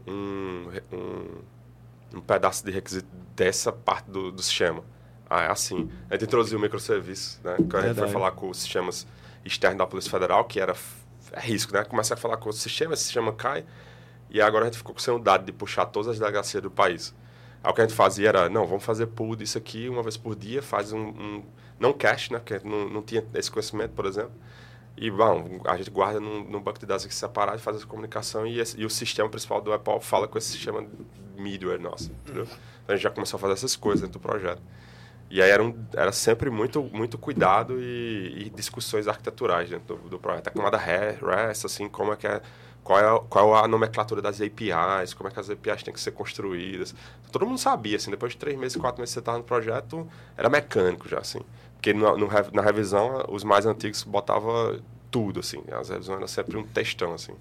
um, 0.06 0.68
um, 0.92 2.18
um 2.18 2.20
pedaço 2.20 2.64
de 2.64 2.70
requisito 2.70 3.08
dessa 3.34 3.72
parte 3.72 4.10
do, 4.10 4.30
do 4.30 4.42
sistema. 4.42 4.84
Ah, 5.28 5.42
é 5.42 5.50
assim. 5.50 5.90
A 6.08 6.14
gente 6.14 6.24
introduziu 6.24 6.58
o 6.58 6.62
microserviço, 6.62 7.40
né? 7.42 7.56
Quando 7.56 7.76
a 7.76 7.88
gente 7.88 7.98
foi 7.98 8.08
falar 8.08 8.30
com 8.32 8.48
os 8.48 8.58
sistemas 8.58 9.06
externos 9.44 9.78
da 9.78 9.86
Polícia 9.86 10.10
Federal, 10.10 10.44
que 10.44 10.60
era 10.60 10.74
é 11.32 11.40
risco, 11.40 11.72
né? 11.72 11.84
Começa 11.84 12.14
a 12.14 12.16
falar 12.16 12.36
com 12.36 12.48
o 12.48 12.52
sistema, 12.52 12.94
esse 12.94 13.04
sistema 13.04 13.32
cai, 13.32 13.64
e 14.30 14.40
agora 14.40 14.64
a 14.64 14.68
gente 14.68 14.78
ficou 14.78 14.94
o 15.14 15.18
dado 15.18 15.44
de 15.44 15.52
puxar 15.52 15.86
todas 15.86 16.08
as 16.08 16.18
delegacias 16.18 16.62
do 16.62 16.70
país. 16.70 17.14
Aí 17.62 17.70
o 17.70 17.74
que 17.74 17.80
a 17.80 17.84
gente 17.84 17.96
fazia 17.96 18.28
era, 18.28 18.48
não, 18.48 18.66
vamos 18.66 18.84
fazer 18.84 19.06
pool 19.06 19.34
disso 19.34 19.58
aqui 19.58 19.88
uma 19.88 20.02
vez 20.02 20.16
por 20.16 20.36
dia, 20.36 20.62
faz 20.62 20.92
um, 20.92 21.08
um 21.08 21.42
não 21.78 21.92
cache, 21.92 22.32
né? 22.32 22.38
Porque 22.38 22.66
não, 22.66 22.88
não 22.88 23.02
tinha 23.02 23.24
esse 23.34 23.50
conhecimento, 23.50 23.92
por 23.92 24.06
exemplo. 24.06 24.32
E, 24.96 25.10
bom, 25.10 25.60
a 25.66 25.76
gente 25.76 25.90
guarda 25.90 26.18
num, 26.18 26.42
num 26.44 26.60
banco 26.60 26.78
de 26.78 26.86
dados 26.86 27.04
aqui 27.04 27.14
separado, 27.14 27.58
faz 27.58 27.76
essa 27.76 27.86
comunicação 27.86 28.46
e, 28.46 28.58
esse, 28.58 28.80
e 28.80 28.84
o 28.84 28.88
sistema 28.88 29.28
principal 29.28 29.60
do 29.60 29.72
Apple 29.72 30.00
fala 30.00 30.26
com 30.26 30.38
esse 30.38 30.52
sistema 30.52 30.86
middleware 31.36 31.80
nosso, 31.80 32.10
entendeu? 32.10 32.44
Então 32.44 32.58
a 32.88 32.92
gente 32.94 33.02
já 33.02 33.10
começou 33.10 33.36
a 33.36 33.40
fazer 33.40 33.52
essas 33.52 33.76
coisas 33.76 34.00
dentro 34.00 34.18
do 34.18 34.22
projeto. 34.22 34.62
E 35.28 35.42
aí 35.42 35.50
era, 35.50 35.62
um, 35.62 35.74
era 35.94 36.12
sempre 36.12 36.50
muito, 36.50 36.82
muito 36.82 37.18
cuidado 37.18 37.80
e, 37.80 38.46
e 38.46 38.50
discussões 38.50 39.08
arquiteturais 39.08 39.68
dentro 39.68 39.96
do, 39.96 40.08
do 40.08 40.18
projeto. 40.18 40.48
A 40.48 40.50
camada 40.50 40.76
REST, 40.76 41.66
assim, 41.66 41.88
como 41.88 42.12
é 42.12 42.16
que 42.16 42.26
é, 42.26 42.40
qual 42.84 43.00
é, 43.00 43.04
a, 43.04 43.18
qual 43.18 43.56
é 43.56 43.64
a 43.64 43.68
nomenclatura 43.68 44.22
das 44.22 44.40
APIs, 44.40 45.12
como 45.14 45.28
é 45.28 45.32
que 45.32 45.40
as 45.40 45.50
APIs 45.50 45.82
têm 45.82 45.92
que 45.92 46.00
ser 46.00 46.12
construídas. 46.12 46.94
Todo 47.32 47.44
mundo 47.44 47.58
sabia, 47.58 47.96
assim, 47.96 48.10
depois 48.10 48.32
de 48.32 48.38
três 48.38 48.56
meses, 48.56 48.76
quatro 48.76 49.00
meses 49.00 49.12
que 49.12 49.14
você 49.14 49.20
estava 49.20 49.38
no 49.38 49.44
projeto, 49.44 50.08
era 50.36 50.48
mecânico 50.48 51.08
já, 51.08 51.18
assim. 51.18 51.40
Porque 51.74 51.92
no, 51.92 52.16
no, 52.16 52.28
na 52.52 52.62
revisão, 52.62 53.24
os 53.28 53.42
mais 53.42 53.66
antigos 53.66 54.04
botavam 54.04 54.78
tudo, 55.10 55.40
assim. 55.40 55.62
As 55.72 55.88
revisões 55.88 56.18
eram 56.18 56.28
sempre 56.28 56.56
um 56.56 56.62
textão, 56.62 57.12
assim. 57.12 57.32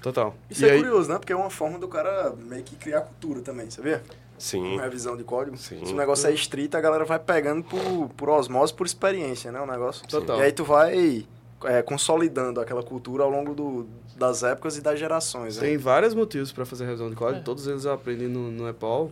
Total. 0.00 0.34
Isso 0.48 0.64
e 0.64 0.68
é 0.68 0.72
aí... 0.72 0.78
curioso, 0.78 1.10
né? 1.10 1.18
Porque 1.18 1.32
é 1.32 1.36
uma 1.36 1.50
forma 1.50 1.78
do 1.78 1.88
cara 1.88 2.32
meio 2.36 2.62
que 2.62 2.76
criar 2.76 3.02
cultura 3.02 3.40
também, 3.40 3.68
sabia? 3.70 4.02
Sim. 4.38 4.74
Uma 4.74 4.82
revisão 4.82 5.16
de 5.16 5.24
código. 5.24 5.56
Sim. 5.56 5.84
Se 5.84 5.92
o 5.92 5.96
negócio 5.96 6.28
é 6.28 6.32
estrito, 6.32 6.76
a 6.76 6.80
galera 6.80 7.04
vai 7.04 7.18
pegando 7.18 7.62
por, 7.62 8.08
por 8.16 8.28
osmose, 8.28 8.72
por 8.72 8.86
experiência, 8.86 9.50
né? 9.50 9.60
O 9.60 9.66
negócio. 9.66 10.06
Total. 10.06 10.38
E 10.38 10.42
aí 10.42 10.52
tu 10.52 10.64
vai 10.64 11.26
é, 11.64 11.82
consolidando 11.82 12.60
aquela 12.60 12.82
cultura 12.82 13.24
ao 13.24 13.30
longo 13.30 13.54
do, 13.54 13.86
das 14.16 14.42
épocas 14.42 14.76
e 14.76 14.80
das 14.80 14.98
gerações. 14.98 15.56
Né? 15.56 15.62
Tem 15.62 15.76
vários 15.76 16.14
motivos 16.14 16.52
para 16.52 16.64
fazer 16.64 16.84
revisão 16.84 17.08
de 17.08 17.16
código. 17.16 17.40
É. 17.40 17.42
Todos 17.42 17.66
eles 17.66 17.84
eu 17.84 17.92
aprendi 17.92 18.26
no, 18.26 18.50
no 18.50 18.68
EPOL. 18.68 19.10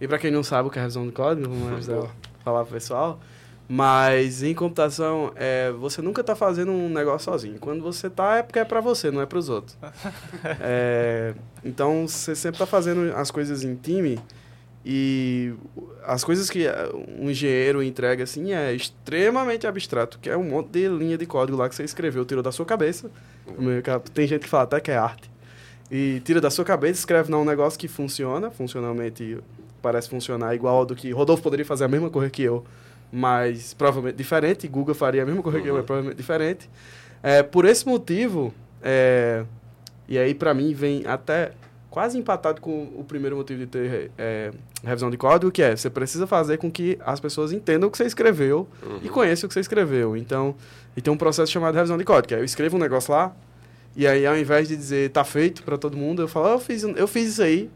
E 0.00 0.06
para 0.06 0.18
quem 0.18 0.30
não 0.30 0.42
sabe 0.42 0.68
o 0.68 0.70
que 0.70 0.78
é 0.78 0.82
revisão 0.82 1.06
de 1.06 1.12
código, 1.12 1.48
vamos 1.48 1.86
falar 2.44 2.64
pro 2.64 2.74
pessoal. 2.74 3.18
Mas 3.70 4.42
em 4.42 4.54
computação, 4.54 5.30
é, 5.36 5.70
você 5.72 6.00
nunca 6.00 6.22
está 6.22 6.34
fazendo 6.34 6.72
um 6.72 6.88
negócio 6.88 7.30
sozinho. 7.30 7.58
Quando 7.58 7.82
você 7.82 8.06
está, 8.06 8.38
é 8.38 8.42
porque 8.42 8.58
é 8.58 8.64
para 8.64 8.80
você, 8.80 9.10
não 9.10 9.20
é 9.20 9.26
para 9.26 9.38
os 9.38 9.50
outros. 9.50 9.76
é, 10.60 11.34
então, 11.62 12.08
você 12.08 12.34
sempre 12.34 12.54
está 12.54 12.64
fazendo 12.64 13.14
as 13.14 13.30
coisas 13.30 13.62
em 13.62 13.74
time 13.74 14.18
e 14.84 15.52
as 16.04 16.24
coisas 16.24 16.48
que 16.48 16.66
um 17.18 17.30
engenheiro 17.30 17.82
entrega 17.82 18.24
assim 18.24 18.52
é 18.52 18.72
extremamente 18.72 19.66
abstrato, 19.66 20.18
que 20.18 20.30
é 20.30 20.36
um 20.36 20.44
monte 20.44 20.68
de 20.70 20.88
linha 20.88 21.18
de 21.18 21.26
código 21.26 21.58
lá 21.58 21.68
que 21.68 21.74
você 21.74 21.84
escreveu, 21.84 22.24
tirou 22.24 22.42
da 22.42 22.52
sua 22.52 22.64
cabeça. 22.64 23.10
Tem 24.14 24.26
gente 24.26 24.42
que 24.42 24.48
fala 24.48 24.64
até 24.64 24.80
que 24.80 24.90
é 24.90 24.96
arte. 24.96 25.30
E 25.90 26.20
tira 26.24 26.40
da 26.40 26.50
sua 26.50 26.64
cabeça, 26.64 27.00
escreve 27.00 27.30
num 27.30 27.44
negócio 27.44 27.78
que 27.78 27.88
funciona, 27.88 28.50
funcionalmente 28.50 29.38
parece 29.80 30.08
funcionar 30.08 30.54
igual 30.54 30.84
do 30.84 30.94
que 30.94 31.10
Rodolfo 31.10 31.42
poderia 31.42 31.64
fazer 31.64 31.84
a 31.84 31.88
mesma 31.88 32.10
coisa 32.10 32.28
que 32.28 32.42
eu 32.42 32.64
mas 33.12 33.74
provavelmente 33.74 34.16
diferente. 34.16 34.68
Google 34.68 34.94
faria 34.94 35.22
a 35.22 35.26
mesma 35.26 35.42
coisa 35.42 35.58
uhum. 35.58 35.64
que 35.64 35.70
eu, 35.70 35.74
mas 35.74 35.84
provavelmente 35.84 36.16
diferente. 36.16 36.70
É, 37.22 37.42
por 37.42 37.64
esse 37.64 37.86
motivo, 37.86 38.54
é, 38.82 39.44
e 40.08 40.18
aí 40.18 40.34
para 40.34 40.54
mim 40.54 40.72
vem 40.72 41.04
até 41.06 41.52
quase 41.98 42.16
empatado 42.16 42.60
com 42.60 42.84
o 42.94 43.02
primeiro 43.02 43.34
motivo 43.34 43.58
de 43.58 43.66
ter 43.66 44.12
é, 44.16 44.52
revisão 44.84 45.10
de 45.10 45.16
código, 45.16 45.50
que 45.50 45.60
é 45.60 45.74
você 45.74 45.90
precisa 45.90 46.28
fazer 46.28 46.56
com 46.56 46.70
que 46.70 46.96
as 47.04 47.18
pessoas 47.18 47.50
entendam 47.50 47.88
o 47.88 47.90
que 47.90 47.98
você 47.98 48.04
escreveu 48.04 48.68
uhum. 48.80 49.00
e 49.02 49.08
conheçam 49.08 49.46
o 49.46 49.48
que 49.48 49.54
você 49.54 49.58
escreveu. 49.58 50.16
Então, 50.16 50.54
e 50.96 51.02
tem 51.02 51.12
um 51.12 51.16
processo 51.16 51.50
chamado 51.50 51.74
revisão 51.74 51.98
de 51.98 52.04
código, 52.04 52.28
que 52.28 52.34
é 52.36 52.38
eu 52.38 52.44
escrevo 52.44 52.76
um 52.76 52.78
negócio 52.78 53.12
lá, 53.12 53.34
e 53.96 54.06
aí 54.06 54.24
ao 54.24 54.38
invés 54.38 54.68
de 54.68 54.76
dizer 54.76 55.10
tá 55.10 55.24
feito 55.24 55.64
para 55.64 55.76
todo 55.76 55.96
mundo, 55.96 56.22
eu 56.22 56.28
falo, 56.28 56.46
oh, 56.46 56.52
eu, 56.52 56.60
fiz, 56.60 56.84
eu 56.84 57.08
fiz 57.08 57.30
isso 57.30 57.42
aí, 57.42 57.68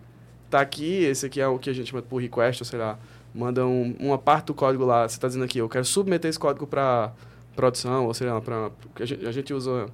tá 0.49 0.61
aqui, 0.61 1.03
esse 1.03 1.27
aqui 1.27 1.41
é 1.41 1.49
o 1.49 1.59
que 1.59 1.69
a 1.69 1.73
gente 1.73 1.91
chama 1.91 2.01
de 2.01 2.07
pull 2.07 2.21
request, 2.21 2.63
ou 2.63 2.65
sei 2.65 2.79
lá, 2.79 3.01
manda 3.35 3.67
um, 3.67 3.97
uma 3.99 4.19
parte 4.19 4.47
do 4.47 4.55
código 4.55 4.85
lá, 4.85 5.09
você 5.09 5.17
está 5.17 5.27
dizendo 5.27 5.47
aqui, 5.47 5.59
eu 5.59 5.69
quero 5.69 5.85
submeter 5.85 6.29
esse 6.29 6.39
código 6.39 6.65
para 6.65 7.11
produção, 7.57 8.07
ou 8.07 8.13
para 8.41 8.71
a 9.01 9.05
gente, 9.05 9.27
a 9.27 9.33
gente 9.33 9.53
usa 9.53 9.89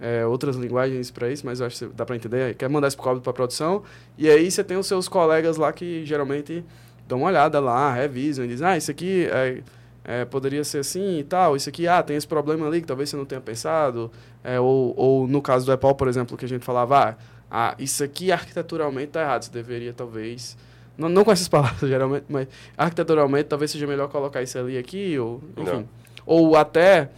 é, 0.00 0.24
outras 0.24 0.56
linguagens 0.56 1.10
para 1.10 1.30
isso, 1.30 1.44
mas 1.44 1.60
eu 1.60 1.66
acho 1.66 1.86
que 1.86 1.94
dá 1.94 2.04
para 2.04 2.16
entender. 2.16 2.54
Quer 2.54 2.68
mandar 2.68 2.88
esse 2.88 2.96
código 2.96 3.22
para 3.22 3.32
produção 3.32 3.82
e 4.16 4.28
aí 4.28 4.50
você 4.50 4.62
tem 4.62 4.76
os 4.76 4.86
seus 4.86 5.08
colegas 5.08 5.56
lá 5.56 5.72
que 5.72 6.04
geralmente 6.04 6.64
dão 7.06 7.18
uma 7.18 7.28
olhada 7.28 7.58
lá, 7.58 7.92
revisam 7.92 8.44
e 8.44 8.48
dizem, 8.48 8.66
ah, 8.66 8.76
isso 8.76 8.90
aqui 8.90 9.26
é, 9.30 9.62
é, 10.04 10.24
poderia 10.24 10.62
ser 10.62 10.78
assim 10.78 11.18
e 11.18 11.24
tal, 11.24 11.56
isso 11.56 11.68
aqui, 11.68 11.88
ah, 11.88 12.02
tem 12.02 12.16
esse 12.16 12.26
problema 12.26 12.66
ali 12.66 12.80
que 12.80 12.86
talvez 12.86 13.08
você 13.08 13.16
não 13.16 13.24
tenha 13.24 13.40
pensado, 13.40 14.10
é, 14.44 14.60
ou, 14.60 14.94
ou 14.96 15.26
no 15.26 15.40
caso 15.40 15.64
do 15.64 15.72
Apple, 15.72 15.94
por 15.94 16.06
exemplo, 16.06 16.36
que 16.36 16.44
a 16.44 16.48
gente 16.48 16.64
falava, 16.64 16.98
ah, 16.98 17.16
ah 17.50 17.74
isso 17.78 18.04
aqui 18.04 18.30
arquiteturalmente 18.30 19.08
está 19.08 19.22
errado, 19.22 19.44
você 19.44 19.50
deveria 19.50 19.92
talvez 19.92 20.56
não, 20.98 21.08
não 21.08 21.24
com 21.24 21.30
essas 21.32 21.46
palavras, 21.48 21.88
geralmente, 21.88 22.24
mas 22.28 22.48
arquiteturalmente 22.76 23.44
talvez 23.44 23.70
seja 23.70 23.86
melhor 23.86 24.08
colocar 24.08 24.42
isso 24.42 24.58
ali 24.58 24.76
aqui, 24.76 25.18
ou 25.18 25.40
enfim. 25.56 25.70
Não. 25.70 25.88
Ou 26.26 26.56
até 26.56 27.08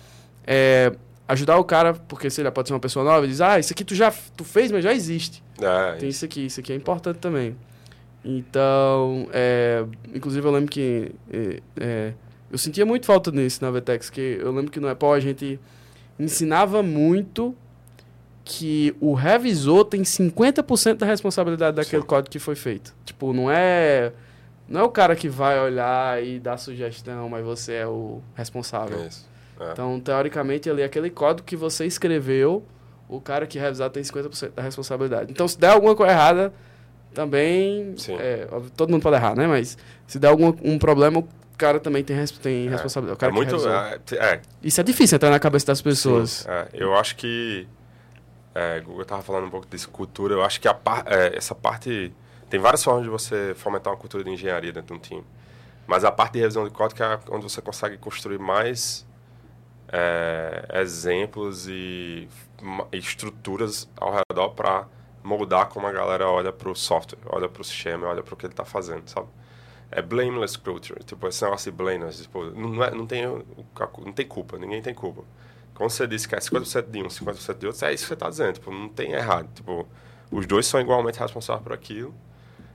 é, 0.47 0.93
ajudar 1.31 1.57
o 1.59 1.65
cara, 1.65 1.95
porque 1.95 2.29
se 2.29 2.41
ele 2.41 2.51
pode 2.51 2.69
ser 2.69 2.75
uma 2.75 2.81
pessoa 2.81 3.05
nova, 3.05 3.27
diz, 3.27 3.41
ah, 3.41 3.59
isso 3.59 3.73
aqui 3.73 3.85
tu 3.85 3.95
já 3.95 4.13
tu 4.37 4.45
fez, 4.45 4.71
mas 4.73 4.83
já 4.83 4.93
existe. 4.93 5.43
Ah, 5.63 5.97
Tem 5.99 6.09
isso 6.09 6.25
aqui, 6.25 6.47
isso 6.47 6.61
aqui 6.61 6.73
é 6.73 6.77
importante 6.77 7.19
também. 7.19 7.57
Então, 8.25 9.29
é, 9.33 9.85
inclusive 10.13 10.47
eu 10.47 10.53
lembro 10.53 10.71
que 10.71 11.13
é, 11.33 11.63
é, 11.79 12.13
eu 12.51 12.59
sentia 12.59 12.85
muito 12.85 13.07
falta 13.07 13.31
nisso 13.31 13.65
na 13.65 13.71
Vetex, 13.71 14.11
que 14.11 14.39
eu 14.41 14.53
lembro 14.53 14.71
que 14.71 14.81
no 14.81 14.89
Apple 14.89 15.09
a 15.09 15.21
gente 15.21 15.59
ensinava 16.19 16.83
muito 16.83 17.55
que 18.45 18.95
o 19.01 19.15
revisor 19.15 19.85
tem 19.85 20.03
50% 20.03 20.95
da 20.95 21.07
responsabilidade 21.07 21.77
daquele 21.77 22.03
Sim. 22.03 22.09
código 22.09 22.31
que 22.31 22.41
foi 22.41 22.57
feito. 22.57 22.95
Tipo, 23.05 23.33
não 23.33 23.51
é 23.51 24.13
não 24.69 24.81
é 24.81 24.83
o 24.85 24.89
cara 24.89 25.15
que 25.15 25.29
vai 25.29 25.59
olhar 25.61 26.23
e 26.23 26.41
dar 26.41 26.57
sugestão, 26.57 27.29
mas 27.29 27.45
você 27.45 27.75
é 27.75 27.87
o 27.87 28.21
responsável. 28.35 29.07
Isso. 29.07 29.30
É. 29.61 29.73
Então, 29.73 30.01
teoricamente, 30.01 30.71
ali 30.71 30.83
aquele 30.83 31.11
código 31.11 31.47
que 31.47 31.55
você 31.55 31.85
escreveu, 31.85 32.65
o 33.09 33.21
cara 33.21 33.47
que 33.47 33.59
revisar 33.59 33.91
tem 33.91 34.03
50% 34.03 34.53
da 34.55 34.63
responsabilidade. 34.63 35.31
Então, 35.31 35.47
se 35.47 35.59
der 35.59 35.71
alguma 35.71 35.95
coisa 35.95 36.13
errada, 36.13 36.53
também 37.13 37.95
é, 38.19 38.47
todo 38.77 38.91
mundo 38.91 39.03
pode 39.03 39.17
errar, 39.17 39.37
né? 39.37 39.47
Mas 39.47 39.77
se 40.07 40.19
der 40.19 40.29
algum 40.29 40.55
um 40.63 40.79
problema, 40.79 41.19
o 41.19 41.29
cara 41.59 41.79
também 41.79 42.03
tem, 42.03 42.17
tem 42.41 42.69
é. 42.69 42.71
responsabilidade. 42.71 43.17
O 43.17 43.19
cara 43.19 43.33
é 43.33 43.35
muito, 43.35 43.57
é, 43.69 44.01
é, 44.17 44.41
Isso 44.63 44.81
é 44.81 44.85
difícil 44.85 45.17
entrar 45.17 45.31
na 45.31 45.39
cabeça 45.39 45.67
das 45.67 45.83
pessoas. 45.83 46.47
É. 46.49 46.69
eu 46.73 46.95
acho 46.95 47.17
que 47.17 47.69
eu 48.55 49.03
estava 49.03 49.23
falando 49.23 49.47
um 49.47 49.51
pouco 49.51 49.67
de 49.67 49.87
cultura. 49.89 50.35
Eu 50.35 50.43
acho 50.43 50.61
que 50.61 50.69
a 50.69 50.75
par, 50.75 51.05
essa 51.07 51.55
parte. 51.55 52.13
Tem 52.49 52.59
várias 52.59 52.83
formas 52.83 53.05
de 53.05 53.09
você 53.09 53.55
fomentar 53.57 53.93
uma 53.93 53.99
cultura 53.99 54.25
de 54.25 54.31
engenharia 54.31 54.73
dentro 54.73 54.89
de 54.89 54.93
um 54.95 54.99
time. 54.99 55.25
Mas 55.87 56.05
a 56.05 56.11
parte 56.11 56.33
de 56.33 56.41
revisão 56.41 56.65
de 56.65 56.71
código 56.71 57.01
é 57.03 57.19
onde 57.31 57.45
você 57.45 57.61
consegue 57.61 57.97
construir 57.97 58.39
mais 58.39 59.07
é, 59.93 60.81
exemplos 60.81 61.67
e, 61.69 62.29
estruturas 62.93 63.89
ao 63.97 64.13
redor 64.13 64.51
para 64.51 64.87
moldar 65.23 65.69
como 65.69 65.87
a 65.87 65.93
galera 65.93 66.29
olha 66.29 66.53
para 66.53 66.71
o 66.71 66.75
software, 66.75 67.19
olha 67.27 67.49
para 67.49 67.61
o 67.61 67.65
sistema, 67.65 68.07
olha 68.07 68.23
para 68.23 68.35
o 68.35 68.37
que 68.37 68.47
ele 68.47 68.53
está 68.53 68.65
fazendo, 68.65 69.09
sabe? 69.09 69.29
É 69.91 70.01
blameless 70.01 70.57
culture. 70.57 71.03
Tipo, 71.03 71.27
esse 71.27 71.43
negócio 71.43 71.71
de 71.71 71.77
blameless. 71.77 72.23
Tipo, 72.23 72.45
não, 72.53 72.85
é, 72.85 72.91
não, 72.93 73.07
tem, 73.07 73.25
não 73.25 74.13
tem 74.13 74.27
culpa, 74.27 74.57
ninguém 74.57 74.81
tem 74.81 74.95
culpa. 74.95 75.25
Quando 75.75 75.91
você 75.91 76.07
disse 76.07 76.29
que 76.29 76.35
é 76.35 76.39
50% 76.39 76.91
de 76.91 77.03
um, 77.03 77.07
50% 77.09 77.59
de 77.59 77.67
outro, 77.67 77.87
é 77.87 77.93
isso 77.93 78.05
que 78.05 78.09
você 78.09 78.15
está 78.15 78.29
dizendo. 78.29 78.53
Tipo, 78.55 78.71
não 78.71 78.89
tem 78.89 79.13
errado. 79.13 79.49
Tipo, 79.53 79.89
os 80.31 80.47
dois 80.47 80.67
são 80.67 80.81
igualmente 80.81 81.19
responsáveis 81.19 81.65
por 81.65 81.73
aquilo. 81.73 82.15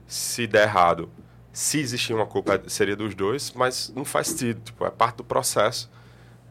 Se 0.06 0.46
der 0.46 0.64
errado, 0.64 1.08
se 1.52 1.80
existir 1.80 2.12
uma 2.12 2.26
culpa, 2.26 2.60
seria 2.66 2.94
dos 2.94 3.14
dois, 3.14 3.52
mas 3.52 3.90
não 3.96 4.04
faz 4.04 4.28
sentido. 4.28 4.60
Tipo, 4.60 4.84
é 4.84 4.90
parte 4.90 5.16
do 5.16 5.24
processo. 5.24 5.90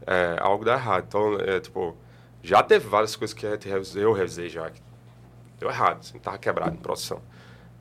É, 0.06 0.38
algo 0.40 0.64
dá 0.64 0.74
errado. 0.74 1.06
Então, 1.08 1.40
é, 1.40 1.60
tipo, 1.60 1.96
já 2.44 2.62
teve 2.62 2.88
várias 2.88 3.16
coisas 3.16 3.34
que 3.34 3.46
eu 3.96 4.14
revisei 4.14 4.50
já. 4.50 4.70
Que 4.70 4.82
deu 5.60 5.70
errado, 5.70 6.00
assim, 6.00 6.18
estava 6.18 6.38
quebrado 6.38 6.76
em 6.76 6.80
produção. 6.80 7.22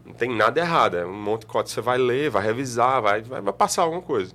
Não 0.04 0.12
tem 0.12 0.34
nada 0.34 0.60
errado. 0.60 0.96
É 0.96 1.06
um 1.06 1.12
monte 1.12 1.42
de 1.42 1.46
código. 1.46 1.70
Você 1.70 1.80
vai 1.80 1.98
ler, 1.98 2.30
vai 2.30 2.42
revisar, 2.42 3.00
vai, 3.00 3.22
vai, 3.22 3.40
vai 3.40 3.52
passar 3.52 3.82
alguma 3.82 4.02
coisa. 4.02 4.34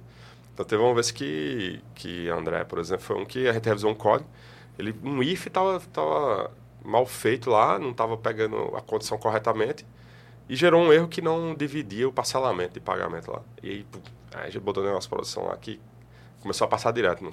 Então 0.60 0.66
teve 0.66 0.84
uma 0.84 0.94
vez 0.94 1.10
que, 1.10 1.82
que 1.96 2.28
André, 2.28 2.66
por 2.66 2.80
exemplo, 2.80 3.06
foi 3.06 3.16
um 3.18 3.26
que 3.26 3.48
a 3.48 3.54
gente 3.54 3.66
revisou 3.66 3.92
um 3.92 3.96
código, 3.96 4.30
ele, 4.78 4.94
um 5.04 5.24
if 5.24 5.48
estava 5.48 5.80
tava 5.80 6.52
mal 6.84 7.06
feito 7.06 7.50
lá, 7.50 7.80
não 7.80 7.92
estava 7.92 8.18
pegando 8.18 8.76
a 8.76 8.82
condição 8.82 9.18
corretamente, 9.18 9.86
e 10.50 10.58
gerou 10.58 10.82
um 10.82 10.92
erro 10.92 11.08
que 11.08 11.22
não 11.22 11.56
dividia 11.56 12.10
o 12.10 12.12
parcelamento 12.12 12.74
de 12.74 12.82
pagamento 12.82 13.32
lá. 13.32 13.42
E 13.64 13.70
aí, 13.70 13.86
aí 14.34 14.48
a 14.48 14.50
gente 14.50 14.60
botou 14.60 14.84
o 14.84 14.86
negócio 14.86 15.10
de 15.10 15.16
produção 15.16 15.46
lá 15.46 15.56
que 15.56 15.80
começou 16.42 16.66
a 16.66 16.68
passar 16.68 16.92
direto 16.92 17.24
no 17.24 17.32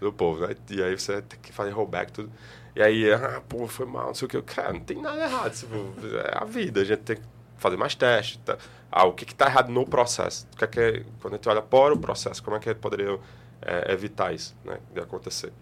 do 0.00 0.12
povo, 0.12 0.46
né? 0.46 0.54
E 0.70 0.82
aí 0.82 0.98
você 0.98 1.22
tem 1.22 1.38
que 1.40 1.52
fazer 1.52 1.70
rollback 1.70 2.12
tudo. 2.12 2.30
E 2.74 2.82
aí, 2.82 3.12
ah, 3.12 3.42
pô, 3.48 3.66
foi 3.66 3.86
mal, 3.86 4.08
não 4.08 4.14
sei 4.14 4.26
o 4.26 4.28
que. 4.28 4.40
Cara, 4.42 4.72
não 4.72 4.80
tem 4.80 5.00
nada 5.00 5.20
errado. 5.22 5.52
Tipo, 5.52 5.76
é 6.16 6.38
a 6.38 6.44
vida, 6.44 6.80
a 6.80 6.84
gente 6.84 7.00
tem 7.00 7.16
que 7.16 7.22
fazer 7.56 7.76
mais 7.76 7.94
testes. 7.94 8.40
Tá? 8.44 8.56
Ah, 8.90 9.04
o 9.04 9.12
que 9.12 9.24
está 9.24 9.46
errado 9.46 9.70
no 9.70 9.84
processo? 9.84 10.46
O 10.52 10.56
que 10.56 10.64
é 10.64 10.66
que, 10.66 11.06
quando 11.20 11.34
a 11.34 11.36
gente 11.36 11.48
olha 11.48 11.62
para 11.62 11.94
o 11.94 11.98
processo, 11.98 12.42
como 12.42 12.56
é 12.56 12.60
que 12.60 12.74
poderia 12.74 13.18
é, 13.60 13.92
evitar 13.92 14.32
isso 14.32 14.56
né, 14.64 14.78
de 14.94 15.00
acontecer? 15.00 15.52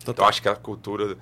Total. 0.00 0.12
Então, 0.12 0.24
acho 0.26 0.42
que 0.42 0.48
a 0.48 0.56
cultura 0.56 1.16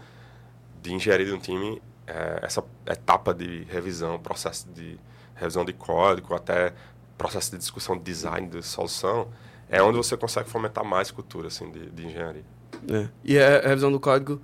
de 0.81 0.93
engenharia 0.93 1.27
de 1.27 1.32
um 1.32 1.39
time, 1.39 1.81
é, 2.06 2.40
essa 2.43 2.64
etapa 2.86 3.32
de 3.32 3.64
revisão, 3.64 4.19
processo 4.19 4.69
de 4.70 4.98
revisão 5.36 5.64
de 5.64 5.73
código, 5.73 6.35
até 6.35 6.73
processo 7.16 7.52
de 7.52 7.59
discussão 7.59 7.97
de 7.97 8.02
design, 8.02 8.48
de 8.48 8.62
solução, 8.62 9.28
é 9.73 9.82
onde 9.82 9.97
você 9.97 10.16
consegue 10.16 10.49
fomentar 10.49 10.85
mais 10.85 11.11
cultura 11.11 11.49
assim, 11.49 11.69
de, 11.73 11.90
de 11.90 12.07
engenharia. 12.07 12.44
É. 12.89 13.09
E 13.24 13.39
a 13.39 13.61
revisão 13.61 13.90
do 13.90 13.99
código 13.99 14.40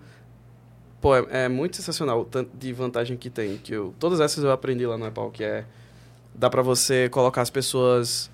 Pô, 1.00 1.14
é, 1.14 1.26
é, 1.30 1.48
muito 1.48 1.76
sensacional 1.76 2.20
o 2.20 2.24
tanto 2.24 2.50
de 2.56 2.72
vantagem 2.72 3.16
que 3.16 3.30
tem. 3.30 3.56
Que 3.58 3.72
eu, 3.72 3.94
todas 3.98 4.20
essas 4.20 4.42
eu 4.42 4.50
aprendi 4.50 4.84
lá 4.86 4.98
no 4.98 5.06
Apple, 5.06 5.30
que 5.32 5.44
é... 5.44 5.64
Dá 6.34 6.48
para 6.50 6.62
você 6.62 7.08
colocar 7.08 7.42
as 7.42 7.50
pessoas 7.50 8.30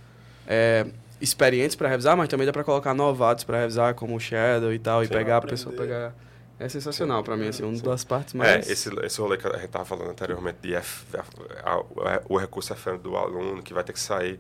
é, 0.47 0.87
experientes 1.21 1.75
para 1.75 1.89
revisar, 1.89 2.17
mas 2.17 2.29
também 2.29 2.47
dá 2.47 2.53
para 2.53 2.65
colocar 2.65 2.93
novatos 2.93 3.45
para 3.45 3.61
revisar, 3.61 3.95
como 3.95 4.15
o 4.15 4.21
Shadow 4.21 4.73
e 4.73 4.79
tal, 4.79 5.01
Sim, 5.01 5.07
e 5.07 5.09
pegar 5.09 5.39
a 5.39 5.41
pessoa, 5.41 5.75
pegar... 5.75 6.15
É 6.59 6.69
sensacional 6.69 7.25
para 7.25 7.37
mim, 7.37 7.49
assim, 7.49 7.65
uma 7.65 7.77
das 7.79 8.05
partes 8.05 8.35
é, 8.35 8.39
mais... 8.39 8.69
É, 8.69 8.73
esse, 8.73 8.91
esse 9.05 9.21
rolê 9.21 9.39
que 9.39 9.47
a 9.47 9.57
gente 9.57 9.69
tava 9.69 9.87
falando 9.87 10.11
anteriormente 10.11 10.59
de 10.63 10.75
F, 10.75 11.07
a, 11.17 11.73
a, 11.73 12.23
o 12.29 12.37
recurso 12.37 12.75
FM 12.75 13.01
do 13.03 13.17
aluno, 13.17 13.63
que 13.63 13.73
vai 13.73 13.83
ter 13.83 13.95
que 13.95 14.01
sair 14.01 14.39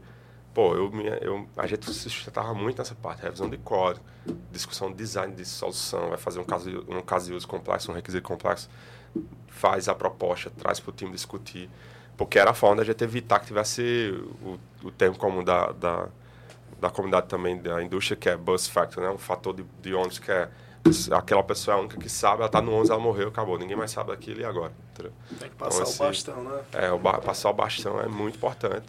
pô, 0.54 0.74
eu, 0.76 0.92
eu, 1.20 1.48
a 1.56 1.66
gente 1.66 1.92
se 1.92 2.08
sustentava 2.08 2.54
muito 2.54 2.78
nessa 2.78 2.94
parte, 2.94 3.22
revisão 3.22 3.50
de 3.50 3.58
código, 3.58 4.04
discussão 4.52 4.88
de 4.90 4.96
design 4.96 5.34
de 5.34 5.44
solução, 5.44 6.08
vai 6.10 6.16
fazer 6.16 6.38
um 6.38 6.44
caso, 6.44 6.70
um 6.88 7.02
caso 7.02 7.26
de 7.26 7.34
uso 7.34 7.46
complexo, 7.46 7.90
um 7.90 7.94
requisito 7.94 8.26
complexo, 8.26 8.70
faz 9.48 9.88
a 9.88 9.94
proposta, 9.94 10.50
traz 10.50 10.78
para 10.78 10.90
o 10.90 10.92
time 10.92 11.10
discutir, 11.10 11.68
porque 12.16 12.38
era 12.38 12.52
a 12.52 12.54
forma 12.54 12.76
da 12.76 12.84
gente 12.84 13.02
evitar 13.02 13.40
que 13.40 13.46
tivesse 13.46 14.14
o, 14.42 14.86
o 14.86 14.90
termo 14.92 15.18
comum 15.18 15.42
da, 15.42 15.72
da, 15.72 16.08
da 16.80 16.88
comunidade 16.88 17.26
também, 17.26 17.60
da 17.60 17.82
indústria, 17.82 18.16
que 18.16 18.28
é 18.28 18.36
bus 18.36 18.68
factor, 18.68 19.02
né? 19.02 19.10
um 19.10 19.18
fator 19.18 19.52
de, 19.52 19.64
de 19.82 19.92
ônibus 19.92 20.20
que 20.20 20.30
é 20.30 20.48
aquela 21.12 21.42
pessoa 21.42 21.74
é 21.74 21.78
a 21.78 21.80
única 21.80 21.98
que 21.98 22.10
sabe, 22.10 22.36
ela 22.36 22.46
está 22.46 22.60
no 22.60 22.72
11, 22.74 22.90
ela 22.90 23.00
morreu, 23.00 23.28
acabou. 23.28 23.58
Ninguém 23.58 23.74
mais 23.74 23.90
sabe 23.90 24.10
daquilo 24.10 24.42
e 24.42 24.44
agora. 24.44 24.70
Tem 25.38 25.48
que 25.48 25.56
passar 25.56 25.82
então, 25.82 25.94
o 25.94 25.98
bastão, 25.98 26.44
né? 26.44 26.62
É, 26.74 26.92
o 26.92 26.98
ba 26.98 27.18
passar 27.22 27.48
o 27.48 27.54
bastão 27.54 27.98
é 27.98 28.06
muito 28.06 28.36
importante 28.36 28.84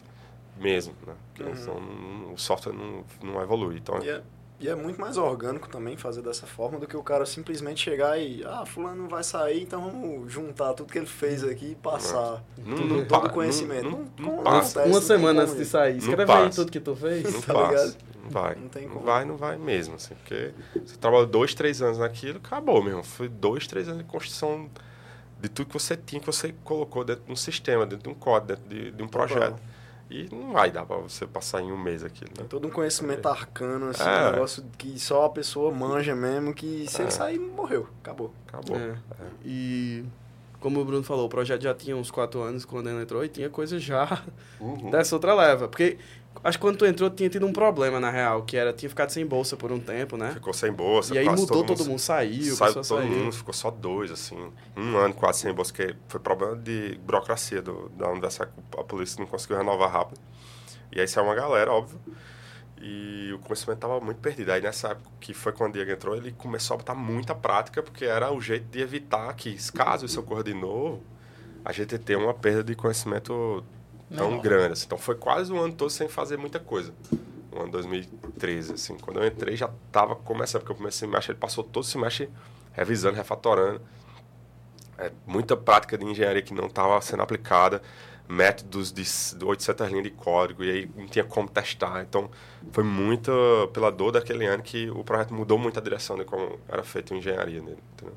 mesmo, 0.58 0.94
né? 1.06 1.14
Uhum. 1.40 1.56
Senão, 1.56 2.34
o 2.34 2.38
software 2.38 2.74
não, 2.74 3.04
não 3.24 3.42
evolui. 3.42 3.78
Então, 3.78 4.00
e, 4.04 4.10
é, 4.10 4.22
E 4.60 4.70
é 4.70 4.76
muito 4.76 5.00
mais 5.02 5.18
orgânico 5.18 5.68
também 5.68 5.98
fazer 5.98 6.22
dessa 6.22 6.48
forma 6.48 6.80
do 6.80 6.88
que 6.88 6.96
o 6.96 7.04
cara 7.04 7.26
simplesmente 7.26 7.82
chegar 7.84 8.18
e, 8.18 8.42
ah, 8.46 8.66
fulano 8.66 9.08
vai 9.10 9.22
sair, 9.24 9.62
então 9.64 9.82
vamos 9.92 10.32
juntar 10.32 10.74
tudo 10.74 10.92
que 10.92 10.98
ele 10.98 11.06
fez 11.06 11.44
aqui 11.44 11.72
e 11.72 11.76
passar 11.76 12.42
Não, 12.58 12.76
tudo, 12.76 12.88
não 12.96 13.06
todo 13.06 13.22
pa- 13.24 13.28
o 13.28 13.34
conhecimento. 13.34 13.84
não- 13.90 14.06
Não, 14.18 14.36
não 14.38 14.44
passa. 14.44 14.80
acontece, 14.80 14.88
Uma 14.88 15.00
não 15.00 15.02
semana 15.08 15.42
antes 15.44 15.58
de 15.58 15.66
sair. 15.66 15.94
Não 15.94 16.00
Escreve 16.00 16.32
aí 16.32 16.50
tudo 16.52 16.72
que 16.72 16.80
tu 16.80 16.96
fez. 16.96 17.24
Não 17.34 17.42
Tá 17.42 17.54
passa. 17.54 17.70
ligado? 17.86 17.98
Não 18.24 18.30
vai. 18.32 18.56
Não 18.56 18.70
tem 18.70 18.84
Não 18.88 18.94
como. 18.94 19.06
vai, 19.06 19.26
não 19.26 19.36
vai 19.38 19.58
mesmo, 19.58 19.96
assim. 19.96 20.16
Porque 20.16 20.52
você 20.86 20.96
trabalhou 20.98 21.28
dois, 21.28 21.54
três 21.54 21.82
anos 21.82 21.98
naquilo, 22.00 22.38
acabou 22.38 22.82
mesmo. 22.82 23.04
Foi 23.04 23.28
dois, 23.28 23.68
três 23.68 23.88
anos 23.90 24.00
de 24.00 24.06
construção 24.10 24.70
de 25.40 25.50
tudo 25.50 25.68
que 25.68 25.74
você 25.74 25.96
tinha, 25.98 26.20
que 26.22 26.26
você 26.26 26.56
colocou 26.64 27.04
dentro 27.04 27.26
de 27.26 27.32
um 27.32 27.36
sistema, 27.36 27.86
dentro 27.86 28.04
de 28.04 28.10
um 28.10 28.18
código, 28.18 28.48
dentro 28.56 28.64
de, 28.70 28.90
de 28.92 29.04
um 29.04 29.08
projeto. 29.08 29.60
E 30.10 30.28
não 30.32 30.52
vai 30.54 30.70
dar 30.70 30.86
pra 30.86 30.98
você 30.98 31.26
passar 31.26 31.62
em 31.62 31.72
um 31.72 31.78
mês 31.78 32.04
aquilo, 32.04 32.30
né? 32.38 32.46
Todo 32.48 32.68
um 32.68 32.72
conhecimento 32.72 33.28
arcano, 33.28 33.88
assim, 33.90 34.04
É. 34.08 34.28
um 34.28 34.32
negócio 34.34 34.64
que 34.78 35.00
só 35.00 35.26
a 35.26 35.30
pessoa 35.30 35.72
manja 35.72 36.16
mesmo, 36.16 36.54
que 36.54 36.86
se 36.88 37.02
ele 37.02 37.10
sair, 37.12 37.40
morreu. 37.40 37.88
Acabou. 38.02 38.32
Acabou. 38.48 38.78
É. 38.78 38.96
E 39.44 40.04
como 40.60 40.80
o 40.80 40.86
Bruno 40.86 41.04
falou, 41.04 41.26
o 41.26 41.30
projeto 41.30 41.62
já 41.64 41.74
tinha 41.74 41.96
uns 41.98 42.12
quatro 42.12 42.42
anos 42.42 42.66
quando 42.66 42.88
ele 42.90 43.02
entrou 43.02 43.24
e 43.26 43.30
tinha 43.30 43.50
coisa 43.50 43.80
já 43.80 44.24
Uhum. 44.60 44.90
dessa 44.92 45.16
outra 45.16 45.34
leva. 45.34 45.68
Porque 45.68 45.98
acho 46.44 46.58
que 46.58 46.62
quando 46.62 46.78
tu 46.78 46.86
entrou 46.86 47.10
tinha 47.10 47.30
tido 47.30 47.46
um 47.46 47.54
problema, 47.54 48.00
na 48.00 48.10
real, 48.10 48.44
que 48.44 48.56
era, 48.58 48.72
tinha 48.74 48.90
ficado 48.90 49.10
sem 49.10 49.26
bolsa 49.26 49.56
por 49.58 49.72
um 49.72 49.80
tempo, 49.80 50.18
né? 50.18 50.32
Ficou 50.34 50.54
sem 50.54 50.72
bolsa. 50.72 51.14
e 51.14 51.18
aí 51.18 51.26
mudou, 51.30 51.64
todo 51.64 51.86
mundo, 51.86 52.00
saiu, 52.00 52.54
o 52.54 52.56
Saiu 52.56 52.74
pessoal 52.76 53.00
todo 53.02 53.10
saiu. 53.10 53.24
mundo, 53.24 53.32
ficou 53.34 53.54
só 53.54 53.72
dois, 53.72 54.12
assim. 54.12 54.38
Um 54.76 54.98
ano 54.98 55.14
quase 55.14 55.40
sem 55.42 55.54
bolsa, 55.54 55.74
que 55.74 55.96
foi 56.08 56.20
problema 56.20 56.56
de 56.56 57.00
burocracia 57.06 57.62
do, 57.62 57.90
da 57.90 58.10
universidade. 58.10 58.52
A 58.78 58.84
polícia 58.84 59.20
não 59.20 59.28
conseguiu 59.28 59.58
renovar 59.58 59.92
rápido. 59.92 60.20
E 60.92 61.00
aí 61.00 61.08
saiu 61.08 61.26
uma 61.26 61.36
galera, 61.36 61.72
óbvio. 61.72 62.00
E 62.82 63.32
o 63.34 63.40
conhecimento 63.40 63.78
estava 63.78 64.00
muito 64.00 64.18
perdido. 64.20 64.52
Aí 64.52 64.62
nessa 64.62 64.90
época, 64.90 65.10
que 65.20 65.34
foi 65.34 65.52
quando 65.52 65.72
o 65.72 65.74
Diego 65.74 65.92
entrou, 65.92 66.16
ele 66.16 66.32
começou 66.34 66.76
a 66.76 66.78
botar 66.78 66.94
muita 66.94 67.34
prática, 67.34 67.82
porque 67.82 68.06
era 68.06 68.32
o 68.32 68.40
jeito 68.40 68.66
de 68.70 68.80
evitar 68.82 69.34
que, 69.34 69.56
caso 69.72 70.06
isso 70.06 70.20
ocorra 70.20 70.44
de 70.44 70.54
novo, 70.54 71.02
a 71.64 71.72
gente 71.72 71.98
tenha 71.98 72.20
uma 72.20 72.34
perda 72.34 72.64
de 72.64 72.76
conhecimento 72.76 73.64
tão 74.14 74.30
Menor. 74.30 74.42
grande. 74.42 74.74
Assim. 74.74 74.86
Então 74.86 74.98
foi 74.98 75.16
quase 75.16 75.52
um 75.52 75.60
ano 75.60 75.74
todo 75.74 75.90
sem 75.90 76.08
fazer 76.08 76.38
muita 76.38 76.60
coisa. 76.60 76.94
No 77.52 77.62
ano 77.64 77.72
2013, 77.72 78.74
assim. 78.74 78.98
Quando 78.98 79.20
eu 79.20 79.28
entrei, 79.28 79.56
já 79.56 79.70
estava 79.88 80.16
começando, 80.16 80.62
porque 80.62 80.74
o 80.74 80.76
primeiro 80.76 80.96
semestre 80.96 81.32
ele 81.32 81.40
passou 81.40 81.64
todo 81.64 81.84
o 81.84 81.88
semestre 81.88 82.30
revisando, 82.74 83.16
refatorando. 83.16 83.82
É, 84.98 85.12
muita 85.26 85.58
prática 85.58 85.98
de 85.98 86.06
engenharia 86.06 86.42
que 86.42 86.54
não 86.54 86.68
estava 86.68 87.00
sendo 87.02 87.22
aplicada, 87.22 87.82
métodos 88.30 88.94
de 88.94 89.04
de 89.38 89.46
800 89.46 89.88
linhas 89.90 90.04
de 90.04 90.12
código, 90.12 90.64
e 90.64 90.72
aí 90.72 90.92
não 90.96 91.06
tinha 91.06 91.26
como 91.26 91.50
testar. 91.50 92.02
Então, 92.02 92.30
foi 92.72 92.84
muito 92.84 93.32
pela 93.74 93.92
dor 93.92 94.12
daquele 94.14 94.46
ano 94.46 94.64
que 94.64 94.90
o 94.90 95.04
projeto 95.04 95.34
mudou 95.34 95.58
muito 95.58 95.78
a 95.78 95.82
direção 95.82 96.18
de 96.18 96.24
como 96.24 96.60
era 96.68 96.84
feito 96.84 97.14
engenharia 97.14 97.62
nele. 97.62 97.84
Entendeu? 97.94 98.16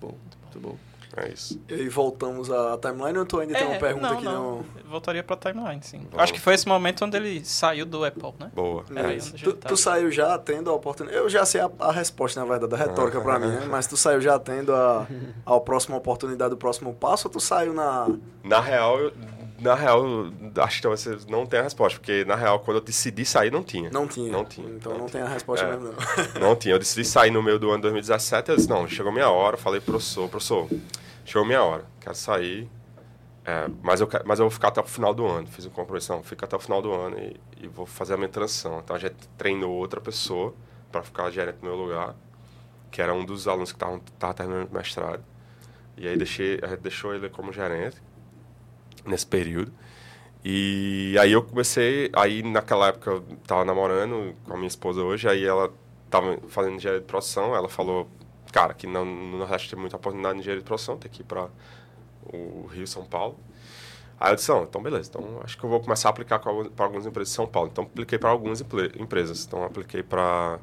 Bom, 0.00 0.14
muito 0.42 0.60
bom. 0.60 0.89
É 1.16 1.28
isso. 1.28 1.60
E 1.68 1.74
aí 1.74 1.88
voltamos 1.88 2.50
à 2.50 2.78
timeline 2.78 3.18
ou 3.18 3.26
tu 3.26 3.40
ainda 3.40 3.54
tem 3.54 3.66
uma 3.66 3.78
pergunta 3.78 4.06
É, 4.06 4.10
não, 4.10 4.16
aqui? 4.16 4.24
não. 4.24 4.32
Não. 4.56 4.64
Voltaria 4.90 5.22
pra 5.22 5.36
timeline, 5.36 5.80
sim. 5.82 5.98
Vamos. 6.10 6.18
Acho 6.18 6.32
que 6.32 6.40
foi 6.40 6.54
esse 6.54 6.66
momento 6.68 7.04
onde 7.04 7.16
ele 7.16 7.44
saiu 7.44 7.84
do 7.84 8.04
Apple, 8.04 8.32
né? 8.38 8.50
Boa. 8.54 8.84
É 8.94 9.14
isso. 9.14 9.34
Tu, 9.36 9.52
tu 9.54 9.76
saiu 9.76 10.10
já 10.10 10.38
tendo 10.38 10.70
a 10.70 10.72
oportunidade. 10.74 11.20
Eu 11.20 11.28
já 11.28 11.44
sei 11.44 11.60
a, 11.60 11.70
a 11.80 11.92
resposta, 11.92 12.38
na 12.40 12.46
verdade, 12.46 12.70
da 12.70 12.76
retórica 12.76 13.20
pra 13.20 13.38
mim, 13.38 13.48
né? 13.48 13.66
Mas 13.70 13.86
tu 13.86 13.96
saiu 13.96 14.20
já 14.20 14.38
tendo 14.38 14.74
a, 14.74 15.06
a 15.46 15.60
próxima 15.60 15.96
oportunidade, 15.96 16.54
o 16.54 16.56
próximo 16.56 16.94
passo, 16.94 17.28
ou 17.28 17.32
tu 17.32 17.40
saiu 17.40 17.72
na. 17.74 18.08
Na 18.44 18.60
real, 18.60 18.98
eu- 18.98 19.12
na 19.60 19.74
real, 19.74 20.02
acho 20.58 20.80
que 20.80 20.88
você 20.88 21.18
não 21.28 21.44
tem 21.46 21.60
a 21.60 21.62
resposta, 21.62 21.98
porque 21.98 22.24
na 22.24 22.34
real, 22.34 22.60
quando 22.60 22.78
eu 22.78 22.80
decidi 22.82 23.24
sair, 23.24 23.50
não 23.52 23.62
tinha. 23.62 23.90
Não 23.90 24.06
tinha. 24.06 24.32
Não 24.32 24.44
tinha. 24.44 24.68
Então 24.70 24.92
Não 24.92 25.00
não, 25.00 25.06
tem 25.06 25.20
a 25.20 25.28
resposta 25.28 25.66
É. 25.66 25.70
mesmo, 25.76 25.94
não. 26.34 26.40
Não 26.40 26.56
tinha. 26.56 26.74
Eu 26.74 26.78
decidi 26.78 27.04
sair 27.04 27.30
no 27.30 27.42
meio 27.42 27.58
do 27.58 27.70
ano 27.70 27.82
2017. 27.82 28.50
Eu 28.50 28.56
disse, 28.56 28.68
não, 28.68 28.88
chegou 28.88 29.12
minha 29.12 29.28
hora. 29.28 29.54
Eu 29.56 29.60
falei 29.60 29.80
pro 29.80 29.92
professor, 29.92 30.28
professor, 30.28 30.68
chegou 31.24 31.46
minha 31.46 31.62
hora. 31.62 31.84
Quero 32.00 32.14
sair. 32.14 32.68
é, 33.44 33.68
mas, 33.82 34.00
eu, 34.00 34.08
mas 34.24 34.38
eu 34.38 34.44
vou 34.44 34.50
ficar 34.50 34.68
até 34.68 34.80
o 34.80 34.84
final 34.84 35.12
do 35.14 35.26
ano. 35.26 35.46
Fiz 35.46 35.66
um 35.66 35.70
compromisso, 35.70 36.12
não, 36.12 36.22
fica 36.22 36.46
até 36.46 36.56
o 36.56 36.60
final 36.60 36.80
do 36.80 36.92
ano 36.92 37.18
e, 37.18 37.36
e 37.62 37.68
vou 37.68 37.86
fazer 37.86 38.14
a 38.14 38.16
minha 38.16 38.28
transição. 38.28 38.80
Então 38.82 38.94
a 38.96 38.98
gente 38.98 39.16
treinou 39.36 39.72
outra 39.72 40.00
pessoa 40.00 40.54
para 40.90 41.02
ficar 41.02 41.30
gerente 41.30 41.58
no 41.62 41.68
meu 41.68 41.76
lugar, 41.76 42.14
que 42.90 43.00
era 43.02 43.12
um 43.14 43.24
dos 43.24 43.46
alunos 43.46 43.72
que 43.72 43.76
estavam 43.76 44.00
tava 44.18 44.34
terminando 44.34 44.68
o 44.70 44.74
mestrado. 44.74 45.22
E 45.96 46.08
aí 46.08 46.16
deixei, 46.16 46.58
a 46.62 46.66
gente 46.68 46.80
deixou 46.80 47.14
ele 47.14 47.28
como 47.28 47.52
gerente 47.52 47.96
nesse 49.04 49.26
período. 49.26 49.72
E 50.44 51.16
aí 51.20 51.32
eu 51.32 51.42
comecei, 51.42 52.10
aí 52.14 52.42
naquela 52.42 52.88
época 52.88 53.10
eu 53.10 53.22
tava 53.46 53.64
namorando 53.64 54.34
com 54.44 54.54
a 54.54 54.56
minha 54.56 54.68
esposa 54.68 55.02
hoje, 55.02 55.28
aí 55.28 55.44
ela 55.44 55.70
tava 56.08 56.38
fazendo 56.48 56.76
engenharia 56.76 57.00
de 57.00 57.06
produção, 57.06 57.54
ela 57.54 57.68
falou, 57.68 58.08
cara, 58.50 58.72
que 58.72 58.86
no, 58.86 59.04
no 59.04 59.38
Nordeste 59.38 59.70
tem 59.70 59.78
muita 59.78 59.96
oportunidade 59.96 60.34
de 60.36 60.40
engenharia 60.40 60.62
de 60.62 60.66
produção, 60.66 60.96
tem 60.96 61.10
que 61.10 61.20
ir 61.20 61.24
para 61.24 61.48
o 62.32 62.66
Rio, 62.66 62.86
São 62.86 63.04
Paulo. 63.04 63.38
Aí 64.18 64.32
eu 64.32 64.36
disse, 64.36 64.50
não, 64.50 64.64
então 64.64 64.82
beleza, 64.82 65.10
então 65.10 65.40
acho 65.44 65.58
que 65.58 65.64
eu 65.64 65.70
vou 65.70 65.80
começar 65.80 66.08
a 66.08 66.10
aplicar 66.10 66.38
para 66.38 66.50
algumas 66.84 67.06
empresas 67.06 67.30
de 67.30 67.34
São 67.36 67.46
Paulo. 67.46 67.68
Então 67.70 67.84
apliquei 67.84 68.18
para 68.18 68.30
algumas 68.30 68.62
empresas, 68.62 69.44
então 69.46 69.62
apliquei 69.64 70.02
para 70.02 70.58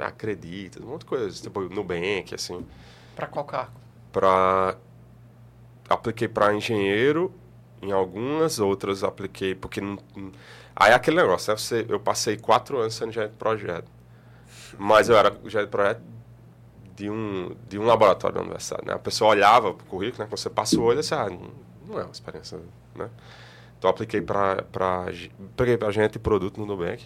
Acredita, 0.00 0.82
um 0.82 0.86
monte 0.86 1.00
de 1.00 1.06
coisa, 1.06 1.42
tipo 1.42 1.60
Nubank, 1.62 2.34
assim 2.34 2.64
Pra 3.14 3.26
qual 3.26 3.44
cargo? 3.44 3.72
para 4.10 4.76
apliquei 5.88 6.28
para 6.28 6.54
engenheiro 6.54 7.32
em 7.82 7.92
algumas 7.92 8.58
outras 8.60 9.04
apliquei 9.04 9.54
porque 9.54 9.80
não, 9.80 9.98
não- 10.16 10.32
aí 10.76 10.92
é 10.92 10.94
aquele 10.94 11.16
negócio 11.18 11.52
né? 11.52 11.58
Você, 11.58 11.86
eu 11.88 12.00
passei 12.00 12.36
quatro 12.36 12.78
anos 12.80 12.94
sendo 12.94 13.12
gerente 13.12 13.32
de 13.32 13.38
projeto 13.38 13.90
mas 14.78 15.08
eu 15.08 15.16
era 15.16 15.30
gerente 15.46 15.66
de 15.66 15.70
projeto 15.70 16.02
de 16.96 17.10
um 17.10 17.54
de 17.68 17.78
um 17.78 17.84
laboratório 17.84 18.36
da 18.36 18.42
universidade 18.42 18.86
né 18.86 18.94
a 18.94 18.98
pessoa 18.98 19.30
olhava 19.30 19.74
pro 19.74 19.86
currículo 19.86 20.20
né 20.24 20.26
quando 20.30 20.38
você 20.38 20.50
passa 20.50 20.78
o 20.78 20.82
olho 20.82 21.00
assim, 21.00 21.14
ah, 21.14 21.28
não, 21.88 21.98
é 21.98 22.04
uma 22.04 22.12
experiência 22.12 22.58
né 22.94 23.10
então 23.78 23.90
apliquei 23.90 24.20
para 24.20 24.62
para 24.62 25.06
para 25.56 25.90
gerente 25.90 26.12
de 26.14 26.18
produto 26.18 26.58
no 26.60 26.66
Nubank 26.66 27.04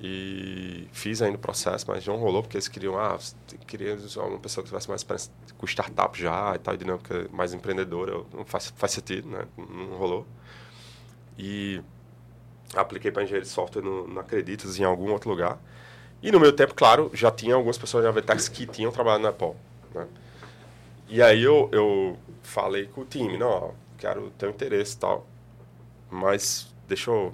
e 0.00 0.88
fiz 0.92 1.22
ainda 1.22 1.36
o 1.36 1.40
processo, 1.40 1.86
mas 1.88 2.06
não 2.06 2.16
rolou 2.16 2.42
porque 2.42 2.56
eles 2.56 2.68
queriam, 2.68 2.98
ah, 2.98 3.16
você 3.16 3.34
queria 3.66 3.96
uma 4.16 4.38
pessoa 4.38 4.62
que 4.62 4.68
tivesse 4.68 4.88
mais 4.88 5.00
experiência 5.00 5.32
com 5.56 5.66
startup 5.66 6.18
já 6.20 6.54
e 6.54 6.58
tal, 6.58 6.74
e 6.74 6.76
dinâmica 6.76 7.28
mais 7.32 7.54
empreendedora, 7.54 8.22
não 8.32 8.44
faz, 8.44 8.72
faz 8.76 8.92
sentido, 8.92 9.28
né? 9.28 9.46
Não 9.56 9.96
rolou. 9.96 10.26
E 11.38 11.80
apliquei 12.74 13.10
para 13.10 13.22
engenharia 13.22 13.42
de 13.42 13.48
software 13.48 13.82
no, 13.82 14.06
no 14.06 14.20
Acreditas 14.20 14.78
em 14.78 14.84
algum 14.84 15.10
outro 15.12 15.30
lugar. 15.30 15.58
E 16.22 16.30
no 16.30 16.40
meu 16.40 16.52
tempo, 16.52 16.74
claro, 16.74 17.10
já 17.14 17.30
tinha 17.30 17.54
algumas 17.54 17.78
pessoas 17.78 18.04
da 18.04 18.10
Avetex 18.10 18.48
que 18.48 18.66
tinham 18.66 18.92
trabalhado 18.92 19.22
na 19.22 19.28
Apple, 19.30 19.54
né? 19.94 20.06
E 21.08 21.22
aí 21.22 21.42
eu, 21.42 21.68
eu 21.72 22.18
falei 22.42 22.86
com 22.86 23.02
o 23.02 23.04
time, 23.04 23.38
não, 23.38 23.48
ó, 23.48 23.70
quero 23.96 24.30
ter 24.30 24.46
um 24.46 24.50
interesse 24.50 24.96
e 24.96 24.98
tal, 24.98 25.26
mas 26.10 26.74
deixa 26.88 27.10
eu 27.10 27.32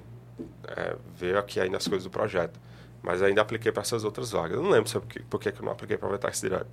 é, 0.69 0.97
ver 1.15 1.37
aqui 1.37 1.61
ainda 1.61 1.77
as 1.77 1.87
coisas 1.87 2.05
do 2.05 2.11
projeto. 2.11 2.59
Mas 3.03 3.21
ainda 3.23 3.43
apliquei 3.43 3.73
para 3.73 3.83
essas 3.83 4.05
outras 4.05 4.31
vagas. 4.31 4.57
Eu 4.57 4.63
não 4.63 4.71
lembro 4.71 4.91
porque, 5.01 5.21
por 5.29 5.41
que 5.41 5.51
que 5.53 5.61
eu 5.61 5.65
não 5.65 5.73
apliquei 5.73 5.97
para 5.97 6.09
a 6.09 6.13
Vetex 6.13 6.41
direto. 6.41 6.69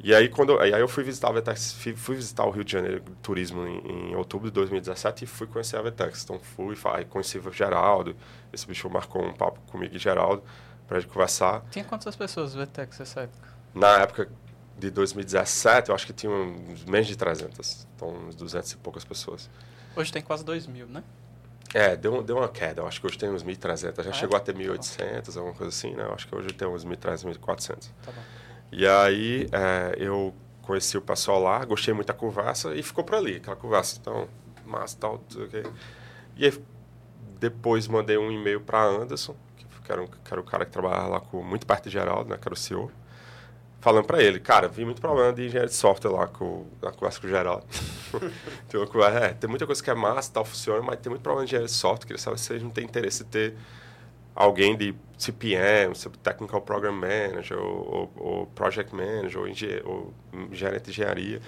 E 0.00 0.14
aí, 0.14 0.28
quando, 0.28 0.52
eu- 0.52 0.60
aí 0.60 0.70
eu 0.70 0.86
fui 0.86 1.02
visitar 1.02 1.28
a 1.28 1.32
Vetex, 1.32 1.72
fui, 1.72 1.94
fui 1.96 2.14
visitar 2.16 2.44
o 2.46 2.50
Rio 2.50 2.62
de 2.62 2.70
Janeiro 2.70 3.02
Turismo 3.20 3.66
em, 3.66 4.10
em 4.12 4.14
outubro 4.14 4.48
de 4.48 4.54
2017 4.54 5.24
e 5.24 5.26
fui 5.26 5.46
conhecer 5.46 5.76
a 5.76 5.82
Vetex. 5.82 6.22
Então 6.22 6.38
fui, 6.38 6.76
aí 6.94 7.04
conheci 7.04 7.36
o 7.38 7.52
Geraldo, 7.52 8.14
esse 8.52 8.64
bicho 8.66 8.88
marcou 8.88 9.24
um 9.24 9.32
papo 9.34 9.58
comigo 9.72 9.94
e 9.96 9.98
Geraldo 9.98 10.42
para 10.86 11.00
gente 11.00 11.10
conversar. 11.12 11.64
Tinha 11.70 11.84
quantas 11.84 12.14
pessoas 12.14 12.54
no 12.54 12.64
VTEX 12.64 12.98
nessa 13.00 13.22
época? 13.22 13.48
Na 13.74 13.98
época 13.98 14.30
de 14.78 14.90
2017, 14.90 15.88
eu 15.88 15.94
acho 15.94 16.06
que 16.06 16.12
tinha 16.12 16.32
uns 16.32 16.84
menos 16.84 17.08
de 17.08 17.16
300, 17.16 17.86
então 17.96 18.08
uns 18.28 18.36
200 18.36 18.70
e 18.72 18.76
poucas 18.76 19.04
pessoas. 19.04 19.50
Hoje 19.96 20.12
tem 20.12 20.22
quase 20.22 20.44
2 20.44 20.66
mil, 20.68 20.86
né? 20.86 21.02
É, 21.74 21.94
deu, 21.96 22.22
deu 22.22 22.36
uma 22.38 22.48
queda. 22.48 22.82
Eu 22.82 22.86
acho 22.86 23.00
que 23.00 23.06
hoje 23.06 23.18
tem 23.18 23.28
uns 23.30 23.44
1.300. 23.44 24.02
Já 24.02 24.10
Ah, 24.10 24.10
é? 24.10 24.12
chegou 24.12 24.36
a 24.36 24.40
ter 24.40 24.52
Tá 24.52 24.58
bom. 24.58 24.64
1.800, 24.64 25.36
alguma 25.36 25.54
coisa 25.54 25.68
assim, 25.68 25.94
né? 25.94 26.04
Eu 26.04 26.14
acho 26.14 26.26
que 26.26 26.34
hoje 26.34 26.48
tem 26.48 26.66
uns 26.68 26.84
1.300, 26.84 27.38
1.400. 27.38 27.90
Tá 28.02 28.12
bom. 28.12 28.22
E 28.72 28.86
aí 28.86 29.48
é, 29.52 29.94
eu 29.98 30.34
conheci 30.62 30.96
o 30.98 31.02
pessoal 31.02 31.40
lá, 31.40 31.64
gostei 31.64 31.94
muito 31.94 32.08
da 32.08 32.14
conversa 32.14 32.74
e 32.74 32.82
ficou 32.82 33.02
por 33.04 33.14
ali, 33.16 33.36
aquela 33.36 33.56
conversa. 33.56 33.98
Então, 34.00 34.28
massa 34.66 34.96
tal, 34.98 35.18
tudo 35.18 35.44
ok. 35.44 35.64
E 36.36 36.44
aí, 36.46 36.64
depois 37.40 37.86
mandei 37.88 38.18
um 38.18 38.30
e-mail 38.30 38.60
para 38.60 38.82
Anderson, 38.82 39.34
que 39.84 39.92
era, 39.92 40.02
um, 40.02 40.06
que 40.06 40.30
era 40.30 40.40
o 40.40 40.44
cara 40.44 40.64
que 40.66 40.70
trabalhava 40.70 41.08
lá 41.08 41.20
com, 41.20 41.42
muito 41.42 41.66
perto 41.66 41.84
de 41.84 41.90
Geraldo, 41.90 42.28
né? 42.30 42.36
Que 42.36 42.46
era 42.48 42.52
o 42.54 42.56
CEO. 42.56 42.90
Falando 43.80 44.06
para 44.06 44.20
ele, 44.20 44.40
cara, 44.40 44.66
vi 44.66 44.84
muito 44.84 45.00
problema 45.00 45.32
de 45.32 45.46
engenharia 45.46 45.68
de 45.68 45.74
software 45.74 46.10
lá 46.10 46.26
com, 46.26 46.66
na 46.82 46.90
conversa 46.90 47.20
com 47.20 47.28
o 47.28 47.30
Geraldo. 47.30 47.64
tem, 48.68 48.86
conversa, 48.86 49.18
é, 49.18 49.28
tem 49.34 49.48
muita 49.48 49.66
coisa 49.66 49.82
que 49.82 49.88
é 49.88 49.94
massa, 49.94 50.32
tal, 50.32 50.44
funciona, 50.44 50.82
mas 50.82 50.98
tem 50.98 51.10
muito 51.10 51.22
problema 51.22 51.46
de 51.46 51.50
engenharia 51.50 51.68
de 51.68 51.72
software. 51.72 52.06
Queria 52.06 52.18
saber 52.20 52.38
se 52.38 52.46
vocês 52.46 52.62
não 52.62 52.70
têm 52.70 52.84
interesse 52.84 53.22
em 53.22 53.26
ter 53.26 53.54
alguém 54.34 54.76
de 54.76 54.94
CPM, 55.16 55.94
Technical 56.22 56.60
Program 56.60 56.92
Manager, 56.92 57.58
ou, 57.58 58.10
ou, 58.16 58.26
ou 58.26 58.46
Project 58.48 58.92
Manager, 58.94 59.40
ou, 59.40 59.48
engen 59.48 59.80
ou 59.84 60.12
gerente 60.50 60.84
de 60.86 60.90
engenharia. 60.90 61.40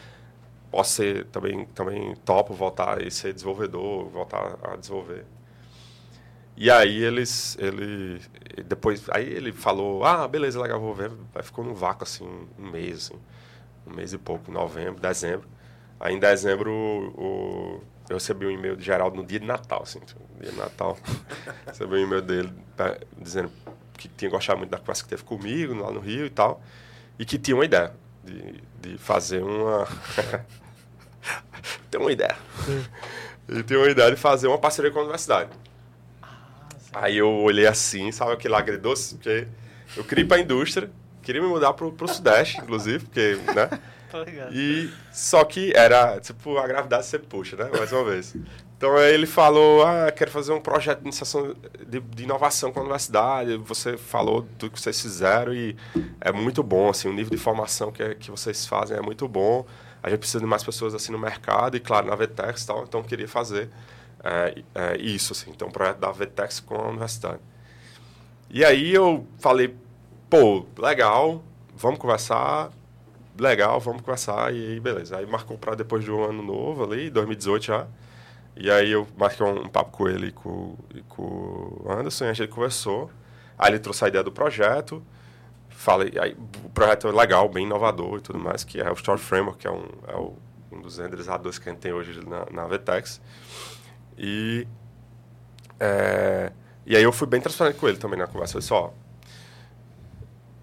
Posso 0.71 0.93
ser 0.93 1.27
também, 1.27 1.65
também 1.67 2.15
topo 2.25 2.55
voltar 2.55 3.03
e 3.03 3.11
ser 3.11 3.33
desenvolvedor, 3.33 4.09
voltar 4.09 4.57
a 4.63 4.77
desenvolver. 4.77 5.25
E 6.57 6.71
aí 6.71 7.03
eles, 7.03 7.57
ele, 7.59 8.21
depois, 8.67 9.09
aí 9.11 9.27
ele 9.27 9.53
falou, 9.53 10.05
ah, 10.05 10.29
beleza, 10.29 10.61
legal, 10.61 10.81
vou 10.81 10.95
ver. 10.95 11.11
Aí 11.35 11.43
ficou 11.43 11.65
no 11.65 11.75
vácuo, 11.75 12.05
assim, 12.05 12.25
um 12.59 12.71
mês, 12.71 13.07
assim, 13.07 13.21
um 13.87 13.95
mês 13.95 14.13
e 14.13 14.19
pouco, 14.19 14.53
novembro, 14.53 15.01
dezembro. 15.01 15.49
Aí 15.99 16.15
em 16.15 16.19
dezembro 16.19 16.71
o, 16.71 17.83
eu 18.09 18.17
recebi 18.17 18.47
um 18.47 18.51
e-mail 18.51 18.77
de 18.77 18.85
Geraldo 18.85 19.17
no 19.17 19.25
dia 19.25 19.39
de 19.39 19.47
Natal, 19.47 19.83
assim, 19.83 20.01
dia 20.41 20.51
de 20.51 20.57
Natal. 20.57 20.99
recebi 21.67 21.95
um 21.95 21.99
e-mail 21.99 22.23
dele 22.23 22.53
pra, 22.77 22.99
dizendo 23.19 23.51
que 23.95 24.09
tinha 24.09 24.31
gostado 24.31 24.59
muito 24.59 24.71
da 24.71 24.79
conversa 24.79 25.03
que 25.03 25.11
teve 25.11 25.23
comigo 25.23 25.75
lá 25.75 25.91
no 25.91 26.01
Rio 26.01 26.27
e 26.27 26.31
tal, 26.31 26.63
e 27.19 27.25
que 27.25 27.39
tinha 27.39 27.55
uma 27.55 27.65
ideia 27.65 27.93
de, 28.25 28.63
de 28.81 28.99
fazer 28.99 29.43
uma... 29.43 29.87
tem 31.91 32.01
uma 32.01 32.11
ideia. 32.11 32.37
Ele 33.49 33.63
tem 33.63 33.77
uma 33.77 33.89
ideia 33.89 34.11
de 34.11 34.17
fazer 34.17 34.49
uma 34.49 34.59
parceria 34.59 34.91
com 34.91 34.99
a 34.99 35.03
universidade. 35.03 35.51
Aí 36.93 37.19
eu 37.19 37.31
olhei 37.31 37.67
assim, 37.67 38.11
sabe 38.11 38.33
aquele 38.33 38.55
agridoce? 38.55 39.15
Porque 39.15 39.47
eu 39.97 40.05
queria 40.05 40.25
ir 40.25 40.29
para 40.29 40.37
a 40.39 40.41
indústria, 40.41 40.91
queria 41.23 41.41
me 41.41 41.49
mudar 41.49 41.73
para 41.73 41.87
o 41.87 42.09
Sudeste, 42.09 42.59
inclusive, 42.61 43.05
porque, 43.05 43.39
né? 43.55 43.69
E 44.51 44.91
só 45.13 45.45
que 45.45 45.73
era, 45.73 46.19
tipo, 46.19 46.59
a 46.59 46.67
gravidade 46.67 47.07
sempre 47.07 47.29
puxa, 47.29 47.55
né? 47.57 47.71
Mais 47.73 47.93
uma 47.93 48.05
vez. 48.05 48.35
Então 48.77 48.97
aí 48.97 49.13
ele 49.13 49.27
falou, 49.27 49.85
ah, 49.85 50.11
quero 50.11 50.31
fazer 50.31 50.53
um 50.53 50.61
projeto 50.61 51.01
de 51.01 51.05
iniciação 51.05 51.55
de, 51.87 52.01
de, 52.01 52.23
inovação 52.25 52.73
com 52.73 52.81
a 52.81 52.83
universidade. 52.83 53.57
Você 53.59 53.97
falou 53.97 54.43
do 54.59 54.71
que 54.71 54.81
vocês 54.81 55.01
fizeram 55.01 55.53
e 55.53 55.77
é 56.21 56.33
muito 56.33 56.63
bom, 56.63 56.89
assim, 56.89 57.07
o 57.07 57.13
nível 57.13 57.31
de 57.31 57.37
formação 57.37 57.93
que, 57.93 58.15
que 58.17 58.31
vocês 58.31 58.67
fazem 58.67 58.97
é 58.97 59.03
muito 59.03 59.29
bom. 59.29 59.67
A 60.03 60.09
gente 60.09 60.21
precisa 60.21 60.41
de 60.41 60.47
mais 60.47 60.65
pessoas 60.65 60.95
assim 60.95 61.13
no 61.13 61.19
mercado 61.19 61.77
e, 61.77 61.81
claro, 61.81 62.07
na 62.07 62.17
Vetex 62.17 62.63
e 62.63 62.67
tal. 62.67 62.85
Então 62.85 63.01
eu 63.01 63.05
queria 63.05 63.29
fazer 63.29 63.69
é, 64.23 64.63
é, 64.75 64.97
isso, 64.99 65.33
assim. 65.33 65.51
Então 65.51 65.69
um 65.69 65.71
projeto 65.71 65.99
da 65.99 66.11
Vetex 66.11 66.61
com 66.61 66.75
a 66.75 66.89
universidade. 66.89 67.41
E 68.49 68.65
aí 68.65 68.93
eu 68.93 69.27
falei, 69.39 69.75
pô, 70.29 70.67
legal, 70.77 71.43
vamos 71.77 71.99
conversar 71.99 72.71
legal, 73.41 73.81
vamos 73.81 74.03
conversar. 74.03 74.55
E 74.55 74.73
aí, 74.73 74.81
beleza. 74.81 75.17
Aí 75.17 75.27
marcou 75.27 75.57
para 75.59 75.75
depois 75.75 76.05
de 76.05 76.11
um 76.11 76.23
ano 76.23 76.43
novo 76.43 76.85
ali, 76.85 77.11
2018 77.11 77.65
já. 77.65 77.87
E 78.57 78.71
aí 78.71 78.91
eu 78.91 79.07
marquei 79.17 79.45
um, 79.45 79.65
um 79.65 79.69
papo 79.69 79.91
com 79.91 80.09
ele 80.09 80.29
e 80.29 80.33
com, 80.33 80.77
com 81.09 81.23
o 81.23 81.87
Anderson, 81.91 82.27
e 82.27 82.29
a 82.29 82.33
gente 82.33 82.51
conversou. 82.51 83.11
Aí 83.59 83.71
ele 83.71 83.79
trouxe 83.79 84.05
a 84.05 84.09
ideia 84.09 84.23
do 84.23 84.33
projeto. 84.33 85.03
Falei, 85.69 86.13
aí, 86.21 86.37
o 86.65 86.69
projeto 86.69 87.09
é 87.09 87.13
legal, 87.13 87.49
bem 87.49 87.65
inovador 87.65 88.19
e 88.19 88.21
tudo 88.21 88.39
mais, 88.39 88.65
que 88.65 88.81
é 88.81 88.91
o 88.91 88.95
Story 88.95 89.21
Framework, 89.21 89.61
que 89.61 89.67
é 89.67 89.71
um, 89.71 89.89
é 90.07 90.17
um 90.77 90.81
dos 90.83 90.99
renderizadores 90.99 91.59
que 91.59 91.69
a 91.69 91.73
gente 91.73 91.81
tem 91.81 91.93
hoje 91.93 92.21
na, 92.27 92.47
na 92.51 92.67
Vetex. 92.67 93.21
E, 94.23 94.69
é, 95.81 96.53
e 96.85 96.95
aí 96.95 97.03
eu 97.03 97.11
fui 97.11 97.27
bem 97.27 97.41
transparente 97.41 97.79
com 97.79 97.89
ele 97.89 97.97
também 97.97 98.19
na 98.19 98.27
conversa. 98.27 98.57
Eu 98.57 98.61
disse, 98.61 98.73
ó, 98.75 98.91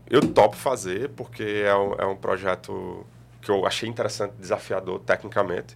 eu 0.07 0.21
topo 0.31 0.55
fazer, 0.55 1.09
porque 1.09 1.63
é 1.65 1.75
um, 1.75 1.93
é 1.95 2.05
um 2.05 2.15
projeto 2.15 3.03
que 3.41 3.49
eu 3.49 3.65
achei 3.65 3.89
interessante, 3.89 4.33
desafiador 4.37 4.99
tecnicamente. 4.99 5.75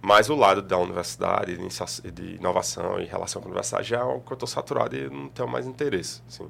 Mas 0.00 0.30
o 0.30 0.34
lado 0.34 0.62
da 0.62 0.78
universidade, 0.78 1.58
de 2.12 2.36
inovação 2.36 2.98
e 2.98 3.04
relação 3.04 3.42
com 3.42 3.48
a 3.48 3.50
universidade, 3.50 3.88
já 3.88 3.98
é 3.98 4.00
algo 4.00 4.24
que 4.24 4.32
eu 4.32 4.34
estou 4.34 4.48
saturado 4.48 4.96
e 4.96 5.10
não 5.10 5.28
tenho 5.28 5.48
mais 5.48 5.66
interesse. 5.66 6.22
Assim. 6.26 6.48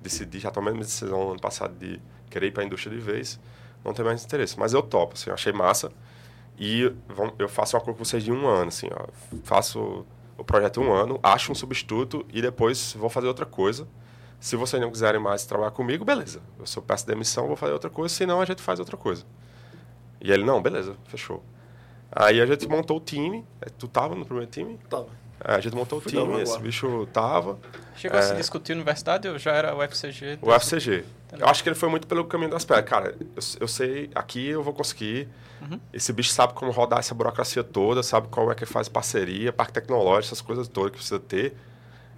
Decidi, 0.00 0.38
já 0.38 0.50
tomei 0.50 0.72
minha 0.72 0.84
decisão 0.84 1.30
ano 1.30 1.40
passado 1.40 1.74
de 1.76 2.00
querer 2.30 2.48
ir 2.48 2.50
para 2.52 2.62
a 2.62 2.66
indústria 2.66 2.94
de 2.94 3.02
vez, 3.02 3.40
não 3.84 3.92
tenho 3.92 4.06
mais 4.06 4.24
interesse. 4.24 4.58
Mas 4.58 4.72
eu 4.72 4.82
topo, 4.82 5.14
assim, 5.14 5.30
eu 5.30 5.34
achei 5.34 5.52
massa. 5.52 5.90
E 6.64 6.94
eu 7.40 7.48
faço 7.48 7.76
um 7.76 7.80
acordo 7.80 7.98
com 7.98 8.04
vocês 8.04 8.22
de 8.22 8.30
um 8.30 8.46
ano, 8.46 8.68
assim, 8.68 8.88
ó. 8.92 9.08
Faço 9.42 10.06
o 10.38 10.44
projeto 10.44 10.80
um 10.80 10.92
ano, 10.92 11.18
acho 11.20 11.50
um 11.50 11.56
substituto 11.56 12.24
e 12.32 12.40
depois 12.40 12.92
vou 12.92 13.10
fazer 13.10 13.26
outra 13.26 13.44
coisa 13.44 13.88
se 14.38 14.54
vocês 14.54 14.80
não 14.80 14.88
quiserem 14.88 15.20
mais 15.20 15.44
trabalhar 15.44 15.72
comigo, 15.72 16.04
beleza. 16.04 16.40
Eu 16.56 16.64
sou 16.64 16.80
peço 16.80 17.04
demissão, 17.04 17.48
vou 17.48 17.56
fazer 17.56 17.72
outra 17.72 17.90
coisa, 17.90 18.14
senão 18.14 18.40
a 18.40 18.44
gente 18.44 18.62
faz 18.62 18.78
outra 18.78 18.96
coisa. 18.96 19.24
E 20.20 20.30
ele, 20.30 20.44
não, 20.44 20.62
beleza, 20.62 20.96
fechou. 21.06 21.42
Aí 22.12 22.40
a 22.40 22.46
gente 22.46 22.68
montou 22.68 22.98
o 22.98 23.00
time. 23.00 23.44
É, 23.60 23.68
tu 23.68 23.88
tava 23.88 24.14
no 24.14 24.24
primeiro 24.24 24.48
time? 24.48 24.78
Tava. 24.88 25.08
É, 25.44 25.54
a 25.54 25.60
gente 25.60 25.74
montou 25.74 25.98
o 25.98 26.02
time, 26.02 26.42
esse 26.42 26.58
bicho 26.58 27.06
tava. 27.12 27.58
Chegou 27.96 28.18
é, 28.18 28.22
a 28.22 28.26
se 28.26 28.34
discutir 28.34 28.72
universidade 28.72 29.28
ou 29.28 29.38
já 29.38 29.52
era 29.52 29.74
o 29.74 29.82
FCG? 29.82 30.38
O 30.40 30.52
FCG. 30.52 31.04
Eu 31.38 31.46
acho 31.48 31.62
que 31.62 31.68
ele 31.68 31.76
foi 31.76 31.88
muito 31.88 32.06
pelo 32.06 32.24
caminho 32.24 32.50
das 32.50 32.64
pedras. 32.64 32.88
Cara, 32.88 33.14
eu, 33.18 33.42
eu 33.60 33.68
sei, 33.68 34.10
aqui 34.14 34.48
eu 34.48 34.62
vou 34.62 34.72
conseguir. 34.72 35.28
Uhum. 35.60 35.78
Esse 35.92 36.12
bicho 36.12 36.30
sabe 36.30 36.54
como 36.54 36.70
rodar 36.70 36.98
essa 36.98 37.14
burocracia 37.14 37.62
toda, 37.62 38.02
sabe 38.02 38.28
como 38.28 38.50
é 38.50 38.54
que 38.54 38.66
faz 38.66 38.88
parceria, 38.88 39.52
parque 39.52 39.72
tecnológico, 39.72 40.34
essas 40.34 40.40
coisas 40.40 40.68
todas 40.68 40.90
que 40.90 40.96
precisa 40.96 41.20
ter. 41.20 41.54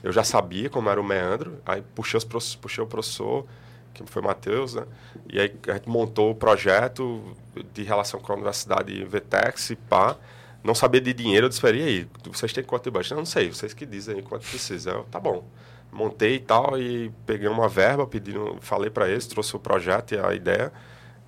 Eu 0.02 0.12
já 0.12 0.24
sabia 0.24 0.68
como 0.68 0.88
era 0.90 1.00
o 1.00 1.04
meandro, 1.04 1.58
aí 1.64 1.82
puxei, 1.94 2.18
os, 2.18 2.54
puxei 2.56 2.84
o 2.84 2.86
professor, 2.86 3.46
que 3.94 4.04
foi 4.04 4.20
Matheus, 4.20 4.74
né? 4.74 4.84
E 5.32 5.40
aí 5.40 5.54
a 5.68 5.74
gente 5.74 5.88
montou 5.88 6.30
o 6.30 6.34
projeto 6.34 7.34
de 7.72 7.82
relação 7.84 8.20
com 8.20 8.32
a 8.32 8.34
Universidade 8.34 9.04
Vetex 9.04 9.70
e 9.70 9.76
pá. 9.76 10.16
Não 10.64 10.74
sabia 10.74 10.98
de 10.98 11.12
dinheiro, 11.12 11.44
eu 11.44 11.50
disse, 11.50 11.64
aí, 11.66 12.08
vocês 12.32 12.50
têm 12.50 12.64
quanto 12.64 12.84
de 12.84 12.90
budget? 12.90 13.10
Não, 13.10 13.18
não 13.18 13.26
sei, 13.26 13.52
vocês 13.52 13.74
que 13.74 13.84
dizem 13.84 14.16
aí 14.16 14.22
quanto 14.22 14.48
precisa. 14.48 14.92
Eu, 14.92 15.04
tá 15.04 15.20
bom. 15.20 15.46
Montei 15.92 16.36
e 16.36 16.40
tal, 16.40 16.80
e 16.80 17.12
peguei 17.26 17.46
uma 17.48 17.68
verba, 17.68 18.06
pedindo, 18.06 18.56
falei 18.62 18.88
para 18.88 19.06
eles, 19.08 19.26
trouxe 19.26 19.54
o 19.54 19.58
projeto 19.58 20.14
e 20.14 20.18
a 20.18 20.34
ideia 20.34 20.72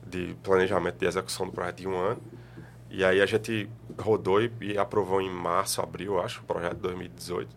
de 0.05 0.35
planejamento 0.43 0.97
de 0.99 1.07
execução 1.07 1.45
do 1.47 1.53
projeto 1.53 1.77
de 1.77 1.87
um 1.87 1.95
ano. 1.95 2.21
E 2.91 3.05
aí 3.05 3.21
a 3.21 3.27
gente 3.27 3.69
rodou 3.99 4.41
e, 4.41 4.51
e 4.61 4.79
aprovou 4.79 5.21
em 5.21 5.29
março, 5.29 5.83
abril, 5.83 6.19
acho, 6.19 6.41
o 6.41 6.45
projeto 6.45 6.77
de 6.77 6.81
2018. 6.81 7.55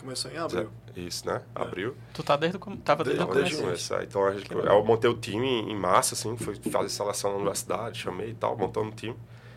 Começou 0.00 0.30
em 0.30 0.38
abril. 0.38 0.70
Isso, 0.96 1.26
né? 1.26 1.42
É. 1.54 1.62
Abril. 1.62 1.94
Tu 2.14 2.22
tá 2.22 2.36
desde 2.36 2.56
o, 2.56 2.76
tava 2.78 3.04
desde, 3.04 3.22
desde 3.24 3.54
o 3.54 3.58
começo. 3.58 3.62
começo. 3.62 3.94
É. 3.94 4.04
Então, 4.04 4.24
a 4.24 4.32
gente, 4.32 4.50
eu 4.50 4.84
montei 4.84 5.10
o 5.10 5.14
time 5.14 5.46
em 5.46 5.76
massa, 5.76 6.14
assim, 6.14 6.36
fui 6.38 6.54
fazer 6.70 6.88
seleção 6.88 7.30
na 7.32 7.36
universidade, 7.36 8.00
chamei 8.00 8.30
e 8.30 8.34
tal, 8.34 8.56
montando 8.56 8.88
o 8.88 8.92
time. 8.92 9.16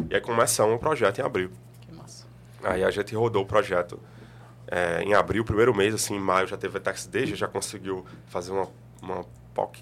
E 0.10 0.16
aí 0.16 0.22
começamos 0.22 0.76
o 0.76 0.80
projeto 0.80 1.20
em 1.20 1.24
abril. 1.24 1.52
Que 1.82 1.92
massa. 1.92 2.26
Aí 2.64 2.84
a 2.84 2.92
gente 2.92 3.16
rodou 3.16 3.44
o 3.44 3.46
projeto 3.46 4.00
é, 4.68 5.04
em 5.04 5.14
abril, 5.14 5.44
primeiro 5.44 5.74
mês, 5.76 5.94
assim, 5.94 6.16
em 6.16 6.20
maio 6.20 6.48
já 6.48 6.58
teve 6.58 6.78
a 6.78 6.82
Tax 6.82 7.06
Day, 7.06 7.28
já 7.36 7.48
conseguiu 7.48 8.06
fazer 8.28 8.52
uma, 8.52 8.68
uma, 9.02 9.26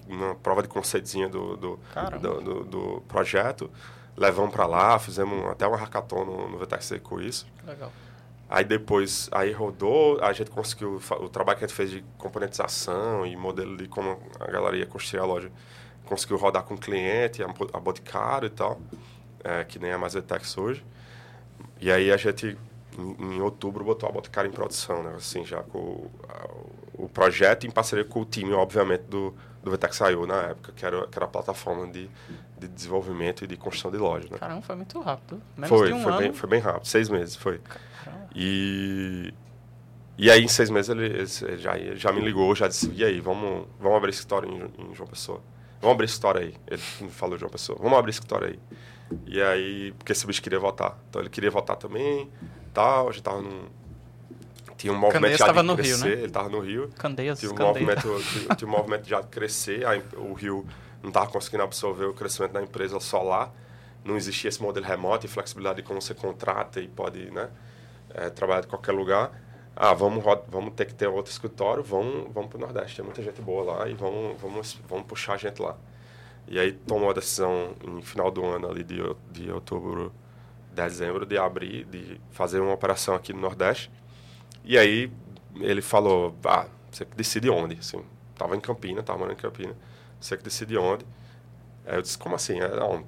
uma 0.08 0.34
prova 0.36 0.62
de 0.62 0.68
conceitozinha 0.68 1.28
do, 1.28 1.56
do, 1.56 1.80
do, 2.20 2.40
do, 2.40 2.64
do 2.64 3.00
projeto. 3.08 3.70
Levamos 4.16 4.52
para 4.52 4.66
lá, 4.66 4.98
fizemos 4.98 5.50
até 5.50 5.66
uma 5.66 5.76
hackathon 5.76 6.24
no, 6.24 6.48
no 6.48 7.00
com 7.00 7.20
isso. 7.20 7.46
Legal. 7.66 7.90
Aí 8.48 8.64
depois, 8.64 9.28
aí 9.32 9.50
rodou, 9.52 10.22
a 10.22 10.32
gente 10.32 10.50
conseguiu, 10.50 11.00
o 11.18 11.28
trabalho 11.28 11.58
que 11.58 11.64
a 11.64 11.66
gente 11.66 11.76
fez 11.76 11.90
de 11.90 12.04
componentização 12.18 13.26
e 13.26 13.34
modelo 13.34 13.76
de 13.76 13.88
como 13.88 14.20
a 14.38 14.46
galera 14.46 14.76
ia 14.76 14.86
construir 14.86 15.20
a 15.20 15.24
loja, 15.24 15.50
conseguiu 16.04 16.36
rodar 16.36 16.62
com 16.62 16.74
o 16.74 16.78
cliente, 16.78 17.42
a, 17.42 17.46
a 17.46 17.80
Boticário 17.80 18.46
e 18.46 18.50
tal, 18.50 18.78
é, 19.44 19.62
que 19.62 19.78
nem 19.78 19.92
a 19.92 19.98
Mazetex 19.98 20.56
hoje. 20.56 20.84
E 21.80 21.92
aí 21.92 22.10
a 22.10 22.16
gente, 22.16 22.56
em, 22.98 23.36
em, 23.36 23.40
outubro, 23.40 23.84
botou 23.84 24.08
a 24.08 24.12
Boticário 24.12 24.48
em 24.48 24.52
produção, 24.52 25.02
né? 25.02 25.14
Assim, 25.16 25.44
já 25.44 25.62
com 25.62 25.78
o, 25.78 26.10
o 26.94 27.08
projeto 27.08 27.66
em 27.66 27.70
parceria 27.70 28.04
com 28.04 28.22
o 28.22 28.24
time, 28.24 28.52
obviamente, 28.52 29.02
do, 29.02 29.34
do 29.62 29.70
VTEX.io 29.70 30.26
na 30.26 30.42
época, 30.42 30.72
que 30.72 30.84
era, 30.84 31.06
que 31.06 31.18
era 31.18 31.26
a 31.26 31.28
plataforma 31.28 31.86
de, 31.86 32.08
de 32.58 32.68
desenvolvimento 32.68 33.44
e 33.44 33.46
de 33.46 33.56
construção 33.56 33.90
de 33.90 33.98
loja, 33.98 34.28
né? 34.30 34.38
Caramba, 34.38 34.62
foi 34.62 34.76
muito 34.76 35.00
rápido. 35.00 35.42
Menos 35.56 35.68
foi, 35.68 35.92
um 35.92 36.02
foi, 36.02 36.12
ano. 36.12 36.20
Bem, 36.20 36.32
foi 36.32 36.48
bem 36.48 36.60
rápido, 36.60 36.86
seis 36.86 37.08
meses, 37.08 37.36
foi. 37.36 37.60
E, 38.34 39.32
e 40.16 40.30
aí, 40.30 40.42
em 40.42 40.48
seis 40.48 40.70
meses, 40.70 40.88
ele, 40.88 41.06
ele 41.06 41.58
já, 41.58 41.76
já 41.94 42.12
me 42.12 42.20
ligou, 42.20 42.54
já 42.54 42.66
disse, 42.66 42.90
e 42.94 43.04
aí, 43.04 43.20
vamos, 43.20 43.66
vamos 43.78 43.98
abrir 43.98 44.10
escritório 44.10 44.48
em, 44.48 44.90
em 44.90 44.94
João 44.94 45.08
Pessoa. 45.08 45.40
Vamos 45.80 45.94
abrir 45.94 46.06
escritório 46.06 46.40
aí. 46.40 46.54
Ele 46.66 47.10
falou 47.10 47.36
João 47.36 47.50
Pessoa, 47.50 47.78
vamos 47.80 47.98
abrir 47.98 48.10
escritório 48.10 48.48
aí. 48.48 48.58
E 49.26 49.40
aí, 49.40 49.92
porque 49.98 50.12
esse 50.12 50.26
bicho 50.26 50.42
queria 50.42 50.58
votar. 50.58 50.98
Então, 51.08 51.20
ele 51.20 51.30
queria 51.30 51.50
votar 51.50 51.76
também, 51.76 52.30
tal, 52.72 53.08
a 53.08 53.12
gente 53.12 53.22
tava 53.22 53.40
num... 53.42 53.66
Tinha 54.76 54.92
um 54.92 54.96
movimento 54.96 55.38
Candeias 55.38 55.38
já 55.38 55.52
de 55.52 55.62
no 55.62 55.76
crescer, 55.76 55.94
Rio, 55.94 56.06
né? 56.06 56.12
ele 56.12 56.26
estava 56.26 56.48
no 56.48 56.60
Rio. 56.60 56.90
Candeias, 56.98 57.38
tinha 57.38 57.52
um 57.52 57.54
Candeias. 57.54 58.04
movimento 58.04 58.56
tinha, 58.56 58.68
um 58.68 58.70
movimento 58.70 59.08
já 59.08 59.20
de 59.20 59.28
crescer, 59.28 59.86
aí 59.86 60.02
o 60.16 60.32
Rio 60.32 60.66
não 61.00 61.08
estava 61.08 61.30
conseguindo 61.30 61.62
absorver 61.62 62.06
o 62.06 62.12
crescimento 62.12 62.52
da 62.52 62.62
empresa 62.62 62.98
só 62.98 63.22
lá. 63.22 63.52
Não 64.04 64.16
existia 64.16 64.48
esse 64.48 64.60
modelo 64.60 64.84
remoto 64.84 65.24
e 65.26 65.28
flexibilidade 65.28 65.76
de 65.76 65.82
como 65.82 66.02
você 66.02 66.12
contrata 66.12 66.80
e 66.80 66.88
pode, 66.88 67.30
né? 67.30 67.48
é, 68.14 68.30
trabalhar 68.30 68.62
de 68.62 68.68
qualquer 68.68 68.92
lugar. 68.92 69.32
Ah, 69.76 69.92
vamos, 69.92 70.22
vamos 70.48 70.72
ter 70.74 70.86
que 70.86 70.94
ter 70.94 71.08
outro 71.08 71.32
escritório, 71.32 71.82
vamos, 71.82 72.32
vamos 72.32 72.48
para 72.48 72.58
o 72.58 72.60
Nordeste. 72.60 72.96
Tem 72.96 73.04
muita 73.04 73.22
gente 73.22 73.42
boa 73.42 73.74
lá 73.74 73.88
e 73.88 73.94
vamos, 73.94 74.40
vamos, 74.40 74.78
vamos 74.88 75.06
puxar 75.06 75.34
a 75.34 75.36
gente 75.36 75.60
lá. 75.60 75.76
E 76.46 76.58
aí 76.58 76.72
tomou 76.72 77.10
a 77.10 77.12
decisão 77.12 77.74
em 77.86 78.02
final 78.02 78.30
do 78.30 78.44
ano, 78.44 78.70
ali 78.70 78.84
de, 78.84 79.00
de 79.30 79.50
outubro, 79.50 80.12
dezembro, 80.72 81.24
de 81.24 81.38
abrir, 81.38 81.84
de 81.86 82.20
fazer 82.30 82.60
uma 82.60 82.72
operação 82.72 83.14
aqui 83.14 83.32
no 83.32 83.40
Nordeste. 83.40 83.90
E 84.64 84.78
aí 84.78 85.10
ele 85.60 85.82
falou, 85.82 86.34
ah, 86.44 86.66
você 86.90 87.04
que 87.04 87.16
decide 87.16 87.50
onde, 87.50 87.78
assim. 87.78 88.02
Tava 88.36 88.56
em 88.56 88.60
Campina, 88.60 89.02
tava 89.02 89.18
morando 89.18 89.38
em 89.38 89.40
Campina. 89.40 89.74
Você 90.20 90.36
que 90.36 90.42
decide 90.42 90.76
onde. 90.76 91.04
Aí 91.86 91.96
eu 91.96 92.02
disse, 92.02 92.16
como 92.16 92.34
assim? 92.34 92.60
É, 92.60 92.68
não, 92.68 93.04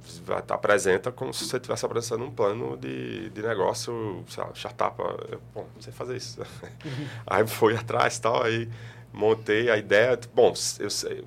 apresenta 0.50 1.10
como 1.10 1.32
se 1.32 1.46
você 1.46 1.56
estivesse 1.56 1.84
apresentando 1.86 2.24
um 2.24 2.30
plano 2.30 2.76
de, 2.76 3.30
de 3.30 3.42
negócio, 3.42 4.22
sei 4.28 4.44
lá, 4.44 4.50
startup. 4.54 5.00
Eu, 5.00 5.40
bom, 5.54 5.66
não 5.74 5.80
sei 5.80 5.92
fazer 5.92 6.16
isso. 6.16 6.40
Aí 7.26 7.46
fui 7.46 7.74
atrás 7.74 8.18
e 8.18 8.20
tal, 8.20 8.42
aí 8.42 8.68
montei 9.12 9.70
a 9.70 9.76
ideia. 9.78 10.18
Bom, 10.34 10.52
eu, 10.78 10.88
eu 11.10 11.24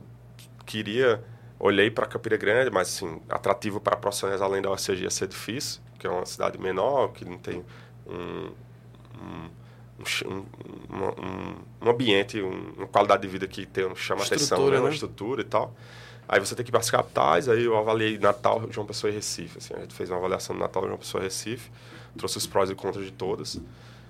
queria, 0.65 1.23
olhei 1.59 1.91
para 1.91 2.05
Campina 2.05 2.37
Grande, 2.37 2.71
mas 2.71 2.87
assim, 2.87 3.21
atrativo 3.29 3.79
para 3.79 3.95
profissionais 3.97 4.41
além 4.41 4.61
da 4.61 4.71
OCG 4.71 5.03
ia 5.03 5.09
ser 5.09 5.27
difícil, 5.27 5.81
que 5.99 6.07
é 6.07 6.09
uma 6.09 6.25
cidade 6.25 6.57
menor, 6.57 7.09
que 7.09 7.25
não 7.25 7.37
tem 7.37 7.63
um, 8.07 8.51
um 9.21 9.49
um, 10.25 10.45
um, 10.89 11.55
um, 11.81 11.89
ambiente, 11.89 12.39
uma 12.41 12.87
qualidade 12.87 13.21
de 13.21 13.27
vida 13.27 13.47
que 13.47 13.65
tem, 13.65 13.93
chama 13.95 14.23
atenção, 14.23 14.65
né? 14.67 14.75
né? 14.75 14.79
uma 14.79 14.89
estrutura 14.89 15.41
e 15.41 15.45
tal. 15.45 15.75
Aí 16.27 16.39
você 16.39 16.55
tem 16.55 16.63
que 16.63 16.69
ir 16.69 16.71
para 16.71 16.79
as 16.79 16.91
capitais, 16.91 17.49
aí 17.49 17.65
eu 17.65 17.75
avaliei 17.75 18.17
Natal, 18.17 18.61
João 18.69 18.85
Pessoa 18.85 19.11
e 19.11 19.15
Recife. 19.15 19.57
Assim, 19.57 19.73
a 19.73 19.79
gente 19.79 19.93
fez 19.93 20.09
uma 20.09 20.17
avaliação 20.17 20.55
de 20.55 20.61
Natal, 20.61 20.85
João 20.85 20.97
Pessoa 20.97 21.21
e 21.21 21.25
Recife, 21.25 21.71
trouxe 22.15 22.37
os 22.37 22.47
prós 22.47 22.69
e 22.69 22.75
contras 22.75 23.03
de 23.03 23.11
todas. 23.11 23.59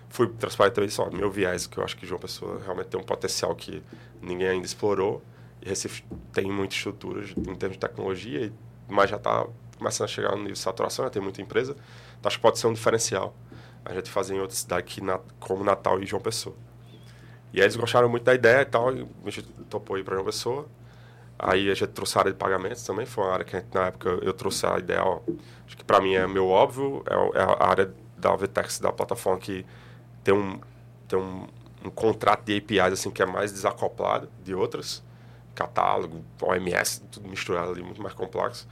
Fui 0.09 0.27
transparente 0.27 0.73
também 0.73 0.89
só 0.89 1.09
meu 1.09 1.31
viés, 1.31 1.65
que 1.65 1.77
eu 1.77 1.84
acho 1.84 1.95
que 1.95 2.05
João 2.05 2.19
Pessoa 2.19 2.61
realmente 2.63 2.88
tem 2.88 2.99
um 2.99 3.03
potencial 3.03 3.55
que 3.55 3.81
ninguém 4.21 4.49
ainda 4.49 4.65
explorou. 4.65 5.23
Recife 5.64 6.03
tem 6.31 6.52
muita 6.52 6.76
estrutura 6.76 7.23
em 7.23 7.56
termos 7.56 7.77
de 7.77 7.80
tecnologia, 7.80 8.52
mas 8.88 9.10
já 9.10 9.18
está 9.18 9.45
começando 9.77 10.06
a 10.06 10.07
chegar 10.07 10.31
no 10.31 10.38
nível 10.38 10.53
de 10.53 10.60
saturação, 10.60 11.06
já 11.06 11.11
tem 11.11 11.22
muita 11.22 11.41
empresa. 11.41 11.76
Então 12.19 12.27
acho 12.27 12.38
que 12.38 12.41
pode 12.41 12.60
ser 12.60 12.68
um 12.68 12.73
diferencial 12.73 13.36
a 13.84 13.94
gente 13.94 14.10
fazer 14.10 14.36
em 14.36 14.40
outras 14.40 14.60
cidades 14.60 14.95
como 15.40 15.64
Natal 15.64 16.02
e 16.02 16.06
João 16.06 16.22
Pessoa. 16.22 16.56
E 17.52 17.60
aí 17.60 17.65
eles 17.65 17.76
gostaram 17.76 18.07
muito 18.07 18.23
da 18.23 18.34
ideia 18.34 18.61
e 18.61 18.65
tal, 18.65 18.95
e 18.95 19.07
a 19.26 19.30
gente 19.30 19.48
topou 19.69 19.98
ir 19.98 20.03
para 20.03 20.15
João 20.15 20.26
Pessoa. 20.26 20.68
Aí 21.38 21.72
a 21.72 21.73
gente 21.73 21.90
trouxe 21.90 22.18
a 22.18 22.22
área 22.22 22.31
de 22.31 22.38
pagamentos 22.38 22.84
também, 22.84 23.06
foi 23.06 23.23
uma 23.23 23.31
área 23.31 23.45
que 23.45 23.56
gente, 23.56 23.73
na 23.73 23.88
época 23.88 24.10
eu 24.22 24.34
trouxe 24.34 24.65
a 24.65 24.77
ideia, 24.77 25.03
ó, 25.03 25.22
acho 25.65 25.77
que 25.77 25.86
para 25.86 26.02
mim 26.02 26.14
é 26.14 26.27
meu 26.27 26.48
óbvio, 26.49 27.02
é, 27.10 27.40
é, 27.40 27.41
a 27.41 27.65
área 27.65 27.94
da 28.18 28.36
Vtex, 28.36 28.80
da 28.80 28.91
plataforma 28.91 29.40
que 29.40 29.65
tem 30.22 30.34
um, 30.34 30.60
tem 31.07 31.18
um, 31.18 31.48
um 31.86 31.90
contrato 31.90 32.44
de 32.44 32.57
APIs 32.57 32.94
assim, 32.94 33.10
que 33.10 33.23
é 33.23 33.26
mais 33.26 33.53
desacoplado 33.53 34.30
de 34.44 34.53
outras, 34.53 35.02
catálogo, 35.55 36.23
OMS, 36.41 37.01
tudo 37.11 37.27
misturado 37.27 37.71
ali, 37.71 37.84
muito 37.84 38.01
mais 38.01 38.13
complexo. 38.13 38.67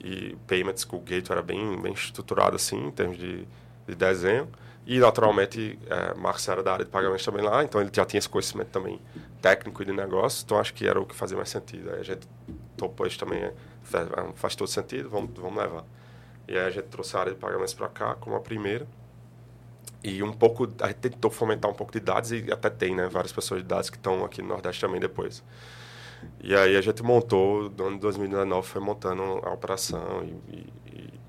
E 0.00 0.36
payments 0.46 0.84
com 0.84 0.96
o 0.96 1.00
Gateway 1.00 1.38
era 1.38 1.42
bem, 1.42 1.80
bem 1.80 1.92
estruturado 1.92 2.56
assim, 2.56 2.86
em 2.86 2.90
termos 2.90 3.18
de, 3.18 3.46
de 3.86 3.94
desenho. 3.94 4.48
E, 4.86 4.98
naturalmente, 4.98 5.78
é, 5.86 6.14
Marcos 6.14 6.48
era 6.48 6.62
da 6.62 6.72
área 6.72 6.84
de 6.84 6.90
pagamentos 6.90 7.22
também 7.22 7.44
lá, 7.44 7.62
então 7.62 7.78
ele 7.78 7.90
já 7.92 8.06
tinha 8.06 8.18
esse 8.18 8.28
conhecimento 8.28 8.68
também 8.68 8.98
técnico 9.42 9.82
e 9.82 9.84
de 9.84 9.92
negócio, 9.92 10.42
então 10.44 10.58
acho 10.58 10.72
que 10.72 10.88
era 10.88 10.98
o 10.98 11.04
que 11.04 11.14
fazia 11.14 11.36
mais 11.36 11.50
sentido. 11.50 11.90
Aí 11.90 12.00
a 12.00 12.02
gente 12.02 12.26
topou 12.74 13.06
isso 13.06 13.18
também, 13.18 13.38
é, 13.38 13.52
faz, 13.82 14.08
é, 14.08 14.32
faz 14.34 14.56
todo 14.56 14.66
sentido, 14.66 15.10
vamos, 15.10 15.30
vamos 15.36 15.58
levar. 15.58 15.84
E 16.48 16.52
aí 16.52 16.64
a 16.64 16.70
gente 16.70 16.86
trouxe 16.86 17.14
a 17.16 17.20
área 17.20 17.34
de 17.34 17.38
pagamentos 17.38 17.74
para 17.74 17.88
cá 17.88 18.14
como 18.14 18.34
a 18.34 18.40
primeira. 18.40 18.86
E 20.02 20.22
um 20.22 20.32
pouco, 20.32 20.66
a 20.80 20.86
gente 20.86 21.00
tentou 21.00 21.30
fomentar 21.30 21.70
um 21.70 21.74
pouco 21.74 21.92
de 21.92 22.00
dados 22.00 22.32
e 22.32 22.50
até 22.50 22.70
tem, 22.70 22.94
né, 22.94 23.08
várias 23.08 23.32
pessoas 23.32 23.60
de 23.60 23.66
dados 23.66 23.90
que 23.90 23.96
estão 23.98 24.24
aqui 24.24 24.40
no 24.40 24.48
Nordeste 24.48 24.80
também 24.80 25.00
depois. 25.00 25.44
E 26.40 26.54
aí 26.54 26.76
a 26.76 26.80
gente 26.80 27.02
montou, 27.02 27.70
no 27.70 27.86
ano 27.86 27.96
de 27.96 28.02
2019 28.02 28.66
foi 28.66 28.80
montando 28.80 29.22
a 29.42 29.52
operação 29.52 30.24
e, 30.24 30.54
e, 30.54 30.72
e 30.92 31.20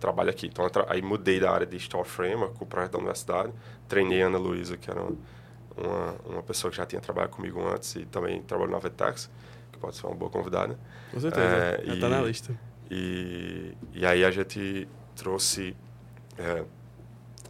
trabalho 0.00 0.30
aqui. 0.30 0.46
Então 0.46 0.66
aí 0.88 1.02
mudei 1.02 1.40
da 1.40 1.50
área 1.50 1.66
de 1.66 1.76
Store 1.76 2.08
Framework, 2.08 2.56
o 2.60 2.66
projeto 2.66 2.92
da 2.92 2.98
universidade, 2.98 3.52
treinei 3.88 4.22
a 4.22 4.26
Ana 4.26 4.38
Luísa, 4.38 4.76
que 4.76 4.90
era 4.90 5.02
uma, 5.02 6.14
uma, 6.24 6.42
pessoa 6.42 6.70
que 6.70 6.76
já 6.76 6.86
tinha 6.86 7.00
trabalhado 7.00 7.34
comigo 7.34 7.60
antes 7.66 7.94
e 7.96 8.04
também 8.06 8.42
trabalhou 8.42 8.72
na 8.72 8.78
Vetex, 8.78 9.30
que 9.72 9.78
pode 9.78 9.96
ser 9.96 10.06
uma 10.06 10.14
boa 10.14 10.30
convidada. 10.30 10.78
Com 11.10 11.20
certeza, 11.20 11.46
é, 11.46 11.82
já 11.84 11.94
está 11.94 12.08
na 12.08 12.20
lista. 12.22 12.54
E, 12.90 13.74
e 13.92 14.04
aí 14.06 14.24
a 14.24 14.30
gente 14.30 14.88
trouxe 15.16 15.76
é, 16.38 16.64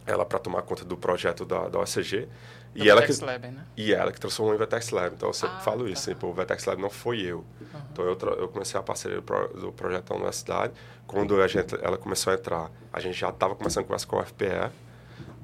ela 0.05 0.25
para 0.25 0.39
tomar 0.39 0.61
conta 0.61 0.85
do 0.85 0.95
projeto 0.95 1.45
da, 1.45 1.67
da 1.67 1.79
OCG. 1.79 2.27
E 2.75 2.89
ela, 2.89 3.01
que, 3.01 3.23
Lab, 3.23 3.47
né? 3.47 3.65
e 3.77 3.93
ela 3.93 4.11
que 4.11 4.19
transformou 4.19 4.53
em 4.53 4.57
Vetex 4.57 4.89
Lab. 4.89 5.15
Então 5.15 5.29
eu 5.29 5.33
sempre 5.33 5.55
ah, 5.55 5.61
falo 5.61 5.85
tá. 5.85 5.89
isso, 5.89 6.09
tipo, 6.09 6.27
o 6.27 6.33
Vetex 6.33 6.65
Lab 6.65 6.81
não 6.81 6.89
foi 6.89 7.21
eu. 7.21 7.37
Uhum. 7.37 7.81
Então 7.93 8.05
eu, 8.05 8.17
eu 8.37 8.49
comecei 8.49 8.77
a 8.77 8.83
parceria 8.83 9.21
do, 9.21 9.47
do 9.59 9.71
projeto 9.71 10.09
da 10.09 10.15
universidade. 10.15 10.73
Quando 11.07 11.41
a 11.41 11.47
gente, 11.47 11.73
ela 11.81 11.97
começou 11.97 12.33
a 12.33 12.35
entrar, 12.35 12.69
a 12.91 12.99
gente 12.99 13.17
já 13.17 13.29
estava 13.29 13.55
começando 13.55 13.83
a 13.83 13.87
conversa 13.87 14.05
com 14.05 14.17
o 14.17 14.25
FPE. 14.25 14.71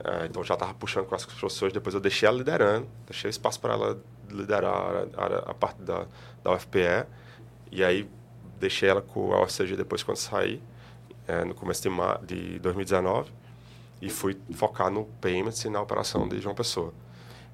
É, 0.04 0.26
então 0.26 0.44
já 0.44 0.56
estava 0.56 0.74
puxando 0.74 1.06
com 1.06 1.16
as 1.16 1.26
professores, 1.26 1.74
depois 1.74 1.94
eu 1.94 2.02
deixei 2.02 2.28
ela 2.28 2.38
liderando, 2.38 2.88
deixei 3.06 3.30
espaço 3.30 3.60
para 3.60 3.74
ela 3.74 4.02
liderar 4.30 4.74
a, 4.74 5.24
a, 5.24 5.52
a, 5.52 5.54
parte 5.54 5.82
da, 5.82 6.08
da 6.44 6.54
UFPE, 6.56 7.06
e 7.72 7.84
aí 7.84 8.10
deixei 8.60 8.90
ela 8.90 9.02
com 9.02 9.32
a 9.32 9.42
OCG 9.42 9.76
depois 9.76 10.02
quando 10.02 10.18
saí, 10.18 10.62
é, 11.28 11.46
no 11.46 11.54
começo 11.54 11.84
de, 11.84 12.26
de 12.26 12.60
2019, 12.60 13.32
e 14.02 14.10
fui 14.10 14.36
focar 14.54 14.90
no 14.90 15.06
payments 15.22 15.64
e 15.66 15.70
na 15.70 15.80
operação 15.80 16.28
de 16.28 16.40
João 16.40 16.56
Pessoa. 16.56 16.92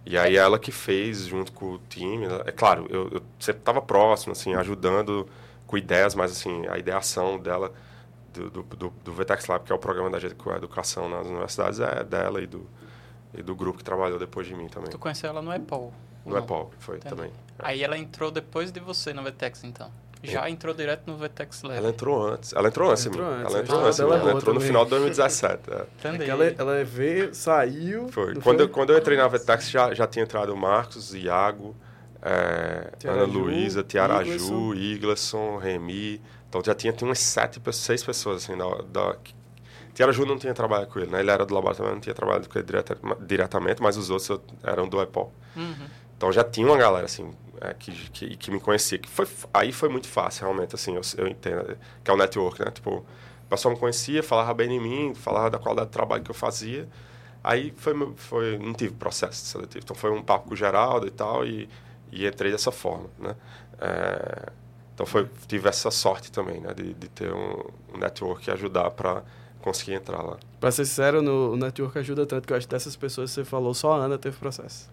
E 0.10 0.18
aí 0.18 0.38
ela 0.38 0.58
que 0.58 0.72
fez, 0.72 1.26
junto 1.26 1.52
com 1.52 1.74
o 1.74 1.80
time, 1.90 2.28
né? 2.28 2.42
é 2.46 2.52
claro, 2.52 2.88
eu, 2.90 3.10
eu 3.10 3.22
sempre 3.38 3.60
estava 3.60 3.82
próximo, 3.82 4.32
assim, 4.32 4.54
ajudando 4.54 5.28
com 5.66 5.78
ideias, 5.78 6.16
mas 6.16 6.32
assim, 6.32 6.66
a 6.68 6.78
ideação 6.78 7.38
dela 7.38 7.74
do, 8.34 8.50
do, 8.50 8.64
do, 8.64 8.90
do 9.04 9.14
VTEX 9.14 9.48
Lab, 9.48 9.66
que 9.66 9.72
é 9.72 9.76
o 9.76 9.78
programa 9.78 10.10
da 10.10 10.18
gente 10.18 10.34
com 10.36 10.50
a 10.50 10.56
educação 10.56 11.10
nas 11.10 11.28
universidades, 11.28 11.82
é 11.82 12.06
dela 12.06 12.42
e 12.42 12.48
do, 12.48 12.66
e 13.34 13.44
do 13.44 13.54
grupo 13.54 13.80
que 13.80 13.84
trabalhou 13.84 14.18
depois 14.18 14.48
de 14.48 14.56
mim 14.56 14.70
também. 14.70 14.90
Tu 14.90 14.98
conheceu 14.98 15.30
ela 15.30 15.42
no 15.42 15.54
EPOL? 15.54 15.94
No 16.26 16.38
EPOL, 16.38 16.72
foi 16.80 16.98
Entendi. 16.98 17.14
também. 17.14 17.32
É. 17.60 17.68
Aí 17.68 17.84
ela 17.84 17.98
entrou 17.98 18.32
depois 18.32 18.72
de 18.72 18.80
você 18.80 19.12
no 19.14 19.22
VTEX, 19.24 19.66
então? 19.66 19.92
Já 20.32 20.50
entrou 20.50 20.74
direto 20.74 21.04
no 21.08 21.18
VTEX 21.18 21.64
Lab? 21.64 21.78
Ela 21.78 21.90
entrou 21.90 22.28
antes. 22.28 22.54
Ela 22.54 22.68
entrou 22.68 22.90
antes. 22.90 23.06
Ela 23.06 23.14
entrou, 23.14 23.30
antes, 23.30 23.54
ela 23.54 23.62
entrou, 23.62 23.86
antes, 23.86 24.00
ela, 24.00 24.16
ela 24.18 24.32
entrou 24.34 24.54
no 24.54 24.62
final 24.62 24.84
de 24.84 24.92
2017. 24.92 25.62
É. 25.70 26.08
É 26.08 26.28
ela, 26.30 26.46
ela 26.46 26.84
veio, 26.84 27.34
saiu... 27.34 28.10
Foi. 28.10 28.36
Quando, 28.36 28.62
eu, 28.62 28.70
quando 28.70 28.92
eu 28.92 28.98
entrei 28.98 29.18
na 29.18 29.28
VTEX, 29.28 29.70
já, 29.70 29.94
já 29.94 30.08
tinha 30.08 30.24
entrado 30.24 30.54
o 30.54 30.58
Marcos, 30.58 31.14
Iago, 31.14 31.76
é, 32.22 32.92
Ana 33.06 33.24
Luísa, 33.24 33.84
Tiaraju, 33.84 34.76
Igleson, 34.76 35.58
Remy... 35.58 36.22
Então 36.50 36.62
já 36.64 36.74
tinha, 36.74 36.94
tinha 36.94 37.08
umas 37.08 37.20
sete, 37.20 37.60
seis 37.74 38.02
pessoas 38.02 38.38
assim 38.38 38.58
da, 38.58 38.66
da 38.84 39.18
Tiara 39.98 40.12
Ju 40.12 40.28
não 40.28 40.38
tinha 40.38 40.54
trabalhado 40.54 40.92
com 40.92 41.00
ele, 41.00 41.12
né? 41.12 41.22
Ele 41.22 41.32
era 41.32 41.44
do 41.44 41.54
laboratório, 41.56 41.92
não 41.92 42.00
tinha 42.00 42.14
trabalhado 42.14 42.48
com 42.48 42.58
ele 42.60 42.66
direta, 42.68 42.96
diretamente, 43.20 43.82
mas 43.82 43.98
os 43.98 44.12
outros 44.12 44.40
eram 44.64 44.88
do 44.88 45.02
EPOL. 45.02 45.34
Uhum. 45.56 45.88
Então 46.16 46.32
já 46.32 46.44
tinha 46.44 46.68
uma 46.68 46.78
galera 46.78 47.06
assim 47.06 47.34
é, 47.62 47.74
que, 47.74 47.92
que, 48.10 48.38
que, 48.38 48.52
me 48.52 48.60
conhecia, 48.60 48.98
que 48.98 49.10
foi 49.10 49.28
aí 49.54 49.72
foi 49.72 49.90
muito 49.90 50.08
fácil 50.08 50.46
realmente 50.46 50.76
assim, 50.76 50.96
eu, 50.96 51.02
eu 51.18 51.28
entendo 51.28 51.78
que 52.04 52.12
é 52.12 52.14
o 52.14 52.18
network, 52.18 52.60
né? 52.64 52.72
Tipo, 52.72 52.98
o 52.98 53.50
pessoal 53.50 53.74
me 53.74 53.80
conhecia, 53.80 54.22
falava 54.22 54.54
bem 54.54 54.70
de 54.70 54.80
mim, 54.80 55.14
falava 55.16 55.50
da 55.50 55.58
qualidade 55.60 55.90
do 55.90 55.94
trabalho 55.94 56.24
que 56.24 56.32
eu 56.32 56.36
fazia. 56.36 56.88
Aí 57.44 57.74
foi, 57.78 57.94
foi 58.16 58.58
não 58.58 58.74
tive 58.74 58.94
processo 58.94 59.46
seletivo, 59.46 59.84
então 59.84 59.96
foi 59.96 60.12
um 60.12 60.22
papo 60.22 60.50
com 60.50 60.54
o 60.54 60.58
Geraldo 60.58 61.08
e 61.08 61.12
tal 61.12 61.46
e, 61.46 61.70
e 62.12 62.28
entrei 62.28 62.52
dessa 62.52 62.72
forma, 62.72 63.10
né? 63.18 63.36
É, 63.80 64.52
então 64.94 65.06
foi, 65.06 65.30
tive 65.48 65.70
essa 65.70 65.92
sorte 65.92 66.32
também, 66.32 66.60
né, 66.60 66.74
de, 66.74 66.94
de 66.94 67.08
ter 67.08 67.32
um, 67.32 67.64
um 67.94 67.98
network 68.00 68.44
que 68.44 68.52
ajudar 68.52 68.90
para 68.92 69.24
conseguir 69.62 69.94
entrar 69.94 70.24
lá. 70.24 70.38
Para 70.60 70.72
ser 70.72 70.86
sincero, 70.86 71.22
no, 71.22 71.54
o 71.54 71.56
network 71.56 72.00
ajuda 72.00 72.26
tanto 72.26 72.48
que 72.48 72.54
eu 72.54 72.58
acho 72.58 72.68
que 72.68 72.74
dessas 72.74 72.96
pessoas 72.96 73.30
que 73.30 73.36
você 73.36 73.46
falou, 73.46 73.74
só 73.74 73.94
a 73.94 73.98
Ana 73.98 74.18
teve 74.18 74.38
processo. 74.38 74.90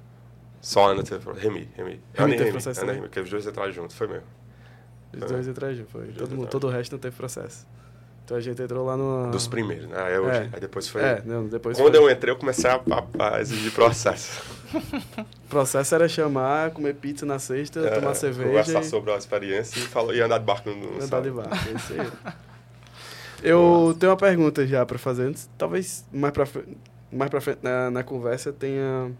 Só 0.65 0.86
a 0.86 0.93
Ana 0.93 1.03
teve 1.03 1.23
processo. 1.23 1.47
Remy, 1.47 1.69
Remy. 1.77 2.01
Remy 2.15 2.36
teve 2.39 2.51
processo 2.53 2.81
Ana 2.81 2.93
Remy, 2.93 3.03
porque 3.03 3.20
os 3.20 3.28
dois 3.28 3.47
entraram 3.47 3.70
juntos, 3.70 3.95
foi 3.95 4.07
mesmo. 4.07 4.27
Os 5.12 5.31
dois 5.31 5.47
entraram 5.47 5.74
juntos, 5.74 5.93
foi. 5.93 6.07
Todo, 6.07 6.35
mundo, 6.35 6.49
todo 6.49 6.66
o 6.66 6.70
resto 6.70 6.93
não 6.93 6.99
teve 6.99 7.15
processo. 7.15 7.66
Então 8.24 8.35
a 8.35 8.41
gente 8.41 8.62
entrou 8.62 8.86
lá 8.86 8.97
no. 8.97 9.31
Dos 9.31 9.47
primeiros, 9.47 9.86
né? 9.86 9.97
Aí, 10.01 10.19
hoje, 10.19 10.39
é. 10.39 10.49
aí 10.55 10.61
depois 10.61 10.89
foi. 10.89 11.03
É, 11.03 11.23
não, 11.27 11.47
depois 11.47 11.77
Quando 11.77 11.97
foi... 11.97 12.05
eu 12.07 12.11
entrei, 12.11 12.32
eu 12.32 12.39
comecei 12.39 12.70
a, 12.70 12.81
a, 13.19 13.36
a 13.36 13.41
exigir 13.43 13.70
processo. 13.73 14.41
o 14.74 15.49
processo 15.51 15.95
era 15.95 16.09
chamar, 16.09 16.70
comer 16.70 16.95
pizza 16.95 17.27
na 17.27 17.39
sexta, 17.39 17.81
é, 17.81 18.01
tomar 18.01 18.15
cerveja. 18.15 18.49
Conversar 18.49 18.81
e... 18.81 18.85
sobre 18.85 19.12
a 19.12 19.19
experiência 19.19 19.78
e, 19.78 19.82
falar, 19.82 20.15
e 20.15 20.23
andar 20.23 20.39
de 20.39 20.47
barco 20.47 20.70
no. 20.70 21.05
Andar 21.05 21.20
de 21.20 21.31
barco, 21.31 21.55
é 21.55 21.73
isso 21.73 21.93
aí. 21.93 22.32
eu 23.45 23.95
tenho 24.01 24.12
uma 24.12 24.16
pergunta 24.16 24.66
já 24.66 24.86
para 24.86 24.97
fazer 24.97 25.24
antes. 25.24 25.51
Talvez 25.59 26.07
mais 26.11 26.32
para 26.32 26.49
mais 27.12 27.31
pra 27.31 27.43
frente 27.43 27.59
na, 27.62 27.91
na 27.91 28.03
conversa 28.03 28.51
tenha 28.51 29.12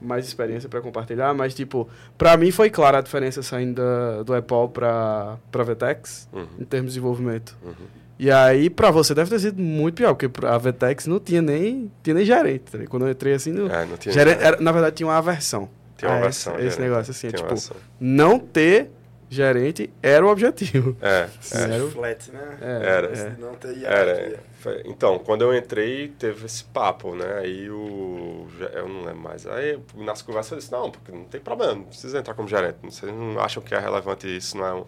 mais 0.00 0.26
experiência 0.26 0.68
para 0.68 0.80
compartilhar, 0.80 1.34
mas 1.34 1.54
tipo, 1.54 1.88
para 2.16 2.36
mim 2.36 2.50
foi 2.50 2.70
clara 2.70 2.98
a 2.98 3.00
diferença 3.00 3.42
saindo 3.42 3.74
da, 3.74 4.22
do 4.22 4.34
Apple 4.34 4.68
para 4.72 5.36
para 5.50 5.62
Vetex 5.62 6.28
uhum. 6.32 6.46
em 6.58 6.64
termos 6.64 6.92
de 6.92 6.98
desenvolvimento. 6.98 7.56
Uhum. 7.62 8.00
E 8.18 8.30
aí, 8.30 8.68
pra 8.68 8.90
você 8.90 9.14
deve 9.14 9.30
ter 9.30 9.38
sido 9.38 9.62
muito 9.62 9.94
pior, 9.94 10.14
porque 10.14 10.46
a 10.46 10.58
Vetex 10.58 11.06
não 11.06 11.18
tinha 11.18 11.40
nem, 11.40 11.90
tinha 12.02 12.12
nem 12.12 12.24
gerente. 12.24 12.64
Tá 12.70 12.78
Quando 12.86 13.06
eu 13.06 13.12
entrei 13.12 13.32
assim, 13.32 13.50
no, 13.50 13.66
é, 13.66 13.86
não 13.86 13.96
tinha 13.96 14.12
gerente, 14.12 14.42
era, 14.42 14.60
na 14.60 14.72
verdade 14.72 14.96
tinha 14.96 15.06
uma 15.06 15.16
aversão. 15.16 15.70
Tinha 15.96 16.10
uma 16.10 16.18
aversão. 16.18 16.54
Esse, 16.56 16.66
esse 16.66 16.80
negócio 16.80 17.10
assim, 17.10 17.28
tipo, 17.28 17.54
não 17.98 18.38
ter 18.38 18.90
gerente 19.30 19.88
era 20.02 20.26
o 20.26 20.28
objetivo. 20.28 20.96
É. 21.00 21.28
é. 21.52 21.62
Era 21.62 21.84
o... 21.84 21.90
Flat, 21.90 22.30
né? 22.32 22.58
É, 22.60 22.86
era. 22.86 23.06
É. 23.06 23.36
Não 23.38 23.54
ter 23.54 23.84
era. 23.84 24.40
Então, 24.84 25.18
quando 25.20 25.42
eu 25.42 25.56
entrei, 25.56 26.08
teve 26.08 26.44
esse 26.44 26.64
papo, 26.64 27.14
né? 27.14 27.38
Aí 27.38 27.70
o. 27.70 28.46
Eu 28.74 28.88
não 28.88 29.04
lembro 29.04 29.20
mais. 29.20 29.46
Aí 29.46 29.78
nas 29.94 30.20
conversas 30.20 30.52
eu 30.52 30.58
disse: 30.58 30.72
não, 30.72 30.90
porque 30.90 31.12
não 31.12 31.24
tem 31.24 31.40
problema, 31.40 31.74
não 31.74 31.84
precisa 31.84 32.18
entrar 32.18 32.34
como 32.34 32.48
gerente. 32.48 32.78
Vocês 32.82 33.10
não 33.10 33.40
acham 33.40 33.62
que 33.62 33.74
é 33.74 33.78
relevante 33.78 34.26
isso, 34.26 34.58
não 34.58 34.66
é 34.66 34.74
um 34.74 34.84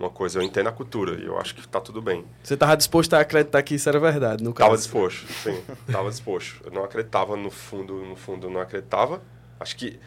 uma 0.00 0.08
coisa, 0.08 0.38
eu 0.38 0.42
entendo 0.42 0.68
a 0.68 0.72
cultura 0.72 1.20
e 1.20 1.26
eu 1.26 1.38
acho 1.38 1.54
que 1.54 1.60
está 1.60 1.78
tudo 1.78 2.00
bem. 2.00 2.24
Você 2.42 2.54
estava 2.54 2.74
disposto 2.74 3.12
a 3.12 3.20
acreditar 3.20 3.62
que 3.62 3.74
isso 3.74 3.86
era 3.86 4.00
verdade, 4.00 4.42
no 4.42 4.54
caso? 4.54 4.74
Estava 4.74 4.76
disposto, 4.78 5.30
sim, 5.30 5.62
estava 5.86 6.08
disposto. 6.08 6.62
Eu 6.64 6.72
não 6.72 6.82
acreditava 6.82 7.36
no 7.36 7.50
fundo, 7.50 7.94
no 7.96 8.16
fundo 8.16 8.48
não 8.48 8.60
acreditava. 8.60 9.20
Acho 9.60 9.76
que 9.76 10.00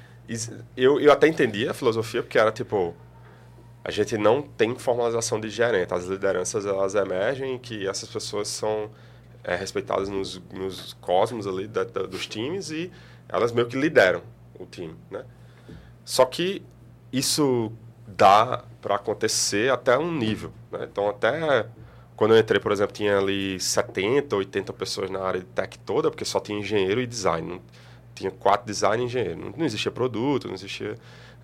eu, 0.76 1.00
eu 1.00 1.12
até 1.12 1.28
entendia 1.28 1.72
a 1.72 1.74
filosofia 1.76 2.24
porque 2.24 2.40
era 2.40 2.52
tipo 2.52 2.95
a 3.84 3.92
gente 3.92 4.18
não 4.18 4.42
tem 4.42 4.76
formalização 4.76 5.40
de 5.40 5.50
gerente. 5.50 5.94
As 5.94 6.06
lideranças 6.06 6.66
elas 6.66 6.96
emergem 6.96 7.58
que 7.60 7.88
essas 7.88 8.10
pessoas 8.10 8.48
são 8.48 8.90
é, 9.44 9.56
respeitadas 9.56 10.08
nos, 10.08 10.42
nos 10.54 10.94
cosmos 11.02 11.46
ali 11.46 11.68
da, 11.68 11.84
da, 11.84 12.04
dos 12.04 12.26
times 12.26 12.70
e 12.70 12.92
elas 13.28 13.52
meio 13.52 13.68
que 13.68 13.78
lideram 13.78 14.22
o 14.58 14.66
time, 14.66 14.96
né? 15.12 15.26
Só 16.06 16.26
que 16.26 16.64
isso 17.12 17.72
dá 18.08 18.64
para 18.82 18.96
acontecer 18.96 19.72
até 19.72 19.98
um 19.98 20.12
nível, 20.12 20.54
né? 20.72 20.88
Então 20.90 21.10
até 21.10 21.68
quando 22.16 22.36
eu 22.36 22.40
entrei, 22.40 22.60
por 22.60 22.72
exemplo, 22.72 22.94
tinha 22.94 23.18
ali 23.18 23.60
70, 23.60 24.36
80 24.36 24.72
pessoas 24.74 25.10
na 25.10 25.20
área 25.20 25.40
de 25.42 25.46
tech 25.48 25.78
toda, 25.80 26.10
porque 26.10 26.24
só 26.24 26.40
tinha 26.40 26.58
engenheiro 26.58 27.02
e 27.02 27.08
design. 27.08 27.54
Não, 27.54 27.62
tinha 28.16 28.32
quatro 28.32 28.66
design 28.66 29.04
e 29.04 29.06
engenheiro. 29.08 29.40
Não, 29.40 29.54
não 29.58 29.66
existia 29.66 29.92
produto, 29.92 30.48
não 30.48 30.54
existia 30.54 30.96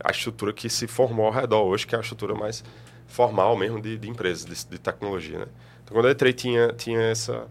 a 0.03 0.11
estrutura 0.11 0.53
que 0.53 0.69
se 0.69 0.87
formou 0.87 1.25
ao 1.25 1.31
redor 1.31 1.63
hoje, 1.63 1.85
que 1.85 1.95
é 1.95 1.97
a 1.97 2.01
estrutura 2.01 2.33
mais 2.33 2.63
formal 3.07 3.55
mesmo 3.57 3.81
de, 3.81 3.97
de 3.97 4.09
empresas, 4.09 4.45
de, 4.45 4.71
de, 4.71 4.79
tecnologia, 4.79 5.39
né? 5.39 5.47
Então, 5.83 5.95
quando 5.95 6.05
eu 6.05 6.11
entrei, 6.11 6.31
tinha, 6.31 6.71
tinha 6.73 7.01
essa, 7.01 7.47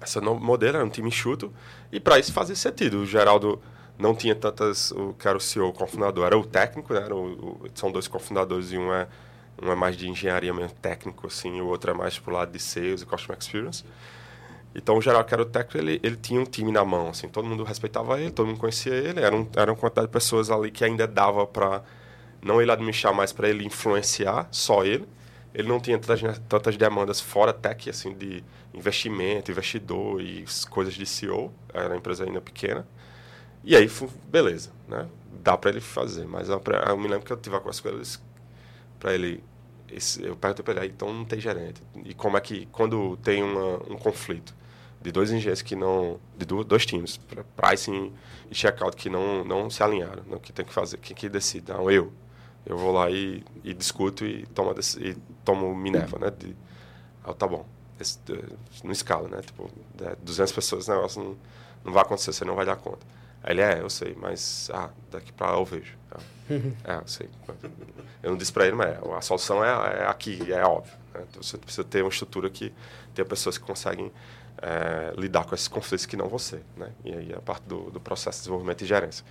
essa 0.00 0.20
modelo, 0.20 0.78
era 0.78 0.84
um 0.84 0.88
time 0.88 1.08
enxuto, 1.08 1.52
e 1.92 2.00
para 2.00 2.18
isso 2.18 2.32
fazia 2.32 2.56
sentido. 2.56 2.98
O 2.98 3.06
Geraldo 3.06 3.60
não 3.98 4.14
tinha 4.14 4.34
tantas, 4.34 4.90
o 4.90 5.12
que 5.14 5.28
era 5.28 5.36
o 5.36 5.40
CEO, 5.40 5.68
o 5.68 5.72
cofundador, 5.72 6.26
era 6.26 6.38
o 6.38 6.44
técnico, 6.44 6.92
né? 6.94 7.02
Era 7.02 7.14
o, 7.14 7.62
o, 7.64 7.70
são 7.74 7.92
dois 7.92 8.08
cofundadores 8.08 8.72
e 8.72 8.78
um 8.78 8.92
é, 8.92 9.06
um 9.62 9.70
é 9.70 9.74
mais 9.74 9.96
de 9.96 10.08
engenharia 10.08 10.52
mesmo, 10.52 10.74
técnico, 10.80 11.26
assim, 11.26 11.58
e 11.58 11.60
o 11.60 11.66
outro 11.66 11.90
é 11.90 11.94
mais 11.94 12.18
pro 12.18 12.32
lado 12.32 12.50
de 12.50 12.58
sales 12.58 13.02
e 13.02 13.06
customer 13.06 13.38
experience. 13.38 13.84
Então, 14.74 14.96
o 14.96 15.00
Geraldo, 15.00 15.26
que 15.28 15.34
era 15.34 15.42
o 15.42 15.46
técnico, 15.46 15.78
ele, 15.78 16.00
ele 16.02 16.16
tinha 16.16 16.40
um 16.40 16.44
time 16.44 16.72
na 16.72 16.84
mão, 16.84 17.08
assim, 17.10 17.28
todo 17.28 17.46
mundo 17.46 17.62
respeitava 17.62 18.20
ele, 18.20 18.32
todo 18.32 18.46
mundo 18.46 18.58
conhecia 18.58 18.92
ele, 18.92 19.20
era, 19.20 19.34
um, 19.34 19.46
era 19.56 19.70
uma 19.70 19.76
quantidade 19.76 20.08
de 20.08 20.12
pessoas 20.12 20.50
ali 20.50 20.70
que 20.70 20.84
ainda 20.84 21.06
dava 21.06 21.46
para, 21.46 21.84
não 22.42 22.60
ele 22.60 22.72
administrar, 22.72 23.14
mas 23.14 23.32
para 23.32 23.48
ele 23.48 23.64
influenciar, 23.64 24.48
só 24.50 24.84
ele. 24.84 25.06
Ele 25.54 25.68
não 25.68 25.78
tinha 25.78 25.96
tantas, 25.98 26.38
tantas 26.48 26.76
demandas 26.76 27.20
fora 27.20 27.52
tech, 27.52 27.88
assim, 27.88 28.12
de 28.12 28.42
investimento, 28.74 29.52
investidor 29.52 30.20
e 30.20 30.44
coisas 30.68 30.94
de 30.94 31.06
CEO, 31.06 31.52
era 31.72 31.88
uma 31.90 31.96
empresa 31.96 32.24
ainda 32.24 32.40
pequena. 32.40 32.84
E 33.62 33.76
aí, 33.76 33.88
beleza, 34.28 34.72
né? 34.88 35.08
Dá 35.42 35.56
para 35.56 35.70
ele 35.70 35.80
fazer, 35.80 36.26
mas 36.26 36.48
eu, 36.48 36.60
eu, 36.88 36.96
me 36.96 37.06
lembro 37.06 37.24
que 37.24 37.32
eu 37.32 37.36
tive 37.36 37.54
a 37.54 37.60
conversa 37.60 37.82
com 37.82 37.88
eles 37.90 38.20
para 38.98 39.14
ele 39.14 39.42
eu 40.20 40.34
perguntei 40.34 40.64
para 40.64 40.84
ele, 40.84 40.92
então 40.94 41.12
não 41.12 41.24
tem 41.24 41.38
gerente. 41.38 41.80
E 42.04 42.14
como 42.14 42.36
é 42.36 42.40
que, 42.40 42.66
quando 42.66 43.16
tem 43.18 43.42
uma, 43.42 43.76
um 43.88 43.96
conflito, 43.96 44.54
de 45.04 45.12
dois 45.12 45.30
engenheiros 45.30 45.60
que 45.60 45.76
não 45.76 46.18
de 46.36 46.46
dois 46.46 46.86
times 46.86 47.20
pricing 47.54 48.10
e 48.50 48.54
checkout 48.54 48.96
que 48.96 49.10
não 49.10 49.44
não 49.44 49.68
se 49.68 49.82
alinharam 49.82 50.24
no 50.26 50.40
que 50.40 50.50
tem 50.50 50.64
que 50.64 50.72
fazer 50.72 50.96
quem 50.96 51.14
que 51.14 51.28
decide? 51.28 51.70
Não 51.70 51.90
eu. 51.90 52.10
Eu 52.64 52.78
vou 52.78 52.90
lá 52.90 53.10
e, 53.10 53.44
e 53.62 53.74
discuto 53.74 54.24
e 54.24 54.46
tomo 54.46 54.74
e 54.98 55.14
tomo 55.44 55.74
Minerva 55.76 56.18
né? 56.18 56.30
De 56.30 56.56
ah, 57.22 57.34
tá 57.34 57.46
bom. 57.46 57.66
Esse, 58.00 58.18
não 58.82 58.92
escala 58.92 59.28
né? 59.28 59.42
Tipo 59.42 59.70
200 60.22 60.50
pessoas 60.52 60.88
negócio 60.88 61.22
não, 61.22 61.36
não 61.84 61.92
vai 61.92 62.02
acontecer 62.02 62.32
você 62.32 62.44
não 62.46 62.54
vai 62.54 62.64
dar 62.64 62.76
conta. 62.76 63.06
Aí 63.42 63.52
ele 63.52 63.60
é 63.60 63.80
eu 63.82 63.90
sei 63.90 64.16
mas 64.18 64.70
ah 64.72 64.88
daqui 65.10 65.32
para 65.32 65.50
lá 65.50 65.58
eu 65.58 65.64
vejo. 65.66 65.96
É, 66.84 66.96
eu 66.96 67.06
sei. 67.06 67.28
Eu 68.22 68.30
não 68.30 68.36
disse 68.36 68.52
para 68.52 68.66
ele 68.66 68.76
mas 68.76 68.98
a 69.16 69.20
solução 69.22 69.64
é, 69.64 70.02
é 70.02 70.06
aqui 70.06 70.52
é 70.52 70.62
óbvio 70.62 70.92
né? 71.14 71.24
Então, 71.30 71.42
você 71.42 71.56
precisa 71.56 71.84
ter 71.84 72.02
uma 72.02 72.10
estrutura 72.10 72.50
que 72.50 72.72
tenha 73.14 73.24
pessoas 73.24 73.56
que 73.56 73.64
conseguem 73.64 74.12
é, 74.64 75.12
lidar 75.18 75.44
com 75.44 75.54
esses 75.54 75.68
conflitos 75.68 76.06
que 76.06 76.16
não 76.16 76.26
você, 76.26 76.60
né? 76.74 76.88
E 77.04 77.12
aí 77.12 77.32
é 77.32 77.36
a 77.36 77.40
parte 77.40 77.64
do, 77.64 77.90
do 77.90 78.00
processo 78.00 78.38
de 78.38 78.44
desenvolvimento 78.44 78.82
e 78.82 78.86
gerência. 78.86 79.24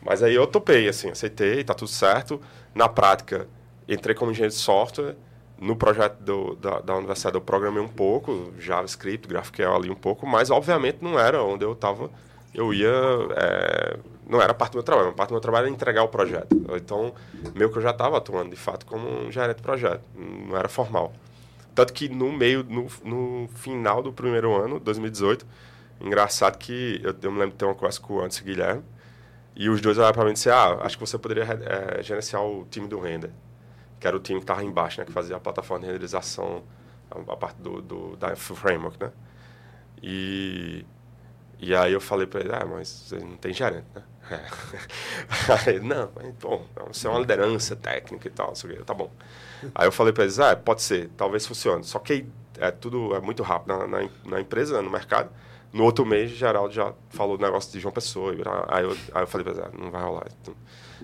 Mas 0.00 0.22
aí 0.22 0.34
eu 0.34 0.46
topei, 0.46 0.88
assim, 0.88 1.10
aceitei, 1.10 1.62
tá 1.62 1.74
tudo 1.74 1.88
certo. 1.88 2.40
Na 2.74 2.88
prática, 2.88 3.46
entrei 3.86 4.14
como 4.14 4.30
engenheiro 4.30 4.54
de 4.54 4.60
software. 4.60 5.16
No 5.58 5.76
projeto 5.76 6.18
do, 6.20 6.56
da, 6.56 6.80
da 6.80 6.96
universidade 6.96 7.36
eu 7.36 7.40
programei 7.40 7.82
um 7.82 7.88
pouco, 7.88 8.52
JavaScript, 8.58 9.28
GraphQL 9.28 9.76
ali 9.76 9.90
um 9.90 9.94
pouco, 9.94 10.26
mas 10.26 10.50
obviamente 10.50 10.98
não 11.02 11.18
era 11.18 11.42
onde 11.42 11.64
eu 11.64 11.72
estava. 11.72 12.10
Eu 12.54 12.72
ia... 12.72 12.90
É, 13.36 13.96
não 14.26 14.40
era 14.40 14.54
parte 14.54 14.72
do 14.72 14.76
meu 14.76 14.82
trabalho, 14.82 15.12
parte 15.12 15.28
do 15.28 15.32
meu 15.32 15.40
trabalho 15.40 15.66
era 15.66 15.74
entregar 15.74 16.02
o 16.02 16.08
projeto. 16.08 16.56
Então, 16.74 17.14
meio 17.54 17.70
que 17.70 17.76
eu 17.76 17.82
já 17.82 17.90
estava 17.90 18.16
atuando, 18.16 18.50
de 18.50 18.56
fato, 18.56 18.86
como 18.86 19.06
um 19.06 19.30
gerente 19.30 19.56
de 19.56 19.62
projeto. 19.62 20.02
Não 20.14 20.56
era 20.56 20.68
formal. 20.68 21.12
Tanto 21.74 21.92
que 21.92 22.08
no 22.08 22.32
meio, 22.32 22.62
no, 22.64 22.86
no 23.04 23.48
final 23.48 24.02
do 24.02 24.12
primeiro 24.12 24.54
ano, 24.54 24.78
2018, 24.78 25.46
engraçado 26.00 26.58
que 26.58 27.00
eu, 27.02 27.14
eu 27.20 27.32
me 27.32 27.38
lembro 27.38 27.52
de 27.52 27.56
ter 27.56 27.64
uma 27.64 27.74
conversa 27.74 28.00
com 28.00 28.14
o 28.14 28.20
Anderson 28.20 28.44
Guilherme, 28.44 28.82
e 29.56 29.68
os 29.68 29.80
dois 29.80 29.98
olharam 29.98 30.14
para 30.14 30.24
mim 30.24 30.30
e 30.30 30.34
disseram, 30.34 30.56
ah, 30.56 30.84
acho 30.84 30.96
que 30.96 31.06
você 31.06 31.18
poderia 31.18 31.44
é, 31.44 32.02
gerenciar 32.02 32.42
o 32.42 32.66
time 32.70 32.88
do 32.88 32.98
render, 32.98 33.30
que 34.00 34.06
era 34.06 34.16
o 34.16 34.20
time 34.20 34.38
que 34.38 34.44
estava 34.44 34.64
embaixo, 34.64 35.00
né, 35.00 35.06
que 35.06 35.12
fazia 35.12 35.36
a 35.36 35.40
plataforma 35.40 35.82
de 35.82 35.86
renderização, 35.86 36.62
a, 37.10 37.32
a 37.32 37.36
parte 37.36 37.60
do, 37.60 37.80
do, 37.80 38.16
da 38.16 38.34
framework, 38.36 38.98
né? 39.00 39.12
E, 40.02 40.84
e 41.58 41.74
aí 41.74 41.92
eu 41.92 42.00
falei 42.00 42.26
para 42.26 42.40
ele, 42.40 42.52
ah, 42.52 42.66
mas 42.66 43.12
não 43.12 43.36
tem 43.36 43.52
gerente, 43.52 43.86
né? 43.94 44.02
É. 44.30 44.40
Aí, 45.70 45.80
não, 45.80 46.10
mas, 46.14 46.34
bom, 46.36 46.66
você 46.88 47.06
é 47.06 47.10
uma 47.10 47.20
liderança 47.20 47.76
técnica 47.76 48.26
e 48.26 48.30
tal, 48.30 48.54
tá 48.86 48.94
bom. 48.94 49.10
Aí 49.74 49.86
eu 49.86 49.92
falei 49.92 50.12
para 50.12 50.24
eles, 50.24 50.38
ah, 50.38 50.56
pode 50.56 50.82
ser, 50.82 51.10
talvez 51.16 51.46
funcione. 51.46 51.84
Só 51.84 51.98
que 51.98 52.26
é 52.58 52.70
tudo 52.70 53.14
é 53.14 53.20
muito 53.20 53.42
rápido 53.42 53.76
na, 53.76 53.86
na, 53.86 54.08
na 54.24 54.40
empresa, 54.40 54.80
no 54.82 54.90
mercado. 54.90 55.30
No 55.72 55.82
outro 55.82 56.06
mês, 56.06 56.30
Geraldo 56.30 56.72
já 56.72 56.92
falou 57.10 57.36
do 57.36 57.44
negócio 57.44 57.72
de 57.72 57.80
João 57.80 57.92
Pessoa. 57.92 58.32
Aí 58.68 58.84
eu, 58.84 58.96
aí 59.12 59.22
eu 59.22 59.26
falei 59.26 59.44
para 59.44 59.54
eles, 59.54 59.64
ah, 59.66 59.70
não 59.76 59.90
vai 59.90 60.02
rolar. 60.02 60.26
Então, 60.40 60.54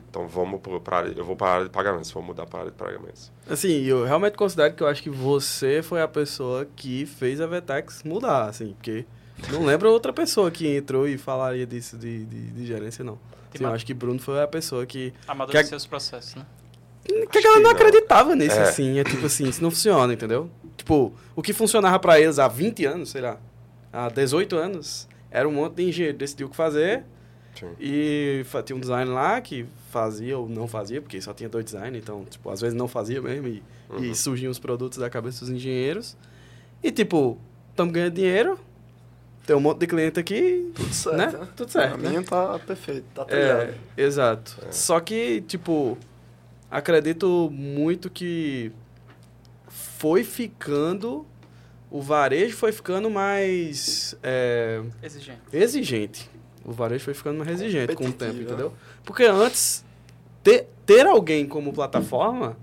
então 0.08 0.28
vamos 0.28 0.60
para 0.60 1.08
eu 1.08 1.24
vou 1.24 1.34
para 1.34 1.48
a 1.48 1.54
área 1.54 1.64
de 1.64 1.70
pagamentos, 1.70 2.10
vou 2.12 2.22
mudar 2.22 2.46
para 2.46 2.58
a 2.58 2.60
área 2.62 2.72
de 2.72 2.78
pagamentos. 2.78 3.32
Assim, 3.48 3.82
eu 3.82 4.04
realmente 4.04 4.36
considero 4.36 4.72
que 4.74 4.82
eu 4.82 4.86
acho 4.86 5.02
que 5.02 5.10
você 5.10 5.82
foi 5.82 6.00
a 6.00 6.08
pessoa 6.08 6.66
que 6.76 7.04
fez 7.04 7.40
a 7.40 7.46
Vetex 7.46 8.04
mudar, 8.04 8.48
assim, 8.48 8.74
porque 8.74 9.04
não 9.50 9.64
lembro 9.64 9.90
outra 9.90 10.12
pessoa 10.12 10.50
que 10.50 10.68
entrou 10.68 11.08
e 11.08 11.18
falaria 11.18 11.66
disso 11.66 11.96
de, 11.96 12.24
de, 12.24 12.50
de 12.52 12.66
gerência, 12.66 13.04
não. 13.04 13.18
Assim, 13.52 13.64
eu 13.64 13.70
acho 13.70 13.84
que 13.84 13.92
Bruno 13.92 14.20
foi 14.20 14.40
a 14.40 14.46
pessoa 14.46 14.86
que... 14.86 15.12
Amadureceu 15.26 15.70
que 15.70 15.74
os 15.74 15.86
processos, 15.86 16.36
né? 16.36 16.46
Que 17.04 17.38
a 17.38 17.42
galera 17.42 17.60
não 17.60 17.70
acreditava 17.70 18.34
nisso, 18.34 18.56
é. 18.56 18.62
assim. 18.62 18.98
É 18.98 19.04
tipo 19.04 19.26
assim, 19.26 19.48
isso 19.48 19.62
não 19.62 19.70
funciona, 19.70 20.12
entendeu? 20.12 20.50
Tipo, 20.76 21.12
o 21.34 21.42
que 21.42 21.52
funcionava 21.52 21.98
para 21.98 22.20
eles 22.20 22.38
há 22.38 22.48
20 22.48 22.84
anos, 22.86 23.10
sei 23.10 23.20
lá, 23.20 23.38
há 23.92 24.08
18 24.08 24.56
anos, 24.56 25.08
era 25.30 25.48
um 25.48 25.52
monte 25.52 25.76
de 25.76 25.88
engenheiro 25.88 26.18
decidiu 26.18 26.46
o 26.46 26.50
que 26.50 26.56
fazer. 26.56 27.04
Sim. 27.58 27.68
E 27.80 28.44
tinha 28.64 28.76
um 28.76 28.80
design 28.80 29.10
lá 29.10 29.40
que 29.40 29.66
fazia 29.90 30.38
ou 30.38 30.48
não 30.48 30.66
fazia, 30.66 31.02
porque 31.02 31.20
só 31.20 31.34
tinha 31.34 31.48
dois 31.48 31.64
designers, 31.64 31.96
então, 31.96 32.24
tipo, 32.24 32.48
às 32.48 32.60
vezes 32.60 32.76
não 32.76 32.86
fazia 32.86 33.20
mesmo 33.20 33.48
e, 33.48 33.62
uhum. 33.90 34.04
e 34.04 34.14
surgiam 34.14 34.50
os 34.50 34.58
produtos 34.58 34.98
da 34.98 35.10
cabeça 35.10 35.40
dos 35.40 35.50
engenheiros. 35.50 36.16
E, 36.82 36.90
tipo, 36.90 37.38
estamos 37.70 37.92
ganhando 37.92 38.14
dinheiro, 38.14 38.58
tem 39.46 39.56
um 39.56 39.60
monte 39.60 39.80
de 39.80 39.86
cliente 39.86 40.20
aqui. 40.20 40.70
Tudo 40.74 40.94
certo. 40.94 41.16
Né? 41.16 41.26
né? 41.26 41.48
Tudo 41.56 41.72
certo. 41.72 41.98
Pra 41.98 42.10
né? 42.10 42.18
mim 42.18 42.24
tá 42.24 42.58
perfeito, 42.60 43.04
tá 43.14 43.26
É, 43.28 43.74
exato. 43.96 44.56
É. 44.66 44.72
Só 44.72 45.00
que, 45.00 45.40
tipo, 45.42 45.98
acredito 46.70 47.50
muito 47.52 48.08
que 48.08 48.72
foi 49.68 50.24
ficando. 50.24 51.26
O 51.90 52.00
varejo 52.00 52.56
foi 52.56 52.72
ficando 52.72 53.10
mais. 53.10 54.16
É, 54.22 54.82
exigente. 55.02 55.40
Exigente. 55.52 56.30
O 56.64 56.72
varejo 56.72 57.04
foi 57.04 57.14
ficando 57.14 57.38
mais 57.38 57.50
exigente 57.50 57.94
com 57.94 58.04
o 58.04 58.12
tempo, 58.12 58.40
entendeu? 58.40 58.72
Porque 59.04 59.24
antes, 59.24 59.84
ter, 60.42 60.68
ter 60.86 61.06
alguém 61.06 61.46
como 61.46 61.72
plataforma 61.72 62.56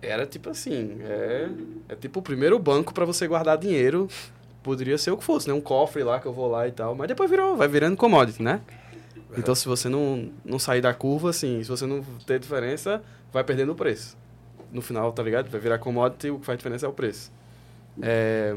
era 0.00 0.26
tipo 0.26 0.50
assim: 0.50 0.98
é, 1.00 1.48
é 1.88 1.94
tipo 1.96 2.20
o 2.20 2.22
primeiro 2.22 2.58
banco 2.58 2.92
para 2.94 3.04
você 3.04 3.26
guardar 3.26 3.58
dinheiro. 3.58 4.08
Poderia 4.62 4.96
ser 4.96 5.10
o 5.10 5.16
que 5.16 5.24
fosse, 5.24 5.48
né? 5.48 5.54
Um 5.54 5.60
cofre 5.60 6.04
lá 6.04 6.20
que 6.20 6.26
eu 6.26 6.32
vou 6.32 6.48
lá 6.48 6.68
e 6.68 6.72
tal. 6.72 6.94
Mas 6.94 7.08
depois 7.08 7.28
virou, 7.28 7.56
vai 7.56 7.66
virando 7.66 7.96
commodity, 7.96 8.42
né? 8.42 8.60
Então, 9.36 9.54
se 9.54 9.66
você 9.66 9.88
não, 9.88 10.30
não 10.44 10.58
sair 10.58 10.80
da 10.80 10.92
curva, 10.92 11.30
assim, 11.30 11.62
se 11.62 11.68
você 11.68 11.86
não 11.86 12.02
ter 12.26 12.38
diferença, 12.38 13.02
vai 13.32 13.42
perdendo 13.42 13.72
o 13.72 13.74
preço. 13.74 14.16
No 14.70 14.82
final, 14.82 15.12
tá 15.12 15.22
ligado? 15.22 15.50
Vai 15.50 15.60
virar 15.60 15.78
commodity, 15.78 16.30
o 16.30 16.38
que 16.38 16.46
faz 16.46 16.58
diferença 16.58 16.86
é 16.86 16.88
o 16.88 16.92
preço. 16.92 17.32
É, 18.00 18.56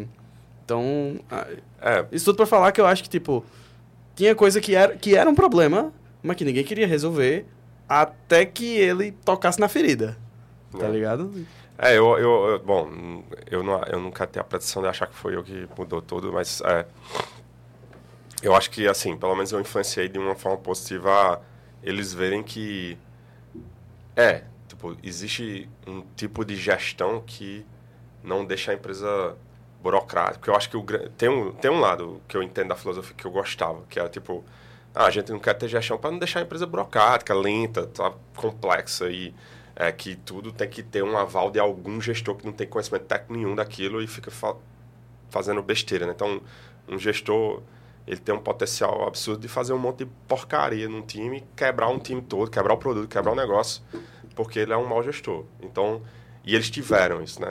então, 0.63 1.19
é. 1.81 2.05
isso 2.11 2.25
tudo 2.25 2.37
pra 2.37 2.45
falar 2.45 2.71
que 2.71 2.81
eu 2.81 2.85
acho 2.85 3.03
que, 3.03 3.09
tipo, 3.09 3.45
tinha 4.15 4.33
coisa 4.33 4.59
que 4.61 4.73
era, 4.73 4.95
que 4.95 5.15
era 5.15 5.29
um 5.29 5.35
problema, 5.35 5.93
mas 6.23 6.35
que 6.35 6.45
ninguém 6.45 6.63
queria 6.63 6.87
resolver 6.87 7.45
até 7.87 8.45
que 8.45 8.77
ele 8.77 9.11
tocasse 9.11 9.59
na 9.59 9.67
ferida. 9.67 10.17
Tá 10.77 10.87
é. 10.87 10.91
ligado? 10.91 11.31
É, 11.77 11.97
eu, 11.97 12.17
eu, 12.17 12.45
eu, 12.47 12.59
bom, 12.59 13.23
eu, 13.51 13.61
não, 13.61 13.83
eu 13.83 13.99
nunca 13.99 14.25
tenho 14.25 14.41
a 14.41 14.47
pretensão 14.47 14.81
de 14.81 14.87
achar 14.87 15.07
que 15.07 15.15
foi 15.15 15.35
eu 15.35 15.43
que 15.43 15.67
mudou 15.77 16.01
tudo, 16.01 16.31
mas 16.31 16.61
é, 16.61 16.85
eu 18.47 18.55
acho 18.55 18.69
que, 18.69 18.87
assim, 18.87 19.17
pelo 19.17 19.35
menos 19.35 19.51
eu 19.51 19.59
influenciei 19.59 20.07
de 20.07 20.19
uma 20.19 20.35
forma 20.35 20.57
positiva 20.57 21.41
eles 21.83 22.13
verem 22.13 22.43
que. 22.43 22.97
É, 24.15 24.43
tipo, 24.67 24.97
existe 25.03 25.69
um 25.85 26.01
tipo 26.15 26.43
de 26.43 26.55
gestão 26.55 27.21
que 27.25 27.65
não 28.23 28.43
deixa 28.43 28.71
a 28.71 28.73
empresa 28.75 29.37
burocrática. 29.81 30.39
Porque 30.39 30.49
eu 30.49 30.55
acho 30.55 30.69
que 30.69 30.77
o, 30.77 30.83
tem, 31.17 31.29
um, 31.29 31.51
tem 31.51 31.69
um 31.69 31.79
lado 31.79 32.21
que 32.27 32.35
eu 32.35 32.41
entendo 32.41 32.69
da 32.69 32.75
filosofia 32.75 33.15
que 33.15 33.25
eu 33.25 33.31
gostava, 33.31 33.83
que 33.89 33.99
é 33.99 34.07
tipo, 34.09 34.43
ah, 34.93 35.05
a 35.05 35.09
gente 35.11 35.31
não 35.31 35.39
quer 35.39 35.53
ter 35.53 35.67
gestão 35.67 35.97
para 35.97 36.11
não 36.11 36.17
deixar 36.17 36.39
a 36.39 36.43
empresa 36.43 36.65
burocrática, 36.65 37.33
lenta, 37.33 37.85
tá, 37.87 38.11
complexa 38.35 39.09
e 39.09 39.33
é, 39.75 39.91
que 39.91 40.15
tudo 40.15 40.51
tem 40.51 40.69
que 40.69 40.81
ter 40.81 41.03
um 41.03 41.17
aval 41.17 41.51
de 41.51 41.59
algum 41.59 42.01
gestor 42.01 42.35
que 42.35 42.45
não 42.45 42.53
tem 42.53 42.65
conhecimento 42.67 43.03
técnico 43.05 43.33
nenhum 43.33 43.53
daquilo 43.53 44.01
e 44.01 44.07
fica 44.07 44.31
fa 44.31 44.55
fazendo 45.29 45.61
besteira. 45.61 46.05
Né? 46.05 46.13
Então, 46.15 46.41
um 46.87 46.97
gestor 46.97 47.61
ele 48.07 48.19
tem 48.19 48.33
um 48.33 48.39
potencial 48.39 49.07
absurdo 49.07 49.41
de 49.41 49.47
fazer 49.47 49.73
um 49.73 49.77
monte 49.77 49.99
de 49.99 50.05
porcaria 50.27 50.87
num 50.87 51.01
time, 51.01 51.43
quebrar 51.55 51.89
um 51.89 51.99
time 51.99 52.21
todo, 52.21 52.49
quebrar 52.49 52.73
o 52.73 52.77
produto, 52.77 53.07
quebrar 53.07 53.31
o 53.31 53.35
negócio, 53.35 53.81
porque 54.35 54.59
ele 54.59 54.73
é 54.73 54.77
um 54.77 54.85
mau 54.85 55.01
gestor. 55.01 55.45
Então, 55.61 56.01
e 56.43 56.53
eles 56.53 56.69
tiveram 56.69 57.23
isso, 57.23 57.41
né? 57.41 57.47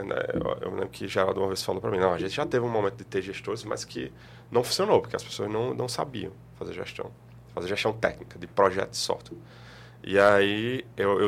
Eu, 0.60 0.70
lembro 0.70 0.89
que 0.89 1.08
Geraldo 1.08 1.41
uma 1.41 1.49
vez 1.49 1.62
falou 1.62 1.81
para 1.81 1.91
mim, 1.91 1.99
não, 1.99 2.12
a 2.12 2.18
gente 2.18 2.31
já 2.31 2.47
teve 2.47 2.65
um 2.65 2.68
momento 2.68 2.97
de 2.97 3.05
ter 3.05 3.20
gestores, 3.20 3.65
mas 3.65 3.84
que 3.84 4.12
não 4.50 4.62
funcionou, 4.62 5.00
porque 5.00 5.16
as 5.16 5.24
pessoas 5.24 5.50
não, 5.50 5.74
não 5.74 5.89
sabiam 5.89 6.33
fazer 6.57 6.73
gestão, 6.73 7.10
fazer 7.52 7.66
gestão 7.66 7.92
técnica 7.92 8.39
de 8.39 8.47
projeto 8.47 8.91
de 8.91 8.97
software. 8.97 9.36
E 10.07 10.18
aí 10.18 10.84
eu, 10.97 11.20
eu, 11.20 11.26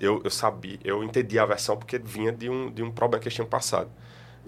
eu, 0.00 0.20
eu 0.22 0.30
sabia, 0.30 0.78
eu 0.84 1.02
entendi 1.02 1.38
a 1.38 1.46
versão 1.46 1.76
porque 1.76 1.98
vinha 1.98 2.30
de 2.30 2.48
um, 2.48 2.70
de 2.70 2.82
um 2.82 2.90
problema 2.92 3.20
que 3.20 3.26
eles 3.26 3.34
tinham 3.34 3.48
passado. 3.48 3.90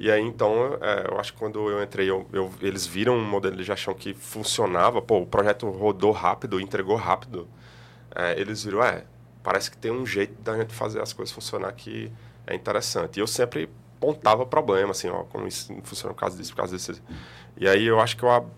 E 0.00 0.10
aí, 0.10 0.22
então, 0.22 0.78
é, 0.80 1.08
eu 1.10 1.20
acho 1.20 1.34
que 1.34 1.38
quando 1.38 1.68
eu 1.68 1.82
entrei, 1.82 2.08
eu, 2.08 2.26
eu, 2.32 2.50
eles 2.62 2.86
viram 2.86 3.18
um 3.18 3.22
modelo 3.22 3.54
de 3.54 3.62
gestão 3.62 3.92
que 3.92 4.14
funcionava, 4.14 5.02
pô, 5.02 5.18
o 5.18 5.26
projeto 5.26 5.68
rodou 5.68 6.10
rápido, 6.10 6.58
entregou 6.58 6.96
rápido. 6.96 7.46
É, 8.14 8.40
eles 8.40 8.64
viram, 8.64 8.82
é, 8.82 9.04
parece 9.42 9.70
que 9.70 9.76
tem 9.76 9.90
um 9.90 10.06
jeito 10.06 10.40
da 10.40 10.56
gente 10.56 10.72
fazer 10.72 11.02
as 11.02 11.12
coisas 11.12 11.34
funcionar 11.34 11.70
que 11.72 12.10
é 12.46 12.54
interessante. 12.54 13.18
E 13.18 13.20
eu 13.20 13.26
sempre 13.26 13.68
pontava 14.00 14.46
problema, 14.46 14.92
assim, 14.92 15.10
ó, 15.10 15.24
como 15.24 15.46
isso 15.46 15.70
não 15.70 15.82
funciona 15.82 16.14
por 16.14 16.20
causa 16.20 16.34
disso, 16.38 16.52
por 16.52 16.56
causa 16.56 16.74
disso. 16.74 17.02
E 17.58 17.68
aí 17.68 17.84
eu 17.84 18.00
acho 18.00 18.16
que 18.16 18.22
eu, 18.22 18.50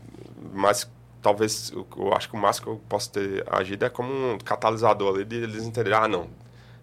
mais, 0.54 0.88
talvez, 1.20 1.72
eu 1.72 2.14
acho 2.14 2.30
que 2.30 2.36
o 2.36 2.38
máximo 2.38 2.66
que 2.66 2.70
eu 2.70 2.80
posso 2.88 3.10
ter 3.10 3.44
agido 3.52 3.84
é 3.84 3.90
como 3.90 4.12
um 4.12 4.38
catalisador 4.38 5.16
ali, 5.16 5.24
de 5.24 5.38
eles 5.38 5.64
entenderem, 5.64 5.98
ah, 5.98 6.06
não, 6.06 6.28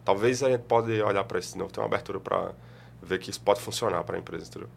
talvez 0.03 0.43
a 0.43 0.49
gente 0.49 0.63
pode 0.63 1.01
olhar 1.01 1.23
para 1.23 1.39
isso 1.39 1.53
de 1.53 1.59
novo, 1.59 1.71
ter 1.71 1.79
uma 1.79 1.85
abertura 1.85 2.19
para 2.19 2.51
ver 3.01 3.19
que 3.19 3.29
isso 3.29 3.41
pode 3.41 3.61
funcionar 3.61 4.03
para 4.03 4.15
a 4.15 4.19
empresa, 4.19 4.47
entendeu? 4.47 4.69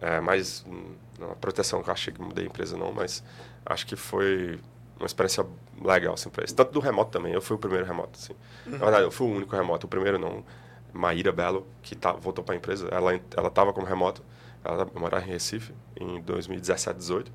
É, 0.00 0.20
mas, 0.20 0.64
hum, 0.66 0.94
não, 1.18 1.30
a 1.30 1.36
proteção 1.36 1.82
que 1.82 1.88
eu 1.88 1.92
achei 1.92 2.12
que 2.12 2.20
mudei 2.20 2.44
a 2.44 2.48
empresa 2.48 2.76
não, 2.76 2.92
mas 2.92 3.22
acho 3.64 3.86
que 3.86 3.94
foi 3.94 4.58
uma 4.98 5.06
experiência 5.06 5.46
legal, 5.80 6.14
assim, 6.14 6.30
para 6.30 6.44
isso. 6.44 6.54
Tanto 6.54 6.72
do 6.72 6.80
remoto 6.80 7.10
também, 7.10 7.32
eu 7.32 7.40
fui 7.42 7.56
o 7.56 7.58
primeiro 7.58 7.86
remoto, 7.86 8.18
assim. 8.20 8.34
Uhum. 8.66 8.72
Na 8.72 8.78
verdade, 8.78 9.04
eu 9.04 9.10
fui 9.10 9.26
o 9.26 9.30
único 9.30 9.54
remoto, 9.54 9.86
o 9.86 9.88
primeiro 9.90 10.18
não. 10.18 10.44
Maíra 10.92 11.32
Belo, 11.32 11.66
que 11.82 11.94
tá, 11.94 12.12
voltou 12.12 12.44
para 12.44 12.54
a 12.54 12.58
empresa, 12.58 12.86
ela 12.90 13.18
ela 13.34 13.48
estava 13.48 13.72
como 13.72 13.86
remoto, 13.86 14.22
ela 14.62 14.86
morava 14.94 15.24
em 15.24 15.28
Recife 15.28 15.72
em 15.96 16.20
2017, 16.20 16.98
18, 16.98 17.32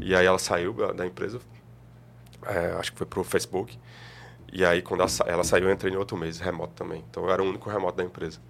e 0.00 0.14
aí 0.14 0.26
ela 0.26 0.38
saiu 0.38 0.74
da 0.92 1.06
empresa, 1.06 1.40
é, 2.44 2.72
acho 2.72 2.92
que 2.92 2.98
foi 2.98 3.06
para 3.06 3.20
o 3.20 3.24
Facebook, 3.24 3.78
e 4.52 4.64
aí 4.64 4.82
quando 4.82 5.02
ela, 5.02 5.10
ela, 5.26 5.44
saiu 5.44 5.68
eu 5.68 5.72
entrei 5.72 5.92
em 5.92 5.96
outro 5.96 6.16
mês, 6.16 6.40
remoto 6.40 6.74
também, 6.74 7.04
então 7.08 7.24
eu 7.24 7.30
era 7.30 7.42
o 7.42 7.46
único 7.48 7.70
remoto 7.70 7.96
da 7.96 8.04
empresa. 8.04 8.40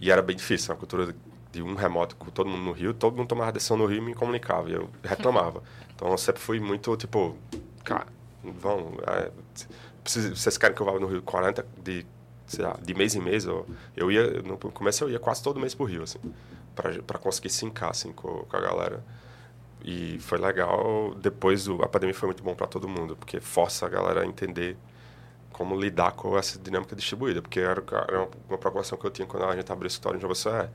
E 0.00 0.10
era 0.10 0.20
bem 0.20 0.36
difícil, 0.36 0.72
a 0.74 0.76
cultura 0.76 1.14
de 1.52 1.62
um 1.62 1.74
remoto 1.74 2.16
com 2.16 2.30
todo 2.30 2.48
mundo 2.48 2.64
no 2.64 2.72
Rio, 2.72 2.94
todo 2.94 3.16
mundo 3.16 3.28
tomava 3.28 3.52
decisão 3.52 3.76
no 3.76 3.86
Rio 3.86 3.98
e 3.98 4.00
me 4.00 4.14
comunicava, 4.14 4.70
e 4.70 4.72
eu 4.72 4.88
reclamava. 5.02 5.62
Então 5.94 6.10
eu 6.10 6.18
sempre 6.18 6.42
fui 6.42 6.58
muito, 6.58 6.96
tipo, 6.96 7.36
cara, 7.84 8.06
vão, 8.42 8.94
é, 9.06 9.30
vocês 10.04 10.58
querem 10.58 10.74
que 10.74 10.82
eu 10.82 10.86
vá 10.86 10.98
no 10.98 11.06
Rio 11.06 11.22
40 11.22 11.64
de 11.84 12.04
lá, 12.58 12.76
de 12.82 12.92
mês 12.92 13.14
em 13.14 13.20
mês, 13.20 13.44
eu, 13.44 13.66
eu 13.96 14.10
ia, 14.10 14.42
no 14.42 14.58
começo 14.58 15.04
eu 15.04 15.10
ia 15.10 15.18
quase 15.18 15.42
todo 15.42 15.60
mês 15.60 15.74
pro 15.74 15.84
Rio, 15.84 16.02
assim, 16.02 16.18
para 16.74 17.18
conseguir 17.18 17.50
sincar, 17.50 17.90
assim, 17.90 18.12
com, 18.12 18.44
com 18.44 18.56
a 18.56 18.60
galera. 18.60 19.04
E 19.84 20.18
foi 20.20 20.38
legal. 20.38 21.14
Depois, 21.14 21.68
o, 21.68 21.82
a 21.82 21.88
pandemia 21.88 22.14
foi 22.14 22.28
muito 22.28 22.42
bom 22.42 22.54
para 22.54 22.66
todo 22.66 22.88
mundo, 22.88 23.16
porque 23.16 23.40
força 23.40 23.86
a 23.86 23.88
galera 23.88 24.22
a 24.22 24.26
entender 24.26 24.76
como 25.52 25.78
lidar 25.78 26.12
com 26.12 26.36
essa 26.36 26.58
dinâmica 26.58 26.96
distribuída, 26.96 27.42
porque 27.42 27.60
era, 27.60 27.82
era 28.08 28.28
uma, 28.48 28.58
preocupação 28.58 28.98
que 28.98 29.06
eu 29.06 29.10
tinha 29.10 29.26
quando 29.26 29.44
a 29.44 29.54
gente 29.54 29.70
abriu 29.70 29.86
o 29.86 29.88
escritório 29.88 30.18
onde 30.18 30.26
você 30.26 30.48
é. 30.48 30.70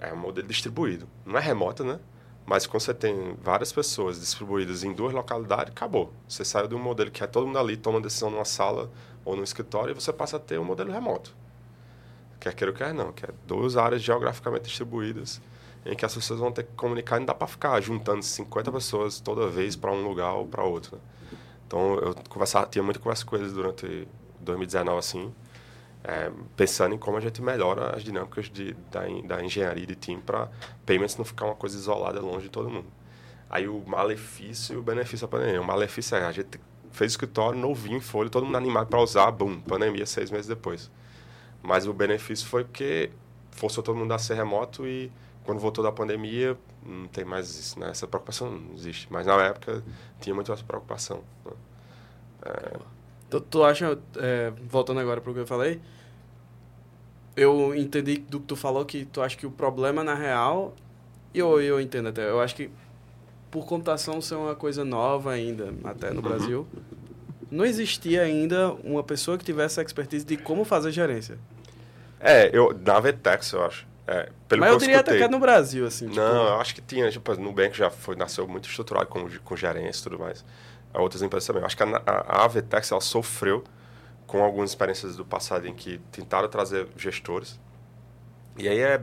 É 0.00 0.12
um 0.12 0.16
modelo 0.16 0.46
distribuído. 0.46 1.06
Não 1.24 1.36
é 1.36 1.40
remoto, 1.40 1.84
né? 1.84 2.00
Mas 2.46 2.66
quando 2.66 2.80
você 2.80 2.94
tem 2.94 3.36
várias 3.42 3.72
pessoas 3.72 4.20
distribuídas 4.20 4.84
em 4.84 4.92
duas 4.92 5.12
localidades, 5.12 5.72
acabou. 5.72 6.12
Você 6.28 6.44
saiu 6.44 6.68
de 6.68 6.74
um 6.74 6.78
modelo 6.78 7.10
que 7.10 7.22
é 7.22 7.26
todo 7.26 7.46
mundo 7.46 7.58
ali, 7.58 7.76
toma 7.76 8.00
decisão 8.00 8.30
numa 8.30 8.44
sala 8.44 8.90
ou 9.24 9.36
no 9.36 9.42
escritório, 9.42 9.90
e 9.90 9.94
você 9.94 10.12
passa 10.12 10.36
a 10.36 10.40
ter 10.40 10.58
um 10.58 10.64
modelo 10.64 10.92
remoto. 10.92 11.34
Quer 12.38 12.54
queira 12.54 12.70
ou 12.70 12.76
quer 12.76 12.94
não, 12.94 13.12
que 13.12 13.24
é 13.24 13.28
duas 13.46 13.76
áreas 13.76 14.00
geograficamente 14.00 14.64
distribuídas, 14.64 15.40
em 15.84 15.96
que 15.96 16.04
as 16.04 16.14
pessoas 16.14 16.38
vão 16.38 16.52
ter 16.52 16.62
que 16.62 16.72
comunicar 16.74 17.16
e 17.16 17.18
não 17.20 17.26
dá 17.26 17.34
para 17.34 17.48
ficar 17.48 17.80
juntando 17.80 18.22
50 18.22 18.70
pessoas 18.70 19.18
toda 19.18 19.48
vez 19.48 19.74
para 19.74 19.90
um 19.90 20.06
lugar 20.06 20.32
ou 20.34 20.46
para 20.46 20.62
outro. 20.62 20.96
Né? 20.96 21.02
Então, 21.66 21.94
eu 21.96 22.14
conversava, 22.28 22.66
tinha 22.66 22.82
muita 22.82 23.00
conversa 23.00 23.24
com 23.24 23.36
eles 23.36 23.52
durante 23.52 24.06
2019, 24.40 24.98
assim, 24.98 25.34
é, 26.04 26.30
pensando 26.56 26.94
em 26.94 26.98
como 26.98 27.16
a 27.16 27.20
gente 27.20 27.42
melhora 27.42 27.96
as 27.96 28.04
dinâmicas 28.04 28.48
de, 28.48 28.74
da, 28.90 29.00
da 29.24 29.44
engenharia 29.44 29.86
de 29.86 29.96
time 29.96 30.22
para 30.22 30.48
payments 30.84 31.16
não 31.16 31.24
ficar 31.24 31.46
uma 31.46 31.54
coisa 31.56 31.76
isolada 31.76 32.20
longe 32.20 32.44
de 32.44 32.50
todo 32.50 32.70
mundo. 32.70 32.86
Aí 33.50 33.66
o 33.66 33.82
malefício 33.86 34.74
e 34.74 34.76
o 34.76 34.82
benefício 34.82 35.26
da 35.26 35.30
pandemia. 35.30 35.60
O 35.60 35.64
malefício 35.64 36.16
é 36.16 36.24
a 36.24 36.32
gente 36.32 36.60
fez 36.92 37.12
escritório 37.12 37.58
novinho, 37.58 38.00
folha, 38.00 38.30
todo 38.30 38.46
mundo 38.46 38.56
animado 38.56 38.86
para 38.88 39.00
usar, 39.00 39.30
bum, 39.30 39.60
pandemia 39.60 40.06
seis 40.06 40.30
meses 40.30 40.46
depois. 40.46 40.90
Mas 41.62 41.86
o 41.86 41.92
benefício 41.92 42.46
foi 42.46 42.64
porque 42.64 43.10
forçou 43.50 43.82
todo 43.82 43.96
mundo 43.96 44.12
a 44.12 44.18
ser 44.18 44.34
remoto 44.34 44.86
e 44.86 45.10
quando 45.44 45.58
voltou 45.58 45.82
da 45.82 45.92
pandemia, 45.92 46.56
não 46.86 47.08
tem 47.08 47.24
mais 47.24 47.48
isso, 47.48 47.78
né? 47.78 47.90
Essa 47.90 48.06
preocupação 48.06 48.50
não 48.50 48.74
existe. 48.74 49.08
Mas 49.10 49.26
na 49.26 49.34
época 49.42 49.82
tinha 50.20 50.34
muito 50.34 50.52
essa 50.52 50.64
preocupação. 50.64 51.22
Né? 51.44 51.52
É... 52.44 52.76
Tu, 53.30 53.40
tu 53.40 53.64
acha, 53.64 53.98
é, 54.16 54.52
voltando 54.68 55.00
agora 55.00 55.20
para 55.20 55.30
o 55.30 55.34
que 55.34 55.40
eu 55.40 55.46
falei, 55.46 55.80
eu 57.36 57.74
entendi 57.74 58.18
do 58.18 58.40
que 58.40 58.46
tu 58.46 58.56
falou 58.56 58.84
que 58.84 59.04
tu 59.04 59.20
acha 59.20 59.36
que 59.36 59.46
o 59.46 59.50
problema 59.50 60.04
na 60.04 60.14
real, 60.14 60.74
e 61.34 61.38
eu, 61.38 61.60
eu 61.60 61.80
entendo 61.80 62.08
até, 62.08 62.30
eu 62.30 62.40
acho 62.40 62.54
que 62.54 62.70
por 63.50 63.66
computação 63.66 64.20
ser 64.20 64.36
uma 64.36 64.54
coisa 64.54 64.84
nova 64.84 65.32
ainda, 65.32 65.74
até 65.84 66.10
no 66.10 66.16
uhum. 66.16 66.22
Brasil, 66.22 66.66
não 67.50 67.64
existia 67.64 68.22
ainda 68.22 68.72
uma 68.84 69.02
pessoa 69.02 69.36
que 69.38 69.44
tivesse 69.44 69.80
a 69.80 69.82
expertise 69.82 70.24
de 70.24 70.36
como 70.36 70.64
fazer 70.64 70.90
gerência. 70.90 71.38
É, 72.20 72.50
eu, 72.56 72.76
na 72.78 72.98
Vetex, 72.98 73.52
eu 73.52 73.64
acho. 73.64 73.86
É, 74.06 74.30
Mas 74.56 74.82
eu, 74.82 75.02
que 75.04 75.22
é 75.22 75.28
no 75.28 75.38
Brasil, 75.38 75.86
assim. 75.86 76.06
Tipo... 76.06 76.20
Não, 76.20 76.46
eu 76.46 76.60
acho 76.60 76.74
que 76.74 76.80
tinha. 76.80 77.10
Tipo, 77.10 77.34
no 77.34 77.44
Nubank 77.44 77.76
já 77.76 77.90
foi, 77.90 78.14
nasceu 78.14 78.46
muito 78.46 78.68
estruturado 78.68 79.06
com, 79.06 79.28
com 79.44 79.56
gerência 79.56 80.00
e 80.00 80.02
tudo 80.04 80.18
mais. 80.18 80.44
A 80.94 81.02
outras 81.02 81.22
empresas 81.22 81.46
também. 81.46 81.62
Eu 81.62 81.66
acho 81.66 81.76
que 81.76 81.82
a, 81.82 82.02
a, 82.06 82.44
a 82.44 82.48
Vetex, 82.48 82.92
ela 82.92 83.00
sofreu 83.00 83.64
com 84.26 84.42
algumas 84.42 84.70
experiências 84.70 85.16
do 85.16 85.24
passado 85.24 85.66
em 85.66 85.74
que 85.74 85.98
tentaram 86.12 86.48
trazer 86.48 86.86
gestores. 86.96 87.58
E 88.56 88.68
aí 88.68 88.78
é 88.78 89.00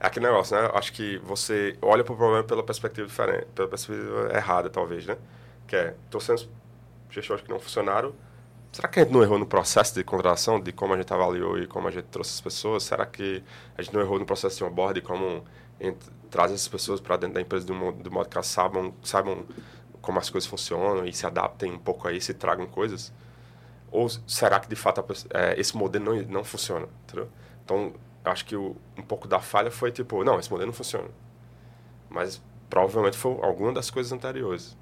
é 0.00 0.06
aquele 0.06 0.26
negócio, 0.26 0.56
né? 0.56 0.70
Acho 0.74 0.92
que 0.92 1.18
você 1.18 1.76
olha 1.82 2.04
para 2.04 2.12
o 2.12 2.16
problema 2.16 2.44
pela 2.44 2.62
perspectiva 2.62 3.06
diferente, 3.06 3.46
pela 3.54 3.66
perspectiva 3.66 4.30
errada, 4.32 4.70
talvez, 4.70 5.04
né? 5.06 5.16
Que 5.66 5.74
é, 5.74 5.94
estou 6.04 6.20
sendo 6.20 6.48
gestores 7.10 7.42
que 7.42 7.50
não 7.50 7.58
funcionaram. 7.58 8.14
Será 8.72 8.88
que 8.88 9.00
a 9.00 9.02
gente 9.02 9.12
não 9.12 9.22
errou 9.22 9.38
no 9.38 9.46
processo 9.46 9.94
de 9.94 10.04
contratação, 10.04 10.60
de 10.60 10.72
como 10.72 10.94
a 10.94 10.96
gente 10.96 11.12
avaliou 11.12 11.58
e 11.58 11.66
como 11.66 11.88
a 11.88 11.90
gente 11.90 12.04
trouxe 12.06 12.34
as 12.34 12.40
pessoas? 12.40 12.82
Será 12.84 13.06
que 13.06 13.42
a 13.76 13.82
gente 13.82 13.94
não 13.94 14.00
errou 14.00 14.18
no 14.18 14.26
processo 14.26 14.58
de 14.58 14.64
onboard, 14.64 15.00
como 15.00 15.44
trazer 16.30 16.54
essas 16.54 16.68
pessoas 16.68 17.00
para 17.00 17.16
dentro 17.16 17.34
da 17.34 17.40
empresa 17.40 17.64
de 17.64 17.72
um 17.72 17.76
modo, 17.76 18.02
de 18.02 18.10
modo 18.10 18.28
que 18.28 18.36
elas 18.36 18.46
saibam, 18.46 18.92
saibam 19.02 19.44
como 20.02 20.18
as 20.18 20.28
coisas 20.28 20.48
funcionam 20.48 21.06
e 21.06 21.12
se 21.12 21.26
adaptem 21.26 21.72
um 21.72 21.78
pouco 21.78 22.06
a 22.06 22.12
isso 22.12 22.30
e 22.30 22.34
tragam 22.34 22.66
coisas? 22.66 23.12
Ou 23.90 24.08
será 24.26 24.60
que, 24.60 24.68
de 24.68 24.76
fato, 24.76 25.04
é, 25.30 25.58
esse 25.58 25.76
modelo 25.76 26.04
não, 26.04 26.22
não 26.22 26.44
funciona? 26.44 26.86
Entendeu? 27.04 27.28
Então, 27.64 27.94
acho 28.24 28.44
que 28.44 28.54
o, 28.54 28.76
um 28.96 29.02
pouco 29.02 29.26
da 29.26 29.40
falha 29.40 29.70
foi 29.70 29.90
tipo, 29.90 30.22
não, 30.22 30.38
esse 30.38 30.50
modelo 30.50 30.66
não 30.66 30.74
funciona. 30.74 31.08
Mas 32.10 32.42
provavelmente 32.68 33.16
foi 33.16 33.32
alguma 33.42 33.72
das 33.72 33.90
coisas 33.90 34.12
anteriores. 34.12 34.76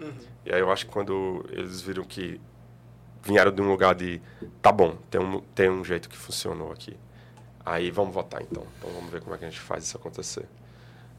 Uhum. 0.00 0.12
E 0.46 0.52
aí 0.52 0.60
eu 0.60 0.70
acho 0.70 0.86
que 0.86 0.92
quando 0.92 1.44
eles 1.50 1.80
viram 1.80 2.04
que 2.04 2.40
vieram 3.28 3.52
de 3.52 3.60
um 3.60 3.68
lugar 3.68 3.94
de, 3.94 4.20
tá 4.62 4.72
bom, 4.72 4.96
tem 5.10 5.20
um, 5.20 5.40
tem 5.54 5.70
um 5.70 5.84
jeito 5.84 6.08
que 6.08 6.16
funcionou 6.16 6.72
aqui. 6.72 6.96
Aí 7.64 7.90
vamos 7.90 8.14
votar 8.14 8.40
então. 8.42 8.66
Então 8.78 8.90
vamos 8.90 9.10
ver 9.10 9.20
como 9.20 9.34
é 9.34 9.38
que 9.38 9.44
a 9.44 9.50
gente 9.50 9.60
faz 9.60 9.84
isso 9.84 9.96
acontecer. 9.96 10.46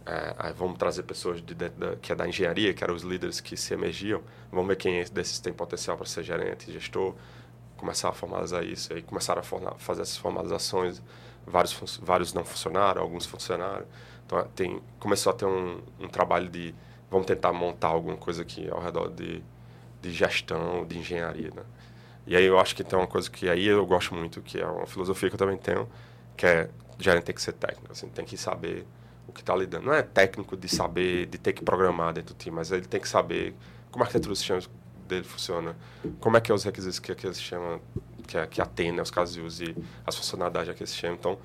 É, 0.05 0.33
aí 0.39 0.53
vamos 0.53 0.77
trazer 0.77 1.03
pessoas 1.03 1.41
de 1.41 1.53
dentro 1.53 1.79
da, 1.79 1.95
que 1.95 2.11
é 2.11 2.15
da 2.15 2.27
engenharia, 2.27 2.73
que 2.73 2.83
eram 2.83 2.95
os 2.95 3.03
líderes 3.03 3.39
que 3.39 3.55
se 3.55 3.73
emergiam. 3.73 4.21
Vamos 4.51 4.67
ver 4.67 4.75
quem 4.75 5.03
desses 5.11 5.39
tem 5.39 5.53
potencial 5.53 5.95
para 5.95 6.07
ser 6.07 6.23
gerente, 6.23 6.71
gestor. 6.71 7.13
Começar 7.77 8.09
a 8.09 8.13
formalizar 8.13 8.63
isso. 8.63 8.91
Aí 8.91 9.01
começaram 9.03 9.41
a 9.41 9.75
fazer 9.77 10.01
essas 10.01 10.17
formalizações 10.17 11.01
vários, 11.45 11.99
vários 12.01 12.33
não 12.33 12.43
funcionaram, 12.43 13.01
alguns 13.01 13.25
funcionaram. 13.25 13.85
Então, 14.25 14.47
tem, 14.55 14.81
começou 14.99 15.31
a 15.31 15.35
ter 15.35 15.45
um, 15.45 15.81
um 15.99 16.07
trabalho 16.07 16.49
de 16.49 16.73
vamos 17.09 17.25
tentar 17.25 17.51
montar 17.51 17.88
alguma 17.88 18.17
coisa 18.17 18.41
aqui 18.43 18.69
ao 18.69 18.79
redor 18.79 19.09
de, 19.09 19.43
de 20.01 20.11
gestão, 20.11 20.85
de 20.85 20.97
engenharia, 20.97 21.51
né? 21.55 21.63
E 22.30 22.35
aí 22.35 22.45
eu 22.45 22.59
acho 22.59 22.75
que 22.75 22.83
tem 22.83 22.98
uma 22.98 23.08
coisa 23.08 23.27
que 23.27 23.49
aí 23.49 23.66
eu 23.66 23.83
gosto 23.88 24.14
muito, 24.14 24.40
que 24.40 24.59
é 24.59 24.66
uma 24.66 24.85
filosofia 24.85 25.30
que 25.30 25.33
eu 25.33 25.40
também 25.40 25.58
tenho, 25.58 25.90
que 26.38 26.45
é 26.45 26.69
gerente 26.99 27.24
tem 27.24 27.33
que 27.33 27.41
ser 27.41 27.53
técnico, 27.53 27.91
assim, 27.91 28.08
tem 28.08 28.24
que 28.24 28.38
saber 28.38 28.85
o 29.27 29.32
que 29.32 29.41
está 29.41 29.56
lidando. 29.56 29.88
Não 29.88 29.93
é 29.93 30.03
técnico 30.03 30.56
de 30.56 30.69
saber, 30.69 31.25
de 31.25 31.40
ter 31.40 31.53
que 31.53 31.64
programar 31.64 32.14
dentro 32.14 32.35
do 32.35 32.38
time, 32.38 32.56
mas 32.56 32.72
ele 32.72 32.85
tem 32.85 33.01
que 33.01 33.09
saber 33.09 33.56
como 33.90 34.03
a 34.03 34.06
arquitetura 34.06 34.33
dos 34.33 34.38
sistemas 34.38 34.69
dele 35.08 35.24
funciona, 35.24 35.75
como 36.19 36.38
é 36.38 36.41
que 36.41 36.51
é 36.51 36.53
os 36.53 36.64
requisitos 36.64 36.99
que 36.99 37.11
aquele 37.11 37.33
sistema, 37.33 37.82
que, 38.27 38.45
que 38.45 38.61
atende 38.61 39.01
os 39.01 39.09
casos 39.09 39.33
de 39.33 39.41
uso 39.41 39.64
e 39.64 39.75
as 40.06 40.16
funcionalidades 40.16 40.67
daquele 40.67 40.88
sistema. 40.88 41.16
Então, 41.16 41.40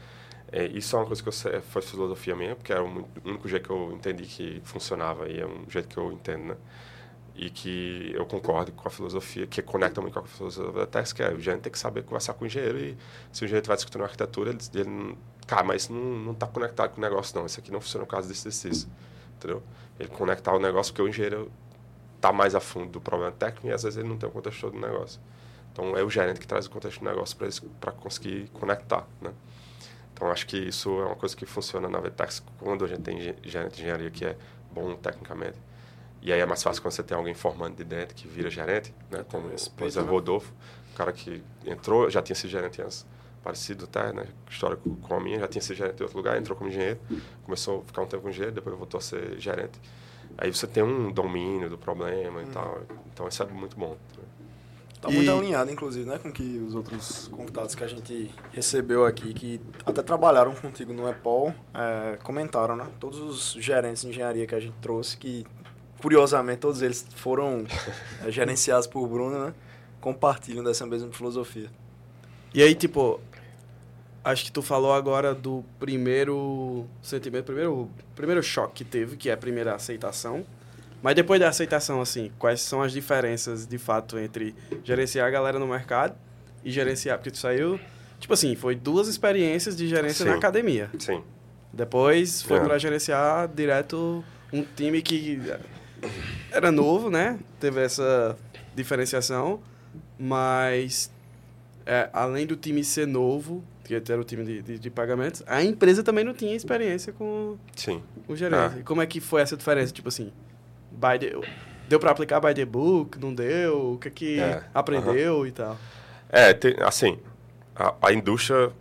é, 0.53 0.67
isso 0.67 0.95
é 0.95 0.99
uma 0.99 1.07
coisa 1.07 1.23
que 1.23 1.29
eu, 1.31 1.63
foi 1.63 1.81
filosofia 1.81 2.37
minha, 2.37 2.55
porque 2.55 2.71
era 2.71 2.85
o 2.85 3.09
único 3.25 3.49
jeito 3.49 3.67
que 3.67 3.73
eu 3.73 3.91
entendi 3.91 4.25
que 4.25 4.61
funcionava 4.65 5.31
e 5.31 5.41
é 5.41 5.47
um 5.47 5.65
jeito 5.67 5.89
que 5.89 5.97
eu 5.97 6.13
entendo, 6.13 6.45
né? 6.45 6.57
E 7.35 7.51
que 7.51 8.13
eu 8.15 8.25
concordo 8.27 8.71
com 8.73 8.87
a 8.87 8.91
filosofia, 8.91 9.47
que 9.47 9.61
conecta 9.61 10.01
muito 10.01 10.15
com 10.15 10.21
a 10.21 10.23
filosofia 10.23 10.73
da 10.73 10.87
Tex, 10.87 11.13
que 11.13 11.23
é 11.23 11.33
o 11.33 11.41
gerente 11.41 11.63
tem 11.63 11.73
que 11.73 11.79
saber 11.79 12.05
conversar 12.05 12.35
com 12.35 12.45
o 12.45 12.47
engenheiro 12.47 12.79
e 12.79 12.97
se 13.33 13.43
o 13.43 13.45
engenheiro 13.45 13.67
vai 13.67 13.77
discutindo 13.77 14.05
arquitetura, 14.05 14.51
ele, 14.51 14.59
ele 14.73 15.19
cara, 15.45 15.65
mas 15.65 15.89
não, 15.89 15.99
não 15.99 16.33
está 16.33 16.47
conectado 16.47 16.91
com 16.91 16.99
o 16.99 17.01
negócio 17.01 17.37
não, 17.37 17.45
isso 17.45 17.59
aqui 17.59 17.73
não 17.73 17.81
funciona 17.81 18.05
no 18.05 18.09
caso 18.09 18.29
desse, 18.29 18.45
desse 18.45 18.89
entendeu? 19.37 19.63
Ele 19.99 20.09
conectar 20.11 20.55
o 20.55 20.61
negócio 20.61 20.93
porque 20.93 21.03
o 21.03 21.09
engenheiro 21.09 21.51
está 22.15 22.33
mais 22.33 22.55
a 22.55 22.61
fundo 22.61 22.93
do 22.93 23.01
problema 23.01 23.33
técnico 23.33 23.67
e 23.67 23.73
às 23.73 23.83
vezes 23.83 23.99
ele 23.99 24.09
não 24.09 24.17
tem 24.17 24.29
o 24.29 24.33
contexto 24.33 24.71
do 24.71 24.79
negócio. 24.79 25.21
Então 25.73 25.97
é 25.97 26.05
o 26.05 26.09
gerente 26.09 26.39
que 26.39 26.47
traz 26.47 26.67
o 26.67 26.71
contexto 26.71 27.01
do 27.01 27.05
negócio 27.05 27.37
para 27.81 27.91
conseguir 27.91 28.49
conectar, 28.51 29.05
né? 29.21 29.33
Então, 30.15 30.31
acho 30.31 30.47
que 30.47 30.57
isso 30.57 30.89
é 31.01 31.07
uma 31.07 31.17
coisa 31.17 31.37
que 31.37 31.45
funciona 31.45 31.89
na 31.89 31.99
Vetex 31.99 32.41
quando 32.61 32.85
a 32.85 32.89
gente 32.89 33.03
tem 33.03 33.21
gerente 33.43 33.75
de 33.75 33.83
engenharia 33.83 34.11
que 34.11 34.25
é 34.25 34.37
bom 34.73 34.95
tecnicamente. 34.95 35.59
E 36.25 36.33
aí 36.33 36.41
é 36.41 36.47
mais 36.47 36.63
fácil 36.63 36.81
quando 36.83 36.95
você 36.95 37.03
tem 37.03 37.15
alguém 37.15 37.35
formando 37.35 37.77
de 37.77 37.85
dentro 37.85 38.15
que 38.15 38.27
vira 38.27 38.49
gerente, 38.49 38.95
né? 39.11 39.23
Como, 39.31 39.47
por 39.77 39.87
exemplo, 39.87 40.11
Rodolfo, 40.11 40.51
o 40.93 40.97
cara 40.97 41.13
que 41.13 41.43
entrou, 41.67 42.09
já 42.09 42.23
tinha 42.23 42.35
sido 42.35 42.49
gerente 42.49 42.81
antes, 42.81 43.05
parecido 43.43 43.85
até, 43.85 44.11
né? 44.11 44.27
História 44.49 44.79
com 45.03 45.15
a 45.15 45.21
minha, 45.21 45.39
já 45.39 45.47
tinha 45.47 45.61
sido 45.61 45.77
gerente 45.77 46.01
em 46.01 46.03
outro 46.03 46.17
lugar, 46.17 46.39
entrou 46.39 46.57
como 46.57 46.71
engenheiro, 46.71 46.99
começou 47.45 47.81
a 47.81 47.85
ficar 47.85 48.01
um 48.01 48.07
tempo 48.07 48.23
como 48.23 48.31
engenheiro, 48.31 48.55
depois 48.55 48.75
voltou 48.75 48.97
a 48.97 49.03
ser 49.03 49.39
gerente. 49.39 49.79
Aí 50.39 50.51
você 50.51 50.67
tem 50.67 50.83
um 50.83 51.13
domínio 51.13 51.69
do 51.69 51.77
problema 51.77 52.41
hum. 52.41 52.45
e 52.45 52.47
tal. 52.47 52.81
Então, 53.13 53.29
isso 53.29 53.43
é 53.43 53.47
muito 53.47 53.77
bom. 53.77 53.91
Né? 54.17 54.25
Tá 55.03 55.11
muito 55.11 55.31
alinhado, 55.31 55.71
inclusive, 55.71 56.09
né, 56.09 56.19
com 56.19 56.33
que 56.33 56.57
os 56.67 56.75
outros 56.75 57.29
convidados 57.29 57.75
que 57.75 57.85
a 57.85 57.87
gente 57.87 58.35
recebeu 58.51 59.05
aqui, 59.05 59.35
que 59.35 59.61
até 59.85 60.03
trabalharam 60.03 60.55
contigo 60.55 60.95
no 60.95 61.07
EPOL, 61.07 61.53
é, 61.75 62.17
comentaram, 62.23 62.75
né? 62.75 62.87
Todos 62.99 63.21
os 63.21 63.63
gerentes 63.63 64.01
de 64.01 64.09
engenharia 64.09 64.47
que 64.47 64.55
a 64.55 64.61
gente 64.61 64.75
trouxe, 64.81 65.19
que 65.19 65.45
curiosamente 66.05 66.59
todos 66.59 66.83
eles 66.83 67.07
foram 67.17 67.65
é, 68.23 68.31
gerenciados 68.31 68.87
por 68.87 69.09
Bruno, 69.09 69.47
né? 69.47 69.55
Compartilham 70.03 70.63
dessa 70.63 70.85
mesma 70.85 71.11
filosofia. 71.11 71.71
E 72.53 72.63
aí, 72.63 72.75
tipo, 72.75 73.19
acho 74.23 74.45
que 74.45 74.53
tu 74.53 74.61
falou 74.61 74.93
agora 74.93 75.35
do 75.35 75.65
primeiro 75.81 76.85
sentimento, 77.03 77.47
primeiro, 77.47 77.89
primeiro 78.15 78.43
choque 78.43 78.85
que 78.85 78.85
teve, 78.85 79.17
que 79.17 79.31
é 79.31 79.33
a 79.33 79.37
primeira 79.39 79.75
aceitação. 79.75 80.45
Mas 81.03 81.15
depois 81.15 81.41
da 81.41 81.49
aceitação, 81.49 82.03
assim, 82.03 82.31
quais 82.39 82.61
são 82.61 82.83
as 82.83 82.93
diferenças 82.93 83.67
de 83.67 83.79
fato 83.79 84.19
entre 84.19 84.55
gerenciar 84.85 85.27
a 85.27 85.31
galera 85.31 85.59
no 85.59 85.67
mercado 85.67 86.15
e 86.63 86.71
gerenciar? 86.71 87.17
Porque 87.17 87.31
tu 87.31 87.39
saiu, 87.39 87.81
tipo 88.21 88.35
assim, 88.35 88.55
foi 88.55 88.75
duas 88.75 89.09
experiências 89.09 89.75
de 89.75 89.89
gerência 89.89 90.27
Sim. 90.27 90.33
na 90.33 90.37
academia. 90.37 90.91
Sim. 90.99 91.23
Depois 91.73 92.43
foi 92.43 92.59
é. 92.59 92.61
para 92.61 92.77
gerenciar 92.77 93.49
direto 93.49 94.23
um 94.53 94.63
time 94.77 95.01
que 95.01 95.41
era 96.51 96.71
novo, 96.71 97.11
né? 97.11 97.39
Teve 97.61 97.81
essa 97.81 98.37
diferenciação, 98.75 99.61
mas 100.19 101.11
é, 101.87 102.09
além 102.13 102.47
do 102.47 102.57
time 102.57 102.83
ser 102.83 103.07
novo, 103.07 103.63
que 103.85 103.95
era 103.95 104.21
o 104.21 104.25
time 104.25 104.45
de, 104.45 104.63
de, 104.63 104.79
de, 104.79 104.91
pagamentos, 104.91 105.43
a 105.47 105.63
empresa 105.63 106.03
também 106.03 106.25
não 106.25 106.33
tinha 106.33 106.55
experiência 106.55 107.13
com 107.13 107.57
Sim. 107.77 108.03
o 108.27 108.35
gerente. 108.35 108.79
Ah. 108.81 108.83
Como 108.85 109.03
é 109.03 109.07
que 109.07 109.21
foi 109.21 109.43
essa 109.43 109.57
diferença? 109.57 109.93
Tipo 109.93 110.09
assim, 110.09 110.33
by 110.91 111.19
the, 111.19 111.33
deu 111.89 112.01
para 112.01 112.11
aplicar 112.11 112.41
by 112.41 112.55
the 112.55 112.65
book, 112.65 113.19
não 113.19 113.35
deu? 113.35 113.93
O 113.93 113.99
que 113.99 114.11
que 114.11 114.41
é, 114.41 114.65
aprendeu 114.73 115.41
uh 115.41 115.43
-huh. 115.43 115.49
e 115.49 115.53
tal? 115.53 115.77
É, 116.31 116.55
tem, 116.55 116.75
assim, 116.81 117.19
a, 117.77 117.95
a 118.01 118.13
indústria 118.13 118.73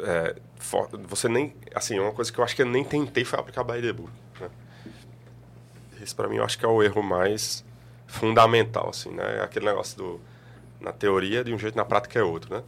é, 0.00 0.36
for, 0.58 0.88
você 1.08 1.28
nem, 1.28 1.54
assim, 1.74 1.98
uma 1.98 2.12
coisa 2.12 2.32
que 2.32 2.38
eu 2.38 2.44
acho 2.44 2.54
que 2.54 2.62
eu 2.62 2.66
nem 2.66 2.84
tentei 2.84 3.24
foi 3.24 3.38
aplicar 3.38 3.64
by 3.64 3.80
the 3.80 3.92
book, 3.92 4.12
Isso 6.02 6.14
para 6.14 6.28
mim 6.28 6.36
eu 6.36 6.44
acho 6.44 6.58
que 6.58 6.64
é 6.64 6.68
o 6.68 6.82
erro 6.82 7.02
mais 7.02 7.64
fundamental, 8.06 8.90
assim, 8.90 9.10
né? 9.10 9.40
Aquele 9.42 9.66
negócio 9.66 9.96
do 9.96 10.20
na 10.80 10.92
teoria 10.92 11.42
de 11.42 11.52
um 11.52 11.58
jeito, 11.58 11.76
na 11.76 11.84
prática 11.84 12.18
é 12.18 12.22
outro, 12.22 12.54
né? 12.54 12.62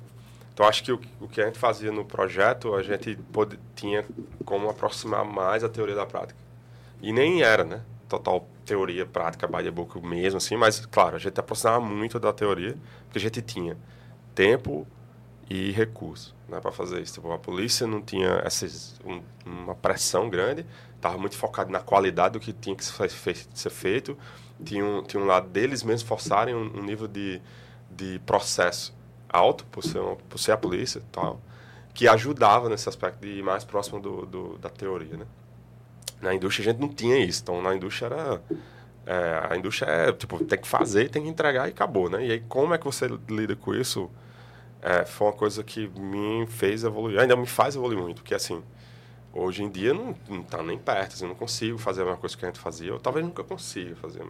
Então 0.52 0.66
acho 0.66 0.82
que 0.82 0.92
o, 0.92 1.00
o 1.20 1.28
que 1.28 1.40
a 1.40 1.46
gente 1.46 1.58
fazia 1.58 1.92
no 1.92 2.04
projeto, 2.04 2.74
a 2.74 2.82
gente 2.82 3.16
pode, 3.32 3.58
tinha 3.74 4.04
como 4.44 4.68
aproximar 4.68 5.24
mais 5.24 5.62
a 5.62 5.68
teoria 5.68 5.94
da 5.94 6.04
prática. 6.04 6.38
E 7.00 7.12
nem 7.12 7.42
era, 7.42 7.64
né? 7.64 7.82
total 8.10 8.46
teoria 8.66 9.06
prática 9.06 9.46
by 9.46 9.62
the 9.62 9.70
book 9.70 9.98
mesmo, 10.00 10.38
assim, 10.38 10.56
mas, 10.56 10.84
claro, 10.86 11.16
a 11.16 11.18
gente 11.18 11.38
aproximava 11.38 11.80
muito 11.80 12.18
da 12.18 12.32
teoria, 12.32 12.76
porque 13.04 13.18
a 13.18 13.20
gente 13.20 13.40
tinha 13.40 13.76
tempo 14.34 14.86
e 15.50 15.72
recurso 15.72 16.32
né, 16.48 16.60
para 16.60 16.70
fazer 16.70 17.02
isso. 17.02 17.14
Tipo, 17.14 17.32
a 17.32 17.38
polícia 17.38 17.84
não 17.84 18.00
tinha 18.00 18.40
essas, 18.44 19.00
um, 19.04 19.20
uma 19.44 19.74
pressão 19.74 20.30
grande, 20.30 20.64
estava 20.94 21.18
muito 21.18 21.36
focado 21.36 21.72
na 21.72 21.80
qualidade 21.80 22.34
do 22.34 22.40
que 22.40 22.52
tinha 22.52 22.76
que 22.76 22.84
ser 22.84 23.70
feito, 23.70 24.16
tinha 24.64 24.84
um, 24.84 25.02
tinha 25.02 25.20
um 25.20 25.26
lado 25.26 25.48
deles 25.48 25.82
mesmos 25.82 26.08
forçarem 26.08 26.54
um, 26.54 26.78
um 26.78 26.82
nível 26.84 27.08
de, 27.08 27.42
de 27.90 28.20
processo 28.20 28.94
alto, 29.28 29.66
por 29.66 29.82
ser, 29.82 29.98
uma, 29.98 30.14
por 30.14 30.38
ser 30.38 30.52
a 30.52 30.56
polícia 30.56 31.02
tal, 31.10 31.40
que 31.92 32.06
ajudava 32.06 32.68
nesse 32.68 32.88
aspecto 32.88 33.20
de 33.20 33.38
ir 33.38 33.42
mais 33.42 33.64
próximo 33.64 33.98
do, 33.98 34.24
do 34.24 34.58
da 34.58 34.68
teoria, 34.68 35.16
né? 35.16 35.26
Na 36.22 36.32
indústria 36.34 36.68
a 36.68 36.72
gente 36.72 36.80
não 36.80 36.88
tinha 36.88 37.18
isso. 37.18 37.42
Então, 37.42 37.60
na 37.60 37.74
indústria 37.74 38.06
era... 38.06 38.42
É, 39.06 39.48
a 39.50 39.56
indústria 39.56 39.90
é, 39.90 40.12
tipo, 40.12 40.44
tem 40.44 40.58
que 40.58 40.68
fazer, 40.68 41.08
tem 41.08 41.22
que 41.22 41.28
entregar 41.28 41.66
e 41.66 41.70
acabou, 41.70 42.08
né? 42.10 42.24
E 42.26 42.32
aí, 42.32 42.40
como 42.40 42.74
é 42.74 42.78
que 42.78 42.84
você 42.84 43.08
lida 43.28 43.56
com 43.56 43.74
isso? 43.74 44.10
É, 44.82 45.04
foi 45.04 45.26
uma 45.26 45.32
coisa 45.32 45.62
que 45.62 45.88
me 45.88 46.46
fez 46.46 46.84
evoluir, 46.84 47.18
ainda 47.20 47.36
me 47.36 47.46
faz 47.46 47.76
evoluir 47.76 47.98
muito, 47.98 48.22
porque, 48.22 48.34
assim, 48.34 48.62
hoje 49.32 49.62
em 49.62 49.68
dia 49.68 49.92
não, 49.92 50.14
não 50.28 50.42
tá 50.42 50.62
nem 50.62 50.78
perto, 50.78 51.14
assim, 51.14 51.26
não 51.26 51.34
consigo 51.34 51.78
fazer 51.78 52.02
a 52.02 52.04
mesma 52.04 52.18
coisa 52.18 52.36
que 52.36 52.44
a 52.44 52.48
gente 52.48 52.58
fazia, 52.58 52.92
ou 52.92 52.98
talvez 52.98 53.24
nunca 53.24 53.44
consiga 53.44 53.94
fazer, 53.96 54.22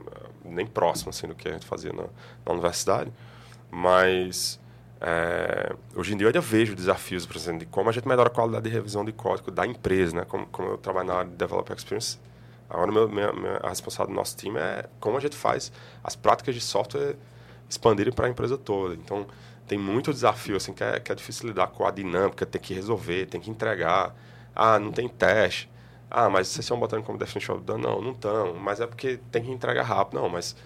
nem 0.45 0.67
próximo, 0.67 1.11
assim, 1.11 1.29
do 1.29 1.35
que 1.35 1.49
a 1.49 1.53
gente 1.53 1.67
fazia 1.67 1.93
na, 1.93 2.05
na 2.45 2.53
universidade, 2.53 3.13
mas 3.71 4.61
é, 5.01 5.75
hoje 5.97 6.13
em 6.13 6.17
dia 6.17 6.27
eu 6.27 6.29
ainda 6.29 6.43
vejo 6.43 6.75
desafios, 6.75 7.25
por 7.25 7.35
exemplo, 7.37 7.61
de 7.61 7.67
como 7.67 7.89
a 7.89 7.93
gente 7.93 8.07
melhora 8.07 8.29
a 8.29 8.33
qualidade 8.33 8.65
de 8.65 8.71
revisão 8.71 9.03
de 9.03 9.13
código 9.13 9.51
da 9.51 9.67
empresa, 9.67 10.15
né? 10.15 10.25
Como, 10.27 10.47
como 10.47 10.69
eu 10.69 10.79
trabalho 10.79 11.09
na 11.09 11.15
área 11.15 11.31
de 11.31 11.37
Developer 11.37 11.75
Experience, 11.75 12.19
agora 12.69 12.93
meu, 12.93 13.09
minha, 13.09 13.33
minha, 13.33 13.57
a 13.63 13.71
responsabilidade 13.71 14.15
do 14.15 14.17
nosso 14.17 14.37
time 14.37 14.59
é 14.59 14.85
como 15.01 15.17
a 15.17 15.21
gente 15.21 15.37
faz 15.37 15.73
as 16.05 16.15
práticas 16.15 16.55
de 16.55 16.61
software 16.61 17.17
expandirem 17.69 18.13
para 18.13 18.27
a 18.27 18.31
empresa 18.31 18.59
toda. 18.59 18.95
Então, 18.95 19.27
tem 19.71 19.79
muito 19.79 20.13
desafio, 20.13 20.57
assim, 20.57 20.73
que 20.73 20.83
é, 20.83 20.99
que 20.99 21.13
é 21.13 21.15
difícil 21.15 21.47
lidar 21.47 21.69
com 21.69 21.87
a 21.87 21.93
dinâmica, 21.93 22.45
tem 22.45 22.61
que 22.61 22.75
resolver, 22.75 23.27
tem 23.27 23.41
que 23.41 23.49
entregar. 23.49 24.13
Ah, 24.53 24.81
não 24.81 24.91
tem 24.91 25.09
teste. 25.09 25.71
Ah, 26.11 26.29
mas 26.29 26.49
vocês 26.49 26.65
estão 26.65 26.77
botando 26.77 27.05
como 27.05 27.17
definition 27.17 27.55
of 27.55 27.63
done? 27.63 27.81
Não, 27.81 28.03
não 28.03 28.11
estão. 28.11 28.55
Mas 28.55 28.81
é 28.81 28.87
porque 28.89 29.21
tem 29.31 29.45
que 29.45 29.51
entregar 29.53 29.85
rápido. 29.85 30.21
Não, 30.21 30.29
mas 30.29 30.57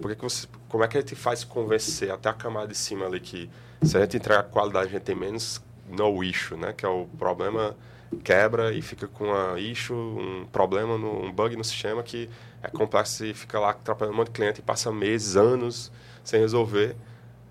por 0.00 0.16
que 0.16 0.22
você, 0.22 0.48
como 0.66 0.82
é 0.82 0.88
que 0.88 0.96
a 0.96 1.00
gente 1.02 1.14
faz 1.14 1.44
convencer 1.44 2.10
até 2.10 2.30
a 2.30 2.32
camada 2.32 2.68
de 2.68 2.74
cima 2.74 3.04
ali 3.04 3.20
que 3.20 3.50
se 3.82 3.98
a 3.98 4.00
gente 4.00 4.16
entregar 4.16 4.44
qualidade, 4.44 4.86
a 4.86 4.90
gente 4.92 5.02
tem 5.02 5.14
menos 5.14 5.62
no 5.86 6.24
issue, 6.24 6.56
né? 6.56 6.72
Que 6.72 6.86
é 6.86 6.88
o 6.88 7.04
problema 7.18 7.76
quebra 8.24 8.72
e 8.72 8.80
fica 8.80 9.06
com 9.06 9.30
a 9.30 9.60
issue, 9.60 9.94
um 9.94 10.46
problema, 10.50 10.96
no, 10.96 11.22
um 11.22 11.30
bug 11.30 11.54
no 11.54 11.64
sistema 11.64 12.02
que 12.02 12.30
é 12.62 12.68
complexo 12.68 13.26
e 13.26 13.34
fica 13.34 13.60
lá 13.60 13.70
atrapalhando 13.72 14.14
um 14.14 14.16
monte 14.20 14.28
de 14.28 14.32
cliente 14.32 14.60
e 14.60 14.62
passa 14.62 14.90
meses, 14.90 15.36
anos 15.36 15.92
sem 16.22 16.40
resolver. 16.40 16.96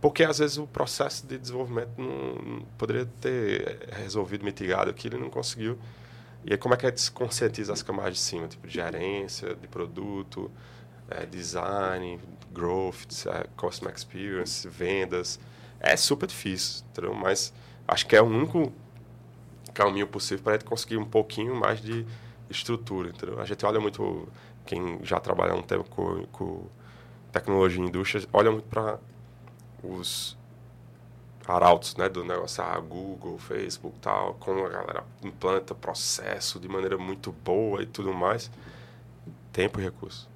Porque 0.04 0.22
às 0.26 0.40
vezes 0.40 0.58
o 0.58 0.68
processo 0.68 1.26
de 1.26 1.38
desenvolvimento 1.38 1.92
não, 1.98 2.36
não 2.36 2.62
poderia 2.78 3.06
ter 3.22 3.88
resolvido, 3.94 4.44
mitigado 4.44 4.92
aquilo 4.92 5.16
e 5.16 5.18
não 5.18 5.30
conseguiu. 5.30 5.80
E 6.44 6.52
aí 6.52 6.58
como 6.58 6.74
é 6.74 6.78
que 6.78 6.86
a 6.86 6.90
gente 6.90 7.10
conscientiza 7.14 7.72
as 7.72 7.82
camadas 7.82 8.16
de 8.16 8.20
cima, 8.20 8.46
tipo 8.50 8.68
de 8.68 8.74
gerência, 8.74 9.56
de 9.56 9.66
produto, 9.66 10.52
é, 11.10 11.26
design, 11.26 12.20
growth, 12.52 13.28
é, 13.28 13.48
customer 13.56 13.96
experience, 13.96 14.68
vendas, 14.68 15.40
é 15.80 15.96
super 15.96 16.28
difícil, 16.28 16.84
entendeu? 16.92 17.14
Mas 17.14 17.54
acho 17.88 18.06
que 18.06 18.14
é 18.14 18.22
o 18.22 18.26
único 18.26 18.74
caminho 19.74 20.06
possível 20.06 20.44
para 20.44 20.52
a 20.52 20.56
gente 20.58 20.66
conseguir 20.66 20.98
um 20.98 21.06
pouquinho 21.06 21.56
mais 21.56 21.82
de 21.82 22.06
estrutura, 22.50 23.08
entendeu? 23.08 23.40
A 23.40 23.46
gente 23.46 23.66
olha 23.66 23.80
muito, 23.80 24.28
quem 24.66 25.00
já 25.02 25.18
trabalha 25.22 25.56
um 25.56 25.62
tempo 25.64 25.90
com, 25.90 26.26
com 26.26 26.68
tecnologia 27.32 27.82
e 27.82 27.88
indústria, 27.88 28.28
olha 28.34 28.52
muito 28.52 28.68
para 28.68 29.00
os 29.84 30.38
arautos, 31.46 31.96
né, 31.98 32.08
do 32.08 32.24
negócio, 32.24 32.64
ah, 32.64 32.80
Google, 32.80 33.38
Facebook, 33.38 34.00
tal, 34.00 34.36
como 34.36 34.66
a 34.66 34.70
galera 34.70 35.04
implanta 35.22 35.76
processo 35.76 36.60
de 36.60 36.68
maneira 36.68 36.98
muito 36.98 37.32
boa 37.32 37.84
e 37.84 37.86
tudo 37.86 38.14
mais, 38.14 38.50
tempo 39.52 39.80
e 39.80 39.84
recurso. 39.84 40.30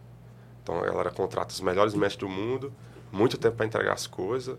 Então 0.61 0.79
a 0.79 0.85
galera 0.85 1.11
contrata 1.11 1.53
os 1.53 1.61
melhores 1.61 1.93
mestres 1.93 2.19
do 2.19 2.29
mundo, 2.29 2.73
muito 3.11 3.37
tempo 3.37 3.55
para 3.55 3.65
entregar 3.65 3.93
as 3.93 4.05
coisas, 4.05 4.57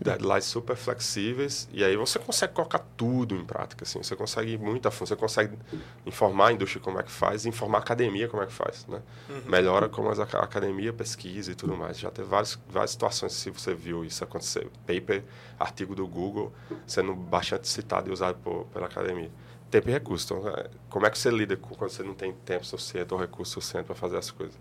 deadlines 0.00 0.46
super 0.46 0.74
flexíveis 0.74 1.68
e 1.72 1.84
aí 1.84 1.94
você 1.94 2.18
consegue 2.18 2.54
colocar 2.54 2.78
tudo 2.96 3.34
em 3.34 3.44
prática 3.44 3.84
assim. 3.84 4.02
Você 4.02 4.16
consegue 4.16 4.56
muita 4.56 4.90
você 4.90 5.14
consegue 5.14 5.58
informar 6.06 6.48
a 6.48 6.52
indústria 6.52 6.82
como 6.82 6.98
é 6.98 7.02
que 7.02 7.10
faz 7.12 7.44
informar 7.44 7.78
a 7.78 7.80
academia 7.82 8.26
como 8.26 8.42
é 8.42 8.46
que 8.46 8.52
faz 8.52 8.86
né? 8.86 9.02
Uhum. 9.28 9.42
melhora 9.46 9.88
como 9.88 10.08
a 10.08 10.22
academia 10.22 10.92
pesquisa 10.92 11.52
e 11.52 11.54
tudo 11.54 11.76
mais. 11.76 11.98
Já 11.98 12.10
teve 12.10 12.28
várias 12.28 12.58
várias 12.68 12.92
situações 12.92 13.34
se 13.34 13.50
você 13.50 13.74
viu 13.74 14.04
isso 14.04 14.24
acontecer. 14.24 14.68
Paper 14.86 15.22
artigo 15.58 15.94
do 15.94 16.06
Google 16.06 16.52
sendo 16.86 17.14
bastante 17.14 17.68
citado 17.68 18.08
e 18.08 18.12
usado 18.12 18.38
por, 18.38 18.64
pela 18.72 18.86
academia. 18.86 19.30
Tempo 19.70 19.88
e 19.90 19.92
recurso 19.92 20.34
então 20.34 20.48
é, 20.48 20.70
como 20.88 21.06
é 21.06 21.10
que 21.10 21.18
você 21.18 21.30
lida 21.30 21.56
com 21.56 21.74
quando 21.74 21.90
você 21.90 22.02
não 22.02 22.14
tem 22.14 22.32
tempo 22.32 22.64
suficiente 22.64 23.12
ou 23.12 23.20
recurso 23.20 23.52
suficiente 23.52 23.84
para 23.84 23.94
fazer 23.94 24.16
as 24.16 24.30
coisas? 24.30 24.58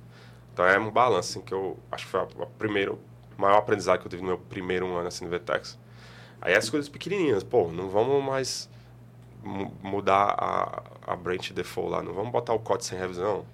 Então 0.53 0.66
é 0.66 0.77
um 0.77 0.92
balanço 0.92 1.30
assim, 1.30 1.42
que 1.42 1.53
eu 1.53 1.80
acho 1.90 2.06
que 2.06 2.11
foi 2.11 2.19
o 2.19 2.45
primeiro 2.58 3.00
maior 3.40 3.58
aprendizado 3.58 4.00
que 4.00 4.06
eu 4.06 4.09
tive 4.09 4.22
no 4.22 4.30
meu 4.30 4.38
primeiro 4.38 4.85
ano 4.95 5.08
assim 5.08 5.24
no 5.24 5.32
Vetex. 5.32 5.77
Aí 6.42 6.53
as 6.53 6.69
coisas 6.69 6.90
pequenininhas, 6.90 7.43
pô, 7.43 7.69
não 7.69 7.90
vamos 7.90 8.24
mais 8.24 8.69
mudar 9.82 10.35
a, 10.38 10.84
a 11.14 11.16
branch 11.16 11.53
default 11.53 11.92
lá, 11.92 12.03
não 12.03 12.14
vamos 12.14 12.32
botar 12.32 12.53
o 12.53 12.59
código 12.59 12.84
sem 12.84 13.00
revisão, 13.00 13.45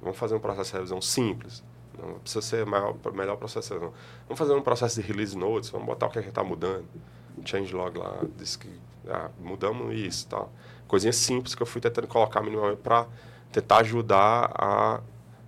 vamos 0.00 0.18
fazer 0.18 0.34
um 0.34 0.40
processo 0.40 0.70
de 0.70 0.76
revisão 0.76 1.00
simples, 1.00 1.62
não 1.98 2.18
precisa 2.18 2.42
ser 2.42 2.66
maior, 2.66 2.94
melhor 3.12 3.36
processo 3.36 3.74
não. 3.74 3.92
Vamos 4.26 4.38
fazer 4.38 4.54
um 4.54 4.62
processo 4.62 5.00
de 5.00 5.06
release 5.06 5.36
notes, 5.36 5.68
vamos 5.68 5.86
botar 5.86 6.06
o 6.06 6.10
que 6.10 6.18
a 6.18 6.22
gente 6.22 6.30
está 6.30 6.42
mudando, 6.42 6.86
changelog 7.44 7.98
lá, 7.98 8.20
diz 8.36 8.56
que 8.56 8.70
ah, 9.08 9.30
mudamos 9.38 9.94
isso 9.94 10.26
tal. 10.28 10.50
Coisinhas 10.88 11.16
simples 11.16 11.54
que 11.54 11.62
eu 11.62 11.66
fui 11.66 11.80
tentando 11.80 12.06
colocar 12.06 12.40
minimamente 12.42 12.80
para 12.80 13.06
tentar 13.52 13.78
ajudar 13.78 14.50
a 14.54 15.00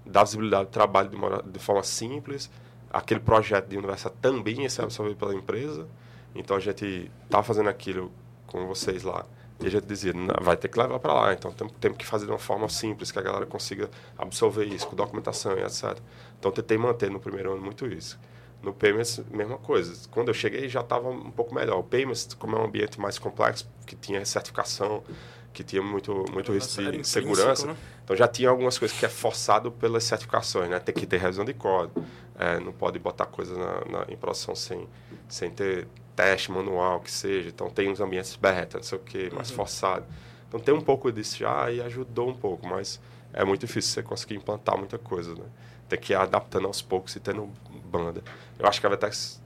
dar 0.05 0.25
visibilidade 0.25 0.67
do 0.67 0.70
trabalho 0.70 1.08
de, 1.08 1.17
uma, 1.17 1.42
de 1.42 1.58
forma 1.58 1.83
simples, 1.83 2.50
aquele 2.91 3.20
projeto 3.20 3.68
de 3.68 3.76
universidade 3.76 4.17
também 4.20 4.68
ser 4.68 4.83
absorvido 4.83 5.17
pela 5.17 5.34
empresa. 5.34 5.86
Então 6.34 6.57
a 6.57 6.60
gente 6.60 7.10
estava 7.25 7.42
fazendo 7.42 7.68
aquilo 7.68 8.12
com 8.47 8.67
vocês 8.67 9.02
lá. 9.02 9.25
E 9.60 9.67
a 9.67 9.70
gente 9.70 9.86
dizia, 9.86 10.12
vai 10.41 10.57
ter 10.57 10.68
que 10.68 10.78
levar 10.78 10.99
para 10.99 11.12
lá. 11.12 11.33
Então 11.33 11.50
temos 11.52 11.73
tem 11.81 11.92
que 11.92 12.07
fazer 12.07 12.26
de 12.26 12.33
uma 12.33 12.39
forma 12.39 12.68
simples, 12.68 13.10
que 13.10 13.18
a 13.18 13.23
galera 13.23 13.47
consiga 13.47 13.91
absorver 14.17 14.65
isso, 14.65 14.86
com 14.86 14.94
documentação 14.94 15.57
e 15.58 15.62
etc. 15.62 15.99
Então 16.39 16.50
tentei 16.52 16.78
manter 16.78 17.10
no 17.10 17.18
primeiro 17.18 17.52
ano 17.52 17.62
muito 17.62 17.86
isso. 17.86 18.18
No 18.62 18.73
Payments, 18.73 19.23
mesma 19.31 19.58
coisa. 19.58 20.08
Quando 20.10 20.28
eu 20.28 20.34
cheguei 20.34 20.68
já 20.68 20.81
estava 20.81 21.08
um 21.08 21.31
pouco 21.31 21.55
melhor. 21.55 21.78
O 21.78 21.84
Payments, 21.84 22.34
como 22.34 22.57
é 22.57 22.60
um 22.60 22.65
ambiente 22.65 23.00
mais 23.00 23.18
complexo, 23.18 23.68
que 23.86 23.97
tinha 23.97 24.25
certificação, 24.25 25.02
que 25.52 25.64
tinha 25.64 25.82
muito, 25.82 26.24
muito 26.32 26.52
risco 26.52 26.82
de 26.82 27.06
segurança. 27.06 27.66
Né? 27.66 27.76
Então 28.04 28.16
já 28.16 28.28
tinha 28.28 28.48
algumas 28.48 28.78
coisas 28.78 28.96
que 28.96 29.04
é 29.04 29.08
forçado 29.08 29.70
pelas 29.72 30.04
certificações, 30.04 30.70
né? 30.70 30.78
Tem 30.78 30.94
que 30.94 31.06
ter 31.06 31.18
revisão 31.18 31.44
de 31.44 31.54
código, 31.54 32.04
é, 32.38 32.58
não 32.60 32.72
pode 32.72 32.98
botar 32.98 33.26
coisas 33.26 33.56
na, 33.56 33.84
na, 33.86 34.06
em 34.08 34.16
produção 34.16 34.54
sem, 34.54 34.88
sem 35.28 35.50
ter 35.50 35.88
teste 36.14 36.50
manual, 36.50 37.00
que 37.00 37.10
seja. 37.10 37.48
Então 37.48 37.68
tem 37.68 37.90
uns 37.90 38.00
ambientes 38.00 38.34
beta, 38.36 38.78
não 38.78 38.84
sei 38.84 38.98
o 38.98 39.00
que, 39.00 39.30
mais 39.34 39.50
uhum. 39.50 39.56
forçado. 39.56 40.06
Então 40.48 40.58
tem 40.58 40.74
um 40.74 40.80
pouco 40.80 41.12
disso 41.12 41.38
já 41.38 41.70
e 41.70 41.80
ajudou 41.82 42.30
um 42.30 42.34
pouco, 42.34 42.66
mas 42.66 43.00
é 43.32 43.44
muito 43.44 43.66
difícil 43.66 43.92
você 43.92 44.02
conseguir 44.02 44.34
implantar 44.36 44.78
muita 44.78 44.98
coisa, 44.98 45.34
né? 45.34 45.44
Tem 45.88 45.98
que 45.98 46.12
ir 46.12 46.16
adaptando 46.16 46.66
aos 46.66 46.82
poucos 46.82 47.14
e 47.16 47.20
tendo 47.20 47.50
banda. 47.84 48.22
Eu 48.58 48.66
acho 48.66 48.80
que 48.80 48.86
a 48.86 48.90
Vetex 48.90 49.42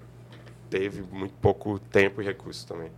teve 0.68 1.02
muito 1.02 1.34
pouco 1.34 1.78
tempo 1.78 2.22
e 2.22 2.24
recursos 2.24 2.64
também. 2.64 2.90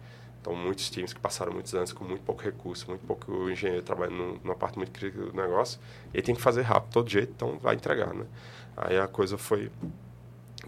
Então, 0.44 0.54
muitos 0.54 0.90
times 0.90 1.14
que 1.14 1.18
passaram 1.18 1.54
muitos 1.54 1.74
anos 1.74 1.90
com 1.94 2.04
muito 2.04 2.22
pouco 2.22 2.42
recurso, 2.42 2.86
muito 2.86 3.06
pouco 3.06 3.48
engenheiro 3.48 3.82
trabalhando 3.82 4.38
numa 4.44 4.54
parte 4.54 4.76
muito 4.76 4.92
crítica 4.92 5.24
do 5.24 5.32
negócio, 5.32 5.80
e 6.12 6.20
tem 6.20 6.34
que 6.34 6.42
fazer 6.42 6.60
rápido 6.60 6.92
todo 6.92 7.08
jeito, 7.08 7.32
então 7.34 7.58
vai 7.58 7.74
entregar, 7.74 8.12
né? 8.12 8.26
Aí 8.76 8.98
a 8.98 9.08
coisa 9.08 9.38
foi 9.38 9.72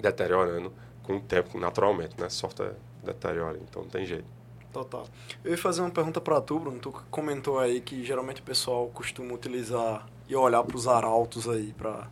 deteriorando 0.01 0.73
com 1.03 1.19
o 1.19 1.21
tempo, 1.21 1.61
naturalmente, 1.61 2.19
né? 2.19 2.31
Software 2.31 2.73
deteriora, 3.05 3.59
então 3.59 3.83
não 3.83 3.91
tem 3.91 4.07
jeito. 4.07 4.25
Total. 4.73 5.07
Eu 5.45 5.51
ia 5.51 5.59
fazer 5.59 5.83
uma 5.83 5.91
pergunta 5.91 6.23
para 6.23 6.41
tu, 6.41 6.59
Bruno. 6.59 6.79
Tu 6.79 6.91
comentou 7.11 7.59
aí 7.59 7.83
que 7.83 8.03
geralmente 8.03 8.41
o 8.41 8.45
pessoal 8.45 8.89
costuma 8.95 9.35
utilizar 9.35 10.07
e 10.27 10.35
olhar 10.35 10.65
para 10.65 10.77
os 10.77 10.89
arautos 10.89 11.47
aí, 11.47 11.75
para 11.75 12.09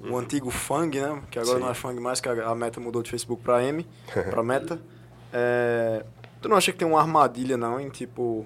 o 0.00 0.08
uhum. 0.08 0.18
antigo 0.18 0.50
Fang, 0.50 1.00
né? 1.00 1.22
Que 1.30 1.38
agora 1.38 1.58
Sim. 1.58 1.62
não 1.62 1.70
é 1.70 1.74
Fang 1.74 2.00
mais, 2.00 2.20
que 2.20 2.28
a 2.28 2.54
meta 2.56 2.80
mudou 2.80 3.04
de 3.04 3.10
Facebook 3.10 3.40
para 3.40 3.62
M, 3.62 3.86
para 4.12 4.42
Meta. 4.42 4.80
É, 5.32 6.04
Tu 6.44 6.48
não 6.50 6.58
acha 6.58 6.72
que 6.72 6.76
tem 6.76 6.86
uma 6.86 7.00
armadilha, 7.00 7.56
não, 7.56 7.80
em 7.80 7.88
tipo 7.88 8.44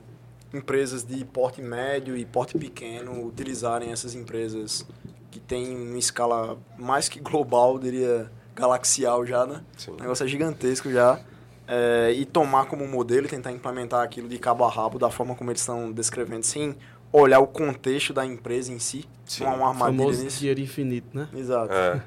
empresas 0.55 1.03
de 1.03 1.25
porte 1.25 1.61
médio 1.61 2.17
e 2.17 2.25
porte 2.25 2.57
pequeno 2.57 3.27
utilizarem 3.27 3.91
essas 3.91 4.15
empresas 4.15 4.87
que 5.33 5.41
têm 5.41 5.77
uma 5.77 5.99
escala 5.99 6.57
mais 6.79 7.09
que 7.09 7.19
global, 7.19 7.77
diria 7.77 8.31
galaxial 8.55 9.27
já, 9.27 9.45
né? 9.45 9.65
Sim. 9.77 9.91
O 9.91 9.97
negócio 9.97 10.25
é 10.25 10.29
gigantesco 10.29 10.93
já. 10.93 11.19
É, 11.67 12.13
e 12.13 12.25
tomar 12.25 12.67
como 12.67 12.87
modelo 12.87 13.27
e 13.27 13.29
tentar 13.29 13.51
implementar 13.51 14.05
aquilo 14.05 14.29
de 14.29 14.39
cabo 14.39 14.65
a 14.65 14.71
rabo 14.71 14.97
da 14.97 15.11
forma 15.11 15.35
como 15.35 15.51
eles 15.51 15.61
estão 15.61 15.91
descrevendo, 15.91 16.47
sem 16.47 16.77
olhar 17.13 17.41
o 17.41 17.49
contexto 17.49 18.13
da 18.13 18.25
empresa 18.25 18.73
em 18.73 18.79
si. 18.79 19.09
Sim. 19.27 19.43
Uma, 19.43 19.55
uma 19.55 19.69
armadilha 19.71 19.99
famoso 20.05 20.23
nisso. 20.23 20.39
dinheiro 20.39 20.61
infinito, 20.61 21.09
né? 21.19 21.29
Exato. 21.35 21.73
É, 21.73 22.01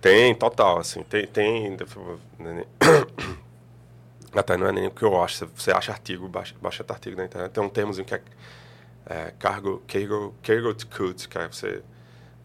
tem, 0.00 0.34
total, 0.34 0.80
assim, 0.80 1.04
tem... 1.04 1.24
tem 1.28 1.76
Até 4.32 4.56
não 4.56 4.66
é 4.66 4.72
nem 4.72 4.86
o 4.86 4.90
que 4.90 5.02
eu 5.02 5.20
acho. 5.20 5.48
Você 5.56 5.72
acha 5.72 5.90
artigo, 5.90 6.28
baixa, 6.28 6.54
baixa 6.60 6.84
artigo 6.88 7.16
na 7.16 7.24
internet. 7.24 7.50
Tem 7.50 7.62
um 7.62 7.68
termozinho 7.68 8.06
que 8.06 8.14
é, 8.14 8.22
é 9.06 9.34
cargo, 9.38 9.82
cargo, 9.86 10.34
cargo 10.42 10.74
to 10.74 10.86
cult, 10.86 11.28
que 11.28 11.38
é 11.38 11.48
você 11.48 11.82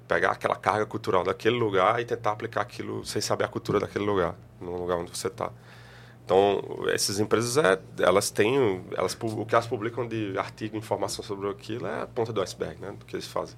pegar 0.08 0.32
aquela 0.32 0.56
carga 0.56 0.86
cultural 0.86 1.24
daquele 1.24 1.58
lugar 1.58 2.00
e 2.00 2.06
tentar 2.06 2.32
aplicar 2.32 2.62
aquilo 2.62 3.06
sem 3.06 3.22
saber 3.22 3.46
a 3.46 3.48
cultura 3.48 3.80
daquele 3.80 4.06
lugar, 4.06 4.36
no 4.60 4.78
lugar 4.78 4.98
onde 4.98 5.16
você 5.16 5.28
está. 5.28 5.52
Então, 6.24 6.62
essas 6.92 7.20
empresas, 7.20 7.56
é, 7.58 7.80
elas 8.00 8.32
têm, 8.32 8.84
elas, 8.98 9.16
o 9.22 9.46
que 9.46 9.54
elas 9.54 9.68
publicam 9.68 10.08
de 10.08 10.36
artigo, 10.38 10.76
informação 10.76 11.24
sobre 11.24 11.48
aquilo 11.50 11.86
é 11.86 12.02
a 12.02 12.08
ponta 12.08 12.34
do 12.34 12.42
iceberg, 12.42 12.82
né, 12.82 12.92
do 12.98 13.06
que 13.06 13.16
eles 13.16 13.28
fazem. 13.28 13.56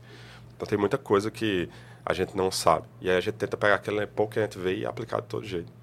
Então, 0.56 0.67
tem 0.67 0.77
muita 0.77 0.97
coisa 0.97 1.31
que 1.31 1.69
a 2.06 2.14
gente 2.14 2.35
não 2.35 2.51
sabe. 2.51 2.88
E 2.99 3.09
aí 3.09 3.15
a 3.17 3.22
gente 3.22 3.35
tenta 3.35 3.56
pegar 3.56 3.75
aquele 3.75 4.06
pouco 4.07 4.33
que 4.33 4.39
a 4.39 4.43
gente 4.43 4.57
vê 4.57 4.80
e 4.80 4.85
aplicar 4.85 5.22
de 5.22 5.27
todo 5.27 5.45
jeito 5.45 5.76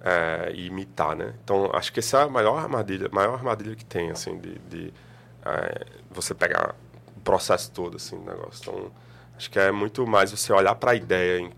é, 0.00 0.52
e 0.54 0.66
imitar, 0.66 1.14
né? 1.14 1.34
Então, 1.44 1.70
acho 1.72 1.92
que 1.92 2.00
essa 2.00 2.18
é 2.18 2.22
a 2.24 2.28
maior 2.28 2.58
armadilha, 2.58 3.08
maior 3.12 3.34
armadilha 3.34 3.76
que 3.76 3.84
tem, 3.84 4.10
assim, 4.10 4.38
de, 4.38 4.58
de 4.60 4.94
é, 5.44 5.86
você 6.10 6.34
pegar 6.34 6.74
o 7.16 7.20
processo 7.20 7.70
todo, 7.70 7.96
assim, 7.96 8.18
do 8.18 8.24
negócio. 8.24 8.60
Então, 8.62 8.92
acho 9.36 9.50
que 9.50 9.58
é 9.58 9.70
muito 9.70 10.06
mais 10.06 10.30
você 10.30 10.52
olhar 10.52 10.74
para 10.74 10.92
a 10.92 10.94
ideia, 10.94 11.40
em, 11.40 11.52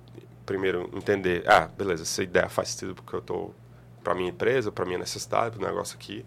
primeiro 0.44 0.90
entender, 0.92 1.44
ah, 1.48 1.68
beleza, 1.76 2.02
essa 2.02 2.22
ideia 2.22 2.48
faz 2.48 2.70
sentido 2.70 2.94
porque 2.94 3.14
eu 3.14 3.20
estou 3.20 3.54
para 4.02 4.14
minha 4.14 4.30
empresa, 4.30 4.72
para 4.72 4.84
minha 4.84 4.98
necessidade, 4.98 5.56
para 5.56 5.64
o 5.64 5.68
negócio 5.68 5.96
aqui, 5.96 6.26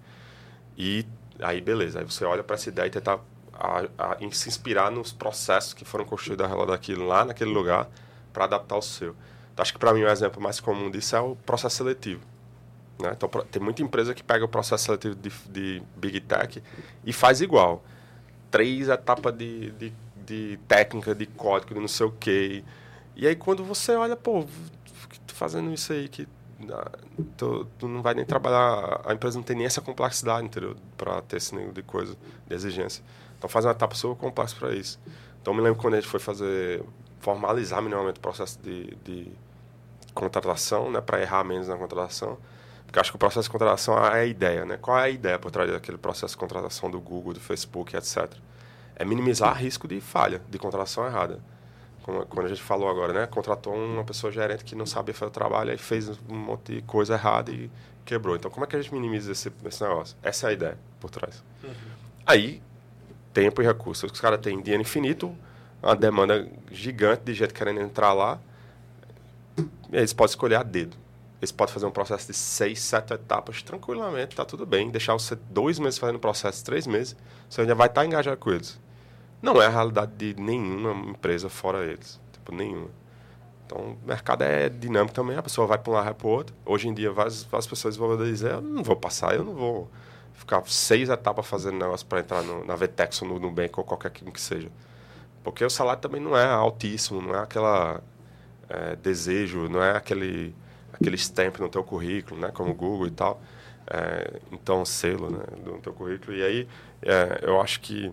e 0.78 1.06
aí 1.40 1.60
beleza, 1.60 2.00
aí 2.00 2.06
você 2.06 2.24
olha 2.24 2.44
para 2.44 2.56
essa 2.56 2.70
ideia 2.70 2.88
e 2.88 2.90
tentar 2.90 3.20
a, 3.54 3.82
a, 3.98 4.18
se 4.32 4.48
inspirar 4.48 4.90
nos 4.90 5.12
processos 5.12 5.74
que 5.74 5.84
foram 5.84 6.06
construídos 6.06 6.46
ao 6.46 6.52
redor 6.52 6.66
daquilo 6.72 7.06
lá 7.06 7.26
naquele 7.26 7.52
lugar 7.52 7.90
para 8.34 8.46
adaptar 8.46 8.78
o 8.78 8.82
seu. 8.82 9.16
Acho 9.58 9.74
que 9.74 9.80
para 9.80 9.94
mim 9.94 10.04
o 10.04 10.10
exemplo 10.10 10.42
mais 10.42 10.60
comum 10.60 10.92
disso 10.92 11.16
é 11.16 11.20
o 11.20 11.36
processo 11.36 11.78
seletivo. 11.78 12.22
Né? 13.00 13.12
Então, 13.16 13.30
tem 13.52 13.62
muita 13.62 13.82
empresa 13.82 14.14
que 14.14 14.24
pega 14.24 14.44
o 14.46 14.48
processo 14.48 14.86
seletivo 14.86 15.16
de, 15.16 15.30
de 15.50 15.84
Big 15.96 16.22
Tech 16.22 16.62
e 17.06 17.14
faz 17.14 17.42
igual. 17.42 17.84
Três 18.52 18.90
etapas 18.90 19.36
de, 19.36 19.72
de, 19.72 19.94
de, 20.26 20.60
técnica, 20.68 21.14
de 21.14 21.26
código, 21.26 21.74
de 21.74 21.80
não 21.80 21.88
sei 21.88 22.06
o 22.06 22.12
quê. 22.12 22.64
E 23.16 23.28
aí, 23.28 23.36
quando 23.36 23.64
você 23.64 23.94
olha, 23.96 24.16
pô, 24.16 24.46
tô 25.28 25.34
fazendo 25.34 25.74
isso 25.74 25.92
aí 25.92 26.08
que 26.08 26.28
ah, 26.72 26.92
tu, 27.38 27.66
tu, 27.78 27.88
não 27.88 28.02
vai 28.02 28.14
nem 28.14 28.26
trabalhar, 28.26 29.02
a 29.06 29.14
empresa 29.14 29.38
não 29.38 29.44
tem 29.44 29.56
nem 29.56 29.66
essa 29.66 29.82
complexidade? 29.82 30.50
Para 30.98 31.22
ter 31.22 31.38
esse 31.38 31.56
nível 31.56 31.74
de 31.74 31.84
coisa, 31.84 32.16
de 32.48 32.56
exigência. 32.56 33.04
Então, 33.38 33.50
faz 33.50 33.66
uma 33.66 33.72
etapa 33.72 33.96
super 33.96 34.18
complexa 34.18 34.56
para 34.58 34.74
isso. 34.74 35.00
Então, 35.42 35.54
me 35.54 35.62
lembro 35.62 35.80
quando 35.80 35.96
a 35.96 35.98
gente 36.00 36.10
foi 36.10 36.20
fazer, 36.20 36.84
formalizar 37.20 37.82
minimamente 37.82 38.18
o 38.18 38.22
processo 38.22 38.58
de, 38.62 38.96
de 39.04 39.32
contratação, 40.16 40.90
né, 40.90 41.02
para 41.02 41.22
errar 41.22 41.44
menos 41.44 41.68
na 41.68 41.78
contratação. 41.78 42.38
Porque 42.86 43.00
acho 43.00 43.12
que 43.12 43.18
o 43.18 43.20
processo 43.20 43.44
de 43.44 43.52
contratação 43.52 43.98
é 43.98 44.22
a 44.22 44.26
ideia, 44.26 44.66
né? 44.66 44.78
Qual 44.78 44.98
é 44.98 45.04
a 45.04 45.10
ideia 45.10 45.38
por 45.38 45.52
trás 45.52 45.70
daquele 45.70 45.98
processo 45.98 46.34
de 46.34 46.38
contratação 46.38 46.90
do 46.90 47.00
Google, 47.00 47.34
do 47.34 47.40
Facebook, 47.40 47.96
etc. 47.96 48.32
É 48.96 49.04
minimizar 49.04 49.56
risco 49.58 49.88
de 49.88 50.00
falha, 50.00 50.42
de 50.50 50.58
contratação 50.58 51.06
errada. 51.06 51.40
Como, 52.04 52.26
quando 52.28 52.46
a 52.46 52.50
gente 52.50 52.62
falou 52.62 52.90
agora, 52.90 53.12
né? 53.12 53.28
Contratou 53.28 53.76
uma 53.76 54.04
pessoa 54.04 54.32
gerente 54.32 54.64
que 54.64 54.76
não 54.76 54.86
sabia 54.86 55.14
fazer 55.14 55.30
o 55.30 55.34
trabalho 55.34 55.74
e 55.74 55.78
fez 55.78 56.10
um 56.30 56.36
monte 56.36 56.76
de 56.76 56.82
coisa 56.84 57.16
errada 57.16 57.52
e 57.52 57.70
quebrou. 58.06 58.36
Então, 58.36 58.50
como 58.50 58.64
é 58.64 58.68
que 58.68 58.76
a 58.76 58.82
gente 58.82 58.94
minimiza 58.94 59.32
esse, 59.32 59.52
esse 59.66 59.84
negócio? 59.84 60.16
Essa 60.24 60.48
é 60.48 60.50
a 60.52 60.54
ideia 60.54 60.78
por 61.00 61.10
trás. 61.10 61.44
Uhum. 61.64 61.74
Aí, 62.26 62.62
tempo 63.34 63.62
e 63.62 63.66
recursos. 63.66 64.10
Os 64.10 64.22
caras 64.22 64.40
têm 64.40 64.62
dinheiro 64.62 64.82
infinito, 64.82 65.36
uma 65.84 65.96
demanda 65.96 66.48
gigante 66.72 67.24
de 67.24 67.34
gente 67.34 67.54
querendo 67.54 67.82
entrar 67.82 68.14
lá 68.14 68.40
eles 69.92 70.14
podem 70.14 70.32
escolher 70.32 70.56
a 70.56 70.64
dedo. 70.64 70.96
Eles 71.40 71.52
podem 71.52 71.74
fazer 71.74 71.86
um 71.86 71.92
processo 71.92 72.28
de 72.28 72.34
seis, 72.34 72.80
sete 72.82 73.14
etapas 73.14 73.62
tranquilamente, 73.62 74.36
tá 74.36 74.46
tudo 74.46 74.66
bem. 74.66 74.90
Deixar 74.90 75.14
você 75.14 75.36
dois 75.36 75.78
meses 75.80 76.00
fazendo 76.00 76.16
o 76.16 76.20
processo, 76.20 76.64
três 76.64 76.88
meses, 76.88 77.16
você 77.50 77.62
ainda 77.62 77.76
vai 77.76 77.88
estar 77.88 78.02
tá 78.02 78.08
engajado 78.08 78.38
com 78.38 78.52
eles. 78.52 78.80
Não 79.42 79.62
é 79.62 79.66
a 79.66 79.70
realidade 79.70 80.12
de 80.16 80.42
nenhuma 80.42 81.12
empresa 81.12 81.50
fora 81.50 81.86
eles. 81.86 82.20
Tipo, 82.34 82.56
nenhuma. 82.56 82.90
Então, 83.66 83.80
o 83.80 84.08
mercado 84.08 84.44
é 84.44 84.70
dinâmico 84.70 85.14
também, 85.14 85.36
a 85.38 85.44
pessoa 85.44 85.66
vai 85.66 85.78
para 85.78 85.92
um 85.92 85.94
lado, 85.96 86.06
vai 86.06 86.14
para 86.14 86.28
o 86.28 86.30
outro. 86.30 86.56
Hoje 86.66 86.88
em 86.88 86.94
dia, 86.94 87.12
várias, 87.12 87.44
várias 87.44 87.68
pessoas 87.68 87.98
vão 87.98 88.16
dizer, 88.18 88.52
eu 88.52 88.62
não 88.62 88.84
vou 88.84 88.96
passar, 88.96 89.36
eu 89.36 89.44
não 89.44 89.54
vou 89.54 89.90
ficar 90.34 90.64
seis 90.68 91.10
etapas 91.10 91.46
fazendo 91.48 91.78
negócio 91.78 92.06
para 92.06 92.20
entrar 92.20 92.44
no, 92.44 92.64
na 92.64 92.76
Vetex 92.76 93.22
ou 93.22 93.28
no 93.28 93.40
Nubank 93.40 93.74
ou 93.78 93.84
qualquer 93.84 94.12
que 94.12 94.42
seja. 94.42 94.70
Porque 95.44 95.64
o 95.64 95.70
salário 95.70 96.02
também 96.02 96.22
não 96.22 96.38
é 96.38 96.46
altíssimo, 96.46 97.22
não 97.22 97.36
é 97.36 97.40
aquela 97.40 98.02
é, 98.70 98.96
desejo, 98.96 99.70
não 99.70 99.84
é 99.84 99.96
aquele, 99.96 100.56
aquele 100.94 101.16
stamp 101.18 101.60
no 101.60 101.70
teu 101.70 101.84
currículo, 101.84 102.40
né? 102.40 102.52
Como 102.54 102.74
Google 102.74 103.08
e 103.08 103.12
tal. 103.12 103.42
É, 103.88 104.40
então, 104.52 104.84
selo 104.84 105.30
né, 105.30 105.44
do 105.64 105.78
teu 105.80 105.94
currículo. 105.94 106.36
E 106.36 106.44
aí, 106.44 106.68
é, 107.02 107.40
eu 107.44 107.62
acho 107.62 107.80
que 107.82 108.12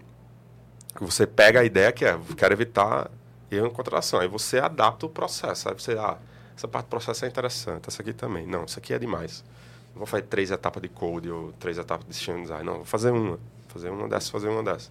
você 1.01 1.27
pega 1.27 1.61
a 1.61 1.65
ideia 1.65 1.91
que 1.93 2.05
é, 2.05 2.19
quero 2.37 2.55
evitar 2.55 3.11
erro 3.51 3.67
em 3.67 3.71
contratação. 3.71 4.21
Aí 4.21 4.29
você 4.29 4.59
adapta 4.59 5.07
o 5.07 5.09
processo. 5.09 5.69
Aí 5.69 5.75
você, 5.75 5.93
ah, 5.93 6.19
essa 6.57 6.69
parte 6.69 6.87
do 6.87 6.91
processo 6.91 7.25
é 7.25 7.29
interessante, 7.29 7.89
essa 7.89 8.03
aqui 8.03 8.13
também. 8.13 8.47
Não, 8.47 8.65
isso 8.65 8.79
aqui 8.79 8.93
é 8.93 8.99
demais. 8.99 9.45
Não 9.93 9.99
vou 9.99 10.07
fazer 10.07 10.25
três 10.25 10.51
etapas 10.51 10.83
de 10.83 10.89
code 10.89 11.31
ou 11.31 11.53
três 11.53 11.79
etapas 11.79 12.07
de 12.07 12.13
design. 12.13 12.65
Não, 12.65 12.77
vou 12.77 12.85
fazer 12.85 13.11
uma. 13.11 13.39
Fazer 13.69 13.89
uma 13.89 14.07
dessas, 14.07 14.29
fazer 14.29 14.49
uma 14.49 14.63
dessas. 14.63 14.91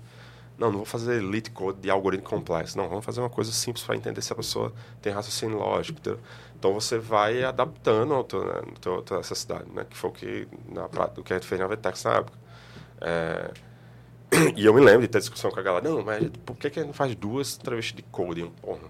Não, 0.62 0.70
não 0.70 0.78
vou 0.78 0.86
fazer 0.86 1.20
lead 1.24 1.50
code 1.50 1.80
de 1.80 1.90
algoritmo 1.90 2.30
complexo. 2.30 2.78
Não, 2.78 2.88
vamos 2.88 3.04
fazer 3.04 3.20
uma 3.20 3.32
coisa 3.32 3.52
simples 3.52 3.84
para 3.84 3.96
entender 3.96 4.22
se 4.22 4.32
a 4.32 4.36
pessoa 4.36 4.72
tem 5.02 5.12
raciocínio 5.12 5.58
lógico. 5.58 5.98
Entendeu? 5.98 6.20
Então 6.56 6.72
você 6.72 7.00
vai 7.00 7.44
adaptando 7.44 8.14
a 8.14 8.24
tua, 8.24 8.46
né, 8.46 8.62
tua, 8.80 9.02
tua 9.02 9.18
necessidade, 9.18 9.66
né? 9.72 9.84
Que 9.90 9.98
foi 9.98 10.12
o 10.12 10.14
que, 10.14 10.48
na, 10.70 10.86
o 10.86 11.24
que 11.24 11.34
a 11.34 11.38
gente 11.38 11.48
fez 11.48 11.60
na 11.60 11.66
Vetex 11.66 12.04
na 12.04 12.18
época. 12.18 12.38
É, 13.02 13.52
e 14.56 14.64
eu 14.64 14.72
me 14.72 14.82
lembro 14.82 15.02
de 15.02 15.08
ter 15.08 15.18
discussão 15.18 15.50
com 15.50 15.60
a 15.60 15.64
galera. 15.64 15.84
Não, 15.84 16.04
mas 16.04 16.30
por 16.46 16.56
que, 16.56 16.70
que 16.70 16.78
a 16.78 16.84
gente 16.84 16.90
não 16.90 16.94
faz 16.94 17.16
duas 17.16 17.58
entrevistas 17.58 17.96
de 17.96 18.04
coding? 18.04 18.52
Porra, 18.62 18.88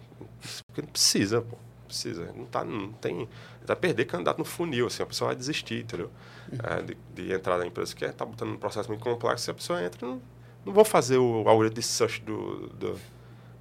porque 0.67 0.81
não 0.81 0.89
precisa, 0.89 1.41
pô. 1.41 1.57
Precisa. 1.87 2.33
Não, 2.35 2.45
tá, 2.47 2.65
não 2.65 2.91
tem. 2.91 3.29
Vai 3.65 3.77
perder 3.77 4.03
candidato 4.03 4.39
no 4.39 4.45
funil, 4.45 4.87
assim, 4.87 5.03
a 5.03 5.05
pessoa 5.05 5.29
vai 5.29 5.37
desistir, 5.37 5.83
entendeu? 5.83 6.11
É, 6.63 6.81
de, 6.81 6.97
de, 7.15 7.31
entrar 7.31 7.57
na 7.57 7.65
empresa 7.65 7.95
que 7.95 8.03
está 8.03 8.25
botando 8.25 8.49
um 8.49 8.57
processo 8.57 8.89
muito 8.89 9.03
complexo, 9.05 9.45
se 9.45 9.51
a 9.51 9.53
pessoa 9.53 9.81
entra, 9.81 10.05
não, 10.05 10.21
não 10.65 10.73
vou 10.73 10.85
fazer 10.85 11.17
o 11.17 11.47
algoritmo 11.47 11.79
de 11.79 11.83
search 11.83 12.21
do, 12.21 12.67
do, 12.69 12.99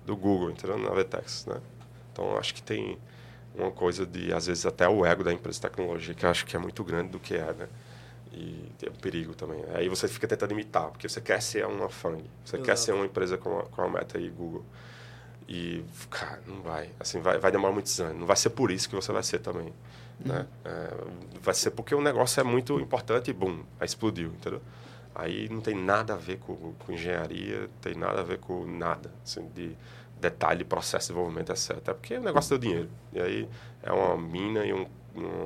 do 0.05 0.17
Google, 0.17 0.51
entendeu? 0.51 0.79
Na 0.79 0.91
Vetex, 0.91 1.47
né? 1.47 1.61
Então, 2.13 2.37
acho 2.37 2.55
que 2.55 2.63
tem 2.63 2.99
uma 3.55 3.71
coisa 3.71 4.07
de, 4.07 4.33
às 4.33 4.47
vezes, 4.47 4.67
até 4.67 4.89
o 4.89 5.05
ego 5.05 5.25
da 5.25 5.33
empresa 5.33 5.57
de 5.57 5.63
tecnologia, 5.63 6.15
que 6.15 6.25
eu 6.25 6.31
acho 6.31 6.47
que 6.47 6.57
é 6.57 6.59
muito 6.59 6.83
grande 6.85 7.11
do 7.11 7.19
que 7.19 7.35
é, 7.35 7.53
né? 7.53 7.69
E 8.33 8.71
é 8.83 8.89
um 8.89 8.95
perigo 8.95 9.35
também. 9.35 9.63
Aí 9.75 9.89
você 9.89 10.07
fica 10.07 10.27
tentando 10.29 10.53
imitar, 10.53 10.91
porque 10.91 11.09
você 11.09 11.21
quer 11.21 11.43
ser 11.43 11.67
uma 11.67 11.89
FANG, 11.89 12.23
você 12.45 12.57
Exato. 12.57 12.63
quer 12.63 12.77
ser 12.77 12.93
uma 12.93 13.05
empresa 13.05 13.37
com 13.37 13.59
a, 13.59 13.63
com 13.65 13.83
a 13.83 13.89
Meta 13.89 14.19
e 14.19 14.29
Google. 14.29 14.65
E, 15.49 15.85
cara, 16.09 16.41
não 16.47 16.63
vai. 16.63 16.91
Assim, 17.01 17.21
vai, 17.21 17.39
vai 17.39 17.51
demorar 17.51 17.73
muitos 17.73 17.99
anos. 18.01 18.17
Não 18.21 18.27
vai 18.27 18.37
ser 18.37 18.51
por 18.51 18.71
isso 18.71 18.89
que 18.89 18.95
você 18.95 19.11
vai 19.11 19.23
ser 19.25 19.41
também. 19.41 19.73
Né? 20.21 20.47
Uhum. 20.65 20.71
É, 20.71 20.91
vai 21.41 21.55
ser 21.55 21.73
porque 21.73 21.93
o 21.93 22.01
negócio 22.01 22.41
é 22.41 22.45
muito 22.45 22.79
importante 22.79 23.31
e, 23.31 23.33
bum, 23.33 23.65
aí 23.81 23.87
explodiu, 23.87 24.29
entendeu? 24.29 24.63
Aí 25.21 25.51
não 25.51 25.61
tem 25.61 25.75
nada 25.75 26.15
a 26.15 26.17
ver 26.17 26.39
com, 26.39 26.73
com 26.79 26.93
engenharia, 26.93 27.69
tem 27.83 27.95
nada 27.95 28.21
a 28.21 28.25
ver 28.25 28.39
com 28.39 28.65
nada, 28.65 29.11
assim, 29.23 29.47
de 29.55 29.77
detalhe, 30.19 30.65
processo 30.65 31.09
de 31.09 31.13
desenvolvimento, 31.13 31.53
etc. 31.53 31.73
É 31.89 31.93
porque 31.93 32.17
o 32.17 32.23
negócio 32.23 32.51
deu 32.51 32.59
dinheiro. 32.59 32.89
E 33.13 33.21
aí 33.21 33.49
é 33.83 33.93
uma 33.93 34.17
mina 34.17 34.65
e 34.65 34.73
um, 34.73 34.87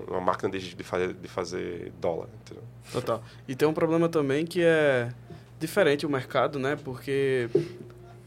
uma 0.06 0.20
máquina 0.20 0.48
de, 0.50 0.76
de, 0.76 0.84
fazer, 0.84 1.12
de 1.12 1.26
fazer 1.26 1.92
dólar, 2.00 2.28
entendeu? 2.42 2.62
Total. 2.92 3.24
E 3.48 3.56
tem 3.56 3.66
um 3.66 3.74
problema 3.74 4.08
também 4.08 4.46
que 4.46 4.62
é 4.62 5.12
diferente 5.58 6.06
o 6.06 6.08
mercado, 6.08 6.60
né? 6.60 6.76
Porque 6.76 7.48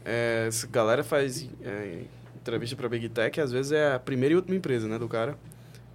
é, 0.04 0.50
galera 0.70 1.02
faz 1.02 1.48
é, 1.62 2.02
entrevista 2.36 2.76
para 2.76 2.90
Big 2.90 3.08
Tech, 3.08 3.40
às 3.40 3.52
vezes 3.52 3.72
é 3.72 3.94
a 3.94 3.98
primeira 3.98 4.34
e 4.34 4.36
última 4.36 4.54
empresa, 4.54 4.86
né, 4.86 4.98
do 4.98 5.08
cara. 5.08 5.38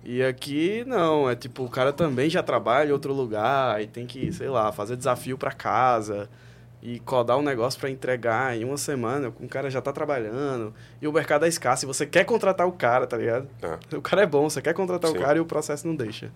E 0.03 0.22
aqui 0.22 0.83
não, 0.85 1.30
é 1.30 1.35
tipo, 1.35 1.64
o 1.64 1.69
cara 1.69 1.93
também 1.93 2.30
já 2.30 2.43
trabalha 2.43 2.90
em 2.90 2.91
outro 2.91 3.14
lugar 3.14 3.82
e 3.82 3.88
tem 3.88 4.06
que, 4.06 4.32
sei 4.33 4.49
lá, 4.49 4.72
fazer 4.72 4.98
desafio 4.98 5.38
para 5.38 5.51
casa 5.51 6.30
e 6.82 6.99
codar 6.99 7.38
um 7.38 7.41
negócio 7.41 7.80
para 7.80 7.90
entregar 7.90 8.57
em 8.57 8.65
uma 8.65 8.75
semana, 8.75 9.33
o 9.40 9.48
cara 9.48 9.69
já 9.69 9.82
tá 9.82 9.93
trabalhando, 9.93 10.73
e 11.01 11.07
o 11.07 11.14
mercado 11.14 11.45
é 11.45 11.48
escasso, 11.48 11.85
e 11.85 11.88
você 11.88 12.06
quer 12.06 12.25
contratar 12.25 12.67
o 12.67 12.73
cara, 12.73 13.07
tá 13.07 13.15
ligado? 13.15 13.48
É. 13.61 13.95
O 13.95 14.01
cara 14.01 14.23
é 14.23 14.25
bom, 14.25 14.49
você 14.49 14.61
quer 14.61 14.73
contratar 14.73 15.09
Sim. 15.09 15.17
o 15.17 15.22
cara 15.22 15.38
e 15.38 15.41
o 15.41 15.45
processo 15.45 15.88
não 15.88 15.95
deixa. 15.95 16.30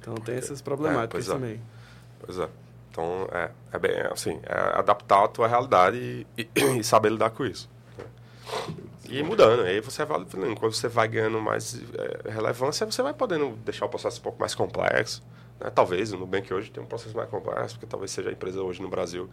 Então 0.00 0.16
tem 0.16 0.34
essas 0.34 0.60
problemáticas 0.60 1.28
é, 1.28 1.30
pois 1.30 1.40
também. 1.40 1.54
É. 1.54 2.26
Pois 2.26 2.38
é. 2.40 2.48
Então, 2.90 3.28
é, 3.30 3.50
é 3.72 3.78
bem, 3.78 4.00
assim, 4.10 4.40
é 4.42 4.78
adaptar 4.78 5.24
a 5.24 5.28
tua 5.28 5.46
realidade 5.46 5.96
e, 5.96 6.26
e, 6.36 6.48
e 6.80 6.82
saber 6.82 7.12
lidar 7.12 7.30
com 7.30 7.44
isso. 7.44 7.70
E 9.18 9.22
mudando, 9.22 9.62
aí 9.62 9.80
você 9.80 10.04
vai, 10.04 10.24
quando 10.58 10.72
você 10.72 10.88
vai 10.88 11.06
ganhando 11.06 11.40
mais 11.40 11.80
é, 11.96 12.30
relevância, 12.30 12.84
você 12.84 13.02
vai 13.02 13.14
podendo 13.14 13.50
deixar 13.64 13.86
o 13.86 13.88
processo 13.88 14.18
um 14.18 14.22
pouco 14.22 14.40
mais 14.40 14.54
complexo. 14.54 15.22
Né? 15.60 15.70
Talvez 15.70 16.12
o 16.12 16.18
Nubank 16.18 16.52
hoje 16.52 16.70
tem 16.70 16.82
um 16.82 16.86
processo 16.86 17.16
mais 17.16 17.28
complexo, 17.30 17.76
porque 17.76 17.86
talvez 17.86 18.10
seja 18.10 18.30
a 18.30 18.32
empresa 18.32 18.60
hoje 18.60 18.82
no 18.82 18.88
Brasil 18.88 19.30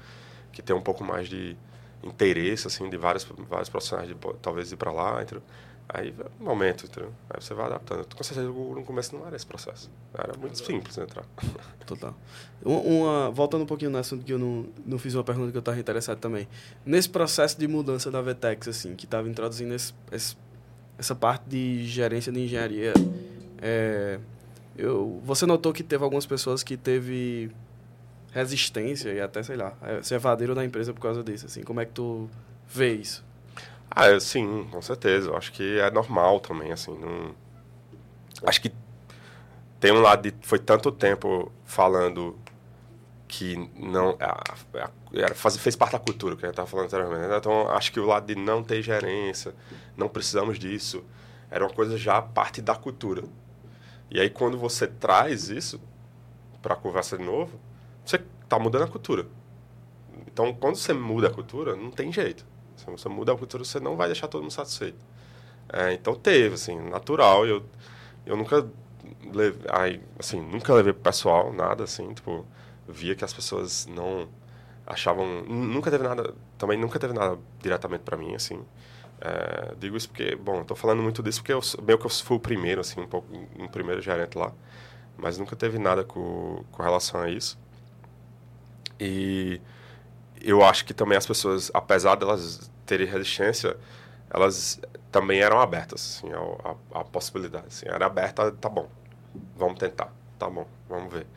que 0.51 0.61
tem 0.61 0.75
um 0.75 0.81
pouco 0.81 1.03
mais 1.03 1.27
de 1.27 1.57
interesse, 2.03 2.67
assim, 2.67 2.89
de 2.89 2.97
vários, 2.97 3.23
vários 3.49 3.69
profissionais 3.69 4.07
de 4.07 4.15
talvez 4.41 4.71
ir 4.71 4.75
para 4.75 4.91
lá, 4.91 5.21
entendeu? 5.21 5.43
Aí, 5.89 6.13
um 6.39 6.45
momento, 6.45 6.85
entendeu? 6.85 7.11
Aí 7.29 7.41
você 7.41 7.53
vai 7.53 7.65
adaptando. 7.65 8.07
Com 8.15 8.23
certeza, 8.23 8.47
no 8.47 8.83
começo 8.83 9.15
não 9.15 9.27
era 9.27 9.35
esse 9.35 9.45
processo. 9.45 9.89
Era 10.13 10.37
muito 10.37 10.57
simples 10.57 10.97
entrar. 10.97 11.25
Total. 11.85 12.15
Uma, 12.63 13.29
voltando 13.29 13.63
um 13.63 13.65
pouquinho 13.65 13.91
no 13.91 13.97
assunto 13.97 14.23
que 14.23 14.31
eu 14.31 14.39
não, 14.39 14.67
não 14.85 14.97
fiz 14.97 15.15
uma 15.15 15.23
pergunta 15.23 15.51
que 15.51 15.57
eu 15.57 15.59
estava 15.59 15.77
interessado 15.77 16.19
também. 16.19 16.47
Nesse 16.85 17.09
processo 17.09 17.59
de 17.59 17.67
mudança 17.67 18.09
da 18.09 18.21
Vetex, 18.21 18.69
assim, 18.69 18.95
que 18.95 19.05
estava 19.05 19.27
introduzindo 19.27 19.73
esse, 19.73 19.93
esse, 20.11 20.37
essa 20.97 21.13
parte 21.13 21.43
de 21.49 21.85
gerência 21.85 22.31
de 22.31 22.39
engenharia, 22.39 22.93
é, 23.61 24.17
eu, 24.77 25.21
você 25.25 25.45
notou 25.45 25.73
que 25.73 25.83
teve 25.83 26.03
algumas 26.03 26.25
pessoas 26.25 26.63
que 26.63 26.77
teve 26.77 27.51
resistência 28.31 29.09
e 29.09 29.19
até, 29.19 29.43
sei 29.43 29.57
lá, 29.57 29.75
se 30.01 30.15
evaderam 30.15 30.55
da 30.55 30.63
empresa 30.63 30.93
por 30.93 31.01
causa 31.01 31.21
disso, 31.21 31.45
assim. 31.45 31.63
Como 31.63 31.81
é 31.81 31.85
que 31.85 31.91
tu 31.91 32.29
vê 32.67 32.93
isso? 32.93 33.23
Ah, 33.93 34.17
sim, 34.19 34.67
com 34.71 34.81
certeza. 34.81 35.29
Eu 35.29 35.37
acho 35.37 35.51
que 35.51 35.79
é 35.79 35.91
normal 35.91 36.39
também, 36.39 36.71
assim. 36.71 36.97
Não... 36.97 37.35
Acho 38.43 38.61
que 38.61 38.71
tem 39.79 39.91
um 39.91 40.01
lado 40.01 40.31
de... 40.31 40.47
Foi 40.47 40.57
tanto 40.57 40.91
tempo 40.91 41.51
falando 41.65 42.39
que 43.27 43.69
não... 43.75 44.17
Era, 45.13 45.35
faz, 45.35 45.57
fez 45.57 45.75
parte 45.75 45.91
da 45.91 45.99
cultura, 45.99 46.35
que 46.35 46.41
gente 46.41 46.51
estava 46.51 46.67
falando 46.67 46.85
anteriormente. 46.85 47.27
Né? 47.27 47.37
Então, 47.37 47.69
acho 47.69 47.91
que 47.91 47.99
o 47.99 48.05
lado 48.05 48.33
de 48.33 48.35
não 48.35 48.63
ter 48.63 48.81
gerência, 48.81 49.53
não 49.97 50.07
precisamos 50.07 50.57
disso, 50.57 51.03
era 51.49 51.65
uma 51.65 51.73
coisa 51.73 51.97
já 51.97 52.21
parte 52.21 52.61
da 52.61 52.75
cultura. 52.75 53.23
E 54.09 54.21
aí, 54.21 54.29
quando 54.29 54.57
você 54.57 54.87
traz 54.87 55.49
isso 55.49 55.81
para 56.61 56.75
a 56.75 56.77
conversa 56.77 57.17
de 57.17 57.25
novo, 57.25 57.59
você 58.05 58.21
está 58.43 58.57
mudando 58.57 58.83
a 58.83 58.87
cultura. 58.87 59.27
Então, 60.27 60.53
quando 60.53 60.77
você 60.77 60.93
muda 60.93 61.27
a 61.27 61.31
cultura, 61.31 61.75
não 61.75 61.91
tem 61.91 62.11
jeito. 62.11 62.45
Se 62.75 62.85
você 62.85 63.09
muda 63.09 63.33
a 63.33 63.37
cultura, 63.37 63.63
você 63.63 63.79
não 63.79 63.95
vai 63.95 64.07
deixar 64.07 64.27
todo 64.27 64.41
mundo 64.41 64.51
satisfeito. 64.51 64.97
É, 65.71 65.93
então 65.93 66.15
teve, 66.15 66.55
assim, 66.55 66.79
natural. 66.89 67.45
Eu, 67.45 67.63
eu 68.25 68.35
nunca 68.35 68.67
levei, 69.33 69.61
ai, 69.69 70.01
assim, 70.19 70.41
nunca 70.41 70.73
levei 70.73 70.93
pro 70.93 71.03
pessoal 71.03 71.53
nada, 71.53 71.83
assim, 71.83 72.13
tipo, 72.13 72.45
via 72.87 73.15
que 73.15 73.23
as 73.23 73.33
pessoas 73.33 73.85
não 73.87 74.27
achavam, 74.85 75.43
nunca 75.43 75.89
teve 75.91 76.03
nada, 76.03 76.33
também 76.57 76.77
nunca 76.77 76.99
teve 76.99 77.13
nada 77.13 77.37
diretamente 77.61 78.03
para 78.03 78.17
mim, 78.17 78.35
assim. 78.35 78.63
É, 79.21 79.75
digo 79.79 79.95
isso 79.95 80.09
porque, 80.09 80.35
bom, 80.35 80.61
estou 80.61 80.75
falando 80.75 81.01
muito 81.01 81.21
disso 81.21 81.41
porque 81.41 81.53
eu, 81.53 81.61
meio 81.83 81.97
que 81.99 82.05
eu 82.05 82.09
fui 82.09 82.37
o 82.37 82.39
primeiro, 82.39 82.81
assim, 82.81 82.99
um 83.01 83.07
pouco, 83.07 83.27
um 83.57 83.67
primeiro 83.67 84.01
gerente 84.01 84.37
lá, 84.37 84.51
mas 85.17 85.37
nunca 85.37 85.55
teve 85.55 85.77
nada 85.79 86.03
com, 86.03 86.63
com 86.71 86.83
relação 86.83 87.21
a 87.21 87.29
isso. 87.29 87.57
E 88.99 89.61
eu 90.43 90.63
acho 90.63 90.85
que 90.85 90.93
também 90.93 91.17
as 91.17 91.25
pessoas, 91.25 91.71
apesar 91.73 92.15
delas 92.15 92.71
terem 92.85 93.07
resistência, 93.07 93.77
elas 94.29 94.79
também 95.11 95.41
eram 95.41 95.59
abertas 95.59 96.21
assim, 96.23 96.33
a, 96.33 96.69
a, 96.97 97.01
a 97.01 97.03
possibilidade. 97.03 97.67
Assim, 97.67 97.85
era 97.87 98.05
aberta, 98.05 98.51
tá 98.51 98.69
bom, 98.69 98.89
vamos 99.55 99.77
tentar, 99.77 100.11
tá 100.39 100.49
bom, 100.49 100.67
vamos 100.89 101.13
ver. 101.13 101.27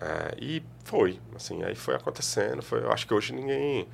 É, 0.00 0.34
e 0.38 0.62
foi, 0.84 1.20
assim, 1.34 1.62
aí 1.62 1.74
foi 1.74 1.94
acontecendo. 1.94 2.62
Foi, 2.62 2.82
eu 2.82 2.92
acho 2.92 3.06
que 3.06 3.14
hoje 3.14 3.32
ninguém. 3.32 3.88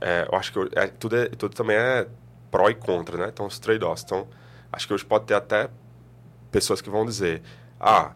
É, 0.00 0.26
eu 0.30 0.38
acho 0.38 0.52
que 0.52 0.58
é, 0.78 0.86
tudo, 0.88 1.16
é, 1.16 1.28
tudo 1.28 1.54
também 1.54 1.76
é 1.76 2.06
pró 2.50 2.68
e 2.68 2.74
contra, 2.74 3.16
né? 3.16 3.28
Então, 3.32 3.46
os 3.46 3.58
trade-offs. 3.58 4.04
Então, 4.04 4.28
acho 4.72 4.86
que 4.86 4.94
hoje 4.94 5.04
pode 5.04 5.26
ter 5.26 5.34
até 5.34 5.70
pessoas 6.50 6.80
que 6.80 6.90
vão 6.90 7.04
dizer: 7.04 7.42
ah, 7.78 8.12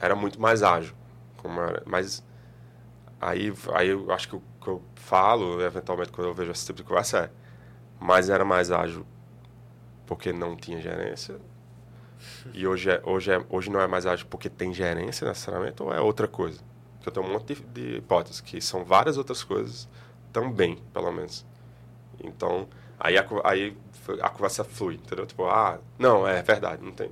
era 0.00 0.14
muito 0.14 0.40
mais 0.40 0.62
ágil. 0.62 0.94
Como 1.38 1.60
era, 1.60 1.82
mas 1.86 2.24
aí, 3.20 3.52
aí 3.74 3.88
eu 3.88 4.10
acho 4.12 4.28
que 4.28 4.36
o 4.36 4.42
que 4.68 4.74
eu 4.74 4.82
falo, 4.94 5.60
eventualmente, 5.62 6.10
quando 6.12 6.28
eu 6.28 6.34
vejo 6.34 6.50
esse 6.50 6.66
tipo 6.66 6.78
de 6.78 6.84
conversa 6.84 7.18
é 7.18 7.30
mas 8.00 8.30
era 8.30 8.44
mais 8.44 8.70
ágil 8.70 9.04
porque 10.06 10.32
não 10.32 10.56
tinha 10.56 10.80
gerência. 10.80 11.36
E 12.54 12.66
hoje, 12.66 12.90
é, 12.90 13.02
hoje, 13.04 13.32
é, 13.32 13.44
hoje 13.48 13.70
não 13.70 13.80
é 13.80 13.86
mais 13.86 14.06
ágil 14.06 14.26
porque 14.30 14.48
tem 14.48 14.72
gerência 14.72 15.26
necessariamente, 15.26 15.82
ou 15.82 15.92
é 15.92 16.00
outra 16.00 16.28
coisa? 16.28 16.60
Porque 16.94 17.08
eu 17.08 17.12
tenho 17.12 17.26
um 17.26 17.32
monte 17.32 17.54
de, 17.54 17.60
de 17.62 17.96
hipóteses, 17.98 18.40
que 18.40 18.60
são 18.60 18.84
várias 18.84 19.16
outras 19.16 19.42
coisas 19.42 19.88
também, 20.32 20.76
pelo 20.92 21.10
menos. 21.10 21.44
Então, 22.22 22.68
Aí 23.00 23.16
a, 23.16 23.24
aí 23.44 23.76
a 24.20 24.28
conversa 24.28 24.64
flui, 24.64 24.94
entendeu? 24.94 25.24
Tipo, 25.24 25.44
ah, 25.46 25.78
não, 25.98 26.26
é 26.26 26.42
verdade, 26.42 26.82
não 26.82 26.92
tem. 26.92 27.10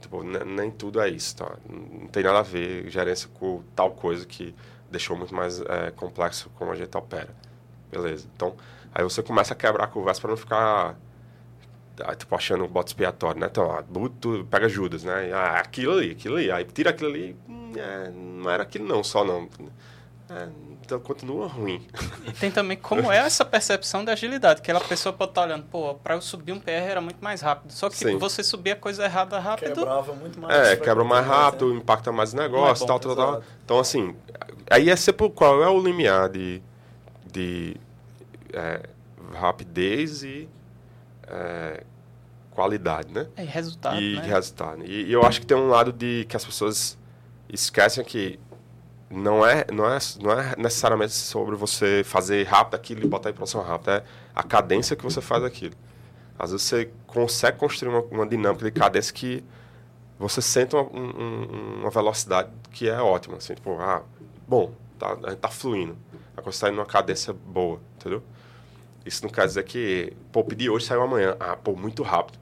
Tipo, 0.00 0.22
nem 0.22 0.70
tudo 0.70 1.00
é 1.00 1.08
isso, 1.08 1.36
tá? 1.36 1.56
Não 1.68 2.06
tem 2.08 2.22
nada 2.22 2.38
a 2.38 2.42
ver 2.42 2.88
gerência 2.88 3.28
com 3.34 3.62
tal 3.74 3.92
coisa 3.92 4.24
que 4.26 4.54
deixou 4.94 5.16
muito 5.16 5.34
mais 5.34 5.60
é, 5.60 5.90
complexo 5.90 6.50
como 6.56 6.70
a 6.72 6.74
gente 6.74 6.96
opera. 6.96 7.34
Beleza. 7.90 8.26
Então, 8.34 8.54
aí 8.94 9.02
você 9.04 9.22
começa 9.22 9.54
a 9.54 9.56
quebrar 9.56 9.84
a 9.84 9.88
conversa 9.88 10.20
para 10.20 10.30
não 10.30 10.36
ficar 10.36 10.96
ah, 12.00 12.14
tipo, 12.14 12.34
achando 12.34 12.64
um 12.64 12.68
bote 12.68 12.88
expiatório, 12.88 13.40
né? 13.40 13.46
Então, 13.50 13.70
ah, 13.70 13.84
tu 14.20 14.46
pega 14.50 14.68
Judas, 14.68 15.04
né? 15.04 15.32
Ah, 15.32 15.60
aquilo 15.60 15.92
ali, 15.92 16.10
aquilo 16.10 16.36
ali. 16.36 16.50
Aí 16.50 16.64
tira 16.64 16.90
aquilo 16.90 17.10
ali, 17.10 17.36
hum, 17.48 17.72
é, 17.76 18.10
não 18.10 18.50
era 18.50 18.62
aquilo 18.62 18.86
não, 18.86 19.04
só 19.04 19.24
não. 19.24 19.48
É, 20.28 20.48
então 20.84 21.00
continua 21.00 21.46
ruim. 21.46 21.86
E 22.26 22.32
tem 22.32 22.50
também 22.50 22.76
como 22.76 23.10
é 23.10 23.18
essa 23.18 23.44
percepção 23.44 24.04
da 24.04 24.12
agilidade, 24.12 24.62
que 24.62 24.70
a 24.70 24.80
pessoa 24.80 25.12
pode 25.12 25.30
estar 25.30 25.42
olhando, 25.42 25.64
pô, 25.64 25.94
para 25.94 26.14
eu 26.14 26.22
subir 26.22 26.52
um 26.52 26.60
PR 26.60 26.70
era 26.70 27.00
muito 27.00 27.22
mais 27.22 27.40
rápido. 27.40 27.72
Só 27.72 27.88
que 27.88 27.96
tipo, 27.96 28.18
você 28.18 28.42
subir 28.42 28.72
a 28.72 28.76
coisa 28.76 29.04
errada 29.04 29.38
rápido. 29.38 29.74
Quebrava 29.74 30.14
muito 30.14 30.40
mais. 30.40 30.68
É, 30.68 30.76
quebra 30.76 31.04
mais 31.04 31.26
rápido, 31.26 31.72
né? 31.72 31.78
impacta 31.78 32.12
mais 32.12 32.32
o 32.32 32.36
negócio, 32.36 32.84
é 32.84 32.86
bom, 32.86 32.98
tal, 32.98 33.14
tal, 33.14 33.16
tal. 33.16 33.42
Então, 33.64 33.78
assim, 33.78 34.14
aí 34.70 34.90
é 34.90 34.96
sempre 34.96 35.28
qual 35.30 35.62
é 35.62 35.68
o 35.68 35.80
limiar 35.80 36.28
de, 36.28 36.62
de 37.30 37.76
é, 38.52 38.88
rapidez 39.34 40.22
e 40.22 40.48
é, 41.26 41.82
qualidade, 42.50 43.12
né? 43.12 43.26
É, 43.36 43.42
resultado, 43.42 44.00
e 44.00 44.16
né? 44.16 44.22
resultado. 44.22 44.84
E, 44.84 45.06
e 45.06 45.12
eu 45.12 45.24
acho 45.24 45.40
que 45.40 45.46
tem 45.46 45.56
um 45.56 45.68
lado 45.68 45.92
de 45.92 46.24
que 46.28 46.36
as 46.36 46.44
pessoas 46.44 46.96
esquecem 47.48 48.04
que 48.04 48.38
não 49.14 49.46
é, 49.46 49.64
não 49.72 49.86
é, 49.86 49.98
não 50.20 50.32
é 50.32 50.54
necessariamente 50.56 51.12
sobre 51.12 51.54
você 51.56 52.02
fazer 52.04 52.46
rápido 52.46 52.74
aquilo 52.74 53.04
e 53.04 53.08
botar 53.08 53.30
em 53.30 53.32
produção 53.32 53.62
rápida. 53.62 53.98
É 53.98 54.04
a 54.34 54.42
cadência 54.42 54.96
que 54.96 55.04
você 55.04 55.20
faz 55.20 55.44
aquilo. 55.44 55.74
Às 56.38 56.50
vezes 56.50 56.66
você 56.66 56.90
consegue 57.06 57.58
construir 57.58 57.90
uma, 57.90 58.00
uma 58.00 58.26
dinâmica 58.26 58.64
de 58.64 58.72
cadência 58.72 59.14
que 59.14 59.44
você 60.18 60.42
sente 60.42 60.74
uma, 60.74 60.82
um, 60.84 61.80
uma 61.80 61.90
velocidade 61.90 62.50
que 62.72 62.88
é 62.88 63.00
ótima. 63.00 63.36
Assim, 63.36 63.54
tipo, 63.54 63.78
ah, 63.80 64.02
bom, 64.46 64.72
tá, 64.98 65.16
a 65.22 65.30
gente 65.30 65.38
tá 65.38 65.48
fluindo. 65.48 65.96
A 66.36 66.42
coisa 66.42 66.56
está 66.56 66.68
indo 66.68 66.76
numa 66.76 66.86
cadência 66.86 67.32
boa, 67.32 67.80
entendeu? 67.96 68.22
Isso 69.06 69.22
não 69.22 69.30
quer 69.30 69.46
dizer 69.46 69.62
que, 69.64 70.12
pô, 70.32 70.42
pedir 70.42 70.70
hoje 70.70 70.86
saiu 70.86 71.02
amanhã. 71.02 71.36
Ah, 71.38 71.56
pô, 71.56 71.76
muito 71.76 72.02
rápido. 72.02 72.38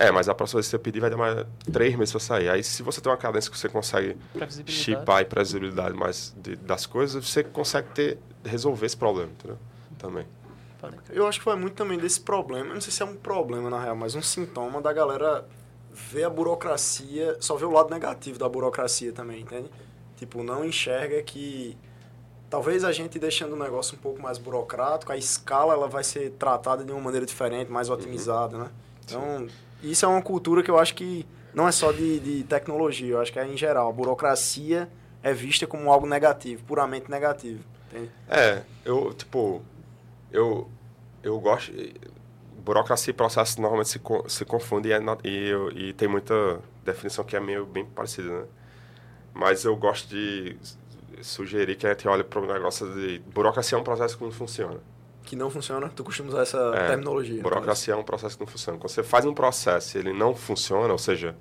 É, 0.00 0.10
mas 0.10 0.30
a 0.30 0.34
próxima 0.34 0.60
vez 0.60 0.66
que 0.66 0.70
você 0.70 0.78
pedir 0.78 0.98
vai 0.98 1.10
demorar 1.10 1.46
três 1.70 1.94
meses 1.94 2.10
para 2.10 2.20
sair. 2.20 2.48
Aí, 2.48 2.64
se 2.64 2.82
você 2.82 3.02
tem 3.02 3.12
uma 3.12 3.18
cadência 3.18 3.50
que 3.50 3.58
você 3.58 3.68
consegue 3.68 4.16
chipar 4.64 5.20
e 5.20 5.26
previsibilidade 5.26 5.94
mais 5.94 6.34
de, 6.38 6.56
das 6.56 6.86
coisas, 6.86 7.22
você 7.28 7.44
consegue 7.44 7.88
ter, 7.90 8.18
resolver 8.42 8.86
esse 8.86 8.96
problema, 8.96 9.30
entendeu? 9.30 9.58
Também. 9.98 10.26
Eu 11.10 11.26
acho 11.26 11.38
que 11.38 11.44
foi 11.44 11.54
muito 11.54 11.74
também 11.74 11.98
desse 11.98 12.18
problema. 12.18 12.72
não 12.72 12.80
sei 12.80 12.90
se 12.90 13.02
é 13.02 13.04
um 13.04 13.14
problema, 13.14 13.68
na 13.68 13.78
real, 13.78 13.94
mas 13.94 14.14
um 14.14 14.22
sintoma 14.22 14.80
da 14.80 14.90
galera 14.90 15.46
ver 15.92 16.24
a 16.24 16.30
burocracia, 16.30 17.36
só 17.38 17.56
ver 17.56 17.66
o 17.66 17.70
lado 17.70 17.90
negativo 17.90 18.38
da 18.38 18.48
burocracia 18.48 19.12
também, 19.12 19.42
entende? 19.42 19.70
Tipo, 20.16 20.42
não 20.42 20.64
enxerga 20.64 21.22
que 21.22 21.76
talvez 22.48 22.84
a 22.84 22.92
gente 22.92 23.18
deixando 23.18 23.52
o 23.52 23.58
negócio 23.58 23.98
um 23.98 24.00
pouco 24.00 24.22
mais 24.22 24.38
burocrático, 24.38 25.12
a 25.12 25.16
escala 25.18 25.74
ela 25.74 25.88
vai 25.88 26.02
ser 26.02 26.30
tratada 26.38 26.82
de 26.82 26.90
uma 26.90 27.02
maneira 27.02 27.26
diferente, 27.26 27.70
mais 27.70 27.90
uhum. 27.90 27.96
otimizada, 27.96 28.56
uhum. 28.56 28.62
né? 28.62 28.70
Então, 29.04 29.40
Sim 29.40 29.69
isso 29.82 30.04
é 30.04 30.08
uma 30.08 30.22
cultura 30.22 30.62
que 30.62 30.70
eu 30.70 30.78
acho 30.78 30.94
que 30.94 31.26
não 31.54 31.66
é 31.66 31.72
só 31.72 31.92
de, 31.92 32.20
de 32.20 32.44
tecnologia, 32.44 33.14
eu 33.14 33.20
acho 33.20 33.32
que 33.32 33.38
é 33.38 33.46
em 33.46 33.56
geral. 33.56 33.88
A 33.88 33.92
burocracia 33.92 34.88
é 35.22 35.32
vista 35.32 35.66
como 35.66 35.90
algo 35.90 36.06
negativo, 36.06 36.62
puramente 36.64 37.10
negativo. 37.10 37.62
Entende? 37.88 38.10
É, 38.28 38.62
eu, 38.84 39.12
tipo, 39.14 39.62
eu, 40.30 40.68
eu 41.22 41.38
gosto. 41.40 41.72
Burocracia 42.64 43.10
e 43.10 43.14
processo 43.14 43.60
normalmente 43.60 43.88
se, 43.88 44.00
se 44.28 44.44
confundem 44.44 44.92
e, 45.24 45.28
e, 45.28 45.88
e 45.88 45.92
tem 45.94 46.06
muita 46.06 46.60
definição 46.84 47.24
que 47.24 47.34
é 47.34 47.40
meio 47.40 47.64
bem 47.64 47.84
parecida, 47.86 48.28
né? 48.28 48.44
Mas 49.32 49.64
eu 49.64 49.74
gosto 49.76 50.08
de 50.08 50.56
sugerir 51.22 51.76
que 51.76 51.86
a 51.86 51.90
gente 51.90 52.06
olhe 52.06 52.22
para 52.22 52.40
o 52.40 52.46
negócio 52.46 52.86
de. 52.94 53.18
Burocracia 53.32 53.76
é 53.76 53.80
um 53.80 53.84
processo 53.84 54.16
que 54.16 54.24
não 54.24 54.30
funciona 54.30 54.78
que 55.24 55.36
não 55.36 55.50
funciona, 55.50 55.88
tu 55.88 56.02
costuma 56.02 56.30
usar 56.30 56.42
essa 56.42 56.72
é, 56.74 56.88
terminologia. 56.88 57.42
Burocracia 57.42 57.94
é 57.94 57.96
um 57.96 58.02
processo 58.02 58.36
que 58.36 58.44
não 58.44 58.50
funciona. 58.50 58.78
Quando 58.78 58.90
você 58.90 59.02
faz 59.02 59.24
um 59.24 59.34
processo 59.34 59.96
e 59.96 60.00
ele 60.00 60.12
não 60.12 60.34
funciona, 60.34 60.92
ou 60.92 60.98
seja, 60.98 61.36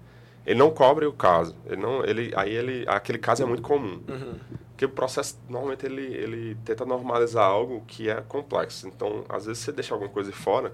ele 0.45 0.59
não 0.59 0.72
cobre 0.72 1.06
o 1.06 1.14
caso. 1.14 1.56
Ele 1.66 1.82
não, 1.82 2.03
ele, 2.03 2.32
aí 2.35 2.53
ele, 2.53 2.85
aquele 2.88 3.17
caso 3.17 3.43
é 3.43 3.45
muito 3.45 3.61
comum. 3.61 4.01
Uhum. 4.08 4.35
Porque 4.72 4.85
o 4.85 4.90
processo, 4.90 5.38
normalmente, 5.49 5.85
ele, 5.85 6.06
ele 6.06 6.58
tenta 6.64 6.85
normalizar 6.85 7.45
algo 7.45 7.83
que 7.88 8.09
é 8.09 8.22
complexo. 8.22 8.88
Então, 8.88 9.25
às 9.27 9.45
vezes, 9.45 9.64
você 9.64 9.72
deixa 9.72 9.93
alguma 9.93 10.09
coisa 10.09 10.32
de 10.32 10.38
fora 10.38 10.74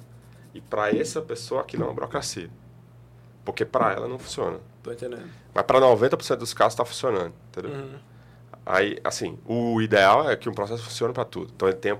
e 0.53 0.61
para 0.61 0.95
essa 0.95 1.21
pessoa 1.21 1.61
aquilo 1.61 1.83
é 1.83 1.87
uma 1.87 1.93
burocracia. 1.93 2.49
Porque 3.43 3.65
para 3.65 3.93
ela 3.93 4.07
não 4.07 4.17
funciona. 4.17 4.59
Tô 4.81 4.91
entendendo. 4.91 5.29
Mas 5.53 5.65
para 5.65 5.79
90% 5.79 6.35
dos 6.37 6.53
casos 6.53 6.73
está 6.73 6.85
funcionando, 6.85 7.33
entendeu? 7.49 7.71
Uhum. 7.71 7.99
Aí, 8.65 8.97
assim, 9.03 9.37
o 9.45 9.79
ideal 9.79 10.27
é 10.27 10.35
que 10.35 10.49
um 10.49 10.53
processo 10.53 10.83
funcione 10.83 11.13
para 11.13 11.23
tudo. 11.23 11.51
Então, 11.55 11.67
ele 11.67 11.77
tenha 11.77 11.97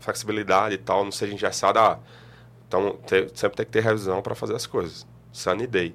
flexibilidade 0.00 0.74
e 0.74 0.78
tal, 0.78 1.04
não 1.04 1.10
seja 1.10 1.32
engessado. 1.32 1.78
Ah, 1.78 1.98
então, 2.68 2.98
te, 3.06 3.30
sempre 3.34 3.56
tem 3.56 3.64
que 3.66 3.72
ter 3.72 3.82
revisão 3.82 4.20
para 4.20 4.34
fazer 4.34 4.54
as 4.54 4.66
coisas. 4.66 5.06
Sunny 5.32 5.66
day. 5.66 5.94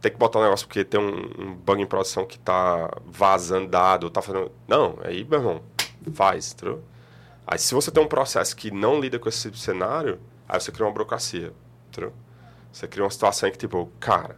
Tem 0.00 0.10
que 0.10 0.18
botar 0.18 0.40
um 0.40 0.42
negócio 0.42 0.66
porque 0.66 0.84
tem 0.84 1.00
um, 1.00 1.30
um 1.38 1.54
bug 1.54 1.80
em 1.80 1.86
produção 1.86 2.26
que 2.26 2.36
está 2.36 2.90
vazando 3.06 3.68
dado, 3.68 4.10
tá 4.10 4.20
fazendo... 4.20 4.50
Não, 4.66 4.98
aí, 5.04 5.24
meu 5.24 5.38
irmão, 5.38 5.62
faz, 6.12 6.52
entendeu? 6.52 6.82
Aí, 7.46 7.58
se 7.58 7.74
você 7.74 7.92
tem 7.92 8.02
um 8.02 8.08
processo 8.08 8.56
que 8.56 8.72
não 8.72 9.00
lida 9.00 9.20
com 9.20 9.28
esse 9.28 9.42
tipo 9.42 9.56
cenário, 9.56 10.18
aí 10.48 10.60
você 10.60 10.72
cria 10.72 10.84
uma 10.84 10.92
burocracia, 10.92 11.52
entendeu? 11.88 12.12
Você 12.72 12.88
cria 12.88 13.04
uma 13.04 13.10
situação 13.10 13.48
em 13.48 13.52
que, 13.52 13.58
tipo, 13.58 13.88
cara, 14.00 14.36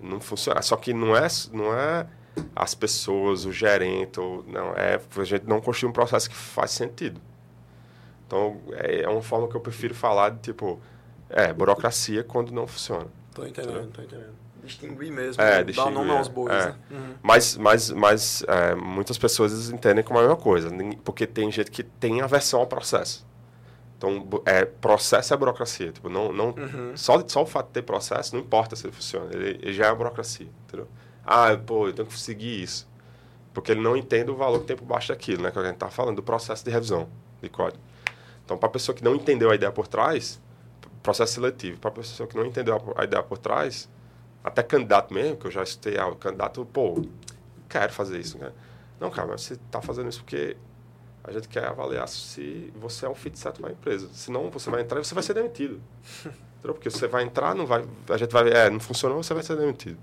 não 0.00 0.20
funciona. 0.20 0.62
Só 0.62 0.76
que 0.76 0.94
não 0.94 1.16
é... 1.16 1.26
Não 1.52 1.76
é 1.76 2.06
as 2.54 2.74
pessoas, 2.74 3.44
o 3.44 3.52
gerente, 3.52 4.18
ou, 4.18 4.44
não, 4.46 4.72
é, 4.74 5.00
a 5.16 5.24
gente 5.24 5.46
não 5.46 5.60
construir 5.60 5.90
um 5.90 5.92
processo 5.92 6.28
que 6.28 6.36
faz 6.36 6.70
sentido. 6.70 7.20
Então, 8.26 8.60
é, 8.72 9.02
é 9.02 9.08
uma 9.08 9.22
forma 9.22 9.48
que 9.48 9.54
eu 9.54 9.60
prefiro 9.60 9.94
falar 9.94 10.30
de, 10.30 10.40
tipo, 10.40 10.80
é, 11.28 11.52
burocracia 11.52 12.24
quando 12.24 12.50
não 12.52 12.66
funciona. 12.66 13.06
Tô 13.34 13.44
entendendo, 13.44 13.90
tô 13.90 14.02
entendendo. 14.02 14.42
Distinguir 14.64 15.10
mesmo, 15.10 15.42
é, 15.42 15.64
né? 15.64 15.72
dar 15.72 15.90
nome 15.90 16.10
aos 16.10 16.28
bois, 16.28 16.54
é. 16.54 16.66
né? 16.66 16.76
Uhum. 16.90 17.14
Mas, 17.20 17.56
mas, 17.56 17.90
mas 17.90 18.44
é, 18.46 18.74
muitas 18.74 19.18
pessoas 19.18 19.70
entendem 19.70 20.04
como 20.04 20.18
a 20.20 20.22
mesma 20.22 20.36
coisa, 20.36 20.70
porque 21.02 21.26
tem 21.26 21.50
gente 21.50 21.70
que 21.70 21.82
tem 21.82 22.20
aversão 22.20 22.60
ao 22.60 22.66
processo. 22.66 23.26
Então, 23.98 24.28
é, 24.46 24.64
processo 24.64 25.34
é 25.34 25.36
burocracia. 25.36 25.92
Tipo, 25.92 26.08
não, 26.08 26.32
não, 26.32 26.50
uhum. 26.50 26.96
só, 26.96 27.22
só 27.26 27.42
o 27.42 27.46
fato 27.46 27.68
de 27.68 27.72
ter 27.72 27.82
processo, 27.82 28.34
não 28.34 28.42
importa 28.42 28.76
se 28.76 28.86
ele 28.86 28.92
funciona, 28.92 29.28
ele, 29.32 29.58
ele 29.62 29.72
já 29.72 29.86
é 29.86 29.94
burocracia, 29.94 30.48
entendeu? 30.66 30.88
Ah, 31.24 31.56
pô, 31.56 31.88
eu 31.88 31.92
tenho 31.92 32.08
que 32.08 32.18
seguir 32.18 32.62
isso. 32.62 32.88
Porque 33.54 33.72
ele 33.72 33.80
não 33.80 33.96
entende 33.96 34.30
o 34.30 34.36
valor 34.36 34.60
que 34.60 34.66
tem 34.66 34.76
por 34.76 34.86
baixo 34.86 35.08
daquilo, 35.08 35.42
né? 35.42 35.50
Que 35.50 35.58
a 35.58 35.62
gente 35.62 35.74
está 35.74 35.90
falando, 35.90 36.16
do 36.16 36.22
processo 36.22 36.64
de 36.64 36.70
revisão 36.70 37.08
de 37.40 37.48
código. 37.48 37.82
Então, 38.44 38.56
para 38.56 38.68
a 38.68 38.72
pessoa 38.72 38.94
que 38.94 39.04
não 39.04 39.14
entendeu 39.14 39.50
a 39.50 39.54
ideia 39.54 39.70
por 39.70 39.86
trás, 39.86 40.40
processo 41.02 41.34
seletivo. 41.34 41.78
Para 41.78 41.90
a 41.90 41.94
pessoa 41.94 42.26
que 42.26 42.36
não 42.36 42.46
entendeu 42.46 42.80
a 42.96 43.04
ideia 43.04 43.22
por 43.22 43.38
trás, 43.38 43.88
até 44.42 44.62
candidato 44.62 45.12
mesmo, 45.12 45.36
que 45.36 45.46
eu 45.46 45.50
já 45.50 45.62
estudei, 45.62 45.98
ah, 45.98 46.14
candidato, 46.18 46.64
pô, 46.66 47.02
quero 47.68 47.92
fazer 47.92 48.18
isso, 48.18 48.38
né? 48.38 48.52
Não, 48.98 49.10
cara, 49.10 49.28
mas 49.28 49.42
você 49.42 49.54
está 49.54 49.82
fazendo 49.82 50.08
isso 50.08 50.20
porque 50.20 50.56
a 51.24 51.32
gente 51.32 51.48
quer 51.48 51.66
avaliar 51.66 52.08
se 52.08 52.72
você 52.76 53.06
é 53.06 53.08
um 53.08 53.14
fit 53.14 53.38
certo 53.38 53.60
para 53.60 53.70
a 53.70 53.72
empresa. 53.72 54.08
Senão, 54.12 54.50
você 54.50 54.70
vai 54.70 54.82
entrar 54.82 55.00
e 55.00 55.04
você 55.04 55.14
vai 55.14 55.22
ser 55.22 55.34
demitido. 55.34 55.80
Entendeu? 56.58 56.74
Porque 56.74 56.90
você 56.90 57.08
vai 57.08 57.24
entrar, 57.24 57.54
não 57.54 57.66
vai, 57.66 57.84
a 58.08 58.16
gente 58.16 58.30
vai, 58.30 58.48
é, 58.50 58.70
não 58.70 58.78
funcionou, 58.80 59.22
você 59.22 59.34
vai 59.34 59.42
ser 59.42 59.56
demitido. 59.56 59.98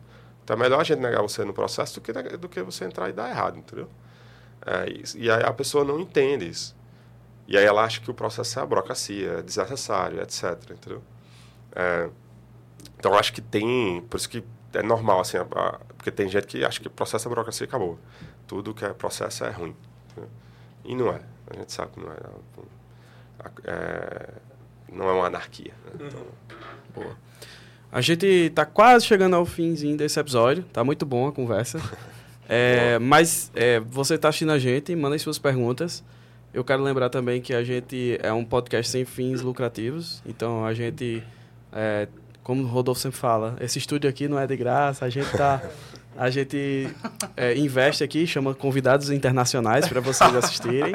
Então 0.49 0.57
é 0.57 0.59
melhor 0.59 0.81
a 0.81 0.83
gente 0.83 0.99
negar 0.99 1.21
você 1.21 1.45
no 1.45 1.53
processo 1.53 1.93
do 1.93 2.01
que, 2.01 2.11
do 2.11 2.49
que 2.49 2.63
você 2.63 2.83
entrar 2.83 3.07
e 3.07 3.13
dar 3.13 3.29
errado, 3.29 3.59
entendeu? 3.59 3.87
É, 4.65 4.89
e, 4.89 5.25
e 5.25 5.29
aí 5.29 5.43
a 5.43 5.53
pessoa 5.53 5.85
não 5.85 5.99
entende 5.99 6.49
isso. 6.49 6.75
E 7.47 7.55
aí 7.55 7.63
ela 7.63 7.83
acha 7.83 8.01
que 8.01 8.09
o 8.09 8.15
processo 8.15 8.57
é 8.57 8.63
a 8.63 8.65
burocracia, 8.65 9.33
é 9.33 9.41
desnecessário, 9.43 10.19
etc, 10.19 10.57
entendeu? 10.71 11.03
É, 11.75 12.09
então 12.97 13.13
acho 13.13 13.31
que 13.31 13.41
tem, 13.41 14.01
por 14.09 14.17
isso 14.17 14.27
que 14.27 14.43
é 14.73 14.81
normal, 14.81 15.19
assim, 15.19 15.37
a, 15.37 15.41
a, 15.41 15.79
porque 15.95 16.09
tem 16.09 16.27
gente 16.27 16.47
que 16.47 16.65
acha 16.65 16.79
que 16.79 16.89
processo 16.89 17.27
é 17.27 17.29
burocracia 17.29 17.65
e 17.65 17.67
acabou. 17.67 17.99
Tudo 18.47 18.73
que 18.73 18.83
é 18.83 18.91
processo 18.91 19.45
é 19.45 19.51
ruim. 19.51 19.75
Entendeu? 20.09 20.31
E 20.83 20.95
não 20.95 21.09
é. 21.09 21.21
A 21.51 21.57
gente 21.57 21.71
sabe 21.71 21.91
que 21.91 21.99
não 21.99 22.11
é. 22.11 22.17
é 23.65 24.29
não 24.91 25.09
é 25.09 25.11
uma 25.11 25.27
anarquia. 25.27 25.75
Né? 25.85 26.07
Então. 26.07 26.25
Boa. 26.95 27.15
A 27.91 28.01
gente 28.01 28.25
está 28.25 28.65
quase 28.65 29.05
chegando 29.05 29.35
ao 29.35 29.45
finzinho 29.45 29.97
desse 29.97 30.19
episódio. 30.19 30.63
Tá 30.71 30.83
muito 30.83 31.05
bom 31.05 31.27
a 31.27 31.31
conversa. 31.31 31.79
É, 32.51 32.97
mas 32.97 33.51
é, 33.53 33.79
você 33.79 34.15
está 34.15 34.29
assistindo 34.29 34.51
a 34.51 34.57
gente, 34.57 34.95
mandem 34.95 35.19
suas 35.19 35.37
perguntas. 35.37 36.03
Eu 36.51 36.63
quero 36.63 36.81
lembrar 36.81 37.07
também 37.09 37.39
que 37.39 37.53
a 37.53 37.63
gente 37.63 38.17
é 38.23 38.33
um 38.33 38.43
podcast 38.43 38.91
sem 38.91 39.05
fins 39.05 39.41
lucrativos. 39.41 40.23
Então 40.25 40.65
a 40.65 40.73
gente, 40.73 41.21
é, 41.71 42.07
como 42.41 42.63
o 42.63 42.65
Rodolfo 42.65 42.99
sempre 42.99 43.19
fala, 43.19 43.55
esse 43.61 43.77
estúdio 43.77 44.09
aqui 44.09 44.27
não 44.27 44.39
é 44.39 44.47
de 44.47 44.57
graça. 44.57 45.05
A 45.05 45.09
gente 45.11 45.27
está 45.27 45.61
A 46.17 46.29
gente 46.29 46.89
é, 47.37 47.55
investe 47.55 48.03
aqui, 48.03 48.27
chama 48.27 48.53
convidados 48.53 49.09
internacionais 49.09 49.87
para 49.87 50.01
vocês 50.01 50.35
assistirem. 50.35 50.93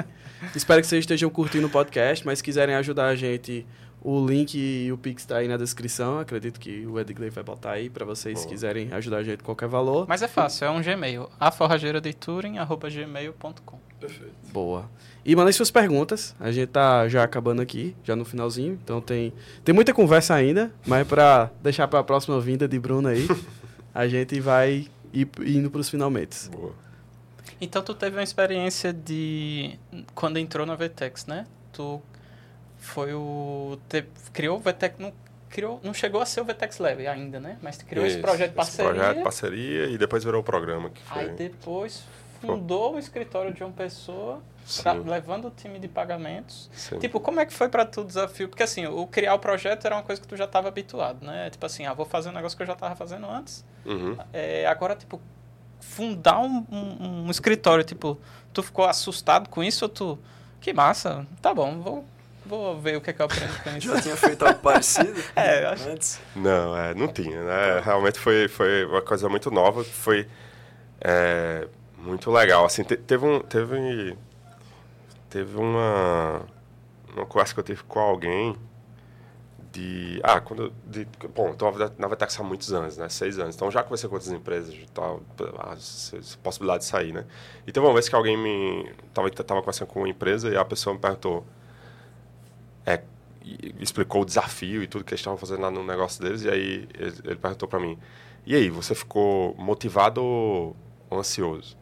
Espero 0.55 0.82
que 0.82 0.86
vocês 0.86 1.00
estejam 1.00 1.31
curtindo 1.31 1.66
o 1.66 1.70
podcast, 1.70 2.26
mas 2.26 2.40
se 2.40 2.44
quiserem 2.44 2.74
ajudar 2.74 3.06
a 3.06 3.16
gente, 3.16 3.64
o 4.05 4.24
link 4.24 4.55
e 4.55 4.92
o 4.92 4.99
Pix 4.99 5.23
está 5.23 5.39
aí 5.39 5.49
na 5.49 5.57
descrição. 5.57 6.18
Acredito 6.18 6.60
que 6.60 6.86
o 6.86 7.00
Edgley 7.00 7.31
vai 7.31 7.42
botar 7.42 7.70
aí 7.73 7.89
para 7.89 8.05
vocês 8.05 8.41
se 8.41 8.47
quiserem 8.47 8.92
ajudar 8.92 9.16
a 9.16 9.23
gente 9.23 9.42
qualquer 9.42 9.66
valor. 9.66 10.05
Mas 10.07 10.20
é 10.20 10.28
fácil, 10.28 10.66
é 10.66 10.70
um 10.70 10.83
Gmail. 10.83 11.31
aforrageiradeturing.gmail.com 11.41 13.78
Perfeito. 13.99 14.34
Boa. 14.52 14.91
E 15.24 15.34
mandem 15.34 15.55
suas 15.55 15.70
perguntas. 15.70 16.36
A 16.39 16.52
gente 16.52 16.68
tá 16.68 17.08
já 17.08 17.24
acabando 17.24 17.62
aqui, 17.62 17.97
já 18.05 18.15
no 18.15 18.26
finalzinho. 18.26 18.78
Então 18.84 19.00
tem, 19.00 19.33
tem 19.65 19.74
muita 19.74 19.94
conversa 19.94 20.34
ainda, 20.34 20.70
mas 20.86 21.08
para 21.08 21.50
deixar 21.62 21.89
para 21.89 22.00
a 22.00 22.05
próxima 22.05 22.39
vinda 22.39 22.68
de 22.68 22.78
Bruno 22.78 23.08
aí, 23.08 23.26
a 23.94 24.07
gente 24.07 24.39
vai 24.39 24.86
ir 25.15 25.26
indo 25.47 25.70
para 25.70 25.81
os 25.81 25.89
finalmente. 25.89 26.50
Boa. 26.50 26.74
Então 27.58 27.83
tu 27.83 27.94
teve 27.94 28.18
uma 28.18 28.23
experiência 28.23 28.92
de 28.92 29.78
quando 30.15 30.36
entrou 30.36 30.66
na 30.66 30.74
Vetex, 30.74 31.24
né? 31.24 31.47
Tu 31.73 32.02
foi 32.84 33.12
o 33.14 33.78
te, 33.88 34.04
criou 34.32 34.56
o 34.58 34.60
Vetex 34.60 34.96
não 34.98 35.12
criou 35.50 35.80
não 35.82 35.94
chegou 35.94 36.20
a 36.20 36.26
ser 36.26 36.40
o 36.40 36.44
Vetex 36.44 36.78
Lab 36.78 37.06
ainda, 37.06 37.38
né? 37.40 37.56
Mas 37.62 37.78
criou 37.78 38.04
esse, 38.04 38.16
Isso, 38.16 38.22
projeto 38.22 38.52
de 38.54 38.60
esse 38.60 38.76
parceria. 38.76 38.92
projeto, 38.92 39.22
parceria 39.22 39.86
e 39.86 39.98
depois 39.98 40.24
virou 40.24 40.40
o 40.40 40.44
programa 40.44 40.90
que 40.90 41.02
foi. 41.02 41.22
Aí 41.22 41.28
depois 41.30 42.02
fundou 42.40 42.94
o 42.94 42.98
escritório 42.98 43.52
de 43.54 43.62
uma 43.64 43.72
pessoa 43.72 44.42
pra- 44.82 44.92
levando 44.92 45.46
o 45.46 45.50
time 45.50 45.78
de 45.78 45.88
pagamentos. 45.88 46.68
Sim. 46.74 46.98
Tipo, 46.98 47.18
como 47.20 47.40
é 47.40 47.46
que 47.46 47.52
foi 47.54 47.68
pra 47.68 47.84
tu 47.86 48.00
o 48.02 48.04
desafio? 48.04 48.48
Porque 48.48 48.62
assim, 48.62 48.86
o 48.86 49.06
criar 49.06 49.34
o 49.34 49.38
projeto 49.38 49.84
era 49.86 49.94
uma 49.96 50.02
coisa 50.02 50.20
que 50.20 50.26
tu 50.26 50.36
já 50.36 50.44
estava 50.44 50.68
habituado, 50.68 51.24
né? 51.24 51.48
Tipo 51.50 51.64
assim, 51.66 51.86
ah, 51.86 51.94
vou 51.94 52.04
fazer 52.04 52.28
um 52.28 52.32
negócio 52.32 52.56
que 52.56 52.62
eu 52.62 52.66
já 52.66 52.72
estava 52.74 52.94
fazendo 52.96 53.26
antes. 53.30 53.64
Uhum. 53.86 54.16
É, 54.32 54.66
agora, 54.66 54.94
tipo, 54.96 55.20
fundar 55.80 56.40
um, 56.40 56.64
um- 56.70 57.24
um 57.26 57.30
escritório, 57.30 57.84
tipo, 57.84 58.18
tu 58.52 58.62
ficou 58.62 58.84
assustado 58.84 59.48
com 59.48 59.62
isso 59.62 59.84
ou 59.84 59.88
tu... 59.88 60.18
Que 60.60 60.72
massa, 60.72 61.26
tá 61.42 61.52
bom, 61.52 61.78
vou, 61.80 62.04
vou 62.47 62.78
ver 62.81 62.97
o 62.97 63.00
que, 63.00 63.10
é 63.10 63.12
que 63.12 63.20
eu 63.23 63.26
aprendo 63.26 63.62
com 63.62 63.70
isso. 63.76 63.89
Já 63.89 64.00
tinha 64.00 64.16
feito 64.16 64.44
algo 64.47 64.58
parecido 64.60 65.23
É, 65.36 65.64
eu 65.64 65.68
acho- 65.70 65.89
antes? 65.89 66.20
Não, 66.36 66.76
é, 66.76 66.94
não 66.94 67.08
tinha, 67.08 67.42
né? 67.42 67.81
Realmente 67.81 68.18
foi, 68.18 68.48
foi 68.48 68.84
uma 68.84 69.02
coisa 69.02 69.28
muito 69.28 69.50
nova, 69.50 69.82
foi 69.84 70.28
é, 71.00 71.66
muito 71.98 72.31
legal. 72.31 72.64
Assim, 72.64 72.84
te- 72.84 72.97
teve 72.97 73.24
um, 73.24 73.40
teve, 73.40 74.16
teve 75.31 75.56
uma, 75.56 76.42
uma 77.14 77.26
conversa 77.26 77.55
que 77.55 77.60
eu 77.60 77.64
tive 77.64 77.82
com 77.84 77.98
alguém 78.00 78.56
de, 79.73 80.20
ah, 80.23 80.40
quando, 80.40 80.73
de, 80.86 81.05
bom, 81.34 81.48
eu 81.48 81.55
tô 81.56 81.68
na 81.98 82.06
Vetex 82.06 82.39
há 82.39 82.44
muitos 82.44 82.73
anos, 82.73 82.97
né? 82.97 83.08
Seis 83.08 83.39
anos. 83.40 83.56
Então 83.56 83.70
já 83.73 83.82
conversei 83.82 84.08
com 84.08 84.14
outras 84.14 84.32
empresas 84.32 84.73
e 84.73 84.86
tal, 84.94 85.20
a 85.58 85.76
possibilidade 86.42 86.84
de 86.84 86.89
sair, 86.89 87.12
né? 87.12 87.24
E 87.66 87.73
teve 87.73 87.84
uma 87.84 87.92
vez 87.92 88.08
que 88.08 88.14
alguém 88.14 88.36
me, 88.36 88.92
tava, 89.12 89.28
tava 89.31 89.60
conversando 89.60 89.89
com 89.89 90.00
uma 90.00 90.08
empresa 90.08 90.48
e 90.48 90.56
a 90.56 90.64
pessoa 90.64 90.94
me 90.94 91.00
perguntou, 91.00 91.44
é, 92.86 93.02
explicou 93.78 94.22
o 94.22 94.24
desafio 94.24 94.82
e 94.82 94.86
tudo 94.86 95.04
que 95.04 95.12
eles 95.12 95.20
estavam 95.20 95.38
fazendo 95.38 95.60
lá 95.60 95.70
no 95.70 95.84
negócio 95.84 96.22
deles. 96.22 96.42
E 96.42 96.50
aí 96.50 96.88
ele, 96.94 97.16
ele 97.24 97.36
perguntou 97.36 97.68
para 97.68 97.78
mim: 97.80 97.98
E 98.46 98.54
aí, 98.54 98.70
você 98.70 98.94
ficou 98.94 99.54
motivado 99.56 100.22
ou, 100.22 100.76
ansioso? 101.12 101.76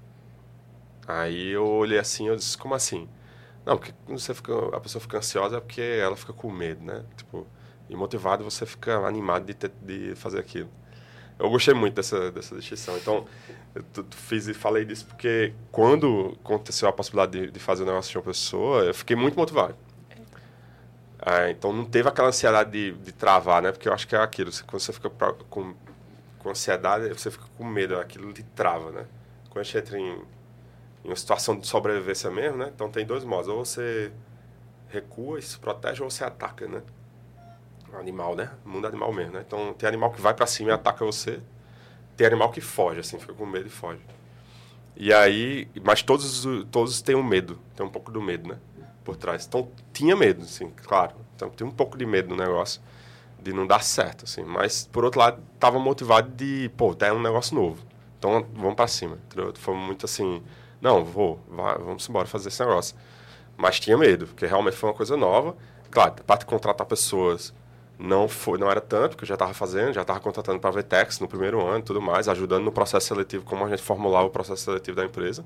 Aí 1.06 1.48
eu 1.50 1.66
olhei 1.66 1.98
assim, 1.98 2.28
eu 2.28 2.36
disse: 2.36 2.56
Como 2.56 2.74
assim? 2.74 3.08
Não, 3.64 3.76
porque 3.76 3.94
quando 4.06 4.18
você 4.18 4.34
fica, 4.34 4.52
a 4.76 4.81
pessoa 4.81 5.00
fica 5.00 5.18
ansiosa 5.18 5.58
é 5.58 5.60
porque 5.60 5.81
ela 5.81 6.16
fica 6.16 6.32
com 6.32 6.50
medo, 6.50 6.84
né? 6.84 7.05
Tipo, 7.16 7.47
e 7.89 7.97
motivado 7.97 8.42
você 8.42 8.66
fica 8.66 8.97
animado 9.06 9.44
de, 9.44 9.55
ter, 9.55 9.70
de 9.82 10.14
fazer 10.16 10.40
aquilo. 10.40 10.68
Eu 11.39 11.48
gostei 11.50 11.74
muito 11.74 11.94
dessa, 11.94 12.31
dessa 12.31 12.56
distinção. 12.56 12.97
Então, 12.97 13.26
eu 13.74 13.84
fiz 14.10 14.48
e 14.48 14.55
falei 14.55 14.84
disso 14.84 15.06
porque 15.06 15.52
quando 15.70 16.36
aconteceu 16.44 16.89
a 16.89 16.92
possibilidade 16.92 17.47
de, 17.47 17.50
de 17.52 17.60
fazer 17.60 17.82
o 17.82 17.86
negócio 17.86 18.10
de 18.10 18.18
uma 18.18 18.24
pessoa, 18.24 18.84
eu 18.84 18.94
fiquei 18.94 19.16
muito 19.16 19.36
motivado. 19.36 19.76
Ah, 21.25 21.51
então 21.51 21.73
não 21.73 21.84
teve 21.84 22.09
aquela 22.09 22.28
ansiedade 22.28 22.70
de, 22.73 22.92
de 22.92 23.12
travar, 23.12 23.62
né? 23.62 23.70
Porque 23.73 23.89
eu 23.89 23.92
acho 23.92 24.07
que 24.09 24.15
é 24.17 24.18
aquilo. 24.20 24.51
você- 24.52 24.65
Quando 24.65 24.81
você 24.83 24.92
fica 24.92 25.09
pra- 25.10 25.33
com, 25.49 25.75
com 26.39 26.51
ansiedade, 26.51 27.09
você 27.10 27.31
fica 27.31 27.44
com 27.57 27.65
medo, 27.65 27.99
aquilo 27.99 28.33
te 28.33 28.42
trava, 28.42 28.91
né? 28.91 29.07
Quando 29.51 29.60
a 29.60 29.62
gente 29.65 29.78
entra 29.78 29.99
em, 29.99 30.12
em 31.05 31.09
uma 31.09 31.17
situação 31.17 31.59
de 31.59 31.67
sobrevivência 31.67 32.31
mesmo, 32.31 32.59
né? 32.59 32.73
Então 32.75 32.91
tem 32.91 33.07
dois 33.07 33.25
modos. 33.25 33.49
Ou 33.49 33.65
você 33.65 34.12
recua 34.91 35.39
e 35.39 35.42
se 35.42 35.59
protege, 35.59 36.02
ou 36.02 36.10
você 36.10 36.25
ataca, 36.25 36.68
né? 36.68 36.83
Animal, 37.99 38.34
né? 38.34 38.51
Mundo 38.65 38.86
animal 38.86 39.12
mesmo, 39.12 39.33
né? 39.34 39.44
Então 39.47 39.75
tem 39.75 39.86
animal 39.89 40.10
que 40.10 40.20
vai 40.20 40.33
para 40.33 40.47
cima 40.47 40.70
e 40.70 40.73
ataca 40.73 41.05
você. 41.05 41.41
Tem 42.17 42.26
animal 42.26 42.51
que 42.52 42.60
foge, 42.60 43.01
assim, 43.01 43.18
fica 43.18 43.34
com 43.34 43.47
medo 43.47 43.67
e 43.67 43.70
foge. 43.70 44.01
E 44.97 45.12
aí, 45.12 45.68
mas 45.84 46.02
todos, 46.02 46.44
os- 46.47 46.67
todos 46.70 47.02
têm 47.02 47.15
um 47.17 47.23
medo, 47.25 47.59
tem 47.76 47.84
um 47.86 47.91
pouco 47.91 48.10
do 48.12 48.23
medo, 48.23 48.49
né? 48.51 48.59
Por 49.05 49.16
trás. 49.16 49.47
Então, 49.47 49.68
tinha 49.92 50.14
medo, 50.14 50.42
assim, 50.42 50.70
claro. 50.84 51.14
Então, 51.34 51.50
tinha 51.50 51.66
um 51.66 51.72
pouco 51.72 51.98
de 51.98 52.06
medo 52.06 52.31
no 52.31 52.36
negócio, 52.36 52.81
de 53.40 53.52
não 53.52 53.66
dar 53.66 53.82
certo, 53.82 54.24
assim. 54.24 54.44
Mas, 54.44 54.86
por 54.86 55.05
outro 55.05 55.20
lado, 55.20 55.42
tava 55.58 55.78
motivado 55.78 56.31
de, 56.31 56.70
pô, 56.76 56.94
tá 56.94 57.12
um 57.12 57.20
negócio 57.20 57.55
novo. 57.55 57.84
Então, 58.18 58.47
vamos 58.55 58.74
para 58.74 58.86
cima? 58.86 59.18
Foi 59.55 59.74
muito 59.74 60.06
assim, 60.06 60.40
não, 60.81 61.05
vou, 61.05 61.40
vá, 61.48 61.74
vamos 61.74 62.08
embora 62.08 62.26
fazer 62.26 62.48
esse 62.48 62.60
negócio. 62.64 62.97
Mas 63.56 63.81
tinha 63.81 63.97
medo, 63.98 64.26
porque 64.26 64.47
realmente 64.47 64.76
foi 64.76 64.90
uma 64.90 64.97
coisa 64.97 65.16
nova. 65.16 65.56
Claro, 65.90 66.14
para 66.24 66.44
contratar 66.44 66.86
pessoas 66.86 67.52
não 67.98 68.26
foi, 68.28 68.58
não 68.58 68.70
era 68.70 68.81
tanto, 68.81 69.10
porque 69.10 69.24
eu 69.24 69.28
já 69.28 69.34
estava 69.34 69.55
fazendo, 69.55 69.92
já 69.92 70.02
estava 70.02 70.18
contratando 70.18 70.58
para 70.58 70.70
a 70.70 70.72
Vetex 70.72 71.20
no 71.20 71.28
primeiro 71.28 71.64
ano 71.64 71.78
e 71.78 71.82
tudo 71.82 72.00
mais, 72.00 72.28
ajudando 72.28 72.64
no 72.64 72.72
processo 72.72 73.06
seletivo, 73.06 73.44
como 73.44 73.64
a 73.64 73.68
gente 73.68 73.82
formulava 73.82 74.26
o 74.26 74.31
processo 74.31 74.64
seletivo 74.64 74.97
da 74.97 75.05
empresa. 75.05 75.44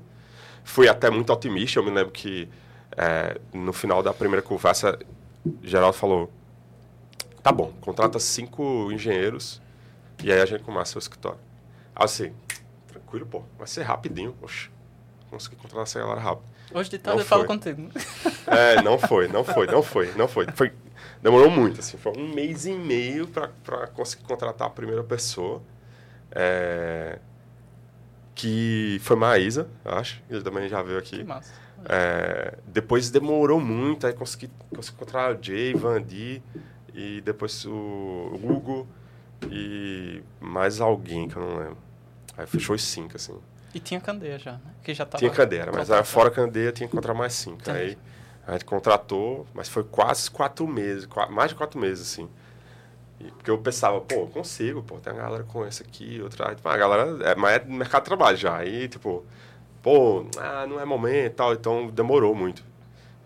Fui 0.63 0.87
até 0.87 1.09
muito 1.09 1.31
otimista, 1.31 1.79
eu 1.79 1.83
me 1.83 1.91
lembro 1.91 2.11
que 2.11 2.49
é, 2.97 3.39
no 3.53 3.71
final 3.71 4.01
da 4.01 4.11
primeira 4.11 4.41
conversa, 4.41 4.97
Geraldo 5.61 5.95
falou, 5.95 6.31
tá 7.43 7.51
bom, 7.51 7.71
contrata 7.79 8.19
cinco 8.19 8.91
engenheiros 8.91 9.61
e 10.23 10.31
aí 10.31 10.41
a 10.41 10.45
gente 10.45 10.63
começa 10.63 10.97
o 10.97 10.99
escritório. 10.99 11.39
Assim, 11.95 12.33
tranquilo, 12.87 13.27
pô, 13.27 13.43
vai 13.57 13.67
ser 13.67 13.83
rapidinho, 13.83 14.35
oxe, 14.41 14.69
consegui 15.29 15.55
contratar 15.55 15.83
essa 15.83 15.99
galera 15.99 16.19
rápido. 16.19 16.47
Hoje 16.73 16.89
de 16.89 16.97
tarde 16.97 17.21
eu 17.21 17.25
falo 17.25 17.45
contigo. 17.45 17.89
É, 18.47 18.81
não 18.81 18.97
foi, 18.97 19.27
não 19.27 19.43
foi, 19.43 19.67
não 19.67 19.83
foi, 19.83 20.13
não 20.15 20.25
foi. 20.25 20.47
foi 20.53 20.71
demorou 21.21 21.49
muito, 21.51 21.81
assim, 21.81 21.97
foi 21.97 22.13
um 22.17 22.33
mês 22.33 22.65
e 22.65 22.71
meio 22.71 23.27
para 23.27 23.87
conseguir 23.87 24.23
contratar 24.23 24.67
a 24.67 24.69
primeira 24.69 25.03
pessoa. 25.03 25.61
É, 26.31 27.19
que 28.37 28.99
foi 29.01 29.15
Maísa, 29.15 29.67
acho. 29.83 30.21
Ele 30.29 30.41
também 30.43 30.69
já 30.69 30.81
veio 30.83 31.01
Que 31.01 31.15
aqui. 31.15 31.23
massa. 31.23 31.51
É, 31.89 32.57
depois 32.67 33.09
demorou 33.09 33.59
muito, 33.59 34.05
aí 34.05 34.13
consegui, 34.13 34.49
consegui 34.73 34.95
encontrar 34.95 35.35
o 35.35 35.43
Jay, 35.43 35.73
Vandi, 35.73 36.41
e 36.93 37.19
depois 37.21 37.65
o 37.65 38.39
Hugo 38.43 38.87
e 39.49 40.21
mais 40.39 40.79
alguém 40.79 41.27
que 41.27 41.35
eu 41.35 41.41
não 41.41 41.57
lembro. 41.57 41.77
Aí 42.37 42.45
fechou 42.45 42.75
os 42.75 42.83
cinco, 42.83 43.15
assim. 43.15 43.37
E 43.73 43.79
tinha 43.79 43.99
candeia 43.99 44.37
já, 44.37 44.53
né? 44.53 44.59
Que 44.83 44.93
já 44.93 45.05
tava 45.05 45.17
Tinha 45.19 45.31
Candeia, 45.31 45.67
mas 45.73 45.91
aí 45.91 46.03
fora 46.03 46.29
Candeia 46.31 46.71
tinha 46.71 46.87
que 46.87 46.93
encontrar 46.93 47.13
mais 47.13 47.33
cinco. 47.33 47.57
Entendi. 47.61 47.77
Aí 47.79 47.97
a 48.45 48.51
gente 48.53 48.65
contratou, 48.65 49.45
mas 49.53 49.67
foi 49.67 49.83
quase 49.83 50.29
quatro 50.29 50.67
meses, 50.67 51.07
mais 51.31 51.49
de 51.49 51.55
quatro 51.55 51.79
meses, 51.79 52.07
assim. 52.07 52.29
Porque 53.17 53.49
eu 53.49 53.57
pensava, 53.57 53.99
pô, 53.99 54.15
eu 54.15 54.27
consigo, 54.27 54.83
pô, 54.83 54.99
tem 54.99 55.11
uma 55.11 55.21
galera 55.21 55.43
com 55.43 55.65
esse 55.65 55.81
aqui, 55.81 56.21
outra. 56.21 56.53
Tipo, 56.53 56.69
a 56.69 56.77
galera, 56.77 57.31
é, 57.31 57.35
mas 57.35 57.55
é 57.55 57.59
do 57.59 57.71
mercado 57.71 58.03
de 58.03 58.07
trabalho 58.07 58.37
já. 58.37 58.57
Aí, 58.57 58.87
tipo, 58.87 59.25
pô, 59.81 60.25
ah, 60.37 60.67
não 60.67 60.79
é 60.79 60.85
momento 60.85 61.25
e 61.25 61.29
tal, 61.35 61.53
então 61.53 61.87
demorou 61.87 62.35
muito. 62.35 62.63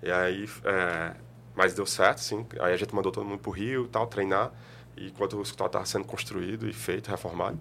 E 0.01 0.09
aí, 0.09 0.49
é, 0.63 1.13
mas 1.55 1.73
deu 1.73 1.85
certo, 1.85 2.19
assim. 2.19 2.45
Aí 2.59 2.73
a 2.73 2.77
gente 2.77 2.95
mandou 2.95 3.11
todo 3.11 3.25
mundo 3.25 3.39
pro 3.39 3.51
Rio 3.51 3.85
e 3.85 3.87
tal, 3.89 4.07
treinar. 4.07 4.51
E 4.95 5.07
enquanto 5.07 5.37
o 5.37 5.41
escritório 5.41 5.69
estava 5.69 5.85
sendo 5.85 6.05
construído 6.05 6.67
e 6.67 6.73
feito, 6.73 7.09
reformado. 7.09 7.59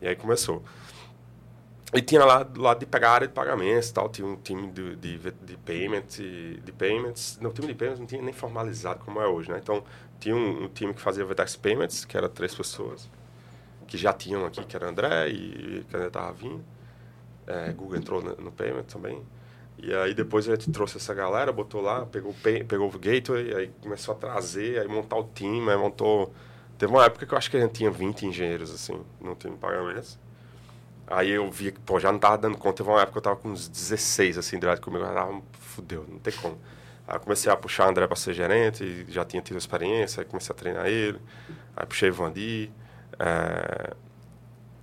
E 0.00 0.08
aí 0.08 0.16
começou. 0.16 0.62
E 1.92 2.02
tinha 2.02 2.22
lá 2.22 2.42
do 2.42 2.60
lado 2.60 2.80
de 2.80 2.86
pegar 2.86 3.10
a 3.10 3.14
área 3.14 3.26
de 3.26 3.32
pagamentos 3.32 3.90
tal, 3.90 4.10
tinha 4.10 4.26
um 4.26 4.36
time 4.36 4.70
de, 4.70 4.94
de, 4.96 5.18
de, 5.18 5.56
payment, 5.56 6.06
de 6.62 6.72
payments. 6.76 7.38
Não, 7.40 7.48
o 7.48 7.52
time 7.52 7.68
de 7.68 7.74
payments 7.74 7.98
não 7.98 8.06
tinha 8.06 8.20
nem 8.20 8.32
formalizado 8.32 9.02
como 9.02 9.20
é 9.20 9.26
hoje, 9.26 9.50
né? 9.50 9.58
Então, 9.62 9.82
tinha 10.20 10.34
um, 10.34 10.64
um 10.64 10.68
time 10.68 10.92
que 10.94 11.00
fazia 11.00 11.24
Vetex 11.24 11.56
Payments, 11.56 12.04
que 12.04 12.16
era 12.16 12.28
três 12.28 12.54
pessoas, 12.54 13.08
que 13.86 13.96
já 13.96 14.12
tinham 14.12 14.44
aqui, 14.44 14.64
que 14.64 14.76
era 14.76 14.88
André 14.88 15.28
e 15.28 15.84
que 15.88 15.96
ainda 15.96 16.08
estava 16.08 16.32
vindo. 16.32 16.64
É, 17.46 17.72
Google 17.72 17.96
entrou 17.96 18.22
no, 18.22 18.36
no 18.36 18.52
Payment 18.52 18.84
também. 18.84 19.22
E 19.78 19.94
aí 19.94 20.12
depois 20.12 20.48
a 20.48 20.54
gente 20.54 20.70
trouxe 20.70 20.96
essa 20.96 21.14
galera, 21.14 21.52
botou 21.52 21.80
lá, 21.80 22.04
pegou, 22.04 22.34
pegou 22.66 22.88
o 22.88 22.98
Gateway, 22.98 23.54
aí 23.54 23.70
começou 23.80 24.14
a 24.14 24.18
trazer, 24.18 24.80
aí 24.80 24.88
montar 24.88 25.16
o 25.16 25.30
time, 25.34 25.70
aí 25.70 25.76
montou... 25.76 26.32
Teve 26.76 26.92
uma 26.92 27.04
época 27.04 27.26
que 27.26 27.32
eu 27.32 27.38
acho 27.38 27.50
que 27.50 27.56
a 27.56 27.60
gente 27.60 27.72
tinha 27.72 27.90
20 27.90 28.26
engenheiros, 28.26 28.70
assim, 28.72 29.00
no 29.20 29.34
time 29.34 29.54
de 29.54 29.60
pagamentos. 29.60 30.18
Aí 31.06 31.30
eu 31.30 31.50
vi 31.50 31.72
que, 31.72 31.80
pô, 31.80 31.98
já 31.98 32.12
não 32.12 32.18
tava 32.18 32.36
dando 32.38 32.58
conta. 32.58 32.76
Teve 32.76 32.90
uma 32.90 33.00
época 33.00 33.12
que 33.12 33.18
eu 33.18 33.22
tava 33.22 33.36
com 33.36 33.48
uns 33.48 33.68
16, 33.68 34.38
assim, 34.38 34.58
direto 34.58 34.82
comigo. 34.82 35.04
Eu 35.04 35.14
tava, 35.14 35.42
fudeu, 35.58 36.04
não 36.08 36.18
tem 36.18 36.32
como. 36.34 36.58
Aí 37.08 37.18
comecei 37.18 37.50
a 37.50 37.56
puxar 37.56 37.86
o 37.86 37.90
André 37.90 38.06
para 38.06 38.16
ser 38.16 38.34
gerente, 38.34 39.06
já 39.08 39.24
tinha 39.24 39.40
tido 39.40 39.56
experiência, 39.56 40.20
aí 40.20 40.26
comecei 40.26 40.54
a 40.54 40.56
treinar 40.56 40.86
ele. 40.86 41.18
Aí 41.74 41.86
puxei 41.86 42.10
o 42.10 42.14
Vandi. 42.14 42.70
é, 43.18 43.94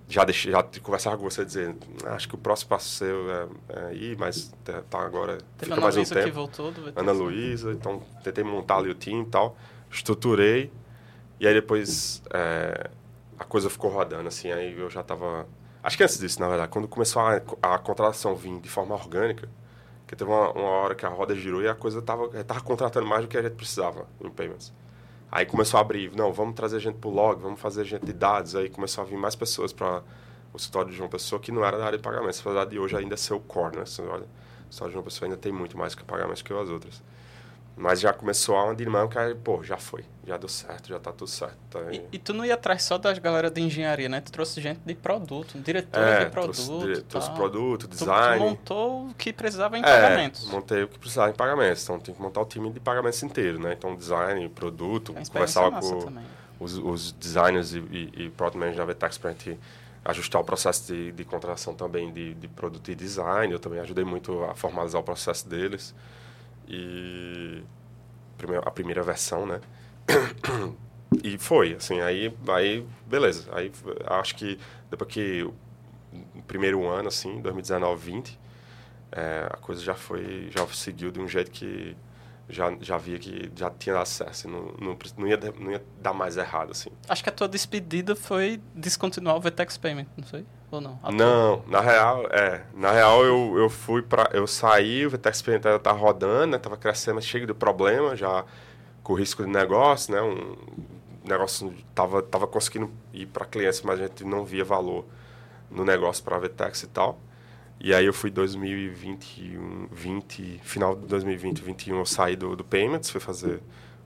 já 0.07 0.23
deixei, 0.23 0.51
já 0.51 0.63
conversava 0.81 1.17
com 1.17 1.23
você 1.23 1.43
dizer, 1.43 1.75
acho 2.05 2.27
que 2.27 2.35
o 2.35 2.37
próximo 2.37 2.69
passo 2.69 2.89
seu 2.89 3.29
é, 3.31 3.47
é 3.69 3.93
ir, 3.95 4.17
mas 4.17 4.53
tá, 4.63 4.83
tá 4.89 4.99
agora 4.99 5.37
Teve 5.57 5.71
fica 5.71 5.73
Ana 5.73 5.81
mais 5.81 5.95
um 5.95 5.99
Luísa 5.99 6.15
tempo. 6.15 6.25
que 6.27 6.31
voltou 6.31 6.71
do 6.71 6.81
Ana 6.95 7.13
né? 7.13 7.19
Luísa, 7.19 7.71
então 7.71 8.01
tentei 8.23 8.43
montar 8.43 8.77
ali 8.77 8.89
o 8.89 8.93
time 8.93 9.23
e 9.23 9.25
tal, 9.25 9.57
estruturei, 9.89 10.71
e 11.39 11.47
aí 11.47 11.53
depois 11.53 12.21
é, 12.31 12.89
a 13.39 13.43
coisa 13.45 13.69
ficou 13.69 13.89
rodando, 13.89 14.27
assim, 14.27 14.51
aí 14.51 14.77
eu 14.77 14.89
já 14.89 15.01
tava... 15.03 15.47
Acho 15.81 15.97
que 15.97 16.03
antes 16.03 16.19
disso, 16.19 16.39
na 16.39 16.47
verdade, 16.47 16.69
quando 16.69 16.87
começou 16.87 17.21
a, 17.21 17.41
a 17.61 17.77
contratação 17.79 18.35
vir 18.35 18.59
de 18.59 18.69
forma 18.69 18.93
orgânica, 18.95 19.49
que 20.07 20.15
teve 20.15 20.29
uma, 20.29 20.51
uma 20.51 20.69
hora 20.69 20.95
que 20.95 21.05
a 21.05 21.09
roda 21.09 21.35
girou 21.35 21.61
e 21.61 21.67
a 21.67 21.75
coisa 21.75 22.01
tava, 22.01 22.27
tava 22.43 22.61
contratando 22.61 23.05
mais 23.05 23.23
do 23.23 23.27
que 23.27 23.37
a 23.37 23.41
gente 23.41 23.55
precisava 23.55 24.07
em 24.21 24.29
payments. 24.29 24.73
Aí 25.31 25.45
começou 25.45 25.77
a 25.77 25.81
abrir, 25.81 26.15
não, 26.15 26.31
vamos 26.31 26.55
trazer 26.55 26.79
gente 26.79 26.97
pro 26.97 27.09
log, 27.09 27.41
vamos 27.41 27.59
fazer 27.59 27.83
gente 27.83 28.05
de 28.05 28.13
dados, 28.13 28.55
aí 28.55 28.69
começou 28.69 29.03
a 29.03 29.07
vir 29.07 29.17
mais 29.17 29.35
pessoas 29.35 29.73
para 29.73 30.01
o 30.53 30.57
escritório 30.57 30.91
de 30.91 30.97
João 30.97 31.09
Pessoa 31.09 31.41
que 31.41 31.51
não 31.51 31.65
era 31.65 31.77
da 31.77 31.85
área 31.85 31.97
de 31.97 32.03
pagamentos, 32.03 32.39
apesar 32.39 32.65
de 32.65 32.79
hoje 32.79 32.95
ainda 32.95 33.17
ser 33.17 33.33
o 33.33 33.39
core, 33.39 33.75
né? 33.75 33.81
O 33.81 33.83
escritório 33.83 34.25
de 34.87 34.93
João 34.93 35.03
Pessoa 35.03 35.27
ainda 35.27 35.37
tem 35.37 35.51
muito 35.51 35.77
mais 35.77 35.93
que 35.95 36.03
pagamentos 36.03 36.41
que 36.41 36.53
as 36.53 36.69
outras. 36.69 37.03
Mas 37.77 37.99
já 37.99 38.13
começou 38.13 38.55
a 38.55 38.63
uma 38.65 38.75
dinâmica, 38.75 39.35
pô, 39.43 39.61
já 39.61 39.75
foi, 39.75 40.05
já 40.25 40.37
deu 40.37 40.47
certo, 40.47 40.87
já 40.87 40.97
tá 40.97 41.11
tudo 41.11 41.27
certo. 41.27 41.57
Tá. 41.69 41.81
E, 41.91 42.01
e 42.13 42.17
tu 42.17 42.33
não 42.33 42.45
ia 42.45 42.53
atrás 42.53 42.83
só 42.83 42.97
das 42.97 43.19
galera 43.19 43.51
de 43.51 43.59
engenharia, 43.61 44.07
né? 44.07 44.21
Tu 44.21 44.31
trouxe 44.31 44.61
gente 44.61 44.79
de 44.85 44.95
produto, 44.95 45.59
diretor 45.59 45.99
é, 46.01 46.23
de 46.23 46.31
produto. 46.31 46.55
trouxe, 46.55 46.85
dire- 46.87 47.01
trouxe 47.01 47.31
produto, 47.31 47.81
Tu- 47.87 47.89
design. 47.89 48.37
Tu 48.39 48.49
montou 48.49 49.07
o 49.09 49.13
que 49.15 49.33
precisava 49.33 49.77
em 49.77 49.81
É, 49.81 49.83
pagamentos. 49.83 50.47
montei 50.49 50.83
o 50.83 50.87
que 50.87 50.97
precisava 50.97 51.29
em 51.31 51.33
pagamentos. 51.35 51.83
Então, 51.83 51.99
tem 51.99 52.15
que 52.15 52.21
montar 52.21 52.41
o 52.41 52.45
time 52.45 52.71
de 52.71 52.79
pagamentos 52.79 53.21
inteiro, 53.23 53.59
né? 53.59 53.73
Então, 53.77 53.93
design, 53.93 54.47
produto, 54.47 55.13
É 55.17 55.25
conversava 55.25 55.77
com 55.81 56.13
os, 56.61 56.77
os 56.77 57.11
designers 57.11 57.73
e, 57.73 57.79
e, 57.79 58.11
e 58.25 58.29
product 58.29 58.57
manager 58.57 58.85
da 58.85 58.93
Vtex 58.93 59.17
para 59.17 59.31
a 59.31 59.33
gente 59.33 59.59
ajustar 60.05 60.39
o 60.39 60.45
processo 60.45 60.93
de, 60.93 61.11
de 61.11 61.25
contratação 61.25 61.73
também 61.73 62.13
de, 62.13 62.35
de 62.35 62.47
produto 62.47 62.89
e 62.89 62.95
design. 62.95 63.51
Eu 63.51 63.59
também 63.59 63.81
ajudei 63.81 64.05
muito 64.05 64.41
a 64.45 64.55
formalizar 64.55 65.01
o 65.01 65.03
processo 65.03 65.45
deles. 65.49 65.93
E 66.67 67.63
a 68.63 68.71
primeira 68.71 69.01
versão, 69.03 69.45
né? 69.45 69.61
E 71.23 71.37
foi, 71.37 71.75
assim, 71.75 72.01
aí, 72.01 72.35
aí 72.47 72.85
beleza. 73.05 73.47
Aí 73.53 73.71
acho 74.05 74.35
que 74.35 74.59
depois 74.89 75.11
que 75.11 75.43
o 75.43 76.41
primeiro 76.47 76.85
ano, 76.87 77.07
assim, 77.07 77.41
2019, 77.41 78.11
20, 78.11 78.39
é, 79.11 79.47
a 79.49 79.57
coisa 79.57 79.81
já 79.81 79.95
foi, 79.95 80.49
já 80.55 80.65
seguiu 80.67 81.11
de 81.11 81.19
um 81.19 81.27
jeito 81.27 81.51
que 81.51 81.95
já, 82.49 82.75
já 82.79 82.97
via 82.97 83.17
que 83.17 83.51
já 83.55 83.69
tinha 83.69 84.03
certo, 84.05 84.31
assim, 84.31 84.47
não, 84.47 84.73
não, 84.79 84.97
não, 85.17 85.27
ia, 85.27 85.39
não 85.59 85.71
ia 85.71 85.83
dar 86.01 86.13
mais 86.13 86.37
errado, 86.37 86.71
assim. 86.71 86.89
Acho 87.07 87.23
que 87.23 87.29
a 87.29 87.31
tua 87.31 87.47
despedida 87.47 88.15
foi 88.15 88.61
descontinuar 88.73 89.35
o 89.35 89.41
VTEX 89.41 89.77
Payment, 89.77 90.07
não 90.15 90.23
foi? 90.23 90.45
Ou 90.75 90.81
não? 90.81 90.99
Não, 91.11 91.63
na 91.67 91.81
real, 91.81 92.27
é. 92.31 92.63
Na 92.73 92.91
real, 92.91 93.23
eu, 93.23 93.57
eu 93.57 93.69
fui 93.69 94.01
pra. 94.01 94.29
Eu 94.33 94.47
saí, 94.47 95.05
o 95.05 95.11
Payment 95.11 95.61
ainda 95.65 95.79
tava 95.79 95.97
rodando, 95.99 96.47
né? 96.47 96.57
Tava 96.57 96.77
crescendo, 96.77 97.21
cheio 97.21 97.47
de 97.47 97.53
problema, 97.53 98.15
já 98.15 98.45
com 99.03 99.13
risco 99.13 99.43
de 99.43 99.49
negócio, 99.49 100.13
né? 100.13 100.21
Um 100.21 100.55
negócio 101.23 101.73
tava, 101.93 102.21
tava 102.21 102.47
conseguindo 102.47 102.91
ir 103.13 103.25
para 103.27 103.45
clientes, 103.45 103.81
mas 103.81 103.99
a 103.99 104.03
gente 104.03 104.23
não 104.23 104.45
via 104.45 104.63
valor 104.63 105.05
no 105.69 105.83
negócio 105.83 106.23
para 106.23 106.35
a 106.37 106.39
Vtex 106.39 106.83
e 106.83 106.87
tal. 106.87 107.19
E 107.79 107.93
aí 107.93 108.05
eu 108.05 108.13
fui 108.13 108.31
2021, 108.31 109.87
20, 109.91 110.59
final 110.63 110.95
de 110.95 111.07
2020, 111.07 111.57
2021, 111.61 111.97
eu 111.99 112.05
saí 112.05 112.35
do, 112.35 112.55
do 112.55 112.63
Payments, 112.63 113.09
fui 113.09 113.19
fazer 113.19 113.61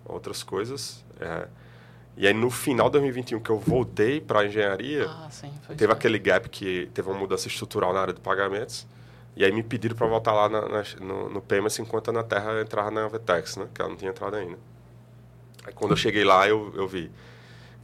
outras 0.05 0.43
coisas. 0.43 1.05
é. 1.19 1.47
E 2.19 2.27
aí 2.27 2.33
no 2.33 2.49
final 2.51 2.87
de 2.87 2.99
2021 2.99 3.39
que 3.39 3.49
eu 3.49 3.57
voltei 3.57 4.19
para 4.19 4.45
engenharia, 4.45 5.05
Ah, 5.09 5.29
sim. 5.31 5.51
Teve 5.77 5.91
aquele 5.93 6.19
gap 6.19 6.49
que 6.49 6.89
teve 6.93 7.09
uma 7.09 7.17
mudança 7.17 7.47
estrutural 7.47 7.93
na 7.93 8.01
área 8.01 8.13
de 8.13 8.19
pagamentos. 8.19 8.85
E 9.37 9.45
aí 9.45 9.51
me 9.53 9.63
pediram 9.63 9.95
para 9.95 10.05
voltar 10.05 10.33
lá 10.33 10.49
na, 10.49 10.67
na- 10.67 10.83
no, 10.99 11.29
no 11.29 11.41
Payments 11.41 11.79
enquanto 11.79 12.09
a 12.09 12.11
Na 12.11 12.23
Terra 12.23 12.59
entrava 12.59 12.91
na 12.91 13.07
Vetex, 13.07 13.55
né? 13.55 13.69
Que 13.73 13.81
ela 13.81 13.89
não 13.89 13.95
tinha 13.95 14.11
entrado 14.11 14.35
ainda. 14.35 14.57
Aí 15.65 15.71
quando 15.73 15.91
eu 15.91 15.97
cheguei 15.97 16.25
lá, 16.25 16.45
eu, 16.45 16.73
eu 16.75 16.85
vi. 16.87 17.09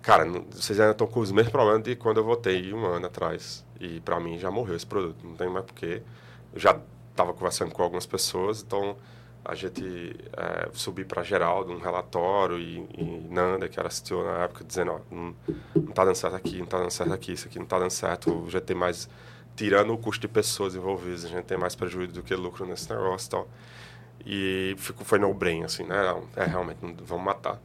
Cara, 0.02 0.26
não- 0.26 0.44
vocês 0.52 0.80
ainda 0.82 0.92
estão 0.92 1.08
com 1.08 1.22
os 1.22 1.32
mesmos 1.32 1.52
problemas 1.52 1.84
de 1.84 1.96
quando 1.96 2.18
eu 2.18 2.26
voltei 2.26 2.74
um 2.74 2.86
ano 2.86 3.06
atrás. 3.06 3.64
E 3.80 4.02
para 4.02 4.20
mim 4.20 4.38
já 4.38 4.52
morreu 4.52 4.76
esse 4.76 4.86
produto. 4.86 5.26
Não 5.26 5.36
tem 5.36 5.48
mais 5.50 5.66
porquê. 5.66 6.02
Eu 6.54 6.60
já 6.60 6.78
estava 7.12 7.34
conversando 7.34 7.72
com 7.72 7.82
algumas 7.82 8.06
pessoas, 8.06 8.62
então 8.62 8.98
a 9.46 9.54
gente 9.54 10.16
é, 10.36 10.70
subi 10.74 11.06
para 11.06 11.22
Geraldo 11.22 11.72
um 11.72 11.78
relatório 11.78 12.58
e, 12.58 12.80
e 12.98 13.28
Nanda, 13.30 13.70
que 13.70 13.80
era 13.80 13.90
CTO 13.90 14.24
na 14.24 14.44
época, 14.44 14.64
dizendo, 14.64 14.94
ó, 14.94 15.00
não, 15.12 15.36
não 15.76 15.94
tá 15.94 16.04
dando 16.04 16.16
certo 16.16 16.36
aqui, 16.36 16.58
não 16.58 16.66
tá 16.66 16.80
dando 16.80 16.90
certo 16.90 17.14
aqui, 17.14 17.34
isso 17.34 17.48
aqui 17.48 17.60
não 17.60 17.66
tá 17.66 17.78
dando 17.78 17.92
certo, 17.92 18.46
já 18.50 18.60
tem 18.60 18.76
mais, 18.76 19.08
tirando 19.56 19.94
o 19.94 19.98
custo 20.00 20.22
de 20.22 20.28
pessoas 20.28 20.74
envolvidas, 20.76 21.26
a 21.26 21.28
gente 21.28 21.46
tem 21.46 21.58
mais 21.58 21.76
prejuízo 21.76 22.14
do 22.14 22.24
que 22.24 22.36
lucro 22.36 22.66
nesse 22.66 22.90
negócio 22.90 23.28
e 23.28 23.30
tal. 23.30 23.48
E 24.26 24.76
ficou, 24.80 25.06
foi 25.06 25.20
no 25.20 25.32
brain, 25.32 25.64
assim, 25.64 25.84
né? 25.84 26.02
Não, 26.02 26.24
é, 26.36 26.46
realmente, 26.46 26.80
não, 26.82 26.96
vamos 27.06 27.24
matar. 27.24 27.62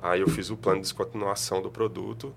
Aí 0.00 0.20
eu 0.20 0.28
fiz 0.28 0.50
o 0.50 0.56
plano 0.56 0.76
de 0.76 0.82
descontinuação 0.82 1.60
do 1.60 1.70
produto, 1.70 2.32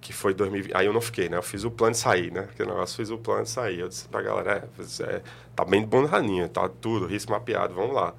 que 0.00 0.14
foi 0.14 0.32
2020. 0.32 0.74
Aí 0.74 0.86
eu 0.86 0.92
não 0.94 1.00
fiquei, 1.02 1.28
né? 1.28 1.36
Eu 1.36 1.42
fiz 1.42 1.62
o 1.64 1.70
plano 1.70 1.92
de 1.92 1.98
sair, 1.98 2.32
né? 2.32 2.48
Aquele 2.50 2.70
negócio, 2.70 2.96
fiz 2.96 3.10
o 3.10 3.18
plano 3.18 3.42
de 3.42 3.50
sair. 3.50 3.80
Eu 3.80 3.88
disse 3.88 4.08
pra 4.08 4.22
galera, 4.22 4.70
é, 4.78 5.02
é, 5.02 5.22
tá 5.54 5.62
bem 5.62 5.82
de 5.82 5.86
bom 5.86 6.06
raninha, 6.06 6.48
tá 6.48 6.66
tudo, 6.68 7.04
risco 7.06 7.30
mapeado, 7.32 7.74
vamos 7.74 7.94
lá. 7.94 8.14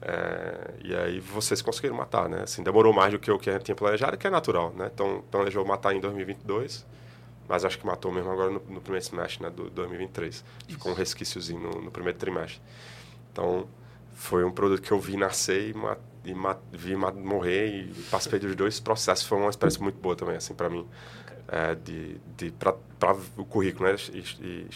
É, 0.00 0.74
e 0.84 0.94
aí 0.94 1.20
vocês 1.20 1.60
conseguiram 1.60 1.96
matar, 1.96 2.28
né? 2.28 2.42
Assim, 2.42 2.62
demorou 2.62 2.92
mais 2.92 3.12
do 3.12 3.18
que 3.18 3.30
o 3.30 3.38
que 3.38 3.50
a 3.50 3.54
gente 3.54 3.64
tinha 3.64 3.74
planejado, 3.74 4.16
que 4.16 4.26
é 4.26 4.30
natural, 4.30 4.72
né? 4.76 4.90
Então, 4.92 5.24
planejou 5.30 5.64
matar 5.64 5.94
em 5.94 6.00
2022, 6.00 6.86
mas 7.48 7.64
acho 7.64 7.78
que 7.78 7.86
matou 7.86 8.12
mesmo 8.12 8.30
agora 8.30 8.50
no, 8.50 8.60
no 8.68 8.80
primeiro 8.80 9.04
semestre, 9.04 9.42
né? 9.42 9.50
Do 9.50 9.68
2023. 9.70 10.44
Ficou 10.68 10.92
um 10.92 10.94
resquíciozinho 10.94 11.60
no, 11.60 11.82
no 11.82 11.90
primeiro 11.90 12.18
trimestre. 12.18 12.60
Então, 13.32 13.66
foi 14.14 14.44
um 14.44 14.50
produto 14.50 14.82
que 14.82 14.92
eu 14.92 15.00
vi 15.00 15.16
nascer 15.16 15.70
e, 15.70 15.74
ma 15.74 15.96
e 16.24 16.34
ma 16.34 16.56
vi 16.72 16.94
morrer 16.94 17.68
e 17.68 17.94
participei 18.10 18.38
dos 18.38 18.54
dois 18.54 18.78
processos. 18.78 19.26
Foi 19.26 19.38
uma 19.38 19.50
experiência 19.50 19.82
muito 19.82 19.98
boa 19.98 20.14
também, 20.14 20.36
assim, 20.36 20.54
para 20.54 20.68
mim. 20.68 20.86
É, 21.48 21.74
de, 21.74 22.20
de 22.36 22.50
para 22.52 23.16
o 23.36 23.44
currículo, 23.44 23.88
né? 23.90 23.96
E, 24.12 24.18
e, 24.18 24.68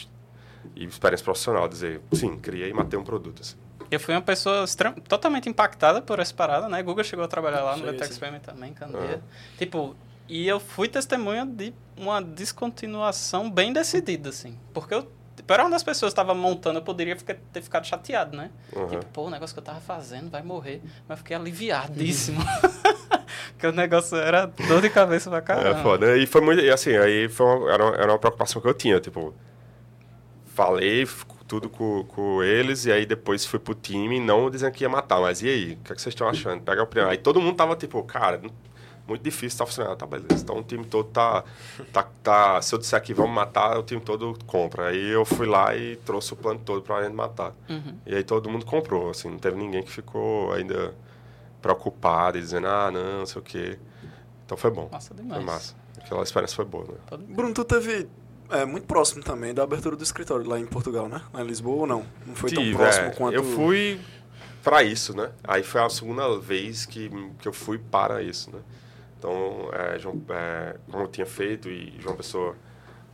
e 0.77 0.85
experiência 0.85 1.23
profissional, 1.23 1.69
dizer, 1.69 2.01
sim, 2.13 2.39
criei 2.39 2.71
e 2.71 2.73
matei 2.73 2.99
um 2.99 3.05
produto, 3.05 3.43
assim. 3.43 3.62
Eu 3.97 4.01
fui 4.01 4.15
uma 4.15 4.23
pessoa 4.23 4.65
extrem- 4.65 4.93
totalmente 4.95 5.49
impactada 5.49 6.01
por 6.01 6.19
essa 6.19 6.33
parada, 6.35 6.69
né? 6.69 6.83
Google 6.83 7.05
chegou 7.05 7.25
a 7.25 7.29
trabalhar 7.29 7.61
lá 7.63 7.77
no. 7.77 7.85
Payment 8.19 8.41
também, 8.41 8.73
Candeia. 8.73 9.05
Aham. 9.17 9.21
Tipo, 9.59 9.97
e 10.29 10.47
eu 10.49 10.59
fui 10.59 10.89
testemunha 10.89 11.45
de 11.45 11.75
uma 11.97 12.23
descontinuação 12.23 13.51
bem 13.51 13.73
decidida, 13.73 14.31
assim. 14.31 14.59
Porque 14.73 14.95
eu, 14.95 15.11
tipo, 15.37 15.53
era 15.53 15.63
uma 15.65 15.71
das 15.71 15.83
pessoas 15.83 16.11
que 16.13 16.21
estava 16.21 16.35
montando, 16.35 16.79
eu 16.79 16.83
poderia 16.83 17.17
ficar- 17.17 17.37
ter 17.53 17.61
ficado 17.63 17.87
chateado, 17.87 18.37
né? 18.37 18.51
Uhum. 18.75 18.87
Tipo, 18.89 19.05
pô, 19.07 19.23
o 19.27 19.31
negócio 19.31 19.55
que 19.55 19.61
eu 19.61 19.65
tava 19.65 19.81
fazendo 19.81 20.31
vai 20.31 20.43
morrer. 20.43 20.81
Mas 21.07 21.11
eu 21.11 21.17
fiquei 21.19 21.37
aliviadíssimo. 21.37 22.41
Porque 23.53 23.67
o 23.67 23.73
negócio 23.73 24.17
era 24.17 24.47
dor 24.47 24.81
de 24.81 24.89
cabeça 24.91 25.29
pra 25.31 25.41
caramba. 25.41 25.79
É 25.79 25.83
foda. 25.83 26.17
E 26.17 26.27
foi 26.27 26.41
muito. 26.41 26.63
E 26.63 26.71
assim, 26.71 26.97
aí 26.97 27.29
foi 27.29 27.47
uma, 27.47 27.73
era, 27.73 27.85
uma, 27.85 27.95
era 27.97 28.13
uma 28.13 28.19
preocupação 28.19 28.61
que 28.63 28.69
eu 28.69 28.75
tinha. 28.75 28.99
Tipo, 29.01 29.35
falei 30.47 31.07
tudo 31.53 31.69
com, 31.69 32.03
com 32.05 32.43
eles 32.43 32.87
e 32.87 32.93
aí 32.93 33.05
depois 33.05 33.45
fui 33.45 33.59
pro 33.59 33.75
time, 33.75 34.19
não 34.19 34.49
dizendo 34.49 34.73
que 34.73 34.85
ia 34.85 34.89
matar, 34.89 35.21
mas 35.21 35.43
e 35.43 35.51
aí? 35.51 35.73
O 35.75 35.77
que, 35.85 35.93
é 35.93 35.95
que 35.95 36.01
vocês 36.01 36.15
estão 36.15 36.27
achando? 36.27 36.63
Pega 36.63 36.81
a 36.81 36.85
opinião. 36.85 37.11
Aí 37.11 37.19
todo 37.19 37.43
mundo 37.43 37.55
tava 37.55 37.77
tipo, 37.77 38.03
cara, 38.05 38.41
muito 39.07 39.23
difícil, 39.23 39.59
tá 39.59 39.67
funcionando. 39.67 39.95
Tá, 39.99 40.07
beleza. 40.07 40.43
Então 40.43 40.57
o 40.57 40.63
time 40.63 40.83
todo 40.87 41.11
tá, 41.11 41.45
tá, 41.93 42.09
tá. 42.23 42.63
Se 42.63 42.75
eu 42.75 42.79
disser 42.79 43.03
que 43.03 43.13
vamos 43.13 43.35
matar, 43.35 43.79
o 43.79 43.83
time 43.83 44.01
todo 44.01 44.35
compra. 44.47 44.87
Aí 44.87 45.11
eu 45.11 45.27
fui 45.27 45.47
lá 45.47 45.77
e 45.77 45.97
trouxe 45.97 46.33
o 46.33 46.37
plano 46.37 46.59
todo 46.59 46.81
pra 46.81 47.03
gente 47.03 47.13
matar. 47.13 47.53
Uhum. 47.69 47.99
E 48.07 48.15
aí 48.15 48.25
todo 48.25 48.49
mundo 48.49 48.65
comprou, 48.65 49.11
assim, 49.11 49.29
não 49.29 49.39
teve 49.39 49.59
ninguém 49.59 49.83
que 49.83 49.91
ficou 49.91 50.55
ainda 50.55 50.95
preocupado 51.61 52.39
e 52.39 52.41
dizendo, 52.41 52.67
ah, 52.67 52.91
não, 52.91 53.19
não 53.19 53.27
sei 53.27 53.43
o 53.43 53.45
quê. 53.45 53.79
Então 54.47 54.57
foi 54.57 54.71
bom. 54.71 54.89
Massa 54.91 55.15
Foi 55.15 55.23
demais. 55.23 55.45
massa. 55.45 55.77
Aquela 55.99 56.23
experiência 56.23 56.57
foi 56.57 56.65
boa, 56.65 56.85
né? 56.85 57.19
Bruno, 57.29 57.53
tu 57.53 57.63
teve 57.63 58.09
é, 58.53 58.65
muito 58.65 58.87
próximo 58.87 59.23
também 59.23 59.53
da 59.55 59.63
abertura 59.63 59.97
do 59.97 60.03
escritório 60.03 60.49
lá 60.49 60.59
em 60.59 60.67
Portugal, 60.67 61.09
né? 61.09 61.23
Lá 61.33 61.43
em 61.43 61.47
Lisboa 61.47 61.83
ou 61.83 61.87
não? 61.87 62.05
Não 62.27 62.35
foi 62.35 62.51
Tive, 62.51 62.71
tão 62.71 62.81
próximo 62.81 63.07
é. 63.07 63.11
quanto... 63.11 63.35
Eu 63.35 63.45
fui 63.45 64.01
para 64.63 64.83
isso, 64.83 65.17
né? 65.17 65.31
Aí 65.45 65.63
foi 65.63 65.81
a 65.83 65.89
segunda 65.89 66.39
vez 66.39 66.87
que, 66.87 67.11
que 67.39 67.49
eu 67.49 67.53
fui 67.53 67.79
para 67.79 68.23
isso, 68.23 68.51
né? 68.51 68.61
Então, 69.19 69.71
é, 69.73 69.99
João, 69.99 70.21
é, 70.29 70.77
como 70.91 71.05
eu 71.05 71.09
tinha 71.09 71.27
feito 71.27 71.69
e 71.69 71.95
João 72.01 72.17
Pessoa 72.17 72.57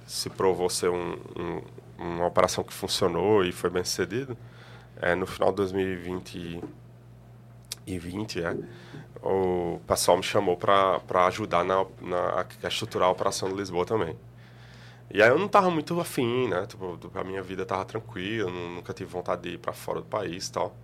se 0.06 0.30
provou 0.30 0.70
ser 0.70 0.88
um, 0.88 1.12
um- 1.36 1.62
uma 1.98 2.26
operação 2.26 2.62
que 2.64 2.72
funcionou 2.72 3.44
e 3.44 3.52
foi 3.52 3.68
bem 3.70 3.84
sucedido, 3.84 4.36
é, 5.00 5.14
no 5.14 5.26
final 5.26 5.50
de 5.50 5.56
2020 5.56 6.60
e 7.86 7.98
20, 7.98 8.40
é, 8.42 8.56
o 9.22 9.80
pessoal 9.86 10.16
me 10.16 10.22
chamou 10.22 10.56
para 10.56 11.00
ajudar 11.26 11.64
na, 11.64 11.84
na 12.00 12.46
a 12.62 12.68
estruturar 12.68 13.08
a 13.08 13.12
operação 13.12 13.48
de 13.48 13.54
Lisboa 13.56 13.84
também. 13.84 14.16
E 15.12 15.22
aí 15.22 15.28
eu 15.30 15.38
não 15.38 15.48
tava 15.48 15.70
muito 15.70 15.98
afim, 16.00 16.48
né? 16.48 16.66
Tipo, 16.66 16.98
a 17.14 17.24
minha 17.24 17.42
vida 17.42 17.64
tava 17.64 17.84
tranquila, 17.84 18.50
nu- 18.50 18.70
nunca 18.76 18.92
tive 18.92 19.10
vontade 19.10 19.42
de 19.42 19.50
ir 19.54 19.58
para 19.58 19.72
fora 19.72 20.00
do 20.00 20.06
país 20.06 20.48
e 20.48 20.52
tal. 20.52 20.76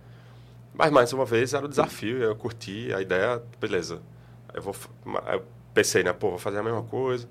Mas 0.73 0.91
mais 0.91 1.13
uma 1.13 1.25
vez 1.25 1.53
era 1.53 1.65
o 1.65 1.69
desafio, 1.69 2.23
eu 2.23 2.35
curti 2.35 2.93
a 2.93 3.01
ideia, 3.01 3.43
beleza. 3.59 4.01
Eu 4.53 4.61
vou, 4.63 4.75
eu 5.33 5.45
pensei, 5.73 6.03
né? 6.03 6.13
Pô, 6.13 6.31
vou 6.31 6.39
fazer 6.39 6.59
a 6.59 6.63
mesma 6.63 6.83
coisa. 6.83 7.27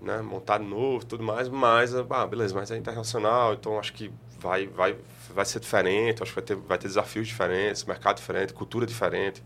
né, 0.00 0.22
montar 0.22 0.58
novo, 0.60 1.04
tudo 1.04 1.24
mais, 1.24 1.48
mas, 1.48 1.92
ah, 1.94 2.26
beleza, 2.26 2.54
mas 2.54 2.70
é 2.70 2.76
internacional, 2.76 3.54
então 3.54 3.78
acho 3.78 3.92
que 3.92 4.10
vai, 4.38 4.66
vai, 4.66 4.96
vai 5.34 5.44
ser 5.44 5.58
diferente, 5.60 6.22
acho 6.22 6.32
que 6.32 6.36
vai 6.40 6.44
ter, 6.44 6.56
vai 6.56 6.78
ter 6.78 6.86
desafios 6.88 7.26
diferentes, 7.26 7.84
mercado 7.84 8.16
diferente, 8.18 8.52
cultura 8.52 8.86
diferente, 8.86 9.42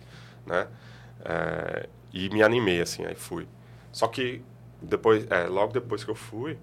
né? 0.47 0.69
É, 1.25 1.89
e 2.13 2.29
me 2.31 2.43
animei, 2.43 2.81
assim, 2.83 3.05
aí 3.07 3.15
fui. 3.15 3.49
Só 3.93 4.07
que 4.09 4.43
depois, 4.83 5.27
é, 5.31 5.47
logo 5.47 5.73
depois 5.73 6.05
que 6.05 6.11
eu 6.11 6.15
fui, 6.15 6.59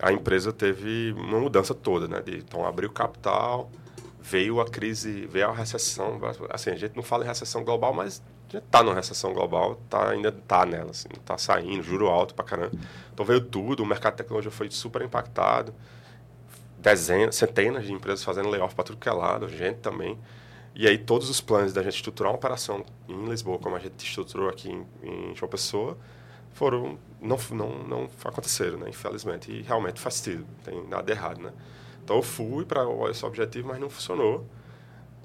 a 0.00 0.12
empresa 0.12 0.52
teve 0.52 1.12
uma 1.12 1.38
mudança 1.38 1.74
toda, 1.74 2.08
né? 2.08 2.20
De, 2.20 2.38
então, 2.38 2.66
abriu 2.66 2.90
capital, 2.90 3.70
veio 4.20 4.60
a 4.60 4.64
crise, 4.64 5.26
veio 5.26 5.48
a 5.48 5.52
recessão. 5.52 6.20
Assim, 6.50 6.70
a 6.70 6.76
gente 6.76 6.96
não 6.96 7.02
fala 7.02 7.24
em 7.24 7.28
recessão 7.28 7.64
global, 7.64 7.92
mas 7.92 8.22
já 8.48 8.58
está 8.58 8.82
numa 8.82 8.94
recessão 8.94 9.32
global, 9.32 9.80
tá, 9.88 10.10
ainda 10.10 10.28
está 10.28 10.66
nela, 10.66 10.90
assim, 10.90 11.08
está 11.14 11.38
saindo, 11.38 11.82
juro 11.82 12.08
alto 12.08 12.34
pra 12.34 12.44
caramba. 12.44 12.72
Então 13.12 13.24
veio 13.24 13.40
tudo, 13.40 13.82
o 13.82 13.86
mercado 13.86 14.12
de 14.12 14.18
tecnologia 14.18 14.50
foi 14.50 14.70
super 14.70 15.00
impactado, 15.02 15.74
dezenas, 16.78 17.36
centenas 17.36 17.84
de 17.84 17.92
empresas 17.92 18.22
fazendo 18.22 18.50
layoff 18.50 18.74
para 18.74 18.84
tudo 18.84 18.98
que 18.98 19.08
é 19.08 19.12
lado, 19.12 19.48
gente 19.48 19.78
também. 19.78 20.18
E 20.74 20.86
aí 20.86 20.98
todos 20.98 21.30
os 21.30 21.40
planos 21.40 21.72
da 21.72 21.82
gente 21.82 21.96
estruturar 21.96 22.30
uma 22.30 22.36
operação 22.36 22.84
em 23.08 23.24
Lisboa, 23.26 23.58
como 23.58 23.74
a 23.74 23.78
gente 23.78 24.04
estruturou 24.04 24.48
aqui 24.48 24.70
em, 24.70 24.86
em 25.02 25.34
João 25.34 25.48
Pessoa, 25.48 25.96
foram 26.54 26.98
não 27.20 27.36
não 27.50 27.84
não 27.84 28.08
aconteceram, 28.24 28.78
né? 28.78 28.88
Infelizmente. 28.88 29.50
E 29.50 29.62
realmente 29.62 30.00
faz 30.00 30.14
sentido, 30.16 30.46
tem 30.64 30.86
nada 30.86 31.10
errado, 31.10 31.40
né? 31.40 31.52
Então 32.04 32.16
eu 32.16 32.22
fui 32.22 32.64
para 32.64 32.82
esse 33.10 33.24
objetivo, 33.24 33.68
mas 33.68 33.78
não 33.78 33.88
funcionou 33.88 34.46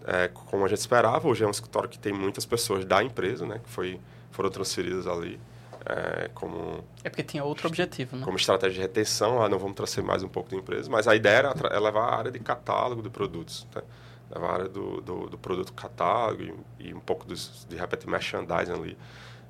é, 0.05 0.29
como 0.29 0.63
a 0.63 0.67
gente 0.67 0.79
esperava. 0.79 1.27
Hoje 1.27 1.43
é 1.43 1.47
um 1.47 1.51
escritório 1.51 1.89
que 1.89 1.99
tem 1.99 2.13
muitas 2.13 2.45
pessoas 2.45 2.85
da 2.85 3.03
empresa, 3.03 3.45
né? 3.45 3.59
Que 3.63 3.69
foi, 3.69 3.99
foram 4.31 4.49
transferidas 4.49 5.07
ali. 5.07 5.39
É, 5.85 6.29
como 6.33 6.83
é 7.03 7.09
porque 7.09 7.23
tinha 7.23 7.43
outro 7.43 7.67
objetivo, 7.67 8.17
né? 8.17 8.25
Como 8.25 8.35
estratégia 8.35 8.75
de 8.75 8.81
retenção, 8.81 9.41
ah, 9.41 9.47
não 9.47 9.57
vamos 9.57 9.75
trazer 9.75 10.01
mais 10.01 10.21
um 10.21 10.27
pouco 10.27 10.49
da 10.49 10.57
empresa, 10.57 10.89
mas 10.89 11.07
a 11.07 11.15
ideia 11.15 11.37
era 11.37 11.53
é 11.71 11.79
levar 11.79 12.09
a 12.09 12.15
área 12.15 12.31
de 12.31 12.39
catálogo 12.39 13.01
de 13.01 13.09
produtos, 13.09 13.65
tá? 13.71 13.81
levar 14.29 14.47
a 14.47 14.53
área 14.53 14.67
do, 14.67 14.99
do, 14.99 15.29
do 15.29 15.37
produto 15.37 15.71
catálogo 15.71 16.43
e, 16.43 16.89
e, 16.89 16.93
um 16.93 16.99
pouco 16.99 17.25
dos, 17.25 17.65
de 17.69 17.77
repente 17.77 18.09
merchandising 18.09 18.73
ali 18.73 18.97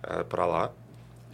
é, 0.03 0.23
para 0.23 0.45
lá 0.45 0.71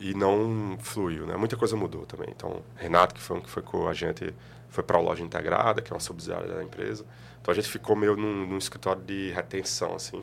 e 0.04 0.14
não 0.14 0.78
fluiu, 0.82 1.26
né? 1.26 1.38
Muita 1.38 1.56
coisa 1.56 1.78
mudou 1.78 2.06
também. 2.06 2.28
Então, 2.30 2.62
Renato, 2.76 3.16
que 3.16 3.22
foi 3.22 3.38
um 3.38 3.40
que 3.40 3.50
foi 3.50 3.64
com 3.64 3.88
a 3.88 3.94
gente, 3.94 4.36
foi 4.68 4.84
para 4.84 4.98
a 4.98 5.02
loja 5.02 5.24
integrada, 5.24 5.82
que 5.82 5.94
é 5.94 5.96
uma 5.96 6.02
subsidiária 6.02 6.46
da 6.46 6.62
empresa. 6.62 7.06
Então, 7.42 7.54
a 7.54 7.56
gente 7.56 7.70
ficou 7.70 7.96
meio 7.96 8.18
num, 8.18 8.46
num 8.46 8.58
escritório 8.58 9.02
de 9.02 9.32
retenção, 9.32 9.96
assim, 9.96 10.22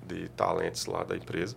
de 0.00 0.28
talentos 0.28 0.86
lá 0.86 1.02
da 1.02 1.16
empresa. 1.16 1.56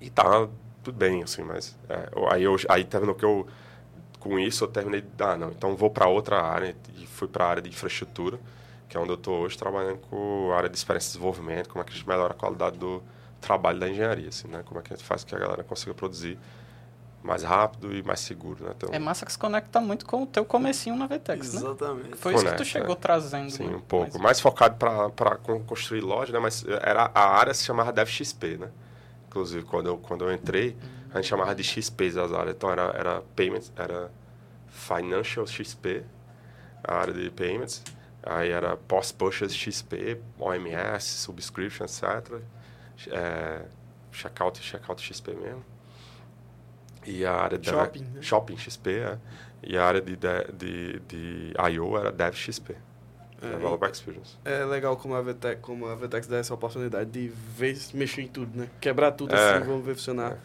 E 0.00 0.08
tá 0.08 0.48
tudo 0.84 0.96
bem, 0.96 1.24
assim, 1.24 1.42
mas... 1.42 1.76
É, 1.88 2.08
aí, 2.30 2.44
eu, 2.44 2.56
aí 2.68 2.84
terminou 2.84 3.16
que 3.16 3.24
eu... 3.24 3.44
Com 4.20 4.38
isso, 4.38 4.62
eu 4.62 4.68
terminei... 4.68 5.04
Ah, 5.18 5.36
não, 5.36 5.48
então 5.50 5.74
vou 5.74 5.90
para 5.90 6.06
outra 6.06 6.40
área 6.40 6.76
e 6.96 7.06
fui 7.08 7.26
para 7.26 7.44
a 7.44 7.48
área 7.48 7.62
de 7.62 7.70
infraestrutura, 7.70 8.38
que 8.88 8.96
é 8.96 9.00
onde 9.00 9.10
eu 9.10 9.16
estou 9.16 9.40
hoje, 9.40 9.58
trabalhando 9.58 9.98
com 9.98 10.52
a 10.52 10.58
área 10.58 10.68
de 10.68 10.76
experiência 10.76 11.08
de 11.08 11.14
desenvolvimento, 11.14 11.68
como 11.68 11.82
é 11.82 11.84
que 11.84 11.90
a 11.90 11.94
gente 11.96 12.08
melhora 12.08 12.32
a 12.32 12.36
qualidade 12.36 12.78
do 12.78 13.02
trabalho 13.42 13.78
da 13.78 13.88
engenharia, 13.88 14.28
assim, 14.28 14.48
né? 14.48 14.62
Como 14.64 14.80
é 14.80 14.82
que 14.82 14.94
a 14.94 14.96
gente 14.96 15.04
faz 15.04 15.24
que 15.24 15.34
a 15.34 15.38
galera 15.38 15.62
consiga 15.64 15.92
produzir 15.92 16.38
mais 17.22 17.42
rápido 17.42 17.94
e 17.94 18.02
mais 18.02 18.20
seguro, 18.20 18.64
né? 18.64 18.72
Então, 18.76 18.88
é 18.92 18.98
massa 18.98 19.26
que 19.26 19.32
se 19.32 19.38
conecta 19.38 19.80
muito 19.80 20.06
com 20.06 20.22
o 20.22 20.26
teu 20.26 20.44
comecinho 20.44 20.96
na 20.96 21.06
VTEX, 21.06 21.54
né? 21.54 21.60
Exatamente. 21.60 22.16
Foi 22.16 22.34
isso 22.34 22.44
que 22.44 22.54
tu 22.54 22.64
chegou 22.64 22.94
é. 22.94 22.98
trazendo. 22.98 23.50
Sim, 23.50 23.68
né? 23.68 23.76
um 23.76 23.80
pouco. 23.80 24.18
Mais 24.18 24.40
focado 24.40 24.76
para 24.76 25.36
construir 25.66 26.00
loja, 26.00 26.32
né? 26.32 26.38
Mas 26.38 26.64
era, 26.82 27.10
a 27.14 27.28
área 27.36 27.52
se 27.52 27.64
chamava 27.64 27.92
DevXP, 27.92 28.58
né? 28.58 28.70
Inclusive, 29.28 29.64
quando 29.64 29.86
eu, 29.86 29.98
quando 29.98 30.24
eu 30.24 30.32
entrei, 30.32 30.76
a 31.12 31.16
gente 31.16 31.28
chamava 31.28 31.54
de 31.54 31.62
XP 31.62 32.08
as 32.08 32.32
áreas. 32.32 32.56
Então, 32.56 32.70
era, 32.70 32.82
era 32.96 33.22
Payments, 33.36 33.72
era 33.76 34.10
Financial 34.68 35.46
XP, 35.46 36.02
a 36.82 36.94
área 36.96 37.14
de 37.14 37.30
Payments. 37.30 37.82
Aí 38.24 38.50
era 38.50 38.76
Post-Purchase 38.76 39.54
XP, 39.54 40.20
OMS, 40.38 41.04
Subscription, 41.04 41.84
etc 41.84 42.40
é, 43.08 43.62
checkout 44.10 44.60
e 44.60 44.62
checkout 44.62 45.02
XP 45.02 45.34
mesmo. 45.34 45.64
E 47.04 47.24
a 47.24 47.34
área 47.34 47.58
de 47.58 47.68
shopping, 47.68 48.04
né? 48.04 48.22
shopping 48.22 48.56
XP, 48.56 48.90
é. 48.90 49.18
E 49.62 49.76
a 49.76 49.84
área 49.84 50.00
de, 50.00 50.16
de, 50.16 50.52
de, 50.52 51.00
de 51.00 51.52
I.O. 51.72 51.96
era 51.96 52.12
Dev 52.12 52.34
XP. 52.34 52.76
É, 53.42 53.50
Developer 53.50 53.90
Experience. 53.90 54.36
É 54.44 54.64
legal 54.64 54.96
como 54.96 55.16
a 55.16 55.20
VTEX, 55.20 55.60
como 55.60 55.86
a 55.86 55.96
VTEX 55.96 56.28
dá 56.28 56.36
essa 56.36 56.54
oportunidade 56.54 57.10
de 57.10 57.28
ver, 57.28 57.76
mexer 57.92 58.22
em 58.22 58.28
tudo, 58.28 58.56
né? 58.56 58.68
Quebrar 58.80 59.10
tudo 59.12 59.34
é, 59.34 59.56
assim, 59.56 59.66
vamos 59.66 59.84
ver 59.84 59.94
funcionar. 59.94 60.38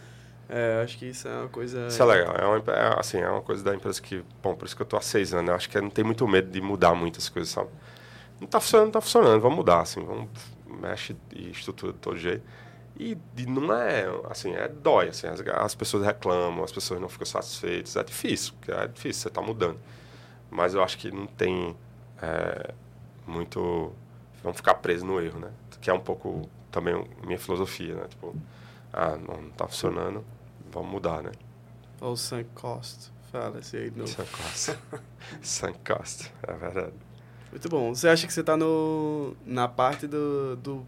É. 0.49 0.79
é. 0.79 0.83
acho 0.83 0.97
que 0.97 1.05
isso 1.05 1.27
é 1.27 1.31
uma 1.31 1.47
coisa... 1.47 1.87
Isso 1.87 2.01
é 2.01 2.05
legal. 2.05 2.35
É, 2.35 2.45
uma, 2.45 2.73
é, 2.73 2.99
assim, 2.99 3.19
é 3.19 3.29
uma 3.29 3.43
coisa 3.43 3.63
da 3.63 3.75
empresa 3.75 4.01
que... 4.01 4.23
Bom, 4.41 4.55
por 4.55 4.65
isso 4.65 4.75
que 4.75 4.81
eu 4.81 4.85
estou 4.85 4.97
há 4.97 5.01
seis 5.01 5.31
anos. 5.31 5.49
Eu 5.49 5.55
acho 5.55 5.69
que 5.69 5.79
não 5.79 5.91
tem 5.91 6.03
muito 6.03 6.27
medo 6.27 6.49
de 6.49 6.59
mudar 6.59 6.95
muitas 6.95 7.29
coisas, 7.29 7.53
sabe? 7.53 7.69
Não 8.39 8.45
está 8.45 8.59
funcionando, 8.59 8.85
não 8.85 8.89
está 8.89 9.01
funcionando. 9.01 9.41
Vamos 9.41 9.57
mudar, 9.57 9.81
assim. 9.81 10.03
Vamos 10.03 10.29
mexe 10.67 11.15
e 11.33 11.49
estrutura 11.49 11.93
de 11.93 11.99
todo 11.99 12.17
jeito. 12.17 12.43
E, 12.99 13.15
e 13.37 13.45
não 13.45 13.71
é, 13.71 14.05
assim, 14.29 14.53
é 14.53 14.67
dói, 14.67 15.09
assim, 15.09 15.27
as, 15.27 15.39
as, 15.39 15.75
pessoas 15.75 16.03
reclamam, 16.03 16.63
as 16.63 16.71
pessoas 16.71 16.99
não 16.99 17.07
ficam 17.07 17.27
satisfeitas, 17.27 17.95
é 17.95 18.03
difícil, 18.03 18.53
é 18.67 18.87
difícil, 18.87 19.21
você 19.21 19.27
está 19.27 19.41
mudando. 19.41 19.79
Mas 20.49 20.73
eu 20.73 20.83
acho 20.83 20.97
que 20.97 21.11
não 21.11 21.27
tem 21.27 21.75
é, 22.21 22.73
muito, 23.27 23.93
vamos 24.41 24.57
ficar 24.57 24.75
presos 24.75 25.03
no 25.03 25.21
erro, 25.21 25.39
né? 25.39 25.51
Que 25.79 25.91
é 25.91 25.93
um 25.93 25.99
pouco 25.99 26.49
também 26.71 27.07
minha 27.23 27.37
filosofia, 27.37 27.93
né? 27.93 28.07
Tipo, 28.07 28.35
ah, 28.91 29.15
não 29.15 29.47
está 29.47 29.67
funcionando, 29.67 30.25
vamos 30.71 30.91
mudar, 30.91 31.21
né? 31.21 31.31
Ou 32.01 32.15
sunk 32.15 32.49
cost, 32.55 33.11
fala-se 33.31 33.77
aí 33.77 33.91
de 33.91 33.99
novo. 33.99 34.09
Sunk 34.09 34.31
cost, 34.31 34.77
sunk 35.41 35.79
cost, 35.85 36.33
é 36.47 36.53
verdade. 36.53 37.06
Muito 37.51 37.69
bom. 37.69 37.93
Você 37.93 38.07
acha 38.07 38.27
que 38.27 38.33
você 38.33 38.41
está 38.41 38.55
na 39.45 39.67
parte 39.67 40.07
do, 40.07 40.55
do, 40.57 40.87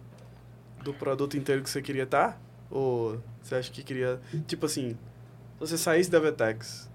do, 0.83 0.93
produto 0.93 1.37
inteiro 1.37 1.63
que 1.63 1.69
você 1.69 1.81
queria 1.81 2.03
estar? 2.03 2.33
Tá? 2.33 2.37
Ou 2.69 3.21
você 3.41 3.55
acha 3.55 3.71
que 3.71 3.83
queria... 3.83 4.19
Tipo 4.47 4.65
assim, 4.65 4.91
se 4.91 5.59
você 5.59 5.77
saísse 5.77 6.09
da 6.09 6.19
Vetex, 6.19 6.89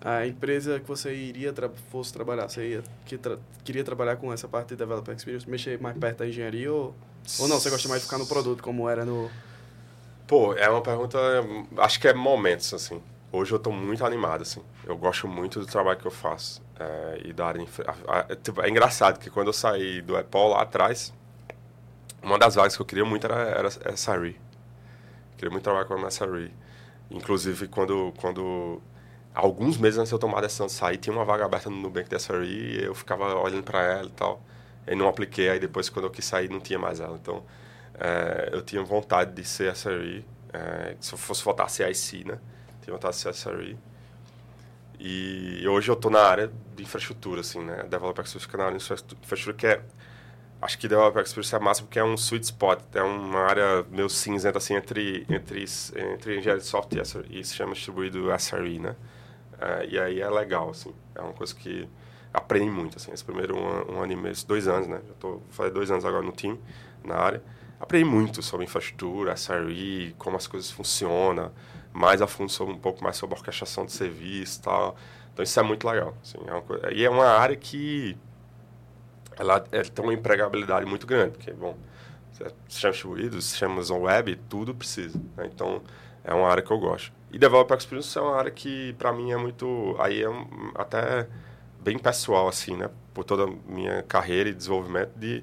a 0.00 0.26
empresa 0.26 0.78
que 0.78 0.86
você 0.86 1.14
iria 1.14 1.52
tra 1.52 1.70
fosse 1.90 2.12
trabalhar, 2.12 2.48
você 2.48 2.70
ia, 2.70 2.84
que 3.04 3.16
tra 3.16 3.38
queria 3.64 3.84
trabalhar 3.84 4.16
com 4.16 4.32
essa 4.32 4.48
parte 4.48 4.70
de 4.70 4.76
Developer 4.76 5.14
Experience, 5.14 5.48
mexer 5.48 5.80
mais 5.80 5.96
perto 5.96 6.18
da 6.18 6.28
engenharia 6.28 6.72
ou, 6.72 6.94
ou 7.38 7.48
não? 7.48 7.58
Você 7.58 7.70
gosta 7.70 7.88
mais 7.88 8.02
de 8.02 8.06
ficar 8.06 8.18
no 8.18 8.26
produto, 8.26 8.62
como 8.62 8.88
era 8.88 9.04
no... 9.04 9.30
Pô, 10.26 10.54
é 10.54 10.68
uma 10.68 10.82
pergunta... 10.82 11.18
Acho 11.78 12.00
que 12.00 12.08
é 12.08 12.14
momentos, 12.14 12.72
assim. 12.72 13.02
Hoje 13.30 13.52
eu 13.52 13.56
estou 13.56 13.72
muito 13.72 14.04
animado, 14.04 14.42
assim. 14.42 14.60
Eu 14.84 14.96
gosto 14.96 15.26
muito 15.26 15.60
do 15.60 15.66
trabalho 15.66 15.98
que 15.98 16.06
eu 16.06 16.10
faço. 16.10 16.62
É, 16.82 17.20
e 17.24 17.32
da 17.32 17.46
área 17.46 17.62
é, 18.28 18.34
tipo, 18.36 18.60
é 18.60 18.68
engraçado 18.68 19.18
que 19.18 19.30
quando 19.30 19.48
eu 19.48 19.52
saí 19.52 20.02
do 20.02 20.16
Apple 20.16 20.48
lá 20.48 20.62
atrás, 20.62 21.12
uma 22.22 22.38
das 22.38 22.54
vagas 22.54 22.74
que 22.74 22.82
eu 22.82 22.86
queria 22.86 23.04
muito 23.04 23.24
era, 23.26 23.68
era 23.80 23.96
SRE. 23.96 24.40
Queria 25.36 25.50
muito 25.50 25.62
trabalhar 25.62 25.86
com 25.86 25.94
a 25.94 26.10
SRE. 26.10 26.52
Inclusive, 27.10 27.68
quando, 27.68 28.12
quando 28.20 28.80
alguns 29.34 29.76
meses 29.76 29.98
antes 29.98 30.10
de 30.10 30.14
eu 30.14 30.18
tomar 30.18 30.38
a 30.38 30.40
decisão 30.42 30.66
de 30.66 30.72
sair, 30.72 30.96
tinha 30.98 31.14
uma 31.14 31.24
vaga 31.24 31.44
aberta 31.44 31.68
no 31.68 31.76
Nubank 31.76 32.08
da 32.08 32.18
SRE 32.18 32.46
e 32.46 32.84
eu 32.84 32.94
ficava 32.94 33.34
olhando 33.34 33.62
para 33.62 33.82
ela 33.82 34.06
e 34.06 34.12
tal. 34.12 34.42
E 34.86 34.94
não 34.94 35.08
apliquei, 35.08 35.48
aí 35.48 35.60
depois, 35.60 35.88
quando 35.88 36.06
eu 36.06 36.10
quis 36.10 36.24
sair, 36.24 36.48
não 36.48 36.60
tinha 36.60 36.78
mais 36.78 37.00
ela. 37.00 37.16
Então, 37.16 37.44
é, 37.94 38.50
eu 38.52 38.62
tinha 38.62 38.82
vontade 38.82 39.32
de 39.32 39.44
ser 39.44 39.74
SRE. 39.76 40.24
É, 40.52 40.96
se 41.00 41.12
eu 41.14 41.18
fosse 41.18 41.42
voltar 41.44 41.64
a 41.64 41.68
ser 41.68 41.88
IC, 41.90 42.24
né? 42.24 42.38
Tinha 42.82 42.94
vontade 42.94 43.14
de 43.16 43.22
ser 43.22 43.34
SRE. 43.34 43.78
E 45.04 45.66
hoje 45.66 45.90
eu 45.90 45.94
estou 45.94 46.12
na 46.12 46.20
área 46.20 46.48
de 46.76 46.82
infraestrutura, 46.84 47.40
assim, 47.40 47.60
né? 47.60 47.82
Developer 47.90 48.22
Experience 48.22 48.46
fica 48.46 48.56
na 48.56 48.64
área 48.66 48.78
de 48.78 48.84
infraestrutura, 48.84 49.52
que 49.52 49.66
é... 49.66 49.82
Acho 50.60 50.78
que 50.78 50.86
Developer 50.86 51.20
Experience 51.20 51.52
é 51.56 51.58
massa 51.58 51.82
porque 51.82 51.98
é 51.98 52.04
um 52.04 52.14
sweet 52.14 52.44
spot, 52.44 52.78
é 52.94 53.02
uma 53.02 53.40
área 53.40 53.84
meio 53.90 54.08
cinzenta, 54.08 54.58
assim, 54.58 54.74
entre, 54.74 55.26
entre, 55.28 55.64
entre 56.12 56.38
engenharia 56.38 56.62
de 56.62 56.66
software 56.68 57.02
e 57.28 57.42
se 57.42 57.52
chama 57.52 57.72
distribuído 57.72 58.28
SRE, 58.38 58.78
né? 58.78 58.94
É, 59.60 59.86
e 59.88 59.98
aí 59.98 60.20
é 60.20 60.30
legal, 60.30 60.70
assim, 60.70 60.94
é 61.16 61.20
uma 61.20 61.32
coisa 61.32 61.52
que 61.52 61.88
aprendi 62.32 62.70
muito, 62.70 62.96
assim, 62.96 63.10
esse 63.10 63.24
primeiro 63.24 63.56
um, 63.56 63.96
um 63.96 64.02
ano 64.02 64.12
e 64.12 64.16
meio, 64.16 64.36
dois 64.46 64.68
anos, 64.68 64.86
né? 64.86 65.00
Já 65.04 65.14
tô, 65.14 65.42
falei 65.50 65.72
dois 65.72 65.90
anos 65.90 66.04
agora 66.04 66.24
no 66.24 66.30
time, 66.30 66.60
na 67.02 67.16
área. 67.16 67.42
Aprendi 67.80 68.04
muito 68.04 68.40
sobre 68.40 68.64
infraestrutura, 68.66 69.36
SRE, 69.36 70.14
como 70.16 70.36
as 70.36 70.46
coisas 70.46 70.70
funcionam, 70.70 71.50
mais 71.92 72.22
a 72.22 72.26
fundo 72.26 72.50
sobre 72.50 72.74
um 72.74 72.78
pouco 72.78 73.02
mais 73.02 73.16
sobre 73.16 73.36
orquestração 73.36 73.84
de 73.84 73.92
serviço 73.92 74.60
e 74.60 74.62
tal. 74.62 74.96
Então 75.32 75.42
isso 75.42 75.58
é 75.58 75.62
muito 75.62 75.86
legal. 75.86 76.14
Assim, 76.22 76.38
é 76.46 76.60
coisa, 76.60 76.92
e 76.92 77.04
é 77.04 77.10
uma 77.10 77.26
área 77.26 77.56
que 77.56 78.16
ela, 79.36 79.64
ela, 79.72 79.84
tem 79.84 80.04
uma 80.04 80.14
empregabilidade 80.14 80.86
muito 80.86 81.06
grande, 81.06 81.32
porque, 81.32 81.52
bom, 81.52 81.76
sistemas 82.68 82.96
distribuídos, 82.96 83.44
sistemas 83.44 83.90
web, 83.90 84.36
tudo 84.48 84.74
precisa. 84.74 85.18
Né? 85.36 85.50
Então 85.52 85.82
é 86.24 86.34
uma 86.34 86.48
área 86.48 86.62
que 86.62 86.70
eu 86.70 86.78
gosto. 86.78 87.12
E 87.30 87.38
Developer 87.38 87.76
Experience 87.76 88.16
é 88.16 88.20
uma 88.20 88.36
área 88.36 88.50
que, 88.50 88.92
para 88.94 89.12
mim, 89.12 89.32
é 89.32 89.36
muito... 89.36 89.96
Aí 89.98 90.22
é 90.22 90.28
um, 90.28 90.46
até 90.74 91.26
bem 91.80 91.98
pessoal, 91.98 92.46
assim, 92.46 92.76
né? 92.76 92.90
Por 93.14 93.24
toda 93.24 93.44
a 93.44 93.72
minha 93.72 94.02
carreira 94.02 94.50
e 94.50 94.54
desenvolvimento 94.54 95.12
de 95.16 95.42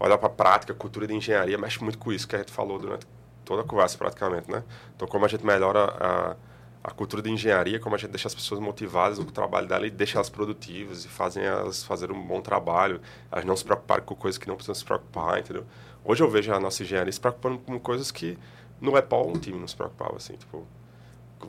olhar 0.00 0.18
para 0.18 0.28
a 0.28 0.30
prática, 0.30 0.74
cultura 0.74 1.06
de 1.06 1.14
engenharia, 1.14 1.58
mexe 1.58 1.82
muito 1.82 1.98
com 1.98 2.12
isso 2.12 2.26
que 2.26 2.34
a 2.34 2.38
gente 2.38 2.52
falou 2.52 2.78
durante 2.78 3.06
toda 3.46 3.62
a 3.62 3.64
conversa 3.64 3.96
praticamente, 3.96 4.50
né? 4.50 4.62
Então, 4.94 5.08
como 5.08 5.24
a 5.24 5.28
gente 5.28 5.46
melhora 5.46 5.84
a, 5.84 6.36
a 6.84 6.90
cultura 6.90 7.22
de 7.22 7.30
engenharia, 7.30 7.78
como 7.80 7.94
a 7.94 7.98
gente 7.98 8.10
deixa 8.10 8.28
as 8.28 8.34
pessoas 8.34 8.60
motivadas 8.60 9.18
no 9.18 9.24
trabalho 9.24 9.66
dela 9.66 9.86
e 9.86 9.90
deixa 9.90 10.18
elas 10.18 10.28
produtivas 10.28 11.04
e 11.04 11.08
fazem 11.08 11.44
elas 11.44 11.84
fazer 11.84 12.10
um 12.10 12.20
bom 12.20 12.42
trabalho, 12.42 13.00
elas 13.30 13.44
não 13.44 13.56
se 13.56 13.64
preocuparem 13.64 14.04
com 14.04 14.14
coisas 14.14 14.36
que 14.36 14.48
não 14.48 14.56
precisam 14.56 14.74
se 14.74 14.84
preocupar, 14.84 15.38
entendeu? 15.38 15.64
Hoje 16.04 16.22
eu 16.22 16.28
vejo 16.28 16.52
a 16.52 16.60
nossa 16.60 16.82
engenharia 16.82 17.10
se 17.10 17.20
preocupando 17.20 17.58
com 17.58 17.78
coisas 17.78 18.10
que 18.10 18.36
no 18.80 18.96
EPOL 18.98 19.28
um 19.28 19.38
time 19.38 19.58
não 19.58 19.68
se 19.68 19.76
preocupava, 19.76 20.16
assim, 20.16 20.34
tipo, 20.34 20.66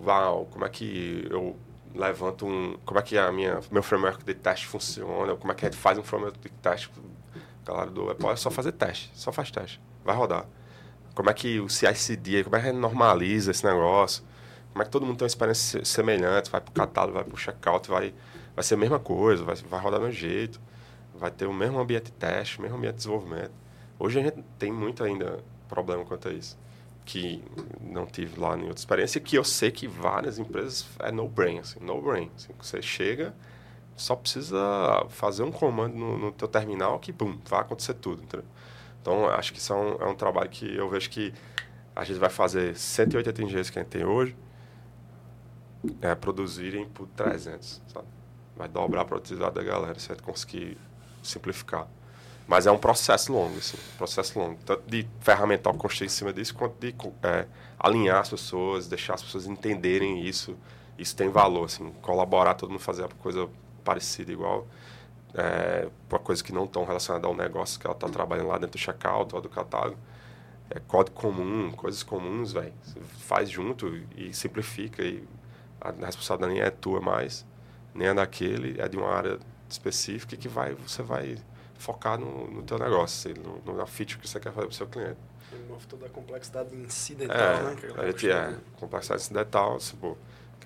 uau, 0.06 0.48
como 0.52 0.66
é 0.66 0.70
que 0.70 1.28
eu 1.30 1.58
levanto 1.96 2.46
um, 2.46 2.78
como 2.86 3.00
é 3.00 3.02
que 3.02 3.18
a 3.18 3.32
minha, 3.32 3.60
meu 3.72 3.82
framework 3.82 4.24
de 4.24 4.36
teste 4.36 4.68
funciona, 4.68 5.36
como 5.36 5.52
é 5.52 5.56
que 5.56 5.66
a 5.66 5.70
gente 5.70 5.80
faz 5.80 5.98
um 5.98 6.04
framework 6.04 6.40
de 6.40 6.50
teste, 6.50 6.92
galera 7.66 7.90
do 7.90 8.12
EPOL 8.12 8.32
é 8.32 8.36
só 8.36 8.52
fazer 8.52 8.72
teste, 8.74 9.12
só 9.16 9.32
faz 9.32 9.50
teste, 9.50 9.82
vai 10.06 10.16
rodar. 10.16 10.46
Como 11.18 11.32
é 11.32 11.34
que 11.34 11.60
o 11.60 11.68
CI/CD, 11.68 12.44
como 12.44 12.58
é 12.58 12.62
que 12.62 12.72
normaliza 12.72 13.50
esse 13.50 13.66
negócio, 13.66 14.24
como 14.72 14.84
é 14.84 14.86
que 14.86 14.92
todo 14.92 15.04
mundo 15.04 15.18
tem 15.18 15.26
uma 15.26 15.28
experiência 15.28 15.84
semelhante, 15.84 16.52
vai 16.52 16.62
para 16.62 16.70
o 16.70 16.74
catálogo, 16.74 17.16
vai 17.16 17.24
para 17.24 17.34
o 17.34 17.38
checkout, 17.38 17.90
vai, 17.90 18.14
vai 18.54 18.64
ser 18.64 18.76
a 18.76 18.78
mesma 18.78 19.00
coisa, 19.00 19.44
vai, 19.44 19.56
vai 19.56 19.82
rodar 19.82 20.00
no 20.00 20.12
jeito, 20.12 20.62
vai 21.16 21.32
ter 21.32 21.48
o 21.48 21.54
mesmo 21.54 21.80
ambiente 21.80 22.06
de 22.06 22.12
teste, 22.12 22.60
o 22.60 22.62
mesmo 22.62 22.78
ambiente 22.78 22.94
de 22.94 22.98
desenvolvimento. 23.00 23.52
Hoje 23.98 24.20
a 24.20 24.24
gente 24.26 24.44
tem 24.60 24.72
muito 24.72 25.04
ainda 25.04 25.40
problema 25.68 26.06
quanto 26.06 26.28
a 26.28 26.32
isso, 26.32 26.56
que 27.04 27.44
não 27.82 28.06
tive 28.06 28.40
lá 28.40 28.52
outra 28.52 28.76
experiência, 28.76 29.20
que 29.20 29.36
eu 29.36 29.44
sei 29.44 29.72
que 29.72 29.88
várias 29.88 30.38
empresas 30.38 30.86
é 31.00 31.12
no 31.12 31.28
brain, 31.28 31.58
assim, 31.58 31.80
no 31.80 32.00
brain. 32.00 32.30
Assim, 32.36 32.54
você 32.62 32.80
chega, 32.80 33.34
só 33.96 34.16
precisa 34.16 35.04
fazer 35.10 35.42
um 35.42 35.52
comando 35.52 35.96
no, 35.96 36.16
no 36.16 36.32
teu 36.32 36.48
terminal 36.48 37.00
que, 37.00 37.12
bum, 37.12 37.40
vai 37.50 37.62
acontecer 37.62 37.96
tudo, 37.96 38.22
entendeu? 38.22 38.46
Então, 39.08 39.26
acho 39.30 39.54
que 39.54 39.60
isso 39.60 39.72
é 39.72 39.76
um, 39.78 40.02
é 40.02 40.06
um 40.06 40.16
trabalho 40.16 40.50
que 40.50 40.76
eu 40.76 40.90
vejo 40.90 41.10
que 41.10 41.34
a 41.96 42.04
gente 42.04 42.20
vai 42.20 42.30
fazer 42.30 42.76
180 42.76 43.42
engenheiros 43.42 43.70
que 43.70 43.80
a 43.80 43.82
gente 43.82 43.90
tem 43.90 44.04
hoje, 44.04 44.36
é, 46.02 46.14
produzirem 46.14 46.86
por 46.90 47.08
300, 47.16 47.82
sabe? 47.88 48.06
Vai 48.58 48.68
dobrar 48.68 49.04
a 49.04 49.06
produtividade 49.06 49.56
da 49.56 49.64
galera 49.64 49.98
se 49.98 50.12
a 50.12 50.16
gente 50.16 50.26
conseguir 50.26 50.78
simplificar. 51.24 51.88
Mas 52.46 52.68
é 52.68 52.72
um 52.72 52.78
processo 52.78 53.32
longo, 53.32 53.58
assim, 53.58 53.78
processo 53.98 54.38
longo. 54.38 54.60
Tanto 54.66 54.84
de 54.86 55.08
ferramental 55.22 55.74
construir 55.76 56.08
em 56.08 56.10
cima 56.10 56.34
disso, 56.34 56.54
quanto 56.54 56.76
de 56.78 56.94
é, 57.24 57.48
alinhar 57.80 58.20
as 58.20 58.30
pessoas, 58.30 58.90
deixar 58.90 59.14
as 59.14 59.24
pessoas 59.24 59.48
entenderem 59.48 60.26
isso. 60.26 60.58
Isso 60.98 61.16
tem 61.16 61.30
valor, 61.30 61.64
assim, 61.64 61.94
colaborar, 62.02 62.56
todo 62.56 62.72
mundo 62.72 62.82
fazer 62.82 63.06
a 63.06 63.08
coisa 63.08 63.48
parecida, 63.86 64.34
igual, 64.34 64.68
é, 65.34 65.90
para 66.08 66.20
coisas 66.20 66.42
que 66.42 66.54
não 66.54 66.66
estão 66.66 66.86
relacionadas 66.86 67.30
ao 67.30 67.36
negócio 67.36 67.80
que 67.80 67.86
ela 67.86 67.96
está 67.96 68.08
trabalhando 68.08 68.48
lá 68.48 68.58
dentro 68.58 68.72
do 68.72 68.78
checkout 68.78 69.34
ou 69.36 69.42
do 69.42 69.50
catálogo. 69.50 69.98
É 70.70 70.80
código 70.80 71.16
comum, 71.16 71.72
coisas 71.72 72.04
comuns, 72.04 72.52
velho. 72.52 72.74
Faz 73.20 73.50
junto 73.50 73.88
e 74.16 74.34
simplifica 74.34 75.02
e 75.02 75.26
a 75.80 75.92
responsabilidade 76.06 76.54
nem 76.54 76.62
é 76.62 76.70
tua 76.70 77.00
mais, 77.00 77.46
nem 77.94 78.08
é 78.08 78.14
daquele, 78.14 78.80
é 78.80 78.88
de 78.88 78.98
uma 78.98 79.10
área 79.10 79.40
específica 79.70 80.36
que 80.36 80.48
vai, 80.48 80.74
você 80.74 81.02
vai 81.02 81.38
focar 81.78 82.20
no, 82.20 82.50
no 82.50 82.64
teu 82.64 82.78
negócio, 82.78 83.32
assim, 83.32 83.42
no, 83.66 83.76
na 83.76 83.86
feature 83.86 84.20
que 84.20 84.28
você 84.28 84.40
quer 84.40 84.52
fazer 84.52 84.68
para 84.68 84.74
o 84.74 84.76
seu 84.76 84.88
cliente. 84.88 85.20
Move 85.70 85.86
toda 85.88 86.06
a 86.06 86.10
complexidade 86.10 86.76
incidental, 86.76 87.38
é, 87.38 87.64
né? 87.64 87.76
a 87.98 88.06
gente 88.08 88.30
é, 88.30 88.56
complexidade 88.78 89.22
incidental, 89.22 89.78
tipo, 89.78 90.18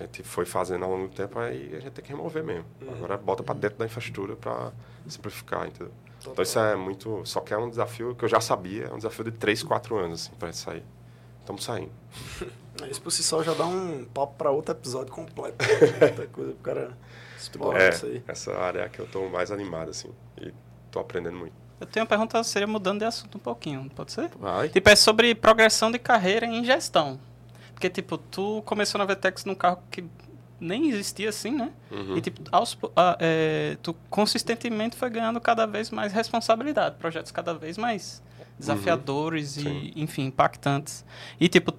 que 0.08 0.22
a 0.22 0.24
gente 0.24 0.30
foi 0.30 0.46
fazendo 0.46 0.86
ao 0.86 0.92
longo 0.92 1.08
do 1.08 1.16
tempo, 1.16 1.40
aí 1.40 1.76
a 1.76 1.80
gente 1.80 1.92
tem 1.92 2.04
que 2.04 2.12
remover 2.12 2.44
mesmo. 2.44 2.66
Uhum. 2.82 2.94
Agora 2.94 3.18
bota 3.18 3.44
para 3.44 3.56
dentro 3.56 3.78
da 3.78 3.86
infraestrutura 3.86 4.36
para 4.36 4.72
simplificar, 5.08 5.68
entendeu? 5.68 5.92
Total. 6.20 6.34
Então 6.34 6.44
isso 6.44 6.60
é 6.60 6.76
muito, 6.76 7.22
só 7.26 7.42
que 7.42 7.54
é 7.54 7.58
um 7.58 7.70
desafio 7.70 8.16
que 8.16 8.24
eu 8.24 8.30
já 8.30 8.40
sabia, 8.40 8.86
é 8.86 8.94
um 8.94 8.98
desafio 8.98 9.26
de 9.26 9.32
3, 9.32 9.64
4 9.64 9.98
anos, 9.98 10.22
assim, 10.22 10.36
para 10.38 10.48
gente 10.50 10.60
sair. 10.60 10.84
Estamos 11.40 11.64
saindo. 11.64 11.92
Isso 12.90 13.02
por 13.02 13.12
si 13.12 13.22
só 13.22 13.44
já 13.44 13.54
dá 13.54 13.66
um 13.66 14.06
papo 14.06 14.36
para 14.38 14.50
outro 14.50 14.74
episódio 14.74 15.12
completo. 15.12 15.58
Muita 16.00 16.28
coisa 16.28 16.52
pro 16.54 16.64
cara 16.64 16.98
explorar 17.38 17.82
é, 17.82 17.90
isso 17.90 18.06
aí. 18.06 18.24
Essa 18.28 18.58
área 18.58 18.80
é 18.80 18.86
a 18.86 18.90
que 18.90 19.00
eu 19.00 19.06
estou 19.06 19.30
mais 19.30 19.52
animado, 19.52 19.90
assim. 19.90 20.10
E 20.40 20.54
estou 20.86 21.02
aprendendo 21.02 21.38
muito. 21.38 21.54
Eu 21.80 21.88
tenho 21.88 22.04
uma 22.04 22.10
pergunta, 22.10 22.44
seria 22.44 22.68
mudando 22.68 23.00
de 23.00 23.06
assunto 23.06 23.38
um 23.38 23.42
pouquinho, 23.42 23.90
pode 23.96 24.12
ser? 24.12 24.30
Vai. 24.40 24.70
Tipo, 24.70 24.90
é 24.90 24.96
sobre 24.96 25.34
progressão 25.34 25.92
de 25.92 26.00
carreira 26.00 26.46
em 26.46 26.64
gestão. 26.64 27.20
Porque, 27.82 27.90
tipo, 27.90 28.16
tu 28.16 28.61
começou 28.64 29.00
na 29.00 29.06
Vetex 29.06 29.43
num 29.43 29.56
carro 29.56 29.82
que 29.90 30.03
nem 30.60 30.88
existia 30.92 31.30
assim, 31.30 31.50
né? 31.50 31.72
Uhum. 31.90 32.16
E, 32.16 32.22
tipo, 32.22 32.40
aos, 32.51 32.77
a, 32.95 33.18
é, 33.19 33.76
tu 33.82 33.95
consistentemente 34.08 34.95
foi 34.95 35.10
ganhando 35.10 35.42
cada 35.42 35.66
vez 35.66 35.90
mais 35.90 36.14
responsabilidade, 36.14 36.98
projetos 36.98 37.32
cada 37.32 37.56
vez 37.56 37.80
mais 37.80 38.22
desafiadores 38.60 39.58
Uhum. 39.58 39.64
e, 39.72 39.93
enfim, 40.03 40.26
impactantes. 40.26 41.03
E, 41.40 41.50
tipo, 41.50 41.74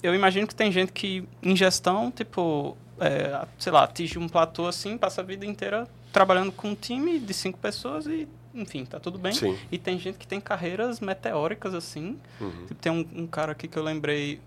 eu 0.00 0.14
imagino 0.14 0.46
que 0.46 0.54
tem 0.54 0.70
gente 0.70 0.92
que, 0.92 1.26
em 1.42 1.56
gestão, 1.56 2.08
tipo, 2.12 2.76
é, 3.00 3.44
sei 3.58 3.72
lá, 3.72 3.82
atinge 3.82 4.16
um 4.16 4.28
platô 4.28 4.68
assim, 4.68 4.96
passa 4.96 5.22
a 5.22 5.24
vida 5.24 5.44
inteira 5.44 5.88
trabalhando 6.12 6.52
com 6.52 6.68
um 6.68 6.74
time 6.76 7.18
de 7.18 7.34
cinco 7.34 7.58
pessoas 7.58 8.06
e, 8.06 8.28
enfim, 8.54 8.84
tá 8.84 9.00
tudo 9.00 9.18
bem. 9.18 9.32
Sim. 9.32 9.58
E 9.72 9.76
tem 9.76 9.98
gente 9.98 10.18
que 10.18 10.26
tem 10.28 10.40
carreiras 10.40 11.00
meteóricas, 11.00 11.74
assim. 11.74 12.16
Uhum. 12.40 12.66
Tipo, 12.68 12.74
tem 12.76 12.92
um, 12.92 13.04
um 13.22 13.26
cara 13.26 13.50
aqui 13.50 13.66
que 13.66 13.76
eu 13.76 13.82
lembrei 13.82 14.40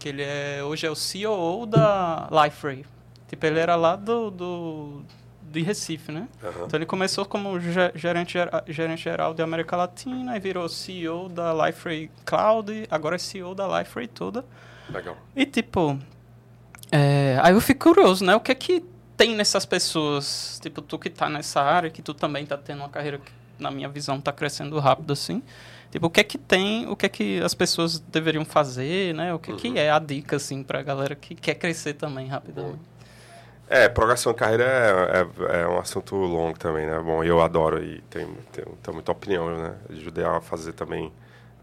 que 0.00 0.08
ele 0.08 0.22
é 0.22 0.60
hoje 0.64 0.86
é 0.86 0.90
o 0.90 0.96
CEO 0.96 1.64
da 1.66 2.28
Liferay. 2.44 2.84
Tipo, 3.28 3.46
ele 3.46 3.60
era 3.60 3.76
lá 3.76 3.94
do, 3.94 4.30
do 4.30 5.02
de 5.42 5.60
Recife, 5.62 6.10
né? 6.10 6.26
Aham. 6.42 6.64
Então 6.66 6.78
ele 6.78 6.86
começou 6.86 7.24
como 7.24 7.60
ge- 7.60 7.92
gerente, 7.94 8.36
gerente 8.66 9.02
geral 9.02 9.34
de 9.34 9.42
América 9.42 9.76
Latina 9.76 10.36
e 10.36 10.40
virou 10.40 10.68
CEO 10.68 11.28
da 11.28 11.52
Liferay 11.66 12.10
Cloud, 12.24 12.86
agora 12.90 13.14
é 13.16 13.18
CEO 13.18 13.54
da 13.54 13.78
Liferay 13.78 14.08
toda. 14.08 14.44
Legal. 14.88 15.16
E 15.36 15.46
tipo, 15.46 15.96
é, 16.90 17.38
aí 17.42 17.52
eu 17.52 17.60
fico 17.60 17.92
curioso, 17.94 18.24
né? 18.24 18.34
O 18.34 18.40
que 18.40 18.50
é 18.52 18.54
que 18.54 18.84
tem 19.16 19.34
nessas 19.34 19.64
pessoas, 19.66 20.58
tipo, 20.62 20.80
tu 20.80 20.98
que 20.98 21.10
tá 21.10 21.28
nessa 21.28 21.60
área, 21.60 21.90
que 21.90 22.00
tu 22.02 22.14
também 22.14 22.46
tá 22.46 22.56
tendo 22.56 22.78
uma 22.80 22.88
carreira 22.88 23.18
que, 23.18 23.30
na 23.58 23.70
minha 23.70 23.88
visão, 23.88 24.20
tá 24.20 24.32
crescendo 24.32 24.78
rápido 24.78 25.12
assim. 25.12 25.42
Tipo, 25.90 26.06
o 26.06 26.10
que 26.10 26.20
é 26.20 26.24
que 26.24 26.38
tem, 26.38 26.86
o 26.88 26.94
que 26.94 27.06
é 27.06 27.08
que 27.08 27.40
as 27.42 27.52
pessoas 27.52 27.98
deveriam 27.98 28.44
fazer, 28.44 29.12
né? 29.14 29.34
O 29.34 29.38
que, 29.38 29.52
que 29.54 29.76
é 29.78 29.90
a 29.90 29.98
dica, 29.98 30.36
assim, 30.36 30.62
pra 30.62 30.82
galera 30.82 31.14
que 31.16 31.34
quer 31.34 31.54
crescer 31.56 31.94
também 31.94 32.28
rapidamente? 32.28 32.78
É, 33.68 33.88
progressão 33.88 34.32
de 34.32 34.38
carreira 34.38 34.64
é, 34.64 35.56
é, 35.58 35.62
é 35.62 35.68
um 35.68 35.78
assunto 35.78 36.14
longo 36.16 36.58
também, 36.58 36.86
né? 36.86 36.98
Bom, 37.00 37.22
eu 37.24 37.40
adoro 37.40 37.82
e 37.82 38.00
tenho, 38.10 38.36
tenho, 38.52 38.68
tenho 38.82 38.94
muita 38.94 39.12
opinião, 39.12 39.48
né? 39.56 39.74
Ajudei 39.90 40.24
a 40.24 40.40
fazer 40.40 40.72
também, 40.72 41.12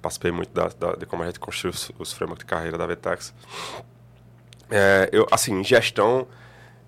participei 0.02 0.32
muito 0.32 0.52
da, 0.54 0.68
da- 0.70 0.96
de 0.96 1.06
como 1.06 1.24
a 1.24 1.26
gente 1.26 1.40
construiu 1.40 1.74
os, 1.74 1.92
os 2.00 2.14
frameworks 2.14 2.46
de 2.46 2.50
carreira 2.50 2.78
da 2.78 2.86
Vetex. 2.86 3.34
É, 4.70 5.10
eu, 5.12 5.26
assim, 5.32 5.54
em 5.60 5.64
gestão, 5.64 6.28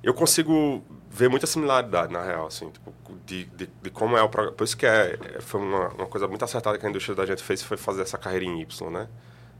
eu 0.03 0.13
consigo 0.13 0.83
ver 1.19 1.29
muita 1.29 1.47
similaridade, 1.47 2.13
na 2.13 2.23
real, 2.23 2.47
assim, 2.47 2.69
tipo, 2.71 2.93
de, 3.25 3.45
de, 3.45 3.67
de 3.67 3.89
como 3.91 4.17
é 4.17 4.21
o 4.23 4.29
programa. 4.29 4.55
Por 4.57 4.63
isso 4.63 4.77
que 4.77 4.85
é, 4.85 5.17
é- 5.37 5.41
foi 5.41 5.59
uma, 5.61 5.89
uma 5.89 6.07
coisa 6.07 6.27
muito 6.27 6.43
acertada 6.45 6.77
que 6.77 6.85
a 6.85 6.89
indústria 6.89 7.15
da 7.15 7.25
gente 7.25 7.43
fez, 7.43 7.61
foi 7.63 7.77
fazer 7.77 8.01
essa 8.03 8.17
carreira 8.17 8.45
em 8.45 8.61
Y, 8.61 8.89
né? 8.91 9.07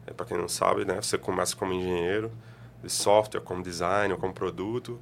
É, 0.07 0.13
Para 0.13 0.25
quem 0.25 0.38
não 0.38 0.47
sabe, 0.49 0.85
né? 0.85 0.95
Você 1.01 1.17
começa 1.17 1.55
como 1.55 1.73
engenheiro 1.73 2.31
de 2.83 2.89
software, 2.89 3.41
como 3.41 3.63
designer, 3.63 4.17
como 4.17 4.33
produto, 4.33 4.99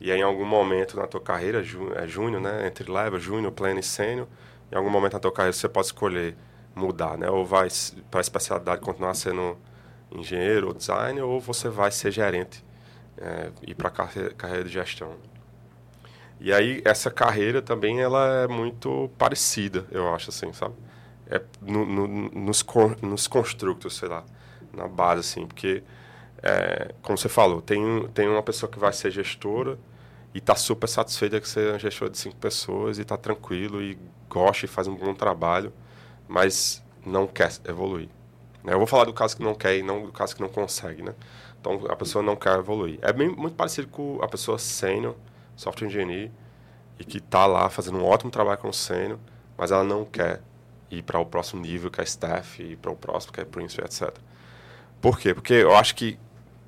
e 0.00 0.12
aí, 0.12 0.18
em 0.20 0.22
algum 0.22 0.44
momento 0.44 0.96
na 0.96 1.06
tua 1.06 1.20
carreira, 1.20 1.62
é 1.96 2.06
júnior, 2.06 2.40
né? 2.42 2.66
Entre 2.66 2.90
level, 2.90 3.18
júnior, 3.20 3.52
pleno 3.52 3.80
e 3.80 3.82
sênior, 3.82 4.26
em 4.70 4.76
algum 4.76 4.90
momento 4.90 5.14
na 5.14 5.20
tua 5.20 5.32
carreira 5.32 5.54
você 5.54 5.68
pode 5.68 5.86
escolher 5.88 6.36
mudar, 6.74 7.16
né? 7.18 7.30
Ou 7.30 7.44
vai 7.46 7.68
para 8.10 8.20
a 8.20 8.22
especialidade 8.22 8.80
continuar 8.82 9.14
sendo 9.14 9.56
engenheiro 10.12 10.68
ou 10.68 10.74
designer, 10.74 11.22
ou 11.24 11.40
você 11.40 11.68
vai 11.68 11.90
ser 11.90 12.10
gerente, 12.12 12.64
é, 13.18 13.50
ir 13.66 13.74
para 13.74 13.88
a 13.88 13.92
carreira 14.34 14.64
de 14.64 14.70
gestão. 14.70 15.16
E 16.40 16.52
aí, 16.52 16.82
essa 16.84 17.10
carreira 17.10 17.62
também, 17.62 18.00
ela 18.00 18.42
é 18.44 18.48
muito 18.48 19.10
parecida, 19.18 19.86
eu 19.90 20.12
acho, 20.14 20.30
assim, 20.30 20.52
sabe? 20.52 20.74
É 21.28 21.42
no, 21.62 21.84
no, 21.86 22.06
nos, 22.06 22.64
nos 23.02 23.26
construtos, 23.26 23.96
sei 23.96 24.08
lá, 24.08 24.24
na 24.72 24.86
base, 24.88 25.20
assim, 25.20 25.46
porque, 25.46 25.82
é, 26.42 26.94
como 27.02 27.18
você 27.18 27.28
falou, 27.28 27.62
tem, 27.62 28.08
tem 28.14 28.28
uma 28.28 28.42
pessoa 28.42 28.70
que 28.70 28.78
vai 28.78 28.92
ser 28.92 29.10
gestora 29.10 29.78
e 30.34 30.38
está 30.38 30.54
super 30.54 30.88
satisfeita 30.88 31.40
que 31.40 31.48
você 31.48 31.70
é 31.70 31.74
um 31.74 31.78
gestor 31.78 32.10
de 32.10 32.18
cinco 32.18 32.36
pessoas 32.36 32.98
e 32.98 33.02
está 33.02 33.16
tranquilo 33.16 33.82
e 33.82 33.98
gosta 34.28 34.66
e 34.66 34.68
faz 34.68 34.86
um 34.88 34.94
bom 34.96 35.14
trabalho, 35.14 35.72
mas 36.28 36.84
não 37.04 37.26
quer 37.26 37.50
evoluir. 37.66 38.08
né? 38.64 38.74
Eu 38.74 38.78
vou 38.78 38.86
falar 38.86 39.04
do 39.04 39.12
caso 39.14 39.36
que 39.36 39.42
não 39.42 39.54
quer 39.54 39.76
e 39.78 39.82
não 39.82 40.02
do 40.06 40.12
caso 40.12 40.34
que 40.36 40.42
não 40.42 40.48
consegue, 40.48 41.02
né? 41.02 41.14
Então, 41.60 41.82
a 41.88 41.96
pessoa 41.96 42.22
não 42.22 42.36
quer 42.36 42.58
evoluir. 42.58 42.98
É 43.02 43.12
bem, 43.12 43.28
muito 43.28 43.54
parecido 43.56 43.88
com 43.88 44.20
a 44.22 44.28
pessoa 44.28 44.58
sênior, 44.58 45.16
software 45.56 45.88
engineer, 45.88 46.30
e 46.98 47.04
que 47.04 47.18
está 47.18 47.46
lá 47.46 47.68
fazendo 47.68 47.98
um 47.98 48.04
ótimo 48.04 48.30
trabalho 48.30 48.58
com 48.58 48.68
o 48.68 48.72
sênior, 48.72 49.18
mas 49.56 49.70
ela 49.70 49.84
não 49.84 50.04
quer 50.04 50.42
ir 50.90 51.02
para 51.02 51.18
o 51.18 51.26
próximo 51.26 51.60
nível, 51.62 51.90
que 51.90 52.00
é 52.00 52.04
staff, 52.04 52.62
ir 52.62 52.76
para 52.76 52.90
o 52.90 52.96
próximo, 52.96 53.32
que 53.32 53.40
é 53.40 53.44
principal, 53.44 53.86
etc. 53.86 54.14
Por 55.00 55.18
quê? 55.18 55.34
Porque 55.34 55.54
eu 55.54 55.74
acho 55.74 55.94
que 55.94 56.18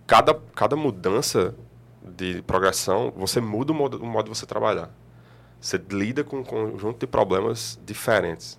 cada, 0.06 0.34
cada 0.54 0.76
mudança 0.76 1.54
de 2.02 2.42
progressão, 2.42 3.12
você 3.16 3.40
muda 3.40 3.72
o 3.72 3.74
modo, 3.74 4.02
o 4.02 4.06
modo 4.06 4.30
de 4.30 4.36
você 4.36 4.46
trabalhar. 4.46 4.90
Você 5.60 5.80
lida 5.90 6.22
com 6.22 6.38
um 6.38 6.44
conjunto 6.44 7.00
de 7.00 7.06
problemas 7.06 7.78
diferentes. 7.84 8.58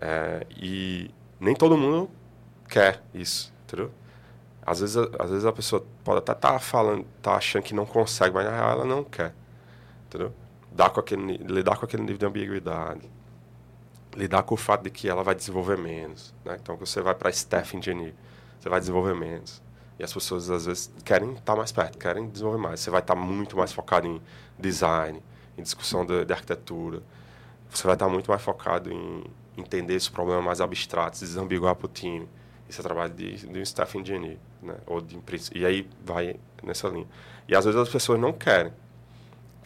É, 0.00 0.46
e 0.50 1.10
nem 1.38 1.54
todo 1.54 1.76
mundo 1.76 2.10
quer 2.68 3.02
isso, 3.12 3.52
entendeu? 3.64 3.90
Às 4.64 4.80
vezes, 4.80 4.96
às 4.96 5.30
vezes 5.30 5.44
a 5.44 5.52
pessoa 5.52 5.84
pode 6.04 6.18
até 6.18 6.32
estar 6.32 6.52
tá 6.52 6.58
falando, 6.58 7.04
tá 7.20 7.34
achando 7.34 7.62
que 7.62 7.74
não 7.74 7.84
consegue, 7.84 8.34
mas 8.34 8.44
na 8.44 8.52
real 8.52 8.70
ela 8.70 8.84
não 8.84 9.02
quer. 9.02 9.34
Entendeu? 10.10 10.34
Dar 10.72 10.90
com 10.90 10.98
aquele, 10.98 11.36
lidar 11.38 11.76
com 11.76 11.84
aquele 11.84 12.02
nível 12.02 12.18
de 12.18 12.26
ambiguidade. 12.26 13.08
Lidar 14.16 14.42
com 14.42 14.54
o 14.54 14.58
fato 14.58 14.82
de 14.82 14.90
que 14.90 15.08
ela 15.08 15.22
vai 15.22 15.36
desenvolver 15.36 15.78
menos. 15.78 16.34
Né? 16.44 16.58
Então, 16.60 16.76
você 16.76 17.00
vai 17.00 17.14
para 17.14 17.30
staff 17.30 17.76
engineer, 17.76 18.12
você 18.58 18.68
vai 18.68 18.80
desenvolver 18.80 19.14
menos. 19.14 19.62
E 20.00 20.02
as 20.02 20.12
pessoas, 20.12 20.50
às 20.50 20.66
vezes, 20.66 20.92
querem 21.04 21.30
estar 21.30 21.52
tá 21.52 21.56
mais 21.56 21.70
perto, 21.70 21.96
querem 21.96 22.28
desenvolver 22.28 22.58
mais. 22.58 22.80
Você 22.80 22.90
vai 22.90 23.00
estar 23.00 23.14
tá 23.14 23.20
muito 23.20 23.56
mais 23.56 23.72
focado 23.72 24.08
em 24.08 24.20
design, 24.58 25.22
em 25.56 25.62
discussão 25.62 26.04
de, 26.04 26.24
de 26.24 26.32
arquitetura. 26.32 27.02
Você 27.68 27.84
vai 27.84 27.94
estar 27.94 28.06
tá 28.06 28.12
muito 28.12 28.28
mais 28.28 28.42
focado 28.42 28.92
em 28.92 29.24
entender 29.56 29.94
esses 29.94 30.08
problemas 30.08 30.44
mais 30.44 30.60
abstratos, 30.60 31.20
desambiguar 31.20 31.76
para 31.76 31.86
o 31.86 31.88
time. 31.88 32.28
Isso 32.68 32.80
é 32.80 32.82
trabalho 32.82 33.12
de, 33.14 33.46
de 33.46 33.58
um 33.58 33.62
staff 33.62 33.96
engineer, 33.96 34.38
né? 34.60 34.76
Ou 34.86 35.00
de, 35.00 35.20
e 35.54 35.64
aí 35.64 35.88
vai 36.04 36.34
nessa 36.62 36.88
linha. 36.88 37.06
E 37.46 37.54
às 37.54 37.64
vezes 37.64 37.78
as 37.78 37.88
pessoas 37.88 38.18
não 38.18 38.32
querem 38.32 38.72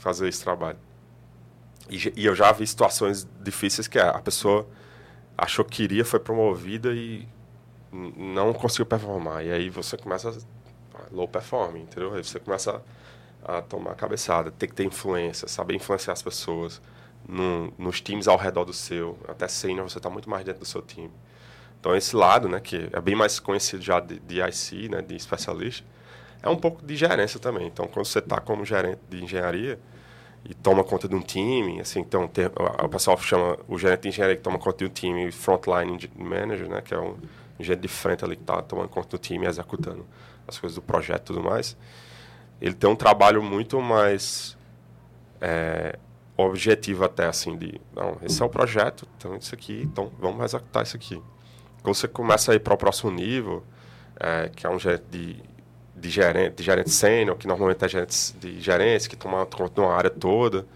fazer 0.04 0.28
esse 0.28 0.44
trabalho. 0.44 0.78
E, 1.88 2.12
e 2.14 2.26
eu 2.26 2.34
já 2.34 2.52
vi 2.52 2.66
situações 2.66 3.26
difíceis 3.40 3.88
que 3.88 3.98
a 3.98 4.20
pessoa 4.20 4.68
achou 5.36 5.64
que 5.64 5.78
queria, 5.78 6.04
foi 6.04 6.20
promovida 6.20 6.92
e 6.92 7.26
não 7.90 8.52
conseguiu 8.52 8.84
performar. 8.84 9.44
E 9.44 9.50
aí 9.50 9.70
você 9.70 9.96
começa 9.96 10.28
a 10.28 11.02
low 11.10 11.26
performing, 11.26 11.82
entendeu? 11.82 12.14
Aí 12.14 12.22
você 12.22 12.38
começa 12.38 12.82
a, 13.42 13.58
a 13.58 13.62
tomar 13.62 13.94
cabeçada, 13.94 14.50
ter 14.50 14.66
que 14.66 14.74
ter 14.74 14.84
influência, 14.84 15.48
saber 15.48 15.74
influenciar 15.74 16.12
as 16.12 16.22
pessoas 16.22 16.82
no, 17.26 17.72
nos 17.78 18.02
times 18.02 18.28
ao 18.28 18.36
redor 18.36 18.66
do 18.66 18.74
seu. 18.74 19.18
Até 19.26 19.48
senior 19.48 19.88
você 19.88 19.98
está 19.98 20.10
muito 20.10 20.28
mais 20.28 20.44
dentro 20.44 20.60
do 20.60 20.66
seu 20.66 20.82
time. 20.82 21.12
Então 21.80 21.96
esse 21.96 22.14
lado, 22.14 22.46
né, 22.46 22.60
que 22.60 22.90
é 22.92 23.00
bem 23.00 23.14
mais 23.14 23.40
conhecido 23.40 23.82
já 23.82 24.00
de, 24.00 24.18
de 24.18 24.40
IC, 24.40 24.88
né, 24.90 25.00
de 25.00 25.16
especialista, 25.16 25.86
é 26.42 26.48
um 26.48 26.56
pouco 26.56 26.84
de 26.84 26.94
gerência 26.94 27.40
também. 27.40 27.66
Então 27.66 27.86
quando 27.86 28.06
você 28.06 28.18
está 28.18 28.38
como 28.38 28.64
gerente 28.64 29.00
de 29.08 29.24
engenharia, 29.24 29.78
e 30.44 30.52
toma 30.52 30.84
conta 30.84 31.08
de 31.08 31.14
um 31.14 31.20
time, 31.20 31.80
assim, 31.80 32.00
então 32.00 32.28
ter, 32.28 32.52
o 32.82 32.88
pessoal 32.88 33.16
chama 33.16 33.58
o 33.66 33.78
gerente 33.78 34.02
de 34.02 34.08
engenharia 34.08 34.36
que 34.36 34.42
toma 34.42 34.58
conta 34.58 34.78
de 34.78 34.84
um 34.84 34.88
time, 34.88 35.32
frontline 35.32 36.10
manager, 36.14 36.68
né, 36.68 36.82
que 36.82 36.92
é 36.92 37.00
um 37.00 37.16
gerente 37.58 37.82
de 37.82 37.88
frente 37.88 38.24
ali 38.24 38.36
que 38.36 38.42
está 38.42 38.60
tomando 38.60 38.88
conta 38.88 39.08
do 39.08 39.18
time, 39.18 39.46
executando 39.46 40.04
as 40.46 40.58
coisas 40.58 40.74
do 40.74 40.82
projeto 40.82 41.20
e 41.20 41.24
tudo 41.24 41.42
mais. 41.42 41.76
Ele 42.60 42.74
tem 42.74 42.88
um 42.88 42.96
trabalho 42.96 43.42
muito 43.42 43.80
mais 43.80 44.56
é, 45.40 45.98
objetivo 46.36 47.04
até, 47.04 47.26
assim, 47.26 47.56
de, 47.56 47.80
não, 47.94 48.18
esse 48.22 48.42
é 48.42 48.44
o 48.44 48.48
projeto, 48.48 49.08
então 49.16 49.36
isso 49.36 49.54
aqui, 49.54 49.82
então 49.82 50.12
vamos 50.18 50.44
executar 50.44 50.82
isso 50.82 50.96
aqui. 50.96 51.22
Quando 51.82 51.94
você 51.94 52.08
começa 52.08 52.52
a 52.52 52.54
ir 52.54 52.60
para 52.60 52.74
o 52.74 52.76
próximo 52.76 53.10
nível, 53.10 53.64
é, 54.20 54.50
que 54.54 54.66
é 54.66 54.70
um 54.70 54.78
gerente 54.78 55.04
de 55.10 55.42
de 56.04 56.10
gerente, 56.10 56.56
de 56.56 56.62
gerente 56.62 56.90
sênior, 56.90 57.34
que 57.34 57.46
normalmente 57.46 57.82
é 57.82 57.88
gerente 57.88 58.34
de 58.34 58.60
gerência, 58.60 59.08
que 59.08 59.16
toma 59.16 59.46
conta 59.46 59.74
de 59.74 59.80
uma 59.80 59.94
área 59.94 60.10
toda, 60.10 60.66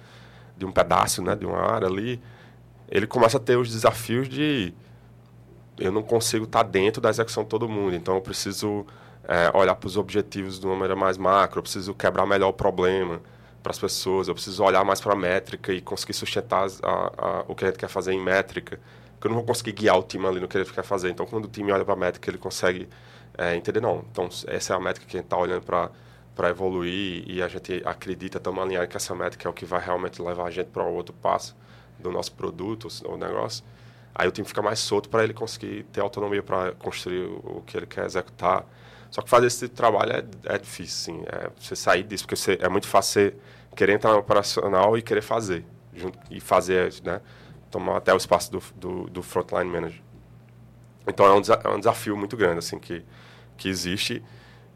de 0.57 0.65
um 0.65 0.73
pedaço 0.73 1.21
né, 1.23 1.37
de 1.37 1.45
uma 1.45 1.59
área 1.59 1.87
ali, 1.87 2.19
ele 2.89 3.07
começa 3.07 3.37
a 3.37 3.41
ter 3.41 3.57
os 3.57 3.71
desafios 3.71 4.27
de 4.27 4.73
eu 5.79 5.93
não 5.93 6.03
consigo 6.03 6.45
estar 6.45 6.63
dentro 6.63 7.01
da 7.01 7.11
execução 7.11 7.43
de 7.43 7.51
todo 7.51 7.69
mundo, 7.69 7.95
então 7.95 8.15
eu 8.15 8.23
preciso 8.23 8.87
é, 9.25 9.55
olhar 9.55 9.75
para 9.75 9.87
os 9.87 9.99
objetivos 9.99 10.59
de 10.59 10.65
uma 10.65 10.75
maneira 10.75 10.97
mais 10.97 11.19
macro, 11.19 11.59
eu 11.59 11.63
preciso 11.63 11.93
quebrar 11.93 12.27
melhor 12.27 12.49
o 12.49 12.53
problema 12.55 13.21
para 13.63 13.71
as 13.71 13.79
pessoas, 13.79 14.29
eu 14.29 14.35
preciso 14.35 14.65
olhar 14.65 14.83
mais 14.83 14.99
para 14.99 15.13
a 15.13 15.17
métrica 15.17 15.75
e 15.75 15.83
conseguir 15.83 16.15
sustentar 16.15 16.67
a, 16.83 16.89
a, 16.89 17.45
o 17.47 17.55
que 17.55 17.65
a 17.65 17.69
gente 17.69 17.79
quer 17.79 17.89
fazer 17.89 18.15
em 18.15 18.21
métrica, 18.21 18.81
porque 19.13 19.27
eu 19.27 19.29
não 19.29 19.37
vou 19.37 19.45
conseguir 19.45 19.73
guiar 19.73 19.99
o 19.99 20.03
time 20.03 20.27
ali 20.27 20.41
no 20.41 20.49
que 20.49 20.57
ele 20.57 20.65
quer 20.65 20.83
fazer. 20.83 21.11
Então, 21.11 21.27
quando 21.27 21.45
o 21.45 21.49
time 21.49 21.71
olha 21.71 21.85
para 21.85 21.93
a 21.93 21.97
métrica, 21.97 22.31
ele 22.31 22.39
consegue 22.39 22.89
é, 23.39 23.55
entender, 23.57 23.81
não, 23.81 24.05
então 24.11 24.29
essa 24.49 24.75
é 24.75 24.77
a 24.77 24.81
métrica 24.81 25.07
que 25.07 25.17
a 25.17 25.21
gente 25.21 25.27
está 25.27 25.39
olhando 25.39 25.63
para 25.63 25.91
para 26.39 26.51
evoluir 26.51 27.25
e 27.27 27.43
a 27.43 27.49
gente 27.49 27.83
acredita, 27.85 28.39
estamos 28.39 28.63
alinhados 28.63 28.89
que 28.89 28.97
essa 28.97 29.13
métrica 29.13 29.49
é 29.49 29.51
o 29.51 29.53
que 29.53 29.65
vai 29.65 29.85
realmente 29.85 30.23
levar 30.23 30.45
a 30.45 30.51
gente 30.53 30.69
para 30.69 30.85
o 30.85 30.95
outro 30.95 31.13
passo 31.13 31.57
do 31.99 32.13
nosso 32.13 32.31
produto 32.31 32.87
ou 33.05 33.19
negócio. 33.19 33.65
Aí 34.15 34.29
o 34.29 34.31
time 34.31 34.47
fica 34.47 34.63
mais 34.63 34.79
solto 34.79 35.09
para 35.09 35.25
ele 35.25 35.35
conseguir 35.35 35.83
ter 35.93 36.01
autonomia 36.01 36.41
para 36.41 36.71
construir 36.75 37.25
o 37.25 37.61
que 37.67 37.77
ele 37.77 37.87
quer 37.87 38.05
executar. 38.05 38.65
Só 39.11 39.21
que 39.21 39.29
fazer 39.29 39.49
esse 39.49 39.59
tipo 39.59 39.71
de 39.71 39.77
trabalho 39.77 40.13
é, 40.13 40.25
é 40.55 40.59
difícil, 40.59 41.17
sim. 41.17 41.25
É, 41.27 41.51
você 41.59 41.75
sair 41.75 42.05
disso, 42.05 42.23
porque 42.23 42.37
você, 42.37 42.57
é 42.61 42.69
muito 42.69 42.87
fácil 42.87 43.33
você 43.33 43.37
querer 43.75 43.95
entrar 43.95 44.13
no 44.13 44.19
operacional 44.19 44.97
e 44.97 45.03
querer 45.03 45.23
fazer. 45.23 45.65
Junto, 45.93 46.17
e 46.31 46.39
fazer, 46.39 46.95
né? 47.03 47.21
Tomar 47.69 47.97
até 47.97 48.15
o 48.15 48.17
espaço 48.17 48.53
do, 48.53 48.63
do, 48.77 49.11
do 49.11 49.23
frontline 49.25 49.69
manager. 49.69 50.01
Então 51.05 51.27
é 51.27 51.33
um, 51.33 51.43
é 51.65 51.75
um 51.75 51.79
desafio 51.81 52.17
muito 52.17 52.37
grande, 52.37 52.59
assim, 52.59 52.79
que 52.79 53.05
que 53.59 53.69
existe 53.69 54.23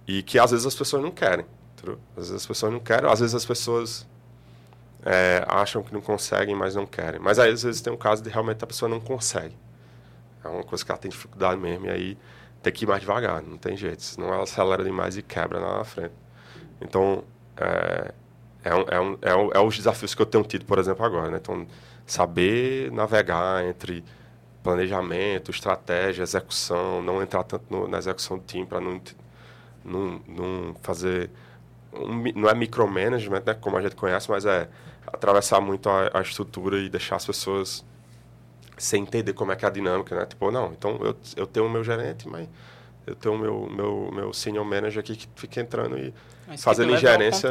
e 0.06 0.22
que 0.22 0.38
às 0.38 0.50
vezes 0.50 0.66
as 0.66 0.74
pessoas 0.74 1.02
não 1.02 1.10
querem. 1.10 1.46
Entendeu? 1.74 1.98
Às 2.16 2.28
vezes 2.28 2.42
as 2.42 2.46
pessoas 2.46 2.72
não 2.72 2.80
querem, 2.80 3.10
às 3.10 3.20
vezes 3.20 3.34
as 3.34 3.46
pessoas 3.46 4.06
é, 5.04 5.44
acham 5.48 5.82
que 5.82 5.92
não 5.92 6.00
conseguem, 6.00 6.54
mas 6.54 6.74
não 6.74 6.86
querem. 6.86 7.20
Mas 7.20 7.38
aí, 7.38 7.50
às 7.50 7.62
vezes 7.62 7.80
tem 7.80 7.92
um 7.92 7.96
caso 7.96 8.22
de 8.22 8.28
realmente 8.28 8.62
a 8.62 8.66
pessoa 8.66 8.88
não 8.88 9.00
consegue. 9.00 9.56
É 10.44 10.48
uma 10.48 10.62
coisa 10.62 10.84
que 10.84 10.90
ela 10.90 10.98
tem 10.98 11.10
dificuldade 11.10 11.60
mesmo, 11.60 11.86
e 11.86 11.90
aí 11.90 12.18
tem 12.62 12.72
que 12.72 12.84
ir 12.84 12.88
mais 12.88 13.00
devagar, 13.00 13.42
não 13.42 13.56
tem 13.56 13.76
jeito. 13.76 14.02
Senão 14.02 14.28
ela 14.32 14.44
acelera 14.44 14.84
demais 14.84 15.16
e 15.16 15.22
quebra 15.22 15.58
lá 15.58 15.78
na 15.78 15.84
frente. 15.84 16.14
Então, 16.80 17.24
é, 17.56 18.12
é, 18.64 18.74
um, 18.74 18.84
é, 18.88 19.00
um, 19.00 19.18
é, 19.22 19.36
um, 19.36 19.50
é 19.52 19.60
os 19.60 19.76
desafios 19.76 20.14
que 20.14 20.22
eu 20.22 20.26
tenho 20.26 20.44
tido, 20.44 20.64
por 20.64 20.78
exemplo, 20.78 21.04
agora. 21.04 21.30
Né? 21.30 21.38
Então, 21.40 21.66
saber 22.06 22.90
navegar 22.92 23.64
entre 23.64 24.04
planejamento, 24.62 25.50
estratégia, 25.50 26.22
execução, 26.22 27.02
não 27.02 27.22
entrar 27.22 27.42
tanto 27.42 27.64
no, 27.70 27.88
na 27.88 27.98
execução 27.98 28.38
do 28.38 28.44
time 28.44 28.64
para 28.64 28.80
não, 28.80 29.00
não, 29.84 30.20
não 30.26 30.74
fazer. 30.82 31.30
Um, 31.92 32.22
não 32.34 32.48
é 32.48 32.54
micromanagement, 32.54 33.42
né, 33.44 33.54
como 33.54 33.76
a 33.76 33.82
gente 33.82 33.96
conhece, 33.96 34.30
mas 34.30 34.46
é 34.46 34.68
atravessar 35.06 35.60
muito 35.60 35.88
a, 35.90 36.10
a, 36.14 36.22
estrutura 36.22 36.78
e 36.78 36.88
deixar 36.88 37.16
as 37.16 37.26
pessoas 37.26 37.84
sem 38.78 39.02
entender 39.02 39.32
como 39.34 39.52
é 39.52 39.56
que 39.56 39.64
é 39.64 39.68
a 39.68 39.70
dinâmica, 39.70 40.14
né? 40.16 40.24
Tipo, 40.24 40.50
não, 40.50 40.72
então 40.72 40.98
eu, 41.02 41.16
eu 41.36 41.46
tenho 41.46 41.66
o 41.66 41.70
meu 41.70 41.84
gerente, 41.84 42.28
mas 42.28 42.48
eu 43.06 43.14
tenho 43.14 43.34
o 43.34 43.38
meu, 43.38 43.68
meu, 43.68 44.10
meu 44.12 44.32
senior 44.32 44.64
manager 44.64 45.00
aqui 45.00 45.16
que 45.16 45.28
fica 45.34 45.60
entrando 45.60 45.98
e 45.98 46.14
mas 46.46 46.62
fazendo 46.62 46.92
ingerência 46.92 47.50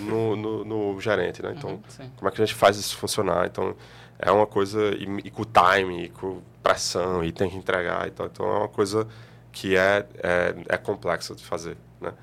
no, 0.00 0.36
no, 0.36 0.64
no, 0.64 1.00
gerente, 1.00 1.42
né? 1.42 1.54
Então, 1.56 1.70
uhum, 1.70 2.10
como 2.16 2.28
é 2.28 2.30
que 2.32 2.42
a 2.42 2.46
gente 2.46 2.56
faz 2.56 2.76
isso 2.76 2.96
funcionar? 2.96 3.46
Então, 3.46 3.74
é 4.18 4.30
uma 4.30 4.46
coisa... 4.46 4.94
E, 4.96 5.04
e 5.24 5.30
com 5.30 5.44
time, 5.44 6.04
e 6.04 6.08
com 6.08 6.40
pressão 6.62 7.24
e 7.24 7.32
tem 7.32 7.50
que 7.50 7.56
entregar 7.56 8.06
e 8.06 8.10
tal. 8.10 8.26
Então 8.26 8.46
é 8.46 8.58
uma 8.58 8.68
coisa 8.68 9.06
que 9.50 9.76
é, 9.76 10.06
é, 10.22 10.54
é 10.68 10.76
complexa 10.78 11.34
de 11.34 11.44
fazer, 11.44 11.76
né? 12.00 12.14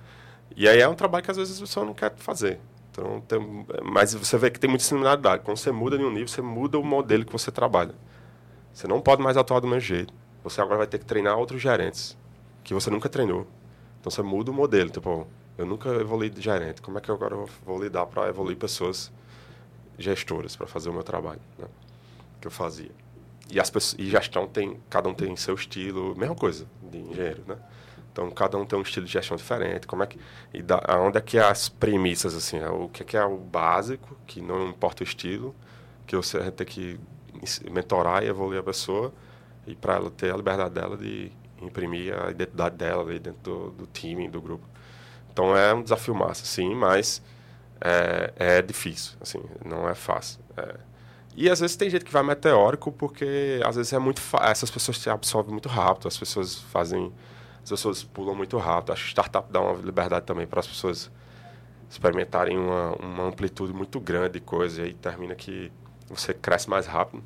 E 0.55 0.67
aí 0.67 0.79
é 0.79 0.87
um 0.87 0.95
trabalho 0.95 1.23
que 1.23 1.31
às 1.31 1.37
vezes 1.37 1.57
a 1.57 1.61
pessoa 1.61 1.85
não 1.85 1.93
quer 1.93 2.13
fazer. 2.15 2.59
Então, 2.91 3.21
tem, 3.21 3.65
mas 3.83 4.13
você 4.13 4.37
vê 4.37 4.49
que 4.49 4.59
tem 4.59 4.69
muita 4.69 4.83
similaridade. 4.83 5.43
Quando 5.43 5.57
você 5.57 5.71
muda 5.71 5.97
de 5.97 6.03
um 6.03 6.09
nível, 6.09 6.27
você 6.27 6.41
muda 6.41 6.79
o 6.79 6.83
modelo 6.83 7.23
que 7.23 7.31
você 7.31 7.51
trabalha. 7.51 7.93
Você 8.73 8.87
não 8.87 8.99
pode 8.99 9.21
mais 9.21 9.37
atuar 9.37 9.59
do 9.59 9.67
mesmo 9.67 9.81
jeito. 9.81 10.13
Você 10.43 10.59
agora 10.59 10.77
vai 10.77 10.87
ter 10.87 10.97
que 10.97 11.05
treinar 11.05 11.37
outros 11.37 11.61
gerentes 11.61 12.17
que 12.63 12.73
você 12.73 12.89
nunca 12.89 13.07
treinou. 13.07 13.45
Então 13.99 14.09
você 14.09 14.21
muda 14.21 14.51
o 14.51 14.53
modelo. 14.53 14.89
Tipo, 14.89 15.27
eu 15.57 15.65
nunca 15.65 15.89
evolui 15.89 16.29
de 16.29 16.41
gerente. 16.41 16.81
Como 16.81 16.97
é 16.97 17.01
que 17.01 17.09
eu 17.09 17.15
agora 17.15 17.35
vou 17.65 17.81
lidar 17.81 18.05
para 18.07 18.27
evoluir 18.27 18.57
pessoas 18.57 19.11
gestoras 19.99 20.55
para 20.55 20.65
fazer 20.65 20.89
o 20.89 20.93
meu 20.93 21.03
trabalho, 21.03 21.41
né? 21.57 21.67
Que 22.41 22.47
eu 22.47 22.51
fazia. 22.51 22.91
E, 23.51 23.59
as 23.59 23.69
pessoas, 23.69 23.99
e 23.99 24.09
gestão 24.09 24.47
tem, 24.47 24.79
cada 24.89 25.09
um 25.09 25.13
tem 25.13 25.35
seu 25.35 25.55
estilo, 25.55 26.15
mesma 26.15 26.35
coisa 26.35 26.65
de 26.81 26.99
engenheiro, 26.99 27.43
né? 27.47 27.57
Então, 28.11 28.29
cada 28.31 28.57
um 28.57 28.65
tem 28.65 28.77
um 28.77 28.81
estilo 28.81 29.05
de 29.05 29.11
gestão 29.11 29.37
diferente. 29.37 29.87
Como 29.87 30.03
é 30.03 30.07
que, 30.07 30.19
e 30.53 30.61
da, 30.61 30.81
onde 30.99 31.17
é 31.17 31.21
que 31.21 31.37
é 31.37 31.41
as 31.41 31.69
premissas, 31.69 32.35
assim, 32.35 32.57
é 32.57 32.69
o 32.69 32.89
que 32.89 33.03
é, 33.03 33.05
que 33.05 33.17
é 33.17 33.23
o 33.23 33.37
básico, 33.37 34.17
que 34.25 34.41
não 34.41 34.67
importa 34.69 35.03
o 35.03 35.05
estilo, 35.05 35.55
que 36.05 36.15
você 36.15 36.51
tem 36.51 36.65
que 36.65 36.99
mentorar 37.71 38.23
e 38.23 38.27
evoluir 38.27 38.59
a 38.59 38.63
pessoa, 38.63 39.13
e 39.65 39.75
para 39.75 39.95
ela 39.95 40.11
ter 40.11 40.33
a 40.33 40.37
liberdade 40.37 40.73
dela 40.73 40.97
de 40.97 41.31
imprimir 41.61 42.13
a 42.17 42.31
identidade 42.31 42.75
dela 42.75 43.03
ali 43.03 43.19
dentro 43.19 43.41
do, 43.41 43.71
do 43.71 43.87
time, 43.87 44.27
do 44.27 44.41
grupo. 44.41 44.65
Então, 45.31 45.55
é 45.55 45.73
um 45.73 45.81
desafio 45.81 46.13
massa, 46.15 46.45
sim, 46.45 46.73
mas 46.75 47.21
é, 47.81 48.33
é 48.35 48.61
difícil, 48.61 49.13
assim, 49.21 49.41
não 49.63 49.87
é 49.87 49.95
fácil. 49.95 50.39
É, 50.57 50.75
e 51.35 51.49
às 51.49 51.59
vezes 51.59 51.75
tem 51.75 51.89
gente 51.89 52.03
que 52.03 52.11
vai 52.11 52.23
meteórico 52.23 52.91
porque 52.91 53.61
às 53.65 53.75
vezes 53.75 53.93
é 53.93 53.99
muito 53.99 54.21
essas 54.41 54.69
pessoas 54.69 54.97
se 54.97 55.09
absorvem 55.09 55.51
muito 55.51 55.69
rápido, 55.69 56.07
as 56.07 56.17
pessoas 56.17 56.55
fazem 56.55 57.13
as 57.63 57.69
pessoas 57.69 58.03
pulam 58.03 58.35
muito 58.35 58.57
rápido. 58.57 58.93
Acho 58.93 59.03
que 59.03 59.09
startup 59.09 59.51
dá 59.51 59.61
uma 59.61 59.73
liberdade 59.73 60.25
também 60.25 60.47
para 60.47 60.59
as 60.59 60.67
pessoas 60.67 61.11
experimentarem 61.89 62.57
uma, 62.57 62.91
uma 62.97 63.23
amplitude 63.23 63.73
muito 63.73 63.99
grande 63.99 64.33
de 64.33 64.39
coisa 64.39 64.81
e 64.81 64.85
aí 64.85 64.93
termina 64.93 65.33
que 65.33 65.71
você 66.07 66.33
cresce 66.33 66.69
mais 66.69 66.85
rápido. 66.85 67.23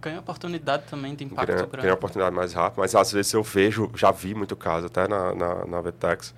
Ganha 0.00 0.20
oportunidade 0.20 0.84
também 0.88 1.14
de 1.14 1.24
impacto 1.24 1.46
ganha, 1.46 1.66
grande. 1.66 1.82
Ganha 1.82 1.94
oportunidade 1.94 2.34
mais 2.36 2.52
rápido, 2.52 2.80
mas 2.80 2.94
às 2.94 3.12
vezes 3.12 3.32
eu 3.32 3.42
vejo, 3.42 3.90
já 3.94 4.10
vi 4.10 4.34
muito 4.34 4.54
caso, 4.54 4.86
até 4.86 5.08
na, 5.08 5.34
na, 5.34 5.66
na 5.66 5.80
Vetex, 5.80 6.34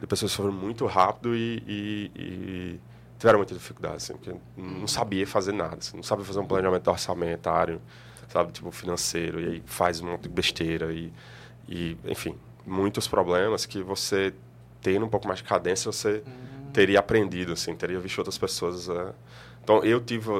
de 0.00 0.06
pessoas 0.06 0.32
que 0.32 0.36
foram 0.36 0.52
muito 0.52 0.84
rápido 0.86 1.34
e, 1.34 1.62
e, 1.66 2.10
e 2.14 2.80
tiveram 3.18 3.38
muita 3.38 3.54
dificuldade, 3.54 3.96
assim, 3.96 4.14
porque 4.14 4.34
não 4.56 4.86
sabia 4.86 5.26
fazer 5.26 5.52
nada, 5.52 5.76
assim, 5.78 5.96
não 5.96 6.02
sabia 6.02 6.24
fazer 6.24 6.40
um 6.40 6.46
planejamento 6.46 6.88
orçamentário, 6.88 7.80
sabe, 8.28 8.52
tipo, 8.52 8.70
financeiro, 8.70 9.40
e 9.40 9.46
aí 9.46 9.62
faz 9.64 10.00
um 10.00 10.10
monte 10.10 10.22
de 10.22 10.28
besteira, 10.28 10.92
e, 10.92 11.12
e 11.68 11.96
enfim, 12.04 12.36
muitos 12.66 13.08
problemas 13.08 13.64
que 13.64 13.82
você 13.82 14.34
tendo 14.82 15.04
um 15.04 15.08
pouco 15.08 15.26
mais 15.26 15.40
de 15.40 15.44
cadência, 15.44 15.90
você 15.90 16.22
uhum. 16.24 16.70
teria 16.72 17.00
aprendido, 17.00 17.52
assim, 17.52 17.74
teria 17.74 17.98
visto 17.98 18.18
outras 18.18 18.38
pessoas. 18.38 18.88
É. 18.88 19.12
Então, 19.62 19.82
eu 19.82 20.00
tive, 20.00 20.30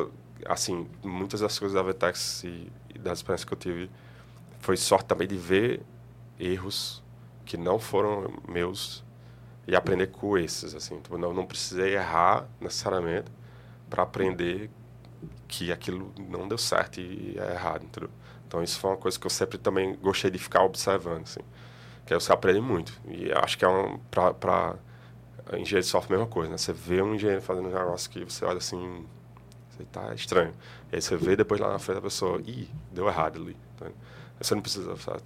assim, 0.44 0.86
muitas 1.02 1.40
das 1.40 1.58
coisas 1.58 1.74
da 1.74 1.82
Vetex 1.82 2.44
e, 2.44 2.70
e 2.94 2.98
das 2.98 3.18
experiências 3.18 3.44
que 3.44 3.52
eu 3.52 3.58
tive, 3.58 3.90
foi 4.60 4.76
sorte 4.76 5.06
também 5.06 5.26
de 5.26 5.36
ver 5.36 5.80
erros 6.38 7.02
que 7.44 7.56
não 7.56 7.78
foram 7.78 8.32
meus 8.48 9.04
e 9.66 9.74
aprender 9.74 10.08
com 10.08 10.38
esses, 10.38 10.74
assim. 10.74 11.00
Tipo, 11.00 11.18
não, 11.18 11.32
não 11.32 11.46
precisei 11.46 11.94
errar 11.94 12.46
necessariamente 12.60 13.30
para 13.90 14.02
aprender 14.02 14.70
que 15.48 15.72
aquilo 15.72 16.12
não 16.28 16.46
deu 16.46 16.58
certo 16.58 17.00
e 17.00 17.36
é 17.38 17.52
errado, 17.52 17.84
entendeu? 17.84 18.10
Então 18.46 18.62
isso 18.62 18.78
foi 18.78 18.90
uma 18.90 18.96
coisa 18.96 19.18
que 19.18 19.26
eu 19.26 19.30
sempre 19.30 19.58
também 19.58 19.96
gostei 19.96 20.30
de 20.30 20.38
ficar 20.38 20.62
observando, 20.62 21.22
assim. 21.22 21.40
Que 22.04 22.14
aí 22.14 22.20
você 22.20 22.32
aprende 22.32 22.60
muito. 22.60 22.92
E 23.08 23.32
acho 23.32 23.58
que 23.58 23.64
é 23.64 23.68
um 23.68 23.98
para 24.10 24.76
engenheiro 25.52 25.80
de 25.80 25.86
software 25.86 26.16
a 26.16 26.18
mesma 26.18 26.32
coisa, 26.32 26.50
né? 26.50 26.58
Você 26.58 26.72
vê 26.72 27.02
um 27.02 27.14
engenheiro 27.14 27.42
fazendo 27.42 27.68
um 27.68 27.72
negócio 27.72 28.08
que 28.10 28.24
você 28.24 28.44
olha 28.44 28.58
assim, 28.58 29.04
você 29.70 29.84
tá 29.84 30.14
estranho. 30.14 30.54
E 30.92 30.96
aí 30.96 31.02
você 31.02 31.16
vê 31.16 31.36
depois 31.36 31.60
lá 31.60 31.72
na 31.72 31.78
frente 31.78 31.96
da 31.96 32.02
pessoa, 32.02 32.40
ih, 32.46 32.68
deu 32.92 33.08
errado 33.08 33.40
ali. 33.40 33.56
Então, 33.74 33.88
você 34.38 34.54
não 34.54 34.62
precisa, 34.62 34.96
sabe, 34.96 35.22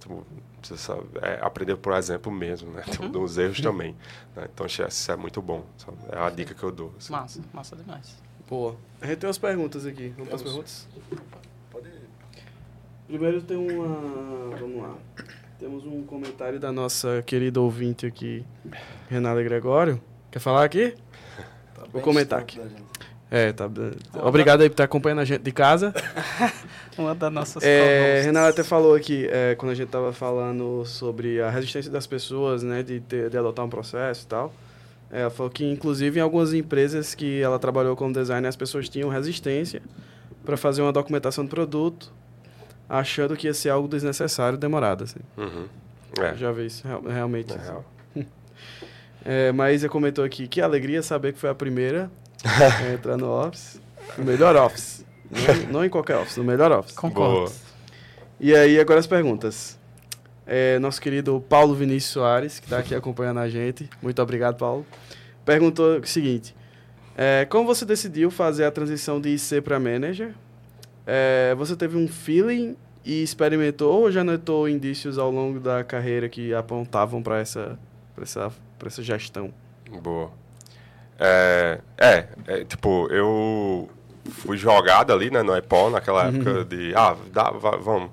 precisa 0.59 0.97
é, 1.21 1.39
aprender 1.41 1.75
por 1.75 1.93
exemplo 1.93 2.31
mesmo, 2.31 2.71
né? 2.71 2.83
Uhum. 2.99 3.11
Dos 3.11 3.37
erros 3.37 3.59
também. 3.59 3.95
Né? 4.35 4.47
Então 4.53 4.65
isso 4.65 5.11
é 5.11 5.15
muito 5.15 5.41
bom. 5.41 5.65
Sabe? 5.77 5.97
É 6.11 6.17
a 6.17 6.29
dica 6.29 6.53
que 6.53 6.63
eu 6.63 6.71
dou. 6.71 6.93
Assim. 6.97 7.11
Massa, 7.11 7.41
massa 7.53 7.75
demais. 7.75 8.15
Boa. 8.49 8.75
A 9.01 9.07
gente 9.07 9.19
tem 9.19 9.27
umas 9.27 9.37
perguntas 9.37 9.85
aqui. 9.85 10.09
Vamos 10.09 10.27
para 10.27 10.35
as 10.35 10.41
perguntas? 10.41 10.87
Pode 11.69 11.87
ir. 11.87 12.01
Primeiro 13.07 13.41
tem 13.41 13.57
uma. 13.57 14.55
Vamos 14.57 14.81
lá. 14.81 14.95
Temos 15.59 15.85
um 15.85 16.03
comentário 16.03 16.59
da 16.59 16.71
nossa 16.71 17.21
querida 17.23 17.61
ouvinte 17.61 18.05
aqui, 18.05 18.43
Renata 19.09 19.43
Gregório. 19.43 20.01
Quer 20.31 20.39
falar 20.39 20.63
aqui? 20.63 20.95
Tá 21.75 21.85
Vou 21.91 22.01
comentar 22.01 22.39
aqui. 22.39 22.59
É, 23.33 23.53
tá. 23.53 23.69
Obrigado 24.21 24.59
aí 24.59 24.67
por 24.67 24.73
estar 24.73 24.83
acompanhando 24.83 25.19
a 25.19 25.25
gente 25.25 25.41
de 25.41 25.53
casa. 25.53 25.93
Uma 26.97 27.15
das 27.15 27.31
nossas 27.31 27.63
é, 27.63 28.21
Renata 28.25 28.49
até 28.49 28.61
falou 28.61 28.93
aqui, 28.93 29.25
é, 29.31 29.55
quando 29.55 29.71
a 29.71 29.73
gente 29.73 29.85
estava 29.85 30.11
falando 30.11 30.83
sobre 30.85 31.41
a 31.41 31.49
resistência 31.49 31.89
das 31.89 32.05
pessoas, 32.05 32.61
né, 32.61 32.83
de, 32.83 32.99
ter, 32.99 33.29
de 33.29 33.37
adotar 33.37 33.65
um 33.65 33.69
processo 33.69 34.25
e 34.25 34.27
tal. 34.27 34.53
Ela 35.09 35.29
falou 35.29 35.49
que, 35.49 35.65
inclusive, 35.65 36.19
em 36.19 36.21
algumas 36.21 36.53
empresas 36.53 37.15
que 37.15 37.41
ela 37.41 37.57
trabalhou 37.57 37.95
como 37.95 38.13
designer, 38.13 38.49
as 38.49 38.57
pessoas 38.57 38.89
tinham 38.89 39.07
resistência 39.07 39.81
para 40.43 40.57
fazer 40.57 40.81
uma 40.81 40.91
documentação 40.91 41.45
do 41.45 41.49
produto, 41.49 42.11
achando 42.89 43.37
que 43.37 43.47
ia 43.47 43.53
ser 43.53 43.69
algo 43.69 43.87
desnecessário, 43.87 44.57
demorado. 44.57 45.05
Assim. 45.05 45.19
Uhum. 45.37 45.67
É. 46.21 46.35
Já 46.35 46.51
vi 46.51 46.65
isso, 46.65 46.85
real, 46.85 47.01
realmente. 47.01 47.53
É, 47.53 47.57
real. 47.57 47.85
é, 49.23 49.51
mas 49.53 49.85
eu 49.85 49.89
comentou 49.89 50.25
aqui, 50.25 50.49
que 50.49 50.59
alegria 50.59 51.01
saber 51.01 51.31
que 51.31 51.39
foi 51.39 51.49
a 51.49 51.55
primeira 51.55 52.11
a 52.45 52.93
entrar 52.93 53.17
no 53.17 53.29
Office. 53.29 53.79
O 54.17 54.23
melhor 54.23 54.55
Office. 54.55 55.05
Não, 55.29 55.71
não, 55.71 55.85
em 55.85 55.89
qualquer 55.89 56.17
Office, 56.17 56.37
no 56.37 56.43
melhor 56.43 56.71
Office. 56.71 56.95
Concordo. 56.95 57.45
Boa. 57.45 57.51
E 58.39 58.55
aí, 58.55 58.79
agora 58.79 58.99
as 58.99 59.07
perguntas. 59.07 59.79
É, 60.45 60.79
nosso 60.79 60.99
querido 60.99 61.39
Paulo 61.47 61.73
Vinícius 61.73 62.11
Soares, 62.11 62.59
que 62.59 62.65
está 62.65 62.79
aqui 62.79 62.95
acompanhando 62.95 63.39
a 63.39 63.47
gente. 63.47 63.89
Muito 64.01 64.21
obrigado, 64.21 64.57
Paulo. 64.57 64.85
Perguntou 65.45 65.99
o 65.99 66.07
seguinte: 66.07 66.55
é, 67.15 67.45
Como 67.45 67.65
você 67.65 67.85
decidiu 67.85 68.31
fazer 68.31 68.65
a 68.65 68.71
transição 68.71 69.21
de 69.21 69.29
IC 69.29 69.61
para 69.61 69.79
manager? 69.79 70.33
É, 71.05 71.55
você 71.55 71.75
teve 71.75 71.95
um 71.97 72.07
feeling 72.07 72.75
e 73.03 73.23
experimentou 73.23 74.01
ou 74.01 74.11
já 74.11 74.23
notou 74.23 74.67
indícios 74.67 75.17
ao 75.17 75.31
longo 75.31 75.59
da 75.59 75.83
carreira 75.83 76.29
que 76.29 76.53
apontavam 76.53 77.21
para 77.21 77.39
essa, 77.39 77.77
essa, 78.21 78.51
essa 78.85 79.03
gestão? 79.03 79.53
Boa. 80.01 80.31
É, 81.23 81.79
é, 81.99 82.27
é, 82.47 82.63
tipo, 82.65 83.07
eu 83.11 83.87
fui 84.31 84.57
jogado 84.57 85.13
ali, 85.13 85.29
né, 85.29 85.43
no 85.43 85.55
EPO, 85.55 85.91
naquela 85.91 86.27
uhum. 86.27 86.35
época 86.35 86.65
de, 86.65 86.95
ah, 86.95 87.15
dá, 87.31 87.51
vamos. 87.51 88.09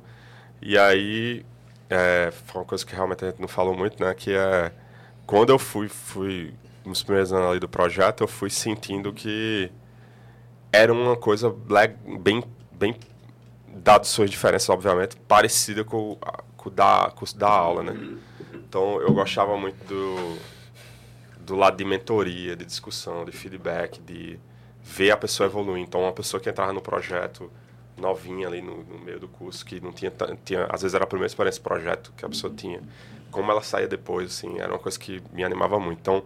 E 0.61 0.77
aí 0.77 1.43
é, 1.89 2.31
foi 2.45 2.61
uma 2.61 2.67
coisa 2.67 2.85
que 2.85 2.95
realmente 2.95 3.25
a 3.25 3.31
gente 3.31 3.41
não 3.41 3.49
falou 3.49 3.75
muito, 3.75 4.03
né? 4.05 4.13
Que 4.13 4.35
é 4.35 4.71
quando 5.27 5.51
eu 5.51 5.59
fui, 5.59 5.89
fui 5.89 6.53
nos 6.85 7.03
primeiros 7.03 7.33
anos 7.33 7.51
ali 7.51 7.61
do 7.61 7.69
projeto, 7.69 8.23
eu 8.23 8.29
fui 8.29 8.51
sentindo 8.51 9.11
que 9.11 9.71
era 10.71 10.93
uma 10.93 11.17
coisa 11.17 11.55
bem, 12.21 12.45
bem 12.73 12.95
dadas 13.69 14.09
suas 14.09 14.29
diferenças, 14.29 14.69
obviamente, 14.69 15.17
parecida 15.17 15.83
com, 15.83 16.19
com, 16.59 16.71
da, 16.71 17.11
com 17.15 17.25
da 17.37 17.49
aula, 17.49 17.83
né? 17.83 18.19
Então, 18.53 19.01
eu 19.01 19.15
gostava 19.15 19.57
muito 19.57 19.83
do, 19.87 20.39
do 21.49 21.57
lado 21.57 21.77
de 21.77 21.85
mentoria, 21.85 22.55
de 22.55 22.65
discussão, 22.65 23.25
de 23.25 23.33
feedback, 23.33 24.01
de 24.01 24.39
ver 24.83 25.11
a 25.11 25.17
pessoa 25.17 25.47
evoluir. 25.47 25.83
Então, 25.83 26.03
uma 26.03 26.13
pessoa 26.13 26.41
que 26.41 26.49
entrava 26.49 26.73
no 26.73 26.81
projeto 26.81 27.51
novinha 27.97 28.47
ali 28.47 28.63
no, 28.63 28.85
no, 28.85 28.99
meio 28.99 29.19
do 29.19 29.27
curso, 29.27 29.65
que 29.65 29.81
não 29.81 29.93
tinha, 29.93 30.13
tinha... 30.45 30.67
Às 30.67 30.83
vezes 30.83 30.95
era 30.95 31.05
a 31.05 31.07
primeira 31.07 31.27
experiência 31.27 31.61
de 31.61 31.65
projeto 31.69 32.13
que 32.17 32.25
a 32.25 32.29
pessoa 32.29 32.53
tinha. 32.55 32.81
Como 33.31 33.51
ela 33.51 33.63
saía 33.63 33.89
depois, 33.89 34.27
assim, 34.29 34.59
era 34.59 34.73
uma 34.73 34.79
coisa 34.79 34.99
que 34.99 35.23
me 35.33 35.43
animava 35.43 35.81
muito. 35.81 35.99
Então, 35.99 36.23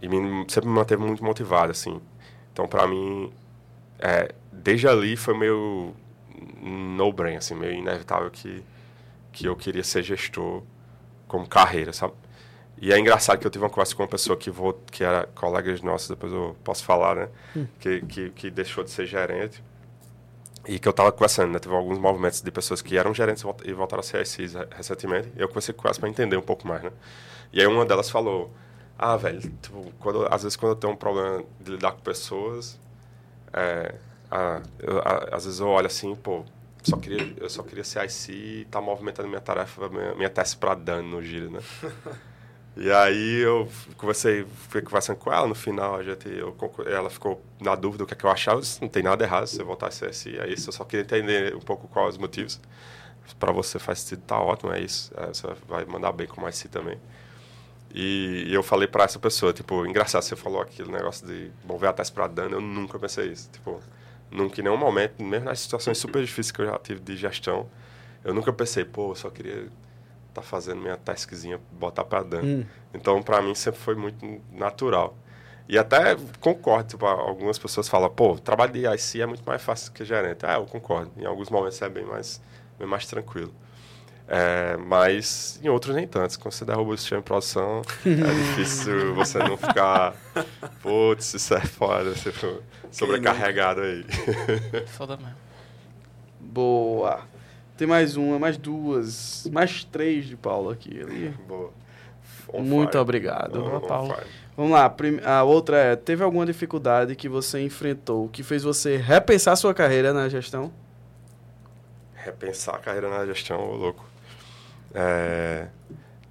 e 0.00 0.08
me, 0.08 0.44
sempre 0.48 0.68
me 0.68 0.74
manteve 0.74 1.02
muito 1.02 1.22
motivado, 1.22 1.70
assim. 1.70 2.00
Então, 2.52 2.66
para 2.66 2.86
mim, 2.86 3.32
é, 3.98 4.34
desde 4.50 4.88
ali 4.88 5.16
foi 5.16 5.38
meio 5.38 5.94
no-brain, 6.60 7.36
assim, 7.36 7.54
meio 7.54 7.74
inevitável 7.74 8.30
que, 8.30 8.62
que 9.30 9.46
eu 9.46 9.54
queria 9.54 9.84
ser 9.84 10.02
gestor 10.02 10.62
como 11.28 11.46
carreira, 11.48 11.92
sabe? 11.92 12.14
E 12.82 12.92
é 12.92 12.98
engraçado 12.98 13.38
que 13.38 13.46
eu 13.46 13.50
tive 13.50 13.64
uma 13.64 13.70
conversa 13.70 13.94
com 13.94 14.02
uma 14.02 14.08
pessoa 14.08 14.36
que, 14.36 14.50
vou, 14.50 14.72
que 14.90 15.04
era 15.04 15.28
colega 15.36 15.72
nossa, 15.84 16.12
depois 16.16 16.32
eu 16.32 16.56
posso 16.64 16.84
falar, 16.84 17.14
né? 17.14 17.28
Hum. 17.56 17.64
Que, 17.78 18.00
que, 18.00 18.30
que 18.30 18.50
deixou 18.50 18.82
de 18.82 18.90
ser 18.90 19.06
gerente 19.06 19.62
e 20.66 20.80
que 20.80 20.88
eu 20.88 20.90
estava 20.90 21.12
conversando, 21.12 21.52
né? 21.52 21.60
Teve 21.60 21.72
alguns 21.76 21.96
movimentos 21.96 22.42
de 22.42 22.50
pessoas 22.50 22.82
que 22.82 22.98
eram 22.98 23.14
gerentes 23.14 23.44
e 23.64 23.72
voltaram 23.72 24.00
a 24.00 24.02
ser 24.02 24.20
ICs 24.22 24.54
recentemente. 24.74 25.30
E 25.36 25.40
eu 25.40 25.46
conversei 25.46 25.72
com 25.72 25.86
elas 25.86 25.96
para 25.96 26.08
entender 26.08 26.36
um 26.36 26.42
pouco 26.42 26.66
mais, 26.66 26.82
né? 26.82 26.90
E 27.52 27.60
aí 27.60 27.66
uma 27.68 27.86
delas 27.86 28.10
falou: 28.10 28.52
Ah, 28.98 29.16
velho, 29.16 29.40
tipo, 29.40 29.92
quando, 30.00 30.26
às 30.28 30.42
vezes 30.42 30.56
quando 30.56 30.72
eu 30.72 30.76
tenho 30.76 30.92
um 30.92 30.96
problema 30.96 31.44
de 31.60 31.70
lidar 31.70 31.92
com 31.92 32.00
pessoas, 32.00 32.80
é, 33.52 33.94
ah, 34.28 34.60
eu, 34.80 34.98
a, 34.98 35.36
às 35.36 35.44
vezes 35.44 35.60
eu 35.60 35.68
olho 35.68 35.86
assim, 35.86 36.16
pô, 36.16 36.44
só 36.82 36.96
queria, 36.96 37.32
eu 37.36 37.48
só 37.48 37.62
queria 37.62 37.84
ser 37.84 38.04
IC 38.04 38.32
e 38.32 38.64
tá 38.64 38.80
movimentando 38.80 39.28
minha 39.28 39.40
tarefa, 39.40 39.88
minha, 39.88 40.16
minha 40.16 40.30
teste 40.30 40.56
para 40.56 40.74
dano 40.74 41.08
no 41.08 41.22
giro, 41.22 41.48
né? 41.48 41.60
E 42.74 42.90
aí 42.90 43.40
eu 43.40 43.68
conversei, 43.98 44.46
fui 44.70 44.80
conversando 44.80 45.18
com 45.18 45.30
ela 45.30 45.46
no 45.46 45.54
final, 45.54 45.96
a 45.96 46.02
gente, 46.02 46.26
eu, 46.26 46.56
ela 46.86 47.10
ficou 47.10 47.42
na 47.60 47.74
dúvida 47.74 48.04
do 48.04 48.06
que, 48.06 48.14
é 48.14 48.16
que 48.16 48.24
eu 48.24 48.30
achava, 48.30 48.60
disse, 48.62 48.80
não 48.80 48.88
tem 48.88 49.02
nada 49.02 49.22
errado 49.22 49.46
se 49.46 49.56
você 49.56 49.62
voltar 49.62 49.88
a 49.88 49.90
ser 49.90 50.08
assim, 50.08 50.36
é 50.38 50.48
isso, 50.48 50.70
eu 50.70 50.72
só 50.72 50.82
queria 50.84 51.02
entender 51.02 51.54
um 51.54 51.60
pouco 51.60 51.86
quais 51.88 52.14
os 52.14 52.18
motivos. 52.18 52.58
Para 53.38 53.52
você 53.52 53.78
faz 53.78 54.00
sentido, 54.00 54.22
tá 54.26 54.40
ótimo, 54.40 54.72
é 54.72 54.80
isso, 54.80 55.12
é, 55.16 55.26
você 55.26 55.46
vai 55.68 55.84
mandar 55.84 56.12
bem 56.12 56.26
com 56.26 56.40
mais 56.40 56.56
si 56.56 56.68
também. 56.68 56.98
E, 57.94 58.46
e, 58.48 58.54
eu 58.54 58.62
falei 58.62 58.88
para 58.88 59.04
essa 59.04 59.18
pessoa, 59.18 59.52
tipo, 59.52 59.86
engraçado, 59.86 60.22
você 60.22 60.34
falou 60.34 60.62
aquele 60.62 60.90
negócio 60.90 61.26
de 61.26 61.50
mover 61.64 61.90
a 61.90 61.92
teste 61.92 62.12
para 62.14 62.26
dano, 62.26 62.56
eu 62.56 62.60
nunca 62.60 62.98
pensei 62.98 63.32
isso, 63.32 63.50
tipo, 63.52 63.80
nunca 64.30 64.60
em 64.60 64.64
nenhum 64.64 64.78
momento, 64.78 65.22
mesmo 65.22 65.44
nas 65.44 65.60
situações 65.60 65.98
super 65.98 66.22
difíceis 66.22 66.50
que 66.50 66.62
eu 66.62 66.66
já 66.66 66.78
tive 66.78 67.00
de 67.00 67.16
gestão, 67.18 67.68
eu 68.24 68.32
nunca 68.32 68.50
pensei, 68.52 68.84
pô, 68.84 69.10
eu 69.10 69.14
só 69.14 69.28
queria 69.28 69.68
tá 70.32 70.42
fazendo 70.42 70.80
minha 70.80 70.96
taskzinha, 70.96 71.60
botar 71.72 72.04
para 72.04 72.22
dentro. 72.22 72.46
Hum. 72.46 72.64
Então, 72.94 73.22
para 73.22 73.40
mim, 73.42 73.54
sempre 73.54 73.80
foi 73.80 73.94
muito 73.94 74.40
natural. 74.52 75.16
E 75.68 75.78
até 75.78 76.16
concordo, 76.40 76.90
tipo, 76.90 77.06
algumas 77.06 77.58
pessoas 77.58 77.88
falam, 77.88 78.10
pô, 78.10 78.36
trabalho 78.36 78.72
de 78.72 78.86
IC 78.86 79.22
é 79.22 79.26
muito 79.26 79.42
mais 79.44 79.62
fácil 79.62 79.92
que 79.92 80.04
gerente. 80.04 80.44
É, 80.44 80.56
eu 80.56 80.66
concordo. 80.66 81.10
Em 81.16 81.24
alguns 81.24 81.48
momentos 81.48 81.80
é 81.80 81.88
bem 81.88 82.04
mais, 82.04 82.40
bem 82.78 82.86
mais 82.86 83.06
tranquilo. 83.06 83.54
É, 84.28 84.76
mas 84.76 85.60
em 85.62 85.68
outros 85.68 85.94
nem 85.94 86.06
tanto. 86.06 86.38
Quando 86.38 86.54
você 86.54 86.64
derruba 86.64 86.92
o 86.92 86.98
sistema 86.98 87.20
em 87.20 87.22
produção, 87.22 87.82
é 88.04 88.34
difícil 88.56 89.14
você 89.14 89.38
não 89.38 89.56
ficar, 89.56 90.14
putz, 90.82 91.34
isso 91.34 91.54
é 91.54 91.60
foda, 91.60 92.14
você 92.14 92.32
sobrecarregado 92.90 93.80
aí. 93.80 94.04
Foda 94.88 95.16
mesmo. 95.16 95.36
Boa. 96.40 97.31
Tem 97.82 97.88
mais 97.88 98.16
uma, 98.16 98.38
mais 98.38 98.56
duas, 98.56 99.50
mais 99.50 99.82
três 99.82 100.26
de 100.26 100.36
Paulo 100.36 100.70
aqui. 100.70 101.02
Ali. 101.02 101.34
Boa. 101.48 101.72
On 102.52 102.62
Muito 102.62 102.92
fire. 102.92 103.02
obrigado. 103.02 103.60
Boa, 103.60 103.80
Paulo. 103.80 104.16
Vamos 104.56 104.70
lá, 104.70 104.94
a 105.24 105.42
outra 105.42 105.76
é, 105.78 105.96
teve 105.96 106.22
alguma 106.22 106.46
dificuldade 106.46 107.16
que 107.16 107.28
você 107.28 107.60
enfrentou 107.60 108.28
que 108.28 108.44
fez 108.44 108.62
você 108.62 108.96
repensar 108.96 109.56
sua 109.56 109.74
carreira 109.74 110.12
na 110.12 110.28
gestão? 110.28 110.72
Repensar 112.14 112.76
a 112.76 112.78
carreira 112.78 113.10
na 113.10 113.26
gestão, 113.26 113.60
ô 113.60 113.74
louco. 113.74 114.08
É, 114.94 115.66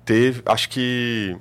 teve, 0.05 0.41
acho 0.45 0.69
que... 0.69 1.35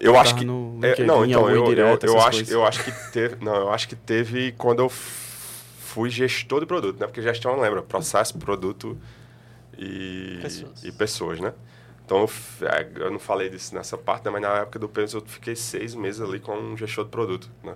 eu 0.00 0.18
acho 0.18 0.34
que 0.34 0.44
no, 0.44 0.80
é, 0.82 1.00
não 1.04 1.24
então 1.24 1.48
eu, 1.48 1.72
eu, 1.72 1.98
eu 2.02 2.20
acho 2.20 2.52
eu 2.52 2.64
acho 2.64 2.84
que 2.84 2.92
teve 3.12 3.44
não 3.44 3.54
eu 3.56 3.70
acho 3.70 3.88
que 3.88 3.96
teve 3.96 4.52
quando 4.52 4.78
eu 4.78 4.88
fui 5.90 6.08
gestor 6.08 6.60
de 6.60 6.66
produto, 6.66 7.00
né? 7.00 7.06
Porque 7.06 7.20
gestão, 7.20 7.58
lembra, 7.60 7.82
processo, 7.82 8.38
produto 8.38 8.96
e 9.76 10.38
pessoas, 10.40 10.84
e 10.84 10.92
pessoas 10.92 11.40
né? 11.40 11.52
Então, 12.04 12.18
eu, 12.20 12.30
é, 12.68 12.88
eu, 13.04 13.10
não 13.10 13.18
falei 13.18 13.48
disso 13.48 13.74
nessa 13.74 13.98
parte, 13.98 14.24
né, 14.24 14.30
mas 14.30 14.42
na 14.42 14.58
época 14.58 14.78
do 14.78 14.88
Peso 14.88 15.18
eu 15.18 15.22
fiquei 15.26 15.56
seis 15.56 15.94
meses 15.94 16.20
ali 16.20 16.38
com 16.38 16.56
um 16.56 16.76
gestor 16.76 17.04
de 17.04 17.10
produto, 17.10 17.50
né? 17.62 17.74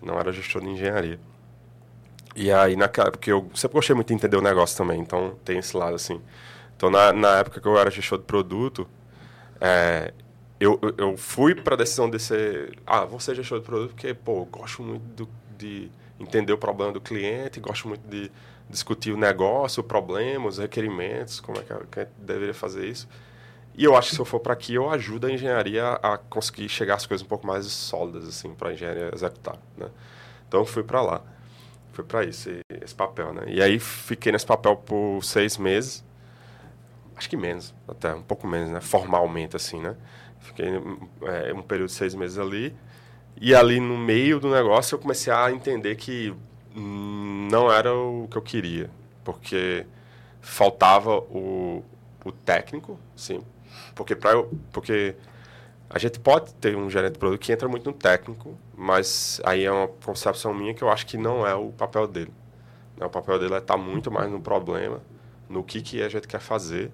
Não 0.00 0.18
era 0.18 0.32
gestor 0.32 0.62
de 0.62 0.68
engenharia. 0.68 1.18
E 2.36 2.52
aí, 2.52 2.76
naquela 2.76 3.08
época, 3.08 3.28
eu 3.28 3.50
sempre 3.54 3.74
gostei 3.74 3.94
muito 3.94 4.08
de 4.08 4.14
entender 4.14 4.36
o 4.36 4.40
negócio 4.40 4.76
também, 4.76 5.00
então 5.00 5.36
tem 5.44 5.58
esse 5.58 5.76
lado, 5.76 5.96
assim. 5.96 6.20
Então, 6.76 6.88
na, 6.88 7.12
na 7.12 7.38
época 7.38 7.60
que 7.60 7.66
eu 7.66 7.76
era 7.78 7.90
gestor 7.90 8.18
de 8.18 8.24
produto, 8.24 8.88
é, 9.60 10.14
eu, 10.60 10.78
eu 10.96 11.16
fui 11.16 11.54
para 11.54 11.74
a 11.74 11.76
decisão 11.76 12.08
de 12.08 12.18
ser, 12.18 12.78
ah, 12.86 13.04
vou 13.04 13.18
ser 13.18 13.34
gestor 13.34 13.58
de 13.58 13.66
produto 13.66 13.90
porque, 13.90 14.14
pô, 14.14 14.42
eu 14.42 14.44
gosto 14.46 14.82
muito 14.82 15.02
do, 15.24 15.28
de 15.58 15.90
entender 16.20 16.52
o 16.52 16.58
problema 16.58 16.92
do 16.92 17.00
cliente, 17.00 17.58
gosto 17.58 17.88
muito 17.88 18.06
de 18.06 18.30
discutir 18.68 19.12
o 19.12 19.16
negócio, 19.16 19.80
o 19.80 19.84
problema, 19.84 20.46
os 20.46 20.58
requerimentos, 20.58 21.40
como 21.40 21.58
é 21.58 21.62
que, 21.62 21.74
que 21.86 22.06
deveria 22.18 22.54
fazer 22.54 22.86
isso. 22.86 23.08
E 23.74 23.84
eu 23.84 23.96
acho 23.96 24.10
que 24.10 24.14
se 24.16 24.20
eu 24.20 24.24
for 24.24 24.40
para 24.40 24.52
aqui, 24.52 24.74
eu 24.74 24.90
ajudo 24.90 25.26
a 25.26 25.32
engenharia 25.32 25.92
a 26.02 26.18
conseguir 26.18 26.68
chegar 26.68 26.96
às 26.96 27.06
coisas 27.06 27.24
um 27.24 27.28
pouco 27.28 27.46
mais 27.46 27.64
sólidas, 27.66 28.28
assim, 28.28 28.54
para 28.54 28.68
a 28.68 28.72
engenharia 28.72 29.10
executar, 29.14 29.56
né? 29.76 29.88
Então, 30.46 30.60
eu 30.60 30.66
fui 30.66 30.82
para 30.82 31.00
lá. 31.00 31.22
Fui 31.92 32.04
para 32.04 32.24
isso, 32.24 32.50
esse 32.68 32.94
papel, 32.94 33.32
né? 33.32 33.44
E 33.48 33.62
aí, 33.62 33.78
fiquei 33.78 34.32
nesse 34.32 34.46
papel 34.46 34.76
por 34.76 35.22
seis 35.22 35.56
meses. 35.56 36.04
Acho 37.16 37.28
que 37.28 37.36
menos, 37.36 37.74
até 37.88 38.14
um 38.14 38.22
pouco 38.22 38.46
menos, 38.46 38.70
né? 38.70 38.80
Formalmente, 38.80 39.56
assim, 39.56 39.80
né? 39.80 39.96
Fiquei 40.40 40.66
é, 41.22 41.52
um 41.54 41.62
período 41.62 41.88
de 41.88 41.94
seis 41.94 42.14
meses 42.14 42.38
ali. 42.38 42.74
E 43.36 43.54
ali 43.54 43.80
no 43.80 43.96
meio 43.96 44.38
do 44.38 44.50
negócio 44.50 44.94
eu 44.94 44.98
comecei 44.98 45.32
a 45.32 45.50
entender 45.50 45.96
que 45.96 46.34
não 46.74 47.72
era 47.72 47.94
o 47.94 48.28
que 48.30 48.36
eu 48.36 48.42
queria. 48.42 48.90
Porque 49.24 49.86
faltava 50.40 51.18
o, 51.18 51.84
o 52.24 52.32
técnico, 52.32 52.98
sim. 53.16 53.42
Porque, 53.94 54.14
pra 54.16 54.32
eu, 54.32 54.50
porque 54.72 55.16
a 55.88 55.98
gente 55.98 56.18
pode 56.20 56.54
ter 56.54 56.76
um 56.76 56.88
gerente 56.88 57.14
de 57.14 57.18
produto 57.18 57.40
que 57.40 57.52
entra 57.52 57.68
muito 57.68 57.86
no 57.86 57.92
técnico, 57.92 58.56
mas 58.76 59.40
aí 59.44 59.64
é 59.64 59.72
uma 59.72 59.88
concepção 59.88 60.54
minha 60.54 60.72
que 60.72 60.82
eu 60.82 60.90
acho 60.90 61.06
que 61.06 61.16
não 61.16 61.46
é 61.46 61.54
o 61.54 61.70
papel 61.72 62.06
dele. 62.06 62.32
O 63.00 63.08
papel 63.08 63.38
dele 63.38 63.54
é 63.54 63.58
estar 63.58 63.76
muito 63.76 64.10
mais 64.10 64.30
no 64.30 64.40
problema, 64.40 65.00
no 65.48 65.64
que, 65.64 65.80
que 65.80 66.02
a 66.02 66.08
gente 66.08 66.28
quer 66.28 66.40
fazer 66.40 66.92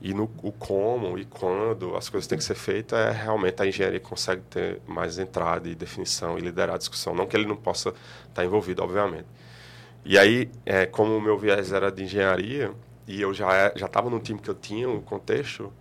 e 0.00 0.12
no 0.12 0.24
o 0.42 0.52
como 0.52 1.18
e 1.18 1.24
quando 1.24 1.96
as 1.96 2.08
coisas 2.08 2.26
têm 2.26 2.36
que 2.38 2.44
ser 2.44 2.54
feitas, 2.54 2.98
é 2.98 3.10
realmente 3.10 3.62
a 3.62 3.66
engenharia 3.66 4.00
consegue 4.00 4.42
ter 4.42 4.80
mais 4.86 5.18
entrada 5.18 5.68
e 5.68 5.74
definição 5.74 6.38
e 6.38 6.40
liderar 6.40 6.74
a 6.74 6.78
discussão. 6.78 7.14
Não 7.14 7.26
que 7.26 7.36
ele 7.36 7.46
não 7.46 7.56
possa 7.56 7.94
estar 8.28 8.44
envolvido, 8.44 8.82
obviamente. 8.82 9.26
E 10.04 10.18
aí, 10.18 10.50
é, 10.64 10.86
como 10.86 11.16
o 11.16 11.20
meu 11.20 11.36
viés 11.38 11.72
era 11.72 11.90
de 11.90 12.04
engenharia, 12.04 12.72
e 13.08 13.20
eu 13.20 13.32
já 13.34 13.52
é, 13.54 13.72
estava 13.74 14.10
num 14.10 14.20
time 14.20 14.38
que 14.38 14.50
eu 14.50 14.54
tinha 14.54 14.88
um 14.88 15.00
contexto 15.00 15.72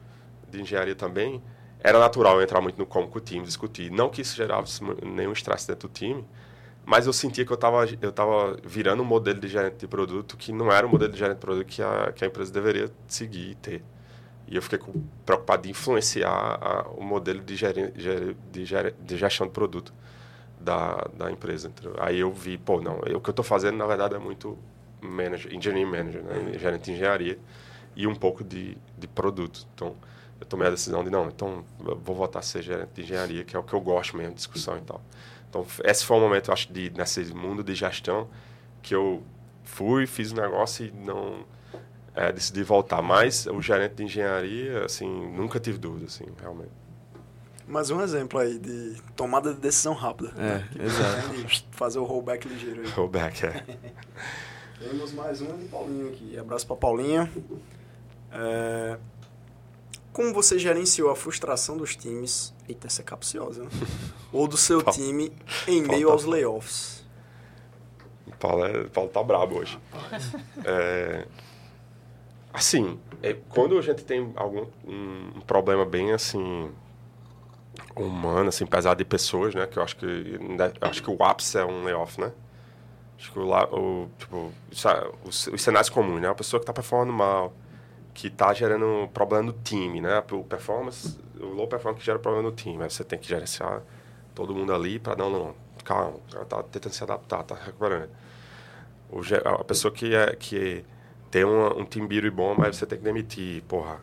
de 0.50 0.62
engenharia 0.62 0.96
também, 0.96 1.42
era 1.80 2.00
natural 2.00 2.38
eu 2.38 2.42
entrar 2.42 2.62
muito 2.62 2.78
no 2.80 2.86
como 2.86 3.08
com 3.08 3.20
o 3.20 3.22
time, 3.22 3.46
discutir. 3.46 3.92
Não 3.92 4.10
que 4.10 4.22
isso 4.22 4.36
gerasse 4.36 4.82
nenhum 5.04 5.32
estresse 5.32 5.68
dentro 5.68 5.88
do 5.88 5.94
time, 5.94 6.26
mas 6.86 7.06
eu 7.06 7.14
sentia 7.14 7.46
que 7.46 7.52
eu 7.52 7.56
estava 7.56 7.86
eu 8.02 8.12
tava 8.12 8.58
virando 8.64 9.04
um 9.04 9.06
modelo 9.06 9.40
de 9.40 9.48
gerente 9.48 9.78
de 9.78 9.88
produto 9.88 10.38
que 10.38 10.52
não 10.52 10.72
era 10.72 10.86
o 10.88 10.90
modelo 10.90 11.12
de 11.12 11.20
gerente 11.20 11.36
de 11.36 11.42
produto 11.42 11.68
que 11.68 11.82
a, 11.82 12.12
que 12.12 12.24
a 12.24 12.28
empresa 12.28 12.52
deveria 12.52 12.92
seguir 13.08 13.52
e 13.52 13.56
ter. 13.56 13.84
E 14.48 14.56
eu 14.56 14.62
fiquei 14.62 14.80
preocupado 15.26 15.68
em 15.68 15.72
influenciar 15.72 16.60
a, 16.62 16.88
o 16.90 17.04
modelo 17.04 17.42
de, 17.42 17.56
geri, 17.56 17.92
de, 17.92 18.36
de 19.02 19.18
gestão 19.18 19.48
de 19.48 19.54
produto 19.54 19.94
da, 20.60 21.08
da 21.18 21.32
empresa. 21.32 21.72
Aí 22.00 22.20
eu 22.20 22.32
vi, 22.32 22.58
pô, 22.58 22.82
não, 22.82 23.00
eu, 23.06 23.18
o 23.18 23.22
que 23.22 23.30
eu 23.30 23.32
estou 23.32 23.46
fazendo, 23.46 23.78
na 23.78 23.86
verdade, 23.86 24.16
é 24.16 24.20
muito 24.20 24.58
manager, 25.02 25.54
engineering 25.54 25.90
manager, 25.90 26.24
né? 26.24 26.58
gerente 26.58 26.86
de 26.86 26.92
engenharia 26.94 27.40
e 27.96 28.08
um 28.08 28.16
pouco 28.16 28.44
de, 28.44 28.78
de 28.98 29.08
produto. 29.08 29.68
Então, 29.74 29.96
eu 30.40 30.46
tomei 30.46 30.68
a 30.68 30.72
decisão 30.72 31.04
de, 31.04 31.10
não, 31.10 31.28
então, 31.28 31.64
vou 31.80 32.16
voltar 32.16 32.40
a 32.40 32.42
ser 32.42 32.62
gerente 32.62 32.90
de 32.94 33.02
engenharia, 33.04 33.44
que 33.44 33.56
é 33.56 33.60
o 33.60 33.64
que 33.64 33.74
eu 33.74 33.80
gosto 33.80 34.18
mesmo, 34.18 34.34
discussão 34.34 34.78
e 34.78 34.82
tal. 34.82 35.02
Então, 35.50 35.66
esse 35.84 36.04
foi 36.04 36.18
o 36.18 36.20
momento, 36.20 36.50
eu 36.50 36.54
acho, 36.54 36.72
de, 36.72 36.92
nesse 36.92 37.24
mundo 37.34 37.64
de 37.64 37.74
gestão, 37.74 38.28
que 38.82 38.94
eu 38.94 39.24
fui, 39.64 40.06
fiz 40.06 40.32
o 40.32 40.36
um 40.36 40.42
negócio 40.42 40.86
e 40.86 40.92
não 40.92 41.46
é, 42.16 42.32
decidi 42.32 42.64
voltar. 42.64 43.02
Mas 43.02 43.46
o 43.46 43.62
gerente 43.62 43.96
de 43.96 44.04
engenharia, 44.04 44.86
assim, 44.86 45.08
nunca 45.08 45.60
tive 45.60 45.78
dúvida, 45.78 46.06
assim, 46.06 46.26
realmente. 46.42 46.72
Mais 47.68 47.90
um 47.90 48.00
exemplo 48.02 48.40
aí 48.40 48.60
de 48.60 48.96
tomada 49.16 49.54
de 49.54 49.60
decisão 49.60 49.94
rápida. 49.94 50.32
É, 50.38 50.40
né? 50.40 50.70
exato. 50.80 51.66
fazer 51.72 52.00
o 52.00 52.04
rollback 52.04 52.48
ligeiro 52.48 52.82
aí. 52.82 52.88
Rollback, 52.90 53.46
é. 53.46 53.66
Temos 54.80 55.14
mais 55.14 55.42
uma 55.42 55.58
de 55.58 55.66
Paulinho 55.66 56.10
aqui. 56.10 56.38
Abraço 56.38 56.68
para 56.68 56.76
Paulinho. 56.76 57.30
É... 58.32 58.98
Como 60.14 60.34
você 60.34 60.60
gerenciou 60.60 61.10
a 61.10 61.16
frustração 61.16 61.76
dos 61.76 61.96
times? 61.96 62.54
Eita, 62.70 62.88
essa 62.88 63.02
é 63.02 63.06
capciosa, 63.06 63.64
né? 63.64 63.70
Ou 64.32 64.48
do 64.48 64.58
seu 64.58 64.82
time 64.84 65.32
em 65.68 65.82
meio 65.82 66.10
aos 66.10 66.24
layoffs? 66.24 67.04
Paulo, 68.40 68.66
é, 68.66 68.84
Paulo 68.86 69.10
tá 69.10 69.24
brabo 69.24 69.60
hoje. 69.60 69.80
É, 70.64 71.26
Assim, 72.56 72.98
é, 73.22 73.36
quando 73.50 73.78
a 73.78 73.82
gente 73.82 74.06
tem 74.06 74.32
algum 74.34 74.66
um, 74.88 75.42
problema 75.46 75.86
bem 75.86 76.14
assim 76.14 76.72
humano, 77.94 78.48
assim, 78.48 78.66
pesado 78.66 78.98
de 78.98 79.04
pessoas, 79.04 79.54
né? 79.54 79.68
Que 79.68 79.78
eu 79.78 79.84
acho 79.84 79.98
que 79.98 80.06
né, 80.06 80.72
eu 80.80 80.88
acho 80.88 81.04
que 81.04 81.12
o 81.12 81.22
ápice 81.22 81.58
é 81.58 81.66
um 81.66 81.84
layoff, 81.84 82.20
né? 82.20 82.32
Acho 83.18 83.34
que 83.34 83.40
o, 83.40 83.52
o 83.52 84.10
tipo 84.18 84.54
os, 85.26 85.48
os 85.48 85.62
cenários 85.62 85.90
comuns, 85.90 86.22
né? 86.22 86.30
A 86.30 86.34
pessoa 86.34 86.58
que 86.58 86.64
está 86.64 86.72
performando 86.72 87.12
mal, 87.12 87.54
que 88.14 88.28
está 88.28 88.54
gerando 88.54 89.10
problema 89.14 89.44
no 89.44 89.54
time, 89.54 90.00
né? 90.00 90.24
O 90.32 90.44
performance, 90.46 91.20
o 91.38 91.48
low 91.48 91.68
performance 91.68 92.00
que 92.00 92.06
gera 92.06 92.20
problema 92.20 92.50
no 92.50 92.56
time, 92.56 92.84
aí 92.84 92.90
você 92.90 93.04
tem 93.04 93.20
que 93.20 93.28
gerenciar 93.28 93.84
todo 94.34 94.56
mundo 94.56 94.74
ali 94.74 94.98
para 94.98 95.18
não, 95.18 95.30
não, 95.30 95.56
calma, 95.84 96.20
tá 96.48 96.64
tentando 96.64 96.94
se 96.94 97.04
adaptar, 97.04 97.44
tá 97.44 97.56
recuperando. 97.56 98.10
O, 99.12 99.20
a 99.60 99.64
pessoa 99.66 99.94
que 99.94 100.16
é 100.16 100.34
que 100.38 100.86
tem 101.36 101.44
um, 101.44 101.82
um 101.82 102.08
building 102.08 102.30
bom, 102.30 102.56
mas 102.58 102.78
você 102.78 102.86
tem 102.86 102.98
que 102.98 103.04
demitir, 103.04 103.62
porra. 103.64 104.00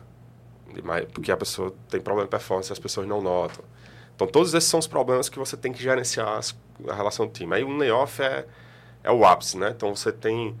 Porque 1.11 1.31
a 1.31 1.37
pessoa 1.37 1.73
tem 1.89 1.99
problema 1.99 2.27
de 2.27 2.29
performance 2.29 2.71
as 2.71 2.77
pessoas 2.77 3.07
não 3.07 3.23
notam. 3.23 3.65
Então, 4.15 4.27
todos 4.27 4.53
esses 4.53 4.69
são 4.69 4.79
os 4.79 4.85
problemas 4.85 5.29
que 5.29 5.39
você 5.39 5.57
tem 5.57 5.73
que 5.73 5.81
gerenciar 5.81 6.41
a 6.87 6.93
relação 6.93 7.25
do 7.25 7.33
time. 7.33 7.55
Aí, 7.55 7.63
um 7.63 7.75
layoff 7.75 8.21
é, 8.21 8.45
é 9.03 9.11
o 9.11 9.25
ápice, 9.25 9.57
né? 9.57 9.73
Então, 9.75 9.95
você 9.95 10.11
tem 10.11 10.55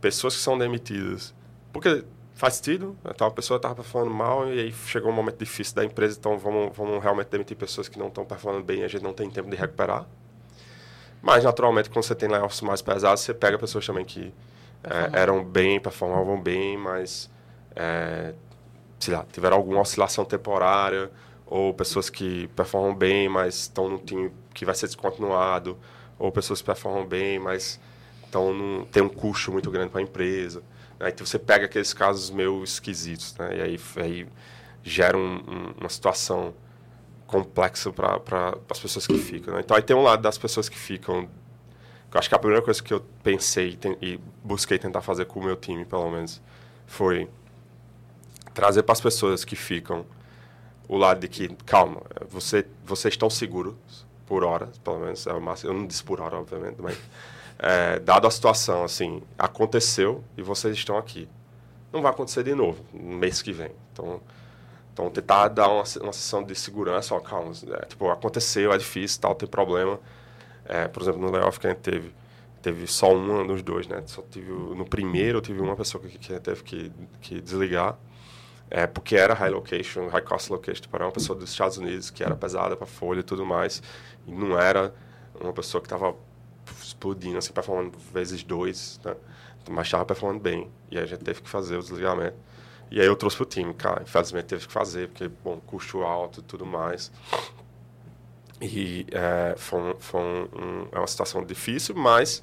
pessoas 0.00 0.34
que 0.34 0.42
são 0.42 0.58
demitidas. 0.58 1.32
Porque 1.72 2.04
faz 2.34 2.54
sentido, 2.54 2.96
então 3.08 3.28
a 3.28 3.30
pessoa 3.30 3.56
estava 3.56 3.76
performando 3.76 4.12
mal 4.12 4.52
e 4.52 4.58
aí 4.58 4.72
chegou 4.72 5.12
um 5.12 5.14
momento 5.14 5.38
difícil 5.38 5.76
da 5.76 5.84
empresa, 5.84 6.16
então 6.18 6.36
vamos, 6.36 6.76
vamos 6.76 7.00
realmente 7.00 7.28
demitir 7.28 7.56
pessoas 7.56 7.88
que 7.88 7.96
não 7.96 8.08
estão 8.08 8.24
performando 8.24 8.64
bem 8.64 8.80
e 8.80 8.84
a 8.84 8.88
gente 8.88 9.04
não 9.04 9.12
tem 9.12 9.30
tempo 9.30 9.48
de 9.48 9.56
recuperar. 9.56 10.04
Mas, 11.22 11.44
naturalmente, 11.44 11.88
quando 11.88 12.04
você 12.04 12.14
tem 12.16 12.28
layoffs 12.28 12.60
mais 12.62 12.82
pesados, 12.82 13.20
você 13.20 13.32
pega 13.32 13.56
pessoas 13.56 13.86
também 13.86 14.04
que 14.04 14.34
é, 14.84 15.20
eram 15.20 15.44
bem, 15.44 15.80
performavam 15.80 16.40
bem, 16.40 16.76
mas 16.76 17.30
é, 17.74 18.34
sei 18.98 19.14
lá, 19.14 19.24
tiveram 19.32 19.56
alguma 19.56 19.80
oscilação 19.80 20.24
temporária, 20.24 21.10
ou 21.46 21.72
pessoas 21.72 22.10
que 22.10 22.48
performam 22.48 22.94
bem, 22.94 23.28
mas 23.28 23.54
estão 23.54 23.88
num 23.88 23.98
time 23.98 24.30
que 24.52 24.64
vai 24.64 24.74
ser 24.74 24.86
descontinuado, 24.86 25.78
ou 26.18 26.30
pessoas 26.30 26.60
que 26.60 26.66
performam 26.66 27.06
bem, 27.06 27.38
mas 27.38 27.80
estão 28.24 28.52
num, 28.52 28.84
tem 28.84 29.02
um 29.02 29.08
custo 29.08 29.52
muito 29.52 29.70
grande 29.70 29.90
para 29.90 30.00
a 30.00 30.02
empresa. 30.02 30.62
Né? 30.98 31.08
Então 31.08 31.26
você 31.26 31.38
pega 31.38 31.64
aqueles 31.64 31.94
casos 31.94 32.30
meio 32.30 32.62
esquisitos, 32.62 33.34
né? 33.38 33.56
e 33.56 33.62
aí, 33.62 33.80
aí 33.96 34.26
gera 34.82 35.16
um, 35.16 35.36
um, 35.36 35.74
uma 35.80 35.88
situação 35.88 36.54
complexa 37.26 37.92
para 37.92 38.56
as 38.68 38.78
pessoas 38.78 39.06
que 39.06 39.18
ficam. 39.18 39.54
Né? 39.54 39.60
Então 39.60 39.76
aí 39.76 39.82
tem 39.82 39.96
um 39.96 40.02
lado 40.02 40.22
das 40.22 40.36
pessoas 40.36 40.68
que 40.68 40.78
ficam 40.78 41.28
acho 42.18 42.28
que 42.28 42.34
a 42.34 42.38
primeira 42.38 42.62
coisa 42.62 42.82
que 42.82 42.92
eu 42.92 43.04
pensei 43.22 43.78
e 44.02 44.18
busquei 44.42 44.78
tentar 44.78 45.00
fazer 45.00 45.26
com 45.26 45.40
o 45.40 45.44
meu 45.44 45.56
time, 45.56 45.84
pelo 45.84 46.10
menos, 46.10 46.40
foi 46.86 47.28
trazer 48.52 48.82
para 48.82 48.92
as 48.92 49.00
pessoas 49.00 49.44
que 49.44 49.54
ficam 49.54 50.04
o 50.88 50.96
lado 50.96 51.20
de 51.20 51.28
que, 51.28 51.48
calma, 51.64 52.02
você, 52.28 52.66
vocês 52.84 53.14
estão 53.14 53.28
seguros 53.28 53.76
por 54.26 54.42
hora, 54.42 54.68
pelo 54.82 54.98
menos 54.98 55.26
é 55.26 55.32
o 55.32 55.40
máximo. 55.40 55.70
Eu 55.70 55.78
não 55.78 55.86
disse 55.86 56.02
por 56.02 56.20
hora, 56.20 56.36
obviamente, 56.36 56.76
mas 56.80 56.98
é, 57.58 57.98
dado 57.98 58.26
a 58.26 58.30
situação, 58.30 58.84
assim, 58.84 59.22
aconteceu 59.38 60.24
e 60.36 60.42
vocês 60.42 60.76
estão 60.76 60.96
aqui. 60.96 61.28
Não 61.92 62.02
vai 62.02 62.10
acontecer 62.10 62.42
de 62.42 62.54
novo 62.54 62.84
no 62.92 63.16
mês 63.16 63.40
que 63.40 63.52
vem. 63.52 63.70
Então, 63.92 64.20
então 64.92 65.10
tentar 65.10 65.48
dar 65.48 65.68
uma, 65.68 65.84
uma 66.00 66.12
sessão 66.12 66.42
de 66.42 66.54
segurança, 66.54 67.14
ó, 67.14 67.20
calma, 67.20 67.52
é, 67.80 67.86
tipo, 67.86 68.10
aconteceu, 68.10 68.72
é 68.72 68.78
difícil, 68.78 69.20
tal, 69.20 69.34
tem 69.34 69.48
problema 69.48 70.00
é, 70.68 70.86
por 70.86 71.02
exemplo, 71.02 71.20
no 71.20 71.30
layoff 71.30 71.58
que 71.58 71.66
a 71.66 71.70
gente 71.70 71.80
teve, 71.80 72.14
teve 72.60 72.86
só 72.86 73.14
uma 73.14 73.42
dos 73.44 73.62
dois, 73.62 73.88
né? 73.88 74.02
Só 74.06 74.22
tive, 74.30 74.52
no 74.52 74.84
primeiro 74.84 75.40
tive 75.40 75.60
uma 75.60 75.74
pessoa 75.74 76.02
que, 76.02 76.18
que 76.18 76.38
teve 76.38 76.62
que, 76.62 76.92
que 77.20 77.40
desligar, 77.40 77.98
é, 78.70 78.86
porque 78.86 79.16
era 79.16 79.32
high 79.32 79.50
location, 79.50 80.08
high 80.08 80.22
cost 80.22 80.50
location, 80.52 80.84
para 80.90 81.06
uma 81.06 81.12
pessoa 81.12 81.38
dos 81.38 81.50
Estados 81.50 81.78
Unidos 81.78 82.10
que 82.10 82.22
era 82.22 82.36
pesada 82.36 82.76
para 82.76 82.86
folha 82.86 83.20
e 83.20 83.22
tudo 83.22 83.46
mais, 83.46 83.82
e 84.26 84.30
não 84.30 84.58
era 84.58 84.94
uma 85.40 85.54
pessoa 85.54 85.80
que 85.80 85.86
estava 85.86 86.14
explodindo, 86.82 87.38
assim, 87.38 87.52
performando 87.52 87.96
vezes 88.12 88.42
dois, 88.44 89.00
né? 89.02 89.16
Mas 89.70 89.86
estava 89.86 90.04
performando 90.04 90.40
bem, 90.40 90.70
e 90.90 90.98
a 90.98 91.06
gente 91.06 91.22
teve 91.24 91.40
que 91.42 91.48
fazer 91.48 91.76
o 91.76 91.80
desligamento. 91.80 92.36
E 92.90 93.00
aí 93.00 93.06
eu 93.06 93.14
trouxe 93.16 93.36
pro 93.36 93.44
time, 93.44 93.74
cara. 93.74 94.02
Infelizmente 94.02 94.46
teve 94.46 94.66
que 94.66 94.72
fazer, 94.72 95.08
porque, 95.08 95.28
bom, 95.28 95.60
custo 95.60 96.02
alto 96.02 96.40
e 96.40 96.42
tudo 96.42 96.64
mais. 96.64 97.12
E 98.60 99.06
é, 99.12 99.54
foi, 99.56 99.80
um, 99.80 99.94
foi 99.98 100.20
um, 100.20 100.88
é 100.90 100.98
uma 100.98 101.06
situação 101.06 101.44
difícil, 101.44 101.94
mas 101.94 102.42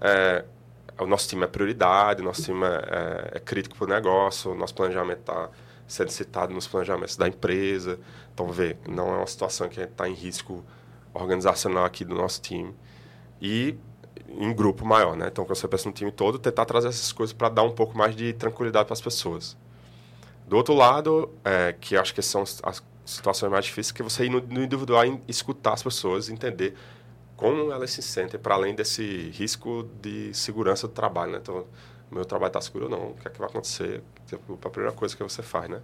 é, 0.00 0.44
o 0.98 1.06
nosso 1.06 1.28
time 1.28 1.44
é 1.44 1.46
prioridade, 1.46 2.22
nosso 2.22 2.42
time 2.42 2.64
é, 2.64 2.68
é, 2.68 3.36
é 3.36 3.40
crítico 3.40 3.76
para 3.76 3.84
o 3.84 3.88
negócio, 3.88 4.54
nosso 4.54 4.74
planejamento 4.74 5.20
está 5.20 5.50
sendo 5.86 6.10
citado 6.10 6.52
nos 6.52 6.66
planejamentos 6.66 7.16
da 7.16 7.28
empresa. 7.28 7.98
Então, 8.34 8.48
vê, 8.48 8.76
não 8.88 9.08
é 9.14 9.16
uma 9.18 9.26
situação 9.26 9.68
que 9.68 9.80
está 9.80 10.08
em 10.08 10.14
risco 10.14 10.64
organizacional 11.14 11.84
aqui 11.84 12.04
do 12.04 12.14
nosso 12.14 12.40
time. 12.42 12.74
E 13.40 13.76
em 14.28 14.52
grupo 14.52 14.84
maior, 14.84 15.16
né? 15.16 15.28
Então, 15.28 15.44
quando 15.44 15.56
você 15.56 15.68
pensa 15.68 15.88
no 15.88 15.94
time 15.94 16.10
todo, 16.10 16.38
tentar 16.38 16.64
trazer 16.64 16.88
essas 16.88 17.12
coisas 17.12 17.32
para 17.32 17.48
dar 17.48 17.62
um 17.62 17.70
pouco 17.70 17.96
mais 17.96 18.14
de 18.14 18.32
tranquilidade 18.32 18.86
para 18.86 18.94
as 18.94 19.00
pessoas. 19.00 19.56
Do 20.46 20.56
outro 20.56 20.74
lado, 20.74 21.30
é, 21.44 21.74
que 21.80 21.96
acho 21.96 22.14
que 22.14 22.22
são 22.22 22.42
as 22.42 22.82
situações 23.06 23.50
mais 23.50 23.64
difíceis, 23.64 23.92
que 23.92 24.02
é 24.02 24.04
você 24.04 24.24
ir 24.24 24.30
no, 24.30 24.40
no 24.40 24.62
individual 24.62 25.06
e 25.06 25.20
escutar 25.28 25.72
as 25.72 25.82
pessoas, 25.82 26.28
entender 26.28 26.74
como 27.36 27.70
elas 27.70 27.90
se 27.90 28.02
sentem 28.02 28.38
para 28.38 28.54
além 28.54 28.74
desse 28.74 29.30
risco 29.30 29.88
de 30.02 30.34
segurança 30.34 30.88
do 30.88 30.92
trabalho, 30.92 31.32
né? 31.32 31.38
Então, 31.40 31.66
meu 32.10 32.24
trabalho 32.24 32.48
está 32.48 32.60
seguro 32.60 32.86
ou 32.86 32.90
não? 32.90 33.10
O 33.10 33.14
que 33.14 33.28
é 33.28 33.30
que 33.30 33.38
vai 33.38 33.48
acontecer? 33.48 34.02
Tipo, 34.26 34.54
a 34.54 34.70
primeira 34.70 34.94
coisa 34.94 35.16
que 35.16 35.22
você 35.22 35.42
faz, 35.42 35.68
né? 35.68 35.80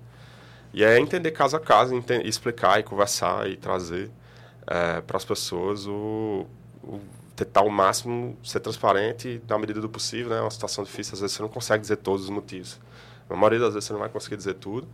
E 0.72 0.82
é 0.82 0.98
entender 0.98 1.30
caso 1.32 1.56
a 1.56 1.60
caso, 1.60 1.94
entender, 1.94 2.26
explicar 2.26 2.80
e 2.80 2.82
conversar 2.82 3.48
e 3.48 3.56
trazer 3.56 4.10
é, 4.66 5.00
para 5.02 5.16
as 5.16 5.24
pessoas 5.24 5.86
o, 5.86 6.46
o 6.82 7.00
tentar 7.36 7.60
ao 7.60 7.68
máximo 7.68 8.36
ser 8.42 8.60
transparente 8.60 9.42
na 9.48 9.58
medida 9.58 9.80
do 9.80 9.88
possível, 9.88 10.30
né? 10.30 10.38
É 10.38 10.40
uma 10.40 10.50
situação 10.50 10.82
difícil, 10.82 11.14
às 11.14 11.20
vezes 11.20 11.36
você 11.36 11.42
não 11.42 11.48
consegue 11.48 11.82
dizer 11.82 11.96
todos 11.96 12.24
os 12.24 12.30
motivos. 12.30 12.80
Na 13.28 13.36
maioria 13.36 13.58
das 13.58 13.74
vezes 13.74 13.86
você 13.86 13.92
não 13.92 14.00
vai 14.00 14.08
conseguir 14.08 14.36
dizer 14.36 14.54
tudo, 14.54 14.88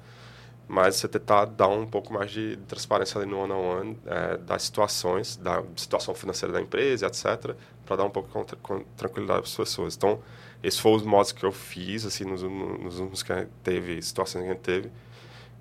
mas 0.69 0.97
você 0.97 1.09
tentar 1.09 1.47
dar 1.47 1.69
um 1.69 1.87
pouco 1.87 2.13
mais 2.13 2.31
de 2.31 2.59
transparência 2.69 3.19
ali 3.19 3.29
no 3.29 3.39
one-on-one 3.39 3.95
-on 3.95 3.97
é, 4.07 4.37
das 4.37 4.65
situações, 4.65 5.37
da 5.37 5.65
situação 5.75 6.15
financeira 6.15 6.53
da 6.53 6.61
empresa, 6.61 7.07
etc., 7.07 7.55
para 7.87 7.97
dar 7.97 8.05
um 8.05 8.11
pouco 8.11 8.29
de 8.45 8.55
tranquilidade 8.95 9.41
para 9.41 9.49
as 9.49 9.57
pessoas. 9.57 9.97
Então, 9.97 10.21
esses 10.63 10.79
foram 10.79 10.97
os 10.97 11.03
modos 11.03 11.33
que 11.33 11.43
eu 11.43 11.51
fiz, 11.51 12.05
assim, 12.05 12.25
nos, 12.25 12.43
nos 12.43 12.99
últimos 12.99 13.23
que 13.23 13.33
a 13.33 13.41
gente 13.41 13.51
teve, 13.63 14.03
situações 14.03 14.43
que 14.43 14.51
a 14.51 14.53
gente 14.53 14.63
teve, 14.63 14.91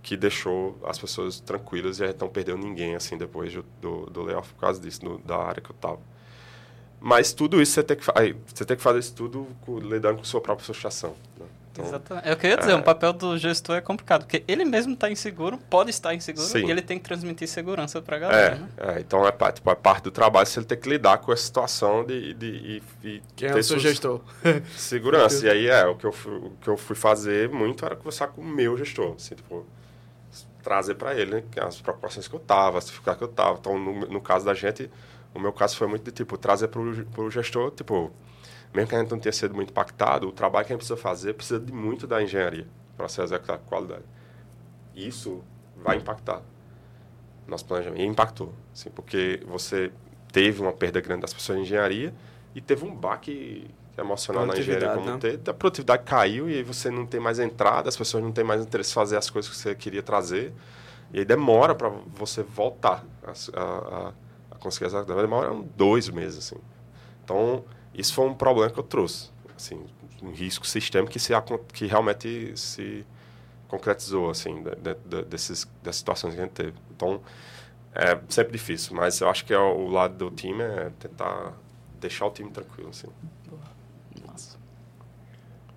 que 0.04 0.18
deixou 0.18 0.78
as 0.84 1.00
pessoas 1.00 1.40
tranquilas 1.40 2.00
e 2.00 2.04
a 2.04 2.08
gente 2.08 2.20
não 2.20 2.28
perdeu 2.28 2.58
ninguém, 2.58 2.94
assim, 2.94 3.18
depois 3.18 3.54
do, 3.82 4.06
do 4.08 4.22
layoff 4.24 4.54
por 4.54 4.60
causa 4.60 4.82
disso, 4.82 5.00
do, 5.02 5.18
da 5.20 5.38
área 5.38 5.62
que 5.62 5.72
eu 5.72 5.76
estava. 5.76 6.00
Mas 7.00 7.32
tudo 7.32 7.62
isso 7.62 7.74
você 7.74 7.84
tem 7.84 7.96
que, 7.96 8.06
você 8.06 8.66
tem 8.66 8.76
que 8.76 8.84
fazer 8.84 9.00
isso 9.00 9.14
tudo 9.14 9.48
lidando 9.82 10.18
com 10.18 10.24
sua 10.26 10.42
própria 10.42 10.66
frustração. 10.66 11.16
Né? 11.40 11.46
Então, 11.78 11.86
Exatamente. 11.86 12.28
Eu 12.28 12.36
queria 12.36 12.58
dizer, 12.58 12.72
é... 12.72 12.76
um 12.76 12.82
papel 12.82 13.14
do 13.14 13.38
gestor 13.38 13.76
é 13.76 13.82
complicado, 13.82 14.22
porque 14.22 14.44
ele 14.48 14.66
mesmo 14.66 14.94
está 14.94 15.10
inseguro, 15.10 15.60
pode 15.70 15.92
estar 15.92 16.14
inseguro, 16.16 16.48
Sim. 16.48 16.66
e 16.66 16.72
ele 16.72 16.82
tem 16.82 16.98
que 16.98 17.06
transmitir 17.06 17.48
segurança 17.48 18.02
para 18.02 18.16
a 18.16 18.20
galera. 18.20 18.56
É, 18.56 18.58
né? 18.58 18.96
é, 18.96 19.00
então 19.00 19.28
é, 19.28 19.52
tipo, 19.52 19.70
é 19.70 19.76
parte 19.76 20.06
do 20.06 20.12
trabalho 20.12 20.48
se 20.48 20.58
ele 20.58 20.66
ter 20.66 20.78
que 20.78 20.90
lidar 20.90 21.20
com 21.20 21.32
essa 21.32 21.44
situação 21.44 22.04
de. 22.04 22.34
de, 22.34 22.82
de, 23.02 23.24
Quem 23.36 23.50
é 23.50 23.56
o 23.56 23.64
seu 23.64 23.80
gestor? 23.80 24.22
Segurança. 24.76 25.46
e 25.46 25.50
aí 25.50 25.68
é, 25.68 25.86
o 25.86 25.96
que, 25.96 26.06
eu 26.06 26.12
fui, 26.12 26.34
o 26.34 26.52
que 26.60 26.68
eu 26.68 26.78
fui 26.78 26.96
fazer 26.96 27.50
muito 27.50 27.86
era 27.86 27.96
conversar 27.96 28.28
com 28.28 28.42
o 28.42 28.46
meu 28.46 28.76
gestor. 28.78 29.14
Assim, 29.16 29.36
tipo, 29.36 29.66
trazer 30.64 30.96
para 30.96 31.16
ele 31.16 31.36
né, 31.36 31.44
as 31.62 31.80
preocupações 31.80 32.28
que 32.28 32.36
eu 32.36 32.40
tava, 32.40 32.78
as 32.78 32.88
dificuldades 32.88 33.20
que 33.20 33.24
eu 33.24 33.30
tava. 33.30 33.58
Então, 33.60 33.78
no, 33.78 34.02
no 34.08 34.22
caso 34.22 34.46
da 34.46 34.54
gente, 34.54 34.90
o 35.34 35.40
meu 35.40 35.54
caso 35.54 35.78
foi 35.78 35.88
muito 35.88 36.04
de 36.04 36.12
tipo, 36.12 36.38
trazer 36.38 36.68
para 36.70 36.82
o 36.82 37.30
gestor, 37.30 37.72
tipo 37.72 38.12
mesmo 38.74 38.90
que 38.90 38.96
a 38.96 39.00
gente 39.00 39.12
não 39.12 39.20
tenha 39.20 39.34
sido 39.34 39.54
muito 39.54 39.70
impactado, 39.72 40.28
o 40.28 40.32
trabalho 40.32 40.66
que 40.66 40.74
a 40.74 40.76
gente 40.76 40.86
precisa 40.86 40.98
fazer 40.98 41.34
precisa 41.34 41.60
de 41.60 41.72
muito 41.72 42.06
da 42.06 42.22
engenharia 42.22 42.68
para 42.96 43.08
ser 43.08 43.24
executado 43.24 43.60
com 43.60 43.70
qualidade. 43.70 44.04
Isso 44.96 45.44
vai 45.76 45.98
impactar 45.98 46.42
nosso 47.48 47.66
planejamento. 47.66 48.02
E 48.02 48.06
impactou, 48.06 48.54
assim, 48.74 48.90
porque 48.90 49.42
você 49.48 49.92
teve 50.32 50.62
uma 50.62 50.74
perda 50.74 51.00
grande 51.00 51.22
das 51.22 51.34
pessoas 51.34 51.60
de 51.60 51.64
engenharia 51.64 52.14
e 52.54 52.62
teve 52.62 52.86
um 52.86 52.94
baque 52.94 53.70
emocional 53.98 54.46
na 54.46 54.58
engenharia 54.58 54.90
como 54.94 55.10
né? 55.10 55.18
ter, 55.18 55.40
a 55.50 55.54
produtividade 55.54 56.04
caiu 56.04 56.50
e 56.50 56.56
aí 56.56 56.64
você 56.64 56.92
não 56.92 57.06
tem 57.06 57.20
mais 57.20 57.40
entrada, 57.40 57.90
as 57.90 57.98
pessoas 57.98 58.24
não 58.24 58.32
têm 58.32 58.44
mais 58.44 58.62
interesse 58.62 58.92
em 58.92 58.94
fazer 58.94 59.18
as 59.18 59.30
coisas 59.30 59.50
que 59.50 59.58
você 59.58 59.74
queria 59.74 60.04
trazer. 60.04 60.54
E 61.14 61.20
aí 61.20 61.26
demora 61.26 61.74
para 61.74 61.90
você 61.90 62.44
voltar 62.44 63.04
a, 63.24 63.32
a, 63.60 64.14
a 64.52 64.56
conseguir 64.60 64.86
executar. 64.88 65.16
Demora 65.16 65.56
dois 65.76 66.10
meses, 66.10 66.40
assim. 66.40 66.62
Então, 67.24 67.64
isso 67.94 68.14
foi 68.14 68.26
um 68.26 68.34
problema 68.34 68.72
que 68.72 68.80
eu 68.80 68.84
trouxe, 68.84 69.30
assim, 69.56 69.86
um 70.22 70.32
risco 70.32 70.66
sistêmico 70.66 71.12
que, 71.12 71.20
se, 71.20 71.34
que 71.74 71.86
realmente 71.86 72.56
se 72.56 73.06
concretizou, 73.68 74.30
assim, 74.30 74.64
de, 74.64 74.94
de, 74.96 75.24
desses, 75.26 75.68
das 75.84 75.98
situações 75.98 76.34
que 76.34 76.40
a 76.40 76.44
gente 76.44 76.54
teve. 76.54 76.74
Então, 76.92 77.22
é 77.94 78.20
sempre 78.30 78.54
difícil, 78.54 78.96
mas 78.96 79.20
eu 79.22 79.30
acho 79.30 79.46
que 79.46 79.54
é 79.54 79.58
o 79.58 79.88
lado 79.88 80.30
do 80.30 80.36
time 80.36 80.62
é 80.62 80.92
tentar 81.00 81.54
deixar 82.00 82.28
o 82.28 82.32
time 82.32 82.52
tranquilo, 82.52 82.90
assim. 82.90 83.08
Nossa. 84.26 84.58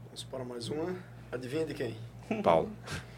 Vamos 0.05 0.25
para 0.25 0.45
mais 0.45 0.69
uma. 0.69 0.95
Adivinha 1.33 1.65
de 1.65 1.75
quem? 1.75 1.97
Paulo. 2.43 2.71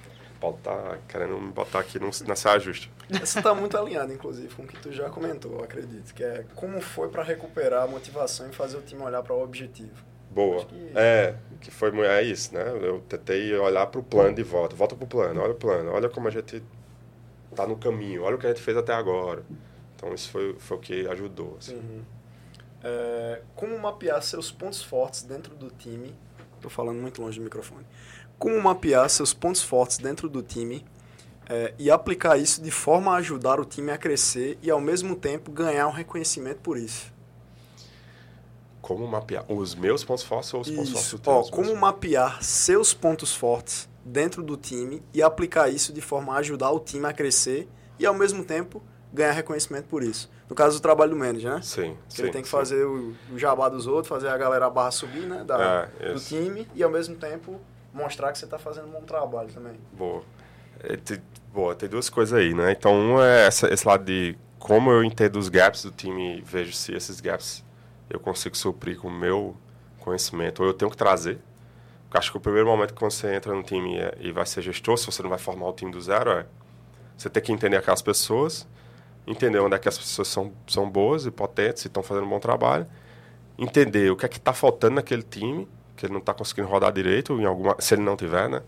Paulo 0.42 0.58
tá 0.60 0.98
querendo 1.08 1.40
me 1.40 1.52
botar 1.52 1.78
aqui 1.78 2.00
num, 2.00 2.10
nessa 2.26 2.50
ajuste. 2.50 2.90
Essa 3.08 3.40
tá 3.40 3.54
muito 3.54 3.78
alinhada, 3.78 4.12
inclusive, 4.12 4.52
com 4.52 4.64
o 4.64 4.66
que 4.66 4.76
tu 4.76 4.90
já 4.90 5.08
comentou, 5.08 5.62
acredito. 5.62 6.12
Que 6.12 6.24
é 6.24 6.44
como 6.56 6.80
foi 6.80 7.08
para 7.08 7.22
recuperar 7.22 7.84
a 7.84 7.86
motivação 7.86 8.48
e 8.50 8.52
fazer 8.52 8.76
o 8.76 8.82
time 8.82 9.00
olhar 9.02 9.22
para 9.22 9.32
o 9.32 9.40
objetivo. 9.40 10.04
Boa. 10.32 10.64
Que... 10.64 10.92
É, 10.96 11.36
que 11.60 11.70
foi 11.70 11.96
é 12.00 12.22
isso, 12.22 12.52
né? 12.52 12.64
Eu 12.82 13.00
tentei 13.08 13.54
olhar 13.56 13.86
para 13.86 14.00
o 14.00 14.02
plano 14.02 14.34
de 14.34 14.42
volta. 14.42 14.74
Volta 14.74 14.96
para 14.96 15.04
o 15.04 15.08
plano, 15.08 15.40
olha 15.40 15.52
o 15.52 15.56
plano. 15.56 15.92
Olha 15.92 16.08
como 16.08 16.26
a 16.26 16.30
gente 16.32 16.60
tá 17.54 17.64
no 17.64 17.76
caminho. 17.76 18.24
Olha 18.24 18.34
o 18.34 18.38
que 18.38 18.46
a 18.46 18.48
gente 18.48 18.62
fez 18.62 18.76
até 18.76 18.92
agora. 18.92 19.44
Então, 19.94 20.12
isso 20.12 20.28
foi, 20.28 20.56
foi 20.58 20.76
o 20.76 20.80
que 20.80 21.06
ajudou. 21.06 21.56
Assim. 21.58 21.76
Uhum. 21.76 22.02
É, 22.82 23.42
como 23.54 23.78
mapear 23.78 24.20
seus 24.22 24.50
pontos 24.50 24.82
fortes 24.82 25.22
dentro 25.22 25.54
do 25.54 25.70
time? 25.70 26.12
Estou 26.56 26.70
falando 26.70 27.00
muito 27.00 27.22
longe 27.22 27.38
do 27.38 27.44
microfone 27.44 27.84
como 28.42 28.60
mapear 28.60 29.08
seus 29.08 29.32
pontos 29.32 29.62
fortes 29.62 29.98
dentro 29.98 30.28
do 30.28 30.42
time 30.42 30.84
é, 31.48 31.72
e 31.78 31.88
aplicar 31.88 32.36
isso 32.36 32.60
de 32.60 32.72
forma 32.72 33.12
a 33.12 33.18
ajudar 33.18 33.60
o 33.60 33.64
time 33.64 33.92
a 33.92 33.96
crescer 33.96 34.58
e 34.60 34.68
ao 34.68 34.80
mesmo 34.80 35.14
tempo 35.14 35.52
ganhar 35.52 35.86
um 35.86 35.92
reconhecimento 35.92 36.58
por 36.58 36.76
isso. 36.76 37.12
Como 38.80 39.06
mapear 39.06 39.44
os 39.46 39.76
meus 39.76 40.02
pontos 40.02 40.24
fortes 40.24 40.52
ou 40.52 40.60
os 40.60 40.68
pontos 40.68 40.88
isso. 40.88 40.92
fortes 40.94 41.12
do 41.12 41.18
time? 41.18 41.36
Ó, 41.36 41.42
como 41.52 41.76
mapear 41.76 42.42
seus 42.42 42.92
pontos 42.92 43.32
fortes 43.32 43.88
dentro 44.04 44.42
do 44.42 44.56
time 44.56 45.00
e 45.14 45.22
aplicar 45.22 45.68
isso 45.68 45.92
de 45.92 46.00
forma 46.00 46.34
a 46.34 46.38
ajudar 46.38 46.72
o 46.72 46.80
time 46.80 47.06
a 47.06 47.12
crescer 47.12 47.68
e 47.96 48.04
ao 48.04 48.12
mesmo 48.12 48.44
tempo 48.44 48.82
ganhar 49.12 49.30
reconhecimento 49.30 49.86
por 49.86 50.02
isso. 50.02 50.28
No 50.50 50.56
caso 50.56 50.80
do 50.80 50.82
trabalho 50.82 51.12
do 51.12 51.16
manager, 51.16 51.54
né? 51.54 51.62
Sim. 51.62 51.96
Que 52.08 52.16
sim, 52.16 52.22
ele 52.22 52.32
tem 52.32 52.42
que 52.42 52.48
sim. 52.48 52.56
fazer 52.56 52.84
o, 52.84 53.14
o, 53.32 53.38
jabá 53.38 53.68
dos 53.68 53.86
outros, 53.86 54.08
fazer 54.08 54.26
a 54.26 54.36
galera 54.36 54.66
a 54.66 54.70
barra 54.70 54.90
subir, 54.90 55.28
né? 55.28 55.44
Da, 55.44 55.88
é, 56.00 56.12
do 56.12 56.18
time 56.18 56.66
e 56.74 56.82
ao 56.82 56.90
mesmo 56.90 57.14
tempo 57.14 57.60
mostrar 57.92 58.32
que 58.32 58.38
você 58.38 58.44
está 58.44 58.58
fazendo 58.58 58.88
um 58.88 58.90
bom 58.90 59.02
trabalho 59.02 59.48
também. 59.52 59.74
Boa. 59.92 60.22
É, 60.80 60.96
tem, 60.96 61.18
boa, 61.52 61.74
tem 61.74 61.88
duas 61.88 62.08
coisas 62.08 62.38
aí, 62.38 62.54
né? 62.54 62.72
Então, 62.72 62.94
um 62.94 63.22
é 63.22 63.46
essa, 63.46 63.72
esse 63.72 63.86
lado 63.86 64.04
de 64.04 64.36
como 64.58 64.90
eu 64.90 65.04
entendo 65.04 65.36
os 65.38 65.48
gaps 65.48 65.82
do 65.82 65.90
time 65.90 66.38
e 66.38 66.40
vejo 66.40 66.72
se 66.72 66.92
esses 66.94 67.20
gaps 67.20 67.64
eu 68.08 68.20
consigo 68.20 68.56
suprir 68.56 68.98
com 68.98 69.08
o 69.08 69.10
meu 69.10 69.56
conhecimento 69.98 70.62
ou 70.62 70.68
eu 70.68 70.74
tenho 70.74 70.90
que 70.90 70.96
trazer. 70.96 71.38
Porque 72.04 72.18
acho 72.18 72.30
que 72.30 72.36
o 72.36 72.40
primeiro 72.40 72.68
momento 72.68 72.94
que 72.94 73.00
você 73.00 73.34
entra 73.34 73.54
no 73.54 73.62
time 73.62 73.98
é, 73.98 74.16
e 74.20 74.32
vai 74.32 74.44
ser 74.46 74.62
gestor, 74.62 74.96
se 74.98 75.06
você 75.06 75.22
não 75.22 75.30
vai 75.30 75.38
formar 75.38 75.66
o 75.68 75.72
time 75.72 75.90
do 75.90 76.00
zero, 76.00 76.30
é 76.30 76.46
você 77.16 77.30
tem 77.30 77.42
que 77.42 77.52
entender 77.52 77.76
aquelas 77.76 78.02
pessoas, 78.02 78.66
entender 79.26 79.60
onde 79.60 79.76
é 79.76 79.78
que 79.78 79.88
as 79.88 79.96
pessoas 79.96 80.28
são, 80.28 80.52
são 80.66 80.88
boas 80.90 81.24
e 81.26 81.30
potentes 81.30 81.84
e 81.84 81.88
estão 81.88 82.02
fazendo 82.02 82.26
um 82.26 82.30
bom 82.30 82.40
trabalho, 82.40 82.86
entender 83.58 84.10
o 84.10 84.16
que 84.16 84.26
é 84.26 84.28
que 84.28 84.38
está 84.38 84.52
faltando 84.52 84.96
naquele 84.96 85.22
time 85.22 85.68
que 86.02 86.06
ele 86.06 86.12
não 86.12 86.20
está 86.20 86.34
conseguindo 86.34 86.66
rodar 86.66 86.92
direito, 86.92 87.40
em 87.40 87.44
alguma, 87.44 87.76
se 87.78 87.94
ele 87.94 88.02
não 88.02 88.16
tiver, 88.16 88.48
né? 88.48 88.60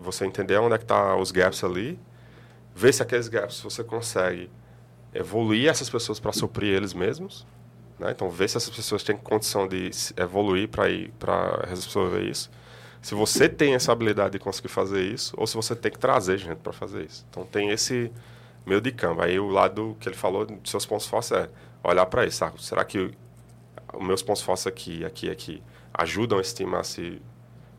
Você 0.00 0.26
entender 0.26 0.58
onde 0.58 0.74
é 0.74 0.78
que 0.78 0.84
tá 0.84 1.16
os 1.16 1.30
gaps 1.30 1.64
ali, 1.64 1.98
ver 2.74 2.92
se 2.92 3.02
aqueles 3.02 3.26
gaps 3.26 3.62
você 3.62 3.82
consegue 3.82 4.50
evoluir 5.14 5.70
essas 5.70 5.88
pessoas 5.88 6.20
para 6.20 6.32
suprir 6.32 6.74
eles 6.74 6.92
mesmos, 6.92 7.46
né? 7.98 8.10
Então, 8.10 8.28
ver 8.28 8.50
se 8.50 8.58
essas 8.58 8.68
pessoas 8.68 9.02
têm 9.02 9.16
condição 9.16 9.66
de 9.66 9.90
evoluir 10.14 10.68
para 10.68 10.90
ir 10.90 11.10
para 11.18 11.64
resolver 11.66 12.22
isso. 12.22 12.50
Se 13.00 13.14
você 13.14 13.48
tem 13.48 13.74
essa 13.74 13.92
habilidade 13.92 14.32
de 14.32 14.38
conseguir 14.38 14.68
fazer 14.68 15.02
isso, 15.02 15.34
ou 15.38 15.46
se 15.46 15.56
você 15.56 15.74
tem 15.74 15.90
que 15.90 15.98
trazer 15.98 16.36
gente 16.36 16.58
para 16.58 16.72
fazer 16.72 17.06
isso. 17.06 17.24
Então, 17.30 17.46
tem 17.46 17.70
esse 17.70 18.12
meio 18.66 18.82
de 18.82 18.92
campo. 18.92 19.22
Aí, 19.22 19.38
o 19.38 19.48
lado 19.48 19.96
que 19.98 20.06
ele 20.06 20.16
falou, 20.16 20.44
dos 20.44 20.70
seus 20.70 20.84
pontos 20.84 21.06
fortes 21.06 21.32
é 21.32 21.48
olhar 21.82 22.04
para 22.04 22.26
isso. 22.26 22.36
Sabe? 22.36 22.62
Será 22.62 22.84
que 22.84 23.10
os 23.94 24.06
meus 24.06 24.22
pontos 24.22 24.42
fortes 24.42 24.66
aqui, 24.66 25.04
aqui, 25.04 25.30
aqui, 25.30 25.62
ajudam 25.96 26.40
esse 26.40 26.54
time 26.54 26.74
a 26.76 26.82
se 26.82 27.20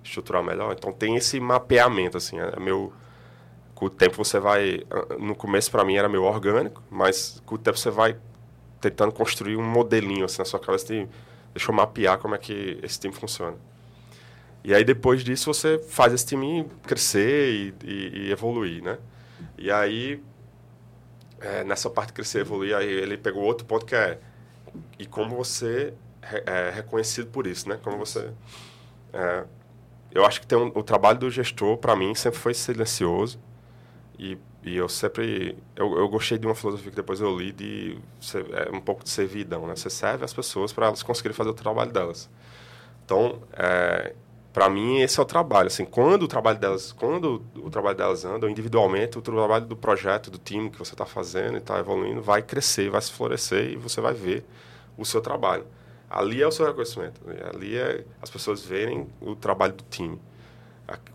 estruturar 0.04 0.44
melhor. 0.44 0.74
Então 0.78 0.92
tem 0.92 1.16
esse 1.16 1.40
mapeamento, 1.40 2.18
assim, 2.18 2.40
é 2.40 2.60
meu 2.60 2.94
com 3.76 3.86
o 3.86 3.90
tempo 3.92 4.16
você 4.16 4.40
vai 4.40 4.82
no 5.20 5.36
começo 5.36 5.70
para 5.70 5.86
mim 5.86 5.98
era 5.98 6.10
meio 6.10 6.24
orgânico, 6.24 6.82
mas 6.90 7.42
com 7.46 7.56
o 7.56 7.58
tempo 7.60 7.78
você 7.78 7.92
vai 7.92 8.18
tentando 8.82 9.12
construir 9.12 9.56
um 9.56 9.64
modelinho 9.64 10.26
assim 10.26 10.40
na 10.40 10.46
sua 10.46 10.60
cabeça 10.60 10.88
de 10.88 11.08
deixa 11.54 11.70
eu 11.72 11.76
mapear 11.76 12.18
como 12.18 12.34
é 12.34 12.40
que 12.40 12.80
esse 12.82 13.00
time 13.00 13.14
funciona. 13.14 13.56
E 14.64 14.74
aí 14.74 14.84
depois 14.84 15.24
disso 15.24 15.54
você 15.54 15.78
faz 15.78 16.12
esse 16.12 16.26
time 16.26 16.66
crescer 16.84 17.54
e, 17.54 17.74
e, 17.84 17.94
e 18.28 18.32
evoluir, 18.32 18.84
né? 18.84 18.98
E 19.58 19.72
aí, 19.72 20.24
é, 21.40 21.64
nessa 21.64 21.90
parte 21.90 22.14
crescer 22.14 22.40
evoluir, 22.40 22.76
aí 22.76 22.88
ele 22.88 23.16
pegou 23.16 23.44
outro 23.44 23.66
ponto 23.66 23.86
que 23.86 23.96
é 23.96 24.20
e 25.00 25.06
como 25.06 25.36
você 25.36 25.94
é 26.46 26.72
reconhecido 26.72 27.30
por 27.30 27.48
isso, 27.48 27.68
né? 27.70 27.80
Como 27.84 27.98
você... 27.98 28.32
É, 29.14 29.44
eu 30.12 30.26
acho 30.26 30.42
que 30.42 30.48
tem 30.48 30.58
um, 30.58 30.72
o 30.74 30.84
trabalho 30.84 31.20
do 31.20 31.30
gestor, 31.30 31.78
para 31.78 31.96
mim, 31.96 32.16
sempre 32.16 32.40
foi 32.40 32.54
silencioso. 32.54 33.40
E, 34.18 34.38
e 34.64 34.76
eu 34.76 34.90
sempre... 34.90 35.58
Eu, 35.76 35.98
eu 35.98 36.08
gostei 36.10 36.38
de 36.38 36.46
uma 36.46 36.56
filosofia 36.56 36.90
que 36.90 36.96
depois 36.96 37.20
eu 37.20 37.38
li 37.38 37.52
de 37.52 37.98
ser, 38.20 38.46
é, 38.54 38.70
um 38.76 38.82
pouco 38.82 39.04
de 39.04 39.10
servidão, 39.10 39.68
né? 39.68 39.76
Você 39.76 39.90
serve 39.90 40.26
as 40.26 40.34
pessoas 40.34 40.74
para 40.74 40.88
elas 40.88 41.04
conseguirem 41.04 41.36
fazer 41.36 41.50
o 41.50 41.54
trabalho 41.54 41.92
delas. 41.92 42.30
Então, 43.06 43.42
é, 43.54 44.14
para 44.58 44.72
mim 44.72 45.02
esse 45.02 45.20
é 45.20 45.22
o 45.22 45.26
trabalho 45.26 45.68
assim 45.68 45.86
quando 45.86 46.24
o 46.24 46.28
trabalho 46.28 46.58
delas 46.58 46.92
quando 46.92 47.44
o 47.58 47.70
trabalho 47.70 47.96
delas 47.96 48.26
anda 48.26 48.50
individualmente 48.50 49.16
o 49.16 49.22
trabalho 49.22 49.68
do 49.68 49.76
projeto 49.78 50.32
do 50.32 50.40
time 50.40 50.72
que 50.72 50.80
você 50.80 50.96
está 50.96 51.06
fazendo 51.06 51.54
e 51.54 51.58
está 51.60 51.78
evoluindo 51.78 52.24
vai 52.24 52.42
crescer 52.42 52.90
vai 52.90 53.00
se 53.00 53.12
florescer 53.12 53.74
e 53.74 53.76
você 53.76 54.02
vai 54.02 54.16
ver 54.16 54.44
o 54.98 55.06
seu 55.06 55.22
trabalho 55.22 55.64
ali 56.10 56.42
é 56.42 56.48
o 56.48 56.52
seu 56.52 56.66
reconhecimento 56.66 57.22
ali 57.54 57.78
é 57.78 58.06
as 58.22 58.30
pessoas 58.30 58.64
verem 58.64 59.08
o 59.22 59.36
trabalho 59.36 59.74
do 59.74 59.84
time 59.90 60.20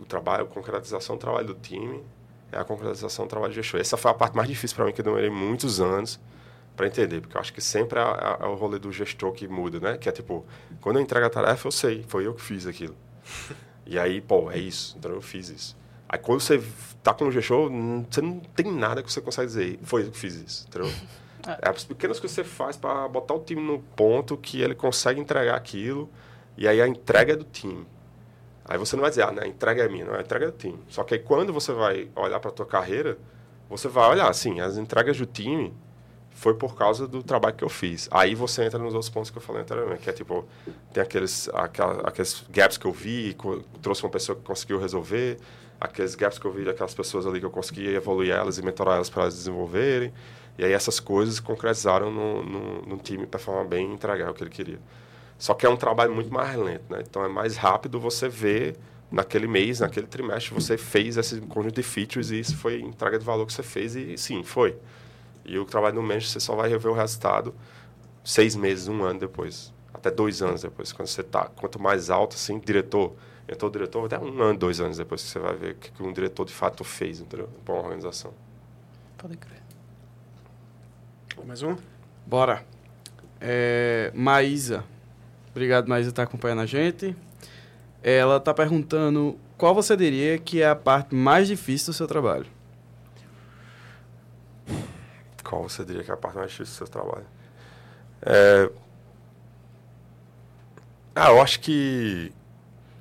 o 0.01 0.05
trabalho 0.05 0.45
a 0.45 0.47
concretização 0.47 1.17
do 1.17 1.21
trabalho 1.21 1.47
do 1.47 1.55
time 1.55 2.03
é 2.51 2.59
a 2.59 2.65
concretização 2.65 3.27
do 3.27 3.29
trabalho 3.29 3.53
de 3.53 3.63
gestor 3.63 3.81
essa 3.81 3.97
foi 3.97 4.11
a 4.11 4.15
parte 4.15 4.37
mais 4.37 4.49
difícil 4.49 4.77
para 4.77 4.85
mim 4.85 4.93
que 4.93 5.01
eu 5.01 5.05
demorei 5.05 5.31
muitos 5.31 5.81
anos 5.81 6.21
para 6.77 6.87
entender, 6.87 7.21
porque 7.21 7.37
eu 7.37 7.41
acho 7.41 7.53
que 7.53 7.61
sempre 7.61 7.99
é, 7.99 8.03
é, 8.03 8.45
é, 8.45 8.47
o 8.47 8.55
rolê 8.55 8.79
do 8.79 8.91
gestor 8.91 9.33
que 9.33 9.47
muda, 9.47 9.79
né? 9.79 9.99
Que 9.99 10.09
é 10.09 10.13
tipo, 10.13 10.45
quando 10.81 10.97
eu 10.97 11.03
entrego 11.03 11.27
a 11.27 11.31
tarefa, 11.31 11.69
eu 11.69 11.73
sei, 11.73 12.05
foi 12.09 12.27
eu 12.27 12.35
que 12.35 12.43
fiz 12.43 12.67
aquilo. 12.67 12.97
E 13.85 13.99
aí, 13.99 14.21
pô, 14.21 14.49
é 14.49 14.57
isso. 14.57 14.95
Então 14.97 15.11
eu 15.11 15.21
fiz 15.21 15.49
isso. 15.49 15.77
Aí 16.09 16.17
quando 16.17 16.41
você 16.41 16.63
tá 17.03 17.13
com 17.13 17.25
o 17.25 17.33
G-Show, 17.33 17.69
você 18.09 18.23
não 18.23 18.39
tem 18.39 18.71
nada 18.71 19.03
que 19.03 19.13
você 19.13 19.21
consegue 19.21 19.49
dizer. 19.49 19.81
Foi 19.83 20.03
eu 20.05 20.11
que 20.13 20.17
fiz 20.17 20.37
isso, 20.37 20.67
entendeu? 20.69 20.89
É. 21.47 21.69
as 21.69 21.85
pequenas 21.85 22.21
que 22.21 22.29
você 22.29 22.45
faz 22.45 22.77
para 22.77 23.09
botar 23.09 23.35
o 23.35 23.41
time 23.41 23.61
no 23.61 23.81
ponto 23.97 24.37
que 24.37 24.61
ele 24.61 24.75
consegue 24.75 25.21
entregar 25.21 25.57
aquilo. 25.57 26.09
E 26.57 26.69
aí 26.69 26.81
a 26.81 26.87
entrega 26.87 27.33
é 27.33 27.37
do 27.37 27.45
time. 27.45 27.87
Aí 28.65 28.79
você 28.79 28.95
não 28.95 29.01
vai 29.01 29.11
dizer, 29.11 29.25
ah, 29.25 29.33
né, 29.33 29.43
a 29.43 29.47
entrega 29.47 29.85
é 29.85 29.89
minha, 29.89 30.05
não, 30.05 30.15
a 30.15 30.21
entrega 30.21 30.47
é 30.47 30.51
do 30.51 30.57
time. 30.57 30.79
Só 30.89 31.03
que 31.03 31.15
aí 31.15 31.21
quando 31.21 31.53
você 31.53 31.73
vai 31.73 32.09
olhar 32.15 32.39
para 32.39 32.51
tua 32.51 32.67
carreira, 32.67 33.19
você 33.69 33.89
vai 33.89 34.09
olhar, 34.11 34.29
assim, 34.29 34.61
as 34.61 34.77
entregas 34.77 35.17
do 35.17 35.27
time 35.27 35.75
foi 36.31 36.55
por 36.55 36.77
causa 36.77 37.07
do 37.07 37.23
trabalho 37.23 37.55
que 37.55 37.65
eu 37.65 37.69
fiz. 37.69 38.09
Aí 38.11 38.35
você 38.35 38.65
entra 38.65 38.79
nos 38.79 38.95
outros 38.95 39.11
pontos 39.11 39.31
que 39.31 39.39
eu 39.39 39.43
falei 39.43 39.63
anteriormente, 39.63 40.03
que 40.03 40.11
é 40.11 40.13
tipo, 40.13 40.45
tem 40.93 41.03
aqueles, 41.03 41.49
aqueles 42.05 42.45
gaps 42.51 42.77
que 42.77 42.87
eu 42.87 42.93
vi, 42.93 43.37
trouxe 43.81 44.03
uma 44.03 44.11
pessoa 44.11 44.37
que 44.37 44.43
conseguiu 44.43 44.79
resolver, 44.79 45.39
aqueles 45.81 46.15
gaps 46.15 46.39
que 46.39 46.45
eu 46.45 46.53
vi 46.53 46.65
daquelas 46.65 46.95
pessoas 46.95 47.27
ali 47.27 47.41
que 47.41 47.47
eu 47.47 47.51
consegui 47.51 47.95
evoluir 47.95 48.33
elas 48.33 48.59
e 48.59 48.63
mentorar 48.63 48.97
elas 48.97 49.11
para 49.11 49.23
elas 49.23 49.35
desenvolverem. 49.35 50.13
E 50.59 50.65
aí 50.65 50.73
essas 50.73 51.01
coisas 51.01 51.41
concretizaram 51.41 52.11
no, 52.11 52.43
no, 52.43 52.83
no 52.83 52.97
time 52.99 53.27
performar 53.27 53.67
bem 53.67 53.91
e 53.91 53.95
entregar 53.95 54.31
o 54.31 54.35
que 54.35 54.43
ele 54.43 54.51
queria. 54.51 54.79
Só 55.39 55.55
que 55.55 55.67
é 55.67 55.69
um 55.69 55.77
trabalho 55.77 56.15
muito 56.15 56.33
mais 56.33 56.57
lento, 56.57 56.85
né? 56.91 57.03
Então 57.09 57.25
é 57.25 57.29
mais 57.29 57.57
rápido 57.57 57.99
você 57.99 58.29
ver 58.29 58.77
naquele 59.11 59.47
mês, 59.47 59.81
naquele 59.81 60.07
trimestre, 60.07 60.55
você 60.55 60.79
fez 60.79 61.17
esse 61.17 61.41
conjunto 61.43 61.75
de 61.75 61.83
features 61.83 62.31
e 62.31 62.41
isso 62.41 62.57
foi 62.57 62.81
entrega 62.81 63.19
de 63.19 63.25
valor 63.25 63.47
que 63.47 63.53
você 63.53 63.63
fez 63.63 63.95
e 63.95 64.17
sim, 64.17 64.43
foi. 64.43 64.77
E 65.45 65.59
o 65.59 65.65
trabalho 65.65 65.97
no 65.97 66.03
management, 66.03 66.31
você 66.31 66.41
só 66.41 66.55
vai 66.55 66.69
rever 66.69 66.91
o 66.91 66.95
resultado 66.95 67.55
seis 68.25 68.55
meses, 68.55 68.89
um 68.89 69.03
ano 69.03 69.21
depois. 69.21 69.73
Até 69.93 70.11
dois 70.11 70.41
anos 70.43 70.63
depois. 70.63 70.93
Quando 70.93 71.09
você 71.09 71.23
tá, 71.23 71.51
quanto 71.57 71.81
mais 71.81 72.09
alto, 72.09 72.37
assim, 72.37 72.59
diretor, 72.59 73.15
entrou 73.49 73.69
o 73.69 73.73
diretor, 73.73 74.07
até 74.07 74.19
um 74.19 74.41
ano, 74.43 74.59
dois 74.59 74.81
anos 74.81 74.97
depois 74.97 75.23
que 75.23 75.29
você 75.29 75.39
vai 75.39 75.55
ver 75.55 75.73
o 75.73 75.75
que 75.75 76.03
um 76.03 76.13
diretor 76.13 76.45
de 76.47 76.53
fato 76.53 76.83
fez, 76.85 77.21
entendeu? 77.21 77.49
Para 77.65 77.75
uma 77.75 77.83
organização. 77.83 78.33
Pode 79.19 79.37
crer. 79.37 79.62
Mais 81.41 81.63
um? 81.63 81.77
Bora. 82.27 82.65
É, 83.41 84.13
Maísa. 84.15 84.85
Obrigado, 85.51 85.89
Maísa, 85.89 86.09
por 86.09 86.13
estar 86.13 86.23
acompanhando 86.25 86.61
a 86.61 86.67
gente. 86.67 87.17
Ela 88.03 88.37
está 88.37 88.53
perguntando 88.53 89.39
qual 89.57 89.75
você 89.75 89.97
diria 89.97 90.39
que 90.39 90.61
é 90.61 90.69
a 90.69 90.77
parte 90.77 91.15
mais 91.15 91.49
difícil 91.49 91.93
do 91.93 91.97
seu 91.97 92.07
trabalho? 92.07 92.47
Qual 95.43 95.63
você 95.63 95.85
diria 95.85 96.05
que 96.05 96.11
é 96.11 96.15
a 96.15 96.17
parte 96.17 96.37
mais 96.37 96.51
difícil 96.51 96.75
do 96.75 96.79
seu 96.79 96.89
trabalho? 96.89 97.27
É... 98.23 98.71
Ah, 101.15 101.31
eu 101.31 101.41
acho 101.41 101.61
que 101.61 102.33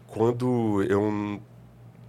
quando 0.07 0.83
eu 0.83 1.39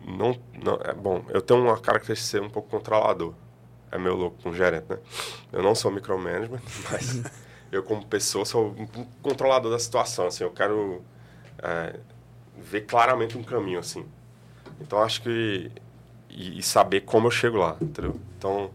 não, 0.07 0.39
não 0.63 0.75
é 0.85 0.93
bom, 0.93 1.25
eu 1.29 1.41
tenho 1.41 1.63
uma 1.63 1.79
característica 1.79 2.39
de 2.39 2.43
ser 2.43 2.43
um 2.43 2.51
pouco 2.51 2.69
controlador. 2.69 3.35
É 3.93 3.99
meu 3.99 4.17
louco 4.17 4.43
com 4.43 4.49
um 4.49 4.55
gerente, 4.55 4.87
né? 4.89 4.99
Eu 5.53 5.63
não 5.63 5.75
sou 5.75 5.91
micromanagement, 5.91 6.63
mas 6.91 7.23
eu 7.71 7.83
como 7.83 8.05
pessoa 8.07 8.45
sou 8.45 8.69
um 8.71 8.87
controlador 9.23 9.71
da 9.71 9.79
situação, 9.79 10.27
assim, 10.27 10.43
eu 10.43 10.51
quero 10.51 11.03
é, 11.59 12.01
ver 12.57 12.83
claramente 12.83 13.37
um 13.37 13.43
caminho, 13.43 13.79
assim. 13.79 14.07
Então 14.81 15.01
acho 15.03 15.23
que 15.23 15.71
e, 16.31 16.59
e 16.59 16.63
saber 16.63 17.03
como 17.03 17.27
eu 17.27 17.31
chego 17.31 17.59
lá, 17.59 17.77
entendeu? 17.81 18.19
Então 18.39 18.71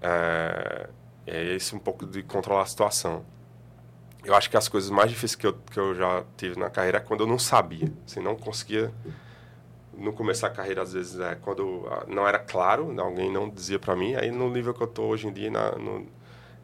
é, 0.00 0.88
é 1.26 1.54
esse 1.54 1.74
um 1.74 1.78
pouco 1.78 2.06
de 2.06 2.22
controlar 2.22 2.62
a 2.62 2.66
situação. 2.66 3.24
Eu 4.24 4.34
acho 4.34 4.48
que 4.48 4.56
as 4.56 4.68
coisas 4.68 4.88
mais 4.88 5.10
difíceis 5.10 5.34
que 5.34 5.46
eu, 5.46 5.52
que 5.52 5.78
eu 5.78 5.94
já 5.94 6.24
tive 6.36 6.58
na 6.58 6.70
carreira 6.70 6.98
é 6.98 7.00
quando 7.00 7.20
eu 7.20 7.26
não 7.26 7.38
sabia, 7.38 7.92
assim, 8.06 8.20
não 8.20 8.36
conseguia 8.36 8.92
no 9.98 10.12
começo 10.12 10.42
da 10.42 10.50
carreira 10.50 10.82
às 10.82 10.92
vezes 10.92 11.18
é 11.20 11.34
quando 11.36 11.86
ah, 11.90 12.04
não 12.08 12.26
era 12.26 12.38
claro, 12.38 12.94
alguém 13.00 13.30
não 13.30 13.48
dizia 13.48 13.78
para 13.78 13.96
mim, 13.96 14.14
aí 14.14 14.30
no 14.30 14.50
nível 14.50 14.74
que 14.74 14.82
eu 14.82 14.86
estou 14.86 15.08
hoje 15.08 15.26
em 15.26 15.32
dia 15.32 15.50
na 15.50 15.72
no, 15.72 16.06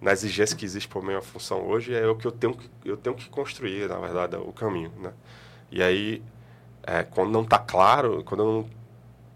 na 0.01 0.13
exigência 0.13 0.57
que 0.57 0.65
existe 0.65 0.89
por 0.89 1.03
minha 1.03 1.21
função 1.21 1.67
hoje 1.67 1.95
é 1.95 2.07
o 2.07 2.17
que 2.17 2.27
eu 2.27 2.33
tenho 2.33 2.55
que 2.55 2.69
eu 2.85 2.97
tenho 2.97 3.15
que 3.17 3.29
construir 3.29 3.89
na 3.89 3.99
verdade 3.99 4.37
o 4.37 4.53
caminho, 4.53 4.93
né? 4.99 5.13
E 5.71 5.83
aí 5.83 6.23
é, 6.83 7.03
quando 7.03 7.31
não 7.31 7.43
está 7.43 7.59
claro, 7.59 8.25
quando 8.25 8.43
eu 8.43 8.47
não 8.47 8.81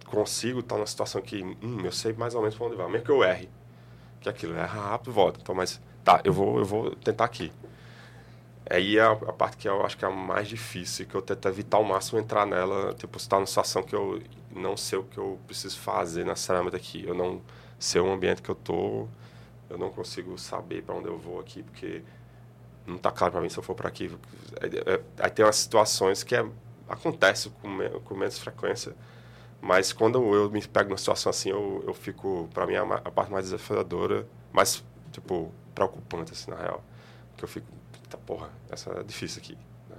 consigo 0.05 0.61
estar 0.61 0.75
tá 0.75 0.79
numa 0.79 0.87
situação 0.87 1.21
que 1.21 1.43
hum, 1.43 1.81
eu 1.85 1.93
sei 1.93 2.13
mais 2.13 2.35
ou 2.35 2.41
menos 2.41 2.57
para 2.57 2.67
onde 2.67 2.77
vai, 2.77 2.89
mesmo 2.89 3.05
que 3.05 3.11
eu 3.11 3.23
erre, 3.23 3.49
que 4.21 4.29
aquilo 4.29 4.57
é 4.57 4.65
rápido, 4.65 5.13
volta. 5.13 5.39
Então, 5.43 5.55
mas 5.55 5.81
tá, 6.03 6.21
eu 6.25 6.33
vou, 6.33 6.59
eu 6.59 6.65
vou 6.65 6.95
tentar 6.97 7.25
aqui. 7.25 7.53
Aí 8.68 8.99
é 8.99 9.02
a, 9.02 9.12
a, 9.12 9.33
parte 9.33 9.57
que 9.59 9.68
eu 9.68 9.84
acho 9.84 9.97
que 9.97 10.05
é 10.05 10.09
a 10.09 10.10
mais 10.10 10.49
difícil, 10.49 11.07
que 11.07 11.15
eu 11.15 11.23
tento 11.23 11.47
evitar 11.49 11.76
ao 11.76 11.84
máximo 11.84 12.18
entrar 12.18 12.47
nela, 12.47 12.94
tipo, 12.94 13.18
estar 13.18 13.36
numa 13.36 13.47
situação 13.47 13.83
que 13.83 13.94
eu 13.94 14.23
não 14.51 14.76
sei 14.76 14.99
o 14.99 15.05
que 15.05 15.18
eu 15.18 15.39
preciso 15.47 15.78
fazer 15.78 16.25
necessariamente 16.25 16.76
aqui. 16.76 17.05
Eu 17.07 17.15
não 17.15 17.43
sei 17.78 18.01
o 18.01 18.10
ambiente 18.10 18.41
que 18.43 18.49
eu 18.49 18.55
tô, 18.55 19.07
eu 19.68 19.78
não 19.78 19.91
consigo 19.91 20.39
saber 20.39 20.83
para 20.83 20.94
onde 20.94 21.09
eu 21.09 21.18
vou 21.18 21.41
aqui, 21.41 21.62
porque 21.62 22.02
não 22.86 22.97
está 22.97 23.10
claro 23.10 23.33
para 23.33 23.41
mim 23.43 23.49
se 23.49 23.59
eu 23.59 23.62
for 23.62 23.75
para 23.75 23.89
aqui. 23.89 24.10
É, 24.60 24.94
é, 24.94 25.01
aí 25.18 25.31
tem 25.31 25.44
umas 25.44 25.57
situações 25.57 26.23
que 26.23 26.34
é, 26.34 26.47
acontece 26.89 27.51
com, 27.51 27.78
com 28.05 28.15
menos 28.15 28.39
frequência, 28.39 28.94
mas 29.60 29.93
quando 29.93 30.18
eu 30.34 30.51
me 30.51 30.60
pego 30.67 30.91
numa 30.91 30.99
situação 30.99 31.31
assim, 31.31 31.51
eu, 31.51 31.83
eu 31.86 31.94
fico, 31.94 32.49
para 32.52 32.67
mim, 32.67 32.75
a, 32.76 32.83
a, 32.83 33.10
parte 33.10 33.33
mais 33.33 33.47
desafiadora, 33.47 34.26
mais, 34.52 34.84
tipo, 35.10 35.51
preocupante, 35.75 36.33
assim, 36.33 36.51
na 36.51 36.59
real. 36.59 36.84
Que 37.34 37.44
eu 37.44 37.49
fico, 37.49 37.67
tá, 38.15 38.17
porra, 38.25 38.51
essa 38.70 38.91
é 38.91 39.02
difícil 39.02 39.43
aqui. 39.43 39.59
Né? 39.91 39.97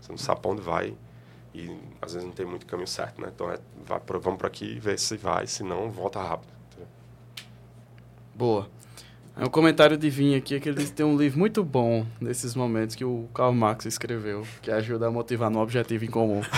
Você 0.00 0.12
não 0.12 0.18
sabe 0.18 0.40
pra 0.40 0.50
onde 0.50 0.62
vai 0.62 0.94
e 1.54 1.70
às 2.02 2.12
vezes 2.12 2.26
não 2.26 2.34
tem 2.34 2.44
muito 2.44 2.66
caminho 2.66 2.88
certo, 2.88 3.20
né? 3.20 3.30
Então, 3.34 3.50
é, 3.50 3.58
vai 3.84 4.00
pra, 4.00 4.18
vamos 4.18 4.38
por 4.38 4.46
aqui 4.46 4.64
e 4.64 4.80
ver 4.80 4.98
se 4.98 5.16
vai, 5.16 5.46
se 5.46 5.62
não, 5.62 5.90
volta 5.90 6.20
rápido. 6.20 6.52
Entendeu? 6.68 6.88
Boa. 8.34 8.68
É 9.36 9.44
um 9.44 9.48
comentário 9.48 9.96
de 9.96 10.08
Vinha 10.08 10.38
aqui, 10.38 10.60
que 10.60 10.68
ele 10.68 10.76
disse 10.76 10.92
que 10.92 10.96
tem 10.96 11.06
um 11.06 11.16
livro 11.16 11.40
muito 11.40 11.64
bom 11.64 12.06
nesses 12.20 12.54
momentos 12.54 12.94
que 12.94 13.04
o 13.04 13.28
Karl 13.34 13.52
Marx 13.52 13.84
escreveu, 13.84 14.46
que 14.62 14.70
ajuda 14.70 15.08
a 15.08 15.10
motivar 15.10 15.50
no 15.50 15.60
objetivo 15.60 16.04
em 16.04 16.10
comum. 16.10 16.40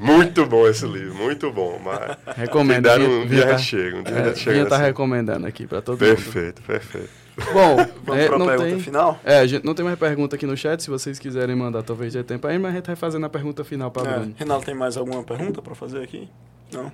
Muito 0.00 0.46
bom 0.46 0.66
esse 0.66 0.86
livro, 0.86 1.14
muito 1.14 1.52
bom. 1.52 1.78
Mas 1.78 2.16
Recomendo. 2.34 2.88
Vinha, 2.88 3.08
um 3.10 3.26
dia 3.26 3.46
tá, 3.46 3.58
chega, 3.58 3.98
um 3.98 4.02
dia 4.02 4.14
é, 4.14 4.34
chega. 4.34 4.64
tá 4.64 4.76
assim. 4.76 4.84
recomendando 4.86 5.46
aqui 5.46 5.66
para 5.66 5.82
todo 5.82 5.98
perfeito, 5.98 6.24
mundo. 6.24 6.32
Perfeito, 6.32 6.62
perfeito. 6.62 7.10
Bom, 7.52 7.76
vamos 8.04 8.22
é, 8.22 8.26
para 8.28 8.36
a 8.36 8.46
pergunta 8.46 8.64
tem, 8.64 8.80
final? 8.80 9.18
É, 9.24 9.38
a 9.38 9.46
gente 9.46 9.64
não 9.64 9.74
tem 9.74 9.84
mais 9.84 9.98
pergunta 9.98 10.36
aqui 10.36 10.46
no 10.46 10.56
chat, 10.56 10.82
se 10.82 10.90
vocês 10.90 11.18
quiserem 11.18 11.56
mandar, 11.56 11.82
talvez 11.82 12.12
dê 12.12 12.22
tempo 12.22 12.46
aí, 12.46 12.58
mas 12.58 12.72
a 12.72 12.76
gente 12.76 12.86
vai 12.86 12.96
fazendo 12.96 13.26
a 13.26 13.28
pergunta 13.28 13.64
final 13.64 13.90
para 13.90 14.10
é, 14.10 14.14
Bruno. 14.14 14.34
Renato, 14.36 14.64
tem 14.64 14.74
mais 14.74 14.96
alguma 14.96 15.22
pergunta 15.22 15.60
para 15.60 15.74
fazer 15.74 16.02
aqui? 16.02 16.28
Não? 16.72 16.90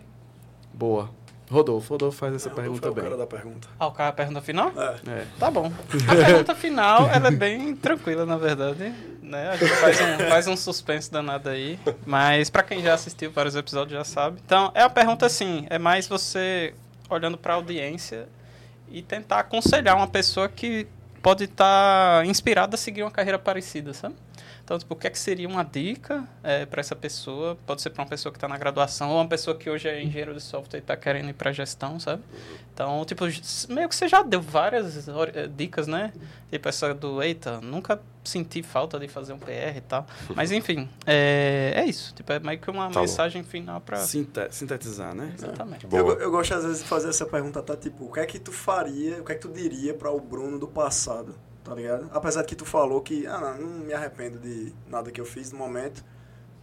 Boa. 0.73 1.11
Rodolfo, 1.51 1.95
Rodolfo 1.95 2.19
faz 2.19 2.35
essa 2.35 2.49
é, 2.49 2.53
pergunta 2.53 2.91
bem. 2.91 2.99
o 2.99 3.03
cara 3.05 3.17
da 3.17 3.27
pergunta. 3.27 3.69
Ah, 3.79 3.87
o 3.87 3.93
cara 3.93 4.09
a 4.09 4.13
pergunta 4.13 4.41
final? 4.41 4.73
É. 4.77 5.11
é. 5.11 5.27
Tá 5.39 5.51
bom. 5.51 5.71
A 6.09 6.25
pergunta 6.25 6.55
final, 6.55 7.09
ela 7.09 7.29
é 7.29 7.31
bem 7.31 7.75
tranquila, 7.77 8.27
na 8.27 8.37
verdade. 8.37 8.93
Né? 9.23 9.51
A 9.51 9.57
gente 9.57 9.73
faz 9.77 10.01
um, 10.01 10.19
faz 10.29 10.49
um 10.49 10.57
suspense 10.57 11.11
danado 11.11 11.49
aí. 11.49 11.79
Mas 12.05 12.51
para 12.51 12.65
quem 12.65 12.83
já 12.83 12.95
assistiu 12.95 13.31
vários 13.31 13.55
episódios 13.55 13.97
já 13.97 14.05
sabe. 14.05 14.41
Então, 14.45 14.73
é 14.75 14.83
a 14.83 14.91
pergunta 14.91 15.25
assim, 15.25 15.67
é 15.71 15.79
mais 15.79 16.09
você 16.09 16.75
olhando 17.09 17.39
para 17.39 17.53
a 17.55 17.57
audiência 17.57 18.29
e 18.91 19.03
tentar 19.03 19.41
aconselhar 19.41 19.97
uma 19.97 20.07
pessoa 20.07 20.49
que 20.49 20.87
pode 21.23 21.45
estar 21.45 22.21
tá 22.21 22.27
inspirado 22.27 22.75
a 22.75 22.79
seguir 22.79 23.03
uma 23.03 23.11
carreira 23.11 23.39
parecida, 23.39 23.93
sabe? 23.93 24.15
Então, 24.67 24.77
tipo, 24.81 24.95
o 24.95 24.97
que, 24.97 25.07
é 25.07 25.11
que 25.11 25.19
seria 25.19 25.47
uma 25.47 25.63
dica 25.63 26.29
é, 26.43 26.67
para 26.67 26.81
essa 26.81 26.97
pessoa? 26.97 27.57
Pode 27.65 27.81
ser 27.81 27.91
para 27.91 28.03
uma 28.03 28.09
pessoa 28.09 28.33
que 28.33 28.37
está 28.37 28.49
na 28.49 28.59
graduação 28.59 29.11
ou 29.11 29.19
uma 29.19 29.29
pessoa 29.29 29.57
que 29.57 29.71
hoje 29.71 29.89
é 29.89 30.03
engenheiro 30.03 30.35
de 30.35 30.41
software 30.41 30.81
e 30.81 30.83
está 30.83 30.97
querendo 30.97 31.31
ir 31.31 31.35
para 31.35 31.53
gestão, 31.53 32.01
sabe? 32.01 32.21
Então, 32.75 33.05
tipo, 33.05 33.27
meio 33.69 33.89
que 33.89 33.95
você 33.95 34.09
já 34.09 34.25
deu 34.25 34.43
várias 34.43 35.07
eh, 35.07 35.49
dicas, 35.57 35.87
né? 35.87 36.13
Tipo, 36.51 36.69
essa 36.69 36.93
do, 36.93 37.23
eita, 37.23 37.61
nunca 37.61 38.03
senti 38.25 38.61
falta 38.61 38.99
de 38.99 39.07
fazer 39.07 39.35
um 39.35 39.39
PR 39.39 39.77
e 39.77 39.81
tal. 39.83 40.05
Mas, 40.35 40.51
enfim, 40.51 40.89
é, 41.07 41.75
é 41.77 41.85
isso. 41.85 42.13
Tipo, 42.17 42.33
é 42.33 42.41
meio 42.41 42.59
que 42.59 42.69
uma 42.69 42.91
tá 42.91 43.03
mensagem 43.03 43.43
bom. 43.43 43.49
final 43.49 43.81
para... 43.81 43.99
Sintetizar, 43.99 45.15
né? 45.15 45.33
Exatamente. 45.39 45.87
Eu, 45.93 46.19
eu, 46.19 46.31
gosto, 46.33 46.53
às 46.53 46.65
vezes, 46.65 46.83
de 46.83 46.89
fazer 46.89 47.11
essa 47.11 47.25
pergunta, 47.25 47.63
tá? 47.63 47.77
Tipo, 47.77 48.07
o 48.07 48.13
que 48.13 48.19
é 48.19 48.27
que 48.27 48.41
tu 48.41 48.51
faria, 48.51 49.21
o 49.21 49.25
que 49.25 49.31
é 49.31 49.37
que 49.37 49.43
tu 49.43 49.49
diria 49.49 49.95
para 49.95 50.11
o 50.11 50.19
Bruno 50.19 50.59
do 50.59 50.67
passado? 50.67 51.37
Tá 51.67 51.75
ligado? 51.75 52.09
Apesar 52.13 52.43
de 52.43 52.47
que 52.47 52.55
tu 52.55 52.65
falou 52.65 53.01
que, 53.01 53.27
ah, 53.27 53.39
não, 53.39 53.59
não 53.59 53.79
me 53.85 53.93
arrependo 53.93 54.39
de 54.39 54.73
nada 54.89 55.11
que 55.11 55.21
eu 55.21 55.25
fiz 55.25 55.51
no 55.51 55.59
momento, 55.59 56.05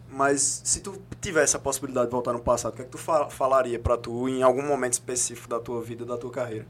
mas 0.10 0.62
se 0.64 0.80
tu 0.80 1.02
tivesse 1.20 1.58
a 1.58 1.60
possibilidade 1.60 2.08
de 2.08 2.12
voltar 2.12 2.32
no 2.32 2.40
passado, 2.40 2.72
o 2.72 2.76
que 2.76 2.84
é 2.84 2.86
que 2.86 2.92
tu 2.92 2.98
fa 2.98 3.30
falaria 3.30 3.78
para 3.78 3.98
tu 3.98 4.30
em 4.30 4.42
algum 4.42 4.62
momento 4.62 4.94
específico 4.94 5.50
da 5.50 5.60
tua 5.60 5.82
vida, 5.82 6.06
da 6.06 6.18
tua 6.18 6.32
carreira? 6.32 6.66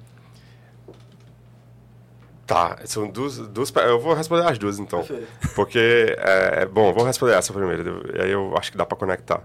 Tá, 2.48 2.80
são 2.86 3.08
duas, 3.08 3.38
duas. 3.38 3.72
Eu 3.76 4.00
vou 4.00 4.14
responder 4.14 4.46
as 4.46 4.58
duas 4.58 4.80
então. 4.80 5.04
Perfeito. 5.04 5.28
Porque, 5.56 6.16
é, 6.18 6.66
bom, 6.66 6.92
vou 6.92 7.06
responder 7.06 7.34
essa 7.34 7.54
primeiro, 7.54 8.04
aí 8.20 8.32
eu 8.32 8.58
acho 8.58 8.72
que 8.72 8.78
dá 8.78 8.86
para 8.86 8.98
conectar. 8.98 9.44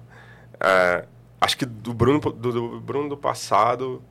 É, 0.60 1.05
acho 1.41 1.58
que 1.58 1.67
do 1.67 1.92
Bruno 1.92 2.20
do, 2.20 2.52
do 2.52 2.81
Bruno 2.81 3.08
do 3.10 3.17
passado, 3.17 4.02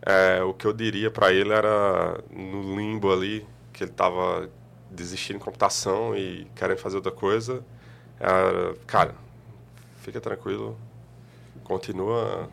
é, 0.00 0.42
o 0.42 0.54
que 0.54 0.66
eu 0.66 0.72
diria 0.72 1.10
para 1.10 1.32
ele 1.32 1.52
era 1.52 2.18
no 2.30 2.76
limbo 2.76 3.12
ali, 3.12 3.46
que 3.78 3.84
ele 3.84 3.92
estava 3.92 4.50
desistindo 4.90 5.36
em 5.36 5.38
computação 5.38 6.16
e 6.16 6.48
querendo 6.56 6.78
fazer 6.78 6.96
outra 6.96 7.12
coisa, 7.12 7.64
era, 8.18 8.74
cara, 8.88 9.14
fica 9.98 10.20
tranquilo, 10.20 10.76
continua 11.62 12.50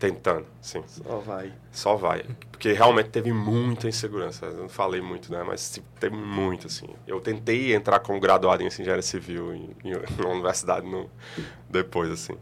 tentando, 0.00 0.46
sim. 0.60 0.82
Só 0.88 1.18
vai. 1.18 1.52
Só 1.70 1.94
vai. 1.94 2.24
Porque 2.50 2.72
realmente 2.72 3.10
teve 3.10 3.32
muita 3.32 3.86
insegurança. 3.86 4.46
Eu 4.46 4.62
não 4.62 4.68
falei 4.68 5.00
muito, 5.00 5.30
né? 5.30 5.44
Mas 5.46 5.70
tipo, 5.70 5.86
teve 6.00 6.16
muito, 6.16 6.66
assim. 6.66 6.88
Eu 7.06 7.20
tentei 7.20 7.72
entrar 7.72 8.00
como 8.00 8.18
graduado 8.18 8.60
em 8.62 8.66
engenharia 8.66 9.02
civil 9.02 9.54
em, 9.54 9.76
em, 9.84 9.92
na 10.20 10.28
universidade 10.28 10.88
no, 10.88 11.08
depois, 11.70 12.10
assim. 12.10 12.36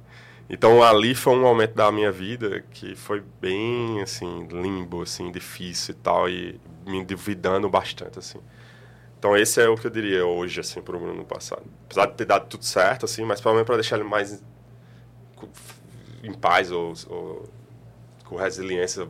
Então 0.49 0.83
ali 0.83 1.15
foi 1.15 1.35
um 1.35 1.41
momento 1.41 1.75
da 1.75 1.91
minha 1.91 2.13
vida 2.13 2.65
que 2.71 2.95
foi 2.95 3.23
bem 3.41 4.01
assim 4.01 4.47
limbo, 4.47 5.03
assim 5.03 5.31
difícil 5.33 5.95
e 5.95 5.99
tal 5.99 6.29
e 6.29 6.61
me 6.87 7.05
duvidando 7.05 7.69
bastante 7.69 8.19
assim. 8.19 8.39
Então 9.19 9.37
esse 9.37 9.61
é 9.61 9.69
o 9.69 9.77
que 9.77 9.87
eu 9.87 9.91
diria 9.91 10.25
hoje 10.25 10.61
assim 10.61 10.81
para 10.81 10.97
o 10.97 11.01
Bruno 11.01 11.15
no 11.15 11.25
passado. 11.25 11.65
Apesar 11.87 12.07
de 12.07 12.15
ter 12.15 12.27
dado 12.27 12.47
tudo 12.47 12.65
certo 12.65 13.05
assim, 13.05 13.25
mas 13.25 13.41
pelo 13.41 13.55
menos 13.55 13.67
para 13.67 13.77
deixar 13.77 13.97
ele 13.97 14.09
mais 14.09 14.43
em 16.23 16.33
paz 16.33 16.71
ou, 16.71 16.93
ou 17.09 17.49
com 18.25 18.37
resiliência, 18.37 19.09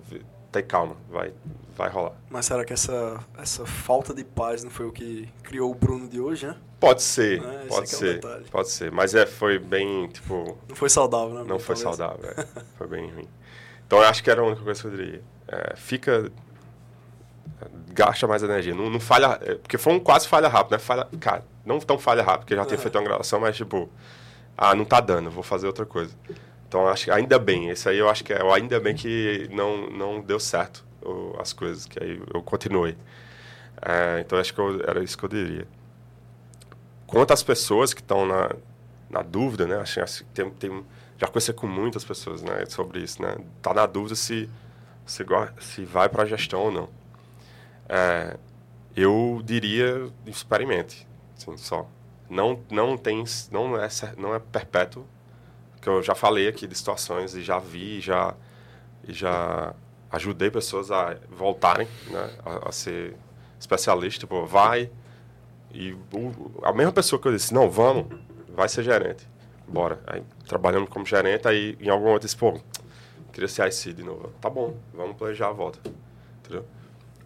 ter 0.57 0.67
calma, 0.67 0.97
vai 1.11 1.33
vai 1.77 1.91
rolar. 1.91 2.15
Mas 2.31 2.47
será 2.47 2.65
que 2.65 2.73
essa 2.73 3.23
essa 3.39 3.67
falta 3.67 4.15
de 4.15 4.25
paz 4.25 4.65
não 4.65 4.71
foi 4.71 4.87
o 4.87 4.93
que 4.93 5.29
criou 5.43 5.71
o 5.71 5.75
Bruno 5.75 6.09
de 6.09 6.21
hoje, 6.21 6.47
né? 6.47 6.57
Pode 6.79 7.03
ser, 7.03 7.43
é, 7.43 7.67
pode 7.67 7.85
é 7.85 7.87
ser, 7.87 8.25
é 8.25 8.41
pode 8.51 8.69
ser. 8.69 8.93
Mas 8.93 9.15
é, 9.15 9.25
foi 9.25 9.59
bem, 9.59 10.09
tipo... 10.09 10.59
Não 10.69 10.77
foi 10.77 10.91
saudável, 10.91 11.35
né? 11.35 11.45
Não 11.47 11.59
foi 11.59 11.75
saudável, 11.75 12.21
é. 12.37 12.47
foi 12.77 12.87
bem 12.87 13.11
ruim. 13.11 13.27
Então, 13.87 13.99
eu 14.01 14.05
acho 14.05 14.23
que 14.23 14.31
era 14.31 14.43
a 14.43 14.45
única 14.45 14.63
coisa 14.63 14.81
que 14.83 14.87
eu 14.87 14.91
diria. 14.91 15.23
É, 15.49 15.75
fica... 15.75 16.31
Gasta 17.95 18.27
mais 18.27 18.43
energia. 18.43 18.75
Não, 18.75 18.91
não 18.91 19.01
falha... 19.01 19.39
É, 19.41 19.55
porque 19.55 19.79
foi 19.79 19.95
um 19.95 20.01
quase 20.01 20.29
falha 20.29 20.49
rápido, 20.49 20.73
né? 20.73 20.79
Falha, 20.79 21.09
cara, 21.19 21.43
não 21.65 21.81
tão 21.81 21.99
falha 21.99 22.23
rápido, 22.23 22.41
porque 22.41 22.55
já 22.55 22.61
uhum. 22.61 22.67
tinha 22.67 22.79
feito 22.79 22.99
uma 22.99 23.05
gravação, 23.05 23.41
mas, 23.41 23.57
tipo... 23.57 23.89
Ah, 24.57 24.75
não 24.75 24.85
tá 24.85 25.01
dando, 25.01 25.31
vou 25.31 25.43
fazer 25.43 25.67
outra 25.67 25.87
coisa. 25.87 26.15
Então, 26.77 26.89
acho 26.89 27.11
ainda 27.13 27.39
bem. 27.39 27.71
Esse 27.71 27.89
aí 27.89 27.99
eu 27.99 28.09
acho 28.09 28.23
que 28.23 28.33
é... 28.33 28.39
Ainda 28.55 28.79
bem 28.79 28.95
que 28.95 29.49
não, 29.51 29.89
não 29.91 30.21
deu 30.21 30.39
certo 30.39 30.85
as 31.39 31.53
coisas, 31.53 31.87
que 31.87 32.03
aí 32.03 32.21
eu 32.35 32.43
continuei. 32.43 32.97
É, 33.81 34.21
então, 34.21 34.39
acho 34.39 34.53
que 34.53 34.61
eu, 34.61 34.81
era 34.83 35.03
isso 35.03 35.17
que 35.17 35.25
eu 35.25 35.29
diria 35.29 35.67
quanto 37.07 37.33
às 37.33 37.43
pessoas 37.43 37.95
que 37.95 38.01
estão 38.01 38.27
na, 38.27 38.51
na 39.09 39.23
dúvida, 39.23 39.67
né? 39.67 39.77
Acho, 39.77 40.03
acho 40.03 40.25
que 40.25 40.31
tem, 40.31 40.51
tem, 40.51 40.85
já 41.17 41.27
conheci 41.29 41.53
com 41.53 41.67
muitas 41.67 42.05
pessoas, 42.05 42.43
né, 42.43 42.67
sobre 42.67 43.01
isso, 43.01 43.23
né? 43.23 43.37
Tá 43.63 43.73
na 43.73 43.87
dúvida 43.87 44.15
se 44.15 44.51
se, 45.07 45.25
se 45.61 45.85
vai 45.85 46.09
para 46.09 46.25
a 46.25 46.27
gestão 46.27 46.63
ou 46.63 46.73
não. 46.73 46.89
É, 47.89 48.37
eu 48.97 49.41
diria 49.45 50.09
experimente, 50.27 51.07
assim, 51.37 51.57
só. 51.57 51.89
Não 52.29 52.61
não 52.71 52.97
tem 52.97 53.23
não 53.53 53.77
é 53.77 53.89
não 54.19 54.35
é 54.35 54.41
perpétuo, 54.41 55.07
que 55.87 55.91
eu 55.91 56.03
já 56.03 56.17
falei 56.17 56.49
aqui 56.49 56.67
de 56.67 56.75
situações 56.75 57.37
e 57.37 57.43
já 57.43 57.61
vi, 57.61 58.01
já 58.01 58.35
e 59.07 59.13
já 59.13 59.73
ajudei 60.11 60.51
pessoas 60.51 60.91
a 60.91 61.17
voltarem, 61.31 61.87
né, 62.09 62.31
a, 62.45 62.71
a 62.71 62.73
ser 62.73 63.15
especialista, 63.59 64.21
tipo, 64.21 64.45
vai 64.47 64.91
e 65.73 65.93
o, 66.13 66.61
a 66.65 66.73
mesma 66.73 66.91
pessoa 66.91 67.23
que 67.23 67.29
eu 67.29 67.33
disse, 67.33 67.55
não, 67.55 67.71
vamos, 67.71 68.07
vai 68.49 68.69
ser 68.69 68.83
gerente. 68.83 69.29
Bora. 69.69 70.01
Aí 70.09 70.25
trabalhando 70.49 70.89
como 70.89 71.07
gerente, 71.07 71.47
aí 71.47 71.79
em 71.81 71.89
algum 71.89 72.07
momento 72.07 72.23
disse, 72.23 72.37
pô, 72.37 72.59
queria 73.33 73.47
ser 73.47 73.69
IC 73.69 73.93
de 73.93 74.03
novo. 74.03 74.33
Tá 74.41 74.51
bom, 74.51 74.77
vamos 74.93 75.17
planejar 75.17 75.49
a 75.49 75.53
volta. 75.53 75.79
Entendeu? 76.41 76.65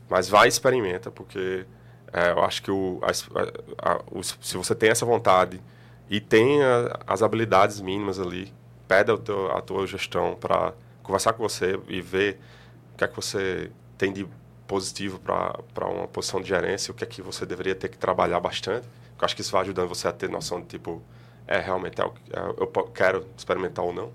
Mas 0.07 0.29
vai 0.29 0.47
e 0.47 0.49
experimenta, 0.51 1.11
porque 1.11 1.65
é, 2.13 2.33
eu 2.33 2.43
acho 2.45 2.63
que 2.63 2.71
o, 2.71 3.01
a, 3.03 3.93
a, 3.93 4.03
o, 4.11 4.23
se 4.23 4.57
você 4.57 4.75
tem 4.75 4.91
essa 4.91 5.07
vontade 5.07 5.63
e 6.11 6.21
tem 6.21 6.61
a, 6.61 6.99
as 7.07 7.23
habilidades 7.23 7.81
mínimas 7.81 8.19
ali, 8.19 8.53
pede 8.89 9.13
a, 9.13 9.61
tua 9.63 9.87
gestão 9.87 10.35
para 10.35 10.75
conversar 11.05 11.33
com 11.35 11.43
você 11.49 11.79
e 11.87 12.01
ver 12.03 12.41
o 12.93 12.99
que 12.99 13.05
é 13.05 13.09
que 13.09 13.15
você 13.15 13.71
tem 13.97 14.13
de 14.13 14.27
positivo 14.67 15.21
para 15.21 15.89
uma 15.89 16.09
posição 16.09 16.41
de 16.41 16.49
gerência, 16.49 16.91
o 16.91 16.95
que 16.95 17.05
é 17.05 17.07
que 17.07 17.23
você 17.23 17.47
deveria 17.47 17.77
ter 17.77 17.89
que 17.89 17.97
trabalhar 17.97 18.41
bastante. 18.41 18.87
Eu 18.87 19.25
acho 19.25 19.37
que 19.37 19.43
isso 19.43 19.53
vai 19.53 19.63
ajudando 19.63 19.89
você 19.89 20.09
a 20.09 20.13
ter 20.13 20.29
noção 20.29 20.61
de 20.61 20.67
tipo, 20.67 21.01
é 21.47 21.59
realmente 21.59 22.01
é, 22.01 22.05
é, 22.05 22.41
eu 22.59 22.67
quero 22.93 23.27
experimentar 23.37 23.85
ou 23.85 23.93
não. 23.93 24.13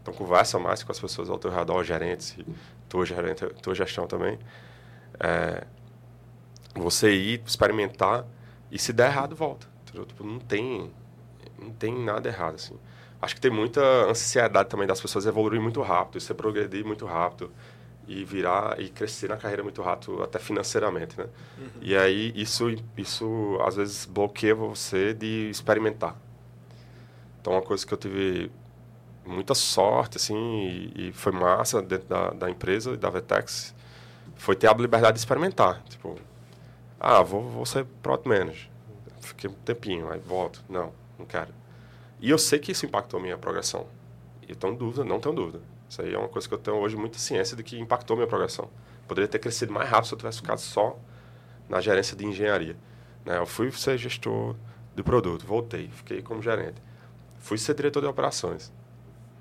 Então 0.00 0.14
conversa 0.14 0.58
mais 0.58 0.84
com 0.84 0.92
as 0.92 1.00
pessoas 1.00 1.28
ao 1.28 1.38
teu 1.38 1.50
redor, 1.50 1.82
gerentes, 1.82 2.36
tua, 2.88 3.04
gerente, 3.04 3.44
tua 3.60 3.74
gestão 3.74 4.06
também. 4.06 4.38
É, 5.18 5.64
você 6.76 7.12
ir 7.12 7.42
experimentar 7.44 8.24
e 8.70 8.78
se 8.78 8.92
der 8.92 9.10
errado, 9.10 9.34
volta. 9.34 9.66
Tipo, 9.86 10.24
não 10.24 10.38
tem 10.38 10.92
não 11.58 11.70
tem 11.70 11.96
nada 11.98 12.28
errado 12.28 12.54
assim. 12.54 12.78
Acho 13.20 13.34
que 13.34 13.40
tem 13.40 13.50
muita 13.50 13.80
ansiedade 14.08 14.68
também 14.68 14.86
das 14.86 15.00
pessoas 15.00 15.26
evoluir 15.26 15.60
muito 15.60 15.80
rápido, 15.80 16.20
você 16.20 16.34
progredir 16.34 16.84
muito 16.84 17.06
rápido 17.06 17.50
e 18.06 18.22
virar 18.24 18.78
e 18.78 18.90
crescer 18.90 19.28
na 19.28 19.36
carreira 19.36 19.62
muito 19.62 19.80
rápido, 19.80 20.22
até 20.22 20.38
financeiramente, 20.38 21.18
né? 21.18 21.26
Uhum. 21.58 21.68
E 21.80 21.96
aí 21.96 22.32
isso 22.36 22.66
isso 22.96 23.58
às 23.66 23.76
vezes 23.76 24.04
bloqueia 24.04 24.54
você 24.54 25.14
de 25.14 25.48
experimentar. 25.48 26.16
Então 27.40 27.54
uma 27.54 27.62
coisa 27.62 27.86
que 27.86 27.94
eu 27.94 27.98
tive 27.98 28.50
muita 29.24 29.54
sorte 29.54 30.18
assim 30.18 30.92
e, 30.94 31.08
e 31.08 31.12
foi 31.12 31.32
massa 31.32 31.80
dentro 31.80 32.06
da, 32.06 32.30
da 32.30 32.50
empresa 32.50 32.94
da 32.96 33.08
Vetex 33.08 33.74
foi 34.36 34.54
ter 34.54 34.66
a 34.66 34.74
liberdade 34.74 35.14
de 35.14 35.20
experimentar, 35.20 35.82
tipo, 35.88 36.18
ah, 37.00 37.22
vou, 37.22 37.48
vou 37.48 37.64
ser 37.64 37.84
product 38.02 38.28
manager. 38.28 38.68
Fiquei 39.20 39.48
um 39.48 39.54
tempinho, 39.54 40.10
aí 40.10 40.20
volto. 40.20 40.62
Não, 40.68 40.92
não 41.18 41.26
quero. 41.26 41.52
E 42.20 42.30
eu 42.30 42.38
sei 42.38 42.58
que 42.58 42.72
isso 42.72 42.86
impactou 42.86 43.20
a 43.20 43.22
minha 43.22 43.36
progressão. 43.36 43.86
E 44.42 44.52
eu 44.52 44.56
tenho 44.56 44.74
dúvida, 44.74 45.04
não 45.04 45.20
tenho 45.20 45.34
dúvida. 45.34 45.60
Isso 45.88 46.02
aí 46.02 46.14
é 46.14 46.18
uma 46.18 46.28
coisa 46.28 46.48
que 46.48 46.54
eu 46.54 46.58
tenho 46.58 46.76
hoje 46.78 46.96
muita 46.96 47.18
ciência 47.18 47.56
de 47.56 47.62
que 47.62 47.78
impactou 47.78 48.16
minha 48.16 48.26
progressão. 48.26 48.68
Poderia 49.06 49.28
ter 49.28 49.38
crescido 49.38 49.72
mais 49.72 49.88
rápido 49.88 50.08
se 50.08 50.14
eu 50.14 50.18
tivesse 50.18 50.38
ficado 50.38 50.58
só 50.58 50.98
na 51.68 51.80
gerência 51.80 52.16
de 52.16 52.24
engenharia. 52.24 52.76
Né? 53.24 53.38
Eu 53.38 53.46
fui 53.46 53.70
ser 53.72 53.98
gestor 53.98 54.54
do 54.94 55.04
produto, 55.04 55.46
voltei, 55.46 55.88
fiquei 55.88 56.22
como 56.22 56.40
gerente. 56.42 56.80
Fui 57.38 57.58
ser 57.58 57.74
diretor 57.74 58.00
de 58.00 58.06
operações. 58.06 58.72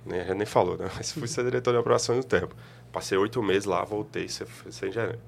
Nem, 0.05 0.19
a 0.19 0.23
gente 0.23 0.37
nem 0.37 0.45
falou, 0.45 0.77
né? 0.77 0.89
Mas 0.95 1.11
fui 1.11 1.27
ser 1.27 1.43
diretor 1.43 1.71
de 1.71 1.77
operações 1.77 2.17
no 2.17 2.23
tempo. 2.23 2.55
Passei 2.91 3.17
oito 3.17 3.41
meses 3.41 3.65
lá, 3.65 3.83
voltei 3.83 4.27
ser, 4.27 4.47
ser 4.69 4.91
gerente. 4.91 5.21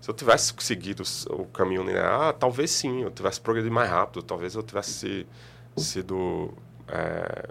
Se 0.00 0.10
eu 0.10 0.14
tivesse 0.14 0.52
conseguido 0.52 1.02
o 1.30 1.44
caminho 1.46 1.82
linear, 1.82 2.32
talvez 2.34 2.70
sim, 2.70 3.02
eu 3.02 3.10
tivesse 3.10 3.40
progredido 3.40 3.74
mais 3.74 3.90
rápido, 3.90 4.22
talvez 4.22 4.54
eu 4.54 4.62
tivesse 4.62 5.26
sido. 5.78 6.52
É, 6.88 7.48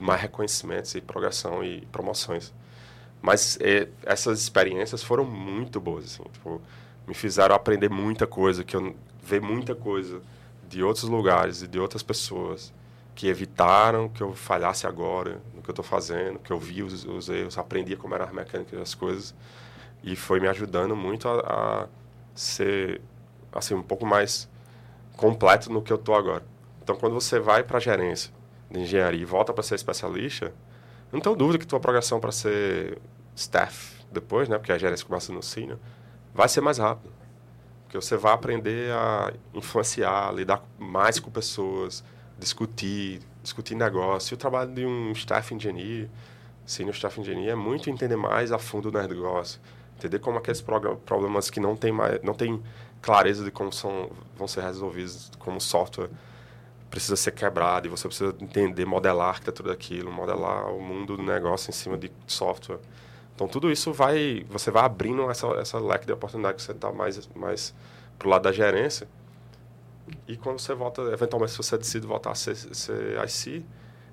mais 0.00 0.20
reconhecimentos 0.20 0.94
e 0.94 1.00
progressão 1.00 1.62
e 1.64 1.80
promoções. 1.86 2.52
Mas 3.20 3.58
é, 3.60 3.88
essas 4.04 4.40
experiências 4.40 5.02
foram 5.02 5.24
muito 5.24 5.80
boas, 5.80 6.04
assim, 6.04 6.22
tipo, 6.32 6.60
me 7.06 7.14
fizeram 7.14 7.54
aprender 7.54 7.88
muita 7.88 8.26
coisa, 8.26 8.62
que 8.62 8.76
eu 8.76 8.94
ver 9.22 9.40
muita 9.40 9.74
coisa 9.74 10.22
de 10.68 10.82
outros 10.82 11.04
lugares 11.04 11.62
e 11.62 11.66
de 11.66 11.78
outras 11.78 12.02
pessoas 12.02 12.72
que 13.14 13.26
evitaram 13.26 14.08
que 14.08 14.22
eu 14.22 14.32
falhasse 14.32 14.86
agora 14.86 15.40
no 15.54 15.60
que 15.60 15.68
eu 15.68 15.72
estou 15.72 15.84
fazendo, 15.84 16.38
que 16.38 16.52
eu 16.52 16.58
vi 16.58 16.82
os, 16.82 17.04
os, 17.04 17.28
erros, 17.28 17.58
aprendia 17.58 17.96
como 17.96 18.14
eram 18.14 18.26
as 18.26 18.32
mecânicas 18.32 18.78
das 18.78 18.94
coisas 18.94 19.34
e 20.04 20.14
foi 20.14 20.38
me 20.38 20.46
ajudando 20.46 20.94
muito 20.94 21.28
a, 21.28 21.40
a 21.40 21.88
ser 22.34 23.00
assim, 23.52 23.74
um 23.74 23.82
pouco 23.82 24.06
mais 24.06 24.48
completo 25.16 25.72
no 25.72 25.82
que 25.82 25.92
eu 25.92 25.96
estou 25.96 26.14
agora. 26.14 26.44
Então, 26.88 26.96
quando 26.96 27.12
você 27.12 27.38
vai 27.38 27.62
para 27.62 27.76
a 27.76 27.80
gerência 27.80 28.32
de 28.70 28.80
engenharia 28.80 29.20
e 29.20 29.24
volta 29.26 29.52
para 29.52 29.62
ser 29.62 29.74
especialista, 29.74 30.54
não 31.12 31.20
tenho 31.20 31.36
dúvida 31.36 31.58
que 31.58 31.66
tua 31.66 31.78
progressão 31.78 32.18
para 32.18 32.32
ser 32.32 32.96
staff 33.36 34.02
depois, 34.10 34.48
né, 34.48 34.56
porque 34.56 34.72
a 34.72 34.78
gerência 34.78 35.04
começa 35.04 35.30
no 35.30 35.42
senior, 35.42 35.78
vai 36.32 36.48
ser 36.48 36.62
mais 36.62 36.78
rápido. 36.78 37.12
Porque 37.82 37.98
você 37.98 38.16
vai 38.16 38.32
aprender 38.32 38.90
a 38.92 39.34
influenciar, 39.52 40.32
lidar 40.32 40.64
mais 40.78 41.20
com 41.20 41.30
pessoas, 41.30 42.02
discutir, 42.38 43.20
discutir 43.42 43.74
negócio. 43.74 44.32
E 44.32 44.34
o 44.34 44.38
trabalho 44.38 44.72
de 44.72 44.86
um 44.86 45.12
staff 45.12 45.54
engineer, 45.54 46.08
senior 46.64 46.94
staff 46.94 47.20
engineer, 47.20 47.50
é 47.50 47.54
muito 47.54 47.90
entender 47.90 48.16
mais 48.16 48.50
a 48.50 48.58
fundo 48.58 48.88
o 48.88 48.92
negócio. 48.92 49.60
Entender 49.98 50.20
como 50.20 50.38
aqueles 50.38 50.62
problemas 51.04 51.50
que 51.50 51.60
não 51.60 51.76
tem, 51.76 51.92
mais, 51.92 52.22
não 52.22 52.32
tem 52.32 52.62
clareza 53.02 53.44
de 53.44 53.50
como 53.50 53.70
são, 53.70 54.10
vão 54.38 54.48
ser 54.48 54.62
resolvidos, 54.62 55.30
como 55.38 55.60
software 55.60 56.08
precisa 56.90 57.16
ser 57.16 57.32
quebrado 57.32 57.86
e 57.86 57.90
você 57.90 58.08
precisa 58.08 58.34
entender, 58.40 58.84
modelar 58.84 59.28
a 59.28 59.30
arquitetura 59.30 59.70
daquilo, 59.70 60.10
modelar 60.10 60.72
o 60.72 60.80
mundo 60.80 61.16
do 61.16 61.22
negócio 61.22 61.70
em 61.70 61.72
cima 61.72 61.96
de 61.96 62.10
software. 62.26 62.78
Então, 63.34 63.46
tudo 63.46 63.70
isso 63.70 63.92
vai, 63.92 64.44
você 64.48 64.70
vai 64.70 64.84
abrindo 64.84 65.30
essa, 65.30 65.46
essa 65.60 65.78
leque 65.78 66.06
de 66.06 66.12
oportunidade 66.12 66.56
que 66.56 66.62
você 66.62 66.72
está 66.72 66.90
mais, 66.90 67.28
mais 67.34 67.74
pro 68.18 68.28
lado 68.28 68.42
da 68.42 68.52
gerência. 68.52 69.06
E 70.26 70.36
quando 70.36 70.58
você 70.58 70.74
volta, 70.74 71.02
eventualmente, 71.02 71.52
se 71.52 71.58
você 71.58 71.78
decide 71.78 72.06
voltar 72.06 72.32
a 72.32 72.34
ser, 72.34 72.56
ser 72.56 73.22
IC, 73.24 73.64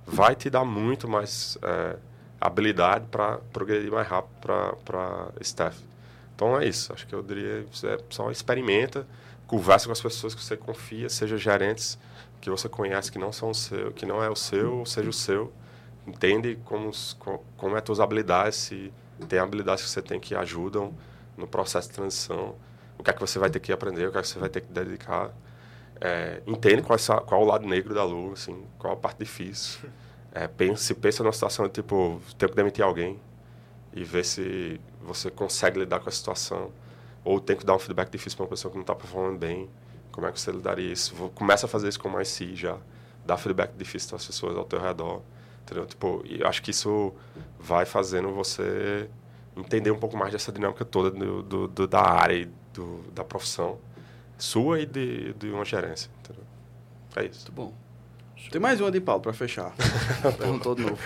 vai 0.05 0.35
te 0.35 0.49
dar 0.49 0.63
muito 0.63 1.07
mais 1.07 1.57
é, 1.63 1.95
habilidade 2.39 3.07
para 3.09 3.37
progredir 3.51 3.91
mais 3.91 4.07
rápido 4.07 4.35
para 4.83 5.29
staff. 5.41 5.81
Então, 6.35 6.59
é 6.59 6.67
isso. 6.67 6.93
Acho 6.93 7.07
que 7.07 7.15
eu 7.15 7.23
diria, 7.23 7.65
é 7.85 7.97
só 8.09 8.29
experimenta, 8.29 9.07
conversa 9.47 9.87
com 9.87 9.93
as 9.93 10.01
pessoas 10.01 10.35
que 10.35 10.43
você 10.43 10.55
confia, 10.57 11.09
seja 11.09 11.37
gerentes, 11.37 11.97
que 12.45 12.49
você 12.49 12.69
conhece 12.69 13.11
que 13.11 13.17
não 13.17 13.31
são 13.31 13.49
o 13.49 13.55
seu, 13.55 13.91
que 13.91 14.05
não 14.05 14.23
é 14.23 14.29
o 14.29 14.35
seu, 14.35 14.85
seja 14.85 15.09
o 15.09 15.13
seu. 15.13 15.51
Entende 16.05 16.59
como, 16.63 16.91
como 17.57 17.75
é 17.75 17.79
as 17.79 17.83
tuas 17.83 17.99
habilidades, 17.99 18.55
se 18.55 18.93
tem 19.27 19.39
habilidades 19.39 19.83
que 19.83 19.89
você 19.89 20.01
tem 20.01 20.19
que 20.19 20.35
ajudam 20.35 20.93
no 21.35 21.47
processo 21.47 21.89
de 21.89 21.95
transição, 21.95 22.55
o 22.99 23.03
que 23.03 23.09
é 23.09 23.13
que 23.13 23.19
você 23.19 23.39
vai 23.39 23.49
ter 23.49 23.59
que 23.59 23.73
aprender, 23.73 24.07
o 24.07 24.11
que 24.11 24.17
é 24.19 24.21
que 24.21 24.27
você 24.27 24.37
vai 24.37 24.49
ter 24.49 24.61
que 24.61 24.71
dedicar. 24.71 25.33
É, 25.99 26.41
entende 26.45 26.83
qual, 26.83 26.97
é, 26.97 27.21
qual 27.21 27.41
é 27.41 27.43
o 27.43 27.47
lado 27.47 27.67
negro 27.67 27.93
da 27.95 28.03
lua, 28.03 28.33
assim, 28.33 28.63
qual 28.77 28.93
é 28.93 28.95
a 28.95 28.99
parte 28.99 29.19
difícil. 29.19 29.89
É, 30.31 30.47
pensa, 30.47 30.83
se 30.83 30.93
pensa 30.93 31.23
numa 31.23 31.33
situação 31.33 31.65
de, 31.65 31.71
tipo, 31.71 32.21
ter 32.37 32.49
que 32.49 32.55
demitir 32.55 32.83
alguém 32.83 33.19
e 33.93 34.03
ver 34.03 34.23
se 34.23 34.79
você 35.01 35.31
consegue 35.31 35.79
lidar 35.79 35.99
com 35.99 36.09
a 36.09 36.11
situação. 36.11 36.71
Ou 37.23 37.39
tem 37.39 37.55
que 37.55 37.65
dar 37.65 37.75
um 37.75 37.79
feedback 37.79 38.11
difícil 38.11 38.37
para 38.37 38.43
uma 38.43 38.49
pessoa 38.49 38.69
que 38.69 38.77
não 38.77 38.83
está 38.83 38.93
performando 38.93 39.39
bem. 39.39 39.67
Como 40.15 40.25
é 40.25 40.31
que 40.31 40.39
você 40.39 40.49
lidaria 40.49 40.93
isso? 40.93 41.13
Começa 41.35 41.65
a 41.65 41.69
fazer 41.69 41.89
isso 41.89 41.99
com 41.99 42.07
mais 42.07 42.29
si 42.29 42.55
já. 42.55 42.77
Dá 43.25 43.35
feedback 43.35 43.73
difícil 43.77 44.07
para 44.07 44.15
as 44.15 44.25
pessoas 44.25 44.55
ao 44.55 44.63
teu 44.63 44.79
redor. 44.79 45.21
Entendeu? 45.61 45.85
Tipo, 45.85 46.23
e 46.23 46.41
acho 46.41 46.61
que 46.61 46.71
isso 46.71 47.13
vai 47.59 47.85
fazendo 47.85 48.31
você 48.31 49.09
entender 49.57 49.91
um 49.91 49.99
pouco 49.99 50.15
mais 50.15 50.31
dessa 50.31 50.53
dinâmica 50.53 50.85
toda 50.85 51.11
do, 51.11 51.43
do, 51.43 51.67
do 51.67 51.85
da 51.85 52.01
área 52.01 52.33
e 52.35 52.49
do, 52.73 53.03
da 53.13 53.25
profissão 53.25 53.77
sua 54.37 54.79
e 54.79 54.85
de, 54.85 55.33
de 55.33 55.49
uma 55.49 55.65
gerência. 55.65 56.09
Entendeu? 56.21 56.45
É 57.17 57.25
isso. 57.25 57.39
Muito 57.39 57.51
bom. 57.51 57.73
Tem 58.49 58.61
mais 58.61 58.79
uma 58.79 58.89
de 58.89 59.01
Paulo 59.01 59.21
para 59.21 59.33
fechar. 59.33 59.73
Perguntou 60.37 60.75
de 60.75 60.83
novo. 60.83 60.97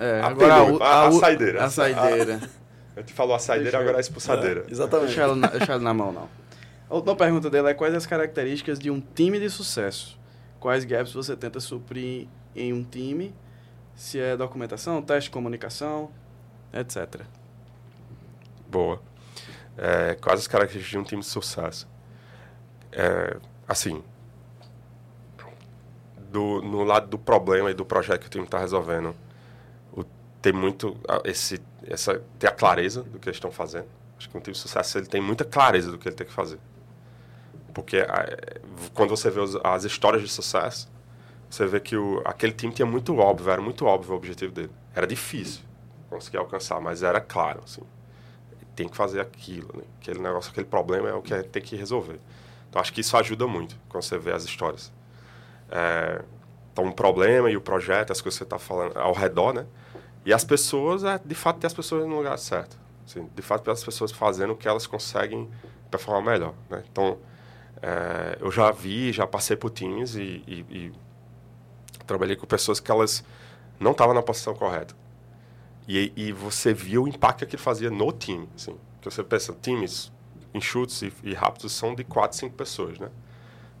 É, 0.00 0.20
agora 0.22 0.54
a, 0.54 1.04
a, 1.04 1.06
a, 1.06 1.12
saideira. 1.12 1.64
A 1.64 1.70
saideira. 1.70 2.40
A 2.96 3.00
gente 3.00 3.12
falou 3.12 3.34
a 3.34 3.40
saideira, 3.40 3.76
agora 3.80 3.96
a 3.96 4.00
expulsadeira. 4.00 4.64
É, 4.68 4.70
exatamente. 4.70 5.06
Deixa 5.06 5.22
ela, 5.22 5.34
na, 5.34 5.48
deixa 5.48 5.72
ela 5.72 5.82
na 5.82 5.92
mão, 5.92 6.12
não. 6.12 6.28
A 6.88 6.94
última 6.94 7.16
pergunta 7.16 7.48
dele 7.48 7.68
é 7.68 7.74
quais 7.74 7.94
as 7.94 8.06
características 8.06 8.78
de 8.78 8.90
um 8.90 9.00
time 9.00 9.40
de 9.40 9.48
sucesso? 9.48 10.18
Quais 10.60 10.84
gaps 10.84 11.12
você 11.12 11.36
tenta 11.36 11.60
suprir 11.60 12.28
em 12.54 12.72
um 12.72 12.84
time? 12.84 13.34
Se 13.94 14.18
é 14.18 14.36
documentação, 14.36 15.00
teste 15.00 15.30
comunicação, 15.30 16.10
etc. 16.72 17.22
Boa. 18.68 19.00
É, 19.76 20.14
quais 20.16 20.40
as 20.40 20.46
características 20.46 20.90
de 20.90 20.98
um 20.98 21.04
time 21.04 21.22
de 21.22 21.28
sucesso? 21.28 21.88
É, 22.92 23.36
assim, 23.66 24.02
do, 26.30 26.60
no 26.60 26.82
lado 26.82 27.06
do 27.06 27.18
problema 27.18 27.70
e 27.70 27.74
do 27.74 27.84
projeto 27.84 28.22
que 28.22 28.26
o 28.26 28.30
time 28.30 28.44
está 28.44 28.58
resolvendo, 28.58 29.14
o, 29.92 30.04
ter 30.42 30.52
muito 30.52 30.96
esse, 31.24 31.62
essa, 31.86 32.20
ter 32.38 32.48
a 32.48 32.52
clareza 32.52 33.02
do 33.02 33.18
que 33.18 33.28
eles 33.28 33.36
estão 33.36 33.50
fazendo. 33.50 33.86
Acho 34.18 34.28
que 34.28 34.36
um 34.36 34.40
time 34.40 34.52
de 34.52 34.58
sucesso 34.58 34.98
ele 34.98 35.06
tem 35.06 35.20
muita 35.20 35.44
clareza 35.44 35.90
do 35.90 35.98
que 35.98 36.08
ele 36.08 36.16
tem 36.16 36.26
que 36.26 36.32
fazer. 36.32 36.58
Porque 37.72 37.98
quando 38.94 39.10
você 39.10 39.28
vê 39.30 39.40
as 39.64 39.84
histórias 39.84 40.22
de 40.22 40.28
sucesso, 40.28 40.88
você 41.50 41.66
vê 41.66 41.80
que 41.80 41.96
o, 41.96 42.22
aquele 42.24 42.52
time 42.52 42.72
tinha 42.72 42.86
muito 42.86 43.16
óbvio, 43.16 43.50
era 43.50 43.60
muito 43.60 43.84
óbvio 43.84 44.12
o 44.12 44.16
objetivo 44.16 44.52
dele. 44.52 44.70
Era 44.94 45.06
difícil 45.06 45.62
conseguir 46.08 46.38
alcançar, 46.38 46.80
mas 46.80 47.02
era 47.02 47.20
claro, 47.20 47.60
assim. 47.64 47.82
Tem 48.76 48.88
que 48.88 48.96
fazer 48.96 49.20
aquilo, 49.20 49.68
né? 49.76 49.84
aquele 50.00 50.20
negócio, 50.20 50.50
aquele 50.50 50.66
problema 50.66 51.08
é 51.08 51.14
o 51.14 51.22
que 51.22 51.42
tem 51.44 51.62
que 51.62 51.76
resolver. 51.76 52.20
Então, 52.68 52.80
acho 52.80 52.92
que 52.92 53.00
isso 53.00 53.16
ajuda 53.16 53.46
muito 53.46 53.76
quando 53.88 54.02
você 54.02 54.18
vê 54.18 54.32
as 54.32 54.44
histórias. 54.44 54.92
É, 55.70 56.22
então, 56.72 56.86
o 56.86 56.92
problema 56.92 57.50
e 57.50 57.56
o 57.56 57.60
projeto, 57.60 58.10
as 58.10 58.20
coisas 58.20 58.38
que 58.38 58.44
você 58.44 58.54
está 58.54 58.58
falando 58.58 58.96
ao 58.96 59.12
redor, 59.12 59.52
né? 59.52 59.66
E 60.26 60.32
as 60.32 60.42
pessoas, 60.42 61.04
é, 61.04 61.20
de 61.24 61.34
fato, 61.34 61.60
ter 61.60 61.68
as 61.68 61.74
pessoas 61.74 62.06
no 62.06 62.16
lugar 62.16 62.36
certo. 62.36 62.76
Assim, 63.06 63.28
de 63.34 63.42
fato, 63.42 63.64
ter 63.64 63.70
as 63.70 63.84
pessoas 63.84 64.10
fazendo 64.10 64.52
o 64.52 64.56
que 64.56 64.66
elas 64.66 64.86
conseguem 64.86 65.48
performar 65.90 66.32
melhor, 66.32 66.54
né? 66.70 66.82
Então, 66.90 67.18
é, 67.82 68.38
eu 68.40 68.50
já 68.50 68.70
vi, 68.70 69.12
já 69.12 69.26
passei 69.26 69.56
por 69.56 69.70
times 69.70 70.14
e, 70.14 70.42
e, 70.46 70.66
e 70.70 70.92
trabalhei 72.06 72.36
com 72.36 72.46
pessoas 72.46 72.80
que 72.80 72.90
elas 72.90 73.24
não 73.78 73.92
estavam 73.92 74.14
na 74.14 74.22
posição 74.22 74.54
correta. 74.54 74.94
E, 75.86 76.12
e 76.16 76.32
você 76.32 76.72
viu 76.72 77.04
o 77.04 77.08
impacto 77.08 77.46
que 77.46 77.56
ele 77.56 77.62
fazia 77.62 77.90
no 77.90 78.10
time. 78.12 78.48
Assim. 78.54 78.76
Que 79.00 79.10
você 79.10 79.22
pensa, 79.22 79.54
times 79.60 80.10
enxutos 80.54 81.02
e, 81.02 81.12
e 81.22 81.34
rápidos 81.34 81.72
são 81.72 81.94
de 81.94 82.04
4, 82.04 82.38
5 82.38 82.54
pessoas, 82.54 82.98
né? 82.98 83.10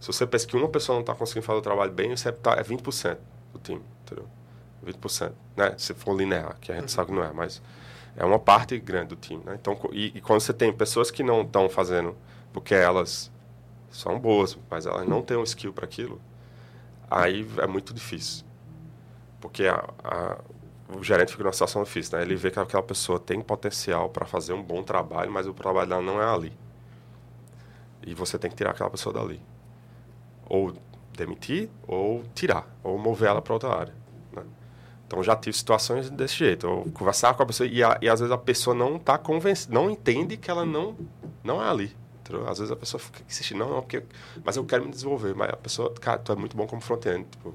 Se 0.00 0.08
você 0.08 0.26
pensa 0.26 0.46
que 0.46 0.56
uma 0.56 0.68
pessoa 0.68 0.96
não 0.96 1.00
está 1.00 1.14
conseguindo 1.14 1.46
fazer 1.46 1.60
o 1.60 1.62
trabalho 1.62 1.92
bem, 1.92 2.14
você 2.14 2.30
tá, 2.30 2.54
é 2.54 2.62
20% 2.62 3.16
do 3.52 3.58
time, 3.60 3.80
entendeu? 4.02 4.28
20%, 4.84 5.32
né? 5.56 5.74
Se 5.78 5.94
for 5.94 6.14
linear, 6.14 6.58
que 6.60 6.70
a 6.72 6.74
gente 6.74 6.82
uhum. 6.84 6.88
sabe 6.88 7.08
que 7.08 7.14
não 7.14 7.24
é, 7.24 7.32
mas 7.32 7.62
é 8.16 8.24
uma 8.24 8.38
parte 8.38 8.78
grande 8.78 9.08
do 9.08 9.16
time, 9.16 9.42
né? 9.44 9.56
Então, 9.60 9.78
e, 9.92 10.12
e 10.14 10.20
quando 10.20 10.40
você 10.40 10.52
tem 10.52 10.72
pessoas 10.72 11.10
que 11.10 11.22
não 11.22 11.42
estão 11.42 11.68
fazendo 11.68 12.16
porque 12.52 12.74
elas 12.74 13.32
são 13.90 14.18
boas, 14.18 14.56
mas 14.70 14.86
elas 14.86 15.06
não 15.08 15.22
têm 15.22 15.36
um 15.36 15.42
skill 15.42 15.72
para 15.72 15.84
aquilo, 15.84 16.20
aí 17.10 17.46
é 17.58 17.66
muito 17.66 17.92
difícil. 17.92 18.44
Porque 19.40 19.66
a, 19.66 19.84
a, 20.02 20.38
o 20.96 21.02
gerente 21.02 21.32
fica 21.32 21.42
numa 21.42 21.52
situação 21.52 21.82
difícil, 21.82 22.16
né? 22.16 22.24
Ele 22.24 22.36
vê 22.36 22.50
que 22.50 22.58
aquela 22.58 22.82
pessoa 22.82 23.18
tem 23.18 23.40
potencial 23.40 24.08
para 24.08 24.24
fazer 24.26 24.52
um 24.52 24.62
bom 24.62 24.82
trabalho, 24.82 25.30
mas 25.30 25.46
o 25.46 25.52
trabalho 25.52 25.88
dela 25.88 26.02
não 26.02 26.20
é 26.20 26.26
ali. 26.26 26.52
E 28.06 28.14
você 28.14 28.38
tem 28.38 28.50
que 28.50 28.56
tirar 28.56 28.70
aquela 28.70 28.90
pessoa 28.90 29.12
dali. 29.12 29.40
Ou 30.46 30.74
demitir, 31.12 31.70
ou 31.86 32.22
tirar, 32.34 32.68
ou 32.82 32.98
mover 32.98 33.28
ela 33.30 33.42
para 33.42 33.54
outra 33.54 33.70
área. 33.70 34.03
Então 35.06 35.22
já 35.22 35.36
tive 35.36 35.56
situações 35.56 36.10
desse 36.10 36.36
jeito. 36.36 36.66
Eu 36.66 36.90
conversar 36.92 37.34
com 37.34 37.42
a 37.42 37.46
pessoa 37.46 37.68
e, 37.68 37.82
a, 37.82 37.98
e 38.00 38.08
às 38.08 38.20
vezes 38.20 38.32
a 38.32 38.38
pessoa 38.38 38.74
não 38.74 38.96
está 38.96 39.18
convencida, 39.18 39.74
não 39.74 39.90
entende 39.90 40.36
que 40.36 40.50
ela 40.50 40.64
não, 40.64 40.96
não 41.42 41.62
é 41.62 41.68
ali. 41.68 41.96
Às 42.48 42.58
vezes 42.58 42.72
a 42.72 42.76
pessoa 42.76 42.98
fica 42.98 43.22
insistindo, 43.28 43.58
não, 43.58 43.68
não, 43.68 43.80
porque, 43.82 44.02
mas 44.42 44.56
eu 44.56 44.64
quero 44.64 44.84
me 44.84 44.90
desenvolver. 44.90 45.34
Mas 45.34 45.50
a 45.50 45.56
pessoa, 45.56 45.92
cara, 45.92 46.18
tu 46.18 46.32
é 46.32 46.36
muito 46.36 46.56
bom 46.56 46.66
como 46.66 46.80
front-end. 46.80 47.26
Tipo, 47.30 47.54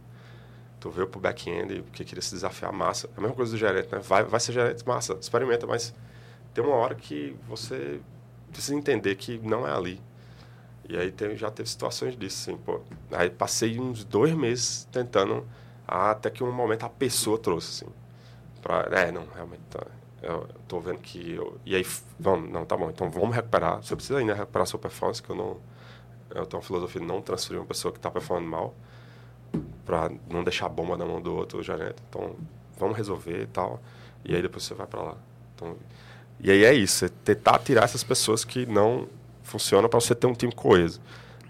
tu 0.80 0.90
veio 0.90 1.08
pro 1.08 1.20
back-end 1.20 1.82
porque 1.84 2.04
queria 2.04 2.22
se 2.22 2.34
desafiar 2.34 2.72
massa. 2.72 3.08
É 3.08 3.18
a 3.18 3.22
mesma 3.22 3.36
coisa 3.36 3.52
do 3.52 3.58
gerente, 3.58 3.90
né? 3.92 4.00
Vai, 4.00 4.24
vai 4.24 4.40
ser 4.40 4.54
gerente 4.54 4.88
massa, 4.88 5.18
experimenta, 5.20 5.66
mas 5.66 5.94
tem 6.54 6.64
uma 6.64 6.76
hora 6.76 6.96
que 6.96 7.36
você 7.48 8.00
precisa 8.52 8.76
entender 8.76 9.16
que 9.16 9.40
não 9.40 9.68
é 9.68 9.72
ali. 9.72 10.02
E 10.88 10.98
aí 10.98 11.12
tem, 11.12 11.36
já 11.36 11.52
teve 11.52 11.70
situações 11.70 12.18
disso, 12.18 12.50
assim, 12.50 12.60
pô. 12.60 12.82
Aí 13.12 13.30
passei 13.30 13.80
uns 13.80 14.04
dois 14.04 14.34
meses 14.34 14.88
tentando, 14.92 15.46
até 15.90 16.30
que 16.30 16.44
um 16.44 16.52
momento 16.52 16.86
a 16.86 16.90
pessoa 16.90 17.38
trouxe, 17.38 17.84
assim. 17.86 17.94
Pra, 18.62 18.88
é, 18.92 19.12
não, 19.12 19.26
realmente, 19.34 19.62
tá, 19.70 19.86
eu 20.22 20.48
estou 20.62 20.82
vendo 20.82 21.00
que 21.00 21.34
eu, 21.34 21.58
e 21.66 21.76
aí 21.76 21.86
vamos 22.20 22.52
não 22.52 22.66
tá 22.66 22.76
bom 22.76 22.90
então 22.90 23.10
vamos 23.10 23.36
recuperar 23.36 23.82
você 23.82 23.96
precisa 23.96 24.20
ainda 24.20 24.34
recuperar 24.34 24.68
sua 24.68 24.80
performance 24.80 25.22
que 25.22 25.30
eu 25.30 25.36
não 25.36 25.58
eu 26.32 26.46
tenho 26.46 26.62
uma 26.62 26.66
filosofia 26.66 27.02
de 27.02 27.08
não 27.08 27.22
transferir 27.22 27.60
uma 27.60 27.66
pessoa 27.66 27.92
que 27.92 27.98
está 27.98 28.12
performando 28.12 28.50
mal 28.50 28.74
para 29.86 30.12
não 30.30 30.44
deixar 30.44 30.66
a 30.68 30.70
bomba 30.70 30.98
na 30.98 31.06
mão 31.06 31.22
do 31.22 31.36
outro 31.36 31.64
gerente 31.64 31.96
então 32.10 32.36
vamos 32.78 32.98
resolver 32.98 33.44
e 33.44 33.48
tal 33.48 33.82
e 34.24 34.36
aí 34.36 34.42
depois 34.42 34.64
você 34.64 34.74
vai 34.74 34.86
para 34.86 35.02
lá 35.02 35.16
então 35.56 35.76
e 36.40 36.52
aí 36.52 36.66
é 36.66 36.74
isso 36.74 37.06
é 37.06 37.10
tentar 37.10 37.60
tirar 37.60 37.84
essas 37.84 38.04
pessoas 38.04 38.44
que 38.44 38.66
não 38.66 39.08
funcionam 39.42 39.90
para 39.90 40.00
você 40.00 40.14
ter 40.14 40.28
um 40.28 40.34
time 40.34 40.54
coeso 40.54 41.02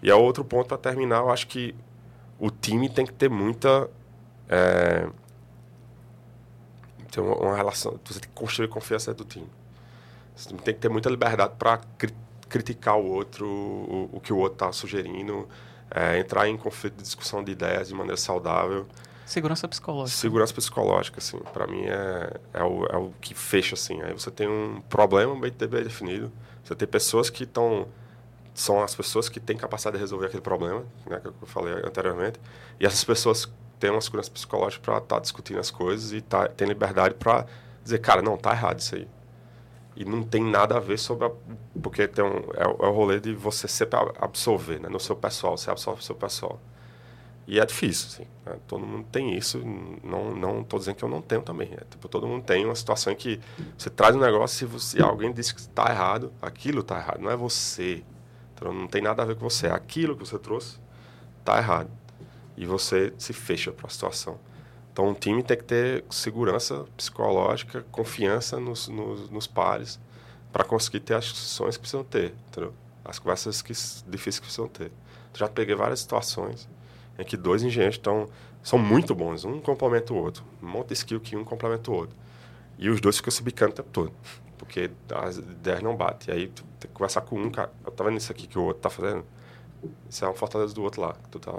e 0.01 0.09
é 0.09 0.15
outro 0.15 0.45
ponto 0.45 0.67
para 0.67 0.77
terminar 0.77 1.17
eu 1.17 1.31
acho 1.31 1.47
que 1.47 1.75
o 2.39 2.49
time 2.49 2.87
tem 2.87 3.05
que 3.05 3.13
ter 3.13 3.29
muita 3.29 3.89
é, 4.49 5.07
ter 7.11 7.21
uma, 7.21 7.35
uma, 7.35 7.55
relação, 7.55 7.99
você 8.03 8.19
tem 8.19 8.29
que 8.29 8.35
construir 8.35 8.67
confiança 8.67 9.13
do 9.13 9.23
time. 9.23 9.47
Você 10.35 10.49
tem 10.49 10.73
que 10.73 10.79
ter 10.79 10.89
muita 10.89 11.09
liberdade 11.09 11.53
para 11.57 11.77
cri 11.97 12.13
criticar 12.49 12.97
o 12.97 13.05
outro, 13.05 13.47
o, 13.47 14.09
o 14.11 14.19
que 14.19 14.33
o 14.33 14.37
outro 14.37 14.53
está 14.53 14.71
sugerindo, 14.71 15.47
é, 15.91 16.17
entrar 16.17 16.47
em 16.47 16.57
conflito 16.57 16.95
de 16.95 17.03
discussão 17.03 17.43
de 17.43 17.51
ideias 17.51 17.89
de 17.89 17.93
maneira 17.93 18.17
saudável. 18.17 18.87
Segurança 19.23 19.67
psicológica. 19.67 20.17
Segurança 20.17 20.53
psicológica, 20.55 21.19
assim, 21.19 21.37
para 21.53 21.67
mim 21.67 21.83
é, 21.85 22.39
é, 22.55 22.63
o, 22.63 22.85
é 22.87 22.97
o 22.97 23.13
que 23.21 23.35
fecha, 23.35 23.75
assim. 23.75 24.01
Aí 24.01 24.13
você 24.13 24.31
tem 24.31 24.47
um 24.47 24.81
problema 24.89 25.35
bem, 25.39 25.51
bem 25.51 25.83
definido, 25.83 26.31
você 26.63 26.73
tem 26.73 26.87
pessoas 26.87 27.29
que 27.29 27.43
estão 27.43 27.87
são 28.55 28.81
as 28.83 28.93
pessoas 28.93 29.29
que 29.29 29.39
têm 29.39 29.55
capacidade 29.55 29.95
de 29.95 30.01
resolver 30.01 30.25
aquele 30.25 30.41
problema, 30.41 30.83
né, 31.05 31.19
que 31.19 31.27
eu 31.27 31.47
falei 31.47 31.73
anteriormente, 31.75 32.39
e 32.79 32.85
essas 32.85 33.03
pessoas 33.03 33.49
têm 33.79 33.89
uma 33.89 34.01
segurança 34.01 34.29
psicológica 34.29 34.83
para 34.83 34.97
estar 34.97 35.15
tá 35.15 35.21
discutindo 35.21 35.59
as 35.59 35.71
coisas 35.71 36.11
e 36.11 36.21
tá, 36.21 36.49
liberdade 36.59 37.15
para 37.15 37.45
dizer, 37.83 37.99
cara, 37.99 38.21
não, 38.21 38.37
tá 38.37 38.51
errado 38.51 38.79
isso 38.79 38.95
aí. 38.95 39.07
E 39.95 40.05
não 40.05 40.23
tem 40.23 40.43
nada 40.43 40.77
a 40.77 40.79
ver 40.79 40.97
sobre 40.97 41.27
a, 41.27 41.31
porque 41.81 42.07
tem 42.07 42.23
um, 42.23 42.37
é, 42.55 42.63
é 42.63 42.87
o 42.87 42.91
rolê 42.91 43.19
de 43.19 43.33
você 43.33 43.67
sempre 43.67 43.97
absorver, 44.19 44.79
né, 44.79 44.89
no 44.89 44.99
seu 44.99 45.15
pessoal, 45.15 45.57
você 45.57 45.71
absorve 45.71 46.01
o 46.01 46.03
seu 46.03 46.15
pessoal. 46.15 46.59
E 47.49 47.59
é 47.59 47.65
difícil, 47.65 48.07
assim. 48.07 48.27
Né? 48.45 48.59
Todo 48.67 48.85
mundo 48.85 49.07
tem 49.11 49.35
isso. 49.35 49.59
Não, 50.03 50.35
não 50.35 50.63
tô 50.63 50.77
dizendo 50.77 50.97
que 50.97 51.03
eu 51.03 51.09
não 51.09 51.19
tenho 51.19 51.41
também. 51.41 51.67
É, 51.73 51.83
tipo, 51.89 52.07
todo 52.07 52.27
mundo 52.27 52.43
tem 52.43 52.63
uma 52.63 52.75
situação 52.75 53.11
em 53.11 53.15
que 53.15 53.39
você 53.75 53.89
traz 53.89 54.15
um 54.15 54.19
negócio 54.19 54.65
e 54.65 54.67
você, 54.67 55.01
alguém 55.01 55.33
diz 55.33 55.51
que 55.51 55.59
está 55.59 55.89
errado, 55.89 56.31
aquilo 56.39 56.81
está 56.81 56.99
errado. 56.99 57.19
Não 57.19 57.31
é 57.31 57.35
você. 57.35 58.03
Então 58.53 58.71
não 58.71 58.87
tem 58.87 59.01
nada 59.01 59.23
a 59.23 59.25
ver 59.25 59.35
com 59.35 59.49
você. 59.49 59.65
Aquilo 59.65 60.15
que 60.15 60.27
você 60.27 60.37
trouxe 60.37 60.77
está 61.39 61.57
errado. 61.57 61.89
E 62.59 62.65
você 62.65 63.11
se 63.17 63.33
fecha 63.33 63.71
para 63.71 63.87
a 63.87 63.89
situação. 63.89 64.37
Então 64.93 65.07
um 65.07 65.13
time 65.15 65.41
tem 65.41 65.57
que 65.57 65.63
ter 65.63 66.05
segurança 66.11 66.85
psicológica, 66.95 67.83
confiança 67.91 68.59
nos, 68.59 68.87
nos, 68.87 69.29
nos 69.31 69.47
pares 69.47 69.99
para 70.51 70.63
conseguir 70.63 70.99
ter 70.99 71.15
as 71.15 71.25
discussões 71.25 71.77
que 71.77 71.81
precisam 71.81 72.03
ter. 72.03 72.35
Entendeu? 72.49 72.73
As 73.03 73.17
conversas 73.17 73.61
que, 73.61 73.73
difíceis 74.07 74.39
que 74.39 74.45
precisam 74.45 74.67
ter. 74.67 74.91
Já 75.33 75.47
peguei 75.47 75.73
várias 75.73 76.01
situações 76.01 76.69
em 77.17 77.23
que 77.23 77.35
dois 77.35 77.63
engenheiros 77.63 77.95
estão, 77.95 78.29
são 78.61 78.77
muito 78.77 79.15
bons. 79.15 79.45
Um 79.45 79.59
complementa 79.59 80.13
o 80.13 80.17
outro. 80.17 80.43
Um 80.61 80.67
monte 80.67 80.89
de 80.89 80.93
skill 80.93 81.19
que 81.19 81.35
um 81.35 81.43
complementa 81.43 81.89
o 81.89 81.95
outro. 81.95 82.15
E 82.77 82.89
os 82.89 83.01
dois 83.01 83.17
ficam 83.17 83.31
se 83.31 83.41
bicando 83.41 83.71
o 83.71 83.75
tempo 83.75 83.89
todo 83.89 84.13
porque 84.59 84.91
as 85.15 85.37
ideias 85.37 85.81
não 85.81 85.95
batem. 85.95 86.35
Aí 86.35 86.47
tu 86.49 86.63
tem 86.79 86.89
que 86.91 86.93
conversar 86.93 87.21
com 87.21 87.39
um, 87.39 87.49
cara, 87.49 87.71
tá 87.95 88.03
vendo 88.03 88.17
isso 88.17 88.31
aqui 88.31 88.45
que 88.45 88.59
o 88.59 88.63
outro 88.63 88.81
tá 88.81 88.89
fazendo? 88.89 89.25
Isso 90.07 90.23
é 90.23 90.27
uma 90.27 90.35
fortaleza 90.35 90.75
do 90.75 90.83
outro 90.83 91.01
lá, 91.01 91.13
que 91.13 91.29
tu, 91.29 91.39
tá, 91.39 91.51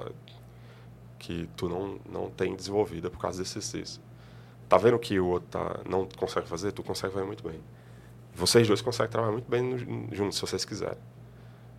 que 1.21 1.49
tu 1.55 1.69
não, 1.69 2.01
não 2.11 2.31
tem 2.31 2.57
desenvolvida 2.57 3.11
por 3.11 3.21
causa 3.21 3.39
desse 3.39 3.59
exercício. 3.59 4.03
Tá 4.69 4.79
vendo 4.79 4.99
que 4.99 5.21
o 5.21 5.27
outro 5.27 5.49
tá, 5.51 5.81
não 5.89 6.09
consegue 6.17 6.49
fazer? 6.49 6.73
Tu 6.73 6.83
consegue 6.83 7.13
fazer 7.13 7.27
muito 7.27 7.47
bem. 7.47 7.61
Vocês 8.35 8.67
dois 8.67 8.81
conseguem 8.81 9.11
trabalhar 9.11 9.33
muito 9.33 9.49
bem 9.49 10.09
juntos, 10.11 10.37
se 10.37 10.41
vocês 10.41 10.65
quiserem. 10.65 10.99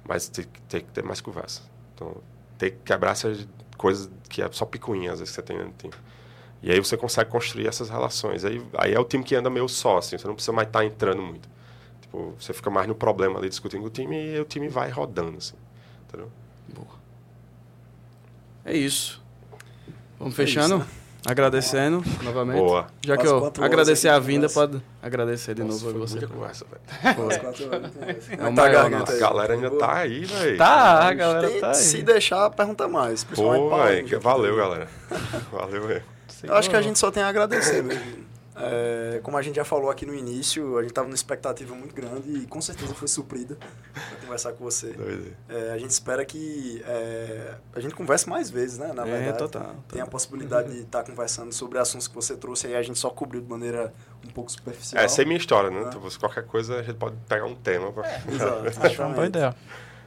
Mas 0.08 0.30
tem, 0.30 0.46
tem 0.70 0.82
que 0.82 0.92
ter 0.92 1.04
mais 1.04 1.20
conversa. 1.20 1.64
Então, 1.96 2.16
tem 2.58 2.72
que 2.72 2.78
quebrar 2.86 3.12
essas 3.12 3.48
coisas 3.78 4.10
que 4.30 4.42
é 4.42 4.52
só 4.52 4.66
picuinha, 4.66 5.12
às 5.12 5.20
vezes, 5.20 5.36
que 5.36 5.42
você 5.42 5.42
tem 5.42 5.58
no 5.58 5.72
tempo. 5.72 5.98
E 6.62 6.72
aí 6.72 6.80
você 6.80 6.96
consegue 6.96 7.32
construir 7.32 7.68
essas 7.68 7.90
relações. 7.90 8.46
Aí, 8.46 8.64
aí 8.78 8.94
é 8.94 9.00
o 9.00 9.06
time 9.06 9.24
que 9.24 9.36
anda 9.36 9.50
meio 9.50 9.68
só, 9.68 9.98
assim, 9.98 10.18
você 10.18 10.28
não 10.28 10.36
precisa 10.36 10.52
mais 10.52 10.68
estar 10.68 10.80
tá 10.80 10.86
entrando 10.86 11.22
muito. 11.22 11.50
Tipo, 12.02 12.36
você 12.40 12.54
fica 12.54 12.70
mais 12.70 12.88
no 12.88 12.94
problema 12.94 13.40
ali 13.40 13.50
discutindo 13.50 13.82
com 13.82 13.88
o 13.88 13.90
time 13.90 14.36
e 14.36 14.40
o 14.40 14.46
time 14.46 14.68
vai 14.68 14.90
rodando, 14.90 15.38
assim. 15.38 15.56
Entendeu? 16.08 16.30
Boa. 16.68 17.00
É 18.66 18.76
isso. 18.78 19.21
Vamos 20.22 20.34
é 20.34 20.36
fechando? 20.36 20.76
Isso, 20.76 20.86
né? 20.86 21.02
Agradecendo 21.24 22.04
novamente. 22.24 22.58
Boa. 22.58 22.88
Já 23.06 23.16
que 23.16 23.28
eu 23.28 23.52
agradecer 23.60 24.10
a 24.10 24.18
vinda, 24.18 24.50
pode 24.50 24.82
agradecer 25.04 25.54
de 25.54 25.64
Nossa, 25.64 25.86
novo 25.86 25.98
a 25.98 26.08
você. 26.08 26.20
Muita 26.20 26.34
conversa, 26.34 26.66
velho. 26.66 28.40
É 28.40 28.48
o 28.48 28.52
maior, 28.52 28.90
nosso. 28.90 29.14
A 29.14 29.20
galera 29.20 29.54
ainda 29.54 29.70
tá 29.70 29.98
aí, 29.98 30.26
velho. 30.26 30.58
Tá, 30.58 31.08
a 31.08 31.14
galera 31.14 31.60
tá 31.60 31.68
aí. 31.70 31.76
Se 31.76 32.02
deixar, 32.02 32.50
pergunta 32.50 32.88
mais. 32.88 33.24
Pô, 33.24 33.70
velho, 33.78 34.20
valeu, 34.20 34.56
galera. 34.56 34.88
Valeu, 35.52 35.88
velho. 35.88 36.04
Eu 36.44 36.56
acho 36.56 36.70
que 36.70 36.76
a 36.76 36.82
gente 36.82 36.98
só 36.98 37.12
tem 37.12 37.22
a 37.22 37.28
agradecer 37.28 37.84
mesmo. 37.84 38.31
É, 38.56 39.20
como 39.24 39.38
a 39.38 39.42
gente 39.42 39.56
já 39.56 39.64
falou 39.64 39.90
aqui 39.90 40.06
no 40.06 40.14
início, 40.14 40.78
a 40.78 40.82
gente 40.82 40.92
estava 40.92 41.08
numa 41.08 41.16
expectativa 41.16 41.74
muito 41.74 41.96
grande 41.96 42.30
e 42.40 42.46
com 42.46 42.60
certeza 42.62 42.94
foi 42.94 43.08
suprida 43.08 43.58
para 43.94 44.18
conversar 44.22 44.52
com 44.54 44.64
você. 44.64 44.94
É, 45.48 45.72
a 45.72 45.78
gente 45.78 45.92
espera 45.92 46.26
que 46.26 46.84
é, 46.86 47.56
a 47.74 47.80
gente 47.80 47.96
converse 47.96 48.28
mais 48.28 48.50
vezes, 48.50 48.78
né? 48.78 48.92
Na 48.94 49.08
é, 49.08 49.12
verdade, 49.12 49.38
total, 49.38 49.62
total. 49.62 49.84
tem 49.88 50.02
a 50.02 50.06
possibilidade 50.06 50.72
de 50.72 50.82
estar 50.82 51.04
tá 51.04 51.10
conversando 51.10 51.54
sobre 51.54 51.80
assuntos 51.80 52.08
que 52.08 52.16
você 52.16 52.36
trouxe 52.36 52.68
aí 52.68 52.76
a 52.76 52.82
gente 52.82 53.00
só 53.00 53.10
cobriu 53.10 53.42
de 53.42 53.48
maneira 53.48 53.94
um 54.26 54.32
pouco 54.32 54.52
superficial. 54.52 55.02
Essa 55.02 55.22
é 55.22 55.26
minha 55.26 55.38
história, 55.38 55.70
né? 55.70 55.86
Então, 55.88 56.02
qualquer 56.20 56.46
coisa 56.46 56.76
a 56.76 56.84
gente 56.84 56.98
pode 56.98 57.16
pegar 57.28 57.46
um 57.46 57.56
tema. 57.56 57.92
Pra... 57.92 58.08
É, 58.08 58.24
exato, 58.28 58.68
acho 58.86 59.02
uma 59.02 59.14
boa 59.14 59.28
ideia. 59.28 59.56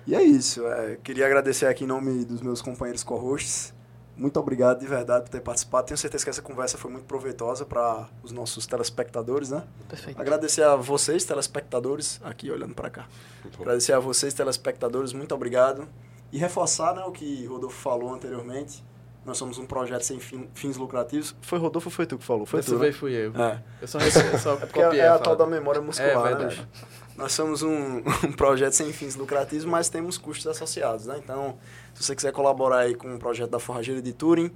E 0.07 0.15
é 0.15 0.23
isso. 0.23 0.67
É, 0.67 0.99
queria 1.03 1.25
agradecer 1.25 1.67
aqui 1.67 1.85
em 1.85 1.87
nome 1.87 2.25
dos 2.25 2.43
meus 2.43 2.61
companheiros 2.61 3.03
co-hosts 3.03 3.73
muito 4.17 4.39
obrigado 4.39 4.81
de 4.81 4.87
verdade 4.87 5.25
por 5.25 5.31
ter 5.31 5.41
participado. 5.41 5.87
Tenho 5.87 5.99
certeza 5.99 6.25
que 6.25 6.31
essa 6.31 6.43
conversa 6.43 6.79
foi 6.79 6.91
muito 6.91 7.05
proveitosa 7.05 7.65
para 7.65 8.09
os 8.23 8.31
nossos 8.33 8.67
telespectadores, 8.67 9.51
né? 9.51 9.65
Perfeito. 9.89 10.21
Agradecer 10.21 10.63
a 10.63 10.77
vocês, 10.77 11.25
telespectadores, 11.25 12.21
aqui 12.23 12.51
olhando 12.51 12.75
para 12.75 12.91
cá. 12.91 13.07
Agradecer 13.59 13.93
a 13.93 13.99
vocês, 13.99 14.33
telespectadores, 14.33 15.13
muito 15.13 15.35
obrigado. 15.35 15.89
E 16.33 16.39
reforçar 16.39 16.95
né, 16.95 17.03
o 17.05 17.13
que 17.13 17.45
Rodolfo 17.47 17.81
falou 17.81 18.13
anteriormente. 18.13 18.85
Nós 19.25 19.39
somos 19.39 19.57
um 19.57 19.65
projeto 19.65 20.03
sem 20.03 20.21
fim, 20.21 20.49
fins 20.55 20.77
lucrativos. 20.77 21.35
Foi 21.41 21.59
Rodolfo 21.59 21.89
ou 21.89 21.93
foi 21.93 22.07
tu 22.07 22.19
que 22.19 22.25
falou? 22.25 22.45
Foi 22.45 22.61
Dessa 22.61 22.73
tu, 22.73 22.79
vez 22.79 22.95
né? 22.95 23.01
fui 23.01 23.13
eu. 23.13 23.33
É. 23.35 23.63
Eu 23.81 23.89
só, 23.89 23.99
eu 23.99 24.39
só 24.39 24.55
é 24.63 24.67
copiei. 24.67 25.01
É 25.01 25.09
a, 25.09 25.15
a 25.15 25.19
tal 25.19 25.35
da 25.35 25.47
memória 25.47 25.81
muscular, 25.81 26.33
é, 26.33 26.45
né? 26.45 26.67
Nós 27.17 27.33
somos 27.33 27.63
um, 27.63 27.99
um 28.27 28.33
projeto 28.33 28.73
sem 28.73 28.93
fins 28.93 29.15
lucrativos, 29.15 29.65
mas 29.65 29.89
temos 29.89 30.19
custos 30.19 30.47
associados, 30.47 31.07
né? 31.07 31.21
Então, 31.23 31.59
se 31.95 32.03
você 32.03 32.15
quiser 32.15 32.33
colaborar 32.33 32.81
aí 32.81 32.95
com 32.95 33.15
o 33.15 33.19
projeto 33.19 33.51
da 33.51 33.59
Forrageira 33.59 34.03
de 34.03 34.13
Turing, 34.13 34.51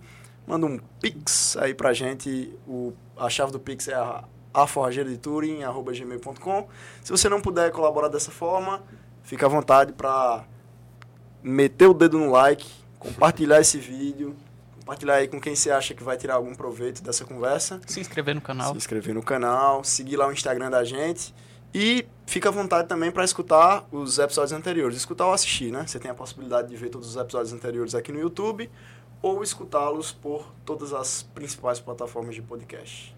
manda 0.46 0.66
um 0.66 0.78
Pix 1.00 1.56
aí 1.58 1.74
pra 1.74 1.92
gente. 1.92 2.52
O, 2.66 2.92
a 3.16 3.28
chave 3.28 3.52
do 3.52 3.60
Pix 3.60 3.88
é 3.88 3.94
a, 3.94 4.24
a 4.52 4.66
forrageira 4.66 5.08
de 5.08 5.18
Turing, 5.18 5.62
arroba 5.62 5.92
gmail.com. 5.92 6.68
Se 7.04 7.10
você 7.10 7.28
não 7.28 7.40
puder 7.40 7.70
colaborar 7.70 8.08
dessa 8.08 8.30
forma, 8.30 8.82
fica 9.22 9.46
à 9.46 9.48
vontade 9.48 9.92
para 9.92 10.44
meter 11.42 11.86
o 11.86 11.94
dedo 11.94 12.18
no 12.18 12.30
like, 12.30 12.66
compartilhar 12.98 13.60
esse 13.60 13.78
vídeo, 13.78 14.34
compartilhar 14.80 15.16
aí 15.16 15.28
com 15.28 15.40
quem 15.40 15.54
você 15.54 15.70
acha 15.70 15.94
que 15.94 16.02
vai 16.02 16.16
tirar 16.16 16.34
algum 16.34 16.54
proveito 16.54 17.02
dessa 17.02 17.24
conversa. 17.24 17.80
Se 17.86 18.00
inscrever 18.00 18.34
no 18.34 18.40
canal. 18.40 18.72
Se 18.72 18.78
inscrever 18.78 19.14
no 19.14 19.22
canal, 19.22 19.84
seguir 19.84 20.16
lá 20.16 20.26
o 20.26 20.32
Instagram 20.32 20.70
da 20.70 20.82
gente. 20.82 21.34
E 21.74 22.06
fica 22.26 22.48
à 22.48 22.52
vontade 22.52 22.88
também 22.88 23.10
para 23.10 23.24
escutar 23.24 23.86
os 23.92 24.18
episódios 24.18 24.52
anteriores. 24.52 24.96
Escutar 24.96 25.26
ou 25.26 25.32
assistir, 25.32 25.70
né? 25.70 25.86
Você 25.86 25.98
tem 25.98 26.10
a 26.10 26.14
possibilidade 26.14 26.68
de 26.68 26.76
ver 26.76 26.88
todos 26.88 27.08
os 27.08 27.16
episódios 27.16 27.52
anteriores 27.52 27.94
aqui 27.94 28.10
no 28.12 28.18
YouTube 28.18 28.70
ou 29.20 29.42
escutá-los 29.42 30.12
por 30.12 30.52
todas 30.64 30.92
as 30.92 31.22
principais 31.22 31.80
plataformas 31.80 32.34
de 32.34 32.42
podcast. 32.42 33.16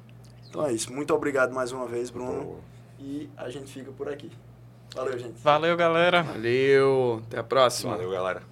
Então 0.48 0.66
é 0.66 0.72
isso. 0.72 0.92
Muito 0.92 1.14
obrigado 1.14 1.52
mais 1.54 1.72
uma 1.72 1.86
vez, 1.86 2.10
Bruno. 2.10 2.58
E 2.98 3.30
a 3.36 3.48
gente 3.48 3.72
fica 3.72 3.92
por 3.92 4.08
aqui. 4.08 4.30
Valeu, 4.94 5.18
gente. 5.18 5.40
Valeu, 5.40 5.76
galera. 5.76 6.22
Valeu. 6.22 7.22
Até 7.26 7.38
a 7.38 7.44
próxima. 7.44 7.92
Valeu, 7.92 8.10
galera. 8.10 8.49